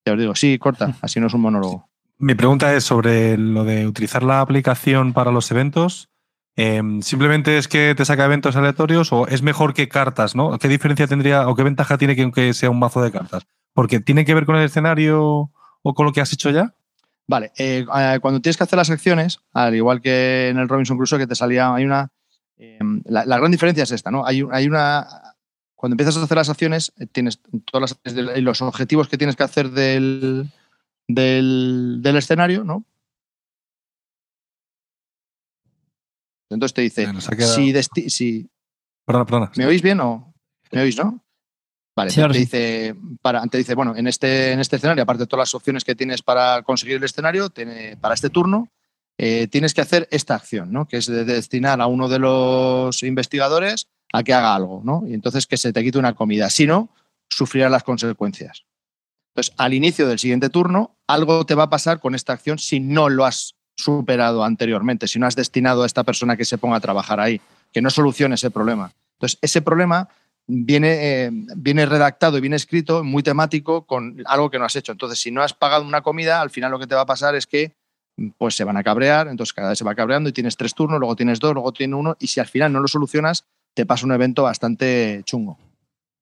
Ya 0.07 0.13
os 0.13 0.19
digo, 0.19 0.35
sí, 0.35 0.59
corta, 0.59 0.95
así 1.03 1.21
no 1.21 1.27
es 1.27 1.35
un 1.35 1.41
monólogo. 1.41 1.89
Mi 2.19 2.35
pregunta 2.35 2.75
es 2.75 2.85
sobre 2.85 3.39
lo 3.39 3.65
de 3.65 3.87
utilizar 3.87 4.23
la 4.23 4.41
aplicación 4.41 5.13
para 5.13 5.31
los 5.31 5.51
eventos. 5.51 6.09
Em, 6.57 7.01
¿Simplemente 7.03 7.57
es 7.59 7.69
que 7.69 7.95
te 7.95 8.05
saca 8.05 8.25
eventos 8.25 8.57
aleatorios 8.57 9.13
o 9.13 9.29
es 9.29 9.43
mejor 9.43 9.75
que 9.75 9.89
cartas? 9.89 10.35
¿no? 10.35 10.59
¿Qué 10.59 10.67
diferencia 10.67 11.07
tendría 11.07 11.49
o 11.49 11.55
qué 11.55 11.63
ventaja 11.63 11.99
tiene 11.99 12.17
que 12.17 12.23
aunque 12.23 12.53
sea 12.55 12.71
un 12.71 12.81
mazo 12.81 13.01
de 13.01 13.13
cartas? 13.13 13.47
¿Porque 13.73 14.01
tiene 14.01 14.25
que 14.25 14.35
ver 14.35 14.47
con 14.47 14.57
el 14.57 14.65
escenario 14.65 15.53
o 15.83 15.95
con 15.95 16.07
lo 16.07 16.13
que 16.13 16.21
has 16.21 16.33
hecho 16.33 16.51
ya? 16.51 16.75
Vale, 17.29 17.53
eh, 17.59 17.85
eh, 17.95 18.19
cuando 18.23 18.41
tienes 18.41 18.57
que 18.57 18.65
hacer 18.65 18.79
las 18.79 18.89
acciones, 18.89 19.41
al 19.53 19.75
igual 19.75 20.01
que 20.01 20.49
en 20.49 20.57
el 20.57 20.67
Robinson 20.67 20.97
Crusoe 20.97 21.19
que 21.19 21.27
te 21.27 21.35
salía, 21.35 21.75
hay 21.75 21.85
una. 21.85 22.09
Em, 22.57 23.03
la, 23.05 23.25
gran 23.25 23.53
diferencia 23.53 23.85
es 23.85 23.93
esta, 23.93 24.11
¿no? 24.11 24.27
Hay, 24.27 24.43
hay 24.51 24.67
una. 24.67 25.07
Cuando 25.79 25.93
empiezas 25.93 26.17
a 26.17 26.25
hacer 26.25 26.37
las 26.37 26.49
acciones, 26.51 26.93
eh, 26.99 27.07
tienes 27.07 27.41
todas 27.65 27.97
las, 28.05 28.17
los 28.43 28.63
objetivos 28.63 29.07
que 29.07 29.17
tienes 29.17 29.37
que 29.37 29.45
hacer 29.45 29.71
del, 29.71 30.51
del, 31.07 32.17
escenario, 32.17 32.65
¿no? 32.65 32.85
Entonces 36.51 36.75
te 36.75 36.83
dice, 36.83 37.07
si, 37.55 38.11
si... 38.11 38.51
Perdona, 39.05 39.25
perdona. 39.25 39.53
¿Me 39.57 39.67
oís 39.67 39.81
bien 39.81 40.01
o...? 40.01 40.35
¿Me 40.73 40.81
oís, 40.81 40.99
no? 40.99 41.25
Vale, 41.95 42.11
te, 42.11 42.29
dice, 42.37 42.97
para, 43.23 43.47
te 43.47 43.59
dice, 43.59 43.77
bueno, 43.77 43.95
en 43.95 44.09
este, 44.09 44.51
en 44.51 44.59
este 44.59 44.77
escenario, 44.77 45.05
aparte 45.05 45.23
de 45.23 45.27
todas 45.29 45.43
las 45.43 45.55
opciones 45.55 45.85
que 45.85 45.95
tienes 45.95 46.23
para 46.23 46.63
conseguir 46.63 46.97
el 46.97 47.05
escenario, 47.05 47.51
tiene, 47.51 47.97
para 47.97 48.15
este 48.15 48.31
turno, 48.31 48.69
eh, 49.17 49.47
tienes 49.47 49.75
que 49.75 49.83
hacer 49.83 50.09
esta 50.11 50.35
acción, 50.35 50.73
¿no? 50.73 50.89
Que 50.89 50.97
es 50.97 51.07
de 51.07 51.25
destinar 51.25 51.81
a 51.81 51.87
uno 51.87 52.09
de 52.09 52.19
los 52.19 53.05
investigadores 53.05 53.89
a 54.13 54.23
que 54.23 54.33
haga 54.33 54.55
algo, 54.55 54.81
¿no? 54.85 55.05
Y 55.07 55.15
entonces 55.15 55.47
que 55.47 55.57
se 55.57 55.73
te 55.73 55.83
quite 55.83 55.99
una 55.99 56.15
comida. 56.15 56.51
Si 56.51 56.67
no, 56.67 56.91
sufrirá 57.29 57.69
las 57.69 57.85
consecuencias. 57.85 58.65
Entonces, 59.35 59.55
al 59.59 59.75
inicio 59.75 60.09
del 60.09 60.19
siguiente 60.19 60.49
turno, 60.49 60.97
algo 61.07 61.45
te 61.47 61.55
va 61.55 61.65
a 61.65 61.71
pasar 61.71 62.01
con 62.01 62.15
esta 62.15 62.33
acción 62.33 62.59
si 62.59 62.81
no 62.81 63.09
lo 63.09 63.25
has 63.25 63.55
superado 63.77 64.43
anteriormente, 64.43 65.07
si 65.07 65.19
no 65.19 65.27
has 65.27 65.37
destinado 65.37 65.83
a 65.83 65.87
esta 65.87 66.03
persona 66.03 66.37
que 66.37 66.45
se 66.45 66.59
ponga 66.59 66.77
a 66.77 66.81
trabajar 66.81 67.21
ahí, 67.21 67.41
que 67.73 67.81
no 67.81 67.91
solucione 67.91 68.35
ese 68.35 68.51
problema. 68.51 68.93
Entonces, 69.15 69.39
ese 69.41 69.63
problema 69.63 70.09
viene, 70.49 70.89
eh, 71.25 71.31
viene 71.57 71.87
redactado 71.87 72.39
y 72.39 72.41
viene 72.41 72.57
escrito, 72.57 73.05
muy 73.05 73.23
temático, 73.23 73.87
con 73.87 74.17
algo 74.27 74.51
que 74.51 74.59
no 74.59 74.65
has 74.65 74.75
hecho. 74.75 74.93
Entonces, 74.93 75.21
si 75.21 75.31
no 75.31 75.43
has 75.43 75.55
pagado 75.55 75.85
una 75.85 76.03
comida, 76.03 76.41
al 76.41 76.51
final 76.51 76.73
lo 76.73 76.79
que 76.79 76.87
te 76.87 76.95
va 76.95 77.03
a 77.03 77.07
pasar 77.07 77.35
es 77.37 77.47
que 77.47 77.77
pues 78.37 78.57
se 78.57 78.65
van 78.65 78.77
a 78.77 78.83
cabrear, 78.83 79.29
entonces 79.29 79.53
cada 79.53 79.69
vez 79.69 79.79
se 79.79 79.85
va 79.85 79.95
cabreando 79.95 80.29
y 80.29 80.33
tienes 80.33 80.57
tres 80.57 80.75
turnos, 80.75 80.99
luego 80.99 81.15
tienes 81.15 81.39
dos, 81.39 81.55
luego 81.55 81.73
tienes 81.73 81.97
uno, 81.97 82.17
y 82.19 82.27
si 82.27 82.41
al 82.41 82.49
final 82.49 82.73
no 82.73 82.81
lo 82.81 82.89
solucionas, 82.89 83.45
te 83.75 83.87
pasa 83.87 84.07
un 84.07 84.13
evento 84.13 84.43
bastante 84.43 85.23
chungo. 85.25 85.59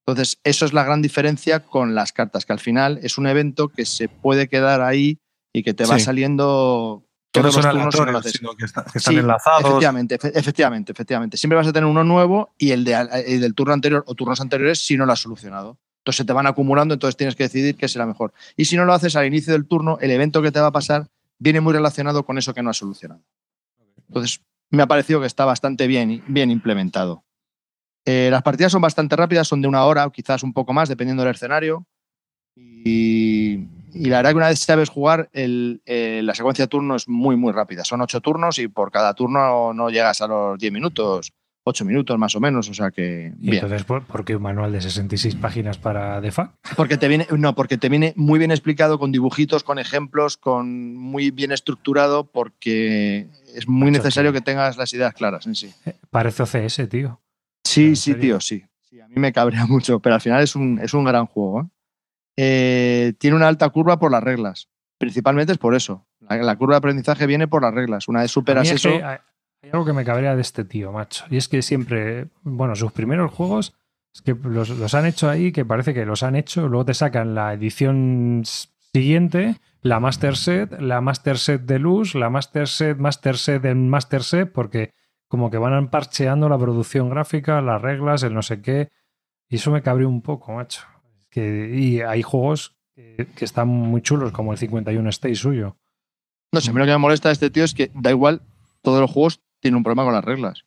Entonces, 0.07 0.39
eso 0.45 0.65
es 0.65 0.73
la 0.73 0.85
gran 0.85 1.03
diferencia 1.03 1.61
con 1.61 1.95
las 1.95 2.13
cartas, 2.13 2.47
que 2.47 2.53
al 2.53 2.61
final 2.61 3.01
es 3.03 3.19
un 3.19 3.27
evento 3.27 3.69
que 3.69 3.85
se 3.85 4.09
puede 4.09 4.49
quedar 4.49 4.81
ahí 4.81 5.19
y 5.53 5.63
que 5.63 5.75
te 5.75 5.85
va 5.85 5.99
saliendo 5.99 7.03
todos 7.43 7.57
los 7.57 7.95
turnos 7.95 8.25
sino 8.27 8.55
que, 8.55 8.65
están 8.65 9.17
enlazados. 9.17 9.63
Efectivamente, 9.63 10.15
efectivamente, 10.15 10.93
efectivamente. 10.93 11.37
Siempre 11.37 11.57
vas 11.57 11.67
a 11.67 11.73
tener 11.73 11.89
uno 11.89 12.05
nuevo 12.05 12.55
y 12.59 12.71
el, 12.71 12.85
de, 12.85 12.95
del 13.41 13.55
turno 13.55 13.75
anterior 13.75 14.05
o 14.07 14.15
turnos 14.15 14.41
anteriores 14.41 14.79
si 14.79 14.97
no 14.97 15.07
lo 15.07 15.13
has 15.13 15.21
solucionado. 15.21 15.79
Entonces 16.01 16.19
se 16.19 16.25
te 16.25 16.33
van 16.33 16.47
acumulando, 16.47 16.95
entonces 16.95 17.17
tienes 17.17 17.35
que 17.35 17.45
decidir 17.45 17.77
qué 17.77 17.89
será 17.89 18.07
mejor. 18.07 18.33
Y 18.57 18.67
si 18.67 18.77
no 18.77 18.85
lo 18.85 18.93
haces 18.93 19.17
al 19.17 19.27
inicio 19.27 19.53
del 19.53 19.67
turno, 19.67 19.99
el 20.01 20.13
evento 20.13 20.41
que 20.41 20.53
te 20.53 20.61
va 20.61 20.69
a 20.69 20.73
pasar 20.73 21.09
viene 21.39 21.61
muy 21.61 21.73
relacionado 21.73 22.25
con 22.25 22.39
eso 22.39 22.55
que 22.55 22.63
no 22.63 22.71
has 22.71 22.77
solucionado. 22.77 23.23
Entonces, 24.09 24.41
me 24.71 24.83
ha 24.83 24.87
parecido 24.87 25.21
que 25.21 25.27
está 25.27 25.45
bastante 25.45 25.89
bien, 25.89 26.23
bien 26.29 26.51
implementado. 26.51 27.25
Eh, 28.07 28.29
las 28.31 28.43
partidas 28.43 28.71
son 28.71 28.81
bastante 28.81 29.17
rápidas, 29.17 29.49
son 29.49 29.61
de 29.61 29.67
una 29.67 29.85
hora 29.85 30.09
quizás 30.11 30.45
un 30.45 30.53
poco 30.53 30.73
más, 30.73 30.89
dependiendo 30.89 31.25
del 31.25 31.35
escenario. 31.35 31.85
Y, 32.55 33.67
la 33.95 34.19
verdad 34.19 34.31
que 34.31 34.37
una 34.37 34.49
vez 34.49 34.61
sabes 34.61 34.89
jugar, 34.89 35.29
eh, 35.33 36.21
la 36.23 36.35
secuencia 36.35 36.65
de 36.65 36.69
turno 36.69 36.95
es 36.95 37.09
muy, 37.09 37.37
muy 37.37 37.53
rápida. 37.53 37.85
Son 37.85 38.01
ocho 38.01 38.21
turnos 38.21 38.59
y 38.61 38.69
por 38.69 38.93
cada 38.93 39.13
turno 39.15 39.75
no 39.75 39.91
llegas 39.91 40.21
a 40.21 40.29
los 40.29 40.57
diez 40.57 40.73
minutos, 40.73 41.33
ocho 41.65 41.85
minutos 41.85 42.17
más 42.17 42.37
o 42.37 42.41
menos. 42.41 42.69
O 42.69 42.75
sea 42.75 42.93
que. 42.93 43.33
entonces 43.43 43.83
por, 43.83 44.25
qué 44.25 44.37
un 44.37 44.43
manual 44.43 44.71
de 44.71 44.81
66 44.81 45.35
páginas 45.35 45.79
para 45.79 46.21
DEFA? 46.21 46.53
Porque 46.77 46.97
te 46.97 47.09
viene, 47.09 47.27
no, 47.37 47.57
porque 47.57 47.77
te 47.77 47.89
viene 47.89 48.13
muy 48.15 48.39
bien 48.39 48.53
explicado, 48.53 49.01
con 49.01 49.11
dibujitos, 49.11 49.65
con 49.65 49.81
ejemplos, 49.81 50.37
con 50.37 50.95
muy 50.95 51.33
bien 51.33 51.51
estructurado, 51.51 52.25
porque 52.31 53.27
es 53.53 53.67
muy 53.67 53.91
necesario 53.91 54.33
que 54.33 54.43
tengas 54.43 54.77
las 54.77 54.93
ideas 54.93 55.13
claras 55.13 55.47
en 55.49 55.57
sí. 55.57 55.75
Eh, 55.87 55.97
parece 56.11 56.45
OCS, 56.45 56.89
tío. 56.89 57.21
Sí, 57.67 57.97
sí, 57.97 58.15
tío, 58.15 58.41
sí. 58.41 58.65
sí. 58.81 59.01
A 59.01 59.09
mí 59.09 59.15
me 59.17 59.33
cabrea 59.33 59.67
mucho, 59.69 60.01
pero 60.01 60.15
al 60.15 60.21
final 60.21 60.43
es 60.43 60.57
un, 60.57 60.79
es 60.81 60.95
un 60.95 61.05
gran 61.05 61.27
juego. 61.27 61.63
¿eh? 61.63 61.65
Eh, 62.37 63.13
tiene 63.19 63.37
una 63.37 63.49
alta 63.49 63.69
curva 63.71 63.99
por 63.99 64.11
las 64.11 64.23
reglas. 64.23 64.69
Principalmente 64.99 65.53
es 65.53 65.59
por 65.59 65.75
eso. 65.75 66.07
La, 66.21 66.57
curva 66.57 66.75
de 66.75 66.79
aprendizaje 66.79 67.27
viene 67.27 67.49
por 67.49 67.63
las 67.63 67.75
reglas. 67.75 68.09
Una 68.09 68.23
vez 68.23 68.31
superas 68.31 68.71
eso. 68.71 68.89
Hay, 68.89 69.19
algo 69.71 69.85
que 69.85 69.93
me 69.93 70.05
cabrea 70.05 70.35
de 70.35 70.43
este 70.43 70.65
tío, 70.65 70.93
macho. 70.93 71.25
Y 71.29 71.37
es 71.37 71.49
que 71.49 71.61
siempre, 71.61 72.29
bueno, 72.43 72.75
sus 72.77 72.93
primeros 72.93 73.33
juegos 73.33 73.75
es 74.15 74.23
que 74.23 74.35
los, 74.35 74.71
los 74.71 74.95
han 74.95 75.07
hecho 75.07 75.29
ahí, 75.29 75.53
que 75.53 75.65
parece 75.65 75.93
que 75.93 76.07
los 76.07 76.23
han 76.23 76.37
hecho, 76.37 76.69
luego 76.69 76.87
te 76.87 76.95
sacan 76.95 77.35
la 77.35 77.53
edición 77.53 78.43
siguiente, 78.45 79.57
la 79.83 80.01
Master 80.01 80.37
Set, 80.37 80.81
la 80.81 81.01
Master 81.01 81.37
Set 81.37 81.63
de 81.63 81.79
luz, 81.79 82.15
la 82.15 82.31
Master 82.31 82.69
Set, 82.69 82.97
Master 82.97 83.37
Set 83.37 83.65
en 83.67 83.89
Master 83.89 84.23
Set, 84.23 84.53
porque 84.53 84.95
como 85.29 85.51
que 85.51 85.59
van 85.59 85.89
parcheando 85.89 86.49
la 86.49 86.59
producción 86.59 87.11
gráfica, 87.11 87.61
las 87.61 87.83
reglas, 87.83 88.23
el 88.23 88.35
no 88.35 88.43
sé 88.43 88.61
qué. 88.61 88.91
Y 89.49 89.57
eso 89.57 89.71
me 89.71 89.83
cabreó 89.83 90.09
un 90.09 90.23
poco, 90.23 90.53
macho. 90.53 90.83
Que, 91.31 91.71
y 91.75 92.01
hay 92.01 92.23
juegos 92.23 92.77
que, 92.95 93.45
están 93.45 93.69
muy 93.69 94.03
chulos, 94.03 94.33
como 94.33 94.53
el 94.53 94.59
51 94.59 95.09
Stay 95.11 95.35
suyo. 95.35 95.77
No 96.53 96.61
sé, 96.61 96.71
a 96.71 96.73
mí 96.73 96.79
lo 96.79 96.87
que 96.87 96.93
me 96.93 96.99
molesta 96.99 97.29
de 97.29 97.35
este 97.35 97.51
tío 97.51 97.65
es 97.65 97.75
que 97.75 97.91
da 97.95 98.11
igual, 98.11 98.43
todos 98.83 99.01
los 99.01 99.11
juegos 99.11 99.41
tienen 99.61 99.77
un 99.77 99.83
problema 99.83 100.05
con 100.05 100.15
las 100.15 100.25
reglas. 100.25 100.65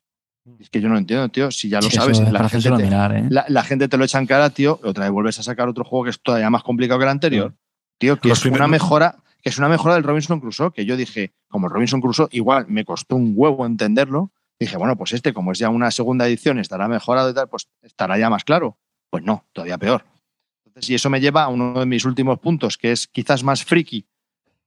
Es 0.59 0.69
que 0.69 0.81
yo 0.81 0.89
no 0.89 0.97
entiendo, 0.97 1.29
tío. 1.29 1.51
Si 1.51 1.69
ya 1.69 1.79
lo 1.79 1.89
sabes, 1.89 2.19
la 2.19 2.49
gente, 2.49 2.71
te, 2.71 2.85
¿eh? 2.85 3.27
la, 3.29 3.63
gente, 3.63 3.87
te, 3.87 3.97
lo 3.97 4.05
echa 4.05 4.19
en 4.19 4.25
cara, 4.25 4.49
tío. 4.49 4.79
Otra 4.83 5.05
vez 5.05 5.11
vuelves 5.11 5.39
a 5.39 5.43
sacar 5.43 5.67
otro 5.67 5.83
juego 5.83 6.05
que 6.05 6.09
es 6.09 6.21
todavía 6.21 6.49
más 6.49 6.63
complicado 6.63 6.99
que 6.99 7.05
el 7.05 7.09
anterior. 7.09 7.53
Tío, 7.97 8.19
que 8.19 8.31
es 8.31 8.45
una 8.45 8.67
mejora, 8.67 9.17
que 9.41 9.49
es 9.49 9.57
una 9.57 9.69
mejora 9.69 9.95
del 9.95 10.03
Robinson 10.03 10.39
Crusoe. 10.39 10.71
Que 10.71 10.85
yo 10.85 10.97
dije, 10.97 11.33
como 11.49 11.67
el 11.67 11.73
Robinson 11.73 12.01
Crusoe, 12.01 12.29
igual 12.31 12.65
me 12.67 12.83
costó 12.83 13.15
un 13.15 13.33
huevo 13.35 13.65
entenderlo 13.65 14.31
dije, 14.59 14.77
bueno, 14.77 14.97
pues 14.97 15.13
este, 15.13 15.33
como 15.33 15.51
es 15.51 15.59
ya 15.59 15.69
una 15.69 15.91
segunda 15.91 16.27
edición, 16.27 16.59
estará 16.59 16.87
mejorado 16.87 17.29
y 17.29 17.33
tal, 17.33 17.47
pues 17.47 17.69
estará 17.81 18.17
ya 18.17 18.29
más 18.29 18.43
claro. 18.43 18.77
Pues 19.09 19.23
no, 19.23 19.45
todavía 19.53 19.77
peor. 19.77 20.05
Entonces, 20.65 20.89
y 20.89 20.95
eso 20.95 21.09
me 21.09 21.21
lleva 21.21 21.43
a 21.43 21.47
uno 21.47 21.79
de 21.79 21.85
mis 21.85 22.05
últimos 22.05 22.39
puntos, 22.39 22.77
que 22.77 22.91
es 22.91 23.07
quizás 23.07 23.43
más 23.43 23.63
friki 23.63 24.05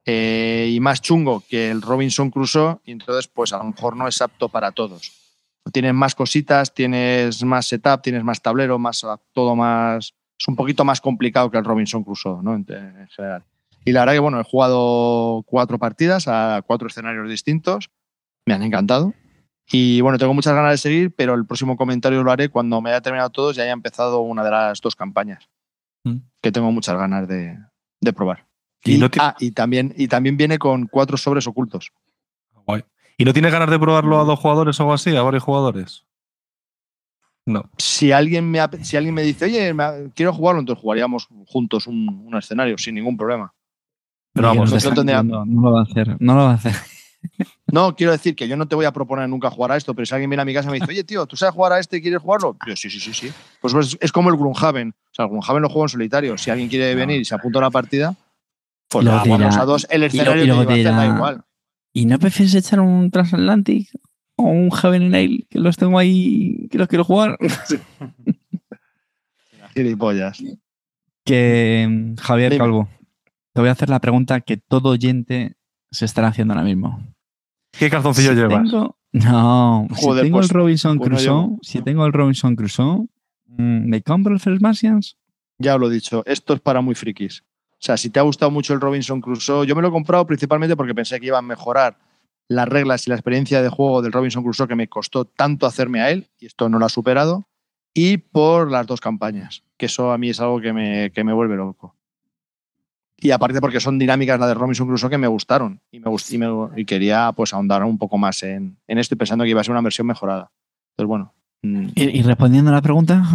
eh, 0.04 0.70
y 0.72 0.80
más 0.80 1.00
chungo 1.00 1.44
que 1.48 1.70
el 1.70 1.82
Robinson 1.82 2.30
Crusoe, 2.30 2.78
y 2.84 2.92
entonces, 2.92 3.28
pues 3.28 3.52
a 3.52 3.58
lo 3.58 3.64
mejor 3.64 3.96
no 3.96 4.08
es 4.08 4.20
apto 4.20 4.48
para 4.48 4.72
tienes 5.70 5.94
más 5.94 6.14
cositas, 6.14 6.74
tienes 6.74 7.44
más 7.44 7.66
setup, 7.66 8.02
tienes 8.02 8.24
más 8.24 8.42
tablero, 8.42 8.78
más 8.78 9.06
todo 9.32 9.54
más 9.54 10.12
es 10.42 10.48
un 10.48 10.56
poquito 10.56 10.84
más 10.84 11.00
complicado 11.00 11.52
que 11.52 11.58
el 11.58 11.64
Robinson 11.64 12.02
Crusoe, 12.02 12.42
¿no? 12.42 12.54
En, 12.54 12.66
en 12.68 13.08
general. 13.08 13.44
Y 13.84 13.92
la 13.92 14.00
verdad 14.00 14.14
que, 14.14 14.18
bueno, 14.18 14.40
he 14.40 14.44
jugado 14.44 15.44
cuatro 15.46 15.78
partidas 15.78 16.26
a 16.26 16.62
cuatro 16.66 16.88
escenarios 16.88 17.28
distintos. 17.28 17.90
Me 18.44 18.54
han 18.54 18.62
encantado. 18.64 19.14
Y 19.70 20.00
bueno, 20.00 20.18
tengo 20.18 20.34
muchas 20.34 20.54
ganas 20.54 20.72
de 20.72 20.78
seguir, 20.78 21.14
pero 21.14 21.34
el 21.34 21.46
próximo 21.46 21.76
comentario 21.76 22.22
lo 22.22 22.30
haré 22.32 22.48
cuando 22.48 22.80
me 22.80 22.90
haya 22.90 23.00
terminado 23.00 23.30
todos 23.30 23.56
y 23.56 23.60
haya 23.60 23.72
empezado 23.72 24.20
una 24.20 24.44
de 24.44 24.50
las 24.50 24.80
dos 24.80 24.94
campañas. 24.96 25.48
Mm. 26.04 26.16
Que 26.40 26.52
tengo 26.52 26.70
muchas 26.72 26.96
ganas 26.96 27.26
de, 27.28 27.58
de 28.00 28.12
probar. 28.12 28.46
Y 28.84 28.94
Y, 28.96 28.98
no 28.98 29.10
ti- 29.10 29.18
ah, 29.22 29.34
y, 29.38 29.52
también, 29.52 29.94
y 29.96 30.08
también 30.08 30.36
viene 30.36 30.58
con 30.58 30.86
cuatro 30.88 31.16
sobres 31.16 31.46
ocultos. 31.46 31.92
Guay. 32.66 32.82
¿Y 33.16 33.24
no 33.24 33.32
tienes 33.32 33.52
ganas 33.52 33.70
de 33.70 33.78
probarlo 33.78 34.20
a 34.20 34.24
dos 34.24 34.38
jugadores 34.38 34.78
o 34.78 34.82
algo 34.82 34.94
así, 34.94 35.14
a 35.16 35.22
varios 35.22 35.44
jugadores? 35.44 36.04
No. 37.46 37.70
Si 37.78 38.12
alguien 38.12 38.50
me, 38.50 38.60
si 38.82 38.96
alguien 38.96 39.14
me 39.14 39.22
dice, 39.22 39.44
oye, 39.46 39.72
me- 39.74 40.10
quiero 40.14 40.32
jugarlo, 40.32 40.60
entonces 40.60 40.82
jugaríamos 40.82 41.28
juntos 41.46 41.86
un, 41.86 42.08
un 42.26 42.36
escenario 42.36 42.76
sin 42.78 42.94
ningún 42.96 43.16
problema. 43.16 43.52
Pero 44.34 44.48
vamos, 44.48 44.72
no, 44.72 44.92
tendría- 44.94 45.22
no 45.22 45.44
lo 45.44 45.72
va 45.72 45.80
a 45.80 45.84
hacer. 45.84 46.16
No 46.20 46.34
lo 46.34 46.44
va 46.44 46.50
a 46.52 46.54
hacer. 46.54 46.74
No, 47.72 47.94
quiero 47.96 48.12
decir 48.12 48.34
que 48.36 48.48
yo 48.48 48.56
no 48.56 48.66
te 48.68 48.74
voy 48.74 48.84
a 48.84 48.92
proponer 48.92 49.28
nunca 49.28 49.50
jugar 49.50 49.72
a 49.72 49.76
esto, 49.76 49.94
pero 49.94 50.04
si 50.06 50.14
alguien 50.14 50.28
viene 50.28 50.42
a 50.42 50.44
mi 50.44 50.52
casa 50.52 50.68
y 50.68 50.72
me 50.72 50.80
dice, 50.80 50.90
oye, 50.90 51.04
tío, 51.04 51.26
¿tú 51.26 51.36
sabes 51.36 51.54
jugar 51.54 51.72
a 51.72 51.78
este 51.78 51.96
y 51.98 52.02
quieres 52.02 52.20
jugarlo? 52.20 52.56
Yo, 52.66 52.76
sí, 52.76 52.90
sí, 52.90 53.00
sí, 53.00 53.14
sí. 53.14 53.32
Pues, 53.60 53.72
pues 53.72 53.96
es 54.00 54.12
como 54.12 54.30
el 54.30 54.36
Gloomhaven. 54.36 54.90
O 54.90 55.14
sea, 55.14 55.24
el 55.24 55.30
Gloomhaven 55.30 55.62
lo 55.62 55.68
juego 55.68 55.84
en 55.84 55.88
solitario. 55.88 56.36
Si 56.36 56.50
alguien 56.50 56.68
quiere 56.68 56.94
venir 56.94 57.20
y 57.20 57.24
se 57.24 57.34
apunta 57.34 57.58
a 57.58 57.60
una 57.60 57.70
partida, 57.70 58.14
pues 58.88 59.04
Lo 59.04 59.12
la 59.12 59.20
jugamos 59.20 59.54
dirá- 59.54 59.62
a 59.62 59.64
dos. 59.64 59.86
El 59.90 60.02
y 60.12 60.16
lo- 60.18 60.44
y 60.44 60.50
a 60.50 60.60
hacer 60.62 60.84
da 60.84 61.06
igual. 61.06 61.44
¿Y 61.94 62.06
no 62.06 62.18
prefieres 62.18 62.54
echar 62.54 62.80
un 62.80 63.10
Transatlantic 63.10 63.88
o 64.36 64.44
un 64.44 64.70
Heaven 64.70 65.02
and 65.04 65.14
Ale 65.14 65.46
que 65.48 65.58
los 65.58 65.76
tengo 65.76 65.98
ahí 65.98 66.68
que 66.70 66.78
los 66.78 66.88
quiero 66.88 67.04
jugar? 67.04 67.38
Gilipollas. 69.74 70.42
Que 71.24 71.86
mm, 71.88 72.16
Javier. 72.16 72.58
Calvo, 72.58 72.88
te 73.54 73.60
voy 73.60 73.68
a 73.68 73.72
hacer 73.72 73.88
la 73.88 74.00
pregunta 74.00 74.40
que 74.40 74.56
todo 74.56 74.90
oyente 74.90 75.56
se 75.90 76.04
estará 76.04 76.28
haciendo 76.28 76.54
ahora 76.54 76.64
mismo. 76.64 77.02
¿Qué 77.72 77.90
calzoncillo 77.90 78.30
Si 78.30 78.36
llevas? 78.36 78.70
tengo- 78.70 78.96
no, 79.12 79.86
Joder, 79.90 80.24
si 80.24 80.26
tengo 80.26 80.38
pues, 80.38 80.50
el 80.50 80.54
Robinson 80.54 80.98
pues 80.98 81.08
Crusoe, 81.10 81.58
si 81.62 81.82
tengo 81.82 82.06
el 82.06 82.12
Robinson 82.12 82.56
Crusoe, 82.56 83.08
mm, 83.46 83.88
¿me 83.88 84.02
compro 84.02 84.32
el 84.32 84.40
First 84.40 84.62
Martians? 84.62 85.16
Ya 85.58 85.74
os 85.74 85.80
lo 85.80 85.90
he 85.90 85.94
dicho, 85.94 86.22
esto 86.26 86.54
es 86.54 86.60
para 86.60 86.80
muy 86.80 86.94
frikis. 86.94 87.42
O 87.72 87.84
sea, 87.84 87.96
si 87.96 88.10
te 88.10 88.20
ha 88.20 88.22
gustado 88.22 88.50
mucho 88.50 88.72
el 88.74 88.80
Robinson 88.80 89.20
Crusoe, 89.20 89.66
yo 89.66 89.74
me 89.74 89.82
lo 89.82 89.88
he 89.88 89.90
comprado 89.90 90.26
principalmente 90.26 90.76
porque 90.76 90.94
pensé 90.94 91.18
que 91.20 91.26
iba 91.26 91.38
a 91.38 91.42
mejorar 91.42 91.98
las 92.48 92.68
reglas 92.68 93.06
y 93.06 93.10
la 93.10 93.16
experiencia 93.16 93.60
de 93.62 93.68
juego 93.68 94.02
del 94.02 94.12
Robinson 94.12 94.42
Crusoe 94.42 94.68
que 94.68 94.74
me 94.76 94.88
costó 94.88 95.24
tanto 95.24 95.66
hacerme 95.66 96.00
a 96.00 96.10
él, 96.10 96.28
y 96.38 96.46
esto 96.46 96.68
no 96.68 96.78
lo 96.78 96.86
ha 96.86 96.88
superado, 96.88 97.46
y 97.94 98.16
por 98.18 98.70
las 98.70 98.86
dos 98.86 99.00
campañas, 99.00 99.62
que 99.76 99.86
eso 99.86 100.12
a 100.12 100.18
mí 100.18 100.30
es 100.30 100.40
algo 100.40 100.60
que 100.60 100.72
me, 100.72 101.10
que 101.10 101.24
me 101.24 101.32
vuelve 101.32 101.56
loco. 101.56 101.96
Y 103.24 103.30
aparte 103.30 103.60
porque 103.60 103.78
son 103.80 103.98
dinámicas 103.98 104.38
las 104.40 104.48
de 104.48 104.54
Robinson 104.54 104.88
Crusoe 104.88 105.08
que 105.08 105.16
me 105.18 105.28
gustaron 105.28 105.80
y, 105.92 106.00
me 106.00 106.06
gust- 106.10 106.32
y, 106.32 106.38
me- 106.38 106.80
y 106.80 106.84
quería 106.84 107.32
pues 107.36 107.54
ahondar 107.54 107.84
un 107.84 107.96
poco 107.96 108.18
más 108.18 108.42
en, 108.42 108.76
en 108.88 108.98
esto 108.98 109.14
y 109.14 109.18
pensando 109.18 109.44
que 109.44 109.50
iba 109.50 109.60
a 109.60 109.64
ser 109.64 109.70
una 109.72 109.80
versión 109.80 110.06
mejorada. 110.08 110.50
Entonces, 110.90 111.08
bueno. 111.08 111.32
mm, 111.62 111.88
Y, 111.94 112.18
y 112.18 112.22
respondiendo 112.22 112.70
a 112.70 112.74
la 112.74 112.82
pregunta, 112.82 113.22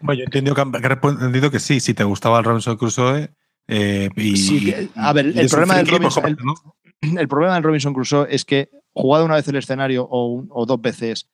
Bueno, 0.00 0.18
yo 0.18 0.22
he 0.22 0.24
entendido 0.24 0.54
que, 0.54 0.80
que 0.82 0.88
respondido 0.88 1.50
que 1.50 1.60
sí, 1.60 1.80
si 1.80 1.94
te 1.94 2.04
gustaba 2.04 2.38
el 2.38 2.44
Robinson 2.44 2.76
Crusoe. 2.76 3.30
eh, 3.68 4.10
y, 4.16 4.36
Sí, 4.36 4.64
que- 4.64 4.88
a 4.96 5.12
ver, 5.12 5.26
el 5.26 5.48
problema 5.48 5.76
del 5.76 5.86
Robinson- 5.86 6.24
el- 6.26 6.36
cómprate, 6.36 6.44
¿no? 7.04 7.20
el 7.20 7.28
problema 7.28 7.54
del 7.54 7.62
Robinson 7.62 7.94
Crusoe 7.94 8.26
es 8.30 8.44
que 8.44 8.70
jugado 8.92 9.24
una 9.24 9.36
vez 9.36 9.46
el 9.48 9.56
escenario 9.56 10.04
o, 10.04 10.26
un- 10.26 10.48
o 10.50 10.66
dos 10.66 10.80
veces 10.80 11.28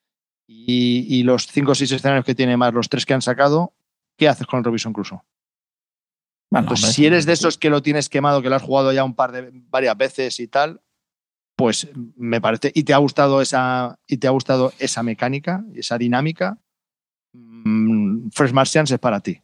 y, 0.47 1.07
y 1.09 1.23
los 1.25 1.47
cinco 1.47 1.73
o 1.73 1.75
seis 1.75 1.91
escenarios 1.93 2.25
que 2.25 2.35
tiene 2.35 2.57
más 2.57 2.73
los 2.73 2.89
tres 2.89 3.05
que 3.07 3.15
han 3.15 3.23
sacado, 3.23 3.73
¿qué 4.17 4.29
haces 4.29 4.47
con 4.47 4.59
el 4.59 4.65
Robinson 4.65 4.93
Crusoe? 4.93 5.21
Bueno, 6.51 6.69
Pues 6.69 6.83
hombre, 6.83 6.95
si 6.95 7.07
eres 7.07 7.27
de 7.27 7.35
esos 7.35 7.59
que 7.59 7.71
lo 7.71 7.83
tienes 7.83 8.09
quemado, 8.09 8.41
que 8.41 8.49
lo 8.49 8.57
has 8.57 8.63
jugado 8.63 8.93
ya 8.93 9.05
un 9.05 9.15
par 9.15 9.33
de 9.33 9.51
varias 9.53 9.97
veces 9.97 10.41
y 10.41 10.49
tal, 10.49 10.81
pues 11.57 11.89
me 12.17 12.41
parece 12.41 12.71
y 12.73 12.85
te 12.85 12.95
ha 12.95 12.99
gustado 12.99 13.43
esa 13.43 13.99
y 14.07 14.19
te 14.19 14.29
ha 14.29 14.31
gustado 14.31 14.73
esa 14.79 15.03
mecánica, 15.03 15.65
esa 15.75 15.99
dinámica, 15.99 16.59
mm, 17.33 18.29
Fresh 18.31 18.53
Martians 18.53 18.91
es 18.91 18.99
para 18.99 19.21
ti. 19.21 19.43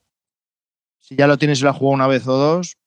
Si 1.00 1.16
ya 1.16 1.26
lo 1.26 1.36
tienes 1.36 1.60
y 1.60 1.64
lo 1.64 1.70
has 1.70 1.76
jugado 1.76 1.94
una 1.94 2.06
vez 2.06 2.26
o 2.26 2.36
dos, 2.36 2.78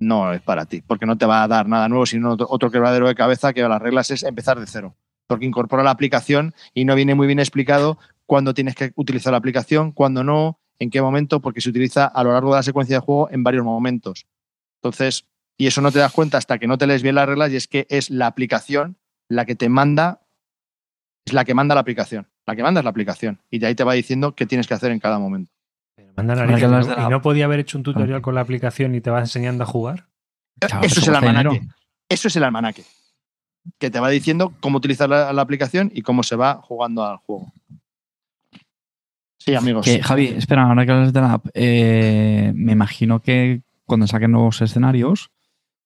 no 0.00 0.32
es 0.32 0.40
para 0.40 0.64
ti, 0.64 0.82
porque 0.82 1.06
no 1.06 1.16
te 1.16 1.26
va 1.26 1.44
a 1.44 1.48
dar 1.48 1.68
nada 1.68 1.88
nuevo, 1.88 2.06
sino 2.06 2.32
otro, 2.32 2.46
otro 2.48 2.70
quebradero 2.70 3.06
de 3.06 3.14
cabeza 3.14 3.52
que 3.52 3.62
las 3.62 3.80
reglas 3.80 4.10
es 4.10 4.22
empezar 4.22 4.58
de 4.58 4.66
cero, 4.66 4.96
porque 5.28 5.44
incorpora 5.44 5.84
la 5.84 5.90
aplicación 5.90 6.54
y 6.74 6.84
no 6.84 6.94
viene 6.96 7.14
muy 7.14 7.26
bien 7.26 7.38
explicado 7.38 7.98
cuándo 8.26 8.54
tienes 8.54 8.74
que 8.74 8.92
utilizar 8.96 9.32
la 9.32 9.36
aplicación, 9.36 9.92
cuándo 9.92 10.24
no, 10.24 10.58
en 10.82 10.90
qué 10.90 11.00
momento, 11.00 11.40
porque 11.40 11.60
se 11.60 11.70
utiliza 11.70 12.06
a 12.06 12.24
lo 12.24 12.32
largo 12.32 12.50
de 12.50 12.58
la 12.58 12.62
secuencia 12.62 12.96
de 12.96 13.00
juego 13.00 13.30
en 13.30 13.42
varios 13.42 13.64
momentos. 13.64 14.26
Entonces, 14.82 15.26
y 15.56 15.66
eso 15.66 15.80
no 15.80 15.92
te 15.92 16.00
das 16.00 16.12
cuenta 16.12 16.38
hasta 16.38 16.58
que 16.58 16.66
no 16.66 16.78
te 16.78 16.86
lees 16.86 17.02
bien 17.02 17.14
las 17.14 17.26
reglas 17.28 17.52
y 17.52 17.56
es 17.56 17.68
que 17.68 17.86
es 17.88 18.10
la 18.10 18.26
aplicación 18.26 18.96
la 19.28 19.44
que 19.44 19.54
te 19.54 19.68
manda, 19.68 20.20
es 21.24 21.32
la 21.32 21.44
que 21.44 21.54
manda 21.54 21.74
la 21.74 21.80
aplicación. 21.80 22.28
La 22.46 22.56
que 22.56 22.62
manda 22.62 22.80
es 22.80 22.84
la 22.84 22.90
aplicación 22.90 23.40
y 23.50 23.60
de 23.60 23.66
ahí 23.68 23.74
te 23.74 23.84
va 23.84 23.92
diciendo 23.92 24.34
qué 24.34 24.46
tienes 24.46 24.66
que 24.66 24.74
hacer 24.74 24.90
en 24.90 24.98
cada 24.98 25.18
momento. 25.18 25.52
Pero 25.94 26.12
¿Y 26.16 27.10
no 27.10 27.22
podía 27.22 27.44
haber 27.44 27.60
hecho 27.60 27.78
un 27.78 27.84
tutorial 27.84 28.20
con 28.22 28.34
la 28.34 28.40
aplicación 28.40 28.94
y 28.94 29.00
te 29.00 29.10
va 29.10 29.20
enseñando 29.20 29.62
a 29.62 29.66
jugar? 29.66 30.08
Eso 30.60 31.00
es 31.00 31.08
el 31.08 31.14
almanaque. 31.14 31.48
dinero. 31.48 31.74
Eso 32.08 32.28
es 32.28 32.36
el 32.36 32.44
almanaque. 32.44 32.84
Que 33.78 33.90
te 33.90 34.00
va 34.00 34.08
diciendo 34.08 34.52
cómo 34.60 34.78
utilizar 34.78 35.08
la, 35.08 35.32
la 35.32 35.42
aplicación 35.42 35.92
y 35.94 36.02
cómo 36.02 36.24
se 36.24 36.34
va 36.34 36.60
jugando 36.62 37.04
al 37.04 37.18
juego. 37.18 37.52
Sí, 39.44 39.54
amigos. 39.54 39.84
Que, 39.84 40.02
Javi, 40.02 40.26
espera, 40.28 40.64
ahora 40.64 40.86
que 40.86 40.92
hablas 40.92 41.12
de 41.12 41.20
la 41.20 41.32
app, 41.34 41.46
eh, 41.54 42.52
me 42.54 42.72
imagino 42.72 43.20
que 43.20 43.62
cuando 43.84 44.06
saquen 44.06 44.30
nuevos 44.32 44.60
escenarios 44.62 45.30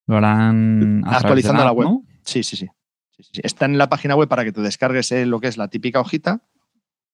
lo 0.07 0.17
harán 0.19 1.03
a 1.07 1.17
Actualizando 1.17 1.65
la 1.65 1.71
app, 1.71 1.77
web. 1.77 1.89
¿no? 1.89 2.05
Sí, 2.25 2.43
sí, 2.43 2.57
sí. 2.57 2.67
Sí. 3.19 3.41
Está 3.43 3.65
en 3.65 3.79
la 3.79 3.89
página 3.89 4.15
web 4.15 4.29
para 4.29 4.45
que 4.45 4.53
te 4.53 4.61
descargues 4.61 5.11
eh, 5.13 5.25
lo 5.25 5.41
que 5.41 5.49
es 5.49 5.57
la 5.57 5.69
típica 5.69 6.01
hojita 6.01 6.43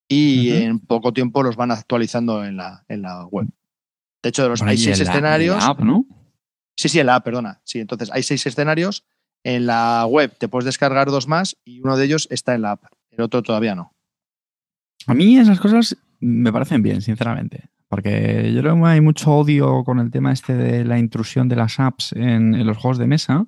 y 0.09 0.51
en 0.51 0.81
poco 0.81 1.13
tiempo 1.13 1.43
los 1.45 1.55
van 1.55 1.71
actualizando 1.71 2.45
en 2.45 2.57
la, 2.57 2.85
en 2.89 3.03
la 3.03 3.25
web. 3.27 3.47
De 4.23 4.29
hecho, 4.29 4.43
de 4.43 4.49
los, 4.49 4.63
hay 4.63 4.77
seis 4.79 4.99
en 4.99 5.07
la- 5.07 5.11
escenarios. 5.13 5.55
en 5.55 5.61
la 5.61 5.67
app, 5.67 5.81
¿no? 5.81 6.05
Sí, 6.77 6.89
sí, 6.89 6.99
en 6.99 7.07
la 7.07 7.15
app, 7.17 7.25
perdona. 7.25 7.61
Sí, 7.65 7.79
entonces 7.79 8.11
hay 8.13 8.23
seis 8.25 8.45
escenarios. 8.47 9.05
En 9.45 9.67
la 9.67 10.05
web 10.07 10.37
te 10.37 10.49
puedes 10.49 10.65
descargar 10.65 11.09
dos 11.11 11.29
más 11.29 11.57
y 11.65 11.81
uno 11.81 11.97
de 11.97 12.05
ellos 12.05 12.27
está 12.31 12.55
en 12.55 12.63
la 12.63 12.73
app. 12.73 12.85
El 13.11 13.21
otro 13.23 13.43
todavía 13.43 13.75
no. 13.75 13.95
A 15.07 15.15
mí 15.15 15.39
esas 15.39 15.61
cosas 15.61 15.97
me 16.23 16.53
parecen 16.53 16.83
bien, 16.83 17.03
sinceramente. 17.03 17.69
Porque 17.89 18.51
yo 18.55 18.63
creo 18.63 18.77
que 18.77 18.89
hay 18.89 19.01
mucho 19.03 19.33
odio 19.33 19.85
con 19.85 19.99
el 19.99 20.11
tema 20.11 20.33
este 20.33 20.55
de 20.55 20.85
la 20.85 20.99
intrusión 20.99 21.49
de 21.49 21.57
las 21.57 21.79
apps 21.79 22.13
en, 22.13 22.55
en 22.55 22.67
los 22.67 22.79
juegos 22.79 22.99
de 22.99 23.07
mesa. 23.07 23.47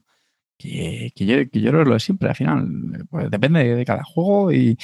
Que, 0.59 1.13
que 1.17 1.27
yo, 1.27 1.37
que 1.51 1.61
yo 1.61 1.71
creo 1.71 1.83
que 1.83 1.89
lo 1.89 1.95
de 1.95 2.01
siempre, 2.01 2.29
al 2.29 2.37
final. 2.37 2.69
Pues 3.09 3.31
depende 3.31 3.75
de 3.75 3.85
cada 3.85 4.05
juego 4.05 4.53
y, 4.53 4.77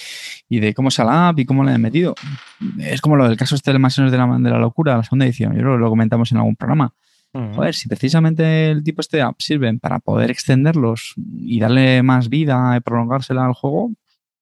y 0.49 0.61
de 0.61 0.73
cómo 0.73 0.91
sea 0.91 1.05
la 1.05 1.29
app 1.29 1.39
y 1.39 1.45
cómo 1.45 1.63
la 1.63 1.75
han 1.75 1.83
metido. 1.83 2.15
Es 2.79 3.01
como 3.01 3.17
lo 3.17 3.29
del 3.29 3.37
caso 3.37 3.55
este 3.55 3.73
de 3.73 3.79
Mansiones 3.79 4.13
de 4.13 4.19
la, 4.19 4.27
de 4.27 4.51
la 4.51 4.59
Locura, 4.59 4.97
la 4.97 5.05
segunda 5.05 5.27
edición. 5.27 5.53
Yo 5.53 5.61
creo 5.61 5.75
que 5.75 5.81
lo 5.81 5.91
comentamos 5.91 6.33
en 6.33 6.39
algún 6.39 6.57
programa. 6.57 6.95
Joder, 7.33 7.75
si 7.75 7.89
precisamente 7.89 8.71
el 8.71 8.83
tipo 8.83 9.01
este 9.01 9.19
de 9.19 9.23
apps 9.23 9.45
sirven 9.45 9.79
para 9.79 10.01
poder 10.01 10.33
extenderlos 10.33 11.15
y 11.17 11.61
darle 11.61 12.03
más 12.03 12.29
vida 12.29 12.75
y 12.77 12.81
prolongársela 12.81 13.47
al 13.47 13.53
juego, 13.53 13.93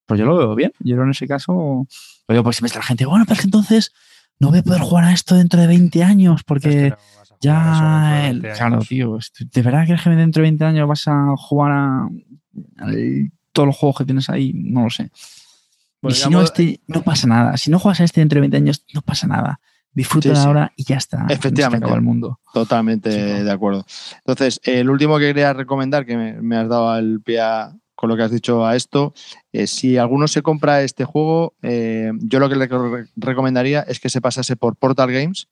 pues 0.09 0.19
yo 0.19 0.25
lo 0.25 0.35
veo 0.37 0.55
bien. 0.55 0.73
Yo 0.79 1.01
en 1.01 1.11
ese 1.11 1.25
caso, 1.27 1.53
lo 1.53 2.33
digo 2.33 2.43
porque 2.43 2.55
siempre 2.57 2.67
está 2.67 2.79
la 2.79 2.85
gente, 2.85 3.05
bueno, 3.05 3.23
pero 3.25 3.35
es 3.35 3.39
que 3.41 3.47
entonces 3.47 3.93
no 4.39 4.49
voy 4.49 4.59
a 4.59 4.63
poder 4.63 4.81
jugar 4.81 5.05
a 5.05 5.13
esto 5.13 5.35
dentro 5.35 5.61
de 5.61 5.67
20 5.67 6.03
años 6.03 6.43
porque 6.43 6.93
ya, 7.39 8.27
el- 8.29 8.41
claro, 8.41 8.79
tío, 8.79 9.17
¿de 9.39 9.61
verdad 9.61 9.85
crees 9.85 10.01
que 10.01 10.09
dentro 10.09 10.41
de 10.41 10.49
20 10.49 10.65
años 10.65 10.87
vas 10.87 11.07
a 11.07 11.33
jugar 11.37 11.71
a, 11.71 12.03
a 12.79 12.85
todos 13.53 13.67
los 13.67 13.77
juegos 13.77 13.97
que 13.99 14.05
tienes 14.05 14.29
ahí? 14.29 14.51
No 14.53 14.83
lo 14.83 14.89
sé. 14.89 15.11
Bueno, 16.01 16.15
y 16.15 16.19
si 16.19 16.29
no, 16.29 16.41
este, 16.41 16.79
no 16.87 17.01
pasa 17.03 17.27
nada. 17.27 17.57
Si 17.57 17.69
no 17.69 17.77
juegas 17.79 17.99
a 18.01 18.03
este 18.05 18.21
dentro 18.21 18.37
de 18.37 18.41
20 18.41 18.57
años, 18.57 18.85
no 18.93 19.01
pasa 19.01 19.27
nada. 19.27 19.59
Disfruta 19.91 20.33
Sí, 20.35 20.41
ahora 20.45 20.71
y 20.77 20.83
ya 20.85 20.97
está. 20.97 21.25
Se 21.27 21.33
Efectivamente. 21.33 21.83
acaba 21.85 21.97
el 21.97 22.03
mundo. 22.03 22.39
Totalmente 22.53 23.11
Sí, 23.11 23.17
¿no? 23.19 23.43
de 23.43 23.51
acuerdo. 23.51 23.85
Entonces, 24.25 24.61
el 24.63 24.89
último 24.89 25.17
que 25.17 25.25
quería 25.27 25.51
recomendar, 25.53 26.05
que 26.05 26.15
me, 26.15 26.41
me 26.41 26.55
has 26.57 26.69
dado 26.69 26.95
el 26.97 27.21
pie 27.21 27.41
a- 27.41 27.75
con 27.99 28.07
lo 28.07 28.15
que 28.15 28.23
has 28.23 28.31
dicho 28.31 28.65
a 28.65 28.77
esto, 28.77 29.13
eh, 29.51 29.67
si 29.67 29.97
alguno 29.97 30.29
se 30.29 30.41
compra 30.41 30.83
este 30.83 31.03
juego, 31.03 31.53
eh, 31.61 32.13
yo 32.21 32.39
lo 32.39 32.47
que 32.47 32.55
le 32.55 32.65
re- 32.65 33.07
recomendaría 33.17 33.81
es 33.81 33.99
que 33.99 34.07
se 34.07 34.21
pasase 34.21 34.55
por 34.55 34.77
Portal 34.77 35.11
Games, 35.11 35.49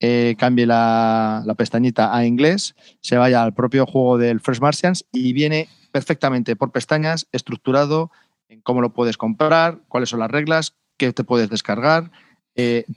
eh, 0.00 0.34
cambie 0.36 0.66
la, 0.66 1.44
pestañita 1.56 2.12
a 2.12 2.26
inglés, 2.26 2.74
se 3.00 3.16
vaya 3.16 3.44
al 3.44 3.54
propio 3.54 3.86
juego 3.86 4.18
del 4.18 4.40
Fresh 4.40 4.60
Martians 4.60 5.04
y 5.12 5.32
viene 5.34 5.68
perfectamente 5.92 6.56
por 6.56 6.72
pestañas, 6.72 7.28
estructurado 7.30 8.10
en 8.48 8.60
cómo 8.62 8.80
lo 8.80 8.92
puedes 8.92 9.16
comprar, 9.16 9.78
cuáles 9.86 10.08
son 10.08 10.18
las 10.18 10.32
reglas, 10.32 10.74
qué 10.96 11.12
te 11.12 11.22
puedes 11.22 11.48
descargar, 11.48 12.10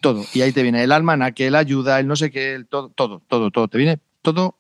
todo. 0.02 0.24
Y 0.34 0.42
ahí 0.42 0.52
te 0.54 0.64
viene 0.64 0.84
el 0.84 0.92
almanaque, 0.92 1.46
el 1.46 1.56
ayuda, 1.56 2.00
el 2.00 2.08
no 2.08 2.16
sé 2.16 2.32
qué, 2.32 2.56
el 2.56 2.66
todo, 2.66 2.90
todo, 2.90 3.22
todo, 3.28 3.52
todo. 3.52 3.68
Te 3.68 3.78
viene 3.78 4.00
todo. 4.24 4.58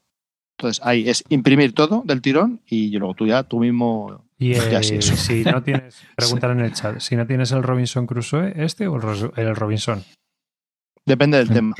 Entonces 0.57 0.83
ahí 0.85 1.09
es 1.09 1.23
imprimir 1.29 1.73
todo 1.73 2.03
del 2.05 2.21
tirón 2.21 2.61
y 2.67 2.95
luego 2.97 3.15
tú 3.15 3.25
ya 3.25 3.41
tú 3.41 3.59
mismo. 3.59 4.26
Y 4.37 4.53
Ya, 4.71 4.83
sí, 4.83 4.95
eso. 4.95 5.15
si 5.15 5.43
no 5.43 5.63
tienes, 5.63 6.01
preguntar 6.15 6.51
en 6.51 6.61
el 6.61 6.73
chat, 6.73 6.99
si 6.99 7.15
no 7.15 7.25
tienes 7.25 7.51
el 7.51 7.63
Robinson 7.63 8.05
Crusoe, 8.05 8.53
¿este 8.55 8.87
o 8.87 8.95
el, 9.35 9.55
Robinson? 9.55 10.03
Depende 11.05 11.37
del 11.37 11.49
tema. 11.49 11.75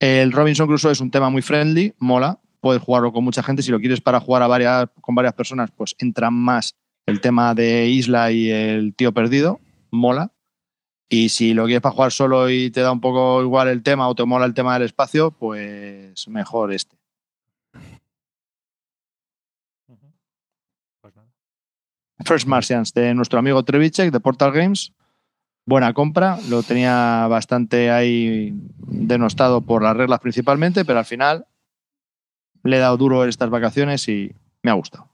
El 0.00 0.32
Robinson 0.32 0.66
Crusoe 0.66 0.92
es 0.92 1.00
un 1.00 1.10
tema 1.10 1.30
muy 1.30 1.42
friendly, 1.42 1.94
mola. 1.98 2.40
Puedes 2.60 2.82
jugarlo 2.82 3.12
con 3.12 3.24
mucha 3.24 3.42
gente. 3.42 3.62
Si 3.62 3.70
lo 3.70 3.78
quieres 3.78 4.00
para 4.00 4.20
jugar 4.20 4.42
a 4.42 4.46
varias, 4.46 4.88
con 5.00 5.14
varias 5.14 5.34
personas, 5.34 5.70
pues 5.70 5.94
entra 5.98 6.30
más 6.30 6.74
el 7.06 7.20
tema 7.20 7.54
de 7.54 7.86
isla 7.86 8.30
y 8.32 8.50
el 8.50 8.94
tío 8.94 9.12
perdido, 9.12 9.60
mola. 9.90 10.32
Y 11.08 11.30
si 11.30 11.54
lo 11.54 11.64
quieres 11.64 11.80
para 11.80 11.94
jugar 11.94 12.12
solo 12.12 12.50
y 12.50 12.70
te 12.70 12.82
da 12.82 12.92
un 12.92 13.00
poco 13.00 13.42
igual 13.42 13.68
el 13.68 13.82
tema 13.82 14.08
o 14.08 14.14
te 14.14 14.24
mola 14.24 14.44
el 14.44 14.54
tema 14.54 14.74
del 14.74 14.82
espacio, 14.82 15.30
pues 15.30 16.28
mejor 16.28 16.72
este. 16.72 16.96
Pues 21.00 21.16
nada. 21.16 21.32
First 22.24 22.46
Martians 22.46 22.92
de 22.94 23.14
nuestro 23.14 23.38
amigo 23.38 23.62
Trevichek 23.62 24.10
de 24.12 24.20
Portal 24.20 24.52
Games. 24.52 24.92
Buena 25.66 25.92
compra, 25.92 26.38
lo 26.48 26.62
tenía 26.62 27.26
bastante 27.28 27.90
ahí 27.90 28.54
denostado 28.78 29.60
por 29.60 29.82
las 29.82 29.96
reglas 29.96 30.18
principalmente, 30.20 30.84
pero 30.84 30.98
al 30.98 31.04
final 31.04 31.46
le 32.64 32.76
he 32.76 32.80
dado 32.80 32.96
duro 32.96 33.24
estas 33.24 33.50
vacaciones 33.50 34.08
y 34.08 34.32
me 34.62 34.70
ha 34.70 34.74
gustado. 34.74 35.08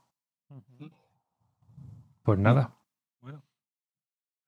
Pues 2.23 2.39
nada. 2.39 2.71
Bueno. 3.21 3.43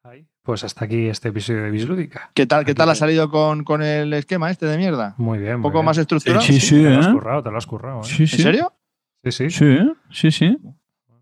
Ahí. 0.04 0.26
Pues 0.42 0.64
hasta 0.64 0.84
aquí 0.84 1.08
este 1.08 1.28
episodio 1.28 1.64
de 1.64 1.70
Bislúdica. 1.70 2.30
¿Qué 2.34 2.46
tal, 2.46 2.64
qué 2.64 2.74
tal 2.74 2.88
ha 2.88 2.94
salido 2.94 3.28
con, 3.30 3.64
con 3.64 3.82
el 3.82 4.12
esquema 4.14 4.50
este 4.50 4.66
de 4.66 4.78
mierda? 4.78 5.14
Muy 5.18 5.38
bien. 5.38 5.56
¿Un 5.56 5.62
poco 5.62 5.78
bien. 5.78 5.86
más 5.86 5.98
estructurado? 5.98 6.40
Sí, 6.42 6.60
sí, 6.60 6.82
Te 6.82 6.90
lo 6.90 7.00
has 7.00 7.08
¿eh? 7.08 7.12
currado, 7.12 7.42
te 7.42 7.50
lo 7.50 7.58
has 7.58 7.66
currado. 7.66 8.00
¿eh? 8.00 8.04
Sí, 8.04 8.26
sí. 8.26 8.36
¿En 8.36 8.42
serio? 8.42 8.72
Sí, 9.24 9.32
sí, 9.32 9.50
Sí, 9.50 9.78
sí, 10.10 10.30
sí. 10.30 10.58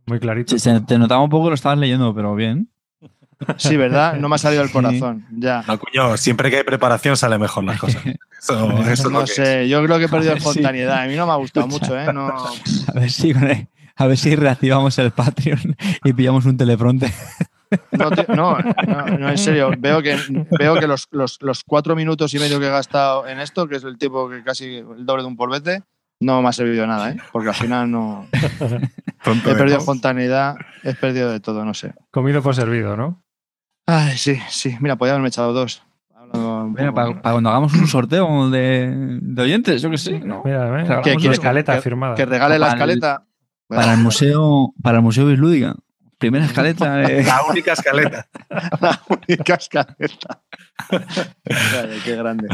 Muy 0.07 0.19
clarito. 0.21 0.51
Sí, 0.53 0.59
se- 0.59 0.81
te 0.81 0.99
notaba 0.99 1.23
un 1.23 1.31
poco 1.31 1.45
que 1.47 1.51
lo 1.51 1.55
estabas 1.55 1.79
leyendo, 1.79 2.15
pero 2.15 2.35
bien. 2.35 2.69
Sí, 3.59 3.77
¿verdad? 3.77 4.17
No 4.17 4.29
me 4.29 4.37
ha 4.37 4.39
salido 4.39 4.63
el 4.63 4.69
Sí. 4.69 4.73
corazón. 4.75 5.27
Ya. 5.33 5.65
No, 5.67 5.79
cuño, 5.79 6.17
siempre 6.17 6.51
que 6.51 6.59
hay 6.59 6.65
preparación 6.65 7.17
sale 7.17 7.39
mejor 7.39 7.65
las 7.65 7.79
cosas. 7.81 8.03
Eso, 8.45 8.79
eso 8.91 9.09
No 9.09 9.27
sé, 9.27 9.71
yo 9.71 9.83
creo 9.85 9.97
que 9.99 10.05
he 10.05 10.09
perdido 10.09 10.33
A 10.33 10.35
ver 10.35 10.43
si- 10.43 10.49
espontaneidad. 10.51 11.03
A 11.03 11.07
mí 11.07 11.17
no 11.17 11.25
me 11.27 11.33
ha 11.33 11.37
gustado 11.37 11.67
Escucha. 11.67 11.87
mucho, 11.95 11.99
¿eh? 12.11 12.13
No... 12.13 12.29
A 12.29 13.01
ver 13.01 13.11
si, 13.11 13.33
a 13.97 14.07
ver 14.07 14.19
si 14.19 14.37
reactivamos 14.37 14.99
el 14.99 15.13
Patreon 15.13 15.75
y 16.05 16.13
pillamos 16.13 16.45
un 16.45 16.59
teleprompter. 16.59 17.11
No, 17.93 18.11
tío, 18.11 18.25
no, 18.37 18.59
no, 18.87 19.07
no, 19.19 19.29
en 19.31 19.39
serio. 19.39 19.71
Veo 19.79 20.03
que, 20.03 20.19
veo 20.59 20.75
que 20.79 20.87
los, 20.87 21.09
los- 21.11 21.39
los 21.41 21.65
cuatro 21.65 21.97
minutos 21.97 22.35
y 22.35 22.39
medio 22.39 22.61
que 22.61 22.67
he 22.67 22.71
gastado 22.71 23.27
en 23.27 23.41
esto, 23.41 23.67
que 23.67 23.77
es 23.77 23.85
el 23.85 23.97
tiempo 23.97 24.29
que 24.29 24.43
casi 24.45 24.77
el 24.77 25.07
doble 25.07 25.23
de 25.23 25.29
un 25.29 25.37
polvete, 25.37 25.83
no 26.21 26.43
me 26.43 26.49
ha 26.49 26.53
servido 26.53 26.87
nada, 26.87 27.11
¿eh? 27.11 27.17
Porque 27.33 27.49
al 27.49 27.55
final 27.55 27.91
no. 27.91 28.27
He 29.27 29.55
perdido 29.55 29.79
espontaneidad, 29.79 30.57
he 30.83 30.95
perdido 30.95 31.31
de 31.31 31.41
todo, 31.41 31.65
no 31.65 31.73
sé. 31.75 31.95
Comido 32.11 32.43
por 32.43 32.55
servido, 32.55 32.97
¿no? 32.97 33.23
Ay, 33.87 34.17
sí, 34.19 34.39
sí. 34.49 34.77
Mira, 34.81 34.97
podía 34.97 35.13
haberme 35.13 35.29
echado 35.29 35.53
dos. 35.53 35.83
Mira, 36.77 36.93
para, 36.93 37.21
cuando 37.21 37.49
hagamos 37.51 37.73
un 37.75 37.87
sorteo 37.87 38.51
de, 38.51 39.19
de 39.23 39.43
oyentes, 39.43 39.81
yo 39.81 39.91
que 39.91 39.99
sé, 39.99 40.19
¿no? 40.21 40.43
Mira, 40.45 40.81
¿eh? 40.81 40.85
Claro, 40.85 41.03
¿Qué 41.03 41.13
Con 41.13 41.21
quieres? 41.21 41.39
escaleta 41.39 41.75
Que- 41.77 41.81
firmada. 41.83 42.15
Que 42.17 42.27
regale 42.27 42.59
la 42.59 42.67
el- 42.67 42.73
escaleta. 42.73 43.25
Para 43.69 43.95
el 43.95 44.01
museo, 44.01 44.73
para 44.83 44.99
el 44.99 45.03
museo 45.05 45.27
Bislúdica. 45.27 45.75
Primera 46.19 46.45
escaleta. 46.45 47.03
eh. 47.11 47.23
La 47.25 47.43
única 47.49 47.73
escaleta. 47.73 48.27
La 48.81 49.01
única 49.09 49.55
escaleta. 49.55 50.43
Qué 52.05 52.17
grande. 52.17 52.49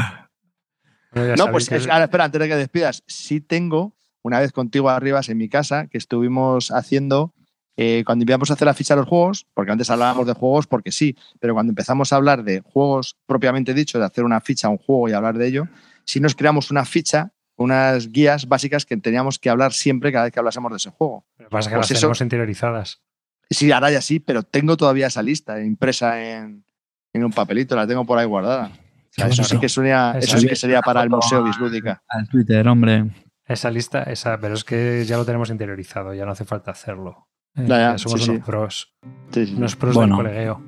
Bueno, 1.12 1.34
No, 1.36 1.50
pues 1.50 1.70
es- 1.72 1.88
ahora 1.88 2.04
espera, 2.04 2.24
antes 2.24 2.40
de 2.40 2.48
que 2.48 2.56
despidas, 2.56 3.02
sí 3.06 3.40
tengo, 3.40 3.94
una 4.22 4.38
vez 4.40 4.52
contigo 4.52 4.90
arriba 4.90 5.20
en 5.26 5.38
mi 5.38 5.48
casa, 5.48 5.86
que 5.86 5.98
estuvimos 5.98 6.70
haciendo, 6.70 7.32
eh, 7.76 8.02
cuando 8.04 8.24
íbamos 8.24 8.50
a 8.50 8.54
hacer 8.54 8.66
la 8.66 8.74
ficha 8.74 8.94
de 8.94 9.00
los 9.00 9.08
juegos, 9.08 9.46
porque 9.54 9.72
antes 9.72 9.88
hablábamos 9.90 10.26
de 10.26 10.34
juegos 10.34 10.66
porque 10.66 10.92
sí, 10.92 11.16
pero 11.40 11.54
cuando 11.54 11.70
empezamos 11.70 12.12
a 12.12 12.16
hablar 12.16 12.44
de 12.44 12.60
juegos 12.60 13.16
propiamente 13.26 13.72
dicho, 13.74 13.98
de 13.98 14.04
hacer 14.04 14.24
una 14.24 14.40
ficha 14.40 14.66
a 14.68 14.70
un 14.70 14.78
juego 14.78 15.08
y 15.08 15.12
hablar 15.12 15.38
de 15.38 15.46
ello, 15.46 15.68
sí 16.04 16.20
nos 16.20 16.34
creamos 16.34 16.70
una 16.70 16.84
ficha, 16.84 17.32
unas 17.56 18.08
guías 18.12 18.46
básicas 18.48 18.84
que 18.86 18.96
teníamos 18.96 19.38
que 19.38 19.50
hablar 19.50 19.72
siempre 19.72 20.12
cada 20.12 20.24
vez 20.24 20.32
que 20.32 20.38
hablásemos 20.38 20.70
de 20.72 20.76
ese 20.76 20.90
juego. 20.90 21.24
Lo 21.38 21.44
que 21.46 21.50
pasa 21.50 21.68
es 21.68 21.72
que 21.72 21.76
pues 21.78 21.90
las 21.90 22.00
tenemos 22.00 22.20
interiorizadas. 22.20 23.00
Sí, 23.48 23.72
ahora 23.72 23.90
ya 23.90 24.00
sí, 24.00 24.20
pero 24.20 24.42
tengo 24.42 24.76
todavía 24.76 25.08
esa 25.08 25.22
lista 25.22 25.60
impresa 25.62 26.22
en, 26.22 26.64
en 27.12 27.24
un 27.24 27.32
papelito, 27.32 27.74
la 27.76 27.86
tengo 27.86 28.04
por 28.04 28.18
ahí 28.18 28.26
guardada. 28.26 28.70
O 29.10 29.12
sea, 29.12 29.26
Qué 29.26 29.32
eso 29.32 29.44
sí 29.44 29.58
que 29.58 29.68
sería, 29.68 30.10
Esa 30.10 30.18
eso 30.18 30.38
sí 30.38 30.46
es 30.46 30.50
que 30.50 30.56
sería 30.56 30.80
para 30.82 31.02
el 31.02 31.10
Museo 31.10 31.42
Bislúdica. 31.42 32.02
Al 32.08 32.28
Twitter, 32.28 32.66
hombre. 32.68 33.06
Esa 33.46 33.70
lista, 33.70 34.04
esa, 34.04 34.38
pero 34.38 34.54
es 34.54 34.62
que 34.64 35.04
ya 35.04 35.16
lo 35.16 35.24
tenemos 35.24 35.50
interiorizado, 35.50 36.14
ya 36.14 36.24
no 36.24 36.30
hace 36.32 36.44
falta 36.44 36.70
hacerlo. 36.70 37.26
Eh, 37.56 37.64
Ya, 37.66 37.78
ya, 37.92 37.98
somos 37.98 38.22
sí, 38.22 38.30
unos 38.30 38.40
sí. 38.44 38.50
pros, 38.50 38.94
Sí, 39.32 39.46
sí. 39.46 39.54
unos 39.56 39.74
pros 39.76 39.94
Bueno. 39.96 40.16
del 40.18 40.26
colegueo. 40.26 40.62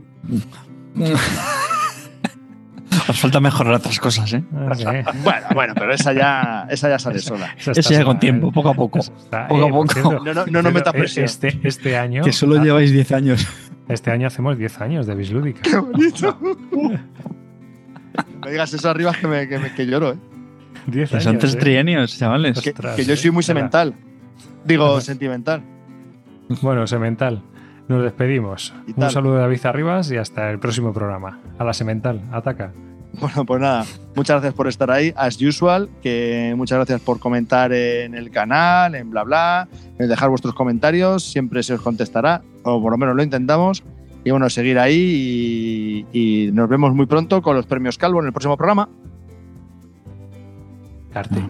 Os 3.09 3.19
falta 3.19 3.41
mejorar 3.41 3.75
otras 3.75 3.99
cosas, 3.99 4.33
¿eh? 4.35 4.45
Ah. 4.55 4.73
Bueno, 5.25 5.47
bueno, 5.55 5.75
pero 5.75 5.93
esa 5.95 6.13
ya, 6.13 6.67
esa 6.69 6.89
ya 6.91 6.99
sale 6.99 7.19
sola. 7.21 7.55
Esa 7.57 7.71
está 7.73 7.91
ya 7.91 7.99
con 8.05 8.07
sola, 8.15 8.21
tiempo, 8.21 8.49
¿eh? 8.49 8.53
poco 8.53 8.69
a 8.69 8.75
poco. 8.75 8.99
Esa 8.99 9.13
está- 9.15 9.49
Poco 9.49 9.65
a 9.65 9.69
por 9.69 9.87
poco. 9.87 9.93
cierto, 9.95 10.21
No, 10.35 10.47
no, 10.47 10.63
no 10.63 10.71
metas 10.73 10.95
eh, 10.95 10.99
presión. 10.99 11.25
Este, 11.25 11.59
este 11.63 11.97
año. 11.97 12.23
Que 12.23 12.33
solo 12.33 12.61
ah, 12.61 12.65
lleváis 12.65 12.93
10 12.93 13.13
años. 13.13 13.47
Este 13.89 14.11
año 14.11 14.27
hacemos 14.27 14.57
10 14.59 14.81
años 14.81 15.07
de 15.07 15.15
Bislúdica. 15.15 15.61
Qué 15.71 15.77
bonito. 15.79 16.39
Me 18.45 18.51
digas 18.51 18.73
eso 18.75 18.89
arriba 18.91 19.13
que, 19.13 19.27
me, 19.27 19.49
que, 19.49 19.59
me- 19.59 19.73
que 19.75 19.87
lloro, 19.87 20.13
¿eh? 20.13 20.17
10 20.87 21.11
Que 21.11 21.17
años. 21.17 21.25
son 21.25 21.39
tres 21.39 21.55
¿eh? 21.55 21.59
trienios, 21.59 22.19
chavales. 22.19 22.61
Que, 22.61 22.71
Ostras, 22.71 22.97
que 22.97 23.05
yo 23.05 23.15
eh. 23.15 23.17
soy 23.17 23.31
muy 23.31 23.43
semental. 23.43 23.95
Digo, 24.65 25.01
sentimental. 25.01 25.63
Bueno, 26.61 26.87
Semental, 26.87 27.43
nos 27.89 28.03
despedimos. 28.03 28.75
Un 28.97 29.11
saludo 29.11 29.35
de 29.37 29.41
David 29.43 29.65
Arribas 29.65 30.11
y 30.11 30.17
hasta 30.17 30.51
el 30.51 30.59
próximo 30.59 30.93
programa. 30.93 31.41
A 31.59 31.65
la 31.65 31.73
Semental, 31.73 32.21
ataca. 32.33 32.73
Bueno, 33.21 33.45
pues 33.45 33.61
nada, 33.61 33.85
muchas 34.17 34.37
gracias 34.37 34.55
por 34.55 34.69
estar 34.69 34.91
ahí, 34.91 35.13
as 35.17 35.41
usual, 35.43 35.89
que 36.03 36.55
muchas 36.57 36.77
gracias 36.79 37.01
por 37.03 37.19
comentar 37.19 37.71
en 37.73 38.15
el 38.15 38.31
canal, 38.31 38.95
en 38.95 39.11
bla 39.11 39.23
bla, 39.23 39.69
en 39.99 40.09
dejar 40.09 40.31
vuestros 40.31 40.55
comentarios, 40.55 41.23
siempre 41.23 41.63
se 41.63 41.75
os 41.75 41.83
contestará, 41.83 42.41
o 42.63 42.81
por 42.81 42.93
lo 42.93 42.97
menos 42.99 43.15
lo 43.15 43.23
intentamos. 43.23 43.83
Y 44.25 44.31
bueno, 44.31 44.49
seguir 44.51 44.79
ahí 44.79 46.07
y, 46.13 46.47
y 46.47 46.53
nos 46.53 46.69
vemos 46.69 46.95
muy 46.95 47.07
pronto 47.07 47.43
con 47.43 47.57
los 47.57 47.67
premios 47.67 47.99
Calvo 47.99 48.21
en 48.21 48.27
el 48.27 48.33
próximo 48.33 48.57
programa. 48.57 48.89
Carte. 51.13 51.43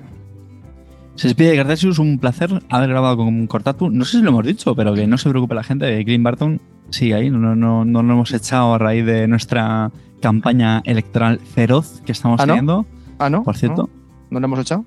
Se 1.15 1.29
despide 1.29 1.57
Cartesius, 1.57 1.99
un 1.99 2.19
placer 2.19 2.63
haber 2.71 2.89
grabado 2.89 3.19
con 3.19 3.47
Cortatu. 3.47 3.91
No 3.91 4.05
sé 4.05 4.19
si 4.19 4.23
lo 4.23 4.31
hemos 4.31 4.47
dicho, 4.47 4.75
pero 4.75 4.95
que 4.95 5.07
no 5.07 5.19
se 5.19 5.29
preocupe 5.29 5.55
la 5.55 5.63
gente. 5.63 6.03
Green 6.05 6.23
Barton 6.23 6.61
sigue 6.91 7.15
ahí, 7.15 7.31
no, 7.31 7.39
no, 7.39 7.55
no, 7.55 7.85
no 7.85 8.03
lo 8.03 8.13
hemos 8.15 8.33
echado 8.33 8.75
a 8.75 8.79
raíz 8.79 9.05
de 9.05 9.29
nuestra 9.29 9.91
campaña 10.21 10.83
electoral 10.85 11.39
feroz 11.41 12.01
que 12.07 12.13
estamos 12.13 12.41
¿Ah, 12.41 12.47
no? 12.47 12.53
teniendo. 12.53 12.87
Ah, 13.19 13.29
¿no? 13.31 13.43
Por 13.43 13.57
cierto, 13.57 13.91
¿No, 14.31 14.31
¿No 14.31 14.41
lo 14.41 14.47
hemos 14.47 14.61
echado? 14.61 14.85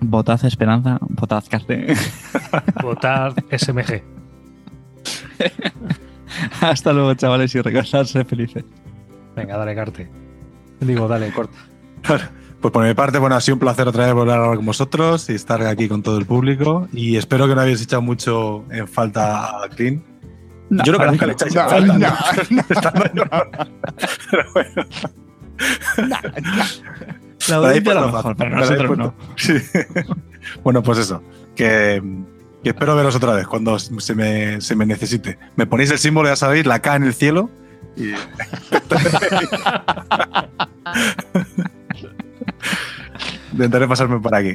Votad 0.00 0.44
Esperanza, 0.44 0.98
votad 1.00 1.44
Carte. 1.48 1.94
Votad 2.82 3.34
SMG. 3.56 4.02
Hasta 6.60 6.92
luego, 6.92 7.14
chavales, 7.14 7.54
y 7.54 7.60
recordad 7.60 8.04
ser 8.04 8.24
felices. 8.26 8.64
Venga, 9.36 9.56
dale, 9.56 9.74
Carte. 9.74 10.10
Digo, 10.80 11.08
dale, 11.08 11.32
corta. 11.32 11.56
Pues 12.60 12.72
por 12.72 12.82
mi 12.86 12.94
parte, 12.94 13.18
bueno, 13.18 13.36
ha 13.36 13.42
sido 13.42 13.56
un 13.56 13.60
placer 13.60 13.86
otra 13.86 14.06
vez 14.06 14.14
volver 14.14 14.36
a 14.36 14.38
hablar 14.42 14.56
con 14.56 14.64
vosotros 14.64 15.28
y 15.28 15.34
estar 15.34 15.60
aquí 15.66 15.86
con 15.86 16.02
todo 16.02 16.16
el 16.16 16.24
público. 16.24 16.88
Y 16.94 17.16
espero 17.18 17.46
que 17.46 17.54
no 17.54 17.60
habéis 17.60 17.82
echado 17.82 18.00
mucho 18.00 18.64
en 18.70 18.88
falta 18.88 19.62
a 19.62 19.68
Clean. 19.68 20.02
Yo 20.70 20.82
creo 20.82 20.98
que 20.98 21.06
nunca 21.08 21.26
le 21.26 21.32
echáis 21.34 21.54
en 21.54 21.62
No, 21.62 21.68
falta. 21.68 21.92
no, 21.92 21.98
yo. 21.98 23.26
Pero 24.30 24.44
bueno, 24.54 24.82
La 27.48 27.56
audiencia 27.56 27.92
a 27.92 27.94
lo 27.96 28.12
mejor, 28.12 28.36
pero 28.36 28.56
nosotros 28.56 28.96
no. 28.98 29.14
Sí. 29.36 29.52
Bueno, 30.62 30.82
pues 30.82 30.98
eso. 30.98 31.22
Que, 31.54 32.02
que 32.64 32.70
espero 32.70 32.96
veros 32.96 33.14
otra 33.14 33.34
vez 33.34 33.46
cuando 33.46 33.78
se 33.78 34.14
me, 34.14 34.60
se 34.60 34.74
me 34.74 34.86
necesite. 34.86 35.38
Me 35.54 35.66
ponéis 35.66 35.90
el 35.90 35.98
símbolo, 35.98 36.30
ya 36.30 36.36
sabéis, 36.36 36.64
la 36.66 36.80
K 36.80 36.96
en 36.96 37.04
el 37.04 37.14
cielo. 37.14 37.50
Y... 37.96 38.14
Intentaré 43.52 43.86
pasarme 43.86 44.18
por 44.18 44.34
aquí. 44.34 44.54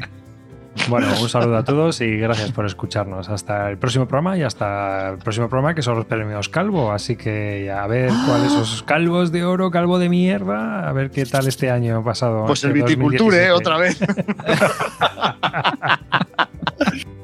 Bueno, 0.88 1.08
un 1.22 1.30
saludo 1.30 1.58
a 1.58 1.64
todos 1.64 2.02
y 2.02 2.18
gracias 2.18 2.52
por 2.52 2.66
escucharnos. 2.66 3.30
Hasta 3.30 3.70
el 3.70 3.78
próximo 3.78 4.08
programa 4.08 4.36
y 4.38 4.44
hasta 4.44 5.12
el 5.12 5.20
próximo 5.20 5.48
programa 5.48 5.76
que 5.76 5.84
son 5.84 5.96
los 5.96 6.06
premios 6.06 6.50
Calvo. 6.50 6.92
Así 6.92 7.16
que 7.16 7.72
a 7.72 7.86
ver 7.86 8.12
cuáles 8.26 8.52
son 8.52 8.64
esos 8.64 8.82
calvos 8.84 9.32
de 9.32 9.46
oro, 9.46 9.70
calvo 9.72 10.00
de 10.00 10.10
mierda, 10.10 10.90
a 10.90 10.94
ver 10.94 11.12
qué 11.12 11.26
tal 11.26 11.48
este 11.48 11.70
año 11.70 12.04
pasado. 12.04 12.46
Pues 12.46 12.64
este 12.64 12.68
el 12.70 12.74
viticulture, 12.74 13.46
¿eh? 13.46 13.50
2017. 13.50 13.52
Otra 13.52 13.78
vez. 13.78 14.00